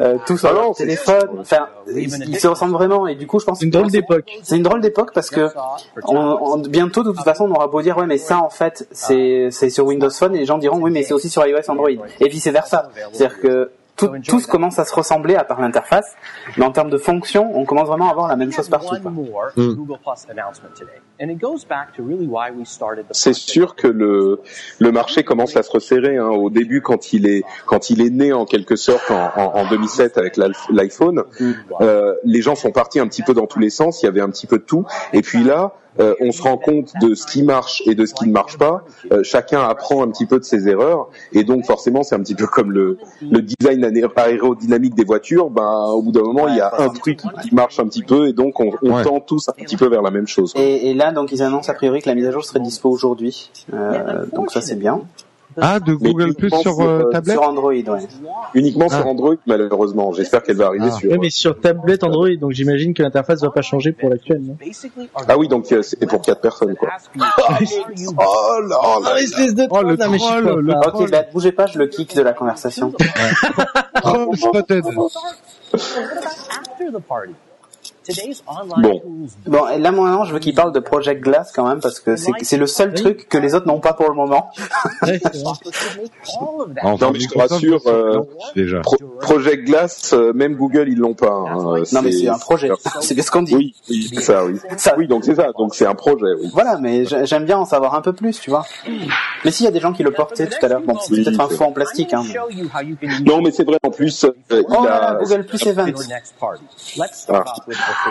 euh, 0.00 0.18
tous 0.26 0.44
ont 0.44 0.48
Ah 0.50 0.52
non, 0.54 0.60
leur 0.62 0.74
téléphone, 0.74 1.28
enfin, 1.40 1.68
ils, 1.88 2.28
ils 2.28 2.38
se 2.38 2.46
ressemblent 2.48 2.74
vraiment 2.74 3.06
et 3.06 3.14
du 3.14 3.26
coup, 3.26 3.38
je 3.40 3.44
pense 3.46 3.58
C'est 3.60 3.64
une 3.64 3.70
drôle 3.70 3.90
d'époque. 3.90 4.30
c'est 4.42 4.56
une 4.56 4.62
drôle 4.62 4.80
d'époque 4.80 5.12
parce 5.14 5.30
que 5.30 5.48
on, 6.04 6.16
on- 6.18 6.58
bientôt 6.58 7.02
de 7.02 7.12
toute 7.12 7.22
façon 7.24 7.44
on 7.50 7.54
aura 7.54 7.68
beau 7.68 7.80
dire 7.82 7.96
ouais 7.96 8.06
mais 8.06 8.18
ça 8.18 8.38
en 8.38 8.50
fait 8.50 8.86
c'est 8.90 9.48
c'est 9.50 9.70
sur 9.70 9.86
Windows 9.86 10.10
Phone 10.10 10.34
et 10.34 10.38
les 10.40 10.44
gens 10.44 10.58
diront 10.58 10.78
oui 10.80 10.90
mais 10.90 11.02
c'est 11.02 11.14
aussi 11.14 11.28
sur 11.30 11.46
iOS 11.46 11.58
Android. 11.68 11.88
Et 12.20 12.28
vice 12.28 12.46
versa 12.48 12.90
c'est-à-dire 13.12 13.40
que 13.40 13.70
tout, 13.96 14.08
tous 14.26 14.46
commencent 14.46 14.78
à 14.78 14.84
se 14.84 14.94
ressembler 14.94 15.34
à 15.36 15.44
part 15.44 15.60
l'interface. 15.60 16.16
Mais 16.56 16.64
en 16.64 16.72
termes 16.72 16.90
de 16.90 16.98
fonction 16.98 17.50
on 17.56 17.64
commence 17.64 17.88
vraiment 17.88 18.08
à 18.08 18.10
avoir 18.10 18.28
la 18.28 18.36
même 18.36 18.52
chose 18.52 18.68
partout 18.68 18.96
quoi. 19.02 19.12
C'est 23.12 23.32
sûr 23.34 23.74
que 23.74 23.86
le 23.88 24.40
le 24.78 24.92
marché 24.92 25.22
commence 25.24 25.56
à 25.56 25.62
se 25.62 25.70
resserrer. 25.70 26.16
Hein. 26.18 26.28
Au 26.28 26.50
début, 26.50 26.82
quand 26.82 27.12
il 27.12 27.26
est 27.26 27.42
quand 27.66 27.90
il 27.90 28.00
est 28.02 28.10
né 28.10 28.32
en 28.32 28.44
quelque 28.44 28.76
sorte 28.76 29.10
en, 29.10 29.30
en, 29.36 29.58
en 29.60 29.68
2007 29.68 30.18
avec 30.18 30.36
l'iPhone, 30.70 31.22
euh, 31.80 32.14
les 32.24 32.42
gens 32.42 32.54
sont 32.54 32.70
partis 32.72 33.00
un 33.00 33.06
petit 33.08 33.22
peu 33.22 33.34
dans 33.34 33.46
tous 33.46 33.58
les 33.58 33.70
sens. 33.70 34.02
Il 34.02 34.06
y 34.06 34.08
avait 34.08 34.20
un 34.20 34.30
petit 34.30 34.46
peu 34.46 34.58
de 34.58 34.64
tout. 34.64 34.84
Et 35.12 35.22
puis 35.22 35.42
là, 35.42 35.74
euh, 35.98 36.14
on 36.20 36.30
se 36.30 36.42
rend 36.42 36.58
compte 36.58 36.92
de 37.00 37.14
ce 37.14 37.26
qui 37.26 37.42
marche 37.42 37.82
et 37.86 37.94
de 37.94 38.04
ce 38.04 38.12
qui 38.12 38.26
ne 38.28 38.32
marche 38.32 38.58
pas. 38.58 38.84
Euh, 39.12 39.22
chacun 39.22 39.62
apprend 39.62 40.02
un 40.02 40.08
petit 40.10 40.26
peu 40.26 40.38
de 40.38 40.44
ses 40.44 40.68
erreurs. 40.68 41.08
Et 41.32 41.42
donc 41.44 41.64
forcément, 41.64 42.02
c'est 42.02 42.14
un 42.14 42.20
petit 42.20 42.34
peu 42.34 42.46
comme 42.46 42.70
le 42.70 42.98
le 43.22 43.40
design 43.40 43.82
aérodynamique 44.16 44.94
des 44.94 45.04
voitures. 45.04 45.48
Ben 45.48 45.86
au 45.88 46.02
bout 46.02 46.12
d'un 46.12 46.22
moment, 46.22 46.48
il 46.48 46.56
y 46.56 46.60
a 46.60 46.70
un 46.82 46.88
truc 46.90 47.20
qui 47.42 47.54
marche 47.54 47.78
un 47.80 47.86
petit 47.88 48.02
peu 48.02 48.28
et 48.28 48.32
donc 48.34 48.60
on, 48.60 48.72
on 48.82 48.96
Ouais. 48.96 49.02
tend 49.04 49.20
tous 49.20 49.48
un 49.48 49.52
petit 49.52 49.76
peu 49.78 49.88
vers 49.88 50.02
la 50.02 50.10
même 50.10 50.26
chose. 50.26 50.52
quoi. 50.52 50.62
et, 50.62 50.90
et 50.90 50.94
là 50.94 51.05
donc 51.12 51.32
ils 51.32 51.42
annoncent 51.42 51.70
a 51.70 51.74
priori 51.74 52.00
que 52.02 52.08
la 52.08 52.14
mise 52.14 52.26
à 52.26 52.30
jour 52.30 52.44
serait 52.44 52.60
dispo 52.60 52.88
aujourd'hui 52.90 53.50
Euh, 53.72 54.26
donc 54.34 54.50
ça 54.50 54.60
c'est 54.60 54.76
bien 54.76 55.00
Ah, 55.58 55.80
de 55.80 55.94
Google 55.94 56.34
Plus 56.34 56.50
sur 56.50 56.60
sur, 56.60 56.80
euh, 56.80 57.04
euh, 57.06 57.10
tablette 57.10 57.38
sur 57.38 57.42
Android 57.48 57.72
ouais 57.72 58.06
Uniquement 58.54 58.88
Ah. 58.90 58.96
sur 58.98 59.06
Android, 59.06 59.36
malheureusement. 59.46 60.12
J'espère 60.12 60.42
qu'elle 60.42 60.56
va 60.58 60.66
arriver 60.66 60.88
Ah. 60.90 60.98
sur. 60.98 61.10
Oui, 61.10 61.18
mais 61.18 61.30
sur 61.30 61.58
tablette 61.58 62.04
Android, 62.04 62.28
donc 62.38 62.52
j'imagine 62.52 62.92
que 62.92 63.02
l'interface 63.02 63.40
va 63.40 63.50
pas 63.50 63.62
changer 63.62 63.92
pour 63.92 64.10
l'actuel. 64.10 64.40
non 64.42 64.56
Ah 65.28 65.38
oui, 65.38 65.48
donc 65.48 65.72
euh, 65.72 65.80
c'est 65.82 66.04
pour 66.06 66.20
quatre 66.20 66.40
personnes, 66.42 66.74
quoi. 66.76 66.90
Oh 68.18 68.60
là 68.68 68.98
là. 69.02 69.20
espèce 69.20 69.54
de 69.54 69.64
Oh, 69.70 69.82
le 69.82 69.96
Non, 69.96 70.10
mais 70.10 70.18
troll, 70.18 70.44
le 70.60 70.74
ok 70.74 71.10
bah 71.10 71.22
bougez 71.32 71.52
pas 71.52 71.66
je 71.66 71.78
le 71.78 71.86
kick 71.86 72.14
de 72.14 72.22
la 72.22 72.32
conversation 72.34 72.92
Troll 74.02 74.36
spotted. 74.36 74.84
Bon. 78.78 79.02
Bon, 79.46 79.64
là 79.64 79.90
maintenant, 79.90 80.24
je 80.24 80.32
veux 80.32 80.38
qu'il 80.38 80.54
parle 80.54 80.72
de 80.72 80.80
Project 80.80 81.22
Glass 81.22 81.52
quand 81.54 81.66
même 81.68 81.80
parce 81.80 82.00
que 82.00 82.14
c'est 82.16 82.56
le 82.56 82.66
seul 82.66 82.94
truc 82.94 83.28
que 83.28 83.38
les 83.38 83.54
autres 83.54 83.66
n'ont 83.66 83.80
pas 83.80 83.92
pour 83.94 84.08
le 84.08 84.14
moment. 84.14 84.50
Non, 87.00 87.10
mais 87.12 87.20
je 87.20 87.28
te 87.28 87.38
rassure, 87.38 87.80
euh, 87.86 88.20
déjà. 88.54 88.80
Pro- 88.80 88.96
Project 89.20 89.64
Glass, 89.64 90.12
euh, 90.12 90.32
même 90.32 90.54
Google, 90.56 90.88
ils 90.88 90.98
l'ont 90.98 91.14
pas. 91.14 91.30
hein. 91.32 91.56
Non, 91.92 92.02
mais 92.02 92.12
c'est 92.12 92.28
un 92.28 92.38
projet. 92.38 92.70
C'est 93.00 93.14
bien 93.14 93.22
ce 93.22 93.30
qu'on 93.30 93.42
dit. 93.42 93.54
Oui, 93.54 93.74
oui, 93.90 94.10
c'est 94.14 94.20
ça, 94.22 94.44
oui. 94.44 94.58
Ça- 94.76 94.94
Oui, 94.96 95.06
donc 95.06 95.24
c'est 95.24 95.34
ça. 95.34 95.48
Donc 95.58 95.74
c'est 95.74 95.86
un 95.86 95.94
projet, 95.94 96.32
oui. 96.40 96.50
Voilà, 96.52 96.78
mais 96.78 97.04
j'ai- 97.04 97.26
j'aime 97.26 97.44
bien 97.44 97.58
en 97.58 97.64
savoir 97.64 97.94
un 97.94 98.00
peu 98.02 98.12
plus, 98.12 98.38
tu 98.40 98.50
vois. 98.50 98.64
Mais 99.44 99.50
s'il 99.50 99.64
y 99.64 99.68
a 99.68 99.72
des 99.72 99.80
gens 99.80 99.92
qui 99.92 100.02
le 100.02 100.10
portaient 100.10 100.46
tout 100.46 100.64
à 100.64 100.68
l'heure, 100.68 100.80
bon, 100.80 100.96
c'est 100.98 101.12
Oui, 101.12 101.24
peut-être 101.24 101.40
un 101.40 101.48
faux 101.48 101.64
en 101.64 101.72
plastique, 101.72 102.12
hein. 102.14 102.22
mais- 102.26 102.32
Non, 103.24 103.40
mais 103.42 103.50
c'est 103.50 103.64
vrai. 103.64 103.78
En 103.82 103.90
plus, 103.90 104.24
euh, 104.24 104.30
il 104.50 104.64
Oh 104.68 104.86
a. 104.86 105.14
Google 105.22 105.44
Plus 105.46 105.66
Event. 105.66 105.86
Ah. 107.28 107.44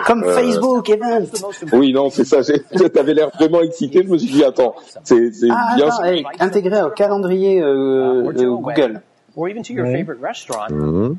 Comme 0.06 0.24
Euh, 0.24 0.34
Facebook 0.34 0.88
Event. 0.90 1.24
Oui, 1.72 1.92
non, 1.92 2.10
c'est 2.10 2.24
ça. 2.24 2.42
j'ai- 2.42 2.60
T'avais 2.90 3.14
l'air 3.14 3.30
vraiment 3.38 3.60
excité. 3.62 4.02
Je 4.04 4.08
me 4.10 4.18
suis 4.18 4.30
dit, 4.32 4.44
attends, 4.44 4.74
c'est 5.04 5.30
Ah, 5.50 5.74
bien. 5.76 5.86
attends, 5.88 6.04
hey, 6.04 6.24
intégré 6.40 6.82
au 6.82 6.90
calendrier 6.90 7.60
euh, 7.62 8.28
euh, 8.28 8.50
Google. 8.56 9.00
Or 9.38 9.48
even 9.50 9.62
to 9.62 9.74
your 9.74 9.84
favorite 9.86 10.18
restaurant. 10.22 10.64
Mhm. 10.70 11.16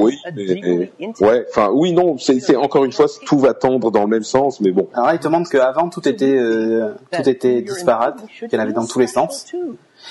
Oui, 0.00 0.18
mais, 0.34 0.90
ouais. 1.20 1.46
Enfin, 1.48 1.70
oui, 1.72 1.92
non. 1.92 2.18
C'est 2.18 2.56
encore 2.56 2.84
une 2.84 2.90
fois, 2.90 3.06
tout 3.24 3.38
va 3.38 3.54
tendre 3.54 3.92
dans 3.92 4.00
le 4.00 4.08
même 4.08 4.24
sens, 4.24 4.60
mais 4.60 4.72
bon. 4.72 4.88
Alors 4.94 5.06
là, 5.06 5.14
il 5.14 5.20
te 5.20 5.28
montre 5.28 5.48
qu'avant 5.48 5.88
tout 5.88 6.08
était 6.08 6.36
euh, 6.36 6.88
tout 7.12 7.28
était 7.28 7.62
disparate, 7.62 8.18
qu'il 8.40 8.52
y 8.52 8.56
en 8.56 8.58
avait 8.64 8.72
dans 8.72 8.84
tous 8.84 8.98
les 8.98 9.06
sens. 9.06 9.46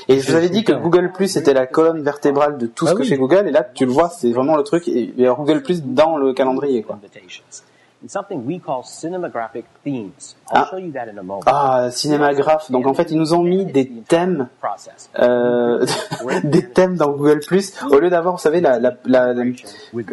Et 0.07 0.21
je 0.21 0.31
vous 0.31 0.37
avais 0.37 0.47
dit 0.47 0.63
que 0.63 0.71
Google 0.71 1.11
Plus 1.11 1.35
était 1.35 1.53
la 1.53 1.67
colonne 1.67 2.01
vertébrale 2.01 2.57
de 2.57 2.67
tout 2.67 2.85
ce 2.87 2.91
Ah 2.93 2.95
que 2.95 3.01
oui. 3.01 3.07
fait 3.09 3.17
Google, 3.17 3.45
et 3.45 3.51
là 3.51 3.67
tu 3.73 3.85
le 3.85 3.91
vois, 3.91 4.07
c'est 4.07 4.31
vraiment 4.31 4.55
le 4.55 4.63
truc. 4.63 4.87
Et 4.87 5.13
Google 5.17 5.61
Plus 5.61 5.83
dans 5.83 6.15
le 6.15 6.31
calendrier, 6.31 6.81
quoi. 6.83 6.97
Invitations. 8.01 8.05
And 8.05 8.09
something 8.09 8.45
we 8.45 8.59
call 8.59 8.83
cinematographic 8.83 9.65
themes. 9.83 10.35
I'll 10.51 10.63
Ah. 10.63 10.67
show 10.71 10.77
you 10.77 10.91
that 10.93 11.07
in 11.07 11.17
a 11.17 11.23
moment. 11.23 11.43
Ah, 11.45 11.89
cinémagraphe. 11.91 12.71
Donc 12.71 12.87
en 12.87 12.93
fait, 12.93 13.11
ils 13.11 13.17
nous 13.17 13.33
ont 13.33 13.43
mis 13.43 13.65
des 13.65 13.87
thèmes, 14.07 14.47
euh, 15.19 15.85
des 16.43 16.69
thèmes 16.69 16.95
dans 16.97 17.11
Google 17.11 17.39
Plus 17.45 17.73
au 17.89 17.99
lieu 17.99 18.09
d'avoir, 18.09 18.35
vous 18.35 18.41
savez, 18.41 18.61
la, 18.61 18.79
la, 18.79 18.93
la- 19.05 19.27
euh, 19.29 19.53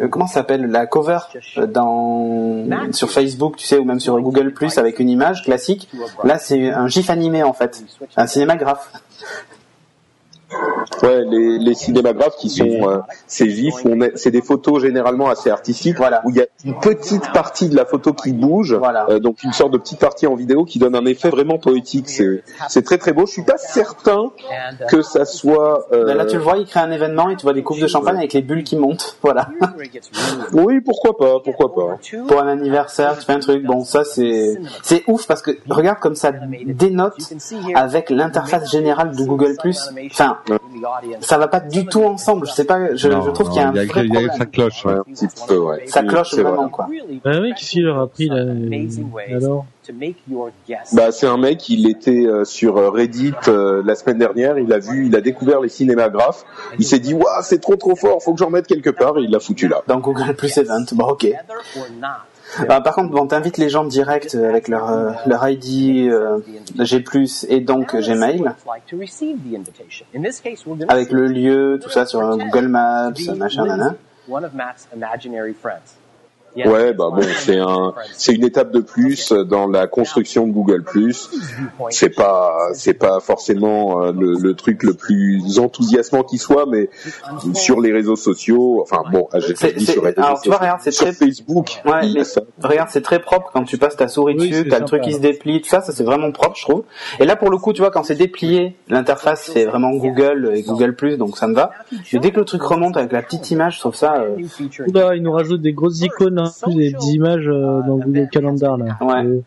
comment 0.09 0.27
s'appelle, 0.27 0.65
la 0.69 0.85
cover 0.85 1.19
euh, 1.57 1.65
dans 1.67 2.91
sur 2.93 3.09
Facebook, 3.09 3.55
tu 3.57 3.65
sais, 3.65 3.77
ou 3.77 3.83
même 3.85 3.99
sur 3.99 4.19
Google 4.21 4.53
Plus 4.53 4.77
avec 4.77 4.99
une 4.99 5.09
image 5.09 5.43
classique. 5.43 5.89
Là, 6.23 6.37
c'est 6.37 6.71
un 6.71 6.87
gif 6.87 7.09
animé 7.09 7.43
en 7.43 7.53
fait, 7.53 7.83
un 8.17 8.27
cinémagraphe. 8.27 8.91
Ouais, 11.03 11.23
les, 11.25 11.59
les 11.59 11.73
cinémagraphes 11.75 12.35
qui 12.37 12.49
sont 12.49 12.89
euh, 12.89 12.97
ces 13.27 13.45
est- 13.45 14.11
c'est 14.17 14.31
des 14.31 14.41
photos 14.41 14.81
généralement 14.81 15.29
assez 15.29 15.49
artistiques, 15.49 15.97
Voilà. 15.97 16.21
où 16.25 16.29
il 16.31 16.37
y 16.37 16.41
a 16.41 16.45
une 16.65 16.77
petite 16.79 17.31
partie 17.31 17.69
de 17.69 17.75
la 17.75 17.85
photo 17.85 18.13
qui 18.13 18.33
bouge, 18.33 18.73
Voilà. 18.73 19.05
euh, 19.09 19.19
donc 19.19 19.43
une 19.43 19.53
sorte 19.53 19.71
de 19.71 19.77
petite 19.77 19.99
partie 19.99 20.27
en 20.27 20.35
vidéo 20.35 20.65
qui 20.65 20.79
donne 20.79 20.95
un 20.95 21.05
effet 21.05 21.29
vraiment 21.29 21.57
poétique. 21.59 22.09
C'est 22.09 22.43
c'est 22.67 22.81
très 22.83 22.97
très 22.97 23.13
beau. 23.13 23.25
Je 23.25 23.31
suis 23.33 23.43
pas 23.43 23.57
certain 23.57 24.31
que 24.89 25.01
ça 25.01 25.25
soit. 25.25 25.87
euh, 25.93 26.05
Ben 26.05 26.15
là, 26.17 26.25
tu 26.25 26.35
le 26.37 26.41
vois, 26.41 26.57
il 26.57 26.65
crée 26.65 26.79
un 26.79 26.91
événement 26.91 27.29
et 27.29 27.35
tu 27.35 27.43
vois 27.43 27.53
des 27.53 27.63
coupes 27.63 27.79
de 27.79 27.87
champagne 27.87 28.17
avec 28.17 28.33
les 28.33 28.41
bulles 28.41 28.63
qui 28.63 28.75
montent. 28.75 29.17
Voilà. 29.21 29.49
Oui, 30.53 30.81
pourquoi 30.81 31.15
pas, 31.17 31.39
pourquoi 31.43 31.73
pas. 31.75 31.97
Pour 32.27 32.41
un 32.41 32.47
anniversaire, 32.47 33.17
tu 33.19 33.25
fais 33.25 33.33
un 33.33 33.39
truc. 33.39 33.63
Bon, 33.63 33.83
ça 33.83 34.03
c'est 34.03 34.59
c'est 34.81 35.03
ouf 35.07 35.27
parce 35.27 35.41
que 35.41 35.51
regarde 35.69 35.99
comme 35.99 36.15
ça 36.15 36.31
dénote 36.65 37.13
avec 37.75 38.09
l'interface 38.09 38.71
générale 38.71 39.15
de 39.15 39.23
Google 39.23 39.55
Plus. 39.61 39.89
Enfin. 40.11 40.37
Ça 41.21 41.37
va 41.37 41.47
pas 41.47 41.59
du 41.59 41.85
tout 41.85 42.03
ensemble. 42.03 42.47
Je 42.47 42.51
sais 42.53 42.65
pas. 42.65 42.95
Je, 42.95 43.07
Non, 43.09 43.21
je 43.21 43.29
trouve 43.31 43.49
qu'il 43.49 43.61
y 43.61 43.63
a 43.63 43.69
un 43.69 43.73
il 43.73 43.77
y 43.77 43.79
a, 43.79 43.85
vrai 43.85 44.05
il 44.05 44.13
y 44.13 44.17
a- 44.29 44.33
ça 44.33 44.45
cloche. 44.45 44.85
ouais. 44.85 44.93
Un 44.93 45.03
petit 45.03 45.27
peu, 45.47 45.57
ouais. 45.57 45.83
Ça 45.87 46.03
cloche 46.03 46.33
vrai. 46.33 46.43
vraiment 46.43 46.69
quoi. 46.69 46.87
Bah 47.23 47.31
oui, 47.41 47.53
qu'est-ce 47.55 47.71
qu'il 47.71 47.83
leur 47.83 47.99
a 47.99 48.07
pris 48.07 48.29
là 48.29 48.43
ways 48.43 49.33
Alors 49.35 49.65
Bah, 50.93 51.11
c'est 51.11 51.27
un 51.27 51.37
mec, 51.37 51.67
il 51.69 51.89
était 51.89 52.25
euh, 52.25 52.45
sur 52.45 52.77
euh, 52.77 52.89
Reddit 52.89 53.33
euh, 53.47 53.81
la 53.83 53.95
semaine 53.95 54.17
dernière, 54.19 54.57
il 54.59 54.71
a 54.71 54.79
vu, 54.79 55.07
il 55.07 55.15
a 55.15 55.21
découvert 55.21 55.61
les 55.61 55.69
cinémagraphes, 55.69 56.45
il 56.77 56.85
s'est 56.85 56.99
dit, 56.99 57.13
waouh, 57.13 57.25
c'est 57.41 57.59
trop 57.59 57.75
trop 57.75 57.95
fort, 57.95 58.21
faut 58.21 58.33
que 58.33 58.39
j'en 58.39 58.49
mette 58.49 58.67
quelque 58.67 58.91
part, 58.91 59.17
et 59.17 59.21
il 59.23 59.31
l'a 59.31 59.39
foutu 59.39 59.67
là. 59.67 59.81
Dans 59.87 59.99
Google 59.99 60.35
Plus 60.35 60.55
Event. 60.57 60.85
Bon, 60.93 61.05
ok. 61.07 61.27
Bah, 62.67 62.81
par 62.81 62.95
contre, 62.95 63.09
bon, 63.11 63.27
t'invites 63.27 63.57
les 63.57 63.69
gens 63.69 63.83
direct 63.85 64.35
euh, 64.35 64.49
avec 64.49 64.67
leur 64.67 64.89
euh, 64.89 65.11
leur 65.25 65.47
ID 65.47 66.09
euh, 66.09 66.39
G+ 66.79 67.03
et 67.47 67.59
donc 67.61 67.93
euh, 67.95 68.01
Gmail. 68.01 68.43
Avec 70.89 71.11
le 71.11 71.27
lieu, 71.27 71.79
tout 71.81 71.89
ça 71.89 72.05
sur 72.05 72.21
euh, 72.21 72.37
Google 72.37 72.67
Maps, 72.67 73.11
machin, 73.37 73.65
nana. 73.65 73.95
Ouais, 76.55 76.93
bah 76.93 77.09
bon, 77.13 77.21
c'est 77.39 77.57
un, 77.57 77.93
c'est 78.13 78.33
une 78.33 78.43
étape 78.43 78.71
de 78.71 78.79
plus 78.79 79.31
dans 79.31 79.67
la 79.67 79.87
construction 79.87 80.47
de 80.47 80.51
Google+. 80.51 80.83
C'est 81.89 82.09
pas, 82.09 82.57
c'est 82.73 82.93
pas 82.93 83.19
forcément 83.19 84.01
euh, 84.03 84.11
le, 84.11 84.33
le 84.33 84.53
truc 84.55 84.83
le 84.83 84.93
plus 84.93 85.59
enthousiasmant 85.59 86.23
qui 86.23 86.37
soit, 86.37 86.65
mais 86.65 86.89
sur 87.53 87.79
les 87.81 87.91
réseaux 87.93 88.15
sociaux, 88.15 88.81
enfin 88.81 89.01
bon, 89.11 89.27
j'ai 89.35 89.55
sur 89.55 89.67
les 89.67 89.73
réseaux 89.73 90.01
alors, 90.17 90.41
tu 90.41 90.49
vois, 90.49 90.57
regarde, 90.57 90.79
c'est 90.83 90.91
sur 90.91 91.05
très- 91.05 91.13
Facebook, 91.13 91.81
Ouais, 91.85 91.91
il 92.03 92.09
y 92.11 92.15
a 92.15 92.19
mais 92.19 92.23
ça. 92.23 92.41
regarde, 92.61 92.89
c'est 92.91 93.01
très 93.01 93.19
propre 93.19 93.49
quand 93.53 93.63
tu 93.63 93.77
passes 93.77 93.95
ta 93.95 94.07
souris 94.07 94.35
Oui, 94.37 94.49
dessus, 94.49 94.67
t'as 94.69 94.79
le 94.79 94.85
truc 94.85 95.01
qui 95.03 95.13
se 95.13 95.19
déplie, 95.19 95.61
tout 95.61 95.69
ça, 95.69 95.81
ça 95.81 95.91
c'est 95.91 96.03
vraiment 96.03 96.31
propre, 96.31 96.55
je 96.57 96.63
trouve. 96.63 96.83
Et 97.19 97.25
là, 97.25 97.35
pour 97.35 97.49
le 97.49 97.57
coup, 97.57 97.73
tu 97.73 97.81
vois, 97.81 97.91
quand 97.91 98.03
c'est 98.03 98.15
déplié, 98.15 98.75
l'interface 98.87 99.49
c'est 99.53 99.65
vraiment 99.65 99.91
Google 99.91 100.51
et 100.55 100.63
Google 100.63 100.95
Plus, 100.95 101.17
donc 101.17 101.37
ça 101.37 101.47
me 101.47 101.53
va. 101.55 101.71
Mais 102.13 102.19
dès 102.19 102.31
que 102.31 102.39
le 102.39 102.45
truc 102.45 102.61
remonte 102.63 102.97
avec 102.97 103.11
la 103.11 103.21
petite 103.21 103.49
image, 103.51 103.75
je 103.75 103.79
trouve 103.79 103.95
ça. 103.95 104.15
euh. 104.21 104.35
Oula, 104.87 105.15
ils 105.15 105.21
nous 105.23 105.31
rajoutent 105.31 105.61
des 105.61 105.73
grosses 105.73 106.01
icônes, 106.01 106.38
hein, 106.39 106.51
plus 106.63 106.75
des, 106.75 106.91
des 106.93 107.05
images 107.11 107.47
euh, 107.47 107.81
dans 107.87 107.97
Google 107.97 108.27
Calendar 108.31 108.77
là. 108.77 108.97
Ouais. 109.01 109.41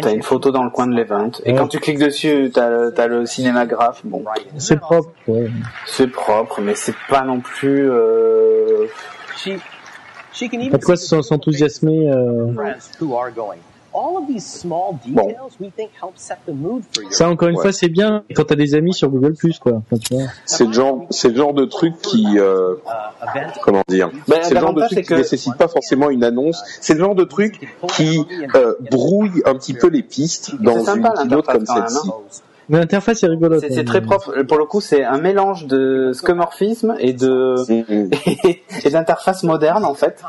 T'as 0.00 0.12
une 0.12 0.22
photo 0.24 0.50
dans 0.50 0.64
le 0.64 0.70
coin 0.70 0.88
de 0.88 0.94
l'event. 0.94 1.30
Et 1.44 1.52
Ouais. 1.52 1.58
quand 1.58 1.68
tu 1.68 1.78
cliques 1.78 2.00
dessus, 2.00 2.50
t'as 2.52 3.06
le, 3.06 3.26
cinémagraphe. 3.26 4.00
Bon, 4.04 4.24
c'est 4.58 4.80
propre. 4.80 5.10
Ouais. 5.28 5.48
c'est 5.86 6.08
propre, 6.08 6.60
mais 6.60 6.74
c'est 6.74 6.96
pas 7.08 7.22
non 7.22 7.38
plus. 7.40 7.88
Euh... 7.90 8.86
She, 9.36 9.50
she 10.32 10.48
can 10.50 10.58
Pas 10.58 10.64
even 10.64 10.78
de 10.78 10.84
quoi 10.84 10.96
see 10.96 11.06
s'en- 11.06 11.22
s'enthousiasmer. 11.22 12.10
Euh... 12.10 12.46
friends 13.94 14.02
who 14.02 14.02
are 14.02 14.10
going. 14.10 14.16
All 14.16 14.18
of 14.22 14.26
these 14.28 14.44
small 14.44 14.98
Bon. 15.06 15.26
details 15.28 15.52
we 15.60 15.70
think 15.70 15.90
help 16.00 16.12
set 16.16 16.38
the 16.46 16.52
mood 16.52 16.82
for 16.92 17.02
your 17.02 17.12
Ça 17.12 17.28
encore 17.28 17.48
une 17.48 17.56
Ouais. 17.56 17.62
fois 17.62 17.72
c'est 17.72 17.88
bien 17.88 18.24
quand 18.34 18.44
t'as 18.44 18.54
des 18.56 18.74
amis 18.74 18.92
sur 18.94 19.08
Google 19.08 19.34
Plus 19.34 19.58
quoi. 19.58 19.72
Enfin, 19.74 19.96
tu 19.98 20.14
vois. 20.14 20.24
C'est 20.44 20.66
le 20.66 20.72
genre, 20.72 21.06
c'est 21.10 21.28
le 21.28 21.36
genre 21.36 21.54
de 21.54 21.64
truc 21.64 21.94
qui, 22.02 22.38
euh, 22.38 22.74
uh, 22.86 23.40
comment 23.62 23.82
dire, 23.88 24.10
Ben, 24.28 24.38
c'est 24.42 24.54
le 24.54 24.60
genre 24.60 24.74
de 24.74 24.82
truc 24.82 24.98
qui 25.00 25.04
que- 25.04 25.14
nécessite 25.14 25.56
pas 25.56 25.68
forcément 25.68 26.10
une 26.10 26.24
annonce. 26.24 26.62
C'est 26.80 26.94
le 26.94 27.00
genre 27.00 27.14
de 27.14 27.24
truc 27.24 27.68
qui 27.96 28.24
euh, 28.54 28.74
brouille 28.90 29.42
un 29.46 29.54
petit 29.54 29.74
peu 29.74 29.88
les 29.88 30.02
pistes 30.02 30.54
dans 30.60 30.84
une 30.94 31.02
keynote 31.02 31.46
comme 31.46 31.66
celle-ci. 31.66 32.10
Mais 32.68 32.78
l'interface 32.78 33.22
est 33.22 33.26
rigolote. 33.26 33.60
C'est, 33.68 33.78
hein. 33.78 33.84
très 33.84 34.00
propre. 34.00 34.42
Pour 34.42 34.58
le 34.58 34.64
coup, 34.64 34.80
c'est 34.80 35.04
un 35.04 35.18
mélange 35.18 35.66
de 35.66 36.12
scomorphisme 36.14 36.94
et 36.98 37.12
de 37.12 37.56
et 38.84 38.90
d'interface 38.90 39.42
moderne 39.42 39.84
en 39.84 39.94
fait. 39.94 40.22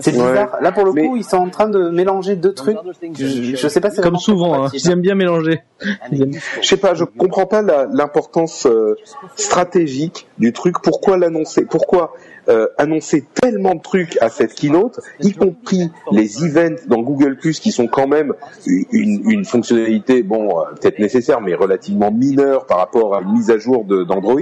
C'est 0.00 0.12
Ouais. 0.16 0.28
bizarre. 0.30 0.58
Là, 0.60 0.72
pour 0.72 0.84
le 0.84 0.92
Mais- 0.92 1.06
coup, 1.06 1.16
ils 1.16 1.24
sont 1.24 1.36
en 1.38 1.48
train 1.48 1.68
de 1.68 1.88
mélanger 1.90 2.36
deux 2.36 2.52
trucs. 2.52 2.76
Je, 3.18 3.56
je 3.56 3.68
sais 3.68 3.80
pas 3.80 3.90
si 3.90 4.00
Comme 4.00 4.16
souvent, 4.18 4.64
hein. 4.66 4.70
ils 4.74 4.90
aiment 4.90 5.00
bien 5.00 5.14
mélanger. 5.14 5.62
Aiment- 6.12 6.32
Je 6.60 6.66
sais 6.66 6.76
pas, 6.76 6.94
je 6.94 7.04
comprends 7.04 7.46
pas 7.46 7.62
la- 7.62 7.86
l'importance 7.92 8.66
euh, 8.66 8.96
stratégique 9.36 10.26
du 10.38 10.52
truc. 10.52 10.76
Pourquoi 10.82 11.16
l'annoncer? 11.16 11.64
Pourquoi 11.64 12.12
euh, 12.48 12.66
annoncer 12.78 13.26
tellement 13.40 13.74
de 13.74 13.82
trucs 13.82 14.16
à 14.20 14.28
cette 14.28 14.54
keynote, 14.54 15.00
y 15.20 15.32
compris 15.32 15.90
les 16.12 16.44
events 16.44 16.80
dans 16.86 17.02
Google 17.02 17.36
Plus 17.36 17.60
qui 17.60 17.72
sont 17.72 17.86
quand 17.86 18.06
même 18.06 18.34
une, 18.66 19.22
une 19.30 19.44
fonctionnalité, 19.44 20.22
bon, 20.22 20.60
euh, 20.60 20.64
peut-être 20.80 20.98
nécessaire, 20.98 21.40
mais 21.40 21.54
relativement 21.54 22.10
mineure 22.10 22.66
par 22.66 22.78
rapport 22.78 23.14
à 23.14 23.20
une 23.20 23.32
mise 23.32 23.50
à 23.50 23.58
jour 23.58 23.84
d'Android. 23.84 24.40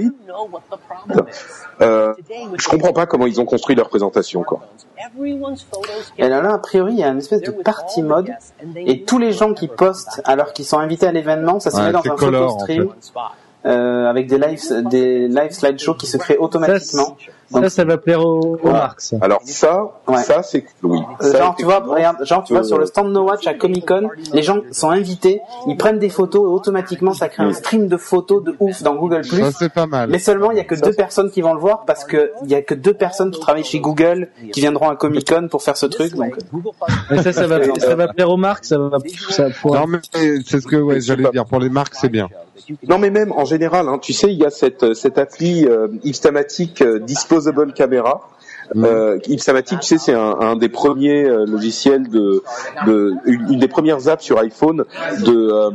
Euh, 1.81 2.13
je 2.57 2.67
comprends 2.67 2.93
pas 2.93 3.05
comment 3.05 3.27
ils 3.27 3.39
ont 3.39 3.45
construit 3.45 3.75
leur 3.75 3.89
présentation, 3.89 4.43
quoi. 4.43 4.61
Et 6.17 6.27
là, 6.27 6.41
là, 6.41 6.53
a 6.53 6.57
priori, 6.59 6.93
il 6.93 6.99
y 6.99 7.03
a 7.03 7.09
une 7.09 7.19
espèce 7.19 7.41
de 7.41 7.51
party 7.51 8.03
mode. 8.03 8.31
Et 8.75 9.03
tous 9.03 9.19
les 9.19 9.31
gens 9.31 9.53
qui 9.53 9.67
postent 9.67 10.21
alors 10.23 10.53
qu'ils 10.53 10.65
sont 10.65 10.79
invités 10.79 11.07
à 11.07 11.11
l'événement, 11.11 11.59
ça 11.59 11.71
se 11.71 11.77
Ouais, 11.77 11.87
met 11.87 11.91
dans 11.91 11.99
un 11.99 12.15
color, 12.15 12.51
photo 12.51 12.59
stream. 12.63 12.89
Euh, 13.67 14.09
avec 14.09 14.27
des 14.27 14.37
live 14.37 14.61
des 14.89 15.27
live 15.27 15.51
slideshows 15.51 15.93
qui 15.95 16.07
se 16.07 16.17
créent 16.17 16.37
automatiquement. 16.37 17.17
Ça, 17.49 17.69
ça 17.69 17.85
va 17.85 17.97
plaire 17.97 18.25
aux, 18.25 18.57
aux. 18.61 18.71
Ça. 18.97 19.17
Alors 19.21 19.39
ça, 19.45 19.79
Ouais. 20.05 20.21
ça 20.21 20.43
c'est 20.43 20.65
oui. 20.83 20.99
Euh, 21.21 21.31
Ça, 21.31 21.37
genre 21.37 21.55
tu 21.55 21.63
vois, 21.63 21.79
regarde, 21.79 22.17
genre 22.25 22.43
tu 22.43 22.51
vois 22.51 22.61
euh, 22.63 22.65
sur 22.65 22.77
le 22.77 22.85
stand 22.85 23.09
No 23.13 23.23
Watch 23.23 23.47
à 23.47 23.53
Comic 23.53 23.85
Con, 23.87 24.09
les 24.33 24.41
gens 24.43 24.57
sont 24.71 24.89
invités, 24.89 25.39
ils 25.65 25.77
prennent 25.77 25.97
des 25.99 26.09
photos 26.09 26.41
et 26.41 26.45
automatiquement 26.45 27.13
ça 27.13 27.29
crée 27.29 27.43
un 27.43 27.53
stream 27.53 27.87
de 27.87 27.95
photos 27.95 28.43
de 28.43 28.53
ouf 28.59 28.83
dans 28.83 28.95
Google 28.95 29.23
Ça 29.23 29.51
c'est 29.53 29.71
pas 29.71 29.85
mal. 29.85 30.09
Mais 30.09 30.19
seulement 30.19 30.51
il 30.51 30.57
y 30.57 30.59
a 30.59 30.65
que 30.65 30.75
deux 30.75 30.91
personnes 30.91 31.31
qui 31.31 31.41
vont 31.41 31.53
le 31.53 31.59
voir 31.61 31.85
parce 31.85 32.03
que 32.03 32.31
il 32.43 32.51
y 32.51 32.55
a 32.55 32.61
que 32.61 32.73
deux 32.73 32.93
personnes 32.93 33.31
qui 33.31 33.39
travaillent 33.39 33.63
chez 33.63 33.79
Google 33.79 34.27
qui 34.51 34.59
viendront 34.59 34.89
à 34.89 34.97
Comic 34.97 35.25
Con 35.29 35.47
pour 35.49 35.63
faire 35.63 35.77
ce 35.77 35.85
truc. 35.85 36.15
Donc 36.15 36.35
Mais 37.11 37.23
ça, 37.23 37.31
ça 37.31 37.47
va, 37.47 37.59
ça 37.79 37.95
va 37.95 38.09
plaire 38.09 38.29
aux 38.29 38.37
marques. 38.37 38.65
Ça 38.65 38.77
va, 38.77 38.97
ça 39.29 39.47
Non 39.63 39.87
mais 39.87 39.99
c'est 40.45 40.59
ce 40.59 40.67
que 40.67 40.75
ouais, 40.75 40.99
j'allais 40.99 41.29
dire. 41.31 41.45
Pour 41.45 41.59
les 41.61 41.69
marques 41.69 41.95
c'est 41.95 42.09
bien. 42.09 42.27
Non 42.87 42.97
mais 42.97 43.09
même 43.09 43.31
en 43.31 43.45
général, 43.45 43.87
hein, 43.87 43.99
tu 43.99 44.13
sais, 44.13 44.31
il 44.31 44.39
y 44.39 44.45
a 44.45 44.49
cette 44.49 44.93
cette 44.93 45.17
appli 45.17 45.65
euh, 45.65 45.87
Ipstamatic 46.03 46.81
euh, 46.81 46.99
Disposable 46.99 47.73
Camera. 47.73 48.29
Euh, 48.75 49.17
Ipstamatic, 49.29 49.79
tu 49.79 49.87
sais, 49.87 49.97
c'est 49.97 50.13
un, 50.13 50.35
un 50.41 50.57
des 50.57 50.67
premiers 50.67 51.23
euh, 51.23 51.45
logiciels 51.45 52.09
de, 52.09 52.43
de 52.85 53.13
une, 53.25 53.53
une 53.53 53.59
des 53.59 53.69
premières 53.69 54.09
apps 54.09 54.21
sur 54.21 54.37
iPhone 54.39 54.83
de 55.25 55.31
euh, 55.31 55.69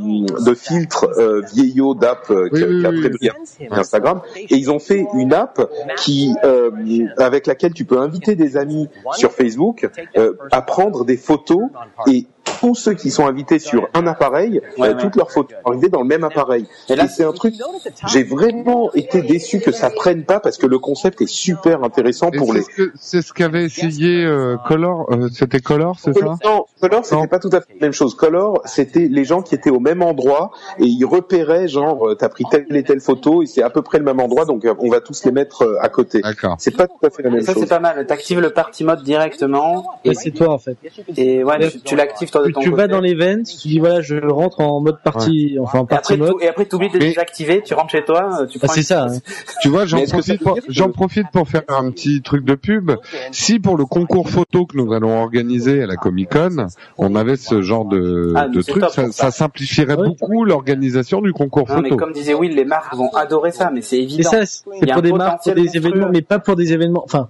de 0.44 0.54
filtres 0.54 1.06
euh, 1.16 1.40
vieillots 1.54 1.94
d'app 1.94 2.30
euh, 2.30 2.50
qui, 2.50 2.62
Oui, 2.62 2.84
oui, 2.84 3.10
qui 3.18 3.28
a 3.30 3.34
oui. 3.60 3.68
Instagram 3.70 4.20
et 4.36 4.56
ils 4.56 4.70
ont 4.70 4.78
fait 4.78 5.06
une 5.14 5.32
app 5.32 5.66
qui 5.96 6.34
euh, 6.44 6.70
avec 7.16 7.46
laquelle 7.46 7.72
tu 7.72 7.86
peux 7.86 7.98
inviter 7.98 8.34
des 8.36 8.58
amis 8.58 8.90
sur 9.12 9.32
Facebook 9.32 9.88
euh, 10.18 10.34
à 10.50 10.60
prendre 10.60 11.06
des 11.06 11.16
photos 11.16 11.62
et 12.06 12.26
tous 12.60 12.74
ceux 12.74 12.94
qui 12.94 13.10
sont 13.10 13.26
invités 13.26 13.58
sur 13.58 13.88
un 13.94 14.06
appareil, 14.06 14.60
Ouais, 14.78 14.88
euh, 14.88 14.94
ouais. 14.94 15.00
toutes 15.00 15.16
leurs 15.16 15.30
photos 15.30 15.56
sont 15.64 15.70
arrivées 15.70 15.88
dans 15.88 16.00
le 16.00 16.06
même 16.06 16.24
appareil. 16.24 16.66
Et 16.88 16.92
Et, 16.92 16.96
là, 16.96 17.08
c'est 17.08 17.24
un 17.24 17.32
truc, 17.32 17.54
j'ai 18.08 18.22
vraiment 18.24 18.90
été 18.94 19.22
déçu 19.22 19.60
que 19.60 19.72
ça 19.72 19.90
prenne 19.90 20.24
pas 20.24 20.40
parce 20.40 20.58
que 20.58 20.66
le 20.66 20.78
concept 20.78 21.20
est 21.22 21.28
super 21.28 21.82
intéressant 21.84 22.30
Et 22.32 22.38
pour 22.38 22.48
c'est 22.52 22.58
les. 22.58 22.62
ce 22.62 22.90
c'est 22.98 23.22
ce 23.22 23.32
qu'avait 23.32 23.64
essayé 23.64 24.24
euh, 24.24 24.56
Color. 24.68 25.06
euh, 25.12 25.28
C'était 25.32 25.60
Color, 25.60 25.96
c'est 26.00 26.12
ça? 26.12 26.24
Non, 26.44 26.66
Color, 26.80 27.04
c'était 27.04 27.26
pas 27.26 27.38
tout 27.38 27.50
à 27.52 27.60
fait 27.60 27.74
la 27.80 27.86
même 27.86 27.92
chose. 27.92 28.14
Color, 28.14 28.60
c'était 28.64 29.08
les 29.08 29.24
gens 29.24 29.42
qui 29.42 29.54
étaient 29.54 29.70
au 29.70 29.80
même 29.80 30.02
endroit 30.02 30.50
et 30.78 30.84
ils 30.84 31.04
repéraient, 31.04 31.68
genre, 31.68 32.08
euh, 32.08 32.14
t'as 32.14 32.28
pris 32.28 32.44
telle 32.50 32.66
et 32.74 32.82
telle 32.82 33.00
photo 33.00 33.42
et 33.42 33.46
c'est 33.46 33.62
à 33.62 33.70
peu 33.70 33.82
près 33.82 33.98
le 33.98 34.04
même 34.04 34.20
endroit, 34.20 34.44
donc 34.44 34.66
on 34.78 34.88
va 34.90 35.00
tous 35.00 35.24
les 35.24 35.32
mettre 35.32 35.76
à 35.80 35.88
côté. 35.88 36.20
D'accord. 36.20 36.56
C'est 36.58 36.76
pas 36.76 36.86
tout 36.86 36.94
à 37.04 37.10
fait 37.10 37.22
la 37.22 37.28
Et 37.28 37.32
même 37.32 37.42
ça, 37.42 37.52
chose. 37.54 37.62
c'est 37.62 37.68
pas 37.68 37.78
mal. 37.80 38.04
T'actives 38.06 38.40
le 38.40 38.50
party 38.50 38.84
mode 38.84 39.02
directement. 39.02 39.84
Et, 40.04 40.10
Et 40.10 40.14
c'est 40.14 40.30
toi 40.32 40.48
en 40.54 40.58
fait. 40.58 40.76
et 41.16 41.44
ouais, 41.44 41.68
tu, 41.68 41.80
tu 41.80 41.96
l'actives 41.96 42.30
de 42.40 42.46
Tu, 42.46 42.52
tu 42.60 42.70
vas 42.70 42.88
dans 42.88 43.00
l'event, 43.00 43.42
tu 43.42 43.68
dis 43.68 43.78
voilà, 43.78 44.00
je 44.00 44.16
rentre 44.16 44.60
en 44.60 44.80
mode 44.80 45.00
partie, 45.02 45.56
enfin 45.60 45.82
et 45.82 45.86
partie 45.86 46.14
après, 46.14 46.16
mode. 46.26 46.38
tu- 46.38 46.44
et 46.44 46.48
après, 46.48 46.64
t'oublies 46.64 46.88
de 46.90 46.98
Mais- 46.98 47.08
désactiver, 47.08 47.62
tu 47.64 47.74
rentres 47.74 47.90
chez 47.90 48.04
toi, 48.04 48.46
tu 48.50 48.58
Ah, 48.62 48.68
c'est 48.68 48.80
une- 48.80 48.82
ça. 48.86 49.04
hein. 49.04 49.18
Tu 49.62 49.68
vois, 49.68 49.86
j'en 49.86 50.02
profite, 50.04 50.38
ça 50.38 50.44
pour, 50.44 50.54
dire 50.54 50.62
que- 50.66 50.72
j'en 50.72 50.90
profite 50.90 51.26
pour 51.32 51.48
faire 51.48 51.62
un 51.68 51.90
petit 51.90 52.22
truc 52.22 52.44
de 52.44 52.54
pub. 52.54 52.92
Si 53.32 53.58
pour 53.60 53.76
le 53.76 53.84
concours 53.84 54.28
photo 54.28 54.66
que 54.66 54.76
nous 54.76 54.92
allons 54.92 55.22
organiser 55.22 55.82
à 55.82 55.86
la 55.86 55.96
Comic 55.96 56.30
Con, 56.30 56.66
on 56.98 57.14
avait 57.14 57.36
ce 57.36 57.62
genre 57.62 57.84
de, 57.84 58.32
Ah, 58.36 58.48
de 58.48 58.60
c'est 58.60 58.72
truc, 58.72 58.84
ça, 58.84 58.88
ça. 58.90 59.12
ça 59.12 59.30
simplifierait 59.30 59.96
Ouais. 59.96 60.08
beaucoup 60.08 60.44
l'organisation 60.44 61.20
du 61.20 61.32
concours 61.32 61.68
Non, 61.68 61.80
mais 61.82 61.90
photo. 61.90 61.96
comme 62.04 62.12
disait 62.12 62.34
Will, 62.34 62.54
les 62.54 62.64
marques 62.64 62.94
vont 62.94 63.10
adorer 63.14 63.50
ça, 63.52 63.70
mais 63.72 63.80
c'est 63.82 63.96
C'est 63.96 64.02
évident. 64.02 64.30
ça, 64.30 64.46
c'est 64.46 64.62
Il 64.82 64.88
y 64.88 64.90
a 64.90 64.94
pour 64.94 65.02
des 65.02 65.12
marques, 65.12 65.42
pour 65.44 65.54
des 65.54 65.76
événements, 65.76 66.08
mais 66.12 66.22
pas 66.22 66.38
pour 66.38 66.56
des 66.56 66.72
événements. 66.72 67.02
Enfin, 67.04 67.28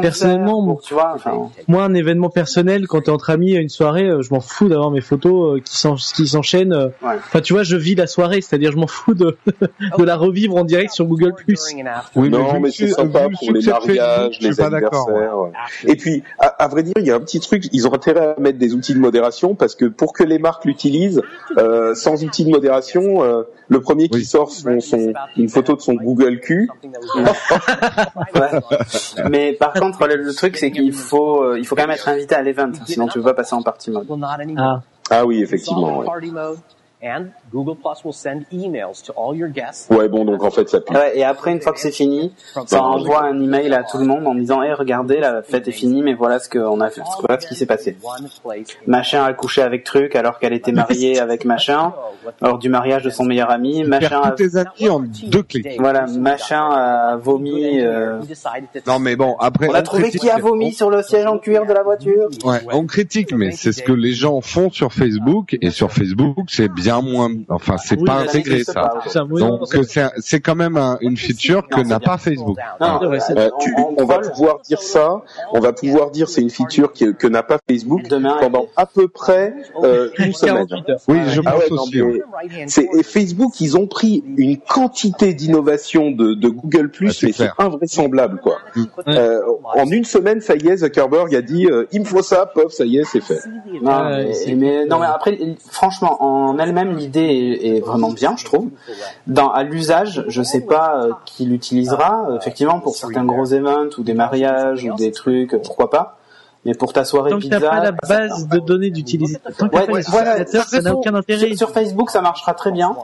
Personnellement, 0.00 0.78
tu 0.82 0.94
vois, 0.94 1.12
enfin, 1.14 1.32
moi, 1.66 1.84
un 1.84 1.94
événement 1.94 2.30
personnel, 2.30 2.86
quand 2.86 3.02
t'es 3.02 3.10
entre 3.10 3.30
amis 3.30 3.56
à 3.56 3.60
une 3.60 3.68
soirée, 3.68 4.04
euh, 4.08 4.22
je 4.22 4.32
m'en 4.32 4.37
fous 4.40 4.68
d'avoir 4.68 4.90
mes 4.90 5.00
photos 5.00 5.56
euh, 5.56 5.60
qui 5.60 5.76
s'en- 5.76 5.96
qui 5.96 6.26
s'enchaînent. 6.26 6.72
euh. 6.72 6.86
Ouais. 7.02 7.16
Enfin, 7.18 7.40
tu 7.40 7.52
vois, 7.52 7.62
je 7.62 7.76
vis 7.76 7.94
la 7.94 8.06
soirée, 8.06 8.40
c'est-à-dire 8.40 8.72
je 8.72 8.76
m'en 8.78 8.86
fous 8.86 9.14
de, 9.14 9.36
de 9.98 10.04
la 10.04 10.16
revivre 10.16 10.56
en 10.56 10.64
direct 10.64 10.92
sur 10.92 11.06
Google+. 11.06 11.32
Oui, 12.16 12.30
non, 12.30 12.60
mais 12.60 12.70
c'est 12.70 12.88
sympa 12.88 13.28
pour 13.28 13.52
les 13.52 13.66
mariages, 13.66 14.38
les 14.40 14.60
anniversaires. 14.60 15.38
ouais. 15.38 15.50
Et 15.84 15.96
puis, 15.96 16.22
à, 16.38 16.46
à 16.46 16.68
vrai 16.68 16.82
dire, 16.82 16.94
il 16.98 17.06
y 17.06 17.10
a 17.10 17.16
un 17.16 17.20
petit 17.20 17.40
truc, 17.40 17.64
ils 17.72 17.86
ont 17.86 17.94
intérêt 17.94 18.34
à 18.36 18.40
mettre 18.40 18.58
des 18.58 18.74
outils 18.74 18.94
de 18.94 18.98
modération 18.98 19.54
parce 19.54 19.74
que 19.74 19.84
pour 19.86 20.12
que 20.12 20.24
les 20.24 20.38
marques 20.38 20.64
l'utilisent, 20.64 21.22
euh, 21.56 21.94
sans 21.94 22.24
outils 22.24 22.44
de 22.44 22.50
modération, 22.50 23.22
euh, 23.22 23.42
le 23.68 23.80
premier 23.80 24.08
qui 24.08 24.18
Oui. 24.18 24.24
sort 24.24 24.50
son, 24.50 24.80
son- 24.80 25.12
une 25.36 25.48
photo 25.48 25.76
de 25.76 25.80
son 25.80 25.94
Google 25.94 26.40
Q, 26.40 26.68
mais 29.30 29.52
par 29.52 29.72
contre, 29.72 30.06
le, 30.06 30.16
le 30.16 30.34
truc, 30.34 30.56
c'est 30.56 30.70
qu'il 30.70 30.92
faut, 30.92 31.54
il 31.56 31.66
faut 31.66 31.74
quand 31.76 31.82
même 31.86 31.94
être 31.94 32.08
invité 32.08 32.34
à 32.34 32.42
l'event, 32.42 32.70
sinon 32.86 33.06
tu 33.08 33.18
peux 33.18 33.24
pas 33.24 33.34
passer 33.34 33.54
en 33.54 33.62
party 33.62 33.90
mode. 33.90 34.06
Ah, 34.56 34.82
ah 35.10 35.24
oui, 35.24 35.42
effectivement. 35.42 35.98
Ouais, 35.98 36.06
Party 36.06 36.30
mode, 36.30 36.60
and 37.02 37.32
Google 37.52 37.76
Plus 37.76 38.04
will 38.04 38.12
send 38.14 38.42
emails 38.52 39.02
to 39.06 39.12
all 39.16 39.36
your 39.36 39.48
guests. 39.48 39.90
Ouais, 39.90 40.08
bon, 40.08 40.24
donc 40.24 40.42
en 40.42 40.50
fait, 40.50 40.68
ça 40.68 40.80
pue. 40.80 40.94
Ouais, 40.94 41.18
et 41.18 41.24
après, 41.24 41.52
une 41.52 41.60
fois 41.60 41.72
que 41.72 41.80
c'est 41.80 41.90
fini, 41.92 42.32
ça 42.66 42.82
envoie 42.82 43.24
un 43.24 43.40
email 43.42 43.72
à 43.72 43.82
tout 43.84 43.98
le 43.98 44.04
monde 44.06 44.26
en 44.26 44.34
disant, 44.34 44.62
hey, 44.62 44.72
regardez, 44.72 45.18
la 45.18 45.42
fête 45.42 45.66
est 45.68 45.72
finie, 45.72 46.02
mais 46.02 46.14
voilà 46.14 46.38
ce 46.38 46.48
qu'on 46.48 46.80
a 46.80 46.90
fait, 46.90 47.02
voilà 47.20 47.40
ce 47.40 47.46
qui 47.48 47.54
s'est 47.54 47.66
passé. 47.66 47.96
Machin 48.86 49.24
a 49.24 49.32
couché 49.32 49.62
avec 49.62 49.84
truc 49.84 50.14
alors 50.16 50.38
qu'elle 50.38 50.52
était 50.52 50.72
mariée 50.72 51.18
avec 51.20 51.44
machin, 51.44 51.92
lors 52.40 52.58
du 52.58 52.68
mariage 52.68 53.02
de 53.02 53.10
son 53.10 53.24
meilleur 53.24 53.50
ami. 53.50 53.84
Machin 53.84 54.20
a, 54.22 54.30
tes 54.32 54.56
amis 54.56 54.88
en 54.88 55.00
deux 55.00 55.42
clics. 55.42 55.66
voilà, 55.78 56.06
machin 56.06 56.68
a 56.70 57.16
vomi, 57.16 57.80
euh, 57.80 58.20
Non, 58.86 58.98
mais 58.98 59.16
bon, 59.16 59.36
après. 59.38 59.68
on 59.68 59.74
a 59.74 59.82
trouvé 59.82 60.02
critique- 60.04 60.20
qui 60.22 60.30
a 60.30 60.38
vomi 60.38 60.72
sur 60.72 60.90
le 60.90 61.02
siège 61.02 61.26
en 61.26 61.38
cuir 61.38 61.66
de 61.66 61.72
la 61.72 61.82
voiture. 61.82 62.28
Ouais, 62.44 62.60
on 62.72 62.86
critique, 62.86 63.32
mais 63.32 63.50
c'est 63.52 63.72
ce 63.72 63.82
que 63.82 63.92
les 63.92 64.12
gens 64.12 64.40
font 64.40 64.70
sur 64.70 64.92
Facebook, 64.92 65.56
et 65.60 65.70
sur 65.70 65.90
Facebook, 65.92 66.36
c'est 66.48 66.68
bien 66.68 67.00
moins, 67.00 67.30
enfin, 67.48 67.76
c'est 67.78 67.96
Oui, 67.98 68.04
pas 68.04 68.20
intégré, 68.20 68.64
ça. 68.64 68.72
pas. 68.74 69.02
Donc, 69.38 69.60
c'est, 69.88 70.06
c'est 70.18 70.40
quand 70.40 70.54
même 70.54 70.76
un- 70.76 70.98
une 71.00 71.16
feature 71.16 71.66
que 71.68 71.80
n'a 71.80 72.00
pas 72.00 72.18
Facebook. 72.18 72.58
Non, 72.80 72.98
Ouais, 73.08 73.18
Euh, 73.36 73.50
tu- 73.60 73.74
on, 73.98 74.04
va 74.04 74.18
pouvoir 74.18 74.60
dire 74.60 74.80
ça, 74.80 75.22
on 75.52 75.60
va 75.60 75.72
pouvoir 75.72 76.10
dire 76.10 76.28
c'est 76.28 76.40
une 76.42 76.50
feature 76.50 76.92
que, 76.92 77.12
que 77.12 77.26
n'a 77.26 77.42
pas 77.42 77.58
Facebook 77.68 78.02
pendant 78.40 78.66
à 78.76 78.86
peu 78.86 79.08
près 79.08 79.54
euh, 79.82 80.10
une 80.18 80.32
semaine. 80.34 80.66
48 80.66 80.90
heures. 80.90 80.98
Oui, 81.08 81.18
je 81.28 81.40
Ah 81.44 81.52
pense 81.52 81.60
ouais, 81.62 81.68
non, 81.70 81.82
aussi. 81.82 82.22
c'est 82.66 82.88
et 82.94 83.02
Facebook, 83.02 83.60
ils 83.60 83.76
ont 83.76 83.86
pris 83.86 84.24
une 84.36 84.56
quantité 84.58 85.34
d'innovation 85.34 86.10
de, 86.10 86.34
de 86.34 86.48
Google 86.48 86.90
Ah, 86.94 87.04
mais 87.22 87.32
c'est 87.32 87.50
invraisemblable 87.58 88.40
quoi. 88.40 88.58
Mm. 88.76 88.84
Euh, 89.08 89.40
en 89.74 89.86
une 89.90 90.04
semaine, 90.04 90.40
ça 90.40 90.54
y 90.56 90.68
est, 90.68 90.78
Zuckerberg 90.78 91.34
a 91.34 91.42
dit 91.42 91.66
euh, 91.66 91.86
il 91.92 92.00
me 92.00 92.04
faut 92.04 92.22
ça, 92.22 92.46
pof, 92.46 92.72
ça 92.72 92.84
y 92.84 92.98
est, 92.98 93.04
c'est 93.04 93.20
fait. 93.22 93.40
Non, 93.82 93.90
Ouais, 93.90 94.24
mais, 94.24 94.32
c'est- 94.32 94.54
mais- 94.54 94.86
non, 94.86 94.98
mais 94.98 95.06
après, 95.06 95.38
franchement, 95.70 96.22
en 96.22 96.58
elle-même, 96.58 96.96
l'idée 96.96 97.20
est, 97.28 97.76
est 97.76 97.80
vraiment 97.80 98.10
bien, 98.10 98.34
je 98.36 98.44
trouve. 98.44 98.68
Dans 99.26 99.50
à 99.50 99.62
l'usage, 99.62 100.24
je 100.28 100.42
sais 100.42 100.62
pas 100.62 101.02
euh, 101.04 101.12
qui 101.24 101.44
l'utilisera. 101.44 102.26
Euh, 102.30 102.38
Effectivement, 102.38 102.80
pour 102.80 102.96
certains 102.96 103.24
gros 103.24 103.46
events 103.46 103.90
ou 103.98 104.02
des 104.02 104.14
mariages 104.14 104.84
ou 104.84 104.94
des 104.96 105.12
trucs, 105.12 105.56
pourquoi 105.62 105.90
pas. 105.90 106.18
Mais 106.64 106.74
pour 106.74 106.92
ta 106.92 107.04
soirée 107.04 107.30
Tant 107.30 107.38
pizza, 107.38 107.60
pas 107.60 107.80
la 107.80 107.92
base 107.92 108.48
de 108.48 108.58
données 108.58 108.90
d'utilisateur, 108.90 109.68
Ouais, 109.72 109.88
ouais, 109.90 110.02
voilà, 110.08 110.44
ça 110.46 110.80
n'a 110.82 110.94
aucun 110.94 111.14
intérêt. 111.14 111.48
sur, 111.48 111.56
sur 111.58 111.70
Facebook, 111.70 112.10
ça 112.10 112.20
marchera 112.20 112.52
très 112.54 112.72
bien. 112.72 112.96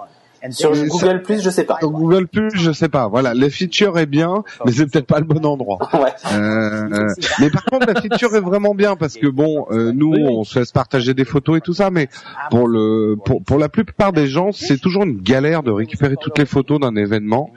Sur 0.51 0.75
Et 0.77 0.87
Google 0.89 1.23
Plus, 1.23 1.43
je 1.43 1.51
sais 1.51 1.65
pas. 1.65 1.79
Sur 1.81 1.91
Google 1.91 2.27
Plus, 2.29 2.51
je 2.55 2.73
sais 2.73 2.89
pas. 2.89 3.09
Voilà, 3.09 3.35
les 3.35 3.51
features 3.51 3.99
est 3.99 4.07
bien, 4.07 4.45
mais 4.65 4.73
c'est 4.73 4.87
peut-être 4.91 5.07
pas 5.07 5.19
le 5.19 5.25
bon 5.25 5.45
endroit. 5.45 5.79
Ouais. 5.95 6.13
Euh, 6.33 6.89
euh, 6.93 7.09
mais 7.41 7.49
par 7.51 7.65
contre, 7.65 7.87
la 7.87 8.01
feature 8.01 8.35
est 8.35 8.41
vraiment 8.41 8.75
bien 8.75 8.97
parce 8.97 9.15
que 9.17 9.27
bon, 9.29 9.67
euh, 9.71 9.93
nous, 9.93 10.13
on 10.13 10.45
se 10.45 10.59
laisse 10.59 10.73
partager 10.73 11.15
des 11.15 11.25
photos 11.25 11.59
et 11.59 11.61
tout 11.61 11.73
ça, 11.73 11.91
mais 11.91 12.09
pour 12.51 12.67
le, 12.69 13.17
pour, 13.25 13.43
pour 13.43 13.59
la 13.59 13.69
plupart 13.69 14.13
des 14.13 14.27
gens, 14.27 14.51
c'est 14.53 14.79
toujours 14.79 15.05
une 15.05 15.21
galère 15.21 15.63
de 15.63 15.71
récupérer 15.71 16.17
toutes 16.21 16.37
les 16.39 16.47
photos 16.47 16.81
d'un 16.81 16.95
événement. 16.97 17.51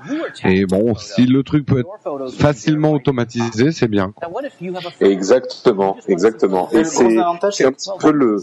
Et 0.45 0.65
bon, 0.65 0.95
si 0.95 1.25
le 1.25 1.43
truc 1.43 1.65
peut 1.65 1.79
être 1.79 2.31
facilement 2.37 2.91
automatisé, 2.93 3.71
c'est 3.71 3.87
bien. 3.87 4.13
Exactement, 5.01 5.97
exactement. 6.07 6.69
Et 6.71 6.83
c'est 6.83 7.19
un 7.65 7.71
petit 7.71 7.89
peu 7.99 8.11
le. 8.11 8.37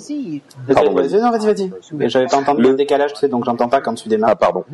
Pardon, 0.75 0.95
vas-y. 0.95 1.19
Vas-y, 1.19 1.47
vas-y, 1.47 2.09
J'avais 2.11 2.27
pas 2.27 2.37
entendu 2.39 2.63
Le- 2.63 2.71
le 2.71 2.77
décalage, 2.77 3.13
tu 3.15 3.21
sais, 3.21 3.29
donc 3.29 3.45
j'entends 3.45 3.69
pas 3.69 3.81
quand 3.81 3.95
tu 3.95 4.09
démarres. 4.09 4.34
Ah 4.35 4.37
pardon. 4.37 4.65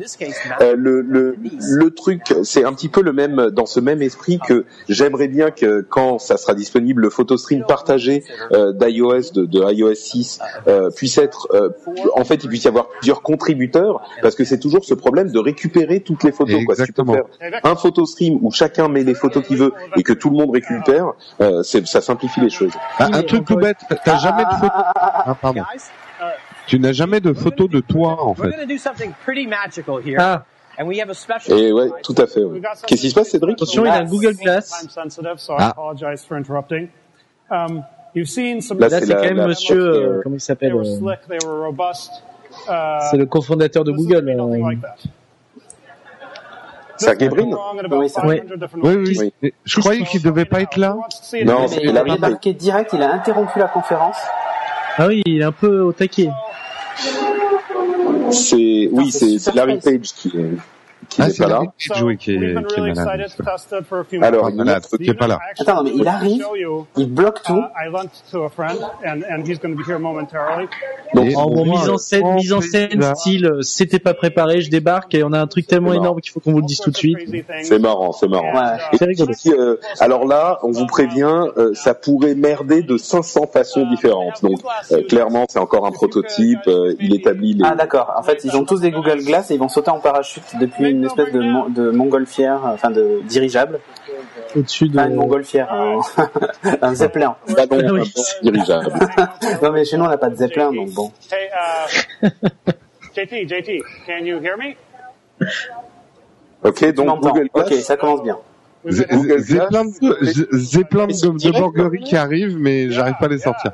Euh, 0.61 0.75
le, 0.75 1.01
le, 1.01 1.35
le 1.61 1.91
truc, 1.91 2.33
c'est 2.43 2.63
un 2.65 2.73
petit 2.73 2.89
peu 2.89 3.01
le 3.03 3.13
même 3.13 3.49
dans 3.51 3.65
ce 3.67 3.79
même 3.79 4.01
esprit 4.01 4.39
que 4.39 4.65
j'aimerais 4.89 5.27
bien 5.27 5.51
que 5.51 5.81
quand 5.81 6.17
ça 6.19 6.37
sera 6.37 6.53
disponible, 6.55 7.03
le 7.03 7.09
photostream 7.11 7.63
partagé 7.67 8.23
euh, 8.53 8.71
d'iOS 8.73 9.31
de, 9.33 9.45
de 9.45 9.71
iOS 9.73 9.93
6 9.95 10.39
euh, 10.67 10.89
puisse 10.89 11.17
être, 11.17 11.47
euh, 11.53 11.69
en 12.15 12.23
fait, 12.25 12.43
il 12.43 12.47
puisse 12.49 12.63
y 12.63 12.67
avoir 12.67 12.87
plusieurs 12.89 13.21
contributeurs 13.21 14.01
parce 14.21 14.35
que 14.35 14.43
c'est 14.45 14.59
toujours 14.59 14.83
ce 14.83 14.93
problème 14.95 15.31
de 15.31 15.39
récupérer 15.39 15.99
toutes 15.99 16.23
les 16.23 16.31
photos. 16.31 16.63
Quoi. 16.65 16.75
Si 16.75 16.83
tu 16.85 16.93
peux 16.93 17.01
Exactement. 17.03 17.13
faire 17.39 17.59
un 17.63 17.75
photostream 17.75 18.39
où 18.41 18.51
chacun 18.51 18.87
met 18.87 19.03
les 19.03 19.13
photos 19.15 19.45
qu'il 19.45 19.57
veut 19.57 19.73
et 19.95 20.03
que 20.03 20.13
tout 20.13 20.29
le 20.29 20.37
monde 20.37 20.51
récupère, 20.51 21.13
euh, 21.41 21.61
c'est- 21.63 21.85
ça 21.85 22.01
simplifie 22.01 22.41
les 22.41 22.49
choses. 22.49 22.73
Ah, 22.97 23.09
un 23.13 23.23
truc 23.23 23.45
tout 23.45 23.55
bête, 23.57 23.77
t'as 24.03 24.17
jamais 24.17 24.43
de 24.45 24.49
photo. 24.59 24.73
Ah, 24.73 25.35
pardon. 25.39 25.61
Tu 26.67 26.79
n'as 26.79 26.91
jamais 26.93 27.19
de 27.19 27.33
photo 27.33 27.67
de 27.67 27.79
toi, 27.79 28.21
en 28.23 28.29
we're 28.29 28.35
fait. 28.37 28.49
going 28.57 28.61
to 28.61 28.65
do 28.73 28.77
something 28.77 29.11
pretty 29.25 29.45
magical 29.47 29.99
here. 30.05 30.17
Ah. 30.19 30.43
Et 30.79 30.83
ouais, 30.83 31.03
tout 32.01 32.15
à 32.17 32.27
fait. 32.27 32.43
ouais. 32.43 32.61
Qu'est-ce 32.87 33.01
qui 33.01 33.09
se 33.09 33.13
passe, 33.15 33.29
Cédric? 33.29 33.53
Attention, 33.57 33.85
il 33.85 33.89
a 33.89 33.95
un 33.97 34.05
Google 34.05 34.33
Glass. 34.35 34.87
sensitive, 34.89 35.33
so 35.37 35.53
I 35.53 35.57
Ah. 35.59 35.67
apologize 35.69 36.23
for 36.25 36.37
interrupting. 36.37 36.87
Um, 37.51 37.83
you've 38.15 38.29
seen 38.29 38.61
some. 38.61 38.79
Là, 38.79 38.89
c'est 38.89 39.05
quand 39.13 39.21
même 39.21 39.37
la- 39.37 39.47
monsieur, 39.47 39.77
euh, 39.79 40.21
comment 40.23 40.35
il 40.37 40.39
s'appelle 40.41 40.73
euh, 40.73 40.83
slick, 40.83 41.19
they 41.27 41.37
were 41.45 41.65
robust. 41.67 42.11
Uh, 42.67 42.71
C'est 43.11 43.17
le 43.17 43.25
cofondateur 43.25 43.83
de 43.83 43.91
Google. 43.91 44.27
euh. 44.27 44.75
Sergey 46.97 47.29
Brin? 47.29 47.49
Oui, 47.91 48.09
c'est- 48.09 48.19
500 48.19 48.55
different 48.57 48.81
Oui, 48.83 48.95
oui. 49.19 49.33
Mais 49.41 49.53
Je 49.65 49.79
croyais 49.79 50.03
qu'il 50.03 50.21
devait 50.21 50.45
pas 50.45 50.61
être 50.61 50.77
là. 50.77 50.95
Non, 51.45 51.65
il 51.81 51.97
a 51.97 52.03
débarqué 52.03 52.53
direct, 52.53 52.91
il 52.93 53.01
a 53.03 53.13
interrompu 53.13 53.59
la 53.59 53.67
conférence. 53.67 54.17
Ah 54.97 55.07
oui, 55.07 55.21
il 55.25 55.41
est 55.41 55.43
un 55.43 55.51
peu 55.51 55.81
au 55.81 55.93
taquet. 55.93 56.29
C'est 58.31 58.89
oui, 58.91 59.11
c'est 59.11 59.53
Larry. 59.55 59.79
Page 59.79 60.13
qui 60.13 60.29
est 60.29 60.57
qui 61.09 61.21
Ah, 61.21 61.27
n'est 61.27 61.33
pas 61.33 61.47
là. 61.47 61.61
Oui, 62.03 62.17
qui 62.17 62.31
est, 62.31 62.37
qui 62.37 62.43
est 62.43 62.55
really 62.79 62.93
malade. 62.93 63.27
Alors, 64.21 64.49
il 64.49 64.55
Malade, 64.55 64.83
qui 64.85 65.09
est 65.09 65.13
pas 65.13 65.27
là. 65.27 65.39
Attends, 65.59 65.83
mais 65.83 65.91
il 65.95 66.07
arrive, 66.07 66.45
il 66.97 67.11
bloque 67.13 67.41
tout. 67.43 67.53
Uh, 67.57 67.85
I 67.87 67.89
lent 67.91 68.09
to 68.31 68.43
a 68.45 68.49
friend, 68.49 68.77
and, 69.05 69.21
and 69.29 69.43
he's 69.45 69.59
going 69.59 69.75
to 69.75 69.77
be 69.77 69.85
here 69.87 69.99
momentarily. 69.99 70.67
Donc, 71.13 71.25
Et- 71.29 71.35
En 71.35 71.49
mise 71.65 71.89
en 71.89 71.95
euh, 71.95 71.97
scène, 71.97 72.35
mise 72.35 72.53
en 72.53 72.61
scène, 72.61 73.01
style, 73.15 73.45
euh, 73.45 73.61
c'était 73.61 73.99
pas 73.99 74.13
préparé, 74.13 74.61
je 74.61 74.69
débarque 74.69 75.13
et 75.15 75.23
on 75.23 75.33
a 75.33 75.39
un 75.39 75.47
truc 75.47 75.67
tellement 75.67 75.93
énorme 75.93 76.21
qu'il 76.21 76.31
faut 76.31 76.39
qu'on 76.39 76.51
vous 76.51 76.59
le 76.61 76.65
dise 76.65 76.79
tout 76.79 76.91
de 76.91 76.95
suite. 76.97 77.17
C'est 77.63 77.79
marrant, 77.79 78.11
c'est 78.13 78.27
marrant. 78.29 78.53
Ouais. 78.53 78.77
Et 78.93 78.97
C'est 78.97 79.05
rigolo. 79.05 79.33
puis, 79.33 79.51
euh, 79.53 79.75
alors 79.99 80.25
là, 80.25 80.59
on 80.63 80.71
vous 80.71 80.85
prévient, 80.85 81.47
euh, 81.57 81.73
ça 81.73 81.93
pourrait 81.93 82.35
merder 82.35 82.81
de 82.83 82.95
500 82.97 83.47
façons 83.51 83.85
différentes. 83.89 84.41
Donc, 84.41 84.59
euh, 84.91 85.01
clairement, 85.07 85.45
c'est 85.49 85.59
encore 85.59 85.85
un 85.85 85.91
prototype. 85.91 86.59
euh, 86.67 86.95
il 86.99 87.13
établit 87.15 87.53
les. 87.55 87.63
Ah 87.65 87.75
d'accord. 87.75 88.13
En 88.17 88.23
fait, 88.23 88.41
ils 88.45 88.55
ont 88.55 88.63
tous 88.65 88.79
des 88.81 88.91
Google 88.91 89.23
Glass 89.23 89.51
et 89.51 89.55
ils 89.55 89.59
vont 89.59 89.67
sauter 89.69 89.89
en 89.91 89.99
parachute 89.99 90.43
depuis 90.59 90.90
une 90.91 91.05
espèce 91.05 91.31
de, 91.31 91.39
mon- 91.39 91.69
de 91.69 91.89
montgolfière, 91.91 92.61
enfin 92.65 92.91
de 92.91 93.21
dirigeable. 93.23 93.79
au-dessus 94.55 94.87
de. 94.89 94.97
Ah, 94.99 95.07
une 95.07 95.15
montgolfière, 95.15 95.71
un, 95.73 96.01
un 96.81 96.95
zeppelin. 96.95 97.35
Ballon, 97.47 97.67
Ah 97.71 97.75
oui. 97.79 97.79
un 97.81 97.89
ballon 97.89 98.03
dirigeable. 98.43 98.91
Non 99.63 99.71
mais 99.71 99.85
chez 99.85 99.97
nous 99.97 100.05
on 100.05 100.09
n'a 100.09 100.17
pas 100.17 100.29
de 100.29 100.35
zeppelin 100.35 100.71
donc 100.71 100.91
bon. 100.91 101.11
Hey, 101.31 101.49
uh, 102.23 102.29
JT, 103.15 103.47
JT, 103.47 103.81
can 104.07 104.25
you 104.25 104.37
hear 104.41 104.55
me? 104.57 104.75
Ok, 106.63 106.93
donc 106.93 107.21
Google 107.21 107.49
Ok, 107.53 107.73
ça 107.81 107.97
commence 107.97 108.23
bien. 108.23 108.37
J'ai 108.85 109.03
plein 109.05 109.83
de, 109.83 109.99
de, 109.99 111.31
de 111.31 111.37
direct, 111.37 111.59
borgueries 111.59 112.03
qui 112.03 112.15
arrivent, 112.15 112.57
mais 112.57 112.89
j'arrive 112.91 113.15
pas 113.19 113.25
à 113.25 113.29
les 113.29 113.39
sortir. 113.39 113.71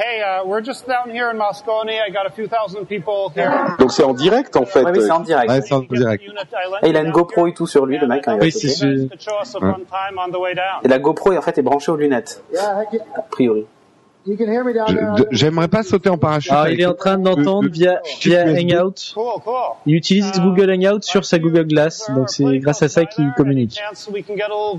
Hey, 0.00 0.22
uh, 0.22 0.44
we're 0.46 0.60
just 0.60 0.86
down 0.86 1.10
here 1.10 1.28
in 1.28 1.36
Moscone. 1.38 1.90
I 1.90 2.10
got 2.10 2.24
a 2.24 2.30
few 2.30 2.46
thousand 2.46 2.86
people 2.86 3.32
here. 3.34 3.50
donc 3.80 3.90
c'est 3.90 4.04
en 4.04 4.14
direct 4.14 4.54
en 4.54 4.64
fait. 4.64 4.84
Ouais, 4.84 4.92
oui, 4.92 5.02
c'est 5.02 5.10
en 5.10 5.18
direct. 5.18 5.50
Ouais, 5.50 5.60
c'est 5.60 5.74
en 5.74 5.80
direct. 5.80 6.22
Et 6.84 6.90
il 6.90 6.96
a 6.96 7.00
une 7.00 7.10
GoPro 7.10 7.48
et 7.48 7.52
tout 7.52 7.66
sur 7.66 7.84
lui, 7.84 7.98
le 7.98 8.06
mec. 8.06 8.28
hein, 8.28 8.38
Oui, 8.40 8.52
c'est. 8.52 8.86
Et 10.84 10.88
la 10.88 10.98
GoPro 11.00 11.36
en 11.36 11.42
fait 11.42 11.58
est 11.58 11.62
branchée 11.62 11.90
aux 11.90 11.96
lunettes, 11.96 12.44
a 12.56 13.22
priori. 13.22 13.66
J'aimerais 15.30 15.68
pas 15.68 15.82
sauter 15.82 16.08
en 16.08 16.18
parachute. 16.18 16.52
Alors, 16.52 16.64
Ah, 16.66 16.70
il 16.70 16.80
est 16.80 16.86
en 16.86 16.94
train 16.94 17.18
d'entendre 17.18 17.62
le- 17.64 17.68
via, 17.70 18.00
le- 18.24 18.30
via 18.30 18.44
Hangout. 18.80 19.14
Il 19.86 19.94
utilise 19.94 20.32
Google 20.40 20.70
Hangout 20.70 21.02
sur 21.02 21.24
sa 21.24 21.38
Google 21.38 21.66
Glass, 21.66 22.10
donc 22.14 22.28
c'est 22.30 22.58
grâce 22.58 22.82
à 22.82 22.88
ça 22.88 23.04
qu'il 23.04 23.30
communique. 23.36 23.78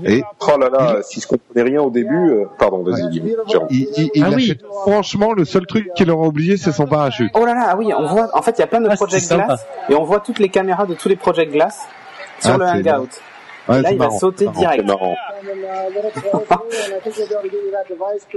Et- 0.04 0.22
Oh 0.40 0.58
là 0.58 0.68
là, 0.68 0.98
si 1.02 1.20
je 1.20 1.26
comprenais 1.26 1.62
rien 1.68 1.82
au 1.82 1.90
début, 1.90 2.30
euh, 2.30 2.44
pardon, 2.58 2.82
vas-y, 2.82 3.08
dis-moi, 3.10 3.36
Jérôme. 3.48 3.68
Il, 3.70 3.88
il, 3.96 4.10
il 4.14 4.24
Ah 4.24 4.30
oui. 4.34 4.46
fait- 4.48 4.60
franchement, 4.82 5.32
le 5.32 5.44
seul 5.44 5.66
truc 5.66 5.92
qu'il 5.94 6.10
aura 6.10 6.26
oublié, 6.28 6.56
c'est 6.56 6.72
son 6.72 6.86
parachute. 6.86 7.30
Oh 7.34 7.44
là 7.44 7.54
là, 7.54 7.66
ah 7.70 7.76
oui, 7.76 7.92
on 7.96 8.06
voit. 8.06 8.28
En 8.34 8.42
fait, 8.42 8.52
il 8.52 8.60
y 8.60 8.64
a 8.64 8.66
plein 8.66 8.80
de 8.80 8.88
Ah, 8.90 8.94
Project. 8.96 9.26
Glass 9.32 9.66
et 9.88 9.94
on 9.94 10.04
voit 10.04 10.20
toutes 10.20 10.38
les 10.38 10.48
caméras 10.48 10.86
de 10.86 10.94
tous 10.94 11.08
les 11.08 11.16
Project 11.16 11.52
Glass 11.52 11.80
sur 12.40 12.52
Ah, 12.54 12.58
le 12.58 12.64
Hangout. 12.66 13.08
Ouais, 13.70 13.82
là, 13.82 13.88
c'est 13.88 13.94
il 13.94 13.98
va 13.98 14.04
marrant, 14.06 14.18
sauter 14.18 14.36
c'est 14.38 14.44
marrant. 14.46 14.60
direct. 14.60 14.80
C'est 14.80 14.86
marrant. 14.86 15.16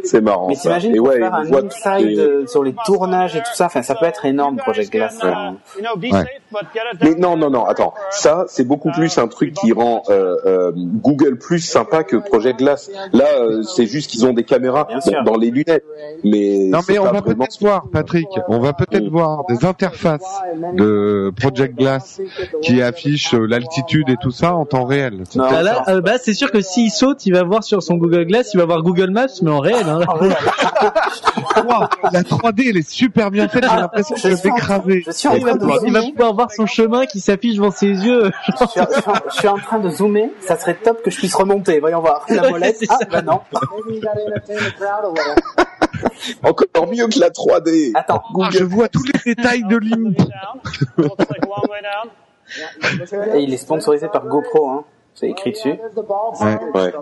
C'est 0.03 0.21
marrant. 0.21 0.47
Mais 0.49 0.55
t'imagines 0.55 0.99
ouais, 0.99 1.19
faire 1.19 1.31
on 1.31 1.35
un 1.35 1.43
voit 1.43 1.63
inside 1.65 2.07
les- 2.07 2.19
euh, 2.19 2.47
sur 2.47 2.63
les 2.63 2.73
tournages 2.85 3.35
et 3.35 3.39
tout 3.39 3.53
ça, 3.53 3.65
enfin 3.65 3.81
ça 3.81 3.95
peut 3.95 4.05
être 4.05 4.25
énorme 4.25 4.57
Project 4.57 4.91
Glass. 4.91 5.17
uh, 5.23 5.81
Ouais. 6.13 6.21
it 6.21 6.97
Mais 7.01 7.15
non, 7.15 7.35
non, 7.37 7.49
non, 7.49 7.65
attends. 7.65 7.93
Ça, 8.11 8.45
c'est 8.47 8.63
beaucoup 8.63 8.91
plus 8.91 9.17
un 9.17 9.27
truc 9.27 9.53
qui 9.53 9.71
rend 9.73 10.03
euh, 10.09 10.37
euh, 10.45 10.71
Google 10.75 11.37
plus 11.37 11.59
sympa 11.59 12.03
que 12.03 12.15
Project 12.17 12.59
Glass. 12.59 12.91
Là, 13.11 13.25
euh, 13.39 13.63
c'est 13.63 13.85
juste 13.85 14.09
qu'ils 14.11 14.25
ont 14.25 14.33
des 14.33 14.43
caméras 14.43 14.87
dans 15.25 15.35
les 15.37 15.51
lunettes. 15.51 15.85
Mais 16.23 16.67
Non 16.69 16.79
mais 16.87 16.99
on 16.99 17.03
va 17.03 17.09
vraiment- 17.11 17.21
peut-être 17.23 17.59
voir, 17.59 17.85
Patrick, 17.91 18.27
on 18.47 18.59
va 18.59 18.73
peut-être 18.73 19.05
Mm. 19.05 19.09
voir 19.09 19.45
des 19.47 19.65
interfaces 19.65 20.41
de 20.73 21.31
Project 21.39 21.75
Glass 21.77 22.21
qui 22.61 22.81
affichent 22.81 23.33
euh, 23.33 23.45
l'altitude 23.45 24.09
et 24.09 24.15
tout 24.21 24.31
ça 24.31 24.55
en 24.55 24.65
temps 24.65 24.85
réel. 24.85 25.22
C'est 25.29 25.39
Non. 25.39 25.49
Bah 25.49 25.61
là, 25.61 25.83
euh, 25.87 26.01
bah 26.01 26.13
c'est 26.21 26.33
sûr 26.33 26.51
que 26.51 26.61
s'il 26.61 26.91
saute, 26.91 27.25
il 27.25 27.33
va 27.33 27.43
voir 27.43 27.63
sur 27.63 27.81
son 27.83 27.95
Google 27.95 28.25
Glass, 28.25 28.51
il 28.53 28.57
va 28.59 28.65
voir 28.65 28.81
Google 28.81 29.11
Maps, 29.11 29.27
mais 29.41 29.51
en 29.51 29.59
réel. 29.59 29.87
Hein. 29.87 29.99
Ah 30.07 30.15
Wow, 31.65 31.87
la 32.11 32.23
3D, 32.23 32.65
elle 32.69 32.77
est 32.77 32.89
super 32.89 33.29
bien 33.31 33.47
faite, 33.47 33.63
j'ai 33.69 33.75
l'impression 33.77 34.15
que 34.15 34.21
je 34.21 34.27
vais 34.29 34.51
m'écraser. 34.51 35.03
je 35.05 35.11
suis 35.11 35.27
en 35.27 35.33
Il 35.35 35.43
va, 35.45 35.51
train 35.51 35.57
de 35.57 35.61
pouvoir, 35.61 35.79
il 35.85 35.93
va 35.93 35.99
zoomer. 36.01 36.11
pouvoir 36.13 36.33
voir 36.33 36.51
son 36.51 36.65
chemin 36.65 37.05
qui 37.05 37.19
s'affiche 37.19 37.55
devant 37.55 37.71
ses 37.71 37.87
yeux. 37.87 38.31
Je 38.59 38.65
suis, 38.67 38.81
je 39.29 39.35
suis 39.37 39.47
en- 39.47 39.57
train 39.57 39.79
de 39.79 39.89
zoomer. 39.89 40.29
Ça 40.41 40.57
serait 40.57 40.75
top 40.75 41.01
que 41.03 41.11
je 41.11 41.17
puisse 41.17 41.35
remonter. 41.35 41.79
Voyons 41.79 42.01
voir. 42.01 42.25
La 42.29 42.41
molette. 42.49 42.77
c'est 42.79 42.87
Ah 42.89 42.97
bah 43.11 43.21
non. 43.21 43.39
Encore 46.43 46.87
mieux 46.91 47.07
que 47.07 47.19
la 47.19 47.29
3D. 47.29 47.91
Attends. 47.95 48.21
Ah, 48.41 48.49
je 48.51 48.63
vois 48.63 48.89
tous 48.89 49.03
les 49.03 49.19
détails 49.35 49.63
de 49.69 49.77
l'IM. 49.77 50.11
Down. 50.13 50.27
Looks 50.97 51.19
like 51.19 51.43
a 51.43 51.47
long 51.47 51.71
way 51.71 51.81
down. 51.81 53.35
Et 53.35 53.39
il 53.43 53.53
est 53.53 53.57
sponsorisé 53.57 54.07
par 54.11 54.25
GoPro. 54.25 54.69
Hein. 54.69 54.83
C'est 55.15 55.29
écrit 55.29 55.51
dessus. 55.51 55.75
Ouais. 56.41 56.59
Ouais. 56.73 56.93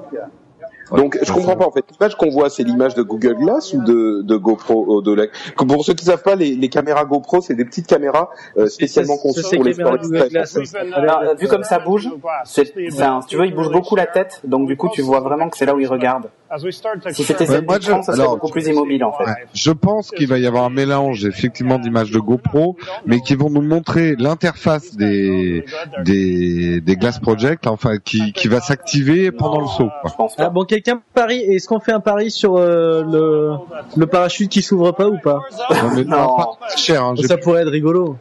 Donc 0.92 1.18
je 1.22 1.32
comprends 1.32 1.56
pas 1.56 1.66
en 1.66 1.72
fait. 1.72 1.86
L'image 1.92 2.16
qu'on 2.16 2.30
voit, 2.30 2.50
c'est 2.50 2.64
l'image 2.64 2.96
de 2.96 3.02
Google 3.02 3.36
Glass 3.36 3.74
ou 3.74 3.82
de, 3.82 4.22
de 4.24 4.36
GoPro 4.36 5.00
euh, 5.00 5.02
de 5.02 5.14
la... 5.14 5.28
Pour 5.56 5.86
ceux 5.86 5.94
qui 5.94 6.04
savent 6.06 6.22
pas, 6.22 6.36
les, 6.36 6.56
les 6.56 6.70
caméras 6.70 7.06
GoPro, 7.06 7.40
c'est 7.40 7.56
des 7.56 7.64
petites 7.64 7.88
caméras 7.88 8.30
euh, 8.58 8.68
spécialement 8.68 9.18
conçues 9.18 9.56
pour 9.56 9.64
les 9.64 9.74
sports 9.74 9.94
euh, 9.96 11.34
vu 11.36 11.48
comme 11.48 11.64
ça 11.64 11.80
bouge, 11.80 12.10
c'est, 12.44 12.66
si 12.66 13.28
tu 13.28 13.38
veux, 13.38 13.46
il 13.46 13.56
bouge 13.56 13.72
beaucoup 13.72 13.96
la 13.96 14.06
tête. 14.06 14.42
Donc 14.44 14.68
du 14.68 14.76
coup, 14.76 14.90
tu 14.90 15.02
vois 15.02 15.22
vraiment 15.22 15.50
que 15.50 15.58
c'est 15.58 15.66
là 15.66 15.74
où 15.76 15.80
il 15.80 15.88
regarde. 15.88 16.30
As 16.54 16.64
we 16.66 16.74
start 16.76 17.00
to 17.02 17.14
Si 17.14 17.24
c'était 17.24 17.48
Ouais, 17.50 17.56
cette 17.56 17.66
moi, 17.66 17.78
je- 17.80 17.86
ça 17.88 18.02
serait 18.04 18.20
alors, 18.20 18.34
beaucoup 18.38 18.50
plus 18.52 18.68
immobile 18.68 19.04
en 19.06 19.14
fait. 19.14 19.24
Ouais. 19.24 19.36
Je 19.54 19.72
pense 19.72 20.12
qu'il 20.12 20.28
va 20.28 20.38
y 20.38 20.46
avoir 20.46 20.66
un 20.66 20.70
mélange 20.70 21.24
effectivement 21.26 21.80
d'images 21.80 22.12
de 22.12 22.20
GoPro, 22.20 22.76
mais 23.06 23.22
qui 23.22 23.36
vont 23.36 23.50
nous 23.50 23.62
montrer 23.62 24.16
l'interface 24.18 24.96
des 24.98 25.64
des 26.04 26.82
des 26.82 26.96
Glass 26.98 27.20
Project, 27.20 27.68
enfin 27.68 27.98
qui 27.98 28.34
qui 28.34 28.48
va 28.50 28.60
s'activer 28.60 29.32
pendant 29.32 29.62
le 29.62 29.68
saut. 29.68 29.90
quoi. 30.02 30.28
Ah 30.38 30.50
bon, 30.50 30.66
quelqu'un 30.66 31.02
parie. 31.14 31.40
Est-ce 31.40 31.68
qu'on 31.70 31.80
fait 31.80 31.94
un 31.94 32.02
pari 32.02 32.32
sur 32.32 32.58
euh, 32.58 33.04
le 33.04 33.52
le 33.96 34.06
parachute 34.08 34.50
qui 34.52 34.62
s'ouvre 34.62 34.92
pas 34.92 35.08
ou 35.08 35.18
pas? 35.20 35.40
Non, 35.70 35.92
mais 35.96 36.04
Non. 36.04 36.36
pas 36.36 36.58
cher. 36.76 37.04
Hein, 37.06 37.16
Ça 37.26 37.38
pourrait 37.38 37.62
être 37.62 37.70
rigolo. 37.72 38.18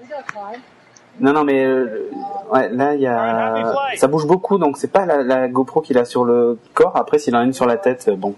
Non, 1.21 1.33
non, 1.33 1.45
mais 1.45 1.65
euh, 1.65 2.09
ouais, 2.53 2.71
là, 2.71 2.95
il 2.95 3.01
y 3.03 3.07
a, 3.07 3.75
ça 3.97 4.07
bouge 4.09 4.27
beaucoup, 4.27 4.59
donc 4.59 4.79
c'est 4.79 4.91
pas 4.91 5.05
la, 5.05 5.23
la 5.23 5.49
GoPro 5.49 5.81
qu'il 5.83 5.99
a 5.99 6.05
sur 6.05 6.25
le 6.25 6.59
corps. 6.75 6.97
Après, 6.97 7.19
s'il 7.19 7.37
en 7.37 7.41
a 7.41 7.45
une 7.45 7.53
sur 7.53 7.67
la 7.67 7.77
tête, 7.77 8.07
euh, 8.09 8.17
bon. 8.17 8.35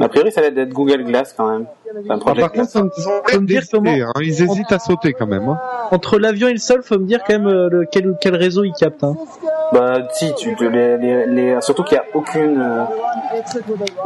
A 0.00 0.08
priori, 0.08 0.32
ça 0.32 0.40
va 0.40 0.48
être 0.48 0.68
Google 0.70 1.04
Glass 1.04 1.32
quand 1.36 1.48
même. 1.50 1.66
Enfin, 2.10 2.18
par 2.18 2.34
contre, 2.34 2.52
Glass. 2.54 2.70
ça 2.70 2.82
me 2.82 2.90
Faut 2.90 3.40
me 3.40 3.46
dire 3.46 3.62
comment- 3.70 3.90
hein, 3.90 4.12
ils 4.20 4.42
hésitent 4.42 4.72
à 4.72 4.78
sauter 4.78 5.12
quand 5.12 5.26
même. 5.26 5.48
Hein. 5.48 5.58
Entre 5.92 6.18
l'avion 6.18 6.48
et 6.48 6.52
le 6.52 6.58
sol, 6.58 6.82
faut 6.82 6.98
me 6.98 7.04
dire 7.06 7.20
quand 7.26 7.34
même 7.34 7.46
euh, 7.46 7.68
le, 7.70 7.86
quel 7.90 8.16
quel 8.20 8.34
réseau 8.34 8.64
il 8.64 8.72
capte. 8.72 9.04
Hein. 9.04 9.14
Bah, 9.72 10.08
si, 10.12 10.34
tu, 10.34 10.54
tu- 10.56 10.68
les, 10.70 10.98
les, 10.98 11.26
les- 11.26 11.60
surtout 11.60 11.84
qu'il 11.84 11.96
y 11.96 11.98
a 11.98 12.04
aucune. 12.14 12.60
euh, 12.60 12.84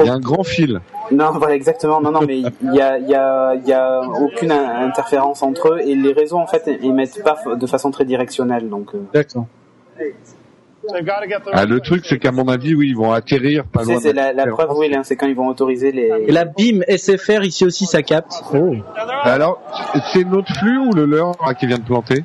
Il 0.00 0.06
y 0.06 0.08
a 0.08 0.12
un 0.14 0.20
grand 0.20 0.42
fil. 0.42 0.80
Non, 1.10 1.30
voilà, 1.32 1.54
exactement. 1.54 2.00
Non, 2.00 2.10
non, 2.10 2.20
mais 2.26 2.38
il 2.38 2.52
y 2.74 2.80
a, 2.80 2.98
il 2.98 3.08
y 3.08 3.14
a, 3.14 3.54
il 3.54 3.66
y 3.66 3.72
a 3.72 4.00
aucune 4.02 4.52
in- 4.52 4.86
interférence 4.86 5.42
entre 5.42 5.74
eux 5.74 5.80
et 5.80 5.94
les 5.94 6.12
réseaux 6.12 6.36
en 6.38 6.46
fait 6.46 6.68
émettent 6.82 7.22
pas 7.24 7.36
de 7.54 7.66
façon 7.66 7.90
très 7.90 8.04
directionnelle, 8.04 8.68
donc. 8.68 8.94
euh, 8.94 8.98
D'accord. 9.14 9.46
Ah, 11.52 11.64
le 11.66 11.80
truc, 11.80 12.04
c'est 12.06 12.18
qu'à 12.18 12.32
mon 12.32 12.48
avis, 12.48 12.74
oui, 12.74 12.88
ils 12.90 12.96
vont 12.96 13.12
atterrir 13.12 13.64
pas 13.64 13.84
loin. 13.84 13.98
c'est 14.00 14.12
la, 14.12 14.32
la 14.32 14.46
preuve, 14.46 14.70
oui, 14.76 14.94
c'est 15.02 15.16
quand 15.16 15.26
ils 15.26 15.34
vont 15.34 15.48
autoriser 15.48 15.92
les. 15.92 16.10
Et 16.26 16.32
la 16.32 16.44
BIM 16.44 16.80
SFR 16.88 17.44
ici 17.44 17.64
aussi 17.64 17.86
ça 17.86 18.02
capte. 18.02 18.42
Oh. 18.54 18.74
Alors, 19.22 19.60
c'est 20.12 20.24
notre 20.24 20.52
flux 20.54 20.78
ou 20.78 20.92
le 20.92 21.04
leur 21.04 21.32
ah, 21.40 21.54
qui 21.54 21.66
vient 21.66 21.78
de 21.78 21.84
planter 21.84 22.24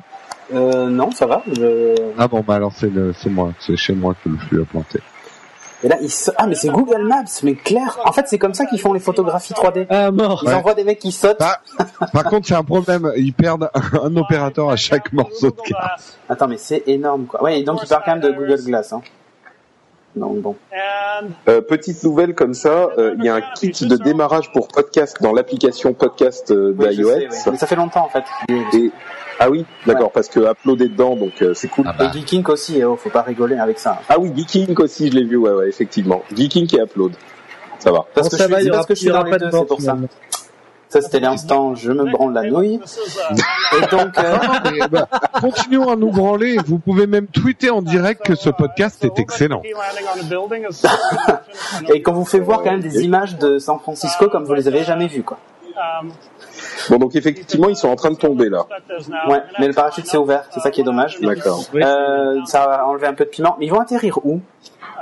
Euh, 0.52 0.88
non, 0.88 1.10
ça 1.10 1.26
va. 1.26 1.42
Je... 1.46 1.94
Ah 2.18 2.28
bon, 2.28 2.44
bah 2.46 2.54
alors 2.54 2.72
c'est 2.74 2.92
le, 2.92 3.12
c'est 3.12 3.30
moi, 3.30 3.52
c'est 3.60 3.76
chez 3.76 3.94
moi 3.94 4.14
que 4.22 4.28
le 4.28 4.36
flux 4.36 4.62
a 4.62 4.64
planté. 4.64 5.00
Et 5.84 5.88
là, 5.88 5.96
ils 6.00 6.10
se- 6.10 6.30
ah, 6.38 6.46
mais 6.46 6.54
c'est 6.54 6.70
Google 6.70 7.02
Maps, 7.06 7.24
mais 7.42 7.54
clair. 7.54 7.98
En 8.04 8.10
fait, 8.12 8.24
c'est 8.26 8.38
comme 8.38 8.54
ça 8.54 8.64
qu'ils 8.66 8.80
font 8.80 8.92
les 8.94 9.00
photographies 9.00 9.52
3D. 9.52 9.86
Ah 9.90 10.10
mort. 10.10 10.40
Ils 10.42 10.48
Ouais. 10.48 10.54
envoient 10.54 10.74
des 10.74 10.82
mecs 10.84 10.98
qui 10.98 11.12
sautent. 11.12 11.38
Bah, 11.38 11.60
par 12.12 12.24
contre, 12.24 12.48
c'est 12.48 12.54
un 12.54 12.64
problème. 12.64 13.12
Ils 13.16 13.34
perdent 13.34 13.70
un, 14.02 14.16
opérateur 14.16 14.70
à 14.70 14.76
chaque 14.76 15.12
morceau 15.12 15.50
de 15.50 15.60
carte. 15.68 16.18
Attends, 16.28 16.48
mais 16.48 16.56
c'est 16.56 16.82
énorme, 16.86 17.26
quoi. 17.26 17.42
Ouais, 17.42 17.60
et 17.60 17.64
donc 17.64 17.80
ils 17.82 17.88
parlent 17.88 18.02
quand 18.04 18.12
même 18.12 18.20
de 18.22 18.30
Google 18.32 18.62
Glass, 18.64 18.92
hein. 18.94 19.02
Donc 20.16 20.38
bon. 20.40 20.56
And 20.72 21.26
Euh, 21.48 21.60
petite 21.60 22.02
nouvelle 22.04 22.34
comme 22.34 22.54
ça, 22.54 22.88
euh, 22.98 23.14
il 23.18 23.24
y 23.24 23.28
a 23.28 23.34
un 23.34 23.40
kit 23.56 23.72
de 23.86 23.96
démarrage 23.96 24.52
pour 24.52 24.68
podcast 24.68 25.16
dans 25.20 25.32
l'application 25.32 25.92
podcast 25.92 26.50
euh, 26.52 26.72
d'iOS. 26.72 27.08
ouais. 27.08 27.28
Mais 27.50 27.58
ça 27.58 27.66
fait 27.66 27.74
longtemps, 27.76 28.04
en 28.04 28.08
fait. 28.08 28.24
Et 28.48 28.90
ah 29.40 29.50
oui, 29.50 29.64
d'accord, 29.86 30.12
parce 30.12 30.28
que 30.28 30.40
uploadé 30.40 30.88
dedans, 30.88 31.16
donc 31.16 31.42
euh, 31.42 31.54
c'est 31.54 31.68
cool. 31.68 31.86
Ah 31.88 31.94
bah. 31.98 32.06
et 32.06 32.18
Geeking 32.18 32.44
aussi, 32.48 32.78
eh 32.78 32.84
oh, 32.84 32.96
faut 32.96 33.10
pas 33.10 33.22
rigoler 33.22 33.56
avec 33.56 33.78
ça. 33.78 34.00
Ah 34.08 34.18
oui, 34.18 34.32
Geeking 34.34 34.74
aussi, 34.78 35.10
je 35.10 35.16
l'ai 35.16 35.24
vu, 35.24 35.36
ouais, 35.36 35.52
ouais, 35.52 35.68
effectivement. 35.68 36.22
Geeking 36.34 36.68
et 36.76 36.80
upload, 36.80 37.12
ça 37.78 37.90
va. 37.90 38.06
Parce 38.14 38.28
Bon, 38.28 38.30
que 38.30 38.36
ça 38.36 38.46
je 38.46 38.52
va, 38.52 38.60
suis, 38.60 38.70
parce 38.70 38.86
que 38.86 38.94
je 38.94 39.00
suis 39.00 39.10
dans 39.10 39.22
les 39.22 39.30
pas 39.30 39.38
deux, 39.38 39.46
de 39.46 39.52
c'est 39.52 39.66
pour 39.66 39.80
ça. 39.80 39.96
Ça, 40.88 41.00
c'était 41.00 41.18
l'instant, 41.18 41.74
je 41.74 41.90
me 41.90 42.08
branle 42.08 42.34
la 42.34 42.44
nouille. 42.44 42.78
Et 43.76 43.80
donc, 43.90 44.16
euh, 44.16 44.38
Mais, 44.70 44.86
bah, 44.88 45.08
continuons 45.40 45.90
à 45.90 45.96
nous 45.96 46.12
branler. 46.12 46.56
Vous 46.64 46.78
pouvez 46.78 47.08
même 47.08 47.26
tweeter 47.26 47.70
en 47.70 47.82
direct 47.82 48.24
que 48.24 48.36
ce 48.36 48.48
podcast 48.48 49.04
est 49.04 49.18
excellent. 49.18 49.62
et 51.92 52.00
qu'on 52.00 52.12
vous 52.12 52.24
fait 52.24 52.38
voir 52.38 52.62
quand 52.62 52.70
même 52.70 52.80
des 52.80 53.02
images 53.02 53.36
de 53.38 53.58
San 53.58 53.80
Francisco 53.80 54.28
comme 54.28 54.44
vous 54.44 54.54
les 54.54 54.68
avez 54.68 54.84
jamais 54.84 55.08
vues, 55.08 55.24
quoi. 55.24 55.38
Bon, 56.90 56.98
donc 56.98 57.14
effectivement, 57.16 57.68
ils 57.68 57.76
sont 57.76 57.88
en 57.88 57.96
train 57.96 58.10
de 58.10 58.16
tomber 58.16 58.48
là. 58.48 58.66
Ouais, 59.28 59.40
mais 59.58 59.68
le 59.68 59.74
parachute 59.74 60.06
s'est 60.06 60.16
ouvert, 60.16 60.44
c'est 60.50 60.60
ça 60.60 60.70
qui 60.70 60.80
est 60.80 60.84
dommage. 60.84 61.18
D'accord. 61.20 61.64
Euh, 61.74 62.40
ça 62.46 62.66
va 62.66 62.86
enlever 62.86 63.06
un 63.06 63.14
peu 63.14 63.24
de 63.24 63.30
piment. 63.30 63.56
Mais 63.58 63.66
ils 63.66 63.70
vont 63.70 63.80
atterrir 63.80 64.18
où? 64.24 64.40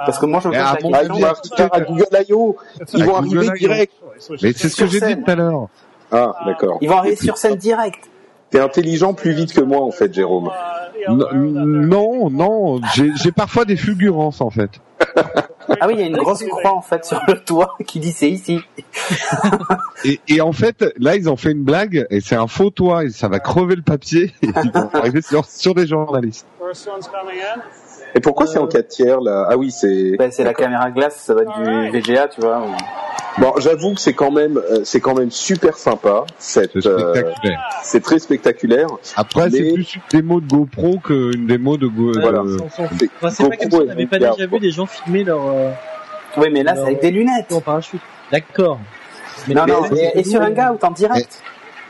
Parce 0.04 0.18
que 0.18 0.26
moi, 0.26 0.40
je 0.40 0.48
me 0.48 0.52
pose 0.54 0.60
la 0.62 0.68
Ah, 0.68 0.72
question. 0.72 0.88
ils 0.88 1.08
vont 1.08 1.16
arriver 1.16 1.70
à 1.72 1.80
Google 1.80 2.06
I.O. 2.28 2.56
Ils 2.94 3.04
vont 3.04 3.16
arriver 3.16 3.50
direct. 3.58 3.92
Mais 4.42 4.52
c'est 4.52 4.68
ce 4.68 4.76
que 4.76 4.86
j'ai 4.86 5.00
dit 5.00 5.22
tout 5.22 5.30
à 5.30 5.34
l'heure. 5.34 5.68
Ah, 6.10 6.34
d'accord. 6.46 6.78
Ils 6.80 6.88
vont 6.88 6.96
arriver 6.98 7.16
sur 7.16 7.36
scène 7.36 7.56
direct. 7.56 8.08
T'es 8.50 8.60
intelligent 8.60 9.14
plus 9.14 9.32
vite 9.32 9.54
que 9.54 9.60
moi, 9.62 9.80
en 9.80 9.90
fait, 9.90 10.12
Jérôme. 10.12 10.50
Non, 11.08 12.30
non, 12.30 12.80
j'ai 12.94 13.10
j'ai 13.16 13.32
parfois 13.32 13.64
des 13.64 13.76
fulgurances 13.76 14.40
en 14.40 14.50
fait. 14.50 14.80
Ah 15.80 15.86
oui, 15.86 15.94
il 15.94 16.00
y 16.00 16.02
a 16.02 16.06
une 16.06 16.16
grosse 16.16 16.42
croix 16.44 16.74
en 16.74 16.82
fait 16.82 17.04
sur 17.04 17.20
le 17.28 17.38
toit 17.38 17.76
qui 17.86 18.00
dit 18.00 18.12
c'est 18.12 18.30
ici. 18.30 18.60
Et, 20.04 20.20
et 20.28 20.40
en 20.40 20.52
fait, 20.52 20.84
là, 20.98 21.14
ils 21.14 21.30
ont 21.30 21.36
fait 21.36 21.52
une 21.52 21.62
blague 21.62 22.06
et 22.10 22.20
c'est 22.20 22.34
un 22.34 22.48
faux 22.48 22.70
toit 22.70 23.04
et 23.04 23.10
ça 23.10 23.28
va 23.28 23.38
crever 23.38 23.76
le 23.76 23.82
papier 23.82 24.32
et 24.42 24.48
ils 24.64 24.72
vont 24.72 24.90
arriver 24.92 25.22
sur, 25.22 25.44
sur 25.44 25.74
des 25.74 25.86
journalistes. 25.86 26.44
Et 28.14 28.20
pourquoi 28.20 28.46
c'est 28.46 28.58
en 28.58 28.66
4 28.66 28.88
tiers 28.88 29.20
là? 29.20 29.46
Ah 29.50 29.56
oui, 29.56 29.70
c'est. 29.70 30.16
Ben, 30.18 30.30
c'est 30.30 30.44
la 30.44 30.54
caméra 30.54 30.90
glace, 30.90 31.16
ça 31.16 31.34
va 31.34 31.42
être 31.42 31.58
du 31.62 31.90
VGA, 31.90 32.28
tu 32.28 32.40
vois. 32.40 32.60
ou- 32.60 32.74
Bon, 33.40 33.54
j'avoue 33.56 33.94
que 33.94 34.00
c'est 34.00 34.12
quand 34.12 34.30
même, 34.30 34.58
euh, 34.58 34.80
c'est 34.84 35.00
quand 35.00 35.14
même 35.14 35.30
super 35.30 35.78
sympa. 35.78 36.24
Cette, 36.38 36.72
C'est 36.78 36.86
euh, 36.86 37.14
spectaculaire. 37.14 37.60
c'est 37.82 38.02
très 38.02 38.18
spectaculaire. 38.18 38.88
Après, 39.16 39.48
c'est 39.50 39.72
plus 39.72 39.94
une 39.94 40.02
démo 40.10 40.40
de 40.42 40.46
GoPro 40.48 40.98
qu'une 40.98 41.46
démo 41.46 41.78
de 41.78 41.86
Go. 41.86 42.12
Voilà. 42.20 42.42
Enfin, 42.62 42.84
c'est 42.94 43.08
pas 43.18 43.30
comme 43.30 43.30
GoPro 43.30 43.70
si 43.70 43.74
on 43.82 43.84
n'avait 43.86 44.06
pas 44.06 44.18
déjà 44.18 44.46
vu 44.46 44.58
des 44.60 44.70
gens 44.70 44.84
filmer 44.84 45.24
leur, 45.24 45.46
euh, 45.46 45.70
Oui, 46.36 46.48
mais 46.52 46.62
là, 46.62 46.74
c'est 46.74 46.82
avec 46.82 47.00
des 47.00 47.10
lunettes. 47.10 47.50
en 47.52 47.62
parachute. 47.62 48.02
D'accord. 48.30 48.78
Mais 49.48 49.54
Non, 49.54 49.62
mais- 49.66 49.72
non, 49.72 49.84
et, 49.96 50.18
et 50.20 50.24
sur 50.24 50.42
un 50.42 50.48
Hangout 50.54 50.84
en 50.84 50.90
direct. 50.90 51.42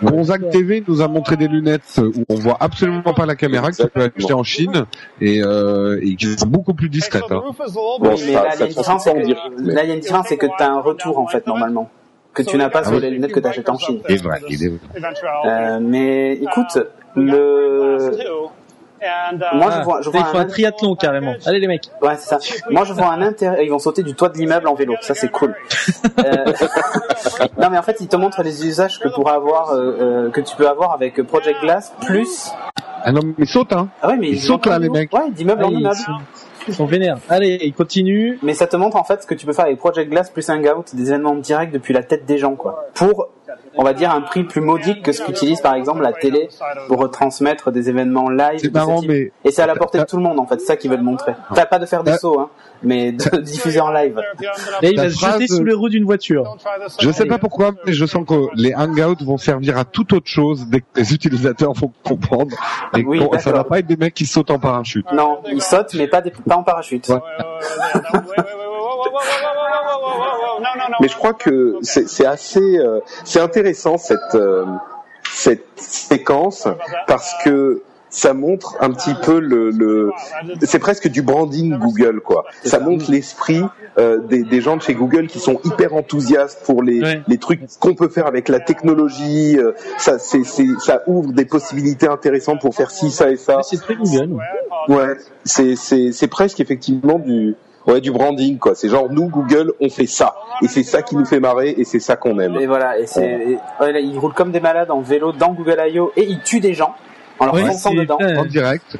Gonzague 0.02 0.50
TV 0.50 0.82
nous 0.86 1.00
a 1.00 1.08
montré 1.08 1.36
des 1.36 1.48
lunettes 1.48 2.00
où 2.02 2.24
on 2.28 2.34
voit 2.34 2.56
absolument 2.60 3.02
pas 3.14 3.26
la 3.26 3.36
caméra 3.36 3.70
que 3.70 3.76
tu 3.82 3.88
peux 3.88 4.00
acheter 4.02 4.32
en 4.32 4.42
Chine 4.42 4.84
et, 5.20 5.42
euh, 5.42 5.98
et 6.02 6.16
qui 6.16 6.26
sont 6.38 6.46
beaucoup 6.46 6.74
plus 6.74 6.88
discrètes. 6.88 7.22
hein. 7.30 7.42
Bon, 8.00 8.10
mais 8.10 8.16
ça- 8.32 8.42
là, 8.44 8.50
il 8.54 8.60
y 8.60 8.62
a 8.62 8.66
une 8.66 8.72
différence, 8.72 9.04
c'est 9.04 9.12
que, 9.14 9.18
direct, 9.26 9.42
mais- 9.58 9.74
là, 9.74 9.82
il 9.84 9.88
y 9.88 9.92
a 9.92 9.94
une 9.94 10.00
différence, 10.00 10.26
c'est 10.28 10.36
que 10.36 10.46
tu 10.46 10.62
as 10.62 10.70
un 10.70 10.80
retour, 10.80 11.18
en 11.18 11.26
fait, 11.26 11.46
normalement. 11.46 11.90
Que 12.34 12.42
tu 12.42 12.56
n'as 12.56 12.70
pas 12.70 12.82
sur 12.84 12.98
les 12.98 13.10
lunettes 13.10 13.32
que 13.32 13.40
tu 13.40 13.46
achètes 13.46 13.68
en 13.68 13.78
Chine. 13.78 14.00
Il 14.08 14.14
est 14.14 14.22
vrai, 14.22 14.40
il 14.48 14.64
est 14.64 14.68
vrai. 14.68 14.78
Euh, 15.46 15.78
mais 15.82 16.32
écoute, 16.34 16.78
le, 17.14 17.98
moi, 19.54 19.70
je 19.70 19.82
vois, 19.82 20.00
je 20.02 20.08
Ils 20.08 20.12
vois 20.12 20.24
font 20.26 20.38
un, 20.38 20.42
un 20.42 20.44
triathlon 20.46 20.94
carrément. 20.94 21.34
Allez 21.46 21.58
les 21.60 21.66
mecs. 21.66 21.90
ouais, 22.00 22.16
c'est 22.18 22.28
ça. 22.38 22.38
Moi, 22.70 22.84
je 22.84 22.92
vois 22.92 23.08
un 23.08 23.22
intérêt, 23.22 23.64
ils 23.64 23.70
vont 23.70 23.78
sauter 23.78 24.02
du 24.02 24.14
toit 24.14 24.28
de 24.28 24.38
l'immeuble 24.38 24.68
en 24.68 24.74
vélo. 24.74 24.94
Ça, 25.00 25.14
c'est 25.14 25.30
cool. 25.30 25.54
Euh, 26.24 26.44
non, 27.58 27.70
mais 27.70 27.78
en 27.78 27.82
fait, 27.82 27.98
ils 28.00 28.08
te 28.08 28.16
montrent 28.16 28.42
les 28.42 28.66
usages 28.66 28.98
que 29.00 29.08
pourra 29.08 29.34
avoir, 29.34 29.70
euh, 29.70 29.96
euh, 30.26 30.30
que 30.30 30.40
tu 30.40 30.54
peux 30.56 30.68
avoir 30.68 30.92
avec 30.92 31.20
Project 31.22 31.60
Glass 31.60 31.92
plus, 32.06 32.50
Ah 33.04 33.12
non, 33.12 33.20
mais 33.36 33.46
saute, 33.46 33.72
hein. 33.72 33.88
ah 34.02 34.08
ouais, 34.08 34.16
mais 34.16 34.28
Ils 34.30 34.40
sautent, 34.40 34.66
là, 34.66 34.78
les 34.78 34.88
mecs. 34.88 35.12
Ouais, 35.12 35.30
d'immeuble 35.30 35.64
en 35.64 35.70
ils, 35.70 35.80
immeuble. 35.80 35.96
sont, 35.96 36.12
ils 36.68 36.74
sont 36.74 36.86
vénères. 36.86 37.18
Allez, 37.28 37.58
ils 37.62 37.72
continuent. 37.74 38.38
Mais 38.42 38.54
ça 38.54 38.66
te 38.66 38.76
montre 38.76 38.96
en 38.96 39.04
fait 39.04 39.22
ce 39.22 39.26
que 39.26 39.34
tu 39.34 39.46
peux 39.46 39.52
faire 39.52 39.64
avec 39.66 39.78
Project 39.78 40.10
Glass 40.10 40.30
plus 40.30 40.48
Hangout, 40.48 40.84
des 40.94 41.08
événements 41.08 41.34
directs 41.34 41.72
depuis 41.72 41.92
la 41.94 42.02
tête 42.02 42.24
des 42.26 42.38
gens, 42.38 42.54
quoi. 42.54 42.84
Pour, 42.94 43.28
on 43.76 43.84
va 43.84 43.92
dire, 43.94 44.10
un 44.10 44.20
prix 44.20 44.44
plus 44.44 44.60
modique 44.60 45.02
que 45.02 45.12
ce 45.12 45.22
qu'utilise 45.22 45.60
par 45.60 45.74
exemple 45.74 46.02
la 46.02 46.12
télé 46.12 46.48
pour 46.88 46.98
retransmettre 46.98 47.70
des 47.72 47.88
événements 47.88 48.28
live. 48.30 48.58
C'est 48.60 48.72
marrant, 48.72 49.00
type. 49.00 49.08
mais 49.10 49.32
Et 49.44 49.50
c'est 49.50 49.62
à 49.62 49.66
la 49.66 49.74
portée 49.76 49.98
de 49.98 50.04
tout 50.04 50.16
le 50.16 50.22
monde 50.22 50.38
en 50.38 50.46
fait, 50.46 50.60
c'est 50.60 50.66
ça 50.66 50.76
qu'ils 50.76 50.90
veulent 50.90 51.02
montrer. 51.02 51.32
Enfin, 51.50 51.64
pas 51.66 51.78
de 51.78 51.86
faire 51.86 52.02
des 52.04 52.12
Euh, 52.12 52.16
sauts, 52.18 52.38
hein, 52.40 52.50
mais 52.82 53.12
de 53.12 53.36
diffuser 53.38 53.80
en 53.80 53.90
live. 53.90 54.16
Là, 54.16 54.24
il 54.82 54.96
va 54.96 55.08
se 55.10 55.16
phrase- 55.18 55.32
jeter 55.34 55.46
sous 55.46 55.64
les 55.64 55.72
roues 55.74 55.88
d'une 55.88 56.04
voiture. 56.04 56.56
je 57.00 57.10
sais 57.10 57.26
pas 57.26 57.38
pourquoi, 57.38 57.72
mais 57.86 57.92
je 57.92 58.04
sens 58.06 58.24
que 58.26 58.48
les 58.54 58.74
hangouts 58.74 59.24
vont 59.24 59.38
servir 59.38 59.78
à 59.78 59.84
toute 59.84 60.12
autre 60.12 60.28
chose 60.28 60.66
dès 60.68 60.80
que 60.80 60.86
les 60.96 61.14
utilisateurs 61.14 61.72
vont 61.72 61.92
comprendre. 62.04 62.56
Et 62.96 63.04
Oui, 63.04 63.20
ça 63.38 63.52
va 63.52 63.64
pas 63.64 63.78
être 63.78 63.86
des 63.86 63.96
mecs 63.96 64.14
qui 64.14 64.26
sautent 64.26 64.50
en 64.50 64.58
parachute. 64.58 65.06
Non, 65.12 65.38
ils 65.50 65.62
sautent, 65.62 65.94
mais 65.94 66.06
pas, 66.08 66.20
des, 66.20 66.30
pas 66.30 66.56
en 66.56 66.62
parachute. 66.62 67.08
Ouais. 67.08 67.16
Mais 71.00 71.08
je 71.08 71.16
crois 71.16 71.34
que 71.34 71.76
c'est 71.82 72.08
c'est 72.08 72.26
assez, 72.26 72.78
euh, 72.78 73.00
c'est 73.24 73.40
intéressant 73.40 73.98
cette 73.98 74.34
euh, 74.34 74.64
cette 75.32 75.64
séquence 75.76 76.66
parce 77.06 77.32
que 77.44 77.82
ça 78.10 78.34
montre 78.34 78.76
un 78.80 78.90
petit 78.90 79.14
peu 79.24 79.38
le, 79.40 79.70
le 79.70 80.10
c'est 80.60 80.78
presque 80.78 81.08
du 81.08 81.22
branding 81.22 81.78
Google 81.78 82.20
quoi. 82.20 82.44
Ça 82.62 82.78
montre 82.78 83.10
l'esprit 83.10 83.62
euh, 83.98 84.18
des, 84.18 84.42
des 84.44 84.60
gens 84.60 84.76
de 84.76 84.82
chez 84.82 84.92
Google 84.94 85.28
qui 85.28 85.38
sont 85.40 85.58
hyper 85.64 85.94
enthousiastes 85.94 86.62
pour 86.66 86.82
les, 86.82 87.00
Ouais. 87.00 87.22
les 87.26 87.38
trucs 87.38 87.60
qu'on 87.80 87.94
peut 87.94 88.08
faire 88.10 88.26
avec 88.26 88.50
la 88.50 88.60
technologie. 88.60 89.56
euh, 89.58 89.72
ça 89.96 90.18
c'est 90.18 90.44
c'est- 90.44 90.78
ça 90.80 91.00
ouvre 91.06 91.32
des 91.32 91.46
possibilités 91.46 92.06
intéressantes 92.06 92.60
pour 92.60 92.74
faire 92.74 92.90
ci 92.90 93.10
ça 93.10 93.30
et 93.30 93.36
ça. 93.36 93.60
C'est 93.62 93.80
très 93.80 93.94
Google. 93.96 94.36
Ouais, 94.88 95.16
c'est 95.44 95.74
c'est 95.76 96.12
c'est 96.12 96.28
presque 96.28 96.60
effectivement 96.60 97.18
du 97.18 97.54
ouais 97.86 98.00
du 98.00 98.10
branding 98.10 98.58
quoi. 98.58 98.74
C'est 98.74 98.88
genre 98.88 99.08
nous 99.10 99.28
Google 99.28 99.72
on 99.80 99.88
fait 99.90 100.06
ça 100.06 100.34
et 100.62 100.68
c'est 100.68 100.82
ça 100.82 101.02
qui 101.02 101.16
nous 101.16 101.24
fait 101.24 101.40
marrer 101.40 101.70
et 101.76 101.84
c'est 101.84 102.00
ça 102.00 102.16
qu'on 102.16 102.38
aime. 102.38 102.56
Et 102.56 102.66
voilà, 102.66 102.98
et 102.98 103.06
c'est, 103.06 103.24
et- 103.26 103.58
ouais, 103.80 103.92
là, 103.92 104.00
ils 104.00 104.18
roulent 104.18 104.34
comme 104.34 104.52
des 104.52 104.60
malades 104.60 104.90
en 104.90 105.00
vélo 105.00 105.32
dans 105.32 105.52
Google 105.52 105.80
I.O. 105.88 106.12
et 106.16 106.24
ils 106.24 106.40
tuent 106.42 106.60
des 106.60 106.74
gens 106.74 106.94
en 107.38 107.46
leur 107.46 107.54
Oui, 107.54 107.66
fonçant 107.66 107.90
c'est- 107.90 107.96
dedans. 107.96 108.18
En 108.38 108.44
direct. 108.44 108.96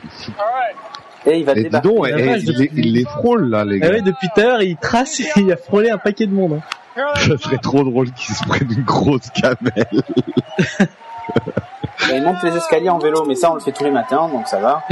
Et 1.25 1.39
il 1.39 1.45
va 1.45 1.53
Et 1.53 1.57
dis 1.57 1.63
débarquer. 1.65 1.89
donc, 1.89 2.09
la 2.09 2.19
eh, 2.19 2.23
vache, 2.27 2.41
il, 2.45 2.59
les, 2.59 2.71
il 2.75 2.93
les 2.95 3.05
frôle 3.05 3.49
là, 3.49 3.65
les 3.65 3.77
Ah 3.81 3.87
gars. 3.87 3.93
ouais, 3.95 4.01
depuis 4.03 4.29
tout 4.35 4.41
à 4.41 4.45
l'heure, 4.45 4.63
il 4.63 4.77
trace 4.77 5.21
et 5.21 5.27
il 5.37 5.53
a 5.53 5.57
frôlé 5.57 5.89
un 5.91 5.99
paquet 5.99 6.27
de 6.27 6.35
monde. 6.35 6.55
hein. 6.97 7.13
Ça 7.15 7.39
serait 7.39 7.59
trop 7.59 7.85
drôle 7.85 8.11
qu'ils 8.11 8.35
se 8.35 8.45
prennent 8.45 8.71
une 8.73 8.83
grosse 8.83 9.31
gamelle. 9.41 10.03
Et 12.11 12.17
ils 12.17 12.23
montent 12.23 12.43
les 12.43 12.57
escaliers 12.57 12.89
en 12.91 12.99
vélo, 12.99 13.25
mais 13.27 13.37
ça 13.37 13.53
on 13.53 13.55
le 13.55 13.61
fait 13.61 13.71
tous 13.71 13.85
les 13.85 13.91
matins, 13.93 14.29
donc 14.29 14.49
ça 14.49 14.59
va. 14.59 14.83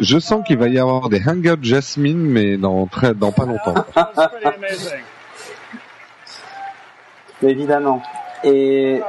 Je, 0.00 0.18
sens 0.18 0.42
qu'il 0.46 0.58
va 0.58 0.68
y 0.68 0.78
avoir 0.78 1.08
des 1.08 1.22
hangouts 1.26 1.62
Jasmine, 1.62 2.18
mais 2.18 2.56
dans 2.56 2.86
très, 2.86 3.14
dans 3.14 3.32
pas 3.32 3.44
longtemps. 3.44 3.74
Évidemment. 7.42 8.02
Et 8.44 9.00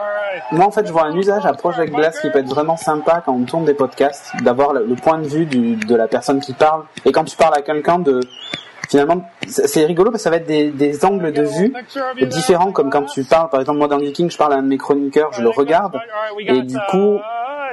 moi 0.52 0.65
en 0.65 0.72
fait 0.72 0.85
je 0.88 0.91
vois 0.91 1.06
un 1.06 1.15
usage 1.15 1.45
à 1.45 1.53
Project 1.53 1.94
Glass 1.94 2.19
qui 2.19 2.30
peut 2.30 2.39
être 2.39 2.49
vraiment 2.49 2.77
sympa 2.77 3.22
quand 3.26 3.34
on 3.34 3.44
tourne 3.44 3.65
des 3.65 3.73
podcasts, 3.73 4.31
d'avoir 4.41 4.73
le, 4.73 4.85
le 4.85 4.95
point 4.95 5.19
de 5.19 5.27
vue 5.27 5.45
du, 5.45 5.76
de 5.76 5.95
la 5.95 6.07
personne 6.07 6.39
qui 6.39 6.53
parle. 6.53 6.84
Et 7.06 7.11
quand 7.11 7.23
tu 7.23 7.35
parles 7.35 7.56
à 7.56 7.61
quelqu'un 7.61 7.99
de... 7.99 8.19
Finalement, 8.88 9.30
c'est 9.47 9.85
rigolo 9.85 10.11
parce 10.11 10.22
que 10.22 10.23
ça 10.23 10.30
va 10.30 10.38
être 10.38 10.45
des, 10.47 10.69
des 10.72 11.03
angles 11.05 11.31
de 11.34 11.41
vue 11.43 11.73
différents 12.27 12.72
comme 12.72 12.89
quand 12.89 13.03
tu 13.03 13.23
parles, 13.23 13.49
par 13.49 13.59
exemple 13.59 13.80
moi 13.80 13.88
dans 13.88 13.99
Geeking, 13.99 14.30
je 14.31 14.38
parle 14.38 14.53
à 14.53 14.57
un 14.57 14.61
de 14.64 14.68
mes 14.68 14.77
chroniqueurs, 14.77 15.34
je 15.34 15.41
le 15.41 15.49
regarde, 15.49 15.97
et 16.39 16.61
du 16.61 16.77
coup, 16.89 17.18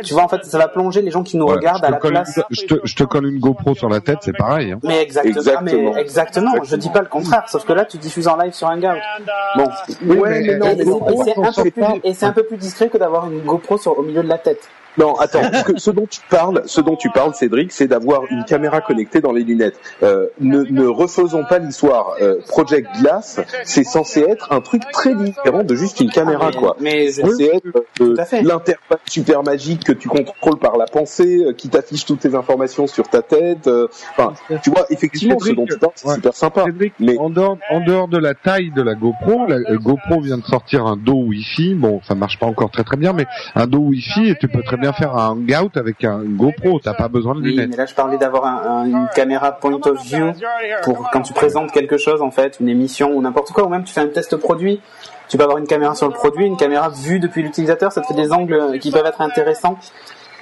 tu 0.03 0.13
vois 0.15 0.25
en 0.25 0.29
fait 0.29 0.45
ça 0.45 0.59
va 0.59 0.67
plonger 0.67 1.03
les 1.03 1.11
gens 1.13 1.23
qui 1.23 1.37
nous 1.37 1.45
Ouais, 1.47 1.53
regardent 1.55 1.85
à 1.85 1.91
la 1.91 1.99
place. 1.99 2.37
une, 2.39 2.43
je, 2.51 2.67
te, 2.67 2.75
je 2.83 2.97
te 2.97 3.05
colle 3.05 3.27
une 3.27 3.39
GoPro 3.39 3.75
sur 3.77 3.89
la 3.89 4.01
tête, 4.01 4.19
c'est 4.23 4.37
pareil. 4.37 4.73
Hein. 4.73 4.81
Mais 4.83 5.01
exactement, 5.03 5.37
Exactement. 5.37 5.93
mais 5.95 6.01
exactement, 6.01 6.53
je 6.65 6.77
dis 6.77 6.89
pas 6.91 7.01
le 7.01 7.07
contraire, 7.07 7.45
sauf 7.49 7.65
que 7.65 7.73
là 7.73 7.85
tu 7.85 7.97
diffuses 7.99 8.27
en 8.27 8.37
live 8.37 8.53
sur 8.53 8.67
Hangout. 8.67 8.87
And, 8.89 9.23
uh, 9.23 9.59
Bon, 9.59 9.71
Oui, 10.07 10.17
Ouais, 10.19 10.31
mais, 10.41 10.47
mais 10.49 10.57
non, 10.57 10.67
c'est- 10.67 11.39
un 11.41 11.53
s'en 11.53 11.63
peu 11.63 11.71
plus, 11.71 11.81
parle. 11.81 12.01
et 12.03 12.13
c'est 12.15 12.27
un 12.27 12.33
peu 12.33 12.43
plus 12.45 12.57
discret 12.57 12.89
que 12.89 12.99
d'avoir 12.99 13.31
une 13.31 13.41
GoPro 13.43 13.79
sur, 13.79 13.97
au 13.97 14.03
milieu 14.03 14.23
de 14.25 14.29
la 14.29 14.39
tête. 14.39 14.69
Non, 14.99 15.15
attends. 15.17 15.43
ce, 15.53 15.65
que- 15.65 15.79
ce 15.79 15.91
dont 15.91 16.07
tu 16.07 16.21
parles, 16.31 16.63
ce 16.67 16.81
dont 16.81 16.97
tu 16.97 17.11
parles, 17.11 17.35
Cédric, 17.35 17.73
c'est 17.73 17.87
d'avoir 17.89 18.23
une 18.31 18.45
caméra 18.45 18.81
connectée 18.81 19.21
dans 19.21 19.33
les 19.33 19.43
lunettes. 19.45 19.79
Euh, 20.03 20.27
ne, 20.41 20.63
ne 20.65 20.87
refaisons 20.87 21.45
pas 21.45 21.59
l'histoire. 21.59 22.15
Euh, 22.21 22.37
Project 22.49 22.89
Glass, 23.01 23.41
c'est 23.65 23.85
censé 23.85 24.21
être 24.21 24.53
un 24.53 24.61
truc 24.61 24.83
très 24.93 25.15
différent 25.15 25.63
de 25.65 25.75
juste 25.75 26.01
une 26.01 26.11
caméra, 26.11 26.51
mais, 26.53 26.57
quoi. 26.57 26.77
mais 26.81 27.11
C'est 27.11 27.23
censé 27.23 27.51
être 27.55 27.85
euh, 28.01 28.15
l'interface 28.43 28.99
super 29.09 29.43
magique 29.43 29.85
que 29.85 29.93
tu 29.93 30.09
contrôles 30.09 30.59
par 30.59 30.77
la 30.77 30.87
pensée, 30.87 31.45
euh, 31.45 31.53
qui 31.53 31.69
t'affiche 31.69 32.05
toutes 32.05 32.21
tes 32.21 32.35
informations 32.35 32.87
sur 32.87 33.09
ta 33.09 33.23
tête. 33.23 33.67
euh, 33.67 33.89
Enfin, 34.17 34.33
tu 34.63 34.71
vois, 34.71 34.87
effectivement, 34.91 35.39
ce 35.39 35.53
dont 35.53 35.67
tu 35.67 35.79
parles, 35.79 35.93
c'est 35.97 36.09
ouais. 36.09 36.15
super 36.15 36.35
sympa. 36.35 36.65
Cédric, 36.65 36.95
Mais 37.01 37.19
en, 37.19 37.31
dehors, 37.31 37.59
en 37.71 37.81
dehors 37.81 38.09
de 38.09 38.19
la 38.19 38.35
taille 38.35 38.71
de 38.71 38.83
la 38.83 38.95
GoPro, 38.95 39.47
la 39.47 39.57
euh, 39.57 39.79
GoPro 39.79 40.21
vient 40.21 40.39
de 40.39 40.45
sortir 40.45 40.87
un 40.87 40.97
dos 40.97 41.15
Wi-Fi. 41.25 41.75
Bon, 41.75 42.01
ça 42.07 42.15
marche 42.15 42.39
pas 42.39 42.47
encore 42.47 42.71
très 42.71 42.85
très 42.85 42.97
bien, 42.97 43.13
mais 43.13 43.27
un 43.55 43.67
dos 43.67 43.79
Wi-Fi 43.79 44.29
et 44.31 44.37
tu 44.39 44.49
peux 44.49 44.63
très 44.63 44.77
bien 44.77 44.84
faire 44.93 45.17
un 45.17 45.31
hangout 45.31 45.77
avec 45.77 46.05
un 46.05 46.21
GoPro. 46.25 46.81
T'as 46.81 46.95
pas 46.95 47.09
besoin 47.09 47.35
de 47.35 47.41
oui, 47.41 47.51
lunettes. 47.53 47.71
mais 47.71 47.77
là 47.77 47.87
je 47.87 47.95
parlais 47.95 48.19
d'avoir 48.19 48.45
un- 48.47 48.63
un- 48.81 48.85
une 48.87 49.09
caméra 49.15 49.53
point 49.53 49.73
of 49.73 50.03
view 50.05 50.33
pour 50.83 51.11
quand 51.13 51.23
tu 51.23 51.33
présentes 51.33 51.73
quelque 51.73 51.97
chose 51.97 52.21
en 52.23 52.31
fait, 52.31 52.59
une 52.61 52.69
émission 52.69 53.13
ou 53.15 53.23
n'importe 53.23 53.51
quoi, 53.53 53.65
ou 53.65 53.69
même 53.69 53.85
tu 53.85 53.93
fais 53.93 54.01
un 54.03 54.09
test 54.09 54.37
produit. 54.37 54.81
Tu 55.29 55.39
peux 55.39 55.45
avoir 55.45 55.59
une 55.59 55.67
caméra 55.67 55.95
sur 55.95 56.07
le 56.07 56.13
produit, 56.13 56.47
une 56.47 56.57
caméra 56.59 56.91
vue 56.91 57.19
depuis 57.19 57.43
l'utilisateur, 57.43 57.91
ça 57.93 58.03
te 58.03 58.07
fait 58.07 58.15
des 58.15 58.31
angles 58.33 58.79
qui 58.79 58.91
peuvent 58.91 59.07
être 59.07 59.21
intéressants. 59.23 59.79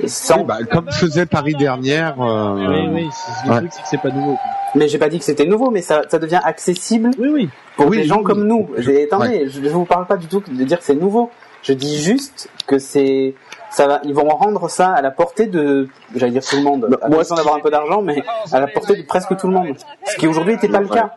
Sans... 0.06 0.38
Oui, 0.38 0.44
bah, 0.44 0.56
comme 0.70 0.90
faisait 0.90 1.26
Paris 1.26 1.54
dernière. 1.54 2.20
euh, 2.20 2.54
Oui, 2.56 2.88
oui, 2.92 3.08
c'est- 3.12 3.48
ouais. 3.50 3.56
truc, 3.58 3.70
c'est 3.72 3.82
que 3.82 3.88
c'est 3.88 3.98
pas 4.00 4.08
nouveau. 4.10 4.36
Mais 4.74 4.88
j'ai 4.88 4.98
pas 4.98 5.08
dit 5.10 5.18
que 5.18 5.24
c'était 5.24 5.44
nouveau, 5.44 5.70
mais 5.70 5.82
ça, 5.82 6.02
ça 6.08 6.18
devient 6.18 6.40
accessible 6.42 7.10
Oui, 7.18 7.28
oui. 7.32 7.50
pour 7.76 7.86
Oui, 7.88 7.98
des 7.98 8.04
gens 8.04 8.18
oui, 8.18 8.24
comme 8.24 8.44
nous. 8.46 8.70
J'ai 8.78 9.04
attendez, 9.04 9.48
je, 9.48 9.62
je 9.62 9.68
vous 9.68 9.84
parle 9.84 10.06
pas 10.06 10.16
du 10.16 10.26
tout 10.26 10.42
de 10.48 10.64
dire 10.64 10.78
que 10.78 10.84
c'est 10.84 10.94
nouveau. 10.94 11.30
Je 11.62 11.72
dis 11.72 12.02
juste 12.02 12.48
que 12.66 12.78
c'est 12.78 13.34
ça 13.70 13.86
va, 13.86 14.00
ils 14.04 14.12
vont 14.12 14.28
rendre 14.28 14.68
ça 14.68 14.88
à 14.92 15.00
la 15.00 15.10
portée 15.10 15.46
de, 15.46 15.88
j'allais 16.14 16.32
dire 16.32 16.44
tout 16.44 16.56
le 16.56 16.62
monde, 16.62 16.84
à 17.00 17.08
moi, 17.08 17.16
condition 17.16 17.36
d'avoir 17.36 17.54
un 17.56 17.60
peu 17.60 17.70
d'argent, 17.70 18.02
mais 18.02 18.22
à 18.52 18.60
la 18.60 18.66
portée 18.66 18.96
de 18.96 19.02
presque 19.02 19.34
tout 19.38 19.46
le 19.48 19.54
monde. 19.54 19.76
Ce 20.04 20.16
qui 20.16 20.26
aujourd'hui 20.26 20.52
n'était 20.54 20.68
pas 20.68 20.80
le 20.80 20.88
cas. 20.88 21.14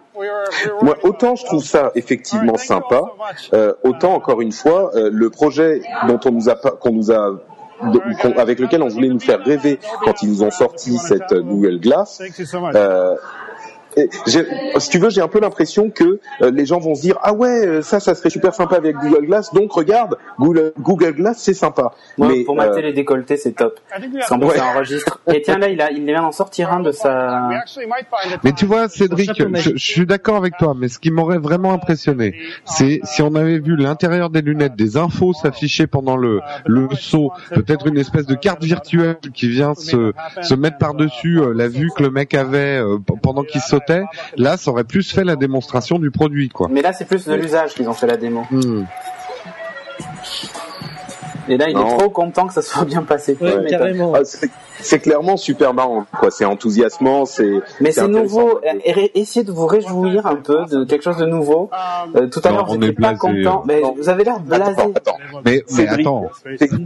Moi, 0.81 0.95
autant 1.03 1.35
je 1.35 1.43
trouve 1.45 1.63
ça 1.65 1.91
effectivement 1.95 2.55
sympa, 2.55 3.01
euh, 3.53 3.73
autant 3.83 4.13
encore 4.13 4.39
une 4.39 4.53
fois, 4.53 4.91
euh, 4.95 5.09
le 5.11 5.29
projet 5.29 5.81
dont 6.07 6.19
on 6.25 6.31
nous 6.31 6.47
a 6.47 6.55
pas- 6.55 6.71
qu'on 6.71 6.91
nous 6.93 7.11
a 7.11 7.31
de- 7.83 8.39
avec 8.39 8.59
lequel 8.59 8.81
on 8.83 8.87
voulait 8.87 9.09
nous 9.09 9.19
faire 9.19 9.43
rêver 9.43 9.79
quand 10.05 10.21
ils 10.21 10.29
nous 10.29 10.43
ont 10.43 10.51
sorti 10.51 10.97
cette 10.97 11.33
euh, 11.33 11.41
Google 11.41 11.79
Glass, 11.81 12.19
Thank 12.19 12.39
you 12.39 12.45
so 12.45 12.61
much. 12.61 12.71
euh, 12.75 13.15
si 14.77 14.89
tu 14.89 14.97
veux, 14.99 15.09
j'ai 15.09 15.21
un 15.21 15.27
peu 15.27 15.39
l'impression 15.39 15.89
que 15.89 16.19
euh, 16.41 16.51
les 16.51 16.65
gens 16.65 16.79
vont 16.79 16.95
se 16.95 17.01
dire 17.01 17.17
ah 17.23 17.33
ouais, 17.33 17.65
euh, 17.65 17.81
ça, 17.81 17.99
ça 17.99 18.15
serait 18.15 18.29
super 18.29 18.53
sympa 18.53 18.75
avec 18.75 18.95
Google 18.97 19.25
Glass. 19.25 19.53
Donc 19.53 19.71
regarde, 19.71 20.17
Google, 20.39 20.73
Google 20.79 21.13
Glass, 21.13 21.37
c'est 21.39 21.53
sympa. 21.53 21.93
Mais 22.17 22.43
pour 22.43 22.55
euh, 22.55 22.65
mater 22.67 22.81
les 22.81 22.93
décolletés, 22.93 23.37
c'est 23.37 23.53
top. 23.53 23.79
Parce 23.89 24.29
qu'en 24.29 24.39
plus, 24.39 24.45
Ouais. 24.47 24.57
ça 24.57 24.65
enregistre. 24.67 25.19
Et 25.33 25.41
tiens, 25.41 25.57
là, 25.57 25.69
il, 25.69 25.81
a, 25.81 25.91
il 25.91 26.05
vient 26.05 26.21
d'en 26.21 26.31
sortir 26.31 26.71
un 26.71 26.81
de 26.81 26.91
sa... 26.91 27.49
Mais 28.43 28.51
tu 28.53 28.65
vois, 28.65 28.87
Cédric, 28.89 29.31
je, 29.35 29.71
je 29.75 29.91
suis 29.91 30.05
d'accord 30.05 30.35
avec 30.35 30.57
toi, 30.57 30.73
mais 30.77 30.87
ce 30.87 30.99
qui 30.99 31.11
m'aurait 31.11 31.37
vraiment 31.39 31.73
impressionné, 31.73 32.35
c'est 32.65 32.99
si 33.03 33.21
on 33.21 33.33
avait 33.35 33.59
vu 33.59 33.75
l'intérieur 33.75 34.29
des 34.29 34.41
lunettes, 34.41 34.75
des 34.75 34.97
infos 34.97 35.33
s'afficher 35.33 35.87
pendant 35.87 36.17
le, 36.17 36.41
le 36.65 36.87
saut, 36.93 37.31
peut-être 37.53 37.87
une 37.87 37.97
espèce 37.97 38.25
de 38.25 38.35
carte 38.35 38.63
virtuelle 38.63 39.17
qui 39.33 39.47
vient 39.49 39.73
se, 39.73 40.13
se 40.41 40.53
mettre 40.53 40.77
par-dessus 40.77 41.39
euh, 41.39 41.53
la 41.53 41.67
vue 41.67 41.89
que 41.95 42.03
le 42.03 42.09
mec 42.11 42.33
avait 42.33 42.77
euh, 42.77 42.97
pendant 43.21 43.43
qu'il 43.43 43.61
Là, 44.37 44.57
ça 44.57 44.71
aurait 44.71 44.83
plus 44.83 45.11
fait 45.11 45.23
la 45.23 45.35
démonstration 45.35 45.99
du 45.99 46.11
produit, 46.11 46.49
quoi. 46.49 46.67
Mais 46.69 46.81
là, 46.81 46.93
c'est 46.93 47.05
plus 47.05 47.25
de 47.25 47.33
l'usage 47.33 47.73
qu'ils 47.73 47.89
ont 47.89 47.93
fait 47.93 48.07
la 48.07 48.17
démo. 48.17 48.45
Hmm. 48.51 48.85
Et 51.47 51.57
là, 51.57 51.65
il 51.69 51.75
Non. 51.75 51.87
est 51.87 51.97
trop 51.97 52.09
content 52.09 52.47
que 52.47 52.53
ça 52.53 52.61
soit 52.61 52.85
bien 52.85 53.03
passé. 53.03 53.37
Ouais, 53.39 53.65
carrément. 53.69 54.13
ah, 54.15 54.19
c'est- 54.23 54.99
clairement 54.99 55.37
super 55.37 55.73
marrant, 55.73 56.05
quoi. 56.19 56.31
C'est 56.31 56.45
enthousiasmant, 56.45 57.25
c'est. 57.25 57.49
Mais 57.81 57.91
c'est 57.91 58.07
nouveau. 58.07 58.59
Et- 58.83 59.11
Essayez 59.19 59.45
de 59.45 59.51
vous 59.51 59.65
réjouir 59.67 60.25
un 60.25 60.35
peu 60.35 60.65
de 60.65 60.83
quelque 60.83 61.03
chose 61.03 61.17
de 61.17 61.25
nouveau. 61.25 61.69
Euh, 62.15 62.27
tout 62.27 62.41
à 62.43 62.51
l'heure, 62.51 62.65
vous 62.65 62.77
n'étiez 62.77 62.89
est 62.89 63.01
pas 63.01 63.13
content. 63.15 63.59
euh. 63.61 63.65
Mais 63.67 63.81
vous 63.97 64.09
avez 64.09 64.23
l'air 64.23 64.39
blasé. 64.39 64.71
Attends, 64.71 64.91
attends. 64.95 65.17
Mais, 65.45 65.63
mais 65.77 65.87
attends, 65.87 66.25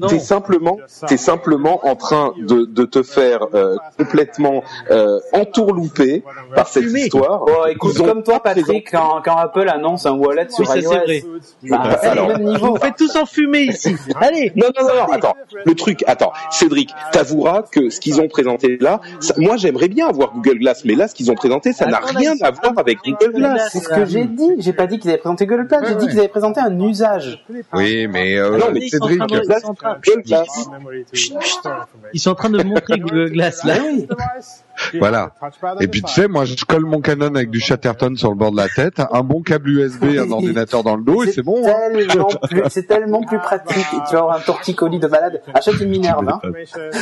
T'es 0.07 0.19
simplement, 0.19 0.77
t'es 1.07 1.18
simplement 1.18 1.80
en 1.88 1.95
train 1.95 2.34
de, 2.38 2.65
de 2.65 2.86
te 2.86 3.02
faire 3.03 3.40
euh, 3.53 3.76
complètement 3.98 4.64
euh, 4.91 5.19
entourlouper 5.34 6.23
par 6.56 6.68
cette 6.68 6.86
histoire. 6.86 7.45
Bon, 7.45 7.65
écoute, 7.69 7.98
comme 7.98 8.23
toi, 8.23 8.40
pas 8.41 8.53
Patrick, 8.56 8.91
quand, 8.91 9.22
quand 9.23 9.36
Apple 9.38 9.68
annonce 9.69 10.06
un 10.06 10.14
wallet 10.14 10.48
sur 10.49 10.61
Oui, 10.61 10.68
c'est 10.73 10.81
iOS, 10.81 10.90
vrai. 10.90 11.23
bah, 11.69 11.98
c'est 12.02 12.07
Alors. 12.07 12.27
le 12.30 12.34
même 12.38 12.44
niveau. 12.44 12.68
Vous 12.73 12.77
faites 12.77 12.95
tous 12.95 13.15
en 13.15 13.26
fumée 13.26 13.61
ici. 13.61 13.95
Allez. 14.19 14.49
Non, 14.56 14.68
non, 14.80 14.88
non, 14.88 14.96
non, 14.96 15.12
attends. 15.12 15.36
Le 15.66 15.76
truc, 15.76 16.04
attends. 16.08 16.32
Cédric, 16.52 16.90
t'avoueras 17.12 17.64
que 17.72 17.90
ce 17.90 18.00
qu'ils 18.00 18.20
ont 18.22 18.28
présenté 18.28 18.78
là, 18.80 19.00
ça- 19.20 19.34
moi 19.38 19.58
j'aimerais 19.58 19.88
bien 19.88 20.08
avoir 20.08 20.34
Google 20.34 20.60
Glass, 20.60 20.84
mais 20.86 20.96
là 20.96 21.08
ce 21.08 21.16
qu'ils 21.16 21.32
ont 21.32 21.36
présenté, 21.36 21.74
ça 21.74 21.86
n'a 21.88 22.00
rien 22.00 22.34
à 22.42 22.52
voir 22.52 22.74
avec 22.78 23.00
Google 23.06 23.34
Glass. 23.34 23.70
C'est 23.72 23.80
ce 23.80 23.90
que 23.90 24.06
j'ai 24.06 24.26
dit. 24.26 24.50
J'ai 24.60 24.74
pas 24.74 24.88
dit 24.88 25.00
qu'ils 25.00 25.10
avaient 25.12 25.20
présenté 25.20 25.46
Google 25.46 25.68
Glass. 25.68 25.84
J'ai 25.88 25.96
dit 25.96 26.08
qu'ils 26.08 26.20
avaient 26.20 26.28
présenté 26.28 26.60
un 26.62 26.80
usage. 26.80 27.44
oui, 27.74 28.08
mais, 28.08 28.38
euh, 28.38 28.58
Non, 28.58 28.66
mais 28.74 28.88
Cédric, 28.88 29.18
train 29.18 29.28
de- 29.28 29.42
ils 29.44 29.60
sont 29.62 29.70
en 29.70 29.74
train- 29.74 29.98
Google 30.06 30.22
Glass. 30.24 30.48
Ils 32.14 32.20
sont 32.20 32.32
en 32.32 32.36
train 32.36 32.50
de 32.50 32.64
montrer 32.64 32.98
Google 33.00 33.32
Glass 33.32 33.64
là. 33.64 33.76
Voilà. 34.99 35.34
Et 35.81 35.88
puis 35.88 36.01
tu 36.01 36.14
sais, 36.14 36.27
moi 36.27 36.45
je 36.45 36.56
colle 36.65 36.85
mon 36.85 37.01
Canon 37.01 37.35
avec 37.35 37.49
du 37.49 37.60
Chatterton 37.60 38.15
sur 38.15 38.30
le 38.30 38.35
bord 38.35 38.51
de 38.51 38.57
la 38.57 38.69
tête, 38.69 39.01
un 39.11 39.22
bon 39.23 39.41
câble 39.41 39.69
USB, 39.69 40.03
un 40.19 40.31
ordinateur 40.31 40.84
dans 40.84 40.95
le 40.95 41.03
dos 41.03 41.23
et 41.23 41.31
c'est 41.31 41.41
bon. 41.41 41.61
hein. 41.68 41.73
Tellement 42.07 42.26
plus, 42.49 42.61
c'est 42.69 42.88
tellement 42.88 43.22
plus 43.23 43.38
pratique. 43.39 43.77
Et 43.93 43.97
tu 44.10 44.14
vas 44.15 44.19
avoir 44.19 44.38
un 44.38 44.41
torticolis 44.41 44.99
de 44.99 45.07
malade. 45.07 45.41
Achète 45.53 45.80
une 45.81 45.89
Minerve. 45.89 46.27
Hein. 46.30 46.41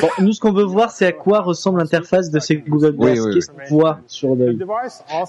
Bon, 0.01 0.09
nous 0.19 0.33
ce 0.33 0.39
qu'on 0.39 0.51
veut 0.53 0.63
voir 0.63 0.91
c'est 0.91 1.05
à 1.05 1.11
quoi 1.11 1.41
ressemble 1.41 1.79
l'interface 1.79 2.29
de 2.31 2.39
ces 2.39 2.57
Google 2.57 2.95
Glass. 2.95 3.19
Oui, 3.19 3.25
oui, 3.25 3.33
Qu'est-ce 3.35 3.51
qu'on 3.51 3.75
voit 3.75 3.99
sur 4.07 4.35
l'œil 4.35 4.57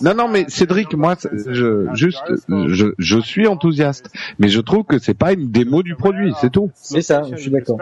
Non, 0.00 0.14
non, 0.14 0.28
mais 0.28 0.46
Cédric, 0.48 0.94
moi, 0.94 1.14
je, 1.46 1.86
juste, 1.94 2.22
je, 2.68 2.86
je 2.98 3.18
suis 3.20 3.46
enthousiaste, 3.46 4.10
mais 4.38 4.48
je 4.48 4.60
trouve 4.60 4.84
que 4.84 4.98
c'est 4.98 5.14
pas 5.14 5.32
une 5.32 5.50
démo 5.50 5.82
du 5.82 5.94
produit, 5.94 6.32
c'est 6.40 6.50
tout. 6.50 6.70
C'est 6.74 7.02
ça, 7.02 7.22
je 7.30 7.36
suis 7.36 7.50
d'accord. 7.50 7.78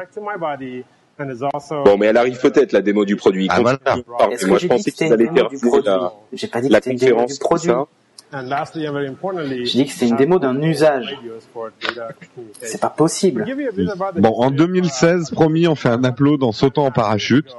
Bon, 1.85 1.97
mais 1.99 2.07
elle 2.07 2.17
arrive 2.17 2.41
peut-être 2.41 2.73
la 2.73 2.83
démo 2.83 3.05
du 3.05 3.17
produit. 3.17 3.49
Ah, 3.51 3.61
voilà. 3.61 3.79
Moi 4.07 4.29
que 4.37 4.59
je 4.59 4.67
pensais 4.67 4.91
que 4.91 4.97
qu'ils 4.97 5.13
allaient 5.13 5.27
produit 5.27 5.59
la, 5.85 6.13
J'ai 6.33 6.47
pas 6.49 6.61
dit 6.61 6.69
que 6.69 6.73
la 6.73 6.81
c'était 6.81 6.93
une 6.93 6.99
démo 6.99 7.25
du 7.27 7.39
produit. 7.39 7.69
ça? 7.69 7.87
J'ai 8.33 9.79
dit 9.79 9.87
que 9.87 9.93
c'était 9.93 10.09
une 10.09 10.17
démo 10.17 10.39
d'un 10.39 10.61
usage. 10.61 11.19
C'est 12.61 12.81
pas 12.81 12.91
possible. 12.91 13.47
Bon, 14.17 14.31
en 14.31 14.51
2016, 14.51 15.31
promis, 15.31 15.69
on 15.69 15.75
fait 15.75 15.89
un 15.89 16.03
upload 16.05 16.43
en 16.43 16.53
sautant 16.53 16.87
en 16.87 16.91
parachute. 16.91 17.57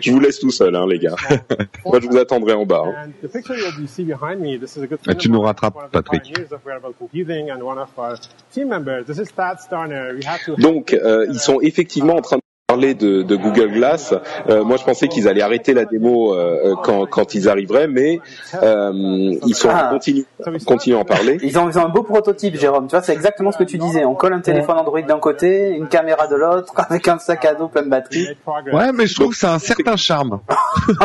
Je 0.00 0.10
vous 0.12 0.20
laisse 0.20 0.38
tout 0.38 0.50
seul, 0.50 0.74
hein, 0.76 0.86
les 0.86 0.98
gars. 0.98 1.16
Moi, 1.84 2.00
je 2.00 2.06
vous 2.08 2.16
attendrai 2.16 2.52
en 2.54 2.64
bas. 2.66 2.82
hein. 2.86 2.92
Ah, 5.06 5.14
tu 5.14 5.30
nous 5.30 5.40
rattrapes, 5.40 5.74
Patrick. 5.92 6.22
Donc, 10.56 10.92
euh, 10.94 11.26
ils 11.30 11.38
sont 11.38 11.60
effectivement 11.60 12.14
en 12.16 12.20
train 12.22 12.36
de 12.36 12.42
de, 12.94 13.22
de 13.22 13.36
Google 13.36 13.72
Glass. 13.72 14.14
Euh, 14.48 14.64
moi, 14.64 14.76
je 14.76 14.84
pensais 14.84 15.08
qu'ils 15.08 15.28
allaient 15.28 15.42
arrêter 15.42 15.74
la 15.74 15.84
démo 15.84 16.34
euh, 16.34 16.74
quand, 16.82 17.06
quand 17.06 17.34
ils 17.34 17.48
arriveraient, 17.48 17.88
mais 17.88 18.20
euh, 18.62 18.92
ils 19.46 19.54
sont 19.54 19.68
Ah. 19.70 19.88
continuent 19.92 20.24
continuent 20.66 20.96
à 20.96 21.00
en 21.00 21.04
parler. 21.04 21.38
Ils 21.42 21.58
ont, 21.58 21.68
ils 21.68 21.78
ont 21.78 21.84
un 21.84 21.88
beau 21.88 22.02
prototype, 22.02 22.56
Jérôme. 22.56 22.86
Tu 22.86 22.92
vois, 22.92 23.02
c'est 23.02 23.12
exactement 23.12 23.52
ce 23.52 23.58
que 23.58 23.64
tu 23.64 23.78
disais. 23.78 24.04
On 24.04 24.14
colle 24.14 24.32
un 24.32 24.40
téléphone 24.40 24.76
Android 24.76 25.00
d'un 25.02 25.18
côté, 25.18 25.70
une 25.70 25.88
caméra 25.88 26.26
de 26.26 26.36
l'autre, 26.36 26.72
avec 26.88 27.06
un 27.08 27.18
sac 27.18 27.44
à 27.44 27.54
dos 27.54 27.68
plein 27.68 27.82
de 27.82 27.88
batterie. 27.90 28.28
Ouais, 28.72 28.92
mais 28.92 29.06
je 29.06 29.14
trouve 29.14 29.30
que 29.32 29.36
c'est 29.38 29.46
un 29.46 29.58
certain 29.58 29.96
charme. 29.96 30.40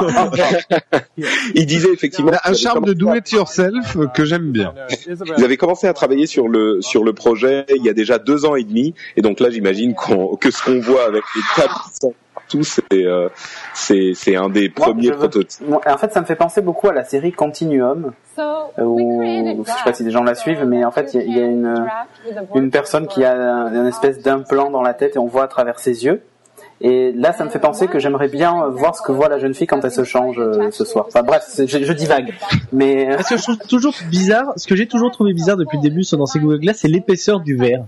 Ils 1.55 1.65
disaient 1.65 1.93
effectivement 1.93 2.31
Un 2.43 2.53
charme 2.53 2.85
de 2.85 2.93
do 2.93 3.13
it 3.13 3.31
yourself 3.31 3.95
euh, 3.95 4.07
que 4.07 4.25
j'aime 4.25 4.51
bien. 4.51 4.73
Ils 5.37 5.43
avaient 5.43 5.57
commencé 5.57 5.87
à 5.87 5.93
travailler 5.93 6.27
sur 6.27 6.47
le 6.47 6.81
sur 6.81 7.03
le 7.03 7.13
projet 7.13 7.65
il 7.75 7.83
y 7.83 7.89
a 7.89 7.93
déjà 7.93 8.17
deux 8.19 8.45
ans 8.45 8.55
et 8.55 8.63
demi, 8.63 8.93
et 9.17 9.21
donc 9.21 9.39
là, 9.39 9.49
j'imagine 9.49 9.93
que 10.39 10.51
ce 10.51 10.63
qu'on 10.63 10.79
voit 10.79 11.05
avec 11.05 11.23
les 11.35 11.41
partout, 11.67 12.63
c'est 12.63 12.83
euh, 12.93 13.29
c'est 13.73 14.11
c'est 14.13 14.35
un 14.35 14.49
des 14.49 14.69
premiers 14.69 15.09
veux- 15.11 15.17
prototypes. 15.17 15.65
En 15.87 15.97
fait, 15.97 16.11
ça 16.13 16.19
me 16.21 16.25
fait 16.25 16.35
penser 16.35 16.61
beaucoup 16.61 16.89
à 16.89 16.93
la 16.93 17.03
série 17.03 17.31
Continuum, 17.31 18.13
euh, 18.77 18.83
où 18.83 19.21
je 19.63 19.69
sais 19.71 19.83
pas 19.85 19.93
si 19.93 20.03
des 20.03 20.11
gens 20.11 20.23
la 20.23 20.35
suivent, 20.35 20.65
mais 20.65 20.83
en 20.85 20.91
fait, 20.91 21.13
il 21.13 21.19
y 21.19 21.23
a- 21.23 21.25
il 21.25 21.37
y, 21.37 21.41
a 21.41 21.45
une 21.45 21.87
une 22.55 22.69
personne 22.71 23.07
qui 23.07 23.23
a 23.23 23.33
un, 23.33 23.73
une 23.73 23.87
espèce 23.87 24.19
d'implant 24.21 24.69
dans 24.71 24.81
la 24.81 24.93
tête 24.93 25.15
et 25.15 25.19
on 25.19 25.27
voit 25.27 25.43
à 25.43 25.47
travers 25.47 25.79
ses 25.79 26.05
yeux. 26.05 26.21
Et 26.81 27.13
là, 27.13 27.31
ça 27.31 27.45
me 27.45 27.49
fait 27.49 27.59
penser 27.59 27.87
que 27.87 27.97
j'aimerais 27.99 28.27
bien 28.27 28.67
voir 28.67 28.95
ce 28.95 29.01
que 29.01 29.11
voit 29.13 29.29
la 29.29 29.39
jeune 29.39 29.53
fille 29.53 29.67
quand 29.67 29.83
elle 29.85 29.91
se 29.91 30.03
change 30.03 30.37
euh, 30.39 30.69
ce 30.71 30.83
soir. 30.83 31.05
Enfin 31.07 31.23
bref, 31.23 31.43
je, 31.57 31.65
je 31.65 31.93
divague. 31.93 32.33
Mais 32.73 33.09
euh, 33.09 33.17
Ce 33.23 33.29
que 33.29 33.37
je 33.37 33.43
trouve 33.43 33.57
toujours 33.69 33.93
bizarre, 34.09 34.51
ce 34.57 34.67
que 34.67 34.75
j'ai 34.75 34.87
toujours 34.87 35.11
trouvé 35.11 35.33
bizarre 35.33 35.55
depuis 35.55 35.77
le 35.77 35.83
début 35.83 36.03
sur- 36.03 36.17
dans 36.17 36.25
ces 36.25 36.39
Google 36.39 36.59
Glass, 36.59 36.79
c'est 36.79 36.87
l'épaisseur 36.89 37.39
du 37.39 37.55
verre. 37.55 37.85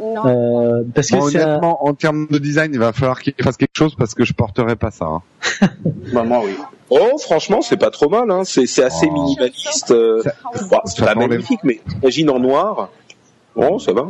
Euh, 0.00 0.82
parce 0.94 1.08
que 1.10 1.16
Bon, 1.16 1.24
un- 1.24 1.28
honnêtement, 1.28 1.84
en 1.86 1.94
termes 1.94 2.26
de 2.30 2.38
design, 2.38 2.70
il 2.72 2.78
va 2.78 2.92
falloir 2.92 3.20
qu'il 3.20 3.34
fasse 3.42 3.56
quelque 3.56 3.76
chose 3.76 3.94
parce 3.96 4.14
que 4.14 4.24
je 4.24 4.32
porterai 4.32 4.76
pas 4.76 4.90
ça. 4.90 5.06
hein. 5.06 5.22
bah, 6.12 6.22
moi 6.22 6.40
oui. 6.44 6.54
Oh, 6.90 7.18
franchement, 7.18 7.60
c'est 7.62 7.76
pas 7.76 7.90
trop 7.90 8.08
mal. 8.08 8.30
Hein. 8.30 8.42
C'est 8.44 8.62
assez 8.82 9.06
Oh. 9.10 9.12
minimaliste. 9.12 9.90
Euh, 9.90 10.22
c'est 10.86 11.04
pas 11.04 11.14
magnifique, 11.14 11.60
mais 11.64 11.80
imagine 12.02 12.30
en 12.30 12.38
noir. 12.38 12.90
Bon, 13.56 13.78
ça 13.78 13.92
va. 13.92 14.08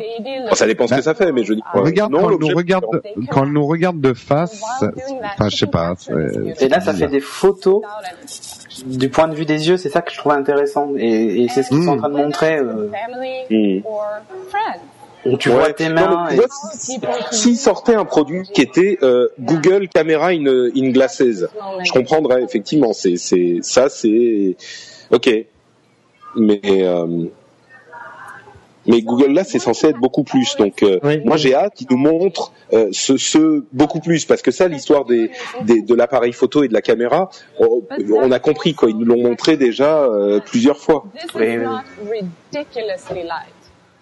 Ça 0.55 0.67
dépend 0.67 0.87
ce 0.87 0.95
que 0.95 1.03
ça 1.03 1.15
fait, 1.15 1.31
mais 1.31 1.45
je 1.45 1.53
dis. 1.55 1.61
Bah, 1.75 1.81
Regarde 1.83 2.11
non, 2.13 2.21
quand 2.23 2.31
elle 2.31 2.39
nous 2.49 2.57
regarde, 2.57 2.85
quand 3.31 3.43
elle 3.45 3.53
nous 3.53 3.67
regarde 3.67 4.01
de 4.01 4.15
face. 4.15 4.63
Enfin, 4.81 5.49
je 5.51 5.57
sais 5.57 5.67
pas. 5.67 5.95
Et 6.61 6.69
là, 6.69 6.81
ça 6.81 6.95
fait 6.95 7.09
des 7.09 7.21
photos 7.21 7.83
du 8.87 9.09
point 9.11 9.29
de 9.29 9.35
vue 9.35 9.45
des 9.45 9.69
yeux. 9.69 9.77
C'est 9.77 9.91
ça 9.91 10.01
que 10.03 10.13
je 10.13 10.19
trouve 10.19 10.33
intéressant. 10.33 10.93
Et, 10.97 11.43
et 11.45 11.49
c'est 11.49 11.63
ce 11.63 11.69
qu'ils 11.69 11.85
sont 11.85 11.91
en 11.93 11.97
train 11.99 12.09
de 12.09 12.17
montrer. 12.17 12.57
euh, 12.59 12.89
Hmm. 15.27 15.37
tu 15.39 15.49
Ouais. 15.49 15.55
vois 15.55 15.73
tes 15.73 15.89
mains. 15.89 16.27
et- 16.29 16.35
tu 16.35 16.37
vois, 16.37 16.47
si- 16.75 17.01
S'ils 17.31 17.57
sortaient 17.57 17.95
un 17.95 18.05
produit 18.05 18.43
qui 18.43 18.61
était 18.61 18.99
euh, 19.03 19.29
Google 19.41 19.89
Camera 19.89 20.29
in, 20.29 20.45
in 20.47 20.91
Glasses, 20.91 21.23
je 21.83 21.93
comprendrais 21.93 22.43
effectivement. 22.43 22.93
C'est 22.93 23.17
c'est 23.17 23.59
ça, 23.63 23.89
c'est 23.89 24.57
ok. 25.11 25.31
Mais 26.37 26.61
euh, 26.65 27.25
mais 28.87 29.03
Google 29.03 29.33
là, 29.33 29.45
c'est 29.45 29.59
censé 29.59 29.89
être 29.89 29.99
beaucoup 29.99 30.25
plus. 30.25 30.57
Donc 30.57 30.83
euh, 30.83 30.99
Oui. 31.03 31.21
moi, 31.25 31.37
j'ai 31.37 31.55
hâte 31.55 31.75
qu'ils 31.75 31.87
nous 31.91 31.97
montrent 31.97 32.53
euh, 32.73 32.89
ce, 32.93 33.17
ce 33.17 33.65
beaucoup 33.73 34.01
plus 34.01 34.25
parce 34.25 34.43
que 34.43 34.51
ça, 34.51 34.69
l'histoire 34.69 35.05
des, 35.05 35.31
des 35.63 35.83
de 35.83 35.95
l'appareil 35.95 36.33
photo 36.33 36.63
et 36.63 36.69
de 36.69 36.75
la 36.75 36.83
caméra, 36.83 37.31
on, 37.59 37.83
on 38.15 38.31
a 38.33 38.39
compris 38.39 38.75
quoi. 38.75 38.91
Ils 38.91 38.97
nous 38.97 39.05
l'ont 39.07 39.23
montré 39.23 39.57
déjà 39.57 40.03
euh, 40.03 40.41
plusieurs 40.41 40.79
fois. 40.79 41.05
Oui, 41.35 41.59
oui. 42.11 42.21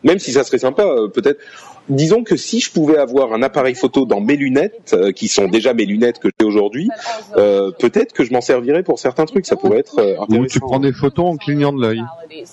Même 0.04 0.18
si 0.18 0.32
ça 0.32 0.42
serait 0.42 0.58
sympa, 0.58 0.82
euh, 0.84 1.08
peut-être. 1.08 1.40
Disons 1.88 2.22
que 2.22 2.36
si 2.36 2.60
je 2.60 2.70
pouvais 2.70 2.96
avoir 2.96 3.32
un 3.32 3.42
appareil 3.42 3.74
photo 3.74 4.06
dans 4.06 4.20
mes 4.20 4.36
lunettes, 4.36 4.94
euh, 4.94 5.12
qui 5.12 5.28
sont 5.28 5.46
déjà 5.46 5.74
mes 5.74 5.84
lunettes 5.84 6.18
que 6.20 6.28
j'ai 6.38 6.46
aujourd'hui, 6.46 6.88
euh, 7.36 7.72
peut-être 7.72 8.12
que 8.12 8.24
je 8.24 8.32
m'en 8.32 8.40
servirais 8.40 8.82
pour 8.82 8.98
certains 8.98 9.24
trucs. 9.24 9.46
Ça 9.46 9.56
pourrait 9.56 9.80
être 9.80 9.98
euh, 9.98 10.16
Ou 10.28 10.46
tu 10.46 10.60
prends 10.60 10.78
des 10.78 10.92
photos 10.92 11.26
en 11.26 11.36
clignant 11.36 11.72
de 11.72 11.82
l'œil. 11.82 12.02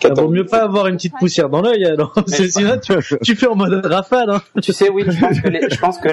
ça 0.00 0.14
vaut 0.14 0.28
mieux 0.28 0.46
pas 0.46 0.62
avoir 0.62 0.86
une 0.86 0.96
petite 0.96 1.14
poussière 1.18 1.48
dans 1.48 1.62
l'œil, 1.62 1.86
alors. 1.86 2.14
Sinon, 2.26 2.78
tu, 2.78 2.92
tu 3.22 3.34
fais 3.34 3.46
en 3.46 3.56
mode 3.56 3.84
rafale, 3.86 4.30
hein. 4.30 4.42
Tu 4.62 4.72
sais, 4.72 4.90
oui, 4.90 5.04
je 5.06 5.80
pense 5.80 5.98
que 5.98 6.08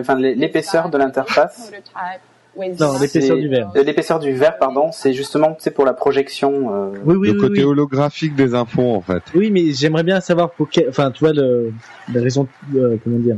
enfin, 0.00 0.14
l'épaisseur 0.16 0.88
de 0.88 0.98
l'interface. 0.98 1.70
Non, 2.58 2.98
l'épaisseur 3.00 3.36
du 3.36 3.48
verre. 3.48 3.70
euh, 3.76 3.82
L'épaisseur 3.84 4.18
du 4.18 4.32
verre, 4.32 4.58
pardon, 4.58 4.90
c'est 4.92 5.12
justement, 5.12 5.48
tu 5.54 5.62
sais, 5.62 5.70
pour 5.70 5.84
la 5.84 5.92
projection. 5.94 6.74
euh, 6.74 6.90
Oui, 7.04 7.14
oui, 7.16 7.28
le 7.28 7.34
oui, 7.34 7.38
côté 7.40 7.60
oui. 7.60 7.70
holographique 7.70 8.34
des 8.34 8.54
infos, 8.54 8.92
en 8.94 9.00
fait. 9.00 9.22
Oui, 9.34 9.50
mais 9.50 9.72
j'aimerais 9.72 10.02
bien 10.02 10.20
savoir 10.20 10.50
pour 10.50 10.68
quel, 10.68 10.88
enfin, 10.88 11.10
tu 11.10 11.20
vois, 11.24 11.32
le, 11.32 11.72
la 12.12 12.20
raison, 12.20 12.46
euh, 12.74 12.96
comment 13.02 13.18
dire, 13.18 13.36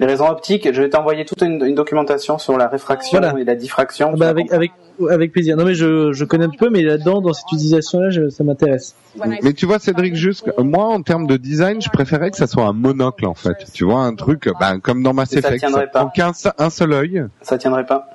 Les 0.00 0.06
raisons 0.06 0.28
optiques, 0.28 0.72
je 0.72 0.80
vais 0.82 0.88
t'envoyer 0.88 1.24
toute 1.24 1.42
une, 1.42 1.64
une 1.64 1.74
documentation 1.74 2.38
sur 2.38 2.56
la 2.56 2.66
réfraction 2.68 3.18
Voilà. 3.20 3.38
et 3.38 3.44
la 3.44 3.54
diffraction. 3.54 4.10
Ah 4.14 4.16
bah 4.16 4.28
avec 4.28 4.50
avec 4.52 4.72
avec 5.10 5.32
plaisir. 5.32 5.56
Non 5.56 5.64
mais 5.64 5.74
je 5.74 6.12
je 6.12 6.24
connais 6.24 6.44
un 6.44 6.50
peu, 6.50 6.70
mais 6.70 6.82
là-dedans 6.82 7.20
dans 7.20 7.32
cette 7.32 7.46
utilisation-là, 7.52 8.10
ça 8.30 8.42
m'intéresse. 8.44 8.94
Mais 9.42 9.52
tu 9.52 9.66
vois, 9.66 9.78
Cédric, 9.78 10.14
juste, 10.14 10.50
moi, 10.58 10.86
en 10.86 11.02
termes 11.02 11.26
de 11.26 11.36
design, 11.36 11.80
je 11.82 11.88
préférais 11.90 12.30
que 12.30 12.36
ça 12.36 12.46
soit 12.46 12.64
un 12.64 12.72
monocle, 12.72 13.26
en 13.26 13.34
fait. 13.34 13.56
Tu 13.74 13.84
vois, 13.84 14.00
un 14.00 14.14
truc, 14.14 14.48
ben, 14.60 14.80
comme 14.80 15.02
dans 15.02 15.12
Mass 15.14 15.32
Et 15.34 15.40
ça 15.40 15.48
Effect, 15.48 15.60
tiendrait 15.60 15.90
pas. 15.90 16.10
qu'un 16.14 16.32
se- 16.32 16.48
un 16.58 16.70
seul 16.70 16.92
œil. 16.92 17.24
Ça 17.42 17.58
tiendrait 17.58 17.86
pas. 17.86 18.08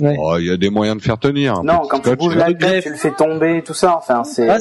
Oh, 0.00 0.36
il 0.38 0.46
y 0.46 0.50
a 0.50 0.56
des 0.56 0.70
moyens 0.70 0.98
de 0.98 1.02
faire 1.02 1.18
tenir. 1.18 1.58
un 1.58 1.62
Non, 1.62 1.82
quand 1.88 2.00
tu 2.00 2.14
bouges 2.16 2.36
la 2.36 2.52
tête, 2.52 2.84
tu 2.84 2.90
le 2.90 2.96
fais 2.96 3.12
tomber, 3.12 3.62
tout 3.62 3.74
ça. 3.74 3.96
Enfin, 3.96 4.24
c'est. 4.24 4.48
Ah. 4.48 4.58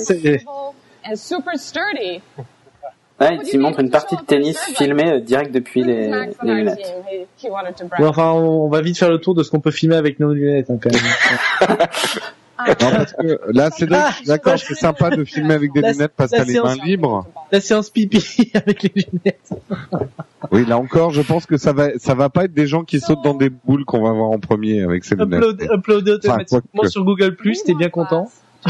Ouais, 3.19 3.37
il 3.51 3.59
montre 3.59 3.81
une 3.81 3.89
partie 3.89 4.15
de 4.15 4.21
tennis 4.21 4.57
filmée 4.77 5.11
euh, 5.11 5.19
direct 5.19 5.51
depuis 5.51 5.83
les, 5.83 6.09
lunettes. 6.41 6.95
Ouais, 7.43 8.05
enfin, 8.05 8.31
on 8.31 8.65
on 8.65 8.69
va 8.69 8.81
vite 8.81 8.97
faire 8.97 9.09
le 9.09 9.17
tour 9.17 9.35
de 9.35 9.43
ce 9.43 9.51
qu'on 9.51 9.59
peut 9.59 9.71
filmer 9.71 9.97
avec 9.97 10.21
nos 10.21 10.33
lunettes, 10.33 10.69
hein, 10.69 10.77
quand 10.81 10.91
même. 10.93 11.77
Non, 12.67 12.75
parce 12.91 13.13
que 13.13 13.39
là, 13.51 13.71
Cédric, 13.71 13.99
Ah, 14.03 14.11
d'accord, 14.25 14.59
c'est 14.59 14.75
sympa 14.75 15.09
de 15.11 15.23
filmer 15.23 15.53
avec 15.53 15.71
des 15.71 15.81
La- 15.81 15.91
lunettes 15.93 16.11
parce 16.15 16.31
que 16.31 16.37
les 16.37 16.59
mains 16.59 16.73
séance- 16.73 16.83
libres. 16.85 17.27
La 17.51 17.61
séance 17.61 17.89
pipi 17.89 18.51
avec 18.55 18.83
les 18.83 18.91
lunettes. 18.95 19.49
Oui, 20.51 20.65
là 20.65 20.77
encore, 20.77 21.11
je 21.11 21.21
pense 21.21 21.45
que 21.45 21.57
ça 21.57 21.71
va, 21.73 21.97
ça 21.99 22.15
va 22.15 22.29
pas 22.29 22.45
être 22.45 22.53
des 22.53 22.67
gens 22.67 22.83
qui 22.83 22.99
sautent 22.99 23.23
dans 23.23 23.33
des 23.33 23.49
boules 23.49 23.85
qu'on 23.85 24.01
va 24.03 24.11
voir 24.11 24.29
en 24.31 24.39
premier 24.39 24.81
avec 24.83 25.05
ces 25.05 25.15
lunettes. 25.15 25.39
Upload, 25.41 25.61
uploadé 25.71 26.11
Enfin, 26.11 26.19
automatiquement 26.33 26.61
quoique. 26.75 26.91
sur 26.91 27.03
Google 27.05 27.35
Plus, 27.35 27.63
t'es 27.63 27.73
bien 27.75 27.89
content. 27.89 28.29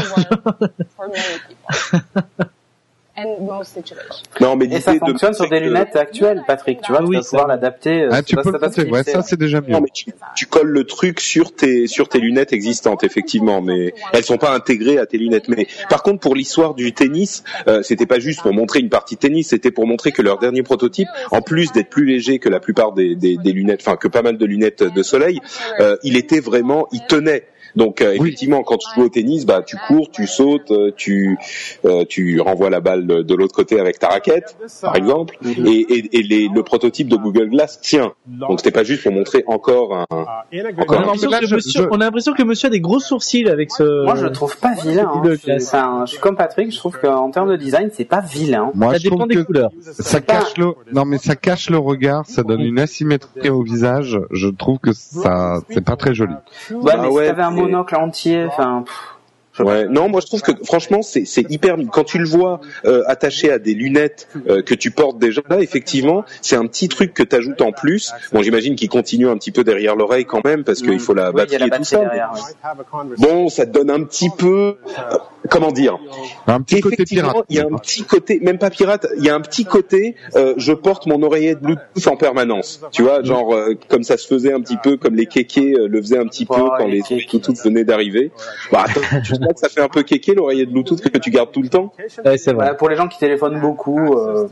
and 3.24 3.36
most 3.44 3.74
situations. 3.74 4.22
Non, 4.40 4.56
mais 4.56 4.66
Et 4.66 4.80
ça 4.80 4.92
l'idée 4.92 5.04
de 5.04 5.10
fonctionne 5.10 5.34
sur 5.34 5.48
des 5.48 5.60
lunettes 5.60 5.96
actuelles, 5.96 6.42
Patrick. 6.46 6.80
Tu 6.82 6.92
vois, 6.92 7.02
tu 7.04 7.12
vas 7.14 7.20
pouvoir 7.20 7.46
l'adapter. 7.48 8.02
euh, 8.02 8.08
Ah, 8.10 8.16
ça 8.16 8.22
tu 8.22 8.36
va- 8.36 8.42
peux 8.42 8.50
ça 8.50 8.56
le 8.56 8.60
va 8.60 8.72
se 8.72 8.80
monter. 8.80 8.90
Ouais, 8.92 8.98
fixer. 9.00 9.12
ça, 9.12 9.22
c'est 9.22 9.38
déjà 9.38 9.60
mieux. 9.60 9.68
Non, 9.72 9.80
mais 9.80 9.88
tu, 9.92 10.06
tu 10.36 10.46
colles 10.46 10.68
le 10.68 10.84
truc 10.84 11.20
sur 11.20 11.54
tes 11.54 11.86
sur 11.86 12.08
tes 12.08 12.18
lunettes 12.18 12.52
existantes 12.52 13.04
effectivement, 13.04 13.60
mais 13.62 13.94
elles 14.12 14.24
sont 14.24 14.38
pas 14.38 14.52
intégrées 14.54 14.98
à 14.98 15.06
tes 15.06 15.18
lunettes. 15.18 15.48
Mais 15.48 15.66
par 15.88 16.02
contre, 16.02 16.20
pour 16.20 16.34
l'histoire 16.34 16.74
du 16.74 16.92
tennis, 16.92 17.44
euh, 17.68 17.82
c'était 17.82 18.06
pas 18.06 18.18
juste 18.18 18.42
pour 18.42 18.52
montrer 18.52 18.80
une 18.80 18.88
partie 18.90 19.14
de 19.16 19.20
tennis, 19.20 19.48
c'était 19.48 19.70
pour 19.70 19.86
montrer 19.86 20.12
que 20.12 20.22
leur 20.22 20.38
dernier 20.38 20.62
prototype, 20.62 21.08
en 21.30 21.42
plus 21.42 21.72
d'être 21.72 21.90
plus 21.90 22.04
léger 22.04 22.38
que 22.38 22.48
la 22.48 22.60
plupart 22.60 22.92
des, 22.92 23.14
des, 23.14 23.36
des 23.36 23.52
lunettes, 23.52 23.80
enfin 23.84 23.96
que 23.96 24.08
pas 24.08 24.22
mal 24.22 24.36
de 24.38 24.46
lunettes 24.46 24.82
de 24.82 25.02
soleil, 25.02 25.40
euh, 25.80 25.96
il 26.02 26.16
était 26.16 26.40
vraiment, 26.40 26.86
il 26.92 27.00
tenait. 27.06 27.44
Donc 27.76 28.00
euh, 28.00 28.12
effectivement, 28.14 28.62
quand 28.62 28.76
tu 28.78 28.88
joues 28.94 29.06
au 29.06 29.08
tennis, 29.08 29.46
bah 29.46 29.62
tu 29.66 29.76
cours, 29.88 30.10
tu 30.10 30.26
sautes, 30.26 30.70
euh, 30.70 30.90
tu 30.96 31.38
euh, 31.84 32.04
tu 32.08 32.40
renvoies 32.40 32.70
la 32.70 32.80
balle 32.80 33.06
de, 33.06 33.22
de 33.22 33.34
l'autre 33.34 33.54
côté 33.54 33.78
avec 33.80 33.98
ta 33.98 34.08
raquette, 34.08 34.56
par 34.82 34.96
exemple, 34.96 35.36
et, 35.44 35.70
et, 35.70 36.18
et 36.18 36.22
les, 36.22 36.48
le 36.52 36.62
prototype 36.62 37.08
de 37.08 37.16
Google 37.16 37.48
Glass 37.50 37.80
tient. 37.80 38.12
Donc 38.26 38.60
c'était 38.60 38.70
pas 38.70 38.84
juste 38.84 39.02
pour 39.02 39.12
montrer 39.12 39.44
encore 39.46 39.94
un. 39.96 40.06
On 40.10 40.16
a 40.18 40.82
Encore 40.82 40.98
un 40.98 41.00
l'impression 41.02 41.30
que, 41.30 41.54
monsieur, 41.54 41.88
on 41.90 42.00
a 42.00 42.04
l'impression 42.04 42.32
que 42.32 42.42
monsieur 42.42 42.66
a 42.66 42.70
des 42.70 42.80
gros 42.80 43.00
sourcils 43.00 43.48
avec 43.48 43.70
ce. 43.70 44.04
Moi, 44.04 44.16
je 44.16 44.24
le 44.24 44.32
trouve 44.32 44.56
pas 44.56 44.74
vilain. 44.74 45.08
hein. 45.12 45.22
Je, 45.46 45.52
enfin, 45.64 46.02
je 46.06 46.12
suis 46.12 46.20
comme 46.20 46.36
Patrick. 46.36 46.72
Je 46.72 46.76
trouve 46.78 46.98
qu'en 46.98 47.30
termes 47.30 47.50
de 47.50 47.56
design, 47.56 47.90
c'est 47.92 48.04
pas 48.04 48.20
vilain. 48.20 48.70
Moi, 48.74 48.92
Ça 48.92 48.98
je 48.98 49.04
dépend 49.10 49.26
des 49.26 49.36
que 49.36 49.40
couleurs. 49.42 49.70
ça 49.80 50.20
cache 50.20 50.56
le, 50.56 50.72
non, 50.92 51.04
mais 51.04 51.18
ça 51.18 51.36
cache 51.36 51.70
le 51.70 51.78
regard, 51.78 52.26
ça 52.26 52.42
donne 52.42 52.60
une 52.60 52.78
asymétrie 52.78 53.50
au 53.50 53.62
visage. 53.62 54.18
Je 54.30 54.48
trouve 54.48 54.78
que 54.78 54.92
ça, 54.92 55.60
c'est 55.70 55.84
pas 55.84 55.96
très 55.96 56.14
joli. 56.14 56.34
Ouais, 56.70 56.78
Bah 56.84 56.98
mais 57.02 57.08
ouais, 57.08 57.28
si 57.28 57.32
monocle 57.62 57.96
entier, 57.96 58.46
enfin. 58.46 58.82
pff, 58.86 59.19
Ouais, 59.64 59.86
non, 59.88 60.08
moi 60.08 60.20
je 60.20 60.26
trouve 60.26 60.42
que 60.42 60.52
franchement 60.64 61.02
c'est 61.02 61.24
c'est 61.24 61.50
hyper 61.50 61.76
quand 61.92 62.04
tu 62.04 62.18
le 62.18 62.26
vois 62.26 62.60
euh, 62.84 63.02
attaché 63.06 63.50
à 63.50 63.58
des 63.58 63.74
lunettes 63.74 64.28
euh, 64.48 64.62
que 64.62 64.74
tu 64.74 64.90
portes 64.90 65.18
déjà 65.18 65.40
là, 65.48 65.60
effectivement, 65.60 66.24
c'est 66.42 66.56
un 66.56 66.66
petit 66.66 66.88
truc 66.88 67.14
que 67.14 67.22
tu 67.22 67.36
ajoutes 67.36 67.60
en 67.62 67.72
plus. 67.72 68.12
Bon, 68.32 68.42
j'imagine 68.42 68.74
qu'il 68.76 68.88
continue 68.88 69.28
un 69.28 69.36
petit 69.36 69.50
peu 69.52 69.64
derrière 69.64 69.96
l'oreille 69.96 70.24
quand 70.24 70.44
même 70.44 70.64
parce 70.64 70.80
qu'il 70.82 70.98
faut 71.00 71.14
la 71.14 71.30
oui, 71.30 71.42
il 71.46 71.52
y 71.52 71.56
a 71.56 71.58
batterie 71.58 71.58
la 71.58 71.66
et 71.66 71.68
tout 71.68 71.70
batterie 71.70 71.84
ça. 71.84 71.98
derrière. 72.00 72.32
ouais. 72.32 73.16
Bon, 73.18 73.48
ça 73.48 73.66
te 73.66 73.72
donne 73.72 73.90
un 73.90 74.02
petit 74.04 74.30
peu 74.36 74.76
euh, 74.86 75.18
comment 75.48 75.72
dire? 75.72 75.98
Un 76.46 76.60
petit 76.60 76.80
côté 76.80 76.94
Effectivement, 76.94 77.30
pirate. 77.32 77.46
il 77.48 77.56
y 77.56 77.60
a 77.60 77.64
un 77.66 77.76
petit 77.78 78.02
côté, 78.04 78.40
même 78.40 78.58
pas 78.58 78.70
pirate, 78.70 79.06
il 79.18 79.24
y 79.24 79.30
a 79.30 79.34
un 79.34 79.40
petit 79.40 79.64
côté, 79.64 80.16
euh, 80.36 80.54
je 80.56 80.72
porte 80.72 81.06
mon 81.06 81.22
oreillette 81.22 81.60
Bluetooth 81.60 82.06
en 82.06 82.16
permanence. 82.16 82.80
Tu 82.92 83.02
vois, 83.02 83.22
genre 83.22 83.54
euh, 83.54 83.74
comme 83.88 84.02
ça 84.02 84.16
se 84.16 84.26
faisait 84.26 84.52
un 84.52 84.60
petit 84.60 84.76
peu, 84.76 84.96
comme 84.96 85.14
les 85.14 85.26
kékés 85.26 85.74
euh, 85.74 85.86
le 85.88 86.00
faisaient 86.00 86.18
un 86.18 86.26
petit 86.26 86.46
peu 86.46 86.54
quand 86.54 86.86
les. 86.86 87.00
Bluetooth 87.30 87.58
venaient 87.64 87.84
d'arriver. 87.84 88.30
Bah 88.72 88.84
attends, 88.88 89.00
tu 89.24 89.32
que 89.52 89.60
ça 89.60 89.68
fait 89.68 89.80
un 89.80 89.88
peu 89.88 90.02
kéké 90.02 90.34
l'oreillette 90.34 90.70
Bluetooth 90.70 91.00
que 91.00 91.18
tu 91.18 91.30
gardes 91.30 91.52
tout 91.52 91.62
le 91.62 91.68
temps 91.68 91.92
Ouais, 91.98 92.36
c'est 92.36 92.52
vrai. 92.52 92.54
Voilà, 92.54 92.74
pour 92.74 92.88
les 92.88 92.96
gens 92.96 93.08
qui 93.08 93.18
téléphonent 93.18 93.60
beaucoup, 93.60 94.14
euh, 94.14 94.48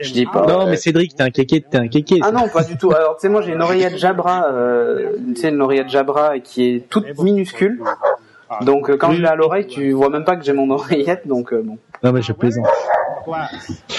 je 0.00 0.12
dis 0.12 0.26
pas. 0.26 0.46
Non, 0.46 0.66
mais 0.66 0.76
Cédric, 0.76 1.14
t'es 1.16 1.22
un 1.22 1.30
kéké, 1.30 1.62
t'es 1.62 1.78
un 1.78 1.88
kéké. 1.88 2.20
Ah 2.22 2.32
non, 2.32 2.48
pas 2.48 2.64
du 2.64 2.76
tout. 2.76 2.92
Alors, 2.92 3.16
tu 3.16 3.22
sais, 3.22 3.28
moi, 3.28 3.42
j'ai 3.42 3.52
une 3.52 3.62
oreillette 3.62 3.96
Jabra, 3.98 4.46
euh, 4.52 5.12
tu 5.34 5.40
sais, 5.40 5.48
une 5.48 5.60
oreillette 5.60 5.88
Jabra 5.88 6.38
qui 6.38 6.76
est 6.76 6.88
toute 6.88 7.18
minuscule. 7.18 7.80
Donc, 8.60 8.90
euh, 8.90 8.96
quand 8.96 9.12
je 9.12 9.20
l'ai 9.20 9.28
à 9.28 9.34
l'oreille, 9.34 9.66
tu 9.66 9.92
vois 9.92 10.10
même 10.10 10.24
pas 10.24 10.36
que 10.36 10.44
j'ai 10.44 10.52
mon 10.52 10.70
oreillette, 10.70 11.26
donc 11.26 11.52
euh, 11.52 11.62
bon. 11.62 11.78
Non, 12.02 12.12
mais 12.12 12.22
je 12.22 12.32
plaisante. 12.32 12.66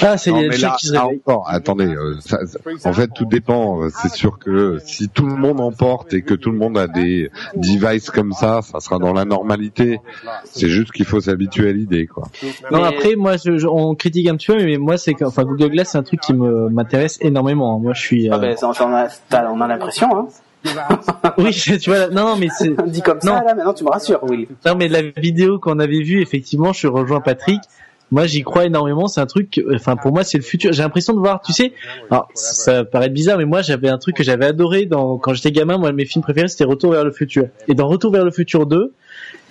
Ah, 0.01 0.17
c'est 0.17 0.31
les 0.31 0.47
là, 0.49 0.75
qui 0.79 0.87
se 0.87 0.93
là 0.93 1.03
réveillent. 1.03 1.21
encore, 1.25 1.45
attendez, 1.49 1.87
euh, 1.87 2.15
ça- 2.19 2.39
en 2.85 2.93
fait, 2.93 3.09
tout 3.13 3.25
dépend. 3.25 3.81
Euh, 3.83 3.89
C'est 4.01 4.11
sûr 4.13 4.37
que 4.39 4.77
si 4.85 5.09
tout 5.09 5.25
le 5.25 5.35
monde 5.35 5.59
en 5.61 5.71
porte 5.71 6.13
et 6.13 6.21
que 6.21 6.33
tout 6.33 6.51
le 6.51 6.57
monde 6.57 6.77
a 6.77 6.87
des 6.87 7.31
devices 7.55 8.09
comme 8.09 8.33
ça, 8.33 8.61
ça 8.61 8.79
sera 8.79 8.99
dans 8.99 9.13
la 9.13 9.25
normalité. 9.25 9.99
C'est 10.43 10.69
juste 10.69 10.91
qu'il 10.91 11.05
faut 11.05 11.21
s'habituer 11.21 11.69
à 11.69 11.71
l'idée, 11.73 12.07
quoi. 12.07 12.27
Non, 12.71 12.83
après, 12.83 13.15
moi, 13.15 13.37
je, 13.37 13.57
je- 13.57 13.67
on 13.67 13.95
critique 13.95 14.27
un 14.27 14.35
petit 14.35 14.47
peu, 14.47 14.63
mais 14.63 14.77
moi, 14.77 14.97
c'est 14.97 15.13
que, 15.13 15.25
enfin, 15.25 15.43
Google 15.43 15.69
Glass, 15.69 15.89
c'est 15.91 15.97
un 15.97 16.03
truc 16.03 16.19
qui 16.21 16.33
me 16.33 16.69
m'intéresse 16.69 17.17
énormément. 17.21 17.79
Moi, 17.79 17.93
je 17.93 18.01
suis. 18.01 18.29
Ah 18.29 18.37
ben, 18.37 18.55
ça, 18.57 18.67
on 18.67 18.93
a, 18.93 19.07
on 19.51 19.61
a 19.61 19.67
l'impression, 19.67 20.07
hein. 20.15 20.27
Oui, 21.37 21.51
tu 21.51 21.89
vois, 21.91 22.07
non, 22.07 22.25
non, 22.25 22.35
mais 22.37 22.47
c'est. 22.57 22.73
Dit 22.87 23.01
comme 23.01 23.19
Non. 23.23 23.35
ça, 23.37 23.43
là, 23.43 23.53
maintenant, 23.53 23.73
tu 23.73 23.83
me 23.83 23.89
rassures, 23.89 24.19
oui. 24.23 24.47
Non, 24.65 24.75
mais 24.75 24.87
la 24.87 25.01
vidéo 25.03 25.59
qu'on 25.59 25.79
avait 25.79 26.01
vue, 26.01 26.21
effectivement, 26.21 26.73
je 26.73 26.87
rejoins 26.87 27.21
Patrick. 27.21 27.61
Moi, 28.11 28.27
j'y 28.27 28.43
crois 28.43 28.65
énormément. 28.65 29.07
C'est 29.07 29.21
un 29.21 29.25
truc. 29.25 29.61
Enfin, 29.73 29.95
pour 29.95 30.11
moi, 30.11 30.23
c'est 30.23 30.37
le 30.37 30.43
futur. 30.43 30.71
J'ai 30.73 30.83
l'impression 30.83 31.13
de 31.13 31.19
voir. 31.19 31.41
Tu 31.41 31.53
sais, 31.53 31.73
alors 32.11 32.27
ça 32.33 32.73
va 32.73 32.85
paraître 32.85 33.13
bizarre, 33.13 33.37
mais 33.37 33.45
moi, 33.45 33.61
j'avais 33.61 33.89
un 33.89 33.97
truc 33.97 34.15
que 34.15 34.23
j'avais 34.23 34.45
adoré 34.45 34.85
dans 34.85 35.17
quand 35.17 35.33
j'étais 35.33 35.51
gamin. 35.51 35.77
Moi, 35.77 35.91
mes 35.91 36.05
films 36.05 36.23
préférés, 36.23 36.47
c'était 36.47 36.65
Retour 36.65 36.91
vers 36.91 37.03
le 37.03 37.11
futur. 37.11 37.45
Et 37.67 37.73
dans 37.73 37.87
Retour 37.87 38.11
vers 38.11 38.23
le 38.23 38.31
futur 38.31 38.65
2, 38.67 38.93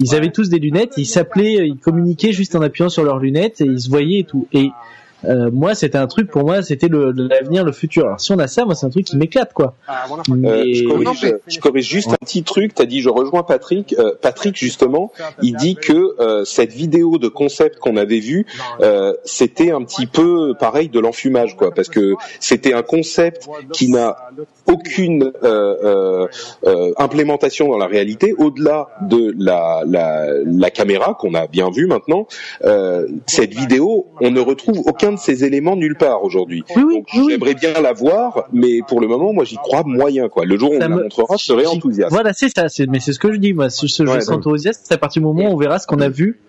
ils 0.01 0.15
avaient 0.15 0.31
tous 0.31 0.49
des 0.49 0.59
lunettes. 0.59 0.93
Ils 0.97 1.07
s'appelaient, 1.07 1.67
ils 1.67 1.79
communiquaient 1.79 2.33
juste 2.33 2.55
en 2.55 2.63
appuyant 2.63 2.89
sur 2.89 3.05
leurs 3.05 3.19
lunettes 3.19 3.61
et 3.61 3.65
ils 3.65 3.81
se 3.81 3.89
voyaient 3.89 4.21
et 4.21 4.25
tout. 4.25 4.47
Et 4.53 4.71
euh, 5.29 5.51
moi, 5.53 5.75
c'était 5.75 5.99
un 5.99 6.07
truc 6.07 6.31
pour 6.31 6.45
moi, 6.45 6.63
c'était 6.63 6.89
l'avenir, 6.91 7.65
le 7.65 7.73
futur. 7.73 8.07
Alors, 8.07 8.21
si 8.21 8.33
on 8.33 8.39
a 8.39 8.47
ça, 8.47 8.65
moi, 8.65 8.75
c'est 8.75 8.87
un 8.87 8.91
truc 8.91 9.07
qui 9.07 9.17
m'éclate, 9.17 9.53
quoi. 9.53 9.75
Euh, 9.89 10.35
Mais- 10.37 10.75
je, 10.75 10.85
corrige, 10.87 11.35
je 11.47 11.59
corrige 11.61 11.89
juste 11.89 12.09
un 12.11 12.17
petit 12.25 12.43
truc. 12.43 12.75
T'as 12.75 12.85
dit, 12.87 13.01
je 13.01 13.09
rejoins 13.09 13.43
Patrick. 13.43 13.95
Euh, 13.99 14.13
Patrick 14.21 14.57
justement, 14.57 15.13
il 15.43 15.57
dit 15.57 15.77
que 15.77 16.21
euh, 16.21 16.45
cette 16.45 16.73
vidéo 16.73 17.19
de 17.19 17.29
concept 17.29 17.79
qu'on 17.79 17.97
avait 17.97 18.21
vue, 18.21 18.47
euh, 18.81 19.13
c'était 19.25 19.71
un 19.71 19.83
petit 19.83 20.07
peu 20.07 20.55
pareil 20.59 20.89
de 20.89 21.01
l'enfumage, 21.01 21.57
quoi, 21.57 21.73
parce 21.73 21.89
que 21.89 22.15
c'était 22.41 22.75
un 22.75 22.83
concept 22.83 23.49
qui 23.73 23.91
n'a 23.91 24.17
aucune 24.67 25.33
euh, 25.43 25.77
euh, 25.85 26.27
euh, 26.67 26.93
implémentation 26.99 27.69
dans 27.69 27.79
la 27.79 27.87
réalité, 27.87 28.35
au-delà 28.39 28.89
de 29.03 29.35
la, 29.39 29.83
la, 29.87 30.27
la 30.45 30.71
caméra 30.71 31.15
qu'on 31.19 31.35
a 31.35 31.47
bien 31.47 31.71
vue 31.71 31.87
maintenant. 31.87 32.27
Euh, 32.65 33.07
cette 33.27 33.53
vidéo, 33.55 34.07
on 34.21 34.31
ne 34.31 34.41
retrouve 34.41 34.81
aucun 34.87 35.14
de 35.15 35.19
ces 35.19 35.45
éléments 35.45 35.77
nulle 35.77 35.97
part 35.97 36.25
aujourd'hui. 36.25 36.65
Donc 36.77 37.07
j'aimerais 37.13 37.55
bien 37.55 37.73
la 37.81 37.93
voir, 37.93 38.49
mais 38.53 38.81
pour 38.87 39.01
le 39.01 39.09
moment, 39.09 39.33
moi 39.33 39.45
j'y 39.45 39.57
crois 39.57 39.83
moyen, 39.85 40.29
quoi. 40.29 40.45
Le 40.45 40.59
jour 40.59 40.71
où 40.71 40.75
on 40.75 40.77
me 40.77 40.81
la 40.81 40.89
montrera, 40.89 41.37
je 41.37 41.45
serai 41.45 41.67
enthousiaste. 41.67 42.13
Voilà, 42.13 42.33
c'est 42.33 42.49
ça. 42.49 42.67
Mais 42.89 43.01
c'est 43.01 43.13
ce 43.13 43.19
que 43.19 43.33
je 43.33 43.39
dis, 43.39 43.53
moi. 43.53 43.67
Ouais, 43.67 43.71
je 43.71 43.87
serai 43.87 44.19
donc. 44.19 44.39
enthousiaste, 44.39 44.83
c'est 44.85 44.95
à 44.95 44.99
partir 44.99 45.23
du 45.23 45.27
moment 45.27 45.51
où 45.51 45.55
on 45.55 45.57
verra 45.57 45.79
ce 45.79 45.87
qu'on 45.87 46.01
a 46.01 46.09
vu. 46.09 46.41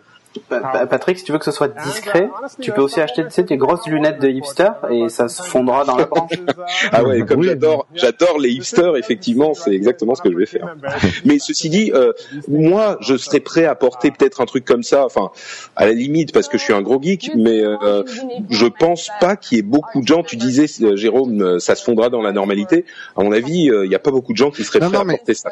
Pa- 0.49 0.59
Pa- 0.59 0.85
Patrick, 0.85 1.17
si 1.17 1.23
tu 1.23 1.31
veux 1.31 1.37
que 1.39 1.45
ce 1.45 1.51
soit 1.51 1.69
discret, 1.83 2.29
tu 2.59 2.71
peux 2.71 2.81
aussi 2.81 2.99
acheter 3.01 3.23
tu 3.23 3.31
sais, 3.31 3.45
tes 3.45 3.57
grosses 3.57 3.87
lunettes 3.87 4.19
de 4.21 4.27
hipster 4.29 4.69
et 4.91 5.09
ça 5.09 5.27
se 5.27 5.41
fondra 5.43 5.85
dans 5.85 5.95
la 5.95 6.05
branche. 6.07 6.31
Ah 6.91 7.03
ouais, 7.03 7.21
comme 7.21 7.41
j'adore, 7.43 7.87
j'adore 7.93 8.39
les 8.39 8.49
hipsters, 8.51 8.97
effectivement, 8.97 9.53
c'est 9.53 9.71
exactement 9.73 10.15
ce 10.15 10.21
que 10.21 10.31
je 10.31 10.37
vais 10.37 10.45
faire. 10.45 10.75
Mais 11.25 11.39
ceci 11.39 11.69
dit, 11.69 11.91
euh, 11.93 12.11
moi, 12.47 12.97
je 13.01 13.15
serais 13.17 13.39
prêt 13.39 13.65
à 13.65 13.75
porter 13.75 14.11
peut-être 14.11 14.41
un 14.41 14.45
truc 14.45 14.65
comme 14.65 14.83
ça, 14.83 15.05
enfin, 15.05 15.31
à 15.75 15.85
la 15.85 15.93
limite, 15.93 16.33
parce 16.33 16.47
que 16.47 16.57
je 16.57 16.63
suis 16.63 16.73
un 16.73 16.81
gros 16.81 17.01
geek, 17.01 17.31
mais 17.35 17.61
euh, 17.63 18.03
je 18.49 18.65
pense 18.65 19.09
pas 19.19 19.35
qu'il 19.35 19.57
y 19.57 19.59
ait 19.59 19.63
beaucoup 19.63 20.01
de 20.01 20.07
gens. 20.07 20.23
Tu 20.23 20.35
disais, 20.37 20.65
Jérôme, 20.95 21.41
euh, 21.41 21.59
ça 21.59 21.75
se 21.75 21.83
fondra 21.83 22.09
dans 22.09 22.21
la 22.21 22.31
normalité. 22.31 22.85
À 23.15 23.23
mon 23.23 23.31
avis, 23.31 23.69
euh, 23.69 23.85
il 23.85 23.89
n'y 23.89 23.95
a 23.95 23.99
pas 23.99 24.11
beaucoup 24.11 24.33
de 24.33 24.37
gens 24.37 24.51
qui 24.51 24.63
seraient 24.63 24.79
prêts 24.79 24.89
non, 24.89 24.99
à 25.01 25.03
mais- 25.05 25.17
porter 25.17 25.33
ça. 25.33 25.49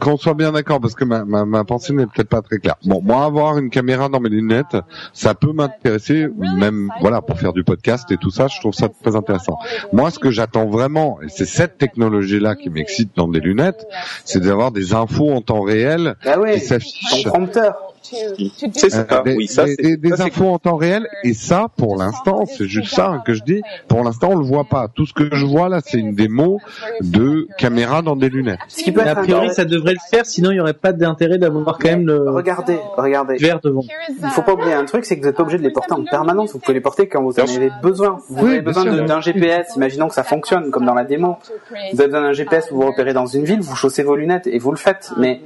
Qu'on 0.00 0.16
soit 0.16 0.34
bien 0.34 0.52
d'accord, 0.52 0.80
parce 0.80 0.94
que 0.94 1.04
ma, 1.04 1.24
ma, 1.24 1.44
ma 1.44 1.64
pensée 1.64 1.92
n'est 1.92 2.06
peut-être 2.06 2.28
pas 2.28 2.42
très 2.42 2.58
claire. 2.58 2.76
Bon, 2.84 3.00
moi, 3.02 3.24
avoir 3.24 3.58
une 3.58 3.70
caméra 3.70 4.01
dans 4.08 4.20
mes 4.20 4.28
lunettes, 4.28 4.76
ça 5.12 5.34
peut 5.34 5.52
m'intéresser, 5.52 6.28
même, 6.56 6.90
voilà, 7.00 7.20
pour 7.22 7.38
faire 7.38 7.52
du 7.52 7.64
podcast 7.64 8.10
et 8.10 8.16
tout 8.16 8.30
ça, 8.30 8.48
je 8.48 8.60
trouve 8.60 8.74
ça 8.74 8.88
très 8.88 9.16
intéressant. 9.16 9.58
Moi, 9.92 10.10
ce 10.10 10.18
que 10.18 10.30
j'attends 10.30 10.66
vraiment, 10.66 11.18
et 11.22 11.28
c'est 11.28 11.46
cette 11.46 11.78
technologie-là 11.78 12.54
qui 12.56 12.70
m'excite 12.70 13.10
dans 13.16 13.28
des 13.28 13.40
lunettes, 13.40 13.86
c'est 14.24 14.40
d'avoir 14.40 14.72
des 14.72 14.94
infos 14.94 15.30
en 15.30 15.40
temps 15.40 15.62
réel 15.62 16.16
Ah 16.24 16.38
ouais, 16.38 16.54
qui 16.54 16.60
s'affichent. 16.60 17.26
C'est 18.02 18.90
ça, 18.90 19.06
Euh, 19.10 19.22
des, 19.22 19.34
oui, 19.36 19.46
ça, 19.46 19.64
des- 19.64 19.76
c'est- 19.76 19.96
des- 19.96 20.16
ça, 20.16 20.24
infos 20.24 20.48
en 20.48 20.58
temps 20.58 20.76
réel 20.76 21.06
et 21.24 21.34
ça 21.34 21.68
pour 21.76 21.96
l'instant 21.96 22.44
c'est 22.46 22.66
juste 22.66 22.92
ça 22.94 23.22
que 23.24 23.32
je 23.32 23.42
dis 23.44 23.62
pour 23.88 24.02
l'instant 24.02 24.30
on 24.32 24.36
le 24.38 24.44
voit 24.44 24.64
pas 24.64 24.88
tout 24.92 25.06
ce 25.06 25.12
que 25.14 25.28
je 25.34 25.46
vois 25.46 25.68
là 25.68 25.80
c'est 25.84 25.98
une 25.98 26.14
démo 26.14 26.58
de 27.00 27.46
caméra 27.58 28.02
dans 28.02 28.16
des 28.16 28.28
lunettes 28.28 28.58
Ce 28.68 28.82
qui 28.82 28.92
peut 28.92 29.02
a 29.02 29.14
priori, 29.14 29.52
ça 29.54 29.64
devrait 29.64 29.92
le 29.92 29.98
faire, 30.10 30.26
sinon 30.26 30.50
il 30.50 30.54
n'y 30.54 30.60
aurait 30.60 30.72
pas 30.74 30.92
d'intérêt 30.92 31.38
d'avoir 31.38 31.78
quand 31.78 31.88
même 31.88 32.06
le 32.06 32.28
Regardez, 32.30 32.78
regardez. 32.96 33.36
verre 33.36 33.60
devant. 33.60 33.82
Il 34.22 34.28
faut 34.30 34.42
pas 34.42 34.54
oublier 34.54 34.72
un 34.74 34.84
truc, 34.84 35.04
c'est 35.04 35.16
que 35.16 35.20
vous 35.20 35.26
n'êtes 35.28 35.36
pas 35.36 35.42
obligé 35.42 35.58
de 35.58 35.62
les 35.62 35.70
porter 35.72 35.92
en 35.94 36.04
permanence. 36.04 36.52
Vous 36.52 36.58
pouvez 36.58 36.74
les 36.74 36.80
porter 36.80 37.08
quand 37.08 37.22
vous 37.22 37.38
en 37.38 37.44
avez 37.44 37.70
besoin. 37.82 38.18
Vous 38.28 38.44
Oui, 38.44 38.50
avez 38.52 38.60
besoin 38.62 38.84
d'un 38.84 39.20
GPS. 39.20 39.76
Imaginons 39.76 40.08
que 40.08 40.14
ça 40.14 40.24
fonctionne 40.24 40.70
comme 40.70 40.84
dans 40.86 40.94
la 40.94 41.04
démo. 41.04 41.36
Vous 41.92 42.00
avez 42.00 42.08
besoin 42.08 42.22
d'un 42.22 42.32
GPS 42.32 42.68
pour 42.68 42.78
vous 42.80 42.86
repérer 42.88 43.12
dans 43.12 43.26
une 43.26 43.44
ville. 43.44 43.60
Vous 43.60 43.76
chaussez 43.76 44.02
vos 44.02 44.16
lunettes 44.16 44.46
et 44.46 44.58
vous 44.58 44.70
le 44.70 44.76
faites. 44.76 45.12
Mais 45.18 45.40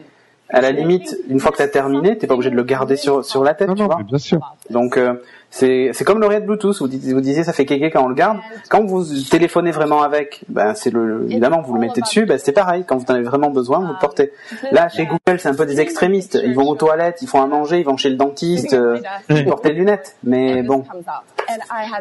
à 0.49 0.61
la 0.61 0.71
limite, 0.71 1.17
une 1.29 1.41
fois 1.41 1.51
que 1.51 1.57
t'as 1.57 1.69
terminé, 1.69 2.17
t'es 2.17 2.27
pas 2.27 2.35
obligé 2.35 2.51
de 2.51 2.57
le 2.57 2.63
garder 2.63 2.97
sur 2.97 3.25
sur 3.25 3.43
la 3.43 3.55
tête, 3.55 3.69
non 3.69 3.75
tu 3.75 3.81
non 3.83 3.87
vois. 3.87 3.97
mais 3.99 4.05
bien 4.05 4.19
sûr 4.19 4.39
Donc 4.71 4.97
euh, 4.97 5.15
c'est 5.51 5.91
c'est 5.93 6.05
comme 6.05 6.21
l'oreillette 6.21 6.47
Bluetooth. 6.47 6.79
Vous, 6.79 6.87
vous 6.87 7.21
disiez 7.21 7.43
ça 7.43 7.53
fait 7.53 7.65
kéké 7.65 7.91
quand 7.91 8.05
on 8.05 8.09
le 8.09 8.15
garde. 8.15 8.39
Quand 8.69 8.85
vous 8.85 9.05
téléphonez 9.29 9.71
vraiment 9.73 10.03
avec, 10.03 10.45
ben 10.49 10.75
c'est 10.75 10.91
le 10.91 11.25
évidemment 11.29 11.63
vous 11.63 11.75
le 11.75 11.81
mettez 11.81 12.01
dessus. 12.01 12.27
Ben 12.27 12.39
c'est 12.39 12.53
pareil. 12.53 12.85
Quand 12.87 12.97
vous 12.97 13.05
en 13.09 13.15
avez 13.15 13.25
vraiment 13.25 13.51
besoin, 13.51 13.81
vous 13.81 13.89
le 13.89 13.99
portez. 14.01 14.33
Là 14.71 14.89
chez 14.89 15.07
Google 15.07 15.41
c'est 15.41 15.49
un 15.49 15.55
peu 15.55 15.67
des 15.67 15.81
extrémistes. 15.81 16.39
Ils 16.45 16.55
vont 16.55 16.69
aux 16.69 16.77
toilettes, 16.77 17.23
ils 17.23 17.29
font 17.29 17.43
à 17.43 17.47
manger, 17.47 17.81
ils 17.81 17.85
vont 17.85 17.97
chez 17.97 18.11
le 18.11 18.17
dentiste, 18.17 18.73
euh, 18.73 18.99
ils 19.31 19.45
portent 19.45 19.65
des 19.65 19.73
lunettes. 19.73 20.17
Mais 20.23 20.63
bon. 20.63 20.85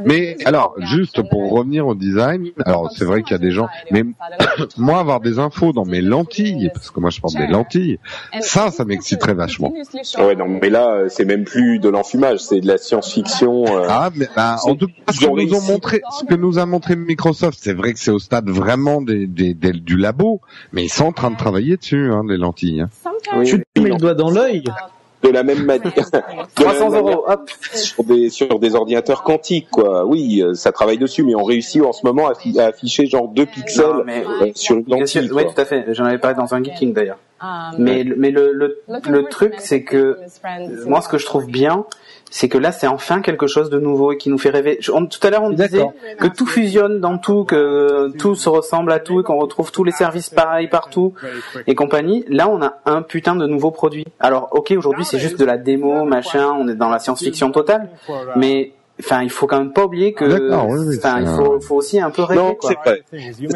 Mais 0.05 0.35
alors 0.45 0.75
juste 0.81 1.21
pour 1.29 1.51
revenir 1.51 1.87
au 1.87 1.95
design 1.95 2.49
alors 2.65 2.91
c'est 2.95 3.05
vrai 3.05 3.21
qu'il 3.23 3.31
y 3.31 3.35
a 3.35 3.39
des 3.39 3.51
gens 3.51 3.67
mais 3.91 4.03
moi 4.77 4.99
avoir 4.99 5.19
des 5.19 5.39
infos 5.39 5.73
dans 5.73 5.85
mes 5.85 6.01
lentilles 6.01 6.69
parce 6.73 6.89
que 6.91 6.99
moi 6.99 7.09
je 7.09 7.19
porte 7.21 7.35
des 7.35 7.47
lentilles 7.47 7.99
ça 8.41 8.71
ça 8.71 8.85
m'exciterait 8.85 9.33
vachement 9.33 9.71
Ouais, 10.17 10.35
non, 10.35 10.47
mais 10.47 10.69
là, 10.69 11.03
c'est 11.09 11.25
même 11.25 11.43
plus 11.43 11.79
de 11.79 11.89
l'enfumage, 11.89 12.39
c'est 12.39 12.61
de 12.61 12.67
la 12.67 12.77
science-fiction. 12.77 13.65
euh. 13.67 13.87
Ah, 13.89 14.09
mais 14.15 14.27
bah, 14.35 14.57
en 14.63 14.75
tout 14.75 14.87
cas, 14.87 14.93
ce 15.13 15.19
que 15.19 15.25
nous 15.25 15.53
ont 15.53 15.61
montré, 15.61 16.01
ce 16.19 16.25
que 16.25 16.35
nous 16.35 16.57
a 16.59 16.65
montré 16.65 16.95
Microsoft, 16.95 17.57
c'est 17.61 17.73
vrai 17.73 17.93
que 17.93 17.99
c'est 17.99 18.11
au 18.11 18.19
stade 18.19 18.49
vraiment 18.49 19.01
des, 19.01 19.27
des, 19.27 19.53
des- 19.53 19.71
du 19.71 19.97
labo, 19.97 20.41
mais 20.73 20.83
ils 20.83 20.89
sont 20.89 21.05
en 21.05 21.11
train 21.11 21.31
de 21.31 21.37
travailler 21.37 21.77
dessus, 21.77 22.11
hein, 22.11 22.23
les 22.27 22.37
lentilles. 22.37 22.81
hein. 22.81 22.89
Oui, 23.37 23.45
Tu 23.45 23.59
te 23.73 23.79
mets 23.81 23.89
le 23.89 23.95
doigt 23.97 24.13
dans 24.13 24.29
l'œil. 24.29 24.63
De 25.23 25.29
la 25.29 25.43
même 25.43 25.63
manière. 25.65 25.81
de 25.93 26.01
la 26.13 26.21
300 26.55 26.89
même 26.89 26.91
manière 27.01 27.17
euros, 27.17 27.23
hop. 27.27 27.49
sur 27.73 28.03
des 28.03 28.29
sur 28.29 28.59
des 28.59 28.75
ordinateurs 28.75 29.23
quantiques 29.23 29.69
quoi. 29.71 30.05
Oui, 30.05 30.41
euh, 30.43 30.53
ça 30.53 30.71
travaille 30.71 30.97
dessus, 30.97 31.23
mais 31.23 31.35
on 31.35 31.43
réussit 31.43 31.81
en 31.83 31.93
ce 31.93 32.05
moment 32.05 32.27
à, 32.27 32.33
affi- 32.33 32.59
à 32.59 32.65
afficher 32.67 33.05
genre 33.07 33.27
deux 33.27 33.45
pixels 33.45 33.85
Non, 33.85 34.03
mais- 34.05 34.23
euh, 34.41 34.51
sur 34.55 34.75
une 34.75 34.83
Bien 34.83 35.05
sûr, 35.05 35.21
lentille. 35.21 35.35
oui, 35.35 35.43
tout 35.53 35.59
à 35.61 35.65
fait. 35.65 35.85
J'en 35.93 36.05
avais 36.05 36.17
parlé 36.19 36.37
dans 36.37 36.53
un 36.53 36.63
geeking 36.63 36.93
d'ailleurs. 36.93 37.17
Mais, 37.77 38.03
le- 38.03 38.15
mais 38.15 38.31
le, 38.31 38.51
le, 38.53 38.81
le 39.07 39.23
truc, 39.25 39.55
c'est 39.59 39.83
que 39.83 40.17
moi, 40.87 41.01
ce 41.01 41.09
que 41.09 41.17
je 41.17 41.25
trouve 41.25 41.45
bien, 41.47 41.85
c'est 42.37 42.49
que 42.49 42.57
là, 42.57 42.73
c'est 42.73 42.87
enfin 42.87 43.21
quelque 43.21 43.47
chose 43.47 43.69
de 43.69 43.79
nouveau 43.79 44.11
et 44.11 44.17
qui 44.17 44.29
nous 44.29 44.37
fait 44.37 44.49
rêver. 44.49 44.75
Je- 44.81 44.91
on- 44.91 45.05
tout 45.05 45.25
à 45.25 45.29
l'heure, 45.29 45.43
on 45.43 45.51
disait 45.51 45.79
que 46.19 46.27
tout 46.27 46.45
fusionne 46.45 46.99
dans 46.99 47.17
tout, 47.17 47.45
que 47.45 48.11
tout 48.17 48.35
se 48.35 48.49
ressemble 48.49 48.91
à 48.91 48.99
tout 48.99 49.21
et 49.21 49.23
qu'on 49.23 49.37
retrouve 49.37 49.71
tous 49.71 49.85
les 49.85 49.93
services 49.93 50.29
pareils 50.29 50.67
partout 50.67 51.13
et 51.65 51.75
compagnie. 51.75 52.25
Là, 52.27 52.49
on 52.49 52.61
a 52.61 52.73
un 52.85 53.03
putain 53.03 53.37
de 53.37 53.47
nouveau 53.47 53.71
produit. 53.71 54.05
Alors, 54.19 54.49
ok, 54.51 54.73
aujourd'hui, 54.77 55.05
c'est 55.05 55.17
juste 55.17 55.39
de 55.39 55.45
la 55.45 55.57
démo, 55.57 56.03
machin, 56.03 56.51
on 56.59 56.67
est 56.67 56.75
dans 56.75 56.89
la 56.89 56.99
science-fiction 56.99 57.51
totale, 57.51 57.89
mais 58.35 58.73
enfin, 58.99 59.23
il 59.23 59.29
faut 59.29 59.47
quand 59.47 59.59
même 59.59 59.73
pas 59.73 59.85
oublier 59.85 60.13
que, 60.13 60.25
D'accord, 60.25 60.67
oui, 60.69 60.79
oui, 60.87 60.95
enfin, 60.97 61.19
il 61.21 61.27
faut, 61.27 61.59
faut 61.59 61.75
aussi 61.75 61.99
un 61.99 62.09
peu 62.09 62.23
rêver, 62.23 62.41
Non, 62.41 62.55
c'est 62.61 62.77
vrai. 62.85 63.01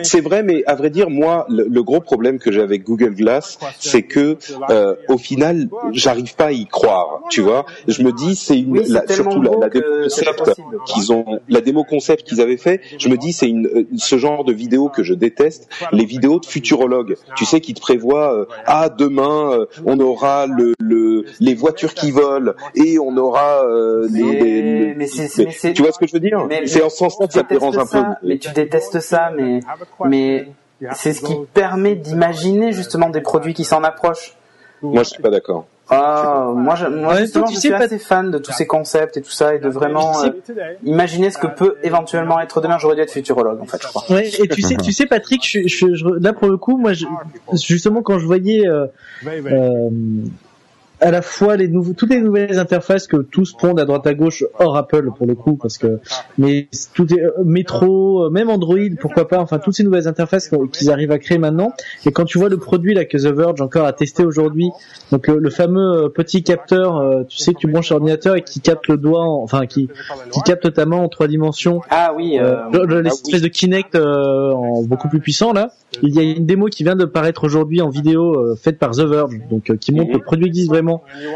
C'est 0.03 0.21
vrai, 0.21 0.43
mais 0.43 0.63
à 0.65 0.75
vrai 0.75 0.89
dire, 0.89 1.09
moi, 1.09 1.45
le, 1.49 1.65
le 1.69 1.83
gros 1.83 1.99
problème 2.01 2.39
que 2.39 2.51
j'ai 2.51 2.61
avec 2.61 2.83
Google 2.83 3.15
Glass, 3.15 3.57
c'est 3.79 4.03
que 4.03 4.37
euh, 4.69 4.95
au 5.07 5.17
final, 5.17 5.67
j'arrive 5.91 6.35
pas 6.35 6.45
à 6.47 6.51
y 6.51 6.65
croire. 6.65 7.21
Tu 7.29 7.41
vois, 7.41 7.65
je 7.87 8.01
me 8.03 8.11
dis, 8.11 8.35
c'est 8.35 8.59
une, 8.59 8.71
Oui, 8.79 8.83
la- 8.87 9.07
surtout 9.07 9.41
la, 9.41 9.51
la 9.59 9.69
démo 9.69 9.83
concept 10.03 10.51
qu'ils 10.85 11.13
ont, 11.13 11.25
la 11.47 11.61
démo 11.61 11.83
concept 11.83 12.23
qu'ils 12.27 12.41
avaient 12.41 12.57
fait. 12.57 12.81
Je 12.97 13.09
me 13.09 13.17
dis, 13.17 13.33
c'est 13.33 13.47
une 13.49 13.67
euh, 13.67 13.83
ce 13.97 14.17
genre 14.17 14.43
de 14.43 14.53
vidéo 14.53 14.89
que 14.89 15.03
je 15.03 15.13
déteste, 15.13 15.69
les 15.91 16.05
vidéos 16.05 16.39
de 16.39 16.45
futurologues. 16.45 17.15
Tu 17.35 17.45
sais, 17.45 17.61
qui 17.61 17.73
te 17.73 17.81
prévoient, 17.81 18.33
euh, 18.33 18.45
ah 18.65 18.89
demain, 18.89 19.51
euh, 19.53 19.65
on 19.85 19.99
aura 19.99 20.47
le, 20.47 20.73
le 20.79 21.25
les 21.39 21.53
voitures 21.55 21.93
qui 21.93 22.11
volent 22.11 22.53
et 22.75 22.99
on 22.99 23.15
aura 23.17 23.63
euh, 23.65 24.07
les, 24.11 24.23
Mais- 24.23 24.39
les- 24.61 24.95
mais 25.29 25.35
c'est- 25.35 25.41
mais- 25.43 25.45
mais 25.47 25.51
c'est- 25.53 25.73
tu 25.73 25.81
vois 25.81 25.91
ce 25.91 25.99
que 25.99 26.07
je 26.07 26.13
veux 26.13 26.19
dire 26.19 26.45
Mais- 26.47 26.67
C'est 26.67 26.83
en 26.83 26.89
ce 26.89 26.97
sens-là 26.97 27.27
que 27.27 27.33
ça 27.33 27.39
tu 27.43 27.45
me 27.53 27.59
dérange 27.59 27.77
un 27.77 27.85
peu. 27.85 28.03
Mais 28.23 28.37
tu 28.37 28.51
détestes 28.51 28.99
ça, 28.99 29.31
mais, 29.35 29.59
mais 30.05 30.47
c'est 30.93 31.13
ce 31.13 31.21
qui 31.23 31.35
permet 31.53 31.95
d'imaginer 31.95 32.71
justement 32.71 33.09
des 33.09 33.21
produits 33.21 33.53
qui 33.53 33.63
s'en 33.63 33.83
approchent. 33.83 34.35
Moi, 34.81 35.03
je 35.03 35.09
suis 35.09 35.21
pas 35.21 35.29
d'accord. 35.29 35.65
Ah, 35.91 36.51
moi, 36.55 36.75
je, 36.75 36.85
moi 36.85 37.15
justement, 37.15 37.47
je 37.47 37.55
sais 37.55 37.59
suis 37.61 37.69
pas- 37.71 37.77
assez 37.77 37.97
fan 37.97 38.29
de 38.29 38.37
tous 38.37 38.51
ces 38.51 38.67
concepts 38.67 39.17
et 39.17 39.21
tout 39.23 39.31
ça 39.31 39.55
et 39.55 39.59
de 39.59 39.67
vraiment 39.69 40.23
euh, 40.23 40.29
imaginer 40.83 41.31
ce 41.31 41.39
que 41.39 41.47
peut 41.47 41.77
éventuellement 41.81 42.39
être 42.39 42.61
demain. 42.61 42.77
J'aurais 42.77 42.93
dû 42.95 43.01
être 43.01 43.11
futurologue 43.11 43.59
en 43.59 43.65
fait, 43.65 43.81
je 43.81 43.87
crois. 43.87 44.03
Ouais, 44.15 44.27
et 44.27 44.47
tu 44.47 44.61
sais, 44.61 44.75
tu 44.77 44.91
sais, 44.91 45.07
Patrick, 45.07 45.41
je, 45.43 45.61
je, 45.67 45.95
je- 45.95 46.23
là 46.23 46.31
pour 46.33 46.47
le 46.47 46.57
coup, 46.57 46.77
moi, 46.77 46.93
je- 46.93 47.07
justement, 47.53 48.03
quand 48.03 48.19
je 48.19 48.25
voyais 48.27 48.67
euh, 48.67 48.85
euh, 49.25 49.89
à 51.01 51.11
la 51.11 51.21
fois 51.21 51.55
les 51.57 51.67
nouveaux, 51.67 51.93
toutes 51.93 52.09
les 52.09 52.21
nouvelles 52.21 52.59
interfaces 52.59 53.07
que 53.07 53.17
tous 53.17 53.53
pondent 53.53 53.79
à 53.79 53.85
droite 53.85 54.05
à 54.07 54.13
gauche, 54.13 54.43
hors 54.59 54.75
Apple 54.77 55.11
pour 55.17 55.25
le 55.27 55.35
coup, 55.35 55.55
parce 55.55 55.77
que 55.77 55.99
mais 56.37 56.67
tout 56.93 57.13
est 57.13 57.21
euh, 57.21 57.31
métro, 57.45 58.25
euh, 58.25 58.29
même 58.29 58.49
Android, 58.49 58.77
pourquoi 58.99 59.27
pas, 59.27 59.39
enfin 59.39 59.59
toutes 59.59 59.75
ces 59.75 59.83
nouvelles 59.83 60.07
interfaces 60.07 60.49
qu'ils 60.73 60.89
arrivent 60.91 61.11
à 61.11 61.19
créer 61.19 61.37
maintenant. 61.37 61.71
Et 62.05 62.11
quand 62.11 62.25
tu 62.25 62.37
vois 62.37 62.49
le 62.49 62.57
produit 62.57 62.93
là 62.93 63.05
que 63.05 63.17
The 63.17 63.33
Verge 63.35 63.61
encore 63.61 63.85
a 63.85 63.93
testé 63.93 64.23
aujourd'hui, 64.25 64.69
donc 65.11 65.27
le, 65.27 65.37
le 65.39 65.49
fameux 65.49 66.05
euh, 66.05 66.09
petit 66.09 66.43
capteur, 66.43 66.97
euh, 66.97 67.23
tu 67.27 67.37
sais 67.37 67.53
que 67.53 67.59
tu 67.59 67.67
branches 67.67 67.89
l'ordinateur 67.91 68.35
et 68.35 68.41
qui 68.41 68.59
capte 68.59 68.87
le 68.87 68.97
doigt, 68.97 69.21
en- 69.23 69.41
enfin 69.43 69.65
qui 69.65 69.89
qui 70.31 70.41
capte 70.41 70.73
ta 70.73 70.85
main 70.85 70.97
en 70.97 71.09
trois 71.09 71.27
dimensions. 71.27 71.81
Ah 71.89 72.13
oui, 72.15 72.37
euh, 72.39 72.55
Euh, 72.73 72.85
le- 72.85 73.01
l'espèce 73.01 73.41
de 73.41 73.47
Kinect 73.47 73.95
euh, 73.95 74.51
en 74.51 74.81
beaucoup 74.83 75.07
plus 75.07 75.19
puissant 75.19 75.53
là. 75.53 75.71
Il 76.03 76.13
y 76.13 76.19
a 76.19 76.21
une 76.21 76.45
démo 76.45 76.67
qui 76.67 76.83
vient 76.83 76.95
de 76.95 77.05
paraître 77.05 77.43
aujourd'hui 77.45 77.81
en 77.81 77.89
vidéo 77.89 78.35
euh, 78.35 78.55
faite 78.55 78.77
par 78.77 78.91
The 78.91 79.01
Verge, 79.01 79.39
donc 79.49 79.69
euh, 79.71 79.75
qui 79.75 79.91
montre 79.91 80.09
que 80.11 80.17
le 80.17 80.23
produit 80.23 80.45
existe 80.47 80.69
vraiment 80.69 80.88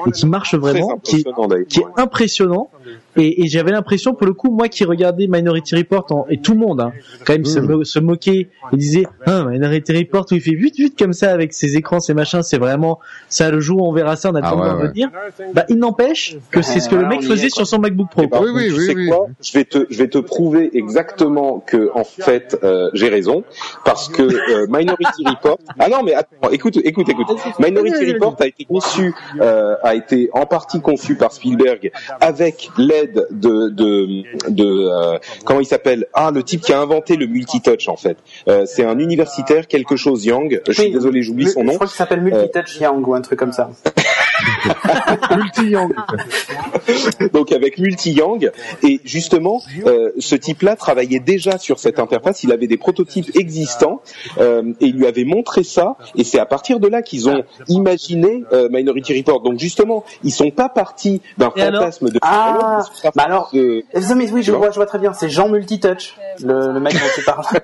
et 0.07 0.11
qui 0.11 0.25
marche 0.25 0.55
vraiment, 0.55 0.97
qui, 1.03 1.17
est- 1.17 1.19
impressionnant, 1.27 1.47
d'ailleurs. 1.47 1.67
qui 1.67 1.79
est 1.79 1.85
impressionnant. 2.01 2.69
Et, 3.15 3.43
et 3.43 3.47
j'avais 3.47 3.71
l'impression, 3.71 4.13
pour 4.15 4.25
le 4.25 4.33
coup, 4.33 4.49
moi 4.51 4.67
qui 4.69 4.83
regardais 4.85 5.27
Minority 5.27 5.75
Report 5.75 6.05
en- 6.11 6.25
et 6.29 6.37
tout 6.37 6.53
le 6.53 6.59
monde, 6.59 6.81
hein, 6.81 6.93
quand 7.25 7.33
même 7.33 7.45
se, 7.45 7.59
mo- 7.59 7.83
se 7.83 7.99
moquait 7.99 8.49
et 8.71 8.75
disait, 8.77 9.03
ah, 9.25 9.43
Minority 9.45 9.93
Report 9.97 10.25
où 10.31 10.35
il 10.35 10.41
fait 10.41 10.55
vite 10.55 10.75
vite 10.77 10.97
comme 10.97 11.13
ça 11.13 11.31
avec 11.31 11.53
ses 11.53 11.77
écrans, 11.77 11.99
ses 11.99 12.13
machins, 12.13 12.41
c'est 12.43 12.57
vraiment 12.57 12.99
ça 13.29 13.51
le 13.51 13.59
jour 13.59 13.81
où 13.83 13.87
on 13.89 13.93
verra 13.93 14.15
ça, 14.15 14.31
on 14.31 14.35
a 14.35 14.39
Ah 14.43 14.49
le 14.49 14.55
temps 14.55 14.61
ouais, 14.63 14.69
de 14.71 14.75
ouais. 14.83 14.87
venir. 14.89 15.09
Bah, 15.53 15.65
il 15.69 15.77
n'empêche 15.77 16.37
que 16.51 16.61
c'est 16.61 16.79
ce 16.79 16.89
que 16.89 16.95
le 16.95 17.05
mec 17.07 17.21
faisait 17.23 17.49
sur 17.49 17.67
son 17.67 17.79
MacBook 17.79 18.09
Pro. 18.09 18.27
Ben, 18.27 18.39
Oui, 18.41 18.49
oui, 18.53 18.67
tu 18.69 18.73
oui, 18.73 18.85
sais 18.87 18.95
oui. 18.95 19.07
quoi? 19.09 19.27
Je 19.43 19.53
vais 19.53 19.65
te, 19.65 19.85
je 19.89 19.97
vais 19.97 20.07
te 20.07 20.17
prouver 20.17 20.71
exactement 20.75 21.59
que 21.59 21.91
en 21.93 22.03
fait 22.03 22.57
euh, 22.63 22.89
j'ai 22.93 23.09
raison 23.09 23.43
parce 23.85 24.09
que 24.09 24.23
euh, 24.23 24.67
Minority 24.69 25.23
Report. 25.27 25.57
Ah 25.79 25.89
non, 25.89 26.01
mais 26.03 26.13
attends, 26.13 26.49
écoute, 26.51 26.77
écoute, 26.83 27.09
écoute. 27.09 27.27
Minority 27.59 28.13
Report 28.13 28.35
a 28.39 28.47
été 28.47 28.63
conçu, 28.65 29.13
euh, 29.41 29.75
a 29.83 29.95
été 29.95 30.29
en 30.33 30.45
partie 30.45 30.79
conçu 30.81 31.15
par 31.15 31.31
Spielberg 31.33 31.91
avec 32.21 32.69
l'aide 32.77 33.02
de, 33.07 33.27
de, 33.69 34.23
de 34.49 34.63
euh, 34.65 35.17
comment 35.45 35.59
il 35.59 35.65
s'appelle? 35.65 36.07
Ah, 36.13 36.31
le 36.33 36.43
type 36.43 36.61
qui 36.61 36.73
a 36.73 36.79
inventé 36.79 37.15
le 37.15 37.27
multitouch 37.27 37.87
en 37.87 37.95
fait. 37.97 38.17
Euh, 38.47 38.65
c'est 38.65 38.83
un 38.85 38.99
universitaire 38.99 39.67
quelque 39.67 39.95
chose 39.95 40.25
Young. 40.25 40.61
Je 40.67 40.71
suis 40.73 40.83
Oui, 40.83 40.91
désolé, 40.91 41.21
j'oublie 41.21 41.47
son 41.49 41.61
Je 41.61 41.65
nom. 41.65 41.73
crois 41.75 41.87
qu'il 41.87 41.95
s'appelle 41.95 42.21
Multitouch 42.21 42.79
Yang 42.79 43.07
ou 43.07 43.13
un 43.13 43.21
truc 43.21 43.39
comme 43.39 43.53
ça. 43.53 43.69
donc 47.33 47.51
avec 47.51 47.77
Multi-Yang. 47.77 48.51
Et 48.83 48.99
justement, 49.05 49.61
euh, 49.85 50.11
ce 50.19 50.35
type-là 50.35 50.75
travaillait 50.75 51.19
déjà 51.19 51.57
sur 51.57 51.79
cette 51.79 51.99
interface. 51.99 52.43
Il 52.43 52.51
avait 52.51 52.67
des 52.67 52.77
prototypes 52.77 53.35
existants 53.35 54.01
euh, 54.39 54.63
et 54.79 54.87
il 54.87 54.95
lui 54.95 55.07
avait 55.07 55.25
montré 55.25 55.63
ça. 55.63 55.95
Et 56.15 56.23
c'est 56.23 56.39
à 56.39 56.45
partir 56.45 56.79
de 56.79 56.87
là 56.87 57.01
qu'ils 57.01 57.29
ont 57.29 57.43
imaginé 57.67 58.43
euh, 58.51 58.69
Minority 58.71 59.17
Report. 59.17 59.41
Donc 59.41 59.59
justement, 59.59 60.03
ils 60.23 60.31
sont 60.31 60.51
pas 60.51 60.69
partis 60.69 61.21
d'un 61.37 61.51
fantasme 61.51 62.09
de. 62.09 62.19
Ah, 62.21 62.79
bah 63.15 63.23
alors, 63.25 63.49
de- 63.53 63.83
Eh, 63.93 64.15
mais 64.15 64.29
oui, 64.31 64.43
je 64.43 64.51
vois, 64.51 64.71
je 64.71 64.75
vois 64.75 64.85
très 64.85 64.99
bien. 64.99 65.13
C'est 65.13 65.29
Jean 65.29 65.49
Multitouch, 65.49 66.15
le, 66.43 66.73
le 66.73 66.79
mec 66.79 66.93
dont 66.93 66.99
tu 67.15 67.23
parles. 67.23 67.45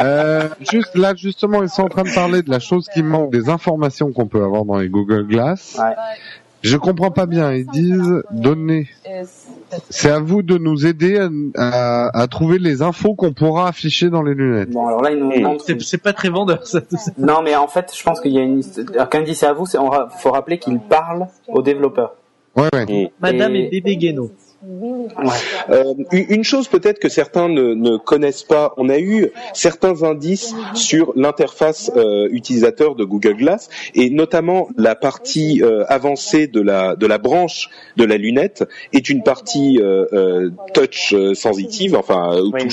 Euh, 0.00 0.48
juste 0.70 0.96
là, 0.96 1.14
justement, 1.14 1.62
ils 1.62 1.68
sont 1.68 1.82
en 1.82 1.88
train 1.88 2.02
de 2.02 2.14
parler 2.14 2.42
de 2.42 2.50
la 2.50 2.58
chose 2.58 2.88
qui 2.92 3.02
manque, 3.02 3.30
des 3.30 3.48
informations 3.48 4.12
qu'on 4.12 4.26
peut 4.26 4.42
avoir 4.42 4.64
dans 4.64 4.78
les 4.78 4.88
Google 4.88 5.26
Glass. 5.26 5.77
Je 6.60 6.76
comprends 6.76 7.12
pas 7.12 7.26
bien. 7.26 7.52
Ils 7.52 7.66
disent 7.66 8.22
donner. 8.32 8.88
C'est 9.90 10.10
à 10.10 10.18
vous 10.18 10.42
de 10.42 10.58
nous 10.58 10.86
aider 10.86 11.16
à, 11.18 11.28
à- 11.56 12.20
à 12.22 12.26
trouver 12.26 12.58
les 12.58 12.82
infos 12.82 13.14
qu'on 13.14 13.32
pourra 13.32 13.68
afficher 13.68 14.10
dans 14.10 14.22
les 14.22 14.34
lunettes. 14.34 14.70
Bon, 14.70 14.86
alors 14.88 15.00
là, 15.02 15.14
nous 15.14 15.30
montre. 15.40 15.64
C'est 15.64 15.80
c'est 15.82 15.98
pas 16.02 16.12
très 16.12 16.30
vendeur 16.30 16.66
ça. 16.66 16.80
tout 16.80 16.96
ça. 16.96 17.12
Non, 17.16 17.42
mais 17.44 17.54
en 17.54 17.68
fait, 17.68 17.92
je 17.96 18.02
pense 18.02 18.20
qu'il 18.20 18.32
y 18.32 18.38
a 18.38 18.42
une. 18.42 18.62
Alors, 18.94 19.08
quand 19.08 19.20
il 19.20 19.24
dit 19.24 19.34
c'est 19.36 19.46
à 19.46 19.52
vous, 19.52 19.66
c'est 19.66 19.78
on 19.78 19.88
ra- 19.88 20.08
faut 20.10 20.32
rappeler 20.32 20.58
qu'il 20.58 20.80
parle 20.80 21.28
aux 21.46 21.62
développeurs. 21.62 22.14
Ouais, 22.56 22.68
ouais. 22.72 23.12
Madame 23.20 23.54
Et- 23.54 23.66
et 23.66 23.70
bébé 23.70 23.96
Guéno. 23.96 24.32
Euh, 25.70 25.94
une 26.10 26.42
chose 26.42 26.66
peut-être 26.66 26.98
que 26.98 27.08
certains 27.08 27.48
ne, 27.48 27.74
ne 27.74 27.96
connaissent 27.96 28.42
pas, 28.42 28.74
on 28.76 28.88
a 28.88 28.98
eu 28.98 29.30
certains 29.54 30.02
indices 30.02 30.52
sur 30.74 31.12
l'interface 31.14 31.92
euh, 31.96 32.28
utilisateur 32.32 32.96
de 32.96 33.04
Google 33.04 33.36
Glass 33.36 33.68
et 33.94 34.10
notamment 34.10 34.68
la 34.76 34.96
partie 34.96 35.62
euh, 35.62 35.84
avancée 35.88 36.48
de 36.48 36.60
la 36.60 36.96
de 36.96 37.06
la 37.06 37.18
branche 37.18 37.70
de 37.96 38.04
la 38.04 38.16
lunette 38.16 38.64
est 38.92 39.08
une 39.08 39.22
partie 39.22 39.80
touch 40.74 41.14
sensitive, 41.34 41.94
enfin 41.94 42.32
euh, 42.34 42.50
Oui. 42.52 42.68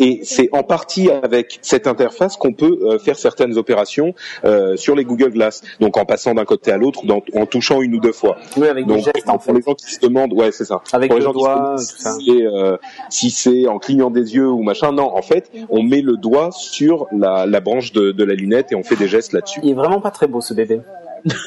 Et 0.00 0.20
c'est 0.24 0.48
en 0.52 0.62
partie 0.62 1.10
avec 1.10 1.58
cette 1.62 1.86
interface 1.86 2.36
qu'on 2.36 2.52
peut 2.52 2.78
euh, 2.82 2.98
faire 2.98 3.16
certaines 3.16 3.56
opérations 3.56 4.14
euh, 4.44 4.76
sur 4.76 4.96
les 4.96 5.04
Google 5.04 5.30
Glass. 5.30 5.62
Donc 5.78 5.96
en 5.96 6.04
passant 6.04 6.34
d'un 6.34 6.44
côté 6.44 6.72
à 6.72 6.76
l'autre, 6.78 7.02
en 7.34 7.46
touchant 7.46 7.82
une 7.82 7.94
ou 7.94 8.00
deux 8.00 8.12
fois. 8.12 8.36
Oui, 8.56 8.66
avec 8.66 8.86
des 8.86 8.98
gestes 9.00 9.28
en 9.28 9.34
pour 9.34 9.44
fait. 9.44 9.52
les 9.52 9.62
gens 9.62 9.74
qui 9.74 9.92
se 9.92 10.00
demandent, 10.00 10.32
ouais, 10.32 10.50
c'est 10.50 10.64
ça. 10.64 10.80
Avec 10.92 11.10
pour 11.10 11.18
les 11.18 11.24
le 11.24 11.30
gens 11.30 11.32
qui 11.32 11.38
se 11.40 11.44
doigt, 11.44 11.54
demandent 11.54 11.78
tout 11.78 12.20
si 12.20 12.46
euh, 12.46 12.76
si 13.10 13.30
c'est 13.30 13.68
en 13.68 13.78
clignant 13.78 14.10
des 14.10 14.34
yeux 14.34 14.48
ou 14.48 14.62
machin, 14.62 14.92
non. 14.92 15.14
En 15.14 15.22
fait, 15.22 15.50
on 15.68 15.82
met 15.82 16.00
le 16.00 16.16
doigt 16.16 16.50
sur 16.50 17.06
la, 17.12 17.46
la 17.46 17.60
branche 17.60 17.92
de, 17.92 18.12
de 18.12 18.24
la 18.24 18.34
lunette 18.34 18.72
et 18.72 18.74
on 18.74 18.82
fait 18.82 18.96
des 18.96 19.08
gestes 19.08 19.32
là-dessus. 19.32 19.60
Il 19.62 19.70
est 19.70 19.74
vraiment 19.74 20.00
pas 20.00 20.10
très 20.10 20.26
beau 20.26 20.40
ce 20.40 20.54
bébé. 20.54 20.80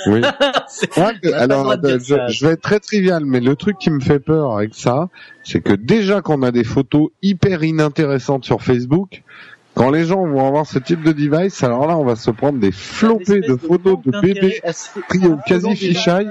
Oui. 0.07 0.21
Moi, 0.97 1.11
alors, 1.35 1.73
je, 1.83 2.45
vais 2.45 2.53
être 2.53 2.61
très 2.61 2.79
trivial, 2.79 3.25
mais 3.25 3.39
le 3.39 3.55
truc 3.55 3.77
qui 3.77 3.89
me 3.89 3.99
fait 3.99 4.19
peur 4.19 4.57
avec 4.57 4.73
ça, 4.75 5.09
c'est 5.43 5.61
que 5.61 5.73
déjà 5.73 6.21
qu'on 6.21 6.41
a 6.43 6.51
des 6.51 6.63
photos 6.63 7.09
hyper 7.21 7.63
inintéressantes 7.63 8.45
sur 8.45 8.61
Facebook, 8.61 9.23
quand 9.75 9.89
les 9.89 10.05
gens 10.05 10.25
vont 10.27 10.47
avoir 10.47 10.65
ce 10.65 10.77
type 10.79 11.03
de 11.03 11.11
device, 11.11 11.63
alors 11.63 11.87
là, 11.87 11.97
on 11.97 12.05
va 12.05 12.15
se 12.15 12.29
prendre 12.31 12.59
des 12.59 12.71
flopées 12.71 13.41
de 13.41 13.55
photos 13.55 13.97
de 14.05 14.19
bébés 14.21 14.61
pris 15.09 15.25
au 15.27 15.37
quasi 15.45 15.75
fichaille. 15.75 16.29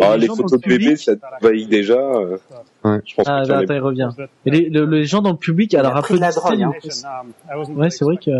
Ah, 0.00 0.16
les 0.16 0.26
photos 0.28 0.52
le 0.52 0.58
de 0.58 0.62
bébé, 0.62 0.84
public- 0.94 0.98
ça 0.98 1.12
envahit 1.40 1.68
déjà. 1.68 1.94
euh, 1.98 2.36
Ouais. 2.84 3.00
Je 3.04 3.14
pense 3.14 3.26
Ah, 3.28 3.42
que 3.44 3.48
bah, 3.48 3.58
attends, 3.58 3.74
il 3.74 3.80
revient. 3.80 4.08
Et 4.46 4.50
les, 4.50 4.68
le- 4.70 4.84
les 4.86 5.04
gens 5.04 5.20
dans 5.20 5.32
le 5.32 5.36
public, 5.36 5.74
alors 5.74 5.96
a 5.96 5.98
un 5.98 6.02
peu 6.02 6.14
de 6.14 6.20
la 6.20 6.30
drogue, 6.30 6.62
hein. 6.62 6.72
Ouais, 7.74 7.90
c'est 7.90 8.04
vrai 8.04 8.16
que. 8.16 8.30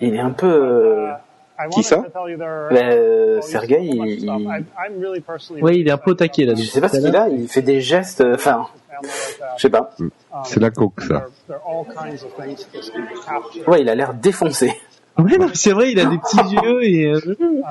Il 0.00 0.14
est 0.14 0.18
un 0.20 0.30
peu. 0.30 1.06
Qui 1.70 1.82
ça 1.82 2.02
euh, 2.72 3.40
Sergei, 3.40 3.80
il, 3.82 3.94
il- 4.24 4.30
Ouais, 5.62 5.78
il 5.78 5.88
est 5.88 5.90
un 5.92 5.96
peu 5.98 6.12
au 6.12 6.14
taquet 6.14 6.44
là. 6.44 6.54
je 6.56 6.62
sais 6.62 6.80
pas 6.80 6.88
ce 6.88 6.98
qu'il 6.98 7.14
a. 7.16 7.28
Il 7.28 7.48
fait 7.48 7.62
des 7.62 7.80
gestes. 7.80 8.20
euh, 8.20 8.34
Enfin, 8.34 8.66
je 9.56 9.62
sais 9.62 9.70
pas. 9.70 9.90
C'est 10.44 10.60
la 10.60 10.70
coke, 10.70 11.00
ça. 11.02 11.26
Ouais, 13.66 13.80
il 13.82 13.88
a 13.88 13.94
l'air 13.94 14.14
défoncé. 14.14 14.72
Ouais, 15.18 15.36
non, 15.36 15.48
c'est 15.52 15.72
vrai, 15.72 15.92
il 15.92 16.00
a 16.00 16.06
des 16.06 16.16
petits 16.16 16.38
yeux 16.64 16.82
et. 16.84 17.04
euh, 17.12 17.20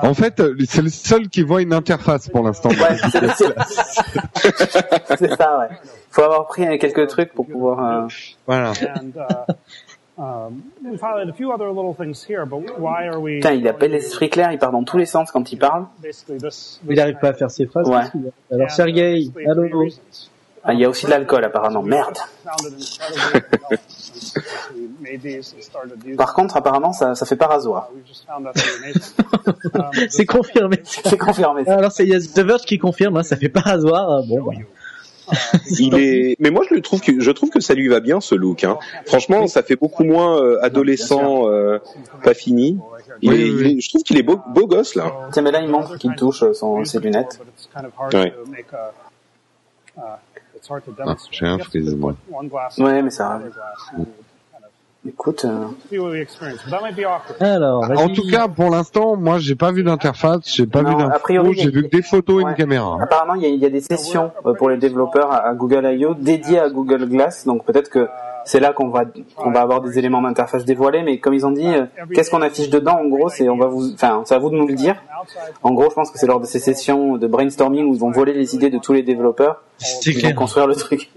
En 0.02 0.14
fait, 0.14 0.40
c'est 0.68 0.82
le 0.82 0.88
seul 0.90 1.28
qui 1.28 1.42
voit 1.42 1.60
une 1.60 1.72
interface 1.72 2.28
pour 2.28 2.44
l'instant. 2.44 2.68
Ouais, 2.70 2.96
c'est 5.18 5.36
ça, 5.36 5.58
ouais. 5.58 5.68
Faut 6.10 6.22
avoir 6.22 6.46
pris 6.46 6.78
quelques 6.78 7.08
trucs 7.08 7.32
pour 7.32 7.46
pouvoir. 7.46 8.04
euh, 8.04 8.06
Voilà. 8.46 8.72
Um, 10.18 10.62
we've 10.84 11.00
highlighted 11.00 11.30
a 11.30 11.32
few 11.32 11.52
other 11.52 11.72
little 11.72 11.94
things 11.94 12.22
here, 12.22 12.44
but 12.44 12.78
why 12.78 13.06
are 13.06 13.18
we? 13.18 13.36
Putain, 13.40 13.54
il 13.54 13.66
a 13.66 13.72
pas 13.72 13.88
l'esprit 13.88 14.28
clair. 14.28 14.52
Il 14.52 14.58
part 14.58 14.70
dans 14.70 14.84
tous 14.84 14.98
les 14.98 15.06
sens 15.06 15.30
quand 15.30 15.50
il 15.52 15.58
parle. 15.58 15.86
Il 16.88 17.00
arrive 17.00 17.16
pas 17.18 17.28
à 17.28 17.32
faire 17.32 17.50
ses 17.50 17.66
phrases. 17.66 17.88
Ouais. 17.88 17.96
a 17.96 18.54
Alors, 18.54 18.70
Sergei, 18.70 19.30
allô. 19.46 19.86
Ah, 20.64 20.74
il 20.74 20.80
y 20.80 20.84
a 20.84 20.88
aussi 20.88 21.06
de 21.06 21.10
l'alcool 21.10 21.44
apparemment. 21.44 21.82
Merde. 21.82 22.18
Par 26.16 26.34
contre, 26.34 26.56
apparemment, 26.56 26.92
ça, 26.92 27.14
ça 27.14 27.26
fait 27.26 27.36
pas 27.36 27.46
rasoir. 27.46 27.88
Um, 29.74 29.90
C'est 30.08 30.26
confirmé. 30.26 30.80
C'est 30.84 31.18
confirmé. 31.18 31.68
Alors, 31.68 31.90
c'est 31.90 32.04
il 32.04 32.10
y 32.10 32.14
a 32.14 32.20
The 32.20 32.46
Verge 32.46 32.62
qui 32.62 32.78
confirme, 32.78 33.16
hein, 33.16 33.22
ça 33.22 33.36
fait 33.36 33.48
pas 33.48 33.60
rasoir. 33.60 34.10
hein, 34.10 34.22
Bon, 34.28 34.42
bah. 34.42 34.52
Il 35.78 35.94
est, 35.94 36.36
mais 36.38 36.50
moi 36.50 36.64
je 36.68 36.74
le 36.74 36.80
trouve 36.80 37.00
que 37.00 37.20
je 37.20 37.30
trouve 37.30 37.50
que 37.50 37.60
ça 37.60 37.74
lui 37.74 37.88
va 37.88 38.00
bien 38.00 38.20
ce 38.20 38.34
look. 38.34 38.64
Hein. 38.64 38.78
Franchement, 39.06 39.46
ça 39.46 39.62
fait 39.62 39.76
beaucoup 39.76 40.04
moins 40.04 40.40
euh, 40.42 40.58
adolescent, 40.62 41.48
euh, 41.48 41.78
pas 42.24 42.34
fini. 42.34 42.78
Il 43.20 43.30
Oui, 43.30 43.36
est, 43.40 43.50
oui, 43.50 43.60
il 43.72 43.78
est- 43.78 43.80
je 43.80 43.88
trouve 43.90 44.02
qu'il 44.02 44.18
est 44.18 44.22
beau, 44.22 44.40
beau 44.48 44.66
gosse 44.66 44.94
là. 44.94 45.12
Tiens, 45.32 45.42
mais 45.42 45.50
là, 45.50 45.60
il 45.60 45.68
montre 45.68 45.96
qu'il 45.98 46.14
touche 46.14 46.42
euh, 46.42 46.52
son, 46.54 46.84
ses 46.84 46.98
lunettes. 47.00 47.38
but 47.38 47.48
it's 47.56 47.68
kind 47.74 47.84
of 47.86 47.92
hard 47.98 48.14
Ouais. 48.14 48.30
to 48.30 48.50
make 48.50 48.66
a. 48.72 48.92
Uh, 49.96 50.00
it's 50.56 50.68
hard 50.70 50.84
to 50.84 50.92
Ah, 50.98 51.02
demonstrate. 51.02 51.38
j'ai 51.38 51.46
un 51.46 51.58
put 51.58 51.96
moi. 51.96 52.14
One 52.32 52.48
glass. 52.48 52.78
Ouais, 52.78 53.02
mais 53.02 53.10
ça 53.10 53.28
another 53.32 53.50
glass 53.52 53.78
and 53.92 53.96
kind 54.04 54.64
of 54.64 54.70
Écoute, 55.06 55.44
euh. 55.44 55.66
Alors, 57.40 57.82
En 57.90 58.08
tout 58.08 58.22
cas, 58.30 58.46
pour 58.46 58.70
l'instant, 58.70 59.16
moi, 59.16 59.38
j'ai 59.40 59.56
pas 59.56 59.72
vu 59.72 59.82
d'interface, 59.82 60.42
j'ai 60.44 60.66
pas 60.66 60.82
Non, 60.82 60.90
vu 60.90 61.02
a 61.02 61.06
d'info, 61.08 61.18
priori, 61.24 61.54
j'ai 61.54 61.70
vu 61.70 61.82
que 61.82 61.96
des 61.96 62.02
photos 62.02 62.42
et 62.42 62.48
une 62.48 62.54
caméra. 62.54 62.98
apparemment, 63.02 63.34
il 63.34 63.42
y, 63.42 63.46
a, 63.46 63.48
il 63.48 63.60
y 63.60 63.66
a 63.66 63.70
des 63.70 63.80
sessions 63.80 64.30
pour 64.58 64.70
les 64.70 64.76
développeurs 64.76 65.32
à, 65.32 65.52
Google 65.54 65.86
I.O. 65.92 66.14
dédiées 66.14 66.60
à 66.60 66.70
Google 66.70 67.08
Glass. 67.08 67.46
Donc 67.46 67.64
peut-être 67.64 67.90
que 67.90 68.06
c'est 68.44 68.60
là 68.60 68.72
qu'on 68.72 68.88
va 68.88 69.04
on 69.38 69.50
va 69.50 69.60
avoir 69.62 69.80
des 69.80 69.98
éléments 69.98 70.22
d'interface 70.22 70.64
dévoilés. 70.64 71.02
Mais 71.02 71.18
comme 71.18 71.34
ils 71.34 71.46
ont 71.46 71.50
dit, 71.50 71.66
euh, 71.66 71.86
qu'est-ce 72.14 72.30
qu'on 72.30 72.42
affiche 72.42 72.70
dedans 72.70 72.98
En 73.00 73.08
gros, 73.08 73.28
c'est 73.28 73.48
on 73.48 73.58
va 73.58 73.66
vous, 73.66 73.92
enfin, 73.94 74.22
c'est 74.24 74.36
à 74.36 74.38
vous 74.38 74.50
de 74.50 74.56
nous 74.56 74.68
le 74.68 74.74
dire. 74.74 75.02
En 75.64 75.72
gros, 75.72 75.90
je 75.90 75.94
pense 75.94 76.12
que 76.12 76.18
c'est 76.18 76.28
lors 76.28 76.40
de 76.40 76.46
ces 76.46 76.60
sessions 76.60 77.16
de 77.16 77.26
brainstorming 77.26 77.86
où 77.86 77.94
ils 77.94 78.00
vont 78.00 78.12
voler 78.12 78.34
les 78.34 78.54
idées 78.54 78.70
de 78.70 78.78
tous 78.78 78.92
les 78.92 79.02
développeurs. 79.02 79.62
Clair. 80.00 80.34
construire 80.36 80.68
le 80.68 80.76
truc. 80.76 81.10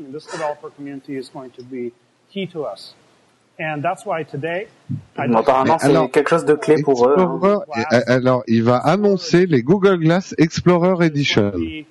And 3.60 3.82
that's 3.82 4.06
why 4.06 4.26
today, 4.26 4.68
I 5.18 5.28
Bon, 5.30 5.38
apparemment, 5.38 5.78
c'est 5.80 5.88
Alors, 5.88 6.12
quelque 6.12 6.30
chose 6.30 6.44
de 6.46 6.56
clé 6.56 6.82
pour 6.84 7.08
eux. 7.08 7.16
hein. 7.18 7.60
Et- 7.92 8.12
alors, 8.12 8.44
il 8.48 8.64
va 8.64 8.78
annoncer 8.78 9.46
les 9.46 9.64
Google 9.64 9.98
Glass 10.00 10.36
Explorer 10.38 11.06
Edition. 11.06 11.52
be, 11.56 11.58
uh, 11.58 11.86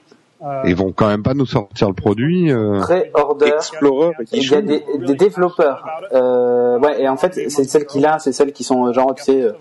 Ils 0.66 0.76
vont 0.76 0.92
quand 0.92 1.08
même 1.08 1.22
pas 1.22 1.32
nous 1.32 1.46
sortir 1.46 1.88
le 1.88 1.94
produit. 1.94 2.52
euh, 2.52 2.80
Pré-order. 2.80 3.46
Explorer 3.46 4.12
Il 4.32 4.46
y 4.46 4.54
a 4.54 4.60
des, 4.60 4.84
des 4.98 5.14
développeurs. 5.14 5.86
Euh, 6.12 6.78
ouais, 6.80 7.00
et 7.02 7.08
en 7.08 7.16
fait, 7.16 7.32
c'est 7.48 7.64
celles 7.64 7.86
qu'il 7.86 8.04
a, 8.04 8.18
c'est 8.18 8.32
celles 8.32 8.52
qui 8.52 8.62
sont 8.62 8.92
genre, 8.92 9.14
tu 9.14 9.22
sais, 9.22 9.40
euh, 9.42 9.52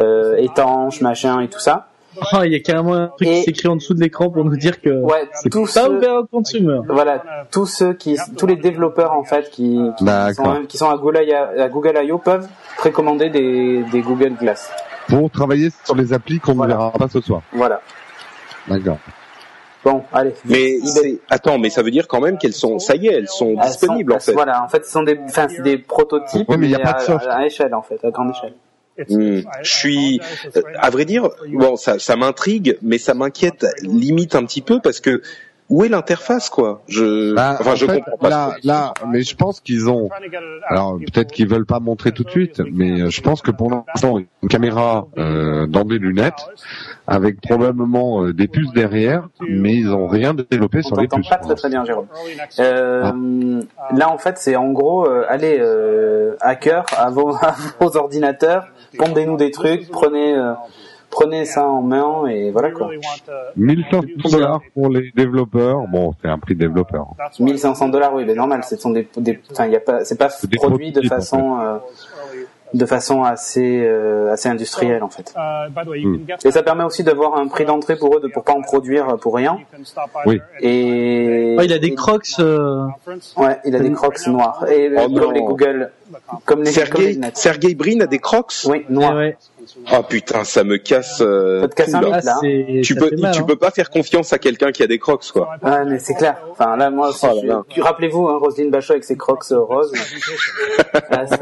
euh, 0.00 0.36
étanches, 0.38 1.00
machin 1.02 1.40
et 1.40 1.46
tout 1.48 1.60
ça. 1.60 1.86
Oh, 2.32 2.38
il 2.44 2.52
y 2.52 2.56
a 2.56 2.60
carrément 2.60 2.94
un 2.94 3.08
truc 3.08 3.28
Et- 3.28 3.34
qui 3.34 3.42
s'écrit 3.42 3.68
en 3.68 3.76
dessous 3.76 3.94
de 3.94 4.00
l'écran 4.00 4.30
pour 4.30 4.44
nous 4.44 4.56
dire 4.56 4.80
que 4.80 4.90
Ouais, 4.90 5.28
c'est 5.34 5.52
pas 5.52 5.66
ceux, 5.66 5.96
ouvert 5.96 6.14
au 6.16 6.24
consumer. 6.26 6.78
voilà, 6.88 7.22
tous 7.50 7.66
ceux 7.66 7.92
qui, 7.94 8.16
tous 8.36 8.46
les 8.46 8.56
développeurs 8.56 9.12
en 9.12 9.24
fait 9.24 9.50
qui, 9.50 9.78
qui 9.98 10.04
D'accord. 10.04 10.56
sont, 10.56 10.62
qui 10.66 10.76
sont 10.78 10.90
à 10.90 10.96
Google, 10.96 11.24
à 11.58 11.68
Google 11.68 11.98
I.O. 12.02 12.18
peuvent 12.18 12.48
précommander 12.78 13.30
des, 13.30 13.82
des 13.90 14.00
Google 14.00 14.34
Glass. 14.40 14.70
pour 15.08 15.30
travailler 15.30 15.68
sur 15.84 15.94
les 15.94 16.12
applis 16.12 16.40
qu'on 16.40 16.54
Voilà. 16.54 16.74
ne 16.74 16.78
verra 16.78 16.90
pas 16.92 17.08
ce 17.08 17.20
soir. 17.20 17.42
Voilà. 17.52 17.80
D'accord. 18.68 18.98
Bon, 19.84 20.02
allez. 20.14 20.32
Mais 20.46 20.76
attends, 21.28 21.58
mais 21.58 21.68
ça 21.68 21.82
veut 21.82 21.90
dire 21.90 22.08
quand 22.08 22.20
même 22.22 22.38
qu'elles 22.38 22.54
sont, 22.54 22.78
ça 22.78 22.94
y 22.96 23.06
est, 23.08 23.12
elles 23.12 23.28
sont 23.28 23.54
Elles 23.60 23.66
disponibles 23.68 24.12
sont- 24.12 24.16
en 24.16 24.20
fait. 24.20 24.32
Voilà, 24.32 24.64
en 24.64 24.68
fait, 24.68 24.82
ce 24.86 24.90
sont 24.92 25.02
des, 25.02 25.18
enfin, 25.28 25.46
c'est 25.50 25.60
des 25.60 25.76
prototypes, 25.76 26.48
Ouais, 26.48 26.56
mais 26.56 26.68
y 26.68 26.74
a 26.74 26.78
mais 26.78 26.84
pas 26.84 26.92
de 26.94 27.28
à 27.28 27.44
échelle 27.44 27.74
en 27.74 27.82
fait, 27.82 28.02
à 28.02 28.10
grande 28.10 28.30
échelle. 28.30 28.54
Hmm. 29.08 29.40
Je 29.62 29.70
suis, 29.74 30.20
euh, 30.56 30.60
à 30.78 30.90
vrai 30.90 31.04
dire, 31.04 31.28
bon, 31.52 31.76
ça, 31.76 31.98
ça 31.98 32.16
m'intrigue, 32.16 32.78
mais 32.82 32.98
ça 32.98 33.14
m'inquiète 33.14 33.66
limite 33.82 34.34
un 34.34 34.44
petit 34.44 34.62
peu 34.62 34.80
parce 34.80 35.00
que 35.00 35.20
où 35.70 35.82
est 35.82 35.88
l'interface 35.88 36.50
quoi? 36.50 36.82
Je, 36.88 37.34
Bah, 37.34 37.56
enfin, 37.58 37.72
en 37.72 37.74
je 37.74 37.86
fait, 37.86 38.00
comprends 38.02 38.18
pas. 38.18 38.28
là, 38.28 38.56
là, 38.64 38.94
mais 39.10 39.22
je 39.22 39.34
pense 39.34 39.60
qu'ils 39.60 39.88
ont. 39.88 40.10
Alors 40.68 40.98
peut-être 40.98 41.32
qu'ils 41.32 41.48
veulent 41.48 41.64
pas 41.64 41.80
montrer 41.80 42.12
tout 42.12 42.22
de 42.22 42.30
suite, 42.30 42.60
mais 42.70 43.10
je 43.10 43.20
pense 43.22 43.40
que 43.40 43.50
pour 43.50 43.70
l'instant 43.70 44.18
une 44.18 44.48
caméra 44.50 45.06
euh, 45.16 45.66
dans 45.66 45.84
des 45.84 45.98
lunettes 45.98 46.46
avec 47.06 47.40
probablement 47.40 48.24
euh, 48.24 48.34
des 48.34 48.46
puces 48.46 48.72
derrière, 48.72 49.28
mais 49.40 49.72
ils 49.74 49.90
ont 49.90 50.06
rien 50.06 50.34
développé 50.34 50.80
On 50.84 50.88
sur 50.88 51.00
les 51.00 51.08
puces. 51.08 51.28
pas 51.30 51.36
très 51.36 51.54
très 51.54 51.68
bien, 51.70 51.82
Jérôme. 51.86 52.06
Euh, 52.58 53.62
Là, 53.94 54.10
en 54.10 54.18
fait, 54.18 54.36
c'est 54.38 54.56
en 54.56 54.70
gros, 54.72 55.06
euh, 55.06 55.24
allez, 55.28 55.58
euh, 55.60 56.36
hacker, 56.40 56.84
à 56.96 57.08
vos, 57.10 57.34
à 57.42 57.54
vos 57.80 57.96
ordinateurs, 57.96 58.66
pondez-nous 58.96 59.36
des 59.36 59.50
trucs, 59.50 59.88
prenez, 59.90 60.34
euh, 60.34 60.52
prenez 61.10 61.44
ça 61.44 61.68
en 61.68 61.82
main 61.82 62.26
et 62.26 62.50
voilà 62.50 62.70
quoi. 62.70 62.88
really 62.88 62.98
want 62.98 63.24
to 63.26 63.32
1500 63.56 64.30
dollars 64.38 64.60
pour 64.74 64.88
les 64.88 65.10
développeurs. 65.14 65.86
Bon, 65.88 66.14
c'est 66.20 66.28
un 66.28 66.38
prix 66.38 66.54
de 66.54 66.60
développeur. 66.60 67.08
that's 67.18 67.38
why 67.38 67.52
1500 67.52 67.88
dollars, 67.88 68.14
oui, 68.14 68.24
mais 68.26 68.34
normal, 68.34 68.64
ce 68.64 68.76
sont 68.76 68.90
des, 68.90 69.08
des 69.16 69.40
enfin, 69.50 69.66
y 69.66 69.76
a 69.76 69.80
pas, 69.80 70.04
c'est 70.04 70.18
produit 70.56 70.92
de 70.92 71.00
en 71.04 71.08
façon, 71.08 71.80
de 72.74 72.86
façon 72.86 73.22
assez, 73.22 73.82
euh, 73.86 74.30
assez 74.32 74.48
industrielle 74.48 75.02
en 75.02 75.08
fait. 75.08 75.32
Uh, 75.36 75.70
by 75.70 75.84
the 75.84 75.88
way, 75.88 76.00
you 76.00 76.18
can 76.18 76.26
get 76.26 76.34
Et 76.46 76.50
ça 76.50 76.62
permet 76.62 76.84
aussi 76.84 77.02
d'avoir 77.04 77.36
un 77.36 77.46
prix 77.48 77.64
d'entrée 77.64 77.96
pour 77.96 78.16
eux, 78.16 78.20
de 78.20 78.28
pour 78.28 78.44
pas 78.44 78.52
en 78.52 78.60
produire 78.62 79.16
pour 79.18 79.34
rien. 79.36 79.58
Oui. 80.26 80.38
there 80.38 80.42
Et 80.60 81.54
Ouais, 81.56 81.64
il 81.66 81.72
a 81.72 81.78
des 81.78 81.94
crocs. 81.94 82.26
euh, 82.40 82.86
ouais, 83.36 83.58
il 83.64 83.74
a 83.76 83.78
des 83.78 83.92
crocs 83.92 84.26
noirs 84.26 84.66
et 84.68 84.90
Oh 84.96 85.02
comme 85.04 85.12
non. 85.14 85.30
les 85.30 85.40
Google, 85.40 85.90
comme 86.44 86.62
les, 86.62 86.72
comme. 86.72 87.30
Sergei 87.34 87.74
Brin 87.74 88.00
a 88.00 88.06
des 88.06 88.18
Crocs. 88.18 88.52
Oui, 88.66 88.84
eh 88.88 88.92
noirs. 88.92 89.14
ouais. 89.16 89.36
Oh 89.96 90.02
putain, 90.06 90.44
ça 90.44 90.62
me 90.62 90.76
casse. 90.76 91.20
euh, 91.22 91.62
Ça 91.62 91.68
te 91.68 91.74
casse 91.74 91.94
un 91.94 92.00
là. 92.02 92.06
mythe, 92.08 92.16
Ah, 92.18 92.26
là. 92.26 92.36
c'est- 92.40 92.80
Tu 92.82 92.94
ça 92.94 93.00
peux, 93.00 93.16
mal, 93.16 93.32
tu 93.34 93.40
hein. 93.40 93.44
peux 93.44 93.56
pas 93.56 93.70
faire 93.70 93.88
confiance 93.90 94.32
à 94.34 94.38
quelqu'un 94.38 94.72
qui 94.72 94.82
a 94.82 94.86
des 94.86 94.98
Crocs 94.98 95.30
quoi. 95.32 95.48
Ah, 95.62 95.84
mais 95.84 95.98
c'est 95.98 96.14
clair. 96.14 96.36
Enfin, 96.50 96.76
là, 96.76 96.90
moi 96.90 97.10
Oh 97.22 97.26
là 97.44 97.62
je- 97.74 97.80
rappelez-vous, 97.80 98.28
hein, 98.28 98.38
Roselyne 98.38 98.70
Bachot 98.70 98.92
avec 98.92 99.04
ses 99.04 99.16
crocs 99.16 99.44
euh, 99.52 99.60
roses. 99.60 99.92
Là, 101.10 101.26
c'est- 101.28 101.38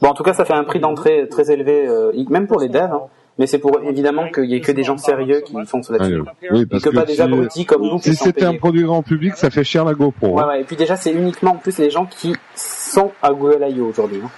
Bon, 0.00 0.08
en 0.08 0.14
tout 0.14 0.22
cas, 0.22 0.32
ça 0.32 0.44
fait 0.44 0.54
un 0.54 0.64
prix 0.64 0.78
d'entrée 0.80 1.26
très 1.28 1.50
élevé, 1.50 1.86
euh, 1.88 2.12
même 2.30 2.46
pour 2.46 2.60
les 2.60 2.68
devs. 2.68 2.92
hein. 2.92 3.02
Mais 3.40 3.46
c'est 3.46 3.58
pour 3.58 3.80
évidemment 3.84 4.28
qu'il 4.30 4.46
y 4.46 4.56
ait 4.56 4.60
que 4.60 4.72
des 4.72 4.82
gens 4.82 4.96
sérieux 4.98 5.42
qui 5.46 5.54
foncent 5.64 5.90
là-dessus. 5.90 6.22
Ah, 6.26 6.32
oui, 6.50 6.62
Et 6.62 6.66
parce 6.66 6.82
que, 6.82 6.90
pas 6.90 7.04
des 7.04 7.14
si- 7.14 7.22
abrutis 7.22 7.66
comme 7.66 7.82
nous 7.82 7.98
qui 7.98 8.10
Si 8.10 8.16
c'était 8.16 8.44
un 8.44 8.56
produit 8.56 8.82
grand 8.82 9.02
public, 9.04 9.34
ça 9.36 9.48
fait 9.50 9.62
cher 9.62 9.84
la 9.84 9.94
GoPro. 9.94 10.30
Ouais, 10.36 10.42
hein. 10.42 10.48
ouais. 10.48 10.60
Et 10.62 10.64
puis 10.64 10.74
déjà, 10.74 10.96
c'est 10.96 11.12
uniquement 11.12 11.52
en 11.52 11.56
plus 11.56 11.78
les 11.78 11.88
gens 11.90 12.06
qui 12.06 12.34
sont 12.56 13.12
à 13.22 13.32
Google 13.32 13.64
I.O. 13.68 13.86
aujourd'hui. 13.86 14.20
hein. 14.24 14.30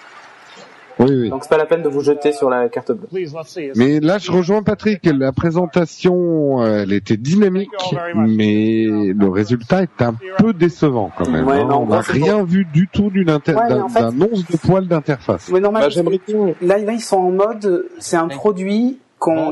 Oui, 1.00 1.10
oui. 1.22 1.30
Donc 1.30 1.42
c'est 1.42 1.48
pas 1.50 1.56
la 1.58 1.66
peine 1.66 1.82
de 1.82 1.88
vous 1.88 2.00
jeter 2.02 2.32
sur 2.32 2.48
la 2.50 2.68
carte 2.68 2.92
bleue. 2.92 3.08
Mais 3.76 4.00
là, 4.00 4.18
je 4.18 4.30
rejoins 4.30 4.62
Patrick. 4.62 5.00
La 5.06 5.32
présentation, 5.32 6.64
elle 6.64 6.92
était 6.92 7.16
dynamique, 7.16 7.70
mais 8.14 8.84
le 8.86 9.28
résultat 9.28 9.82
est 9.82 10.02
un 10.02 10.14
peu 10.38 10.52
décevant 10.52 11.10
quand 11.16 11.28
même. 11.28 11.46
Ouais, 11.46 11.60
hein. 11.60 11.66
non, 11.68 11.82
On 11.82 11.86
n'a 11.86 12.02
c'est 12.02 12.12
rien 12.12 12.44
vu 12.44 12.66
du 12.72 12.88
tout 12.88 13.10
d'une 13.10 13.30
inter- 13.30 13.54
Ouais, 13.54 13.68
d'un 13.68 13.82
en 13.82 13.88
fait- 13.88 14.00
d'un 14.00 14.20
once 14.20 14.46
de 14.46 14.56
poil 14.56 14.86
d'interface. 14.86 15.50
Mais 15.52 15.60
normal, 15.60 15.82
Bah, 15.84 15.88
j'aimerais 15.88 16.20
bien. 16.26 16.54
là, 16.62 16.78
là, 16.78 16.92
ils 16.92 17.00
sont 17.00 17.16
en 17.18 17.30
mode, 17.30 17.86
c'est 17.98 18.16
un 18.16 18.28
produit 18.28 18.98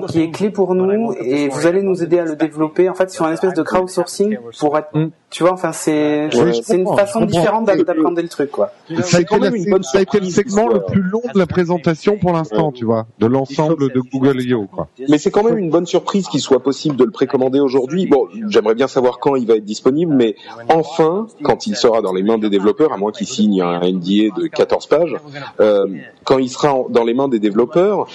qui 0.08 0.20
est 0.22 0.30
clé 0.30 0.50
pour 0.50 0.74
nous 0.74 1.12
et 1.20 1.48
vous 1.48 1.66
allez 1.66 1.82
nous 1.82 2.02
aider 2.02 2.18
à 2.18 2.24
le 2.24 2.36
développer. 2.36 2.88
En 2.88 2.94
fait, 2.94 3.10
sur 3.10 3.26
un 3.26 3.32
espèce 3.32 3.52
de 3.54 3.62
crowdsourcing 3.62 4.38
pour 4.58 4.78
être, 4.78 4.88
tu 5.30 5.42
vois, 5.42 5.52
enfin, 5.52 5.72
c'est, 5.72 6.24
Ouais, 6.34 6.52
je 6.54 6.62
c'est 6.62 6.76
une 6.76 6.86
façon 6.96 7.20
différente 7.26 7.66
d'a- 7.66 7.76
d'apprendre 7.76 8.20
le 8.20 8.28
truc, 8.28 8.50
quoi. 8.50 8.72
Ça 8.88 8.94
a, 8.98 9.02
C'est 9.02 9.16
été 9.16 9.24
quand 9.26 9.36
la- 9.36 9.50
même 9.50 9.56
une 9.56 9.70
bonne 9.70 9.82
ça 9.82 9.98
a 9.98 10.00
été 10.00 10.18
le 10.20 10.24
surprise 10.26 10.34
segment 10.54 10.68
qu'il 10.68 10.74
le 10.76 10.84
plus 10.84 11.02
long 11.02 11.20
de 11.34 11.38
la 11.38 11.46
présentation 11.46 12.16
pour 12.16 12.32
l'instant, 12.32 12.72
tu 12.72 12.86
vois, 12.86 13.06
de 13.18 13.26
l'ensemble 13.26 13.92
de 13.92 14.00
Google 14.12 14.40
I.O. 14.40 14.66
Quoi. 14.72 14.88
Mais 15.08 15.18
c'est 15.18 15.30
quand 15.30 15.44
même 15.44 15.58
une 15.58 15.68
bonne 15.70 15.84
surprise 15.86 16.28
qu'il 16.28 16.40
soit 16.40 16.60
possible 16.62 16.96
de 16.96 17.04
le 17.04 17.10
précommander 17.10 17.60
aujourd'hui. 17.60 18.06
Bon, 18.06 18.26
j'aimerais 18.48 18.74
bien 18.74 18.88
savoir 18.88 19.18
quand 19.18 19.36
il 19.36 19.46
va 19.46 19.56
être 19.56 19.64
disponible, 19.66 20.14
mais 20.14 20.34
enfin, 20.70 21.26
quand 21.42 21.66
il 21.66 21.76
sera 21.76 22.00
dans 22.00 22.14
les 22.14 22.22
mains 22.22 22.38
des 22.38 22.48
développeurs, 22.48 22.92
à 22.94 22.96
moins 22.96 23.12
qu'ils 23.12 23.26
signent 23.26 23.60
un 23.60 23.80
NDA 23.82 24.34
de 24.34 24.46
14 24.46 24.86
pages, 24.86 25.14
euh, 25.60 25.86
quand 26.24 26.38
il 26.38 26.48
sera 26.48 26.74
dans 26.88 27.04
les 27.04 27.12
mains 27.14 27.28
des 27.28 27.38
développeurs, 27.38 28.06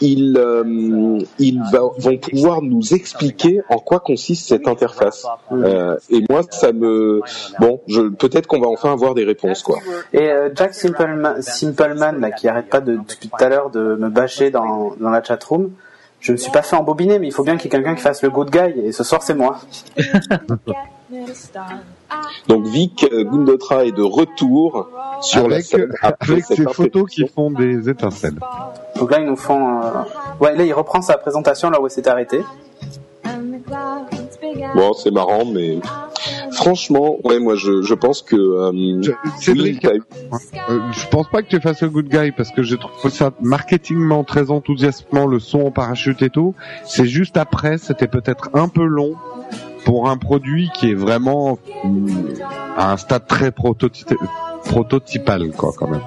ils, 0.00 0.36
euh, 0.36 0.64
ils 1.38 1.60
va- 1.72 1.90
vont 1.98 2.16
pouvoir 2.18 2.62
nous 2.62 2.94
expliquer 2.94 3.60
en 3.68 3.78
quoi 3.78 4.00
consiste 4.00 4.48
cette 4.48 4.66
interface. 4.68 5.26
Euh, 5.52 5.96
et 6.10 6.22
moi, 6.30 6.42
ça 6.50 6.72
me, 6.72 7.20
bon, 7.60 7.80
je, 7.86 8.02
peut-être 8.08 8.46
qu'on 8.46 8.60
va 8.60 8.68
enfin 8.68 8.92
avoir 8.92 9.14
des 9.14 9.24
réponses, 9.24 9.62
quoi. 9.62 9.78
Et 10.12 10.30
euh, 10.30 10.50
Jack 10.54 10.74
Simpleman, 10.74 11.40
Simpleman 11.42 12.20
là, 12.20 12.30
qui 12.30 12.48
arrête 12.48 12.68
pas 12.68 12.80
de, 12.80 12.96
depuis 12.96 13.28
tout 13.28 13.44
à 13.44 13.48
l'heure 13.48 13.70
de 13.70 13.96
me 13.98 14.08
bâcher 14.08 14.50
dans, 14.50 14.94
dans 15.00 15.10
la 15.10 15.22
chatroom, 15.22 15.70
je 16.20 16.32
me 16.32 16.36
suis 16.36 16.50
pas 16.50 16.62
fait 16.62 16.76
embobiner, 16.76 17.18
mais 17.18 17.26
il 17.28 17.32
faut 17.32 17.44
bien 17.44 17.56
qu'il 17.56 17.64
y 17.64 17.68
ait 17.68 17.70
quelqu'un 17.70 17.94
qui 17.94 18.02
fasse 18.02 18.22
le 18.22 18.30
good 18.30 18.50
guy, 18.50 18.80
et 18.80 18.92
ce 18.92 19.04
soir 19.04 19.22
c'est 19.22 19.34
moi. 19.34 19.58
Donc 22.48 22.66
Vic 22.66 23.06
euh, 23.10 23.24
Gundotra 23.24 23.84
est 23.86 23.92
de 23.92 24.02
retour 24.02 24.88
sur 25.22 25.48
la 25.48 25.56
Avec, 25.56 25.66
scène 25.66 25.92
avec 26.20 26.44
ces 26.44 26.64
photos 26.64 27.10
qui 27.10 27.26
font 27.26 27.50
des 27.50 27.88
étincelles. 27.88 28.38
Donc 28.96 29.10
là, 29.10 29.20
ils 29.20 29.26
nous 29.26 29.36
font... 29.36 29.80
euh, 29.82 29.90
Ouais, 30.40 30.54
là, 30.54 30.64
il 30.64 30.72
reprend 30.72 31.00
sa 31.02 31.16
présentation 31.16 31.70
là 31.70 31.80
où 31.80 31.86
il 31.86 31.90
s'était 31.90 32.10
arrêté. 32.10 32.42
Bon, 34.74 34.92
c'est 34.92 35.10
marrant, 35.10 35.44
mais 35.44 35.78
franchement, 36.52 37.16
ouais, 37.24 37.38
moi, 37.38 37.54
je, 37.56 37.82
je 37.82 37.94
pense 37.94 38.22
que 38.22 38.36
euh, 38.36 39.02
Je- 39.02 39.12
Cédric, 39.40 39.86
oui, 39.92 40.00
euh, 40.68 40.78
je 40.92 41.06
pense 41.08 41.28
pas 41.28 41.42
que 41.42 41.48
tu 41.48 41.60
fasses 41.60 41.82
le 41.82 41.90
good 41.90 42.08
guy 42.08 42.32
parce 42.32 42.50
que 42.50 42.62
j'ai 42.62 42.76
trouvé 42.78 43.10
ça 43.10 43.30
marketingment 43.40 44.24
très 44.24 44.50
enthousiasmant, 44.50 45.26
le 45.26 45.38
son 45.38 45.60
en 45.66 45.70
parachute 45.70 46.22
et 46.22 46.30
tout. 46.30 46.54
C'est 46.84 47.06
juste 47.06 47.36
après, 47.36 47.78
c'était 47.78 48.08
peut-être 48.08 48.50
un 48.54 48.68
peu 48.68 48.84
long 48.84 49.14
pour 49.84 50.08
un 50.10 50.16
produit 50.16 50.70
qui 50.74 50.90
est 50.90 50.94
vraiment 50.94 51.58
hum, 51.84 52.08
à 52.76 52.92
un 52.92 52.96
stade 52.96 53.26
très 53.26 53.50
prototypal, 53.52 55.50
quoi, 55.56 55.72
quand 55.76 55.88
même. 55.88 56.02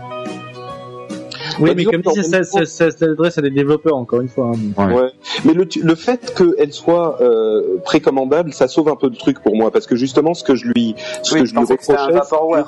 Oui, 1.60 1.70
Bah, 1.70 1.74
mais 1.78 1.84
comme 1.86 2.02
dit, 2.02 2.24
ça, 2.24 2.44
ça, 2.44 2.66
ça 2.66 2.92
s'adresse 2.92 3.38
à 3.38 3.42
des 3.42 3.50
développeurs, 3.50 3.96
encore 3.96 4.22
une 4.22 4.28
fois. 4.30 4.52
hein. 4.78 4.88
Ouais. 4.88 4.94
Ouais. 5.02 5.10
Mais 5.46 5.54
le, 5.54 5.68
le 5.82 5.96
fait 5.96 6.34
qu'elle 6.36 6.74
soit 6.74 7.22
euh, 7.22 7.78
précommandable, 7.84 8.54
ça 8.54 8.68
sauve 8.68 8.90
un 8.90 8.96
peu 8.96 9.08
le 9.10 9.16
truc 9.16 9.42
pour 9.42 9.56
moi, 9.56 9.72
parce 9.72 9.88
que 9.88 9.96
justement, 9.96 10.34
ce 10.34 10.44
que 10.44 10.56
je 10.56 10.68
lui, 10.68 10.96
ce 11.24 11.34
Oui, 11.36 11.42
que 11.42 11.46
je 11.46 11.52
lui 11.54 11.60
un 11.60 11.66
reprochais, 11.66 12.12
vaporware, 12.14 12.66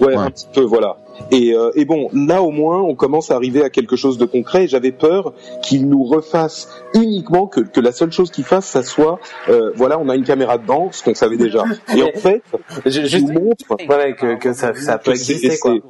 ouais, 0.00 0.06
Ouais. 0.06 0.14
un 0.16 0.30
petit 0.30 0.46
peu, 0.52 0.62
voilà. 0.62 0.96
Et, 1.30 1.54
euh, 1.54 1.70
et 1.74 1.84
bon, 1.84 2.08
là 2.12 2.42
au 2.42 2.50
moins, 2.50 2.80
on 2.80 2.94
commence 2.94 3.30
à 3.30 3.34
arriver 3.36 3.62
à 3.62 3.70
quelque 3.70 3.96
chose 3.96 4.18
de 4.18 4.24
concret. 4.24 4.64
Et 4.64 4.68
J'avais 4.68 4.92
peur 4.92 5.32
qu'il 5.62 5.88
nous 5.88 6.04
refasse 6.04 6.68
uniquement 6.94 7.46
que, 7.46 7.60
que 7.60 7.80
la 7.80 7.92
seule 7.92 8.12
chose 8.12 8.30
qu'il 8.30 8.44
fasse, 8.44 8.66
ça 8.66 8.82
soit, 8.82 9.18
euh, 9.48 9.72
voilà, 9.76 9.98
on 9.98 10.08
a 10.08 10.14
une 10.16 10.24
caméra 10.24 10.58
dedans, 10.58 10.88
ce 10.92 11.02
qu'on 11.02 11.14
savait 11.14 11.36
déjà. 11.36 11.64
Et 11.96 12.02
en 12.02 12.12
fait, 12.14 12.42
Je- 12.86 13.02
Juste, 13.04 13.28
montre 13.32 13.64
ouais, 13.88 14.14
que, 14.14 14.36
que 14.36 14.52
ça, 14.52 14.74
ça 14.74 14.98
peut 14.98 15.10
exister, 15.12 15.58
quoi. 15.58 15.72
ouais. 15.72 15.80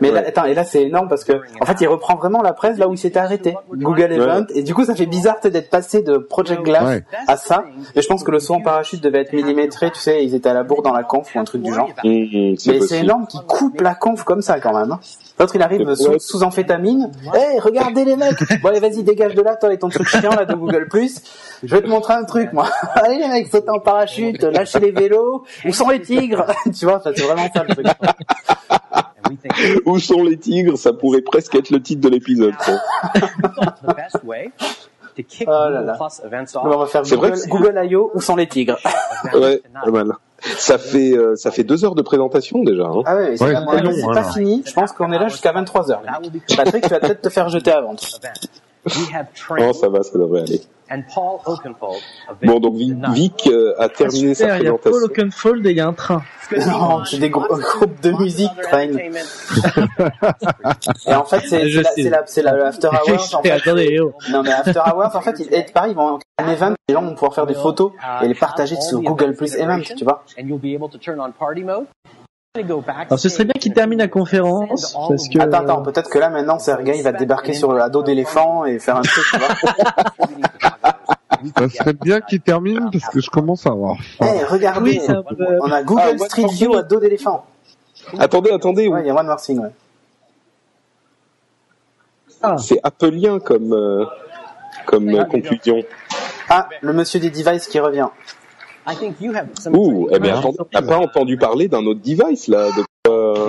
Mais 0.00 0.10
là, 0.10 0.22
attends, 0.26 0.44
et 0.44 0.54
là 0.54 0.64
c'est 0.64 0.82
énorme 0.82 1.08
parce 1.08 1.24
que 1.24 1.32
en 1.60 1.66
fait 1.66 1.76
il 1.80 1.86
reprend 1.88 2.16
vraiment 2.16 2.42
la 2.42 2.52
presse 2.52 2.78
là 2.78 2.88
où 2.88 2.92
il 2.92 2.98
s'était 2.98 3.18
arrêté, 3.18 3.54
Google 3.72 4.12
Event, 4.12 4.46
et 4.54 4.62
du 4.62 4.74
coup 4.74 4.84
ça 4.84 4.94
fait 4.94 5.06
bizarre 5.06 5.36
d'être 5.42 5.70
passé 5.70 6.02
de 6.02 6.16
Project 6.16 6.62
Glass 6.62 6.84
Ouais. 6.84 7.04
à 7.28 7.36
ça. 7.36 7.64
Et 7.94 8.02
je 8.02 8.06
pense 8.08 8.22
que 8.24 8.30
le 8.30 8.38
saut 8.40 8.54
en 8.54 8.60
parachute 8.60 9.02
devait 9.02 9.20
être 9.20 9.32
millimétré, 9.32 9.90
tu 9.90 9.98
sais, 9.98 10.24
ils 10.24 10.34
étaient 10.34 10.48
à 10.48 10.54
la 10.54 10.62
bourre 10.62 10.82
dans 10.82 10.92
la 10.92 11.02
conf 11.02 11.34
ou 11.34 11.38
un 11.38 11.44
truc 11.44 11.62
du 11.62 11.72
genre. 11.72 11.90
Hum, 12.04 12.10
hum, 12.12 12.54
Mais 12.66 12.80
c'est 12.80 13.00
énorme 13.00 13.26
qu'il 13.26 13.40
coupe 13.42 13.80
la 13.80 13.94
conf 13.94 14.24
comme 14.24 14.42
ça 14.42 14.58
quand 14.64 14.74
même. 14.76 14.90
hein. 14.90 14.98
L'autre 15.38 15.54
il 15.56 15.62
arrive 15.62 15.86
Ouais. 15.86 15.94
sous, 15.96 16.18
sous 16.18 16.42
amphétamine. 16.42 17.10
Hey, 17.34 17.58
regardez 17.60 18.04
les 18.04 18.16
mecs. 18.16 18.38
Bon 18.62 18.68
allez 18.70 18.80
vas-y 18.80 19.02
dégage 19.04 19.34
de 19.34 19.42
là 19.42 19.54
toi 19.56 19.72
et 19.72 19.78
ton 19.78 19.88
truc 19.90 20.08
chiant 20.08 20.34
là 20.34 20.44
de 20.44 20.54
Google 20.54 20.88
Plus. 20.88 21.20
Je 21.62 21.72
vais 21.74 21.82
te 21.82 21.86
montrer 21.88 22.14
un 22.14 22.24
truc 22.24 22.52
moi. 22.52 22.68
allez 22.94 23.18
les 23.18 23.28
mecs 23.28 23.48
sautez 23.48 23.70
en 23.70 23.78
parachute, 23.80 24.42
lâchez 24.42 24.80
les 24.80 24.90
vélos. 24.92 25.44
Où 25.64 25.72
sont 25.72 25.88
les 25.90 26.00
tigres? 26.00 26.46
Tu 26.76 26.84
vois, 26.86 27.00
ça, 27.00 27.10
c'est 27.14 27.22
vraiment 27.22 27.48
ça 27.54 27.62
le 27.64 27.74
truc. 27.74 27.86
Où 29.86 29.98
sont 29.98 30.22
les 30.22 30.38
tigres? 30.38 30.76
Ça 30.78 30.92
pourrait 30.92 31.22
presque 31.22 31.54
être 31.56 31.70
le 31.70 31.82
titre 31.82 32.00
de 32.02 32.08
l'épisode. 32.08 32.54
to 35.16 35.22
kick 35.22 35.48
Oh 35.48 35.68
là 35.70 35.80
là. 35.82 35.92
Plus 35.98 36.20
events 36.26 36.60
On 36.62 36.78
va 36.78 36.86
faire 36.86 37.02
Google, 37.02 37.34
Google 37.48 37.80
I.O. 37.84 38.10
Où 38.14 38.20
sont 38.20 38.36
les 38.36 38.46
tigres 38.48 38.78
Ouais, 39.34 39.62
pas 39.84 39.90
mal. 39.90 40.12
Ça 40.58 40.76
fait, 40.78 41.12
euh, 41.16 41.36
ça 41.36 41.50
fait 41.50 41.64
deux 41.64 41.84
heures 41.84 41.94
de 41.94 42.02
présentation 42.02 42.62
déjà. 42.62 42.84
Hein. 42.84 43.02
Ah 43.06 43.16
ouais, 43.16 43.36
c'est 43.36 43.44
Ouais, 43.44 43.52
pas, 43.54 43.80
long, 43.80 44.10
hein, 44.10 44.32
fini. 44.32 44.62
Je 44.66 44.72
pense 44.74 44.92
qu'on 44.92 45.10
est 45.12 45.18
là 45.18 45.28
jusqu'à 45.28 45.52
23h. 45.52 46.02
That 46.04 46.20
will 46.20 46.30
be 46.30 46.40
Patrick, 46.56 46.84
tu 46.84 46.90
vas 46.90 47.00
peut-être 47.00 47.22
te 47.22 47.28
faire 47.30 47.48
jeter 47.48 47.70
avant. 47.70 47.94
We 48.86 49.08
have 49.14 49.28
Oh, 49.32 49.54
trained 49.56 49.74
ça 49.74 49.88
va, 49.88 50.02
ça 50.02 50.18
devrait 50.18 50.42
aller. 50.42 50.60
And 50.90 51.02
Paul 51.14 51.38
Oakenfold 51.46 51.96
of 52.28 52.36
Bon, 52.42 52.60
donc 52.60 52.74
Vic, 53.14 53.46
euh, 53.46 53.74
a 53.78 53.88
terminé 53.88 54.34
sa 54.34 54.44
Super, 54.44 54.58
il 54.58 54.64
y 54.64 54.68
a 54.68 54.70
Paul 54.72 54.80
présentation. 54.80 55.22
Oakenfold 55.22 55.66
et 55.66 55.70
il 55.70 55.76
y 55.76 55.80
a 55.80 55.86
un 55.86 55.92
train. 55.92 56.22
Non, 56.66 57.04
j'ai 57.04 57.18
des 57.18 57.30
gros 57.30 57.46
groupes 57.56 58.00
de 58.02 58.10
musique 58.12 58.50
traînent. 58.62 58.98
Et 61.06 61.14
en 61.14 61.24
fait, 61.24 61.40
c'est 61.46 61.70
c'est 61.70 61.82
la- 61.82 61.90
c'est 61.94 62.10
la, 62.10 62.22
c'est 62.26 62.42
la 62.42 62.66
After 62.66 62.88
Hours. 63.08 63.34
En 63.34 63.42
fait. 63.42 63.48
Non, 64.30 64.42
mais 64.42 64.52
After 64.52 64.80
Hours, 64.80 65.14
en 65.16 65.20
fait, 65.20 65.36
il, 65.40 65.54
et 65.54 65.64
pareil, 65.72 65.92
ils 65.92 65.96
vont 65.96 66.18
un 66.38 66.48
event, 66.50 66.74
les 66.88 66.94
gens 66.94 67.02
vont 67.02 67.14
pouvoir 67.14 67.34
faire 67.34 67.46
des 67.46 67.54
photos 67.54 67.92
et 68.22 68.28
les 68.28 68.34
partager 68.34 68.76
sur 68.80 69.00
Google 69.00 69.34
Plus 69.34 69.54
Event, 69.56 69.80
tu 69.96 70.04
vois. 70.04 70.24
Alors 72.56 73.18
ce 73.18 73.28
serait 73.28 73.46
bien 73.46 73.54
qu'il 73.60 73.74
termine 73.74 73.98
la 73.98 74.06
conférence, 74.06 74.92
parce 75.08 75.28
que... 75.28 75.40
Attends, 75.40 75.58
attends, 75.58 75.82
peut-être 75.82 76.08
que 76.08 76.20
là, 76.20 76.30
maintenant, 76.30 76.60
Sergei, 76.60 76.96
il 76.96 77.02
va 77.02 77.10
débarquer 77.10 77.52
sur 77.52 77.72
le 77.72 77.90
dos 77.90 78.04
d'éléphant 78.04 78.64
et 78.64 78.78
faire 78.78 78.94
un 78.96 79.02
truc, 79.02 79.24
tu 79.28 79.38
vois. 79.38 79.48
Ça 81.58 81.68
serait 81.68 81.94
bien 81.94 82.20
qu'il 82.20 82.40
termine 82.40 82.90
parce 82.92 83.08
que 83.08 83.20
je 83.20 83.28
commence 83.28 83.66
à 83.66 83.70
avoir 83.70 83.96
faim. 84.00 84.26
Eh, 84.32 84.44
regardez, 84.44 85.00
Oui, 85.00 85.14
peu... 85.36 85.58
on 85.62 85.72
a 85.72 85.82
Google 85.82 86.02
Ah, 86.14 86.24
Street 86.26 86.46
View 86.52 86.76
à 86.76 86.84
dos 86.84 87.00
d'éléphant. 87.00 87.44
Attendez, 88.20 88.52
attendez, 88.52 88.86
Ouais, 88.86 89.00
il 89.02 89.08
y 89.08 89.10
a 89.10 89.14
One 89.16 89.26
More 89.26 89.40
Thing, 89.40 89.58
ouais. 89.58 89.72
Ah, 92.40 92.56
c'est 92.58 92.78
appelien 92.84 93.40
comme, 93.40 93.72
euh, 93.72 94.04
comme 94.86 95.08
euh, 95.08 95.24
conclusion. 95.24 95.82
Ah, 96.48 96.68
le 96.82 96.92
monsieur 96.92 97.18
des 97.18 97.30
devices 97.30 97.66
qui 97.66 97.80
revient. 97.80 98.08
I 98.86 98.94
think 98.96 99.20
you 99.20 99.34
have 99.34 99.48
some 99.58 99.74
Ouh, 99.76 100.08
eh 100.12 100.18
bien, 100.18 100.40
n'a 100.72 100.82
pas 100.82 100.98
entendu 100.98 101.36
parler 101.36 101.68
d'un 101.68 101.84
autre 101.86 102.00
device 102.00 102.48
là. 102.48 102.68
De 102.70 102.82
quoi, 103.04 103.46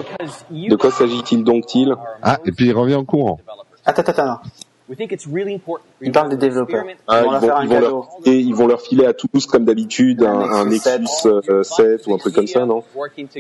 de 0.52 0.76
quoi 0.76 0.92
s'agit-il 0.92 1.44
donc-il? 1.44 1.96
Ah, 2.22 2.40
et 2.46 2.52
puis 2.52 2.68
il 2.68 2.74
revient 2.74 2.96
en 2.96 3.06
courant. 3.06 3.40
Attends, 3.86 4.02
attends, 4.02 4.12
attends. 4.12 4.42
We 4.88 4.96
think 4.96 5.12
it's 5.12 5.26
really 5.28 5.56
important. 5.56 5.86
Il 6.02 6.12
parle 6.12 6.30
des 6.30 6.38
développeurs. 6.38 6.84
Ah, 7.08 7.22
Ils 7.22 7.26
vont 7.26 7.30
ils, 7.30 7.32
leur 7.32 7.42
faire 7.42 7.60
ils, 7.64 7.70
vont 7.70 8.06
et 8.26 8.40
ils 8.40 8.56
vont 8.56 8.68
leur 8.68 8.82
filer 8.82 9.06
à 9.06 9.14
tous, 9.14 9.46
comme 9.46 9.66
d'habitude, 9.66 10.24
un, 10.24 10.40
un 10.40 10.66
Nexus 10.66 11.00
Nexus 11.00 11.28
euh, 11.50 11.64
7 11.64 12.08
ou 12.08 12.14
un 12.14 12.18
truc 12.18 12.36
comme 12.36 12.48
ça, 12.48 12.66
non 12.66 12.84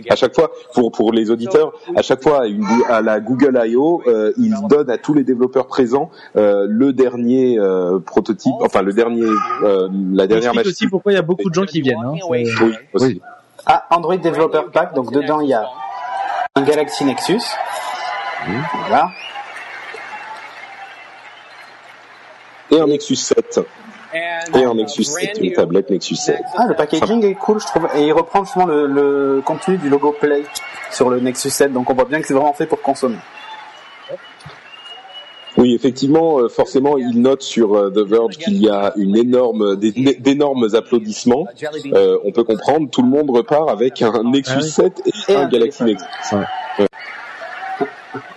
À 0.09 0.15
chaque 0.15 0.33
fois, 0.35 0.51
pour, 0.73 0.91
pour 0.91 1.11
les 1.11 1.29
auditeurs, 1.31 1.73
à 1.95 2.01
chaque 2.01 2.23
fois 2.23 2.43
à, 2.43 2.45
une, 2.47 2.65
à 2.89 3.01
la 3.01 3.19
Google 3.19 3.59
I.O., 3.63 4.01
euh, 4.07 4.33
ils 4.37 4.55
donnent 4.67 4.89
à 4.89 4.97
tous 4.97 5.13
les 5.13 5.23
développeurs 5.23 5.67
présents 5.67 6.09
euh, 6.35 6.65
le 6.69 6.93
dernier 6.93 7.59
euh, 7.59 7.99
prototype, 7.99 8.55
enfin 8.61 8.81
le 8.81 8.93
dernier, 8.93 9.27
euh, 9.63 9.87
la 10.13 10.27
dernière 10.27 10.53
machine. 10.53 10.71
aussi 10.71 10.87
pourquoi 10.87 11.11
il 11.11 11.15
y 11.15 11.19
a 11.19 11.23
beaucoup 11.23 11.49
de 11.49 11.53
gens 11.53 11.65
qui 11.65 11.81
viennent. 11.81 11.97
Hein. 12.03 12.13
Oui, 12.29 12.47
aussi. 12.93 13.05
Oui. 13.05 13.21
Ah, 13.65 13.85
Android 13.89 14.17
Developer 14.17 14.63
Pack, 14.71 14.93
donc 14.93 15.11
dedans 15.11 15.41
il 15.41 15.49
y 15.49 15.53
a 15.53 15.67
un 16.55 16.61
Galaxy 16.61 17.05
Nexus. 17.05 17.41
Voilà. 18.87 19.11
Et 22.75 22.81
un 22.81 22.87
Nexus 22.87 23.15
7. 23.15 23.59
Et 24.53 24.63
un 24.63 24.75
Nexus 24.75 25.03
7, 25.03 25.39
une 25.41 25.53
tablette 25.53 25.89
Nexus 25.89 26.15
7. 26.15 26.39
Ah, 26.55 26.65
le 26.67 26.75
packaging 26.75 27.23
est 27.25 27.33
cool, 27.35 27.59
je 27.59 27.65
trouve. 27.65 27.87
Et 27.95 28.03
il 28.05 28.13
reprend 28.13 28.43
justement 28.43 28.65
le, 28.65 28.87
le 28.87 29.41
contenu 29.43 29.77
du 29.77 29.89
logo 29.89 30.15
Play 30.19 30.43
sur 30.91 31.09
le 31.09 31.19
Nexus 31.19 31.49
7, 31.49 31.73
donc 31.73 31.89
on 31.89 31.93
voit 31.93 32.05
bien 32.05 32.21
que 32.21 32.27
c'est 32.27 32.33
vraiment 32.33 32.53
fait 32.53 32.65
pour 32.65 32.81
consommer. 32.81 33.17
Oui, 35.57 35.73
effectivement, 35.73 36.39
euh, 36.39 36.49
forcément, 36.49 36.97
il 36.97 37.21
note 37.21 37.41
sur 37.41 37.75
euh, 37.75 37.89
The 37.89 37.99
Verge 37.99 38.37
qu'il 38.37 38.57
y 38.61 38.69
a 38.69 38.91
une 38.97 39.15
énorme, 39.15 39.77
d'énormes 39.77 40.67
applaudissements. 40.73 41.47
Euh, 41.93 42.17
on 42.25 42.31
peut 42.33 42.43
comprendre, 42.43 42.89
tout 42.89 43.01
le 43.01 43.07
monde 43.07 43.29
repart 43.29 43.69
avec 43.69 44.01
un 44.01 44.23
Nexus 44.23 44.53
Ah 44.53 44.59
oui. 44.61 44.69
7 44.69 45.01
et, 45.05 45.31
Et 45.31 45.35
un 45.35 45.41
un 45.43 45.47
Galaxy. 45.47 45.83
Nexus. 45.85 46.05
Ouais. 46.33 46.87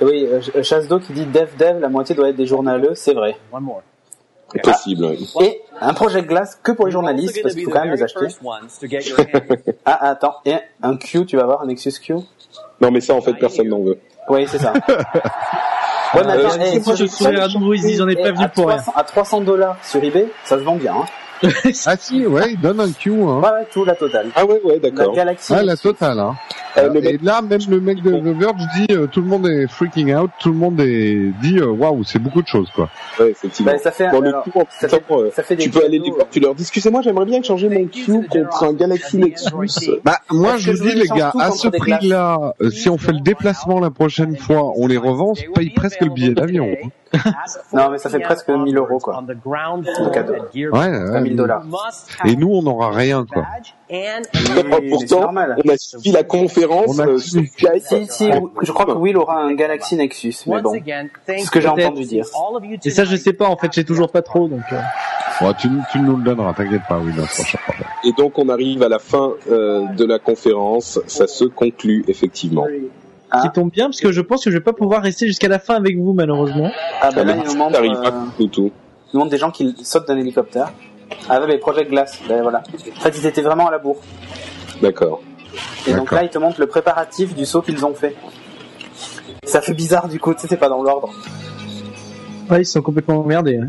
Oui, 0.01 0.27
euh, 0.27 0.63
Chassedo 0.63 1.01
qui 1.01 1.13
dit 1.13 1.27
dev 1.27 1.49
dev, 1.59 1.81
la 1.81 1.89
moitié 1.89 2.15
doit 2.15 2.29
être 2.29 2.37
des 2.37 2.47
journaleux, 2.47 2.93
c'est 2.95 3.15
vrai. 3.15 3.37
One 3.53 3.65
more. 3.65 3.83
Possible. 4.63 5.05
oui. 5.05 5.29
Et 5.45 5.63
un 5.81 5.93
projet 5.93 6.23
glace 6.23 6.59
que 6.63 6.73
pour 6.73 6.87
les 6.87 6.93
journalistes, 6.93 7.41
parce 7.43 7.55
qu'il 7.55 7.65
faut 7.65 7.71
quand 7.71 7.85
même 7.85 7.95
les 7.95 8.03
acheter. 8.03 8.27
Ah, 9.85 10.11
attends, 10.11 10.37
et 10.45 10.55
un 10.83 10.97
Q, 10.97 11.27
tu 11.27 11.37
vas 11.37 11.45
voir, 11.45 11.63
un 11.63 11.67
Nexus 11.67 11.93
Q? 12.03 12.15
Non, 12.81 12.91
mais 12.91 13.01
ça, 13.01 13.15
en 13.15 13.21
fait, 13.21 13.35
personne 13.35 13.69
n'en 13.69 13.81
veut. 13.83 13.99
Oui, 14.29 14.47
c'est 14.49 14.59
ça. 14.59 14.73
Mais 16.15 16.21
Euh, 16.21 16.29
attends, 16.31 16.51
c'est 16.51 16.77
eh, 16.77 16.81
moi, 16.81 16.97
sur 16.97 17.07
je 17.07 17.59
nouveau, 17.59 17.75
ils 17.75 17.83
disent, 17.83 18.01
on 18.01 18.09
est 18.09 18.17
pas 18.17 18.33
venu 18.33 18.49
pour 18.55 18.69
rien. 18.69 18.79
300 18.79 18.93
À 18.97 19.05
300 19.05 19.41
dollars 19.43 19.77
sur 19.85 20.03
eBay, 20.03 20.27
ça 20.45 20.57
se 20.57 20.63
vend 20.63 20.77
bien. 20.77 20.95
Hein. 20.95 21.05
ah 21.87 21.97
si, 21.99 22.27
ouais, 22.27 22.53
il 22.53 22.61
donne 22.61 22.81
un 22.81 22.91
Q. 22.91 23.11
Hein. 23.13 23.41
Ouais, 23.41 23.43
ouais, 23.43 23.67
tout 23.73 23.85
la 23.85 23.95
totale. 23.95 24.27
Ah 24.35 24.45
ouais, 24.45 24.61
ouais, 24.65 24.79
d'accord. 24.79 25.11
La 25.11 25.17
Galaxy. 25.17 25.53
Ah, 25.55 25.63
la 25.63 25.77
totale. 25.77 26.19
Hein. 26.19 26.35
Euh, 26.77 26.93
le 26.93 27.05
Et 27.05 27.19
là, 27.23 27.41
même 27.43 27.61
le 27.69 27.81
mec 27.81 28.03
de 28.03 28.11
The 28.13 28.39
Verge 28.39 28.63
dit, 28.77 28.87
euh, 28.95 29.07
tout 29.07 29.21
le 29.21 29.27
monde 29.27 29.47
est 29.47 29.67
freaking 29.69 30.15
out, 30.15 30.31
tout 30.41 30.51
le 30.51 30.57
monde 30.57 30.81
est 30.81 31.33
dit, 31.43 31.59
euh, 31.59 31.67
waouh, 31.67 32.05
c'est 32.05 32.19
beaucoup 32.19 32.43
de 32.43 32.47
choses, 32.47 32.69
quoi. 32.75 32.89
Ouais, 33.19 33.31
effectivement. 33.31 33.73
Bah, 33.73 33.79
ça 33.79 33.91
fait, 33.91 34.11
Dans 34.11 34.21
le 34.21 34.29
alors, 34.29 34.45
coup, 34.45 34.51
en 34.55 34.65
ça 34.71 34.89
fait- 34.89 35.01
temps, 35.01 35.21
euh, 35.21 35.31
ça 35.35 35.43
fait 35.43 35.57
des 35.57 35.65
tu 35.65 35.71
peux 35.71 35.85
aller 35.85 35.99
les 35.99 36.11
voir, 36.11 36.27
tu 36.31 36.41
leur 36.41 36.55
dis, 36.55 36.63
excusez-moi, 36.63 37.03
j'aimerais 37.03 37.25
bien 37.27 37.43
changer 37.43 37.69
mon 37.69 37.87
Q 37.87 38.27
contre 38.29 38.65
un 38.65 38.73
Galaxy 38.73 39.19
Nexus. 39.19 39.51
Bah, 40.05 40.19
moi, 40.31 40.57
je 40.59 40.73
vous 40.73 40.89
dis, 40.89 40.95
les 40.95 41.07
gars, 41.09 41.33
à 41.39 41.51
ce 41.51 41.69
prix-là, 41.69 42.55
euh, 42.63 42.71
si 42.71 42.89
on 42.89 42.99
fait 42.99 43.13
le 43.13 43.21
déplacement 43.21 43.81
la 43.81 43.91
prochaine 43.91 44.37
fois, 44.37 44.73
on 44.77 44.87
les 44.87 44.99
revend, 44.99 45.33
on 45.49 45.53
paye 45.53 45.71
presque 45.71 46.01
le 46.01 46.11
billet 46.11 46.35
d'avion. 46.35 46.69
Non, 47.73 47.91
mais 47.91 47.99
ça 47.99 48.11
fait 48.11 48.21
presque 48.21 48.49
1000 48.49 48.77
euros, 48.77 48.99
quoi. 48.99 49.23
Le 49.27 50.11
cadeau. 50.11 50.35
Ouais, 50.55 50.71
ouais. 50.71 51.21
1000 51.21 51.37
dollars. 51.37 51.63
Et 52.25 52.37
nous, 52.37 52.51
on 52.51 52.63
n'aura 52.63 52.91
rien, 52.91 53.25
quoi. 53.31 53.45
Pourtant, 54.91 55.31
on 55.33 55.69
a 55.71 55.77
suivi 55.79 56.13
la 56.13 56.23
conférence 56.25 56.99
On 56.99 57.03
a 57.03 57.07
euh, 57.07 57.19
sur 57.19 57.31
suivi. 57.31 57.49
Skype. 57.49 57.83
Si, 57.83 58.07
si, 58.11 58.31
je 58.63 58.73
crois 58.73 58.87
que 58.87 58.93
Will 58.93 59.17
aura 59.17 59.41
un 59.41 59.55
Galaxy 59.55 59.97
Nexus, 59.97 60.35
mais 60.47 60.61
bon. 60.61 60.73
C'est 61.27 61.39
ce 61.39 61.51
que 61.51 61.61
j'ai 61.61 61.69
entendu 61.69 62.05
dire. 62.05 62.27
Et 62.85 62.91
ça, 62.91 63.05
je 63.05 63.17
sais 63.17 63.33
pas, 63.33 63.47
en 63.47 63.57
fait, 63.57 63.73
j'ai 63.73 63.85
toujours 63.85 64.11
pas 64.11 64.23
trop, 64.23 64.49
donc. 64.49 64.61
euh. 64.73 64.81
Bon, 65.41 65.53
tu, 65.55 65.69
tu 65.93 66.01
nous 66.01 66.17
le 66.17 66.23
donneras, 66.25 66.53
t'inquiète 66.53 66.83
pas, 66.89 66.99
oui. 66.99 67.13
Et 68.05 68.13
donc, 68.13 68.39
on 68.39 68.49
arrive 68.49 68.83
à 68.83 68.89
la 68.89 68.99
fin 68.99 69.33
euh, 69.51 69.87
de 69.97 70.05
la 70.05 70.19
conférence. 70.19 71.01
Ça 71.07 71.27
se 71.27 71.45
conclut, 71.45 72.05
effectivement. 72.09 72.67
Qui 73.43 73.51
tombe 73.51 73.71
bien, 73.71 73.87
parce 73.87 74.01
que 74.01 74.11
je 74.11 74.21
pense 74.23 74.43
que 74.45 74.51
je 74.51 74.57
vais 74.57 74.63
pas 74.65 74.73
pouvoir 74.73 75.03
rester 75.03 75.27
jusqu'à 75.27 75.49
la 75.49 75.59
fin 75.59 75.75
avec 75.75 75.99
vous, 75.99 76.15
malheureusement. 76.15 76.71
Ah, 77.03 77.11
bah 77.15 77.25
là, 77.25 77.37
il 77.37 77.45
nous 77.45 77.57
montre, 77.57 77.73
T'arrives 77.73 77.93
euh, 78.03 78.69
nous 79.13 79.29
des 79.29 79.37
gens 79.37 79.51
qui 79.51 79.75
sautent 79.83 80.09
d'un 80.09 80.17
hélicoptère. 80.17 80.73
Ah, 81.29 81.41
ouais, 81.41 81.47
mais 81.47 81.59
Project 81.59 81.91
Glass, 81.91 82.21
ben 82.27 82.43
voilà. 82.43 82.63
En 82.97 83.01
fait, 83.01 83.19
ils 83.19 83.27
étaient 83.27 83.43
vraiment 83.43 83.69
à 83.69 83.71
la 83.71 83.79
bourre. 83.79 84.01
D'accord. 84.81 85.21
Et 85.87 85.93
donc 85.93 86.11
là, 86.11 86.23
ils 86.23 86.31
te 86.31 86.39
montrent 86.39 86.61
le 86.61 86.67
préparatif 86.67 87.35
du 87.35 87.45
saut 87.45 87.63
qu'ils 87.63 87.85
ont 87.85 87.95
fait. 87.95 88.17
Ça 89.45 89.61
fait 89.61 89.75
bizarre 89.75 90.09
du 90.09 90.21
coup, 90.21 90.35
tu 90.35 90.41
sais, 90.41 90.49
c'est 90.49 90.57
pas 90.57 90.69
dans 90.69 90.83
l'ordre. 90.83 91.11
Ouais, 92.51 92.63
ils 92.63 92.67
sont 92.67 92.83
complètement 92.83 93.21
emmerdés. 93.21 93.59
hein. 93.59 93.69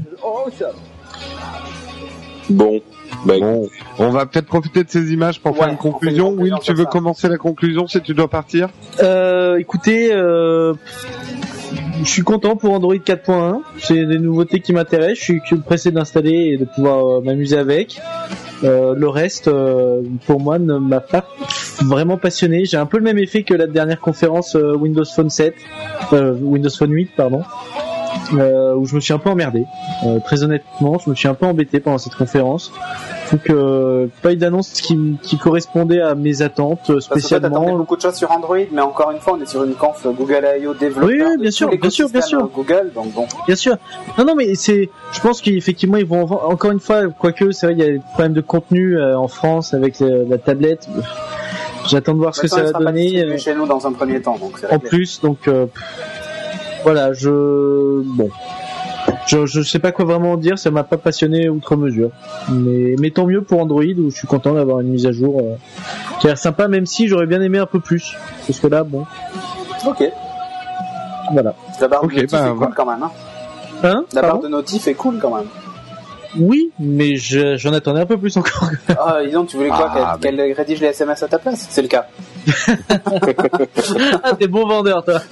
Bon. 2.49 2.81
Bah, 3.25 3.35
Bon, 3.39 3.67
on 3.97 4.09
va 4.11 4.25
peut-être 4.25 4.45
profiter 4.45 4.83
de 4.83 4.89
ces 4.89 5.11
images 5.11 5.39
pour 5.41 5.55
faire 5.55 5.65
Ouais, 5.67 5.71
une 5.73 5.77
conclusion. 5.77 6.29
Will, 6.31 6.53
tu 6.61 6.73
veux 6.73 6.83
ça. 6.83 6.89
commencer 6.89 7.27
la 7.27 7.37
conclusion 7.37 7.87
si 7.87 7.99
tu 8.01 8.13
dois 8.13 8.27
partir 8.27 8.69
Euh, 9.01 9.57
écoutez, 9.57 10.09
euh, 10.13 10.73
je 12.03 12.09
suis 12.09 12.21
content 12.21 12.55
pour 12.55 12.71
Android 12.73 12.95
4.1. 12.95 13.61
C'est 13.79 14.05
des 14.05 14.19
nouveautés 14.19 14.59
qui 14.61 14.73
m'intéressent. 14.73 15.17
Je 15.19 15.23
suis 15.23 15.41
que 15.41 15.55
pressé 15.55 15.91
d'installer 15.91 16.51
et 16.53 16.57
de 16.57 16.65
pouvoir 16.65 17.05
euh, 17.17 17.21
m'amuser 17.21 17.57
avec. 17.57 17.99
Euh, 18.63 18.93
le 18.95 19.07
reste, 19.07 19.47
euh, 19.47 20.01
pour 20.25 20.39
moi, 20.39 20.59
ne 20.59 20.77
m'a 20.77 20.99
pas 20.99 21.25
vraiment 21.83 22.17
passionné. 22.17 22.65
J'ai 22.65 22.77
un 22.77 22.85
peu 22.85 22.97
le 22.97 23.03
même 23.03 23.17
effet 23.17 23.43
que 23.43 23.53
la 23.53 23.67
dernière 23.67 23.99
conférence 23.99 24.55
euh, 24.55 24.75
Windows 24.75 25.05
Phone 25.05 25.29
7, 25.29 25.55
euh, 26.13 26.33
Windows 26.41 26.69
Phone 26.69 26.91
8, 26.91 27.11
pardon, 27.15 27.41
euh, 28.37 28.75
où 28.75 28.85
je 28.85 28.95
me 28.95 28.99
suis 28.99 29.13
un 29.13 29.17
peu 29.19 29.29
emmerdé. 29.29 29.65
Euh, 30.05 30.19
très 30.23 30.43
honnêtement, 30.43 30.97
je 30.99 31.09
me 31.09 31.15
suis 31.15 31.27
un 31.27 31.33
peu 31.33 31.45
embêté 31.45 31.79
pendant 31.79 31.97
cette 31.97 32.15
conférence. 32.15 32.71
Je 33.23 33.27
trouve 33.37 33.39
que 33.41 34.09
pas 34.23 34.33
eu 34.33 34.35
d'annonce 34.37 34.69
qui, 34.81 34.97
qui 35.21 35.37
correspondait 35.37 36.01
à 36.01 36.15
mes 36.15 36.41
attentes 36.41 36.89
euh, 36.89 36.93
Parce 36.93 37.05
que 37.07 37.13
toi, 37.13 37.19
spécialement. 37.19 37.77
beaucoup 37.77 37.95
de 37.95 38.01
choses 38.01 38.15
sur 38.15 38.31
Android, 38.31 38.57
mais 38.71 38.81
encore 38.81 39.11
une 39.11 39.19
fois, 39.19 39.35
on 39.37 39.41
est 39.41 39.45
sur 39.45 39.63
une 39.63 39.73
conf 39.75 40.05
Google 40.05 40.45
I.O. 40.61 40.73
développeur. 40.73 41.07
Oui, 41.09 41.21
oui, 41.23 41.37
bien 41.39 41.51
sûr, 41.51 41.69
bien 41.69 41.89
sûr, 41.89 42.09
bien 42.09 42.21
sûr. 42.21 42.49
Google, 42.55 42.91
donc 42.95 43.13
bon. 43.13 43.25
Bien 43.45 43.55
sûr. 43.55 43.77
Non, 44.17 44.25
non, 44.25 44.35
mais 44.35 44.55
c'est. 44.55 44.89
Je 45.11 45.19
pense 45.21 45.41
qu'effectivement, 45.41 45.97
ils 45.97 46.05
vont 46.05 46.23
en- 46.23 46.51
encore 46.51 46.71
une 46.71 46.79
fois, 46.79 47.07
quoique 47.09 47.51
c'est 47.51 47.67
vrai, 47.67 47.75
il 47.75 47.79
y 47.79 47.83
a 47.83 47.91
des 47.91 48.01
problèmes 48.13 48.33
de 48.33 48.41
contenu 48.41 48.97
euh, 48.97 49.17
en 49.17 49.27
France 49.27 49.73
avec 49.73 50.01
euh, 50.01 50.25
la 50.27 50.37
tablette. 50.37 50.87
J'attends 51.87 52.13
de 52.13 52.19
voir 52.19 52.35
ce 52.35 52.41
que 52.41 52.47
ça 52.47 52.63
va 52.63 52.71
donner. 52.79 53.23
euh, 53.23 53.37
chez 53.37 53.55
nous 53.55 53.65
dans 53.65 53.85
un 53.87 53.91
premier 53.93 54.21
temps, 54.21 54.37
donc 54.37 54.59
en 54.69 54.79
plus, 54.79 55.21
donc 55.21 55.47
euh, 55.47 55.65
voilà, 56.83 57.13
je 57.13 58.01
bon, 58.03 58.29
je 59.27 59.45
je 59.45 59.61
sais 59.61 59.79
pas 59.79 59.91
quoi 59.91 60.05
vraiment 60.05 60.33
en 60.33 60.37
dire. 60.37 60.57
Ça 60.57 60.71
m'a 60.71 60.83
pas 60.83 60.97
passionné 60.97 61.49
outre 61.49 61.75
mesure. 61.75 62.11
Mais 62.51 62.95
mais 62.99 63.11
tant 63.11 63.25
mieux 63.25 63.41
pour 63.41 63.61
Android 63.61 63.83
où 63.83 64.09
je 64.09 64.15
suis 64.15 64.27
content 64.27 64.53
d'avoir 64.53 64.79
une 64.79 64.89
mise 64.89 65.05
à 65.05 65.11
jour 65.11 65.39
euh, 65.39 65.55
qui 66.19 66.27
a 66.27 66.29
l'air 66.31 66.37
sympa, 66.37 66.67
même 66.67 66.85
si 66.85 67.07
j'aurais 67.07 67.27
bien 67.27 67.41
aimé 67.41 67.57
un 67.57 67.65
peu 67.65 67.79
plus. 67.79 68.15
Parce 68.47 68.59
que 68.59 68.67
là, 68.67 68.83
bon, 68.83 69.05
Ok. 69.85 70.03
voilà. 71.31 71.53
La 71.79 71.87
barre 71.87 72.03
de 72.07 72.07
notif 72.15 72.31
bah, 72.31 72.47
est 72.49 72.55
cool 72.55 72.73
quand 72.75 72.85
même. 72.85 73.03
Hein. 73.03 73.11
Hein? 73.83 74.03
La 74.13 74.21
barre 74.21 74.39
de 74.39 74.47
notif 74.47 74.87
est 74.87 74.93
cool 74.93 75.19
quand 75.21 75.35
même. 75.35 75.45
Oui, 76.37 76.71
mais 76.79 77.15
je- 77.15 77.57
j'en 77.57 77.73
attendais 77.73 78.01
un 78.01 78.05
peu 78.05 78.17
plus 78.17 78.37
encore. 78.37 78.69
Ah, 78.89 79.19
dis 79.25 79.31
donc, 79.31 79.47
tu 79.47 79.57
voulais 79.57 79.69
quoi 79.69 79.91
Ah, 79.95 80.17
qu'elle 80.21 80.35
qu'elle 80.37 80.53
rédige 80.53 80.79
les 80.81 80.87
SMS 80.87 81.23
à 81.23 81.27
ta 81.27 81.39
place? 81.39 81.65
C'est 81.69 81.81
le 81.81 81.87
cas. 81.87 82.07
ah, 84.23 84.33
t'es 84.37 84.47
bon 84.47 84.67
vendeur, 84.67 85.03
toi. 85.03 85.19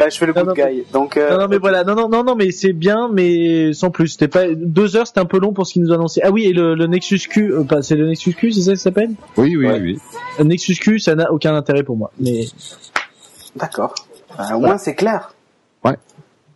Ouais, 0.00 0.10
je 0.10 0.18
fais 0.18 0.26
le 0.26 0.34
Non, 0.34 0.42
good 0.44 0.58
non, 0.58 0.64
guy. 0.66 0.84
Donc, 0.92 1.16
euh, 1.16 1.30
Non, 1.30 1.38
non, 1.42 1.48
mais 1.48 1.56
voilà, 1.58 1.82
non, 1.84 1.94
non, 1.94 2.08
non, 2.08 2.22
non, 2.24 2.34
mais 2.34 2.50
c'est 2.50 2.72
bien, 2.74 3.08
mais 3.10 3.72
sans 3.72 3.90
plus. 3.90 4.08
C'était 4.08 4.28
pas 4.28 4.46
deux 4.54 4.94
heures, 4.96 5.06
c'était 5.06 5.20
un 5.20 5.24
peu 5.26 5.38
long 5.38 5.52
pour 5.54 5.66
ce 5.66 5.72
qu'ils 5.74 5.82
nous 5.82 5.92
annonçaient. 5.92 6.20
Ah 6.22 6.30
oui, 6.30 6.44
et 6.46 6.52
le, 6.52 6.74
le 6.74 6.86
Nexus 6.86 7.20
Q, 7.30 7.52
euh, 7.52 7.62
pas, 7.64 7.80
c'est 7.80 7.94
le 7.94 8.06
Nexus 8.08 8.34
Q, 8.34 8.52
c'est 8.52 8.60
ça 8.62 8.72
que 8.72 8.76
ça 8.78 8.84
s'appelle? 8.84 9.12
Oui, 9.38 9.56
oui, 9.56 9.66
Ouais. 9.66 9.80
oui. 9.80 9.98
Le 10.38 10.44
Nexus 10.44 10.74
Q, 10.74 10.98
ça 10.98 11.14
n'a 11.14 11.32
aucun 11.32 11.54
intérêt 11.54 11.82
pour 11.82 11.96
moi. 11.96 12.10
Mais 12.20 12.44
d'accord. 13.54 13.94
Euh, 14.38 14.54
au 14.56 14.60
moins, 14.60 14.76
c'est 14.76 14.94
clair. 14.96 15.32
Ouais. 15.84 15.96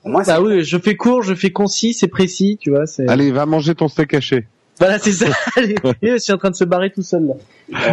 Au 0.05 0.09
moins, 0.09 0.25
c'est 0.25 0.31
ah 0.33 0.41
oui, 0.41 0.65
je 0.65 0.79
fais 0.79 0.97
court, 0.97 1.23
je 1.23 1.35
fais 1.35 1.51
concis, 1.51 1.93
c'est 1.93 2.09
précis, 2.09 2.59
tu 2.61 2.71
vois. 2.71 2.87
C'est 2.87 3.09
Allez, 3.09 3.31
va 3.33 3.45
manger 3.47 3.75
ton 3.75 3.89
steak 3.89 4.15
haché. 4.15 4.47
voilà, 4.79 4.99
c'est 4.99 5.13
ça. 5.13 5.27
Allez, 5.57 5.77
je 6.03 6.19
suis 6.19 6.33
en 6.33 6.39
train 6.39 6.51
de 6.51 6.57
se 6.57 6.65
barrer 6.65 6.91
tout 6.91 7.03
seul 7.03 7.27
là. 7.27 7.35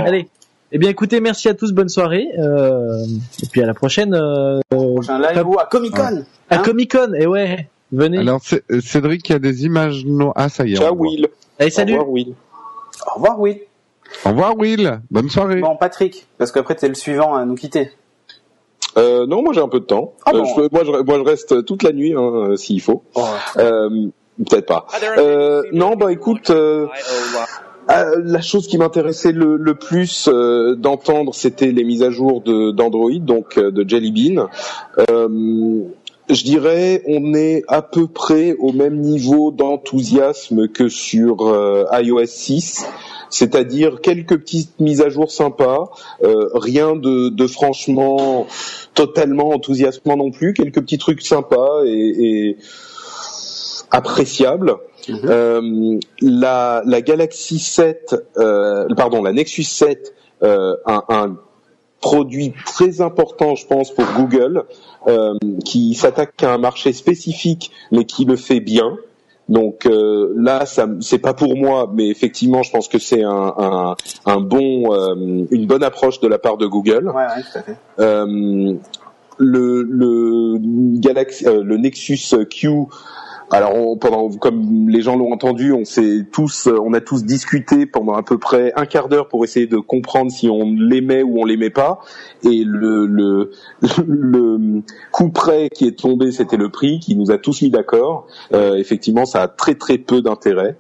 Allez. 0.06 0.28
Eh 0.72 0.78
bien, 0.80 0.90
écoutez, 0.90 1.22
merci 1.22 1.48
à 1.48 1.54
tous, 1.54 1.72
bonne 1.72 1.88
soirée, 1.88 2.28
euh, 2.40 3.04
et 3.42 3.48
puis 3.50 3.62
à 3.62 3.66
la 3.66 3.74
prochaine 3.74 4.14
euh, 4.14 4.60
prochain 4.70 5.18
live 5.20 5.48
ou 5.48 5.58
à 5.60 5.66
Comic 5.66 5.94
Con. 5.96 6.26
à 6.50 6.58
Comic 6.58 6.92
Con. 6.92 7.14
Et 7.14 7.26
ouais, 7.26 7.70
venez. 7.94 8.18
Alors, 8.18 8.42
C- 8.44 8.64
Cédric, 8.82 9.30
il 9.30 9.32
y 9.32 9.36
a 9.36 9.40
des 9.40 9.64
images... 9.64 10.04
No... 10.06 10.34
Ah, 10.36 10.50
ça 10.50 10.66
y 10.66 10.74
est. 10.74 10.76
Ciao, 10.76 10.88
au 10.88 10.92
revoir. 10.92 11.10
Will. 11.12 11.28
Allez, 11.58 11.70
salut. 11.72 11.94
Au 11.96 12.00
revoir, 12.00 12.10
Will. 12.12 12.34
Au 13.06 13.14
revoir, 13.16 13.40
Will. 13.40 13.60
Au 14.26 14.30
revoir, 14.30 14.58
Will. 14.58 15.00
Bonne 15.10 15.30
soirée. 15.30 15.62
Bon, 15.62 15.78
Patrick, 15.78 16.28
parce 16.38 16.52
qu'après, 16.52 16.76
t'es 16.76 16.90
le 16.90 16.96
suivant 16.96 17.36
à 17.36 17.46
nous 17.46 17.56
quitter. 17.56 17.90
Euh, 18.98 19.26
non, 19.28 19.42
moi 19.44 19.54
j'ai 19.54 19.62
un 19.62 19.68
peu 19.68 19.80
de 19.80 19.86
temps. 19.86 20.14
Ah 20.26 20.32
Euh, 20.34 20.40
bon 20.40 20.46
je 20.46 20.62
moi, 20.72 20.82
je, 20.84 21.04
moi, 21.04 21.18
je 21.18 21.24
reste 21.24 21.66
toute 21.66 21.84
la 21.84 21.92
nuit 21.92 22.14
hein, 22.14 22.22
euh, 22.22 22.56
s'il 22.56 22.82
faut. 22.82 23.04
Oh, 23.16 23.22
Euh, 23.58 23.90
Peut-être 24.50 24.68
pas. 24.68 24.86
Euh, 25.18 25.64
non, 25.72 25.96
bah 25.96 26.12
écoute, 26.12 26.52
euh, 26.52 26.86
euh, 27.90 28.22
la 28.24 28.42
chose 28.42 28.68
qui 28.68 28.78
m'intéressait 28.78 29.32
le, 29.32 29.56
le 29.58 29.74
plus 29.74 30.28
euh, 30.32 30.76
d'entendre, 30.76 31.34
c'était 31.34 31.72
les 31.72 31.84
mises 31.84 32.04
à 32.04 32.12
jour 32.12 32.42
de 32.42 32.70
d'Android, 32.70 33.10
donc 33.20 33.58
euh, 33.58 33.72
de 33.72 33.88
Jelly 33.88 34.12
Bean. 34.12 34.48
Euh, 35.10 35.80
je 36.30 36.44
dirais, 36.44 37.02
on 37.08 37.34
est 37.34 37.64
à 37.68 37.82
peu 37.82 38.06
près 38.08 38.56
au 38.60 38.74
même 38.74 38.98
niveau 39.00 39.52
d'enthousiasme 39.52 40.68
que 40.68 40.88
sur 40.90 41.48
euh, 41.48 41.86
iOS 41.94 42.26
6. 42.26 42.86
C'est-à-dire 43.30 44.02
quelques 44.02 44.38
petites 44.38 44.80
mises 44.80 45.02
à 45.02 45.10
jour 45.10 45.32
sympas, 45.32 45.92
euh, 46.24 46.50
rien 46.54 46.96
de, 46.96 47.30
de 47.30 47.48
franchement 47.48 48.48
totalement 48.94 49.50
enthousiasmant 49.50 50.18
non 50.18 50.32
plus, 50.32 50.54
quelques 50.54 50.82
petits 50.82 50.98
trucs 50.98 51.22
sympas 51.22 51.84
et, 51.86 51.90
et 51.90 52.58
appréciables. 53.92 54.76
Euh, 55.10 56.00
la, 56.22 56.82
la 56.86 57.02
Galaxy 57.02 57.60
7, 57.60 58.16
euh, 58.38 58.88
pardon, 58.96 59.24
la 59.24 59.32
Nexus 59.32 59.64
7, 59.64 60.14
euh, 60.44 60.76
un, 60.86 61.04
un 61.10 61.38
produit 62.02 62.54
très 62.66 63.02
important, 63.02 63.56
je 63.56 63.66
pense, 63.66 63.92
pour 63.92 64.06
Google, 64.16 64.66
euh, 65.08 65.34
qui 65.66 65.94
s'attaque 65.94 66.44
à 66.44 66.54
un 66.54 66.58
marché 66.58 66.94
spécifique, 66.94 67.72
mais 67.92 68.06
qui 68.06 68.26
le 68.26 68.36
fait 68.36 68.60
bien. 68.60 68.98
Donc 69.50 69.86
euh, 69.86 70.34
là, 70.36 70.66
ça, 70.66 70.88
c'est 71.00 71.20
pas 71.20 71.34
pour 71.34 71.56
moi, 71.56 71.90
mais 71.94 72.10
effectivement, 72.10 72.64
je 72.64 72.72
pense 72.72 72.88
que 72.88 73.00
c'est 73.00 73.24
un, 73.24 73.54
un, 73.58 73.96
un 74.26 74.40
bon, 74.42 74.94
euh, 74.94 75.46
une 75.50 75.66
bonne 75.66 75.84
approche 75.84 76.20
de 76.20 76.28
la 76.28 76.38
part 76.38 76.58
de 76.58 76.68
Google. 76.68 77.08
Ouais, 77.08 77.14
ouais, 77.14 77.42
tout 77.42 77.58
à 77.58 77.62
fait. 77.62 77.76
Euh, 78.00 78.74
le, 79.38 79.84
le 79.84 80.58
Galaxy, 81.00 81.48
euh, 81.48 81.64
le 81.64 81.78
Nexus 81.78 82.20
Q. 82.50 82.88
Alors, 83.50 83.74
on- 83.76 83.98
pendant, 83.98 84.30
comme 84.30 84.90
les 84.90 85.02
gens 85.02 85.16
l'ont 85.16 85.32
entendu, 85.32 85.72
on 85.72 85.86
s'est 85.86 86.26
tous, 86.32 86.68
on 86.68 86.94
a 86.94 87.00
tous 87.00 87.24
discuté 87.24 87.86
pendant 87.86 88.14
à 88.14 88.24
peu 88.24 88.38
près 88.38 88.74
un 88.76 88.86
quart 88.86 89.08
d'heure 89.08 89.30
pour 89.30 89.46
essayer 89.46 89.68
de 89.68 89.78
comprendre 89.78 90.32
si 90.32 90.50
on 90.50 90.74
l'aimait 90.78 91.24
ou 91.24 91.40
on 91.40 91.46
l'aimait 91.46 91.70
pas. 91.70 92.00
Et 92.44 92.64
le, 92.66 93.06
le, 93.06 93.52
le 94.06 94.82
coup 95.12 95.30
près 95.30 95.70
qui 95.70 95.88
est 95.88 95.98
tombé, 95.98 96.32
c'était 96.32 96.58
le 96.58 96.70
prix, 96.70 97.00
qui 97.00 97.16
nous 97.16 97.32
a 97.32 97.38
tous 97.38 97.62
mis 97.62 97.70
d'accord. 97.70 98.28
Euh, 98.54 98.76
effectivement, 98.76 99.26
ça 99.26 99.44
a 99.44 99.48
très 99.48 99.76
très 99.76 99.98
peu 99.98 100.22
d'intérêt. 100.22 100.76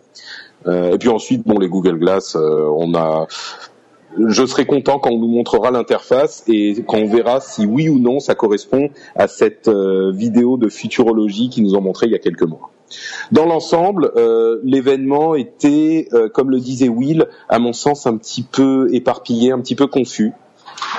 Euh, 0.65 0.91
et 0.93 0.97
puis 0.97 1.07
ensuite, 1.09 1.47
bon, 1.47 1.59
les 1.59 1.69
Google 1.69 1.97
Glass, 1.99 2.35
euh, 2.35 2.69
on 2.75 2.93
a. 2.95 3.27
Je 4.17 4.45
serai 4.45 4.65
content 4.65 4.99
quand 4.99 5.11
on 5.11 5.19
nous 5.19 5.27
montrera 5.27 5.71
l'interface 5.71 6.43
et 6.47 6.83
quand 6.87 6.97
on 6.97 7.07
verra 7.07 7.39
si 7.39 7.65
oui 7.65 7.89
ou 7.89 7.99
non 7.99 8.19
ça 8.19 8.35
correspond 8.35 8.89
à 9.15 9.27
cette 9.27 9.67
euh, 9.67 10.11
vidéo 10.11 10.57
de 10.57 10.69
futurologie 10.69 11.49
qu'ils 11.49 11.63
nous 11.63 11.75
ont 11.75 11.81
montré 11.81 12.07
il 12.07 12.11
y 12.11 12.15
a 12.15 12.19
quelques 12.19 12.43
mois. 12.43 12.71
Dans 13.31 13.45
l'ensemble, 13.45 14.11
euh, 14.15 14.59
l'événement 14.63 15.35
était, 15.35 16.07
euh, 16.13 16.29
comme 16.29 16.49
le 16.49 16.59
disait 16.59 16.87
Will, 16.87 17.27
à 17.49 17.59
mon 17.59 17.73
sens 17.73 18.07
un 18.07 18.17
petit 18.17 18.43
peu 18.43 18.87
éparpillé, 18.93 19.51
un 19.51 19.59
petit 19.59 19.75
peu 19.75 19.87
confus. 19.87 20.31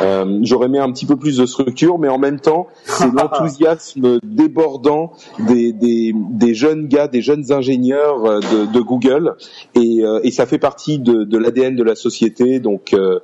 Euh, 0.01 0.39
J'aurais 0.43 0.69
mis 0.69 0.79
un 0.79 0.91
petit 0.93 1.07
peu 1.07 1.17
plus 1.17 1.37
de 1.39 1.47
structure, 1.47 1.99
mais 1.99 2.09
en 2.09 2.19
même 2.19 2.41
temps, 2.41 2.67
c'est 2.85 3.13
l'enthousiasme 3.13 4.19
débordant 4.23 5.13
des, 5.39 5.73
des, 5.73 6.13
des 6.15 6.55
jeunes 6.55 6.87
gars, 6.89 7.09
des 7.09 7.23
jeunes 7.23 7.53
ingénieurs 7.53 8.25
euh, 8.25 8.41
de, 8.41 8.67
de 8.73 8.81
Google, 8.81 9.35
et, 9.75 10.03
euh, 10.05 10.21
et 10.23 10.31
ça 10.31 10.47
fait 10.47 10.59
partie 10.59 10.99
de, 10.99 11.25
de 11.25 11.39
l'ADN 11.39 11.75
de 11.77 11.83
la 11.83 11.95
société. 11.97 12.61
Donc, 12.61 12.93
euh, 12.93 13.19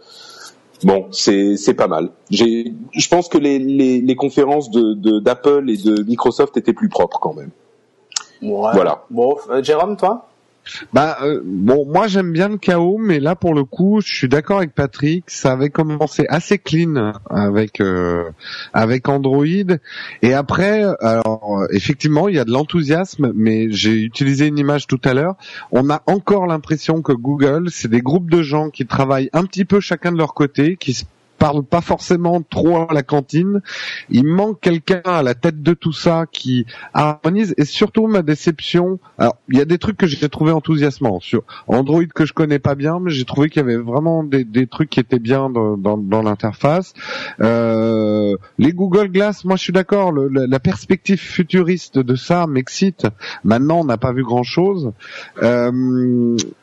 bon, 0.83 1.07
c'est 1.13 1.75
pas 1.77 1.89
mal. 1.89 2.11
Je 2.31 3.09
pense 3.09 3.29
que 3.29 3.39
les, 3.39 3.59
les, 3.59 4.01
les 4.01 4.17
conférences 4.17 4.71
de 4.71 4.95
de- 4.95 5.21
d'Apple 5.21 5.69
et 5.71 5.77
de 5.77 6.03
Microsoft 6.03 6.57
étaient 6.57 6.73
plus 6.73 6.89
propres 6.89 7.19
quand 7.21 7.35
même. 7.35 7.51
Voilà. 8.75 9.05
Bon, 9.11 9.37
euh, 9.51 9.63
Jérôme, 9.63 9.97
toi? 9.97 10.29
Bah 10.93 11.19
euh, 11.23 11.41
bon, 11.45 11.87
moi 11.87 12.07
j'aime 12.07 12.33
bien 12.33 12.49
le 12.49 12.59
chaos, 12.59 12.99
mais 12.99 13.21
là 13.21 13.37
pour 13.37 13.55
le 13.55 13.65
coup, 13.65 14.01
je 14.01 14.15
suis 14.15 14.29
d'accord 14.29 14.59
avec 14.59 14.75
Patrick. 14.75 15.25
Ça 15.29 15.53
avait 15.53 15.71
commencé 15.71 16.27
assez 16.29 16.59
clean 16.59 17.13
avec 17.29 17.81
euh, 17.81 18.31
avec 18.73 19.09
Android, 19.09 19.45
et 20.23 20.35
après, 20.35 20.85
alors 21.01 21.65
effectivement, 21.71 22.29
il 22.29 22.37
y 22.37 22.39
a 22.39 22.45
de 22.45 22.53
l'enthousiasme, 22.53 23.33
mais 23.35 23.71
j'ai 23.71 23.95
utilisé 24.03 24.47
une 24.47 24.59
image 24.59 24.87
tout 24.87 25.01
à 25.05 25.15
l'heure. 25.15 25.37
On 25.73 25.91
a 25.91 26.03
encore 26.07 26.47
l'impression 26.47 27.03
que 27.03 27.13
Google, 27.13 27.71
c'est 27.71 27.89
des 27.89 28.01
groupes 28.01 28.31
de 28.31 28.43
gens 28.43 28.71
qui 28.71 28.87
travaillent 28.87 29.31
un 29.33 29.45
petit 29.45 29.65
peu 29.65 29.81
chacun 29.81 30.13
de 30.13 30.19
leur 30.19 30.35
côté, 30.35 30.77
qui 30.77 30.95
se 30.95 31.05
parlent 31.39 31.65
pas 31.65 31.81
forcément 31.81 32.43
trop 32.43 32.89
à 32.89 32.95
la 32.95 33.03
cantine. 33.03 33.61
Il 34.11 34.25
manque 34.25 34.61
quelqu'un 34.61 35.03
à 35.05 35.23
la 35.23 35.35
tête 35.35 35.63
de 35.63 35.75
tout 35.75 35.93
ça 35.93 36.27
qui 36.31 36.67
harmonise 36.93 37.55
et 37.57 37.65
surtout 37.65 38.07
ma 38.07 38.23
déception. 38.23 38.99
Alors, 39.19 39.37
il 39.49 39.59
y 39.59 39.61
a 39.61 39.65
des 39.65 39.79
trucs 39.79 39.97
que 39.97 40.07
j'ai 40.07 40.29
trouvé 40.29 40.53
enthousiasmants 40.53 41.21
sur 41.21 41.43
Android 41.67 42.05
que 42.15 42.25
je 42.25 42.33
connais 42.33 42.59
pas 42.59 42.75
bien, 42.75 42.99
mais 43.01 43.11
j'ai 43.11 43.25
trouvé 43.25 43.49
qu'il 43.49 43.61
y 43.61 43.65
avait 43.65 43.77
vraiment 43.77 44.25
des, 44.25 44.45
des 44.45 44.67
trucs 44.67 44.91
qui 44.91 45.01
étaient 45.01 45.19
bien 45.19 45.51
dans, 45.51 45.77
dans, 45.77 45.99
dans 45.99 46.23
l'interface. 46.23 46.95
Euh, 47.41 48.37
les 48.59 48.73
Google 48.73 49.09
Glass, 49.09 49.45
moi 49.45 49.57
je 49.57 49.63
suis 49.63 49.73
d'accord, 49.73 50.13
la, 50.13 50.47
la 50.47 50.61
perspective 50.61 51.21
futuriste 51.21 51.99
de 51.99 52.15
ça 52.15 52.47
m'excite. 52.47 53.07
Maintenant, 53.45 53.81
on 53.81 53.85
n'a 53.85 53.99
pas 53.99 54.13
vu 54.13 54.25
grand 54.25 54.43
chose, 54.43 54.93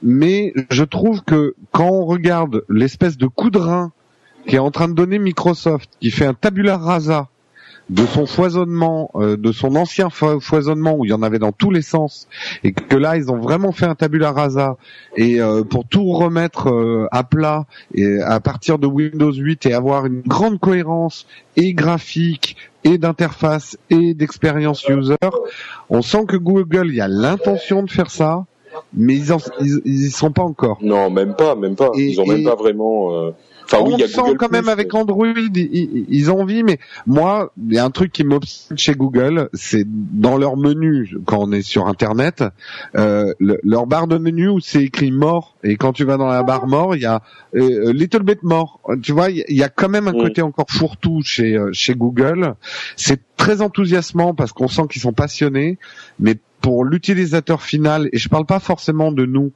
mais 0.02 0.54
je 0.70 0.84
trouve 0.84 1.24
que 1.24 1.56
quand 1.72 1.90
on 1.90 2.06
regarde 2.06 2.64
l'espèce 2.70 3.18
de 3.18 3.28
coup 3.28 3.50
de 3.50 3.58
rein 3.58 3.92
qui 4.48 4.56
est 4.56 4.60
en 4.60 4.72
train 4.72 4.88
de 4.88 4.94
donner 4.94 5.20
Microsoft, 5.20 5.90
qui 6.00 6.12
fait 6.12 6.26
un 6.26 6.34
tabula 6.34 6.78
rasa 6.78 7.28
de 7.90 8.06
son 8.06 8.26
foisonnement, 8.26 9.12
euh, 9.16 9.36
de 9.36 9.52
son 9.52 9.76
ancien 9.76 10.08
fo- 10.08 10.40
foisonnement 10.40 10.96
où 10.96 11.04
il 11.04 11.10
y 11.10 11.14
en 11.14 11.24
avait 11.24 11.40
dans 11.40 11.52
tous 11.52 11.72
les 11.72 11.82
sens, 11.82 12.28
et 12.64 12.72
que 12.72 12.96
là 12.96 13.18
ils 13.18 13.30
ont 13.30 13.38
vraiment 13.40 13.74
fait 13.74 13.86
un 13.86 13.96
tabula 13.96 14.32
rasa 14.32 14.78
et 15.18 15.42
euh, 15.42 15.64
pour 15.64 15.86
tout 15.86 16.06
remettre 16.14 16.70
euh, 16.70 17.08
à 17.12 17.24
plat 17.24 17.66
et 17.94 18.22
à 18.22 18.40
partir 18.40 18.80
de 18.80 18.88
Windows 18.88 19.34
8 19.34 19.66
et 19.66 19.74
avoir 19.74 20.06
une 20.06 20.22
grande 20.22 20.58
cohérence 20.60 21.26
et 21.58 21.74
graphique 21.74 22.56
et 22.86 22.98
d'interface 22.98 23.78
et 23.90 24.14
d'expérience 24.14 24.88
user, 24.88 25.16
on 25.90 26.02
sent 26.02 26.26
que 26.28 26.38
Google 26.38 26.88
il 26.88 26.96
y 26.96 27.02
a 27.02 27.10
l'intention 27.10 27.84
de 27.84 27.90
faire 27.92 28.10
ça, 28.10 28.46
mais 28.94 29.16
ils 29.16 29.34
en, 29.34 29.38
ils, 29.60 29.82
ils 29.84 30.06
y 30.06 30.12
sont 30.12 30.32
pas 30.32 30.44
encore. 30.44 30.78
Non, 30.82 31.10
même 31.10 31.34
pas, 31.36 31.56
même 31.56 31.76
pas. 31.76 31.92
ils 31.96 32.22
ont 32.22 32.26
même 32.26 32.44
pas 32.46 32.56
vraiment. 32.56 33.12
Euh, 33.74 33.78
Enfin 33.80 33.86
oui, 33.88 33.94
on 33.94 33.98
il 33.98 34.02
y 34.02 34.04
a 34.04 34.08
sent 34.08 34.22
Google 34.22 34.38
quand 34.38 34.52
même 34.52 34.70
avec 34.70 34.94
Android, 34.94 35.28
ils, 35.28 36.32
ont 36.32 36.42
envie, 36.42 36.64
mais 36.64 36.80
moi, 37.08 37.54
il 37.68 37.74
y 37.74 37.78
a 37.78 37.86
un 37.86 37.90
truc 37.92 38.12
qui 38.12 38.24
m'obsède 38.24 38.78
chez 38.78 38.94
Google, 38.94 39.50
c'est 39.54 39.86
dans 39.88 40.38
leur 40.38 40.58
menu, 40.58 41.16
quand 41.26 41.40
on 41.40 41.52
est 41.52 41.62
sur 41.62 41.88
Internet, 41.88 42.44
euh, 42.96 43.34
le- 43.40 43.60
leur 43.64 43.88
barre 43.88 44.08
de 44.08 44.18
menu 44.18 44.50
où 44.50 44.60
c'est 44.60 44.84
écrit 44.84 45.12
mort, 45.12 45.56
et 45.64 45.76
quand 45.78 45.94
tu 45.94 46.04
vas 46.04 46.18
dans 46.18 46.28
la 46.28 46.44
barre 46.44 46.68
mort, 46.68 46.96
il 46.96 47.02
y 47.02 47.06
a 47.06 47.22
euh, 47.56 47.92
little 47.94 48.24
bit 48.24 48.44
mort. 48.44 48.80
Tu 49.02 49.12
vois, 49.12 49.30
il 49.30 49.38
y, 49.38 49.42
a- 49.42 49.46
il 49.50 49.58
y 49.58 49.64
a 49.64 49.70
quand 49.70 49.90
même 49.90 50.08
un 50.08 50.14
côté 50.14 50.42
encore 50.42 50.68
fourre-tout 50.70 51.22
chez, 51.24 51.56
euh, 51.58 51.70
chez 51.74 51.94
Google. 51.96 52.56
C'est 52.96 53.20
très 53.38 53.62
enthousiasmant 53.62 54.34
parce 54.34 54.52
qu'on 54.54 54.68
sent 54.68 54.84
qu'ils 54.90 55.02
sont 55.02 55.14
passionnés, 55.14 55.78
mais 56.20 56.36
pour 56.62 56.86
l'utilisateur 56.86 57.62
final, 57.62 58.08
et 58.14 58.18
je 58.18 58.30
parle 58.30 58.46
pas 58.46 58.60
forcément 58.60 59.12
de 59.12 59.26
nous, 59.26 59.52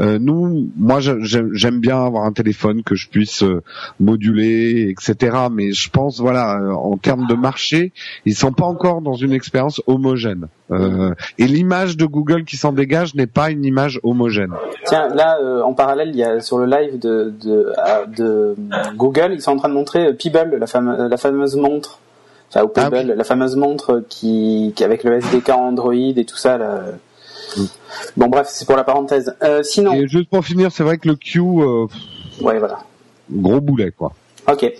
euh, 0.00 0.18
nous, 0.20 0.68
moi 0.76 0.98
j'aime 1.00 1.80
bien 1.80 2.04
avoir 2.04 2.24
un 2.24 2.32
téléphone 2.32 2.82
que 2.82 2.94
je 2.94 3.08
puisse 3.08 3.42
euh, 3.42 3.62
moduler, 3.98 4.88
etc. 4.90 5.36
Mais 5.50 5.72
je 5.72 5.90
pense, 5.90 6.20
voilà, 6.20 6.58
euh, 6.60 6.72
en 6.72 6.96
termes 6.96 7.26
de 7.26 7.34
marché, 7.34 7.92
ils 8.26 8.34
sont 8.34 8.52
pas 8.52 8.64
encore 8.66 9.00
dans 9.00 9.14
une 9.14 9.32
expérience 9.32 9.80
homogène. 9.86 10.48
Euh, 10.70 11.14
et 11.38 11.46
l'image 11.46 11.96
de 11.96 12.04
Google 12.06 12.44
qui 12.44 12.56
s'en 12.56 12.72
dégage 12.72 13.14
n'est 13.14 13.26
pas 13.26 13.50
une 13.50 13.64
image 13.64 13.98
homogène. 14.04 14.52
Tiens, 14.86 15.08
là, 15.14 15.38
euh, 15.42 15.62
en 15.62 15.72
parallèle, 15.74 16.10
il 16.10 16.16
y 16.16 16.22
a 16.22 16.40
sur 16.40 16.58
le 16.58 16.66
live 16.66 16.98
de, 16.98 17.32
de, 17.42 17.72
euh, 17.78 18.06
de 18.06 18.56
Google, 18.96 19.30
ils 19.32 19.40
sont 19.40 19.52
en 19.52 19.56
train 19.56 19.68
de 19.68 19.74
montrer 19.74 20.06
euh, 20.06 20.12
Pebble, 20.12 20.58
la, 20.58 20.66
fame- 20.66 21.08
la 21.08 21.16
fameuse 21.16 21.56
montre, 21.56 21.98
enfin, 22.50 22.64
ou 22.64 22.68
Pebble, 22.68 23.14
la 23.14 23.24
fameuse 23.24 23.56
montre 23.56 24.02
qui, 24.08 24.72
qui 24.76 24.84
avec 24.84 25.04
le 25.04 25.14
SDK 25.14 25.50
Android 25.50 25.94
et 25.94 26.24
tout 26.24 26.36
ça. 26.36 26.58
Là. 26.58 26.82
Bon, 28.16 28.28
bref, 28.28 28.46
c'est 28.50 28.66
pour 28.66 28.76
la 28.76 28.84
parenthèse. 28.84 29.34
Euh, 29.42 29.62
sinon, 29.62 29.92
Et 29.94 30.06
juste 30.06 30.28
pour 30.28 30.44
finir, 30.44 30.70
c'est 30.70 30.84
vrai 30.84 30.98
que 30.98 31.08
le 31.08 31.16
Q, 31.16 31.40
euh, 31.40 31.86
ouais, 32.40 32.58
voilà. 32.58 32.80
gros 33.30 33.60
boulet, 33.60 33.90
quoi. 33.90 34.12
Ok. 34.50 34.70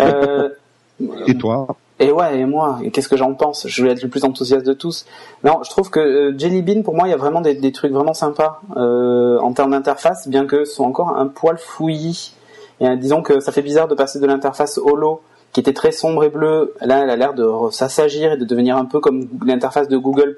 Euh, 0.00 0.48
Et 1.26 1.36
toi 1.36 1.66
Et 1.98 2.12
ouais, 2.12 2.38
et 2.40 2.44
moi, 2.44 2.78
et 2.82 2.90
qu'est-ce 2.90 3.08
que 3.08 3.16
j'en 3.16 3.34
pense? 3.34 3.66
Je 3.66 3.84
vais 3.84 3.90
être 3.90 4.02
le 4.02 4.08
plus 4.08 4.24
enthousiaste 4.24 4.66
de 4.66 4.72
tous. 4.72 5.06
Non, 5.44 5.60
je 5.64 5.70
trouve 5.70 5.90
que 5.90 6.00
euh, 6.00 6.38
Jelly 6.38 6.62
Bean, 6.62 6.82
pour 6.82 6.94
moi, 6.94 7.08
il 7.08 7.10
y 7.10 7.14
a 7.14 7.16
vraiment 7.16 7.40
des, 7.40 7.54
des 7.54 7.72
trucs 7.72 7.92
vraiment 7.92 8.14
sympas 8.14 8.60
euh, 8.76 9.38
en 9.40 9.52
termes 9.52 9.72
d'interface, 9.72 10.28
bien 10.28 10.46
que 10.46 10.64
ce 10.64 10.74
soit 10.74 10.86
encore 10.86 11.16
un 11.16 11.26
poil 11.26 11.58
fouillis. 11.58 12.34
Et, 12.80 12.86
euh, 12.86 12.96
disons 12.96 13.22
que 13.22 13.40
ça 13.40 13.52
fait 13.52 13.62
bizarre 13.62 13.88
de 13.88 13.94
passer 13.94 14.20
de 14.20 14.26
l'interface 14.26 14.78
holo, 14.78 15.22
qui 15.52 15.60
était 15.60 15.72
très 15.72 15.92
sombre 15.92 16.24
et 16.24 16.30
bleue, 16.30 16.74
là, 16.80 17.02
elle 17.02 17.10
a 17.10 17.16
l'air 17.16 17.34
de 17.34 17.46
s'assagir 17.70 18.32
et 18.32 18.36
de 18.36 18.44
devenir 18.44 18.76
un 18.76 18.86
peu 18.86 19.00
comme 19.00 19.28
l'interface 19.44 19.88
de 19.88 19.96
Google+, 19.96 20.34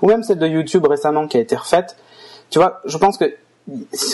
ou 0.00 0.06
même 0.06 0.22
celle 0.22 0.38
de 0.38 0.46
YouTube 0.46 0.86
récemment 0.86 1.26
qui 1.26 1.36
a 1.36 1.40
été 1.40 1.56
refaite. 1.56 1.96
Tu 2.50 2.58
vois, 2.58 2.80
je 2.84 2.96
pense 2.96 3.18
que 3.18 3.34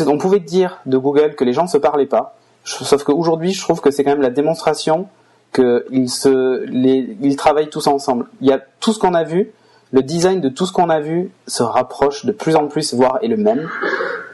on 0.06 0.18
pouvait 0.18 0.40
dire 0.40 0.78
de 0.86 0.96
Google 0.96 1.34
que 1.34 1.44
les 1.44 1.52
gens 1.52 1.64
ne 1.64 1.68
se 1.68 1.78
parlaient 1.78 2.06
pas, 2.06 2.36
sauf 2.64 3.02
qu'aujourd'hui, 3.04 3.52
je 3.52 3.60
trouve 3.60 3.80
que 3.80 3.90
c'est 3.90 4.04
quand 4.04 4.10
même 4.10 4.22
la 4.22 4.30
démonstration 4.30 5.08
qu'ils 5.52 6.08
ils 6.24 7.36
travaillent 7.36 7.70
tous 7.70 7.86
ensemble. 7.86 8.26
Il 8.40 8.48
y 8.48 8.52
a 8.52 8.60
tout 8.80 8.92
ce 8.92 8.98
qu'on 8.98 9.14
a 9.14 9.24
vu, 9.24 9.52
le 9.92 10.02
design 10.02 10.40
de 10.40 10.48
tout 10.48 10.66
ce 10.66 10.72
qu'on 10.72 10.88
a 10.88 11.00
vu 11.00 11.32
se 11.46 11.62
rapproche 11.62 12.24
de 12.24 12.32
plus 12.32 12.56
en 12.56 12.68
plus, 12.68 12.94
voire 12.94 13.18
est 13.22 13.28
le 13.28 13.36
même. 13.36 13.68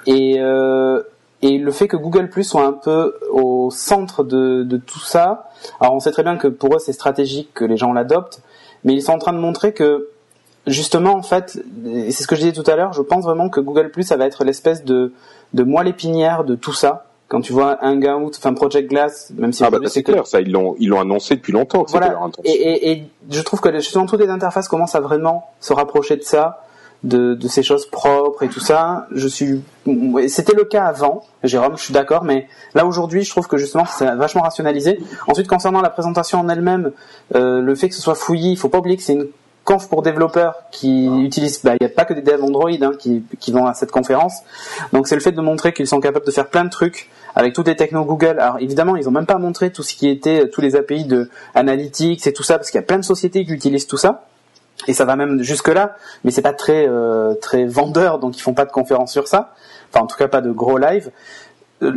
Et, 0.07 0.37
euh, 0.39 1.03
et 1.43 1.59
le 1.59 1.71
fait 1.71 1.89
que 1.89 1.97
Google 1.97 2.31
Plus 2.31 2.45
soit 2.45 2.65
un 2.65 2.73
peu 2.73 3.15
au 3.31 3.71
centre 3.71 4.25
de, 4.25 4.63
de 4.63 4.77
tout 4.77 5.01
ça, 5.01 5.51
alors 5.81 5.95
on 5.95 6.01
sait 6.01 6.11
très 6.13 6.23
bien 6.23 6.37
que 6.37 6.49
pour 6.49 6.75
eux 6.77 6.79
c'est 6.79 6.93
stratégique 6.93 7.51
que 7.55 7.65
les 7.65 7.77
gens 7.77 7.93
l'adoptent, 7.93 8.41
mais 8.85 8.95
ils 8.95 9.03
sont 9.03 9.13
en 9.13 9.19
train 9.19 9.33
de 9.33 9.39
montrer 9.39 9.73
que 9.73 10.09
justement 10.67 11.13
en 11.15 11.23
fait, 11.23 11.61
et 11.87 12.11
c'est 12.11 12.23
ce 12.23 12.29
que 12.29 12.35
je 12.37 12.41
disais 12.41 12.53
tout 12.53 12.69
à 12.71 12.75
l'heure, 12.77 12.93
je 12.93 13.03
pense 13.03 13.25
vraiment 13.25 13.49
que 13.49 13.61
Google 13.61 13.91
Plus 13.91 14.03
ça 14.05 14.17
va 14.17 14.27
être 14.27 14.45
l'espèce 14.45 14.85
de, 14.85 15.13
de 15.55 15.63
moelle 15.63 15.89
épinière 15.89 16.45
de 16.45 16.55
tout 16.55 16.73
ça. 16.73 17.05
Quand 17.29 17.41
tu 17.41 17.53
vois 17.53 17.79
Hangout, 17.83 18.31
enfin 18.37 18.55
Project 18.55 18.89
Glass, 18.89 19.33
même 19.37 19.53
si 19.53 19.65
Ah 19.65 19.67
bah 19.67 19.79
aujourd'hui, 19.79 19.91
c'est 19.91 20.03
que- 20.05 20.13
clair, 20.13 20.27
ça 20.29 20.41
ils 20.41 20.51
l'ont 20.53 20.77
ils 20.79 20.89
l'ont 20.89 21.01
annoncé 21.01 21.35
depuis 21.35 21.53
longtemps 21.53 21.83
que 21.83 21.91
voilà. 21.91 22.11
leur 22.11 22.23
intention. 22.23 22.43
Et, 22.53 22.57
et, 22.57 22.91
et 22.93 23.09
je 23.31 23.43
trouve 23.43 23.61
que 23.61 23.73
justement 23.75 24.07
toutes 24.07 24.21
les 24.21 24.31
interfaces 24.31 24.69
commencent 24.69 24.95
à 24.95 25.01
vraiment 25.01 25.51
se 25.61 25.73
rapprocher 25.73 26.17
de 26.17 26.23
ça, 26.23 26.65
de, 27.05 27.35
de 27.35 27.49
ces 27.49 27.63
choses 27.63 27.87
propres 27.87 28.43
et 28.43 28.49
tout 28.49 28.61
ça. 28.61 29.07
Je 29.13 29.29
suis, 29.29 29.63
c'était 30.29 30.55
le 30.55 30.65
cas 30.65 30.85
avant, 30.85 31.25
Jérôme, 31.45 31.77
je 31.77 31.83
suis 31.83 31.95
d'accord, 31.95 32.25
mais 32.25 32.49
là 32.75 32.87
aujourd'hui, 32.87 33.23
je 33.23 33.31
trouve 33.31 33.47
que 33.47 33.57
justement 33.57 33.85
c'est 33.87 34.13
vachement 34.15 34.43
rationalisé. 34.43 34.99
Ensuite, 35.27 35.49
concernant 35.49 35.81
la 35.81 35.91
présentation 35.91 36.41
en 36.41 36.49
elle-même, 36.49 36.93
euh, 37.35 37.61
le 37.61 37.75
fait 37.75 37.89
que 37.89 37.95
ce 37.95 38.03
soit 38.03 38.15
fouillis, 38.15 38.53
il 38.53 38.57
faut 38.57 38.69
pas 38.69 38.79
oublier 38.79 38.97
que 38.97 39.03
c'est 39.03 39.15
une 39.15 39.29
conf 39.67 39.89
pour 39.89 40.03
développeurs 40.03 40.55
qui 40.71 41.07
utilisent, 41.07 41.61
bah, 41.63 41.73
il 41.79 41.85
n'y 41.85 41.91
a 41.91 41.95
pas 41.95 42.05
que 42.05 42.15
des 42.15 42.23
devs 42.23 42.43
Android 42.43 42.71
hein, 42.71 42.93
qui, 42.99 43.25
qui 43.41 43.53
vont 43.53 43.67
à 43.67 43.75
cette 43.75 43.91
conférence. 43.91 44.43
Donc 44.93 45.09
c'est 45.09 45.17
le 45.17 45.21
fait 45.21 45.33
de 45.33 45.41
montrer 45.41 45.73
qu'ils 45.75 45.89
sont 45.89 46.01
capables 46.01 46.25
de 46.25 46.31
faire 46.31 46.49
plein 46.49 46.65
de 46.65 46.71
trucs 46.71 47.11
avec 47.35 47.53
toutes 47.53 47.67
les 47.67 47.77
technos 47.77 48.05
Google. 48.05 48.39
Alors 48.39 48.59
évidemment, 48.61 48.97
ils 48.97 49.09
ont 49.09 49.13
même 49.13 49.27
pas 49.27 49.39
montré 49.39 49.71
tout 49.71 49.83
ce 49.83 49.95
qui 49.95 50.09
était 50.09 50.45
euh, 50.45 50.51
tous 50.51 50.61
les 50.61 50.77
API 50.77 51.05
de 51.05 51.29
Analytics 51.55 52.27
et 52.27 52.33
tout 52.33 52.45
ça, 52.45 52.57
parce 52.57 52.71
qu'il 52.71 52.79
y 52.79 52.85
a 52.85 52.87
plein 52.87 52.99
de 52.99 53.05
sociétés 53.05 53.45
qui 53.45 53.53
utilisent 53.53 53.87
tout 53.87 53.99
ça. 53.99 54.27
Et 54.89 54.93
ça 54.95 55.05
va 55.05 55.17
même 55.17 55.43
jusque 55.43 55.69
là, 55.69 55.97
mais 56.25 56.31
c'est 56.31 56.43
pas 56.43 56.53
très 56.53 56.87
euh, 56.89 57.35
très 57.35 57.65
vendeur, 57.65 58.19
donc 58.19 58.37
ils 58.37 58.41
font 58.43 58.55
pas 58.55 58.65
de 58.67 58.71
conférences 58.73 59.13
sur 59.13 59.27
ça. 59.27 59.55
Enfin, 59.93 60.05
en 60.05 60.07
tout 60.07 60.17
cas, 60.17 60.29
pas 60.29 60.41
de 60.43 60.51
gros 60.51 60.79
live. 60.79 61.11
Euh, 61.83 61.93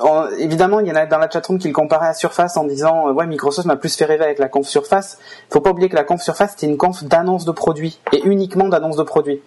en- 0.00 0.26
évidemment, 0.38 0.80
il 0.80 0.86
y 0.86 0.92
en 0.92 0.94
a 0.94 1.04
dans 1.06 1.18
la 1.18 1.28
chatroom 1.28 1.58
qui 1.58 1.68
le 1.68 1.74
comparaient 1.74 2.08
à 2.08 2.14
Surface 2.14 2.56
en 2.56 2.64
disant 2.64 3.08
euh, 3.08 3.12
ouais 3.12 3.26
Microsoft 3.26 3.66
m'a 3.66 3.76
plus 3.76 3.94
fait 3.96 4.04
rêver 4.06 4.24
avec 4.24 4.38
la 4.38 4.48
conf 4.48 4.66
Surface. 4.66 5.18
Faut 5.50 5.60
pas 5.60 5.70
oublier 5.70 5.88
que 5.88 5.96
la 5.96 6.04
conf 6.04 6.22
Surface 6.22 6.52
c'était 6.52 6.66
une 6.66 6.78
conf 6.78 7.04
d'annonce 7.04 7.44
de 7.44 7.52
produits 7.52 7.98
et 8.12 8.22
uniquement 8.24 8.68
d'annonce 8.68 8.96
de 8.96 9.02
produits. 9.02 9.42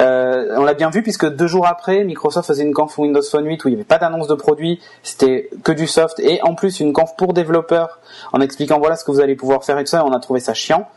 Euh, 0.00 0.54
on 0.56 0.62
l'a 0.64 0.74
bien 0.74 0.90
vu 0.90 1.02
puisque 1.02 1.28
deux 1.28 1.46
jours 1.48 1.66
après, 1.66 2.04
Microsoft 2.04 2.46
faisait 2.48 2.62
une 2.62 2.72
conf 2.74 2.96
Windows 2.98 3.22
Phone 3.22 3.44
8 3.46 3.64
où 3.64 3.68
il 3.68 3.72
n'y 3.72 3.76
avait 3.76 3.84
pas 3.84 3.98
d'annonce 3.98 4.28
de 4.28 4.34
produits, 4.34 4.80
c'était 5.02 5.50
que 5.64 5.72
du 5.72 5.86
soft 5.88 6.18
et 6.20 6.40
en 6.42 6.54
plus 6.54 6.80
une 6.80 6.92
conf 6.92 7.16
pour 7.16 7.32
développeurs 7.32 7.98
en 8.32 8.40
expliquant 8.40 8.78
voilà 8.78 8.96
ce 8.96 9.04
que 9.04 9.10
vous 9.10 9.20
allez 9.20 9.34
pouvoir 9.36 9.64
faire 9.64 9.78
et 9.78 9.84
tout 9.84 9.90
ça. 9.90 10.04
On 10.04 10.12
a 10.12 10.20
trouvé 10.20 10.40
ça 10.40 10.54
chiant. 10.54 10.88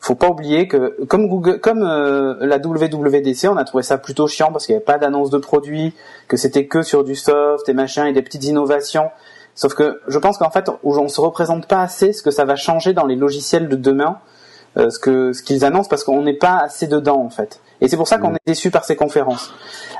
Faut 0.00 0.14
pas 0.14 0.28
oublier 0.28 0.68
que 0.68 1.04
comme 1.06 1.26
Google, 1.26 1.58
comme 1.60 1.82
euh, 1.82 2.36
la 2.40 2.58
WWDC, 2.58 3.48
on 3.48 3.56
a 3.56 3.64
trouvé 3.64 3.82
ça 3.82 3.98
plutôt 3.98 4.28
chiant 4.28 4.52
parce 4.52 4.66
qu'il 4.66 4.74
n'y 4.74 4.76
avait 4.76 4.84
pas 4.84 4.98
d'annonce 4.98 5.30
de 5.30 5.38
produits, 5.38 5.94
que 6.28 6.36
c'était 6.36 6.66
que 6.66 6.82
sur 6.82 7.02
du 7.02 7.14
soft 7.14 7.68
et 7.68 7.72
machin 7.72 8.06
et 8.06 8.12
des 8.12 8.22
petites 8.22 8.44
innovations. 8.44 9.10
Sauf 9.54 9.74
que 9.74 10.00
je 10.06 10.18
pense 10.18 10.36
qu'en 10.36 10.50
fait, 10.50 10.70
on 10.84 11.08
se 11.08 11.20
représente 11.20 11.66
pas 11.66 11.80
assez 11.80 12.12
ce 12.12 12.22
que 12.22 12.30
ça 12.30 12.44
va 12.44 12.56
changer 12.56 12.92
dans 12.92 13.06
les 13.06 13.16
logiciels 13.16 13.68
de 13.68 13.76
demain, 13.76 14.18
euh, 14.76 14.90
ce 14.90 14.98
que 14.98 15.32
ce 15.32 15.42
qu'ils 15.42 15.64
annoncent 15.64 15.88
parce 15.88 16.04
qu'on 16.04 16.22
n'est 16.22 16.34
pas 16.34 16.58
assez 16.58 16.86
dedans 16.86 17.22
en 17.22 17.30
fait. 17.30 17.60
Et 17.80 17.88
c'est 17.88 17.96
pour 17.96 18.08
ça 18.08 18.18
qu'on 18.18 18.34
est 18.34 18.46
déçu 18.46 18.70
par 18.70 18.84
ces 18.84 18.96
conférences. 18.96 19.52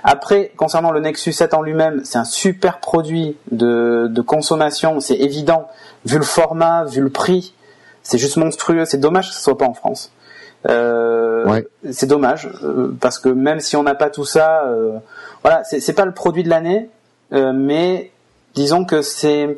Après, 0.05 0.52
concernant 0.57 0.92
le 0.92 1.00
Nexus 1.00 1.33
7 1.33 1.55
en 1.55 1.62
lui-même, 1.62 2.02
c'est 2.05 2.18
un 2.18 2.25
super 2.25 2.81
produit 2.81 3.36
de, 3.50 4.08
de 4.08 4.20
consommation, 4.20 5.00
c'est 5.00 5.16
évident, 5.16 5.68
vu 6.05 6.18
le 6.18 6.25
format, 6.25 6.84
vu 6.84 7.00
le 7.00 7.10
prix, 7.10 7.55
c'est 8.06 8.18
juste 8.18 8.36
monstrueux. 8.36 8.84
C'est 8.84 8.98
dommage 8.98 9.30
que 9.30 9.34
ce 9.34 9.42
soit 9.42 9.58
pas 9.58 9.66
en 9.66 9.74
France. 9.74 10.12
Euh, 10.68 11.62
C'est 11.90 12.06
dommage 12.06 12.48
euh, 12.62 12.96
parce 13.00 13.18
que 13.18 13.28
même 13.28 13.60
si 13.60 13.76
on 13.76 13.82
n'a 13.82 13.94
pas 13.94 14.10
tout 14.10 14.24
ça, 14.24 14.64
euh, 14.64 14.98
voilà, 15.42 15.64
c'est 15.64 15.80
c'est 15.80 15.92
pas 15.92 16.04
le 16.04 16.12
produit 16.12 16.42
de 16.42 16.48
l'année, 16.48 16.88
euh, 17.32 17.52
mais 17.52 18.10
disons 18.54 18.84
que 18.84 19.02
c'est 19.02 19.56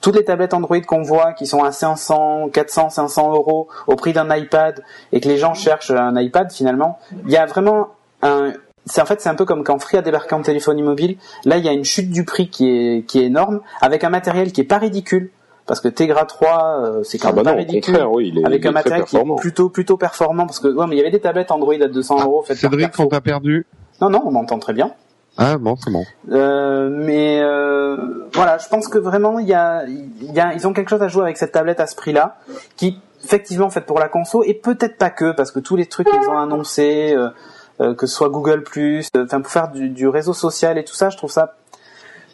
toutes 0.00 0.16
les 0.16 0.24
tablettes 0.24 0.54
Android 0.54 0.80
qu'on 0.80 1.02
voit 1.02 1.34
qui 1.34 1.46
sont 1.46 1.62
à 1.62 1.72
500, 1.72 2.48
400, 2.52 2.90
500 2.90 3.32
euros 3.32 3.68
au 3.86 3.96
prix 3.96 4.12
d'un 4.12 4.34
iPad 4.34 4.82
et 5.12 5.20
que 5.20 5.28
les 5.28 5.38
gens 5.38 5.54
cherchent 5.54 5.90
un 5.90 6.18
iPad 6.18 6.50
finalement, 6.50 6.98
il 7.26 7.30
y 7.30 7.36
a 7.36 7.46
vraiment 7.46 7.88
un 8.22 8.52
c'est 8.86 9.02
en 9.02 9.06
fait 9.06 9.20
c'est 9.20 9.28
un 9.28 9.34
peu 9.34 9.44
comme 9.44 9.62
quand 9.62 9.78
Free 9.78 9.98
a 9.98 10.02
débarqué 10.02 10.34
en 10.34 10.42
téléphonie 10.42 10.82
mobile. 10.82 11.16
Là, 11.44 11.58
il 11.58 11.64
y 11.64 11.68
a 11.68 11.72
une 11.72 11.84
chute 11.84 12.10
du 12.10 12.24
prix 12.24 12.48
qui 12.48 12.68
est 12.68 13.06
qui 13.06 13.20
est 13.20 13.26
énorme 13.26 13.60
avec 13.80 14.04
un 14.04 14.10
matériel 14.10 14.52
qui 14.52 14.62
est 14.62 14.64
pas 14.64 14.78
ridicule 14.78 15.30
parce 15.70 15.78
que 15.80 15.86
Tegra 15.86 16.24
3 16.24 16.80
euh, 16.80 17.02
c'est 17.04 17.18
quand 17.18 17.28
Ah 17.28 17.32
même 17.32 17.44
bah 17.44 17.50
pas 17.52 17.56
non, 17.56 17.64
ridicule 17.64 18.04
oui, 18.10 18.32
il 18.34 18.38
est- 18.40 18.44
avec 18.44 18.60
il 18.62 18.66
est 18.66 18.68
un 18.68 18.72
matériel 18.72 19.04
qui 19.04 19.16
est 19.16 19.36
plutôt 19.36 19.68
plutôt 19.68 19.96
performant 19.96 20.44
parce 20.46 20.58
que 20.58 20.66
ouais, 20.66 20.86
mais 20.88 20.96
il 20.96 20.98
y 20.98 21.00
avait 21.00 21.12
des 21.12 21.20
tablettes 21.20 21.52
Android 21.52 21.74
à 21.80 21.86
200 21.86 22.24
euros 22.24 22.42
faites 22.42 22.56
Cédric, 22.56 22.90
on 22.98 23.06
t'a 23.06 23.20
perdu. 23.20 23.66
non 24.00 24.10
non 24.10 24.20
on 24.26 24.32
m'entend 24.32 24.58
très 24.58 24.72
bien 24.72 24.90
Ah 25.38 25.58
bon, 25.58 25.76
c'est 25.76 25.92
bon. 25.92 26.02
euh, 26.32 26.88
mais 26.90 27.38
euh, 27.40 27.96
voilà, 28.34 28.58
je 28.58 28.66
pense 28.68 28.88
que 28.88 28.98
vraiment 28.98 29.38
il 29.38 29.46
y 29.46 29.54
a, 29.54 29.84
il 29.86 30.32
y 30.32 30.40
a, 30.40 30.54
ils 30.54 30.66
ont 30.66 30.72
quelque 30.72 30.88
chose 30.88 31.02
à 31.02 31.08
jouer 31.08 31.22
avec 31.22 31.36
cette 31.36 31.52
tablette 31.52 31.78
à 31.78 31.86
ce 31.86 31.94
prix-là, 31.94 32.38
qui 32.76 32.98
effectivement 33.24 33.70
faite 33.70 33.86
pour 33.86 34.00
la 34.00 34.08
conso 34.08 34.42
et 34.42 34.54
peut-être 34.54 34.98
pas 34.98 35.10
que 35.10 35.30
parce 35.32 35.52
que 35.52 35.60
tous 35.60 35.76
les 35.76 35.86
trucs 35.86 36.08
qu'ils 36.10 36.28
ont 36.28 36.38
annoncés, 36.38 37.14
euh, 37.14 37.94
que 37.94 38.06
ce 38.06 38.14
soit 38.16 38.28
Google 38.28 38.64
Plus, 38.64 39.08
enfin 39.16 39.40
pour 39.40 39.52
faire 39.52 39.68
du, 39.70 39.88
du 39.88 40.08
réseau 40.08 40.32
social 40.32 40.76
et 40.78 40.84
tout 40.84 40.94
ça, 40.94 41.10
je 41.10 41.16
trouve 41.16 41.30
ça, 41.30 41.54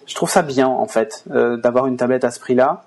je 0.06 0.14
trouve 0.14 0.30
ça 0.30 0.42
bien 0.42 0.66
en 0.68 0.86
fait 0.86 1.24
d'avoir 1.28 1.86
une 1.86 1.96
tablette 1.98 2.24
à 2.24 2.30
ce 2.30 2.40
prix-là. 2.40 2.82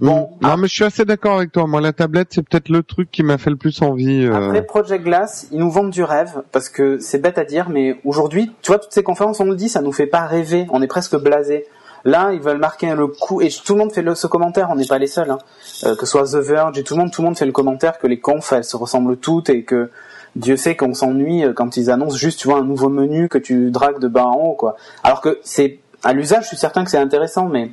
Bon, 0.00 0.30
non, 0.40 0.56
mais 0.56 0.66
je 0.66 0.72
suis 0.72 0.84
assez 0.84 1.04
d'accord 1.04 1.36
avec 1.36 1.52
toi. 1.52 1.66
Moi, 1.66 1.82
la 1.82 1.92
tablette, 1.92 2.28
c'est 2.30 2.42
peut-être 2.42 2.70
le 2.70 2.82
truc 2.82 3.10
qui 3.10 3.22
m'a 3.22 3.36
fait 3.36 3.50
le 3.50 3.56
plus 3.56 3.82
envie. 3.82 4.24
euh. 4.24 4.48
Après 4.48 4.62
Project 4.64 5.04
Glass, 5.04 5.46
ils 5.52 5.58
nous 5.58 5.70
vendent 5.70 5.90
du 5.90 6.02
rêve 6.02 6.42
parce 6.52 6.70
que 6.70 6.98
c'est 6.98 7.18
bête 7.18 7.36
à 7.36 7.44
dire, 7.44 7.68
mais 7.68 8.00
aujourd'hui, 8.04 8.50
tu 8.62 8.68
vois, 8.72 8.78
toutes 8.78 8.92
ces 8.92 9.02
conférences, 9.02 9.40
on 9.40 9.44
le 9.44 9.56
dit, 9.56 9.68
ça 9.68 9.82
nous 9.82 9.92
fait 9.92 10.06
pas 10.06 10.24
rêver, 10.24 10.66
on 10.70 10.80
est 10.80 10.86
presque 10.86 11.16
blasé. 11.16 11.66
Là, 12.06 12.30
ils 12.32 12.40
veulent 12.40 12.56
marquer 12.58 12.94
le 12.94 13.08
coup, 13.08 13.42
et 13.42 13.50
tout 13.50 13.74
le 13.74 13.80
monde 13.80 13.92
fait 13.92 14.00
le, 14.00 14.14
ce 14.14 14.26
commentaire, 14.26 14.68
on 14.70 14.74
n'est 14.76 14.86
pas 14.86 14.96
les 14.96 15.06
seuls, 15.06 15.30
hein. 15.30 15.38
Euh, 15.84 15.94
que 15.94 16.06
ce 16.06 16.12
soit 16.12 16.24
The 16.32 16.42
Verge 16.42 16.78
et 16.78 16.82
tout 16.82 16.94
le 16.94 17.00
monde, 17.00 17.10
tout 17.12 17.20
le 17.20 17.26
monde 17.26 17.36
fait 17.36 17.44
le 17.44 17.52
commentaire 17.52 17.98
que 17.98 18.06
les 18.06 18.18
confs, 18.18 18.52
elles 18.52 18.64
se 18.64 18.78
ressemblent 18.78 19.18
toutes 19.18 19.50
et 19.50 19.64
que 19.64 19.90
Dieu 20.34 20.56
sait 20.56 20.76
qu'on 20.76 20.94
s'ennuie 20.94 21.44
euh, 21.44 21.52
quand 21.52 21.76
ils 21.76 21.90
annoncent 21.90 22.16
juste, 22.16 22.40
tu 22.40 22.48
vois, 22.48 22.60
un 22.60 22.64
nouveau 22.64 22.88
menu 22.88 23.28
que 23.28 23.36
tu 23.36 23.70
dragues 23.70 23.98
de 23.98 24.08
bas 24.08 24.24
en 24.24 24.36
haut, 24.36 24.54
quoi. 24.54 24.76
Alors 25.02 25.20
que 25.20 25.40
c'est, 25.42 25.78
à 26.04 26.12
l'usage, 26.12 26.44
je 26.44 26.48
suis 26.48 26.56
certain 26.56 26.84
que 26.84 26.90
c'est 26.90 26.98
intéressant, 26.98 27.46
mais 27.46 27.70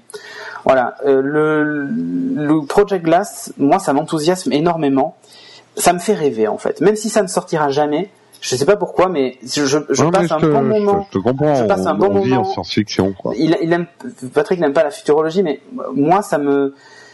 voilà, 0.66 0.96
euh, 1.06 1.22
le, 1.22 1.64
le 2.44 2.66
Project 2.66 3.06
Glass, 3.06 3.54
moi, 3.58 3.80
ça 3.80 3.94
m'enthousiasme 3.94 4.52
énormément. 4.52 5.16
Ça 5.76 5.94
me 5.94 6.00
fait 6.00 6.14
rêver, 6.16 6.48
en 6.48 6.58
fait. 6.58 6.82
Même 6.82 6.96
si 6.96 7.10
ça 7.10 7.22
ne 7.22 7.28
sortira 7.28 7.70
jamais, 7.70 8.10
je 8.42 8.56
sais 8.56 8.66
pas 8.66 8.76
pourquoi, 8.78 9.10
mais 9.10 9.38
je, 9.44 9.66
je, 9.66 9.78
je 9.90 10.04
Non, 10.04 10.10
mais 10.12 10.18
passe 10.20 10.28
je 10.30 10.34
un 10.34 10.40
te, 10.40 10.46
bon 10.48 10.64
moment. 10.64 11.08
je 11.12 11.18
te 11.20 11.24
comprends. 11.24 11.56
Je 11.56 11.64
passe 11.66 11.86
un 11.86 11.94
on, 11.96 11.98
bon 11.98 12.08
on 12.16 12.22
vit 12.22 12.34
en 12.34 12.38
moment. 12.38 12.52
science-fiction, 12.52 13.14
quoi. 13.14 13.34
Il, 13.38 13.56
il 13.62 13.72
aime, 13.72 13.86
Patrick 14.34 14.60
n'aime 14.60 14.74
pas 14.74 14.84
la 14.84 14.92
futurologie, 14.92 15.44
mais 15.44 15.62
moi, 15.94 16.22
ça 16.24 16.38
me, 16.40 16.74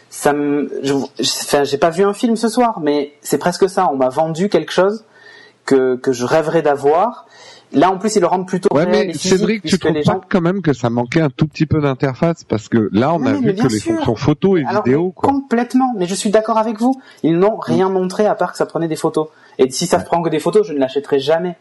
ça 0.09 0.31
me, 0.33 0.71
enfin, 1.19 1.63
j'ai 1.65 1.77
pas 1.77 1.89
vu 1.89 2.03
un 2.05 2.13
film 2.13 2.35
ce 2.37 2.47
soir, 2.47 2.79
mais 2.81 3.13
c'est 3.21 3.37
presque 3.37 3.69
ça. 3.69 3.89
On 3.91 3.97
m'a 3.97 4.09
vendu 4.09 4.47
quelque 4.49 4.71
chose 4.71 5.03
que, 5.65 5.95
que 5.95 6.11
je 6.13 6.25
rêverais 6.25 6.61
d'avoir. 6.61 7.25
Là, 7.73 7.91
en 7.91 7.97
plus, 7.97 8.15
ils 8.15 8.19
le 8.19 8.27
rendent 8.27 8.47
plutôt 8.47 8.69
Ouais, 8.75 8.83
réel 8.83 9.07
mais 9.07 9.13
et 9.13 9.17
physique, 9.17 9.37
Cédric, 9.39 9.63
tu 9.63 9.79
trouves 9.79 9.91
les 9.93 10.03
pas 10.03 10.13
gens 10.13 10.21
quand 10.29 10.41
même 10.41 10.61
que 10.61 10.73
ça 10.73 10.89
manquait 10.91 11.21
un 11.21 11.29
tout 11.29 11.47
petit 11.47 11.65
peu 11.65 11.81
d'interface 11.81 12.43
parce 12.43 12.69
que 12.69 12.89
là, 12.91 13.13
on 13.13 13.19
Oui, 13.21 13.27
a 13.29 13.33
vu 13.33 13.55
que 13.55 13.63
les 13.67 13.79
sûr. 13.79 13.93
fonctions 13.95 14.15
photo 14.15 14.57
et 14.57 14.63
Alors, 14.63 14.83
vidéo, 14.83 15.11
quoi. 15.11 15.29
Complètement, 15.29 15.91
mais 15.97 16.05
je 16.05 16.13
suis 16.15 16.29
d'accord 16.29 16.57
avec 16.59 16.79
vous. 16.79 17.01
Ils 17.23 17.37
n'ont 17.37 17.57
rien 17.57 17.89
montré 17.89 18.25
à 18.27 18.35
part 18.35 18.51
que 18.51 18.57
ça 18.57 18.65
prenait 18.67 18.87
des 18.87 18.95
photos. 18.95 19.27
Et 19.57 19.69
si 19.71 19.87
ça 19.87 19.99
prend 19.99 20.21
que 20.21 20.29
des 20.29 20.39
photos, 20.39 20.67
je 20.67 20.73
ne 20.73 20.79
l'achèterai 20.79 21.19
jamais. 21.19 21.55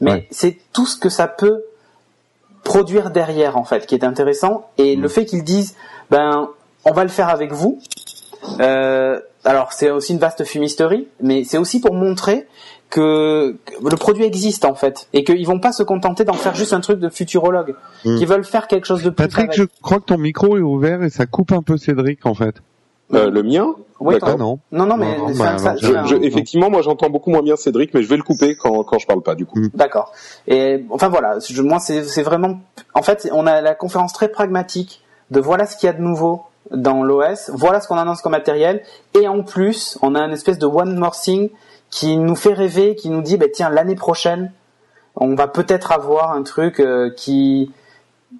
Mais 0.00 0.26
c'est 0.30 0.58
tout 0.72 0.86
ce 0.86 0.96
que 0.96 1.08
ça 1.10 1.26
peut 1.26 1.62
produire 2.64 3.10
derrière, 3.10 3.56
en 3.56 3.64
fait, 3.64 3.86
qui 3.86 3.94
est 3.94 4.04
intéressant. 4.04 4.68
Et 4.78 4.96
Mm. 4.96 5.02
le 5.02 5.08
fait 5.08 5.24
qu'ils 5.26 5.44
disent, 5.44 5.74
ben, 6.10 6.48
on 6.84 6.92
va 6.92 7.02
le 7.02 7.10
faire 7.10 7.28
avec 7.28 7.52
vous. 7.52 7.78
Euh, 8.60 9.20
alors, 9.44 9.72
c'est 9.72 9.90
aussi 9.90 10.12
une 10.12 10.18
vaste 10.18 10.44
fumisterie, 10.44 11.08
mais 11.20 11.44
c'est 11.44 11.58
aussi 11.58 11.80
pour 11.80 11.94
montrer 11.94 12.46
que, 12.90 13.56
le 13.82 13.96
produit 13.96 14.24
existe, 14.24 14.64
en 14.64 14.74
fait. 14.74 15.08
Et 15.12 15.24
qu'ils 15.24 15.46
vont 15.46 15.60
pas 15.60 15.72
se 15.72 15.82
contenter 15.82 16.24
d'en 16.24 16.32
faire 16.34 16.54
juste 16.54 16.72
un 16.72 16.80
truc 16.80 16.98
de 17.00 17.08
futurologue. 17.08 17.74
Mm. 18.04 18.16
Qu'ils 18.18 18.26
veulent 18.26 18.44
faire 18.44 18.66
quelque 18.66 18.86
chose 18.86 19.02
de 19.02 19.10
plus 19.10 19.24
Patrick, 19.26 19.44
avec. 19.50 19.56
je 19.56 19.64
crois 19.82 19.98
que 19.98 20.04
ton 20.06 20.18
micro 20.18 20.56
est 20.56 20.60
ouvert 20.62 21.02
et 21.02 21.10
ça 21.10 21.26
coupe 21.26 21.52
un 21.52 21.62
peu 21.62 21.76
Cédric, 21.76 22.24
en 22.26 22.34
fait. 22.34 22.56
Euh, 23.14 23.30
le 23.30 23.42
mien 23.42 23.74
Oui, 24.00 24.14
D'accord. 24.14 24.34
Ah 24.34 24.36
non. 24.36 24.58
Non, 24.70 24.84
non, 24.86 24.96
mais 24.98 25.16
Non, 25.16 25.28
non, 25.28 25.34
ça- 25.34 25.52
bah, 25.56 25.58
ça- 25.58 26.04
Je- 26.04 26.16
effectivement, 26.22 26.68
moi 26.70 26.82
j'entends 26.82 27.08
beaucoup 27.08 27.30
moins 27.30 27.42
bien 27.42 27.56
Cédric, 27.56 27.94
mais 27.94 28.02
je 28.02 28.08
vais 28.08 28.18
le 28.18 28.22
couper 28.22 28.54
quand, 28.54 28.84
quand 28.84 28.98
je 28.98 29.06
parle 29.06 29.22
pas 29.22 29.34
du 29.34 29.46
coup. 29.46 29.60
D'accord. 29.74 30.12
Et 30.46 30.84
enfin 30.90 31.08
voilà, 31.08 31.38
je- 31.40 31.62
moi 31.62 31.78
c'est 31.80 32.04
c'est 32.04 32.22
vraiment, 32.22 32.60
en 32.94 33.02
fait, 33.02 33.28
on 33.32 33.46
a 33.46 33.60
la 33.62 33.74
conférence 33.74 34.12
très 34.12 34.28
pragmatique 34.28 35.02
de 35.30 35.40
voilà 35.40 35.64
ce 35.66 35.76
qu'il 35.76 35.86
y 35.86 35.90
a 35.90 35.94
de 35.94 36.02
nouveau 36.02 36.42
dans 36.70 37.02
l'OS, 37.02 37.50
voilà 37.54 37.80
ce 37.80 37.88
qu'on 37.88 37.96
annonce 37.96 38.20
comme 38.20 38.32
matériel, 38.32 38.82
et 39.18 39.26
en 39.26 39.42
plus, 39.42 39.98
on 40.02 40.14
a 40.14 40.20
une 40.20 40.32
espèce 40.32 40.58
de 40.58 40.66
one 40.66 40.96
more 40.98 41.18
thing 41.18 41.48
qui 41.90 42.16
nous 42.16 42.36
fait 42.36 42.52
rêver, 42.54 42.94
qui 42.94 43.08
nous 43.10 43.22
dit, 43.22 43.36
bah, 43.36 43.46
tiens, 43.52 43.70
l'année 43.70 43.94
prochaine, 43.96 44.52
on 45.16 45.34
va 45.34 45.48
peut-être 45.48 45.90
avoir 45.92 46.32
un 46.32 46.42
truc 46.42 46.80
euh, 46.80 47.10
qui, 47.16 47.72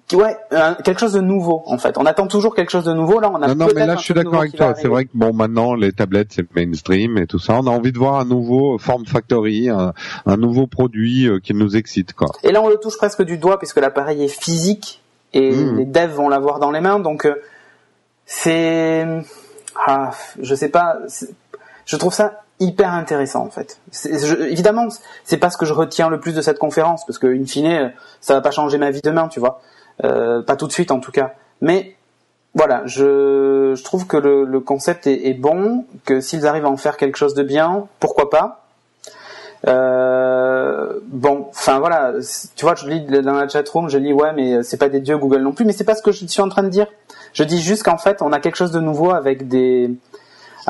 qui 0.07 0.15
ouais, 0.15 0.37
un- 0.51 0.75
quelque 0.75 0.99
chose 0.99 1.13
de 1.13 1.19
nouveau 1.19 1.63
en 1.65 1.77
fait. 1.77 1.97
On 1.97 2.05
attend 2.05 2.27
toujours 2.27 2.53
quelque 2.55 2.69
chose 2.69 2.85
de 2.85 2.93
nouveau. 2.93 3.19
Là, 3.19 3.29
on 3.33 3.41
a 3.41 3.47
Non, 3.47 3.55
non, 3.55 3.67
mais 3.75 3.85
là, 3.85 3.95
je 3.95 4.01
suis 4.03 4.13
d'accord 4.13 4.41
avec 4.41 4.55
toi. 4.55 4.75
C'est 4.75 4.87
vrai 4.87 5.05
que 5.05 5.09
bon, 5.13 5.33
maintenant, 5.33 5.73
les 5.73 5.91
tablettes, 5.91 6.31
c'est 6.31 6.45
mainstream 6.55 7.17
et 7.17 7.25
tout 7.27 7.39
ça. 7.39 7.55
On 7.55 7.65
a 7.67 7.71
envie 7.71 7.91
de 7.91 7.97
voir 7.97 8.19
un 8.19 8.25
nouveau 8.25 8.77
Form 8.77 9.05
Factory, 9.05 9.67
un, 9.69 9.93
un 10.25 10.37
nouveau 10.37 10.67
produit 10.67 11.27
euh, 11.27 11.39
qui 11.39 11.53
nous 11.53 11.75
excite, 11.75 12.13
quoi. 12.13 12.27
Et 12.43 12.51
là, 12.51 12.61
on 12.61 12.69
le 12.69 12.77
touche 12.77 12.97
presque 12.97 13.23
du 13.23 13.37
doigt 13.39 13.57
puisque 13.57 13.77
l'appareil 13.81 14.23
est 14.23 14.27
physique 14.27 15.01
et 15.33 15.51
Mhm. 15.51 15.77
les 15.77 15.85
devs 15.85 16.11
vont 16.13 16.29
l'avoir 16.29 16.59
dans 16.59 16.71
les 16.71 16.81
mains. 16.81 16.99
Donc, 16.99 17.25
euh, 17.25 17.35
c'est, 18.25 19.05
ah, 19.75 20.11
je 20.41 20.55
sais 20.55 20.69
pas, 20.69 20.97
je 21.85 21.95
trouve 21.95 22.13
ça 22.13 22.43
hyper 22.59 22.93
intéressant 22.93 23.45
en 23.45 23.49
fait. 23.49 23.79
Évidemment, 24.49 24.87
c'est 25.23 25.37
pas 25.37 25.49
ce 25.49 25.57
que 25.57 25.65
je 25.65 25.73
retiens 25.73 26.09
le 26.09 26.19
plus 26.19 26.33
de 26.33 26.41
cette 26.41 26.59
conférence 26.59 27.05
parce 27.05 27.19
que 27.19 27.27
in 27.27 27.45
fine, 27.45 27.65
euh, 27.65 27.89
ça 28.21 28.33
va 28.33 28.41
pas 28.41 28.51
changer 28.51 28.77
ma 28.77 28.91
vie 28.91 29.01
demain, 29.01 29.27
tu 29.27 29.39
vois, 29.39 29.61
Euh, 30.05 30.41
pas 30.41 30.55
tout 30.55 30.67
de 30.67 30.71
suite 30.71 30.91
en 30.91 30.99
tout 31.01 31.11
cas. 31.11 31.33
Mais 31.61 31.95
voilà, 32.55 32.83
je, 32.85 33.73
je 33.75 33.83
trouve 33.83 34.07
que 34.07 34.17
le, 34.17 34.45
le 34.45 34.59
concept 34.61 35.07
est, 35.07 35.33
bon, 35.33 35.85
que 36.05 36.21
s'ils 36.21 36.47
arrivent 36.47 36.65
à 36.65 36.69
en 36.69 36.77
faire 36.77 36.95
quelque 36.95 37.17
chose 37.17 37.33
de 37.33 37.43
bien, 37.43 37.85
pourquoi 37.99 38.29
pas. 38.29 38.65
Euh, 39.67 40.99
bon, 41.05 41.47
enfin 41.49 41.79
voilà, 41.79 42.13
tu 42.55 42.63
vois, 42.65 42.75
je 42.75 42.87
lis 42.87 43.01
dans 43.01 43.33
la 43.33 43.47
chatroom, 43.49 43.89
je 43.89 43.97
lis 43.97 44.13
ouais, 44.13 44.31
mais 44.33 44.63
c'est 44.63 44.77
pas 44.77 44.87
des 44.87 45.01
dieux 45.01 45.17
Google 45.17 45.41
non 45.41 45.51
plus, 45.51 45.65
mais 45.65 45.73
c'est 45.73 45.83
pas 45.83 45.95
ce 45.95 46.01
que 46.01 46.13
je 46.13 46.25
suis 46.25 46.41
en 46.41 46.47
train 46.49 46.63
de 46.63 46.69
dire. 46.69 46.87
Je 47.33 47.43
dis 47.43 47.61
juste 47.61 47.83
qu'en 47.83 47.97
fait, 47.97 48.21
on 48.21 48.31
a 48.31 48.39
quelque 48.39 48.55
chose 48.55 48.71
de 48.71 48.79
nouveau 48.79 49.11
avec 49.11 49.49
des 49.49 49.91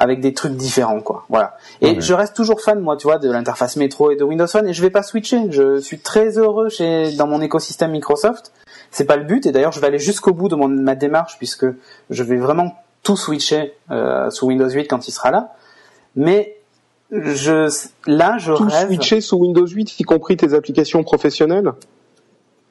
avec 0.02 0.22
des 0.22 0.34
trucs 0.34 0.54
différents, 0.54 1.02
quoi. 1.02 1.26
Voilà. 1.30 1.58
Et 1.82 1.92
Ouais. 1.96 2.02
je 2.02 2.14
reste 2.14 2.36
toujours 2.36 2.62
fan, 2.62 2.80
moi, 2.80 2.96
tu 2.98 3.06
vois, 3.08 3.18
de 3.20 3.30
l'interface 3.30 3.76
métro 3.76 4.12
et 4.12 4.16
de 4.16 4.24
Windows 4.24 4.48
Phone, 4.48 4.68
et 4.68 4.74
je 4.74 4.82
vais 4.82 4.90
pas 4.90 5.04
switcher. 5.04 5.52
Je 5.52 5.80
suis 5.80 6.00
très 6.00 6.38
heureux 6.38 6.70
chez 6.70 7.12
dans 7.18 7.28
mon 7.28 7.42
écosystème 7.42 7.92
Microsoft, 7.92 8.52
c'est 8.92 9.06
pas 9.06 9.18
le 9.18 9.26
but. 9.26 9.46
Et 9.46 9.52
d'ailleurs, 9.52 9.74
je 9.74 9.80
vais 9.82 9.88
aller 9.88 10.00
jusqu'au 10.00 10.34
bout 10.34 10.48
de 10.48 10.56
mon, 10.56 10.68
ma 10.70 10.96
démarche 10.96 11.38
puisque 11.38 11.66
je 12.10 12.24
vais 12.24 12.38
vraiment 12.38 12.76
tout 13.04 13.18
switcher 13.18 13.74
euh, 13.92 14.30
sous 14.30 14.48
Windows 14.48 14.70
8 14.70 14.88
quand 14.88 15.08
il 15.08 15.12
sera 15.12 15.32
là. 15.32 15.54
Mais 16.16 16.56
je, 17.12 17.68
là, 18.08 18.38
je 18.38 18.54
Tout 18.54 18.64
rêve. 18.66 18.88
switcher 18.88 19.20
sous 19.22 19.38
Windows 19.38 19.68
8, 19.68 20.00
y 20.00 20.04
compris 20.04 20.38
tes 20.38 20.54
applications 20.54 21.04
professionnelles? 21.04 21.72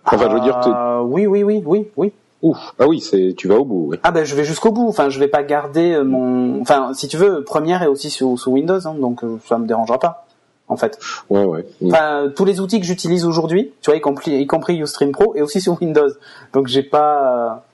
Enfin, 0.04 0.28
je 0.30 0.34
veux 0.34 0.40
dire, 0.40 0.58
Euh, 0.66 1.00
oui, 1.02 1.26
oui, 1.26 1.42
oui, 1.42 1.62
oui, 1.66 1.88
oui. 1.96 2.12
Ouf, 2.42 2.74
ah 2.78 2.86
oui, 2.86 3.00
c'est, 3.00 3.34
tu 3.36 3.48
vas 3.48 3.56
au 3.56 3.64
bout. 3.64 3.88
oui. 3.90 3.98
Ah 4.02 4.10
ben 4.10 4.24
je 4.24 4.34
vais 4.34 4.44
jusqu'au 4.44 4.70
bout. 4.70 4.88
Enfin, 4.88 5.08
je 5.08 5.18
vais 5.18 5.28
pas 5.28 5.42
garder 5.42 5.92
euh, 5.92 6.04
mon. 6.04 6.60
Enfin, 6.60 6.92
si 6.94 7.08
tu 7.08 7.16
veux, 7.16 7.42
Première 7.44 7.82
est 7.82 7.88
aussi 7.88 8.10
sous, 8.10 8.36
sous 8.36 8.50
Windows, 8.50 8.86
hein, 8.86 8.94
donc 9.00 9.24
euh, 9.24 9.38
ça 9.46 9.58
me 9.58 9.66
dérangera 9.66 9.98
pas. 9.98 10.26
En 10.70 10.76
fait. 10.76 10.98
Ouais, 11.30 11.44
ouais. 11.44 11.66
Mm. 11.80 11.88
Enfin, 11.88 12.32
tous 12.34 12.44
les 12.44 12.60
outils 12.60 12.78
que 12.78 12.86
j'utilise 12.86 13.24
aujourd'hui, 13.24 13.72
tu 13.80 13.90
vois, 13.90 13.96
y 13.96 14.00
compris, 14.00 14.38
y 14.38 14.46
compris 14.46 14.78
Ustream 14.78 15.12
Pro, 15.12 15.34
et 15.34 15.42
aussi 15.42 15.60
sur 15.60 15.80
Windows. 15.80 16.10
Donc 16.52 16.66
j'ai 16.66 16.82
pas. 16.82 17.64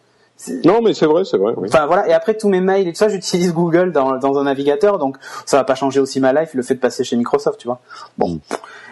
Non, 0.65 0.83
mais 0.83 0.95
c'est 0.95 1.07
vrai, 1.07 1.25
c'est 1.25 1.37
vrai. 1.39 1.55
Oui. 1.57 1.69
Enfin 1.71 1.87
voilà. 1.87 2.09
Et 2.09 2.13
après 2.13 2.35
tous 2.35 2.49
mes 2.49 2.61
mails 2.61 2.89
et 2.89 2.93
tout 2.93 2.99
ça, 2.99 3.09
j'utilise 3.09 3.53
Google 3.55 3.93
dans, 3.93 4.17
dans 4.17 4.39
un 4.39 4.45
navigateur, 4.45 4.99
donc 4.99 5.17
ça 5.47 5.57
va 5.57 5.65
pas 5.65 5.75
changer 5.75 6.01
aussi 6.01 6.21
ma 6.21 6.33
life 6.33 6.51
le 6.55 6.63
fait 6.63 6.75
de 6.75 6.81
passer 6.81 7.05
chez 7.05 7.17
Microsoft, 7.17 7.59
tu 7.61 7.69
vois. 7.69 7.81
Bon. 8.19 8.41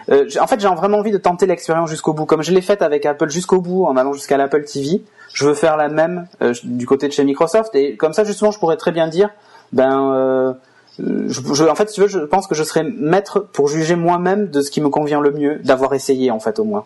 Euh, 0.09 0.25
j'ai- 0.27 0.39
en 0.39 0.47
fait, 0.47 0.59
j'ai 0.59 0.67
vraiment 0.67 0.97
envie 0.97 1.11
de 1.11 1.17
tenter 1.17 1.45
l'expérience 1.45 1.89
jusqu'au 1.89 2.13
bout, 2.13 2.25
comme 2.25 2.41
je 2.43 2.51
l'ai 2.51 2.61
faite 2.61 2.81
avec 2.81 3.05
Apple 3.05 3.29
jusqu'au 3.29 3.59
bout, 3.61 3.85
en 3.85 3.97
allant 3.97 4.13
jusqu'à 4.13 4.37
l'Apple 4.37 4.63
TV. 4.63 5.01
Je 5.33 5.45
veux 5.45 5.53
faire 5.53 5.77
la 5.77 5.89
même 5.89 6.27
euh, 6.41 6.53
du 6.63 6.85
côté 6.85 7.07
de 7.07 7.13
chez 7.13 7.23
Microsoft, 7.23 7.75
et 7.75 7.95
comme 7.97 8.13
ça, 8.13 8.23
justement, 8.23 8.51
je 8.51 8.59
pourrais 8.59 8.77
très 8.77 8.91
bien 8.91 9.07
dire, 9.07 9.29
ben, 9.73 10.11
euh, 10.13 10.53
je, 10.99 11.41
je- 11.53 11.63
en 11.65 11.75
fait, 11.75 11.89
si 11.89 11.95
tu 11.95 12.01
veux, 12.01 12.07
je 12.07 12.19
pense 12.19 12.47
que 12.47 12.55
je 12.55 12.63
serais 12.63 12.83
maître 12.83 13.39
pour 13.39 13.67
juger 13.67 13.95
moi-même 13.95 14.47
de 14.49 14.61
ce 14.61 14.71
qui 14.71 14.79
me 14.81 14.89
convient 14.89 15.19
le 15.21 15.31
mieux, 15.31 15.59
d'avoir 15.63 15.93
essayé, 15.93 16.31
en 16.31 16.39
fait, 16.39 16.59
au 16.59 16.63
moins, 16.63 16.85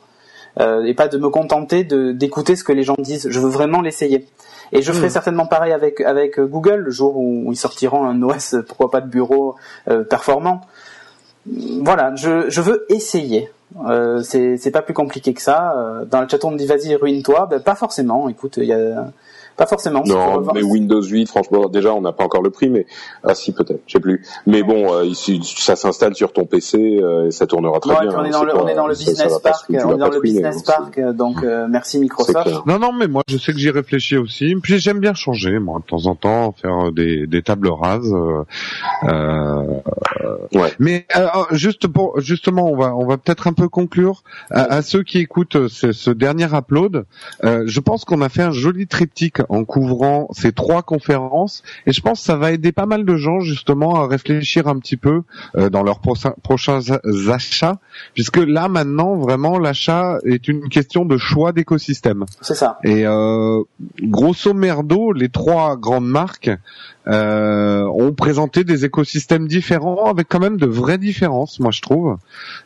Euh, 0.59 0.83
et 0.85 0.93
pas 0.93 1.07
de 1.07 1.17
me 1.17 1.29
contenter 1.29 1.83
de 1.83 2.11
d'écouter 2.11 2.55
ce 2.55 2.63
que 2.63 2.71
les 2.71 2.83
gens 2.83 2.95
disent. 2.97 3.27
Je 3.29 3.39
veux 3.39 3.49
vraiment 3.49 3.81
l'essayer. 3.81 4.25
Et 4.71 4.81
je 4.81 4.91
ferai 4.91 5.09
certainement 5.09 5.45
pareil 5.45 5.71
avec 5.71 6.01
avec 6.01 6.39
Google 6.39 6.77
le 6.77 6.91
jour 6.91 7.15
où 7.15 7.51
ils 7.51 7.57
sortiront 7.57 8.05
un 8.05 8.21
OS, 8.21 8.55
pourquoi 8.67 8.91
pas 8.91 9.01
de 9.01 9.07
bureau 9.07 9.55
euh, 9.87 10.03
performant 10.03 10.61
voilà, 11.81 12.15
je, 12.15 12.49
je 12.49 12.61
veux 12.61 12.85
essayer. 12.89 13.49
Euh, 13.85 14.21
c'est 14.21 14.71
pas 14.71 14.81
plus 14.81 14.93
compliqué 14.93 15.33
que 15.33 15.41
ça. 15.41 15.73
Euh, 15.77 16.05
dans 16.05 16.21
le 16.21 16.27
chaton 16.27 16.49
on 16.49 16.51
me 16.51 16.57
dit 16.57 16.65
vas-y 16.65 16.95
ruine-toi, 16.95 17.47
ben, 17.49 17.59
pas 17.59 17.75
forcément. 17.75 18.29
Écoute, 18.29 18.57
il 18.57 18.65
y 18.65 18.73
a 18.73 19.11
pas 19.57 19.65
forcément. 19.65 20.03
Non, 20.05 20.41
mais 20.53 20.61
Windows 20.63 21.01
8, 21.01 21.27
franchement, 21.27 21.67
déjà, 21.67 21.93
on 21.93 22.01
n'a 22.01 22.11
pas 22.13 22.23
encore 22.23 22.41
le 22.43 22.49
prix, 22.51 22.69
mais 22.69 22.85
ah 23.23 23.33
si 23.35 23.51
peut-être, 23.51 23.81
je 23.87 23.93
sais 23.93 23.99
plus. 23.99 24.23
Mais 24.45 24.63
bon, 24.63 24.93
euh, 24.93 25.03
ici, 25.05 25.41
ça 25.43 25.75
s'installe 25.75 26.15
sur 26.15 26.31
ton 26.31 26.45
PC 26.45 26.99
euh, 27.01 27.27
et 27.27 27.31
ça 27.31 27.47
tournera 27.47 27.79
très 27.79 27.93
Ouais, 27.93 28.07
bien. 28.07 28.15
on 28.17 28.23
est 28.23 28.27
hein, 28.27 28.31
dans 28.31 28.43
le 28.43 28.53
pas- 28.53 28.63
on 28.63 28.67
est 28.67 28.75
dans 28.75 28.87
le 28.87 28.93
ça- 28.93 29.03
ça 29.05 29.11
business 29.11 29.39
park, 29.39 29.65
on 29.69 29.73
est 29.95 29.97
dans 29.97 30.09
le 30.09 30.21
business 30.21 30.57
hein, 30.57 30.61
park, 30.77 30.97
euh, 30.99 31.11
donc 31.13 31.43
euh, 31.43 31.67
merci 31.69 31.99
Microsoft. 31.99 32.47
Non, 32.65 32.79
non, 32.79 32.93
mais 32.93 33.07
moi, 33.07 33.23
je 33.27 33.37
sais 33.37 33.51
que 33.51 33.57
j'y 33.59 33.69
réfléchis 33.71 34.17
aussi. 34.17 34.55
Puis 34.61 34.79
j'aime 34.79 34.99
bien 34.99 35.13
changer, 35.13 35.59
moi, 35.59 35.79
de 35.79 35.85
temps 35.85 36.05
en 36.05 36.15
temps, 36.15 36.51
faire 36.53 36.91
des, 36.91 37.25
des 37.27 37.41
tables 37.41 37.69
rases. 37.69 38.13
euh, 38.13 38.43
euh, 39.05 39.63
Mais 40.79 41.05
euh, 41.15 41.27
juste 41.51 41.87
pour, 41.87 42.19
justement, 42.19 42.71
on 42.71 42.75
va, 42.75 42.95
on 42.95 43.05
va 43.05 43.17
peut-être 43.17 43.47
un 43.47 43.53
peu 43.53 43.67
conclure 43.69 44.23
à, 44.51 44.63
à 44.75 44.81
ceux 44.81 45.03
qui 45.03 45.19
écoutent 45.19 45.67
ce, 45.67 45.91
ce 45.91 46.09
dernier 46.11 46.47
upload. 46.53 47.05
euh, 47.43 47.63
je 47.65 47.79
pense 47.79 48.05
qu'on 48.05 48.21
a 48.21 48.29
fait 48.29 48.43
un 48.43 48.51
joli 48.51 48.87
triptyque 48.87 49.39
en 49.49 49.63
couvrant 49.65 50.27
ces 50.31 50.51
trois 50.51 50.81
conférences, 50.81 51.63
et 51.85 51.91
je 51.91 52.01
pense 52.01 52.19
que 52.19 52.25
ça 52.25 52.35
va 52.35 52.51
aider 52.51 52.71
pas 52.71 52.85
mal 52.85 53.05
de 53.05 53.15
gens 53.15 53.39
justement 53.39 53.95
à 53.95 54.07
réfléchir 54.07 54.67
un 54.67 54.79
petit 54.79 54.97
peu 54.97 55.23
euh, 55.55 55.69
dans 55.69 55.83
leurs 55.83 55.99
prochains, 55.99 56.79
achats, 57.29 57.79
puisque 58.13 58.37
là 58.37 58.67
maintenant, 58.67 59.15
vraiment, 59.15 59.59
l'achat 59.59 60.19
est 60.25 60.47
une 60.47 60.69
question 60.69 61.05
de 61.05 61.17
choix 61.17 61.51
d'écosystème. 61.51 62.25
C'est 62.41 62.55
ça. 62.55 62.79
Et 62.83 63.05
euh, 63.05 63.61
grosso 64.01 64.53
merdo, 64.53 65.11
les 65.11 65.29
trois 65.29 65.77
grandes 65.77 66.07
marques 66.07 66.51
euh, 67.07 67.83
ont 67.85 68.13
présenté 68.13 68.63
des 68.63 68.85
écosystèmes 68.85 69.47
différents 69.47 70.05
avec 70.09 70.27
quand 70.27 70.39
même 70.39 70.57
de 70.57 70.65
vraies 70.65 70.97
différences, 70.97 71.59
moi 71.59 71.71
je 71.71 71.81
trouve. 71.81 72.17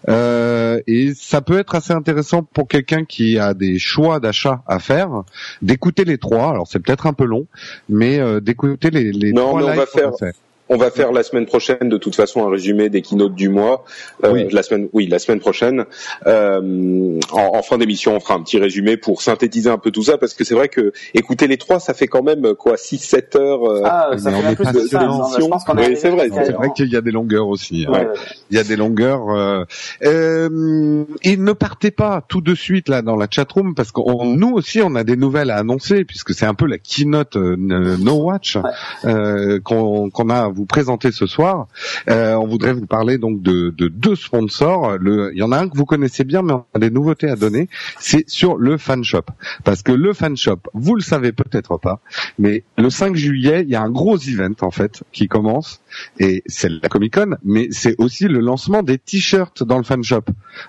Euh, 0.10 0.82
et 0.88 1.14
ça 1.14 1.42
peut 1.42 1.60
être 1.60 1.76
assez 1.76 1.94
intéressant 1.94 2.44
pour 2.44 2.68
quelqu'un 2.68 3.06
qui 3.06 3.38
a 3.38 3.54
des 3.54 3.78
choix 3.80 4.20
d'achat 4.20 4.64
à 4.68 4.80
faire, 4.80 5.24
d'écouter 5.62 6.06
les 6.06 6.18
trois. 6.18 6.50
Alors 6.50 6.68
c'est 6.68 6.80
peut-être 6.80 7.08
un 7.08 7.14
peu 7.14 7.26
long, 7.26 7.46
mais 7.90 8.20
euh, 8.20 8.40
d'écouter 8.40 8.90
les, 8.90 9.12
les 9.12 9.32
Non, 9.32 9.50
trois 9.50 9.62
mais 9.62 9.66
on 9.66 9.76
va 9.76 9.86
qu'on 9.86 10.10
a 10.10 10.12
faire. 10.18 10.34
On 10.74 10.78
va 10.78 10.90
faire 10.90 11.12
la 11.12 11.22
semaine 11.24 11.46
prochaine 11.46 11.90
de 11.90 11.98
toute 11.98 12.16
façon 12.16 12.48
un 12.48 12.50
résumé 12.50 12.90
des 12.90 13.02
keynotes 13.02 13.36
du 13.36 13.50
mois. 13.50 13.84
Euh, 14.24 14.48
La 14.52 14.64
semaine, 14.64 14.88
oui, 14.94 15.06
la 15.08 15.20
semaine 15.20 15.40
prochaine. 15.40 15.84
Euh, 16.28 17.20
en, 17.34 17.58
en 17.58 17.62
fin 17.62 17.78
d'émission, 17.78 18.16
on 18.16 18.20
fera 18.20 18.36
un 18.36 18.42
petit 18.42 18.58
résumé 18.58 18.96
pour 18.98 19.22
synthétiser 19.22 19.70
un 19.70 19.78
peu 19.78 19.92
tout 19.92 20.04
ça 20.04 20.18
parce 20.18 20.34
que 20.34 20.44
c'est 20.44 20.56
vrai 20.56 20.70
que 20.70 20.94
écouter 21.14 21.48
les 21.48 21.58
trois, 21.58 21.80
ça 21.80 21.94
fait 21.94 22.08
quand 22.08 22.24
même 22.24 22.56
quoi, 22.56 22.76
6-7 22.76 23.38
heures. 23.38 23.64
euh, 23.70 23.82
Ah, 23.84 24.12
ça 24.18 24.32
fait 24.32 24.56
plus 24.56 24.64
pas 24.66 24.72
que 24.74 24.80
sûr. 24.88 24.90
ça. 25.00 25.06
non, 25.06 25.24
je 25.40 25.46
pense 25.46 25.64
qu'on 25.66 25.78
est 25.78 25.90
Oui, 25.90 25.98
c'est 25.98 26.10
vrai, 26.10 26.30
C'est 26.34 26.54
vrai 26.54 26.70
qu'il 26.76 26.88
y 26.90 26.96
a 26.96 27.02
des 27.02 27.12
longueurs 27.12 27.48
aussi. 27.48 27.86
hein. 27.88 27.92
Ouais. 27.92 28.08
Il 28.50 28.58
y 28.58 28.60
a 28.60 28.64
des 28.64 28.78
longueurs. 28.78 29.30
Euh, 29.30 29.66
euh, 30.04 31.04
et 31.24 31.38
ne 31.38 31.52
partez 31.54 31.92
pas 31.92 32.24
tout 32.28 32.42
de 32.42 32.56
suite 32.56 32.90
là 32.90 33.02
dans 33.02 33.16
la 33.16 33.28
chatroom 33.30 33.76
parce 33.76 33.92
que 33.92 34.02
nous 34.36 34.52
aussi 34.54 34.82
on 34.82 34.96
a 34.96 35.04
des 35.04 35.16
nouvelles 35.16 35.50
à 35.52 35.58
annoncer 35.58 36.06
puisque 36.06 36.34
c'est 36.34 36.46
un 36.46 36.54
peu 36.54 36.66
la 36.66 36.78
keynote 36.78 37.36
euh, 37.36 37.56
No 37.58 38.16
Watch 38.24 38.58
euh, 39.06 39.60
qu'on 39.64 40.10
qu'on 40.10 40.30
a 40.30 40.42
à 40.44 40.48
vous 40.48 40.61
présenter 40.66 41.12
ce 41.12 41.26
soir. 41.26 41.68
Euh, 42.10 42.36
on 42.36 42.48
voudrait 42.48 42.74
vous 42.74 42.86
parler 42.86 43.18
donc 43.18 43.42
de, 43.42 43.70
de 43.70 43.88
deux 43.88 44.16
sponsors. 44.16 44.98
Le, 44.98 45.32
il 45.34 45.40
y 45.40 45.44
en 45.44 45.52
a 45.52 45.58
un 45.58 45.70
que 45.70 45.78
vous 45.78 45.86
connaissez 45.86 46.24
bien, 46.24 46.42
mais 46.42 46.54
on 46.54 46.66
a 46.74 46.80
des 46.80 46.90
nouveautés 46.90 47.30
à 47.30 47.36
donner. 47.36 47.70
C'est 48.00 48.30
sur 48.30 48.58
le 48.58 48.78
fan 48.78 49.04
shop 49.04 49.26
parce 49.64 49.82
que 49.84 49.92
le 49.92 50.14
fan 50.14 50.38
shop, 50.38 50.60
vous 50.74 50.96
le 50.96 51.02
savez 51.02 51.32
peut-être 51.32 51.78
pas, 51.78 52.00
mais 52.40 52.64
le 52.78 52.90
5 52.90 53.16
juillet, 53.16 53.64
il 53.64 53.70
y 53.70 53.76
a 53.76 53.82
un 53.82 53.90
gros 53.90 54.18
event 54.18 54.56
en 54.62 54.72
fait 54.72 55.04
qui 55.12 55.28
commence 55.28 55.81
et 56.20 56.44
c'est 56.46 56.70
la 56.70 56.90
Comic 56.90 57.14
Con, 57.14 57.38
mais 57.44 57.68
c'est 57.72 57.96
aussi 58.00 58.28
le 58.28 58.40
lancement 58.40 58.84
des 58.84 58.98
t-shirts 58.98 59.64
dans 59.64 59.78
le 59.78 59.84
fan 59.84 60.04
shop. 60.04 60.24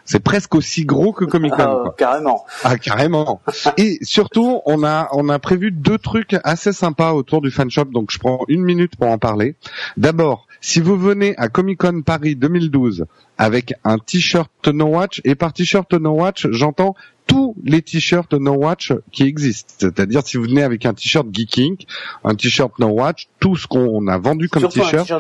C'est 0.05 0.23
presque 0.23 0.55
aussi 0.55 0.85
gros 0.85 1.13
que 1.13 1.25
Comic 1.25 1.53
Con. 1.53 1.59
Ah, 1.63 1.81
quoi. 1.83 1.95
carrément. 1.97 2.45
Ah 2.65 2.79
carrément. 2.79 3.41
Et 3.77 3.99
surtout, 4.03 4.61
on 4.67 4.85
a 4.85 5.09
on 5.13 5.29
a 5.29 5.39
prévu 5.39 5.71
deux 5.71 5.99
trucs 5.99 6.37
assez 6.45 6.73
sympas 6.73 7.13
autour 7.13 7.41
du 7.41 7.51
fan 7.51 7.71
shop. 7.71 7.87
Donc 7.87 8.11
je 8.11 8.19
prends 8.19 8.45
une 8.49 8.63
minute 8.63 8.97
pour 8.97 9.09
en 9.09 9.19
parler. 9.19 9.57
D'abord, 9.97 10.47
si 10.63 10.81
vous 10.81 10.97
venez 10.97 11.37
à 11.37 11.49
Comic 11.49 11.81
Con 11.81 12.03
Paris 12.03 12.37
2012 12.37 13.05
avec 13.37 13.75
un 13.83 13.99
t-shirt 13.99 14.69
No 14.69 14.87
Watch 14.87 15.21
et 15.25 15.35
par 15.35 15.53
t-shirt 15.53 15.93
No 15.93 16.13
Watch, 16.13 16.47
j'entends 16.51 16.95
tous 17.27 17.57
les 17.65 17.83
t-shirts 17.83 18.33
No 18.35 18.53
Watch 18.53 18.93
qui 19.11 19.25
existent. 19.25 19.75
C'est-à-dire 19.77 20.23
si 20.25 20.37
vous 20.37 20.45
venez 20.45 20.63
avec 20.63 20.87
un 20.87 20.95
t-shirt 20.95 21.27
Geeking, 21.33 21.77
un 22.25 22.37
t-shirt 22.37 22.79
No 22.79 22.89
Watch, 22.89 23.29
tout 23.41 23.57
ce 23.57 23.67
qu'on 23.67 24.07
a 24.07 24.19
vendu 24.19 24.49
comme 24.49 24.69
t-shirt 24.69 25.13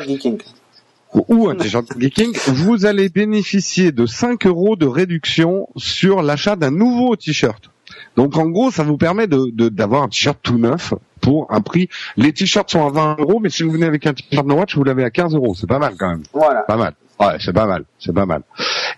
ou 1.28 1.48
un 1.48 1.56
t-shirt 1.56 1.86
Geeking, 1.98 2.32
vous 2.46 2.86
allez 2.86 3.08
bénéficier 3.08 3.90
de 3.90 4.06
5 4.06 4.46
euros 4.46 4.76
de 4.76 4.86
réduction 4.86 5.68
sur 5.76 6.22
l'achat 6.22 6.54
d'un 6.54 6.70
nouveau 6.70 7.16
t-shirt. 7.16 7.71
Donc 8.16 8.36
en 8.36 8.46
gros, 8.46 8.70
ça 8.70 8.82
vous 8.82 8.96
permet 8.96 9.26
de 9.26 9.50
de- 9.52 9.68
d'avoir 9.68 10.02
un 10.02 10.08
t-shirt 10.08 10.38
tout 10.42 10.58
neuf 10.58 10.92
pour 11.20 11.46
un 11.50 11.60
prix. 11.60 11.88
Les 12.16 12.32
t-shirts 12.32 12.70
sont 12.70 12.86
à 12.86 12.90
20 12.90 13.16
euros, 13.20 13.38
mais 13.40 13.48
si 13.50 13.62
vous 13.62 13.70
venez 13.70 13.86
avec 13.86 14.06
un 14.06 14.12
t-shirt 14.12 14.46
No 14.46 14.56
Watch, 14.56 14.76
vous 14.76 14.84
l'avez 14.84 15.04
à 15.04 15.10
15 15.10 15.34
euros. 15.34 15.54
C'est 15.54 15.68
pas 15.68 15.78
mal 15.78 15.94
quand 15.98 16.08
même. 16.10 16.22
Voilà. 16.32 16.60
Pas 16.62 16.76
mal. 16.76 16.94
Ouais, 17.22 17.36
c'est 17.38 17.52
pas 17.52 17.66
mal, 17.66 17.84
c'est 17.98 18.12
pas 18.12 18.26
mal. 18.26 18.42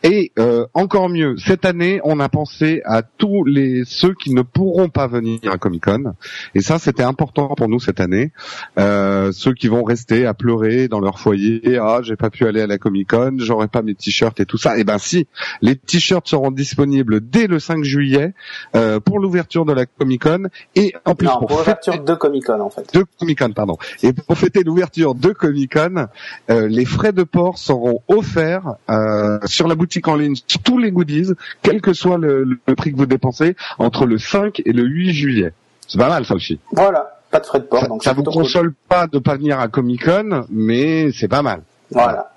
Et 0.03 0.33
euh, 0.39 0.67
encore 0.75 1.09
mieux, 1.09 1.37
cette 1.39 1.65
année, 1.65 2.01
on 2.05 2.21
a 2.21 2.29
pensé 2.29 2.83
à 2.85 3.03
tous 3.03 3.45
les 3.45 3.85
ceux 3.87 4.15
qui 4.15 4.33
ne 4.35 4.43
pourront 4.43 4.89
pas 4.89 5.07
venir 5.07 5.41
à 5.51 5.59
Comic 5.59 5.85
Con. 5.85 6.15
Et 6.55 6.61
ça, 6.61 6.79
c'était 6.79 7.03
important 7.03 7.55
pour 7.55 7.69
nous 7.69 7.81
cette 7.81 8.01
année. 8.01 8.33
Euh, 8.79 9.33
ceux 9.33 9.53
qui 9.53 9.69
vont 9.69 9.83
rester 9.83 10.27
à 10.27 10.35
pleurer 10.35 10.89
dans 10.89 11.01
leur 11.01 11.19
foyer. 11.19 11.79
Ah, 11.79 12.01
j'ai 12.03 12.17
pas 12.17 12.31
pu 12.31 12.47
aller 12.47 12.61
à 12.61 12.67
la 12.67 12.79
Comic 12.79 13.11
Con, 13.11 13.37
j'aurai 13.39 13.69
pas 13.69 13.83
mes 13.83 13.95
t-shirts 13.95 14.41
et 14.41 14.47
tout 14.47 14.59
ça. 14.59 14.79
Eh 14.79 14.85
ben 14.85 14.99
si, 14.99 15.27
les 15.61 15.77
t-shirts 15.77 16.29
seront 16.29 16.51
disponibles 16.51 17.21
dès 17.21 17.47
le 17.47 17.59
5 17.59 17.85
juillet 17.85 18.35
euh, 18.75 19.01
pour 19.01 19.19
l'ouverture 19.19 19.65
de 19.65 19.73
la 19.73 19.87
Comic 19.87 20.23
Con 20.23 20.49
et 20.75 20.95
en 21.05 21.15
plus 21.15 21.27
Non, 21.27 21.39
pour 21.47 21.59
l'ouverture 21.59 22.03
de 22.03 22.15
Comic 22.15 22.45
Con 22.47 22.61
en 22.61 22.71
fait. 22.71 22.93
de 22.95 23.05
Comic 23.19 23.39
Con, 23.39 23.53
pardon. 23.53 23.77
Et 24.03 24.13
pour 24.13 24.39
fêter 24.39 24.63
l'ouverture 24.65 25.15
de 25.15 25.31
Comic 25.31 25.75
Con, 25.75 26.07
euh, 26.51 26.69
les 26.69 26.85
frais 26.85 27.13
de 27.13 27.23
port 27.23 27.59
seront 27.59 28.03
offerts 28.15 28.77
euh, 28.91 29.39
sur 29.45 29.69
la 29.69 29.75
boutique 29.75 30.09
en 30.09 30.17
ligne, 30.17 30.35
tous 30.65 30.79
les 30.79 30.91
goodies, 30.91 31.33
quel 31.63 31.81
que 31.81 31.93
soit 31.93 32.19
le, 32.19 32.59
le 32.67 32.75
prix 32.75 32.93
que 32.93 32.97
vous 32.97 33.07
dépensez, 33.07 33.57
entre 33.79 34.07
le 34.07 34.19
5 34.19 34.63
et 34.65 34.73
le 34.73 34.85
8 34.85 35.13
juillet. 35.13 35.53
C'est 35.87 35.99
pas 35.99 36.09
mal 36.09 36.25
ça 36.25 36.35
aussi. 36.35 36.59
Voilà, 36.73 37.21
pas 37.31 37.41
de 37.41 37.47
frais 37.47 37.61
de 37.61 37.65
port. 37.65 37.81
Ça, 37.81 37.89
donc 37.89 38.05
ça 38.05 38.13
vous 38.13 38.23
cool. 38.23 38.33
console 38.33 38.75
pas 38.89 39.07
de 39.07 39.19
pas 39.19 39.37
venir 39.37 39.61
à 39.61 39.69
Comic 39.69 40.05
Con, 40.05 40.47
mais 40.51 41.11
c'est 41.13 41.29
pas 41.29 41.43
mal. 41.43 41.63
Voilà. 41.91 42.31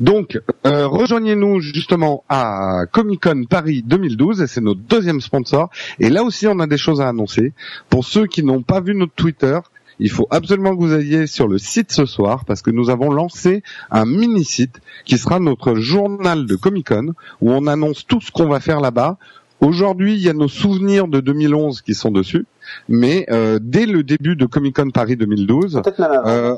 Donc, 0.00 0.40
euh, 0.66 0.86
rejoignez-nous 0.86 1.60
justement 1.60 2.24
à 2.28 2.82
Comic 2.90 3.22
Con 3.22 3.44
Paris 3.48 3.82
2012, 3.86 4.42
et 4.42 4.46
c'est 4.46 4.60
notre 4.60 4.80
deuxième 4.80 5.20
sponsor. 5.20 5.70
Et 6.00 6.10
là 6.10 6.24
aussi, 6.24 6.46
on 6.48 6.58
a 6.58 6.66
des 6.66 6.78
choses 6.78 7.00
à 7.00 7.08
annoncer. 7.08 7.52
Pour 7.88 8.04
ceux 8.04 8.26
qui 8.26 8.42
n'ont 8.42 8.62
pas 8.62 8.80
vu 8.80 8.94
notre 8.94 9.14
Twitter, 9.14 9.58
il 9.98 10.10
faut 10.10 10.26
absolument 10.30 10.74
que 10.76 10.80
vous 10.80 10.94
ayez 10.94 11.26
sur 11.26 11.48
le 11.48 11.58
site 11.58 11.92
ce 11.92 12.06
soir, 12.06 12.44
parce 12.44 12.62
que 12.62 12.70
nous 12.70 12.90
avons 12.90 13.10
lancé 13.10 13.62
un 13.90 14.04
mini-site 14.06 14.80
qui 15.04 15.18
sera 15.18 15.38
notre 15.38 15.74
journal 15.74 16.46
de 16.46 16.56
Comic 16.56 16.88
Con, 16.88 17.14
où 17.40 17.50
on 17.52 17.66
annonce 17.66 18.06
tout 18.06 18.20
ce 18.20 18.30
qu'on 18.30 18.48
va 18.48 18.60
faire 18.60 18.80
là-bas, 18.80 19.16
Aujourd'hui, 19.60 20.14
il 20.14 20.20
y 20.20 20.28
a 20.28 20.32
nos 20.32 20.48
souvenirs 20.48 21.06
de 21.06 21.20
2011 21.20 21.82
qui 21.82 21.94
sont 21.94 22.10
dessus, 22.10 22.46
mais 22.88 23.26
euh, 23.30 23.60
dès 23.62 23.86
le 23.86 24.02
début 24.02 24.34
de 24.34 24.44
Comic 24.44 24.74
Con 24.74 24.90
Paris 24.90 25.14
2012, 25.16 25.82
Peut-être 25.84 26.00
même 26.00 26.10
avant. 26.10 26.28
euh, 26.28 26.54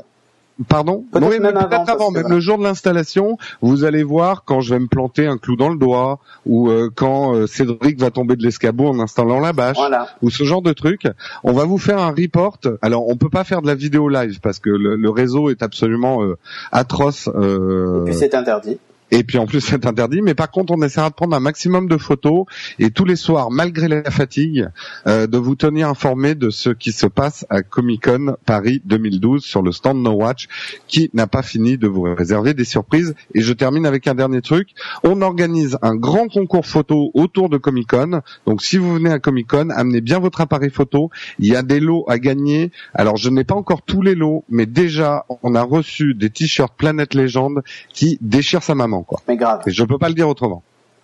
Pardon 0.69 1.03
Peut-être 1.11 1.27
Oui, 1.29 1.39
même 1.39 1.53
mais 1.55 1.65
peut-être 1.67 1.89
avant, 1.89 2.07
avant, 2.07 2.11
même 2.11 2.29
le 2.29 2.39
jour 2.39 2.57
de 2.57 2.63
l'installation, 2.63 3.37
vous 3.61 3.83
allez 3.83 4.03
voir 4.03 4.43
quand 4.45 4.61
je 4.61 4.73
vais 4.73 4.79
me 4.79 4.87
planter 4.87 5.27
un 5.27 5.37
clou 5.37 5.57
dans 5.57 5.67
le 5.69 5.77
doigt, 5.77 6.19
ou 6.45 6.69
euh, 6.69 6.89
quand 6.95 7.35
euh, 7.35 7.45
Cédric 7.45 7.99
va 7.99 8.09
tomber 8.09 8.37
de 8.37 8.43
l'escabeau 8.43 8.87
en 8.87 8.99
installant 8.99 9.41
la 9.41 9.51
bâche, 9.51 9.75
Voilà. 9.75 10.07
ou 10.21 10.29
ce 10.29 10.45
genre 10.45 10.61
de 10.61 10.71
truc. 10.71 11.07
On 11.43 11.51
va 11.51 11.65
vous 11.65 11.77
faire 11.77 11.99
un 11.99 12.11
report. 12.11 12.59
Alors, 12.81 13.07
on 13.09 13.17
peut 13.17 13.29
pas 13.29 13.43
faire 13.43 13.61
de 13.61 13.67
la 13.67 13.75
vidéo 13.75 14.07
live 14.07 14.39
parce 14.39 14.59
que 14.59 14.69
le, 14.69 14.95
le 14.95 15.09
réseau 15.09 15.49
est 15.49 15.61
absolument 15.61 16.23
euh, 16.23 16.37
atroce. 16.71 17.29
euh, 17.35 18.03
Puis 18.05 18.13
c'est 18.15 18.33
interdit. 18.33 18.77
Et 19.11 19.23
puis 19.23 19.37
en 19.37 19.45
plus 19.45 19.61
c'est 19.61 19.85
interdit, 19.85 20.21
mais 20.21 20.33
par 20.33 20.51
contre 20.51 20.73
on 20.73 20.81
essaiera 20.81 21.09
de 21.09 21.15
prendre 21.15 21.35
un 21.35 21.39
maximum 21.39 21.87
de 21.87 21.97
photos 21.97 22.45
et 22.79 22.91
tous 22.91 23.05
les 23.05 23.15
soirs, 23.15 23.51
malgré 23.51 23.87
la 23.87 24.09
fatigue, 24.11 24.69
euh, 25.07 25.27
de 25.27 25.37
vous 25.37 25.55
tenir 25.55 25.89
informé 25.89 26.35
de 26.35 26.49
ce 26.49 26.69
qui 26.69 26.91
se 26.91 27.07
passe 27.07 27.45
à 27.49 27.61
Comic 27.61 28.05
Con 28.05 28.35
Paris 28.45 28.81
2012 28.85 29.43
sur 29.43 29.61
le 29.61 29.71
stand 29.71 29.97
No 29.97 30.11
Watch, 30.11 30.47
qui 30.87 31.09
n'a 31.13 31.27
pas 31.27 31.41
fini 31.41 31.77
de 31.77 31.87
vous 31.87 32.03
réserver 32.03 32.53
des 32.53 32.65
surprises. 32.65 33.15
Et 33.33 33.41
je 33.41 33.53
termine 33.53 33.85
avec 33.85 34.07
un 34.07 34.15
dernier 34.15 34.41
truc. 34.41 34.69
On 35.03 35.21
organise 35.21 35.77
un 35.81 35.95
grand 35.95 36.27
concours 36.27 36.65
photo 36.65 37.11
autour 37.13 37.49
de 37.49 37.57
Comic 37.57 37.89
Con. 37.89 38.21
Donc 38.45 38.61
si 38.61 38.77
vous 38.77 38.93
venez 38.93 39.11
à 39.11 39.19
Comic 39.19 39.47
Con, 39.47 39.69
amenez 39.69 40.01
bien 40.01 40.19
votre 40.19 40.41
appareil 40.41 40.69
photo. 40.69 41.09
Il 41.39 41.47
y 41.47 41.55
a 41.55 41.63
des 41.63 41.79
lots 41.79 42.05
à 42.07 42.19
gagner. 42.19 42.71
Alors 42.93 43.17
je 43.17 43.29
n'ai 43.29 43.43
pas 43.43 43.55
encore 43.55 43.81
tous 43.81 44.01
les 44.01 44.15
lots, 44.15 44.43
mais 44.49 44.65
déjà 44.65 45.25
on 45.43 45.55
a 45.55 45.63
reçu 45.63 46.13
des 46.13 46.29
t-shirts 46.29 46.73
Planète 46.77 47.13
Légende 47.13 47.63
qui 47.93 48.17
déchirent 48.21 48.63
sa 48.63 48.75
maman, 48.75 48.94
quoi. 49.03 49.21
Mais 49.27 49.37
grave. 49.37 49.61
Et 49.65 49.71
je 49.71 49.83
peux 49.83 49.97
pas 49.97 50.09
le 50.09 50.15
dire 50.15 50.27
autrement. 50.29 50.63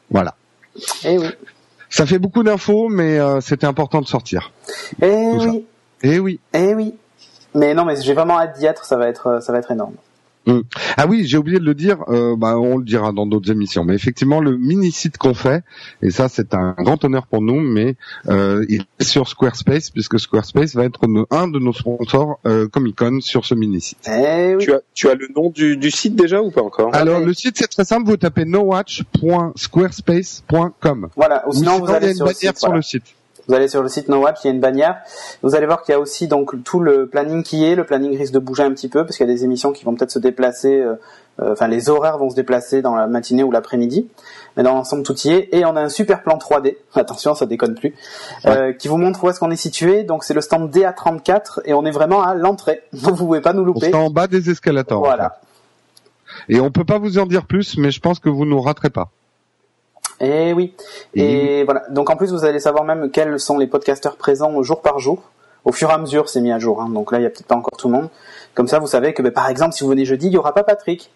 Voilà. 0.09 0.35
Eh 1.03 1.17
oui. 1.17 1.27
Ça 1.89 2.05
fait 2.05 2.19
beaucoup 2.19 2.43
d'infos, 2.43 2.87
mais 2.89 3.19
euh, 3.19 3.41
c'était 3.41 3.67
important 3.67 4.01
de 4.01 4.07
sortir. 4.07 4.51
Eh 5.01 5.07
ça. 5.39 5.45
oui. 5.45 5.65
Eh 6.03 6.19
oui. 6.19 6.39
Eh 6.53 6.73
oui. 6.73 6.95
Mais 7.53 7.73
non, 7.73 7.83
mais 7.85 8.01
j'ai 8.01 8.13
vraiment 8.13 8.39
hâte 8.39 8.57
d'y 8.57 8.65
être. 8.65 8.85
Ça 8.85 8.95
va 8.97 9.07
être, 9.07 9.41
ça 9.41 9.51
va 9.51 9.59
être 9.59 9.71
énorme. 9.71 9.95
Mm. 10.47 10.61
Ah 10.97 11.05
oui, 11.07 11.27
j'ai 11.27 11.37
oublié 11.37 11.59
de 11.59 11.63
le 11.65 11.75
dire. 11.75 11.97
euh, 12.09 12.35
bah, 12.35 12.57
on 12.57 12.77
le 12.77 12.83
dira 12.83 13.11
dans 13.11 13.27
d'autres 13.27 13.51
émissions. 13.51 13.83
Mais 13.83 13.93
effectivement, 13.93 14.39
le 14.39 14.57
mini 14.57 14.91
site 14.91 15.19
qu'on 15.19 15.35
fait, 15.35 15.63
et 16.01 16.09
ça 16.09 16.29
c'est 16.29 16.55
un 16.55 16.73
grand 16.79 17.03
honneur 17.05 17.27
pour 17.27 17.41
nous, 17.41 17.59
mais 17.61 17.95
euh, 18.27 18.65
il 18.67 18.85
est 18.99 19.03
sur 19.03 19.27
Squarespace 19.27 19.91
puisque 19.91 20.19
Squarespace 20.19 20.73
va 20.75 20.85
être 20.85 21.01
un 21.29 21.47
de 21.47 21.59
nos 21.59 21.73
sponsors 21.73 22.39
euh, 22.47 22.67
Comic 22.67 22.95
Con 22.97 23.19
sur 23.21 23.45
ce 23.45 23.53
mini 23.53 23.81
site. 23.81 23.99
Eh 24.07 24.55
oui. 24.55 24.63
Tu 24.63 24.73
as, 24.73 24.81
tu 24.95 25.09
as 25.09 25.13
le 25.15 25.27
nom 25.35 25.51
du, 25.51 25.77
du 25.77 25.91
site 25.91 26.15
déjà 26.15 26.41
ou 26.41 26.49
pas 26.49 26.63
encore? 26.63 26.95
Alors 26.95 27.19
le 27.19 27.33
site 27.35 27.55
c'est 27.57 27.67
très 27.67 27.85
simple. 27.85 28.09
Vous 28.09 28.17
tapez 28.17 28.45
nowatch.squarespace.com. 28.45 31.09
Voilà. 31.15 31.47
Ou 31.47 31.51
Ou 31.51 31.53
sinon, 31.53 31.77
vous 31.79 31.91
a 31.91 31.95
allez 31.95 32.09
une 32.09 32.15
sur 32.15 32.25
le 32.25 32.31
bannière 32.31 32.53
site. 32.53 32.57
sur 32.57 32.67
voilà. 32.67 32.77
le 32.77 32.81
site. 32.81 33.03
Vous 33.47 33.53
allez 33.55 33.67
sur 33.67 33.81
le 33.81 33.89
site 33.89 34.07
NoWatch, 34.07 34.37
il 34.43 34.47
y 34.47 34.49
a 34.51 34.53
une 34.53 34.59
bannière. 34.61 34.97
Vous 35.41 35.55
allez 35.55 35.65
voir 35.65 35.81
qu'il 35.83 35.93
y 35.93 35.95
a 35.95 35.99
aussi 35.99 36.27
donc 36.27 36.63
tout 36.63 36.79
le 36.79 37.07
planning 37.07 37.43
qui 37.43 37.65
est. 37.65 37.75
Le 37.75 37.83
planning 37.83 38.17
risque 38.17 38.33
de 38.33 38.39
bouger 38.39 38.63
un 38.63 38.71
petit 38.71 38.87
peu 38.89 39.03
parce 39.05 39.17
qu'il 39.17 39.27
y 39.27 39.29
a 39.29 39.33
des 39.33 39.43
émissions 39.43 39.71
qui 39.71 39.83
vont 39.83 39.95
peut-être 39.95 40.11
se 40.11 40.19
déplacer. 40.19 40.79
euh, 40.79 40.95
euh, 41.41 41.53
Enfin, 41.53 41.67
les 41.67 41.89
horaires 41.89 42.17
vont 42.17 42.29
se 42.29 42.35
déplacer 42.35 42.81
dans 42.81 42.93
la 42.95 43.07
matinée 43.07 43.43
ou 43.43 43.51
l'après-midi. 43.51 44.07
Mais 44.57 44.63
dans 44.63 44.73
l'ensemble, 44.73 45.03
tout 45.03 45.15
y 45.23 45.29
est. 45.31 45.49
Et 45.53 45.65
on 45.65 45.75
a 45.75 45.81
un 45.81 45.89
super 45.89 46.21
plan 46.23 46.37
3D. 46.37 46.75
Attention, 46.93 47.33
ça 47.35 47.45
déconne 47.45 47.73
plus. 47.75 47.95
euh, 48.45 48.73
qui 48.73 48.87
vous 48.89 48.97
montre 48.97 49.23
où 49.23 49.29
est-ce 49.29 49.39
qu'on 49.39 49.49
est 49.51 49.55
situé. 49.55 50.03
Donc, 50.03 50.23
c'est 50.23 50.33
le 50.33 50.41
stand 50.41 50.69
DA34 50.69 51.61
et 51.65 51.73
on 51.73 51.85
est 51.85 51.91
vraiment 51.91 52.21
à 52.21 52.35
l'entrée. 52.35 52.81
Donc, 52.93 53.15
vous 53.15 53.25
pouvez 53.25 53.41
pas 53.41 53.53
nous 53.53 53.61
On 53.63 53.65
louper. 53.65 53.89
sera 53.91 54.03
en 54.03 54.09
bas 54.09 54.27
des 54.27 54.49
escalators. 54.49 54.99
en 54.99 55.05
Voilà. 55.05 55.37
fait. 56.47 56.53
Et 56.55 56.59
on 56.59 56.69
peut 56.71 56.85
pas 56.85 56.99
vous 56.99 57.17
en 57.17 57.25
dire 57.25 57.45
plus, 57.45 57.77
mais 57.77 57.91
je 57.91 57.99
pense 57.99 58.19
que 58.19 58.29
vous 58.29 58.45
nous 58.45 58.59
raterez 58.61 58.89
pas. 58.89 59.09
Et 60.21 60.53
oui. 60.53 60.73
Et 61.15 61.63
voilà. 61.63 61.83
Donc 61.89 62.09
en 62.09 62.15
plus, 62.15 62.31
vous 62.31 62.45
allez 62.45 62.59
savoir 62.59 62.83
même 62.85 63.09
quels 63.11 63.39
sont 63.39 63.57
les 63.57 63.67
podcasteurs 63.67 64.15
présents 64.15 64.61
jour 64.63 64.81
par 64.81 64.99
jour. 64.99 65.23
Au 65.65 65.71
fur 65.71 65.89
et 65.89 65.93
à 65.93 65.97
mesure, 65.97 66.29
c'est 66.29 66.41
mis 66.41 66.51
à 66.51 66.59
jour. 66.59 66.81
hein. 66.81 66.89
Donc 66.89 67.11
là, 67.11 67.19
il 67.19 67.23
y 67.23 67.25
a 67.25 67.29
peut-être 67.29 67.45
pas 67.47 67.55
encore 67.55 67.77
tout 67.77 67.87
le 67.89 67.95
monde. 67.95 68.09
Comme 68.53 68.67
ça, 68.67 68.79
vous 68.79 68.87
savez 68.87 69.13
que, 69.13 69.21
ben, 69.21 69.31
par 69.31 69.49
exemple, 69.49 69.73
si 69.73 69.83
vous 69.83 69.89
venez 69.89 70.05
jeudi, 70.05 70.27
il 70.27 70.33
y 70.33 70.37
aura 70.37 70.53
pas 70.53 70.63
Patrick. 70.63 71.11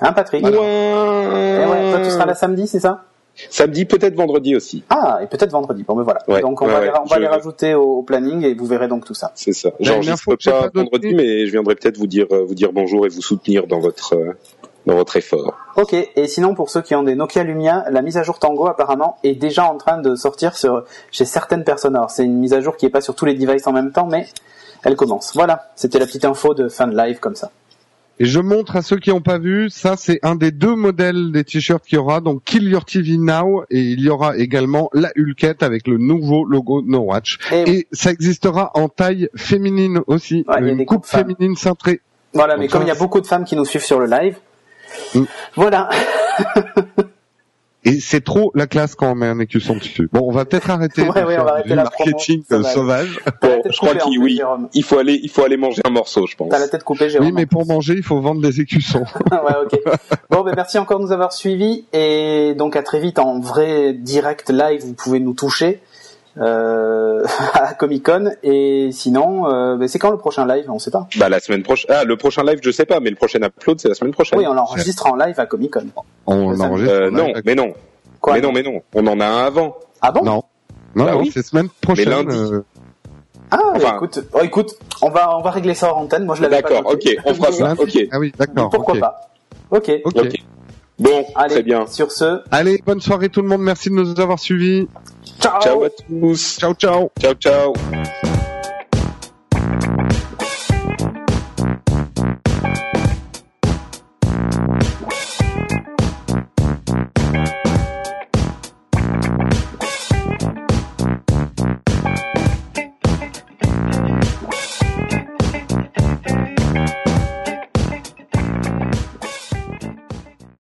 Hein, 0.00 0.12
Patrick? 0.12 0.44
Eh 0.46 0.50
ouais, 0.56 1.90
Toi, 1.92 2.00
tu 2.02 2.10
seras 2.10 2.26
là 2.26 2.34
samedi, 2.34 2.66
c'est 2.66 2.80
ça? 2.80 3.04
Samedi, 3.48 3.84
peut-être 3.84 4.14
vendredi 4.16 4.56
aussi. 4.56 4.82
Ah, 4.90 5.20
et 5.22 5.26
peut-être 5.26 5.50
vendredi. 5.52 5.82
Bon, 5.86 5.94
ben 5.94 6.02
voilà. 6.02 6.20
Ouais, 6.28 6.40
donc 6.40 6.60
on 6.60 6.66
ouais, 6.66 6.72
va, 6.72 6.80
les, 6.80 6.88
ouais, 6.88 6.94
on 7.02 7.04
va 7.06 7.16
je- 7.16 7.20
les 7.20 7.26
rajouter 7.26 7.74
au, 7.74 7.98
au 7.98 8.02
planning 8.02 8.44
et 8.44 8.54
vous 8.54 8.66
verrez 8.66 8.88
donc 8.88 9.04
tout 9.04 9.14
ça. 9.14 9.32
C'est 9.34 9.52
ça. 9.52 9.70
J'enregistre 9.80 10.34
j'ai 10.38 10.50
pas 10.50 10.68
vendredi, 10.74 11.14
mais 11.14 11.46
je 11.46 11.52
viendrai 11.52 11.74
peut-être 11.74 11.96
vous 11.96 12.06
dire, 12.06 12.26
euh, 12.32 12.44
vous 12.44 12.54
dire 12.54 12.72
bonjour 12.72 13.06
et 13.06 13.08
vous 13.08 13.22
soutenir 13.22 13.66
dans 13.66 13.78
votre, 13.80 14.14
euh, 14.14 14.32
dans 14.86 14.94
votre 14.94 15.16
effort. 15.16 15.56
Ok. 15.76 15.94
Et 15.94 16.26
sinon, 16.26 16.54
pour 16.54 16.70
ceux 16.70 16.82
qui 16.82 16.94
ont 16.94 17.02
des 17.02 17.14
Nokia 17.14 17.44
Lumia, 17.44 17.84
la 17.90 18.02
mise 18.02 18.16
à 18.16 18.22
jour 18.22 18.38
Tango 18.38 18.66
apparemment 18.66 19.18
est 19.22 19.34
déjà 19.34 19.64
en 19.64 19.76
train 19.76 19.98
de 19.98 20.14
sortir 20.14 20.56
sur 20.56 20.84
chez 21.10 21.24
certaines 21.24 21.64
personnes. 21.64 21.96
Alors 21.96 22.10
c'est 22.10 22.24
une 22.24 22.38
mise 22.38 22.52
à 22.52 22.60
jour 22.60 22.76
qui 22.76 22.86
est 22.86 22.90
pas 22.90 23.00
sur 23.00 23.14
tous 23.14 23.24
les 23.24 23.34
devices 23.34 23.66
en 23.66 23.72
même 23.72 23.92
temps, 23.92 24.06
mais 24.06 24.26
elle 24.82 24.96
commence. 24.96 25.32
Voilà. 25.34 25.70
C'était 25.76 25.98
la 25.98 26.06
petite 26.06 26.24
info 26.24 26.54
de 26.54 26.68
fin 26.68 26.86
de 26.86 26.96
live 26.96 27.20
comme 27.20 27.34
ça. 27.34 27.50
Et 28.22 28.26
je 28.26 28.38
montre 28.38 28.76
à 28.76 28.82
ceux 28.82 28.98
qui 28.98 29.08
n'ont 29.08 29.22
pas 29.22 29.38
vu, 29.38 29.70
ça 29.70 29.96
c'est 29.96 30.18
un 30.22 30.34
des 30.34 30.50
deux 30.50 30.74
modèles 30.74 31.32
des 31.32 31.42
t-shirts 31.42 31.82
qu'il 31.82 31.96
y 31.96 31.98
aura, 31.98 32.20
donc 32.20 32.44
Kill 32.44 32.64
Your 32.68 32.84
TV 32.84 33.16
Now, 33.16 33.64
et 33.70 33.80
il 33.80 34.00
y 34.02 34.10
aura 34.10 34.36
également 34.36 34.90
la 34.92 35.10
Hulkette 35.16 35.62
avec 35.62 35.88
le 35.88 35.96
nouveau 35.96 36.44
logo 36.44 36.82
No 36.82 36.98
Watch. 36.98 37.38
Et 37.50 37.88
ça 37.92 38.10
existera 38.10 38.72
en 38.74 38.90
taille 38.90 39.30
féminine 39.34 40.02
aussi, 40.06 40.44
Ouais, 40.46 40.56
il 40.58 40.66
y 40.66 40.68
a 40.68 40.72
une 40.72 40.76
des 40.76 40.84
coupe 40.84 41.06
féminine 41.06 41.56
cintrée. 41.56 42.02
Voilà, 42.34 42.58
mais 42.58 42.68
comme 42.68 42.82
il 42.82 42.88
y 42.88 42.92
a 42.92 42.94
beaucoup 42.94 43.22
de 43.22 43.26
femmes 43.26 43.44
qui 43.44 43.56
nous 43.56 43.64
suivent 43.64 43.84
sur 43.84 43.98
le 43.98 44.04
live, 44.04 44.36
Mm. 45.14 45.24
voilà. 45.54 45.88
Et 47.82 47.98
c'est 47.98 48.20
trop 48.20 48.52
la 48.54 48.66
classe 48.66 48.94
quand 48.94 49.10
on 49.10 49.14
met 49.14 49.26
un 49.26 49.38
écusson 49.38 49.74
dessus. 49.74 50.08
Bon, 50.12 50.20
on 50.28 50.32
va 50.32 50.44
peut-être 50.44 50.68
arrêter 50.68 51.00
Ouais, 51.00 51.08
de 51.08 51.12
ouais, 51.14 51.22
on 51.24 51.28
faire 51.28 51.44
va 51.44 51.50
arrêter 51.52 51.70
du 51.70 51.74
la 51.76 51.84
promo, 51.84 52.10
marketing 52.10 52.42
euh, 52.52 52.62
sauvage. 52.62 53.18
Bon, 53.40 53.62
je 53.64 53.76
crois 53.78 53.94
qu'il, 53.94 54.18
oui, 54.18 54.36
Jérôme. 54.36 54.68
il 54.74 54.84
faut 54.84 54.98
aller, 54.98 55.18
il 55.22 55.30
faut 55.30 55.42
aller 55.44 55.56
manger 55.56 55.80
un 55.86 55.90
morceau, 55.90 56.26
je 56.26 56.36
pense. 56.36 56.50
T'as 56.50 56.58
la 56.58 56.68
tête 56.68 56.84
coupée, 56.84 57.08
Jérôme. 57.08 57.28
Oui, 57.28 57.32
mais 57.34 57.46
pour 57.46 57.66
manger, 57.66 57.94
il 57.96 58.02
faut 58.02 58.20
vendre 58.20 58.42
des 58.42 58.60
écussons. 58.60 59.04
ouais, 59.32 59.54
ok. 59.64 59.80
Bon, 60.28 60.42
ben 60.42 60.52
merci 60.54 60.78
encore 60.78 60.98
de 60.98 61.04
nous 61.04 61.12
avoir 61.12 61.32
suivis 61.32 61.86
et 61.94 62.54
donc 62.54 62.76
à 62.76 62.82
très 62.82 63.00
vite 63.00 63.18
en 63.18 63.40
vrai 63.40 63.94
direct 63.94 64.50
live, 64.50 64.82
vous 64.84 64.92
pouvez 64.94 65.18
nous 65.18 65.32
toucher 65.32 65.80
euh, 66.38 67.24
à 67.54 67.74
Comic 67.74 68.04
Con 68.06 68.30
et 68.42 68.90
sinon, 68.92 69.48
euh, 69.50 69.76
ben, 69.76 69.88
c'est 69.88 69.98
quand 69.98 70.10
le 70.10 70.16
prochain 70.18 70.46
live? 70.46 70.64
On 70.68 70.78
sait 70.78 70.90
pas. 70.90 71.06
Bah, 71.16 71.28
la 71.28 71.40
semaine 71.40 71.62
prochaine. 71.62 71.90
Ah, 71.94 72.04
le 72.04 72.16
prochain 72.16 72.42
live, 72.44 72.60
je 72.62 72.70
sais 72.70 72.86
pas, 72.86 73.00
mais 73.00 73.10
le 73.10 73.16
prochain 73.16 73.40
upload, 73.42 73.80
c'est 73.80 73.88
la 73.88 73.94
semaine 73.94 74.12
prochaine. 74.12 74.38
Oui, 74.38 74.46
on 74.46 74.54
l'enregistre 74.54 75.06
en 75.06 75.16
live 75.16 75.38
à 75.38 75.46
Comic 75.46 75.72
Con. 75.72 75.86
On 76.26 76.54
Ça, 76.56 76.64
enregistre. 76.64 76.94
Euh, 76.94 77.08
on 77.10 77.16
non, 77.16 77.32
mais 77.44 77.54
non. 77.54 77.72
Quoi? 78.20 78.34
Mais 78.34 78.40
non, 78.40 78.52
mais 78.52 78.62
non. 78.62 78.80
On 78.94 79.06
en 79.06 79.18
a 79.20 79.26
un 79.26 79.46
avant. 79.46 79.76
Ah 80.02 80.12
bon? 80.12 80.22
Non. 80.24 80.42
Non, 80.94 81.04
Bah 81.04 81.12
non, 81.12 81.20
oui. 81.20 81.30
c'est 81.32 81.42
semaine 81.44 81.68
prochaine. 81.80 82.08
lundi. 82.08 82.36
euh, 82.36 82.62
Ah, 83.52 83.58
Enfin- 83.74 83.94
écoute, 83.96 84.20
oh, 84.32 84.40
écoute, 84.42 84.74
on 85.02 85.10
va 85.10 85.36
on 85.36 85.42
va 85.42 85.50
régler 85.50 85.74
ça 85.74 85.88
hors 85.90 85.98
antenne. 85.98 86.24
Moi, 86.24 86.34
je 86.36 86.42
l'avais 86.42 86.62
pas 86.62 86.68
D'accord, 86.68 86.92
ok, 86.92 87.16
on 87.24 87.34
fera 87.34 87.52
ça. 87.52 87.64
lundi. 87.64 87.80
Ok, 87.82 88.08
Ah 88.12 88.18
oui, 88.18 88.32
d'accord. 88.38 88.70
Pourquoi 88.70 88.94
ok. 88.94 89.00
pas? 89.00 89.20
Ok. 89.70 89.90
Ok. 90.04 90.16
ok. 90.16 90.32
Bon, 90.98 91.24
Allez, 91.34 91.54
très 91.54 91.62
bien. 91.62 91.86
Sur 91.86 92.12
ce, 92.12 92.42
Allez, 92.50 92.82
bonne 92.84 93.00
soirée 93.00 93.28
tout 93.30 93.40
le 93.40 93.48
monde. 93.48 93.62
Merci 93.62 93.88
de 93.88 93.94
nous 93.94 94.20
avoir 94.20 94.38
suivis. 94.38 94.86
Ciao. 95.40 95.60
Ciao 95.60 95.84
à 95.84 95.90
tous. 95.90 96.58
Ciao, 96.58 96.74
ciao. 96.74 97.10
Ciao, 97.20 97.34
ciao. 97.34 98.29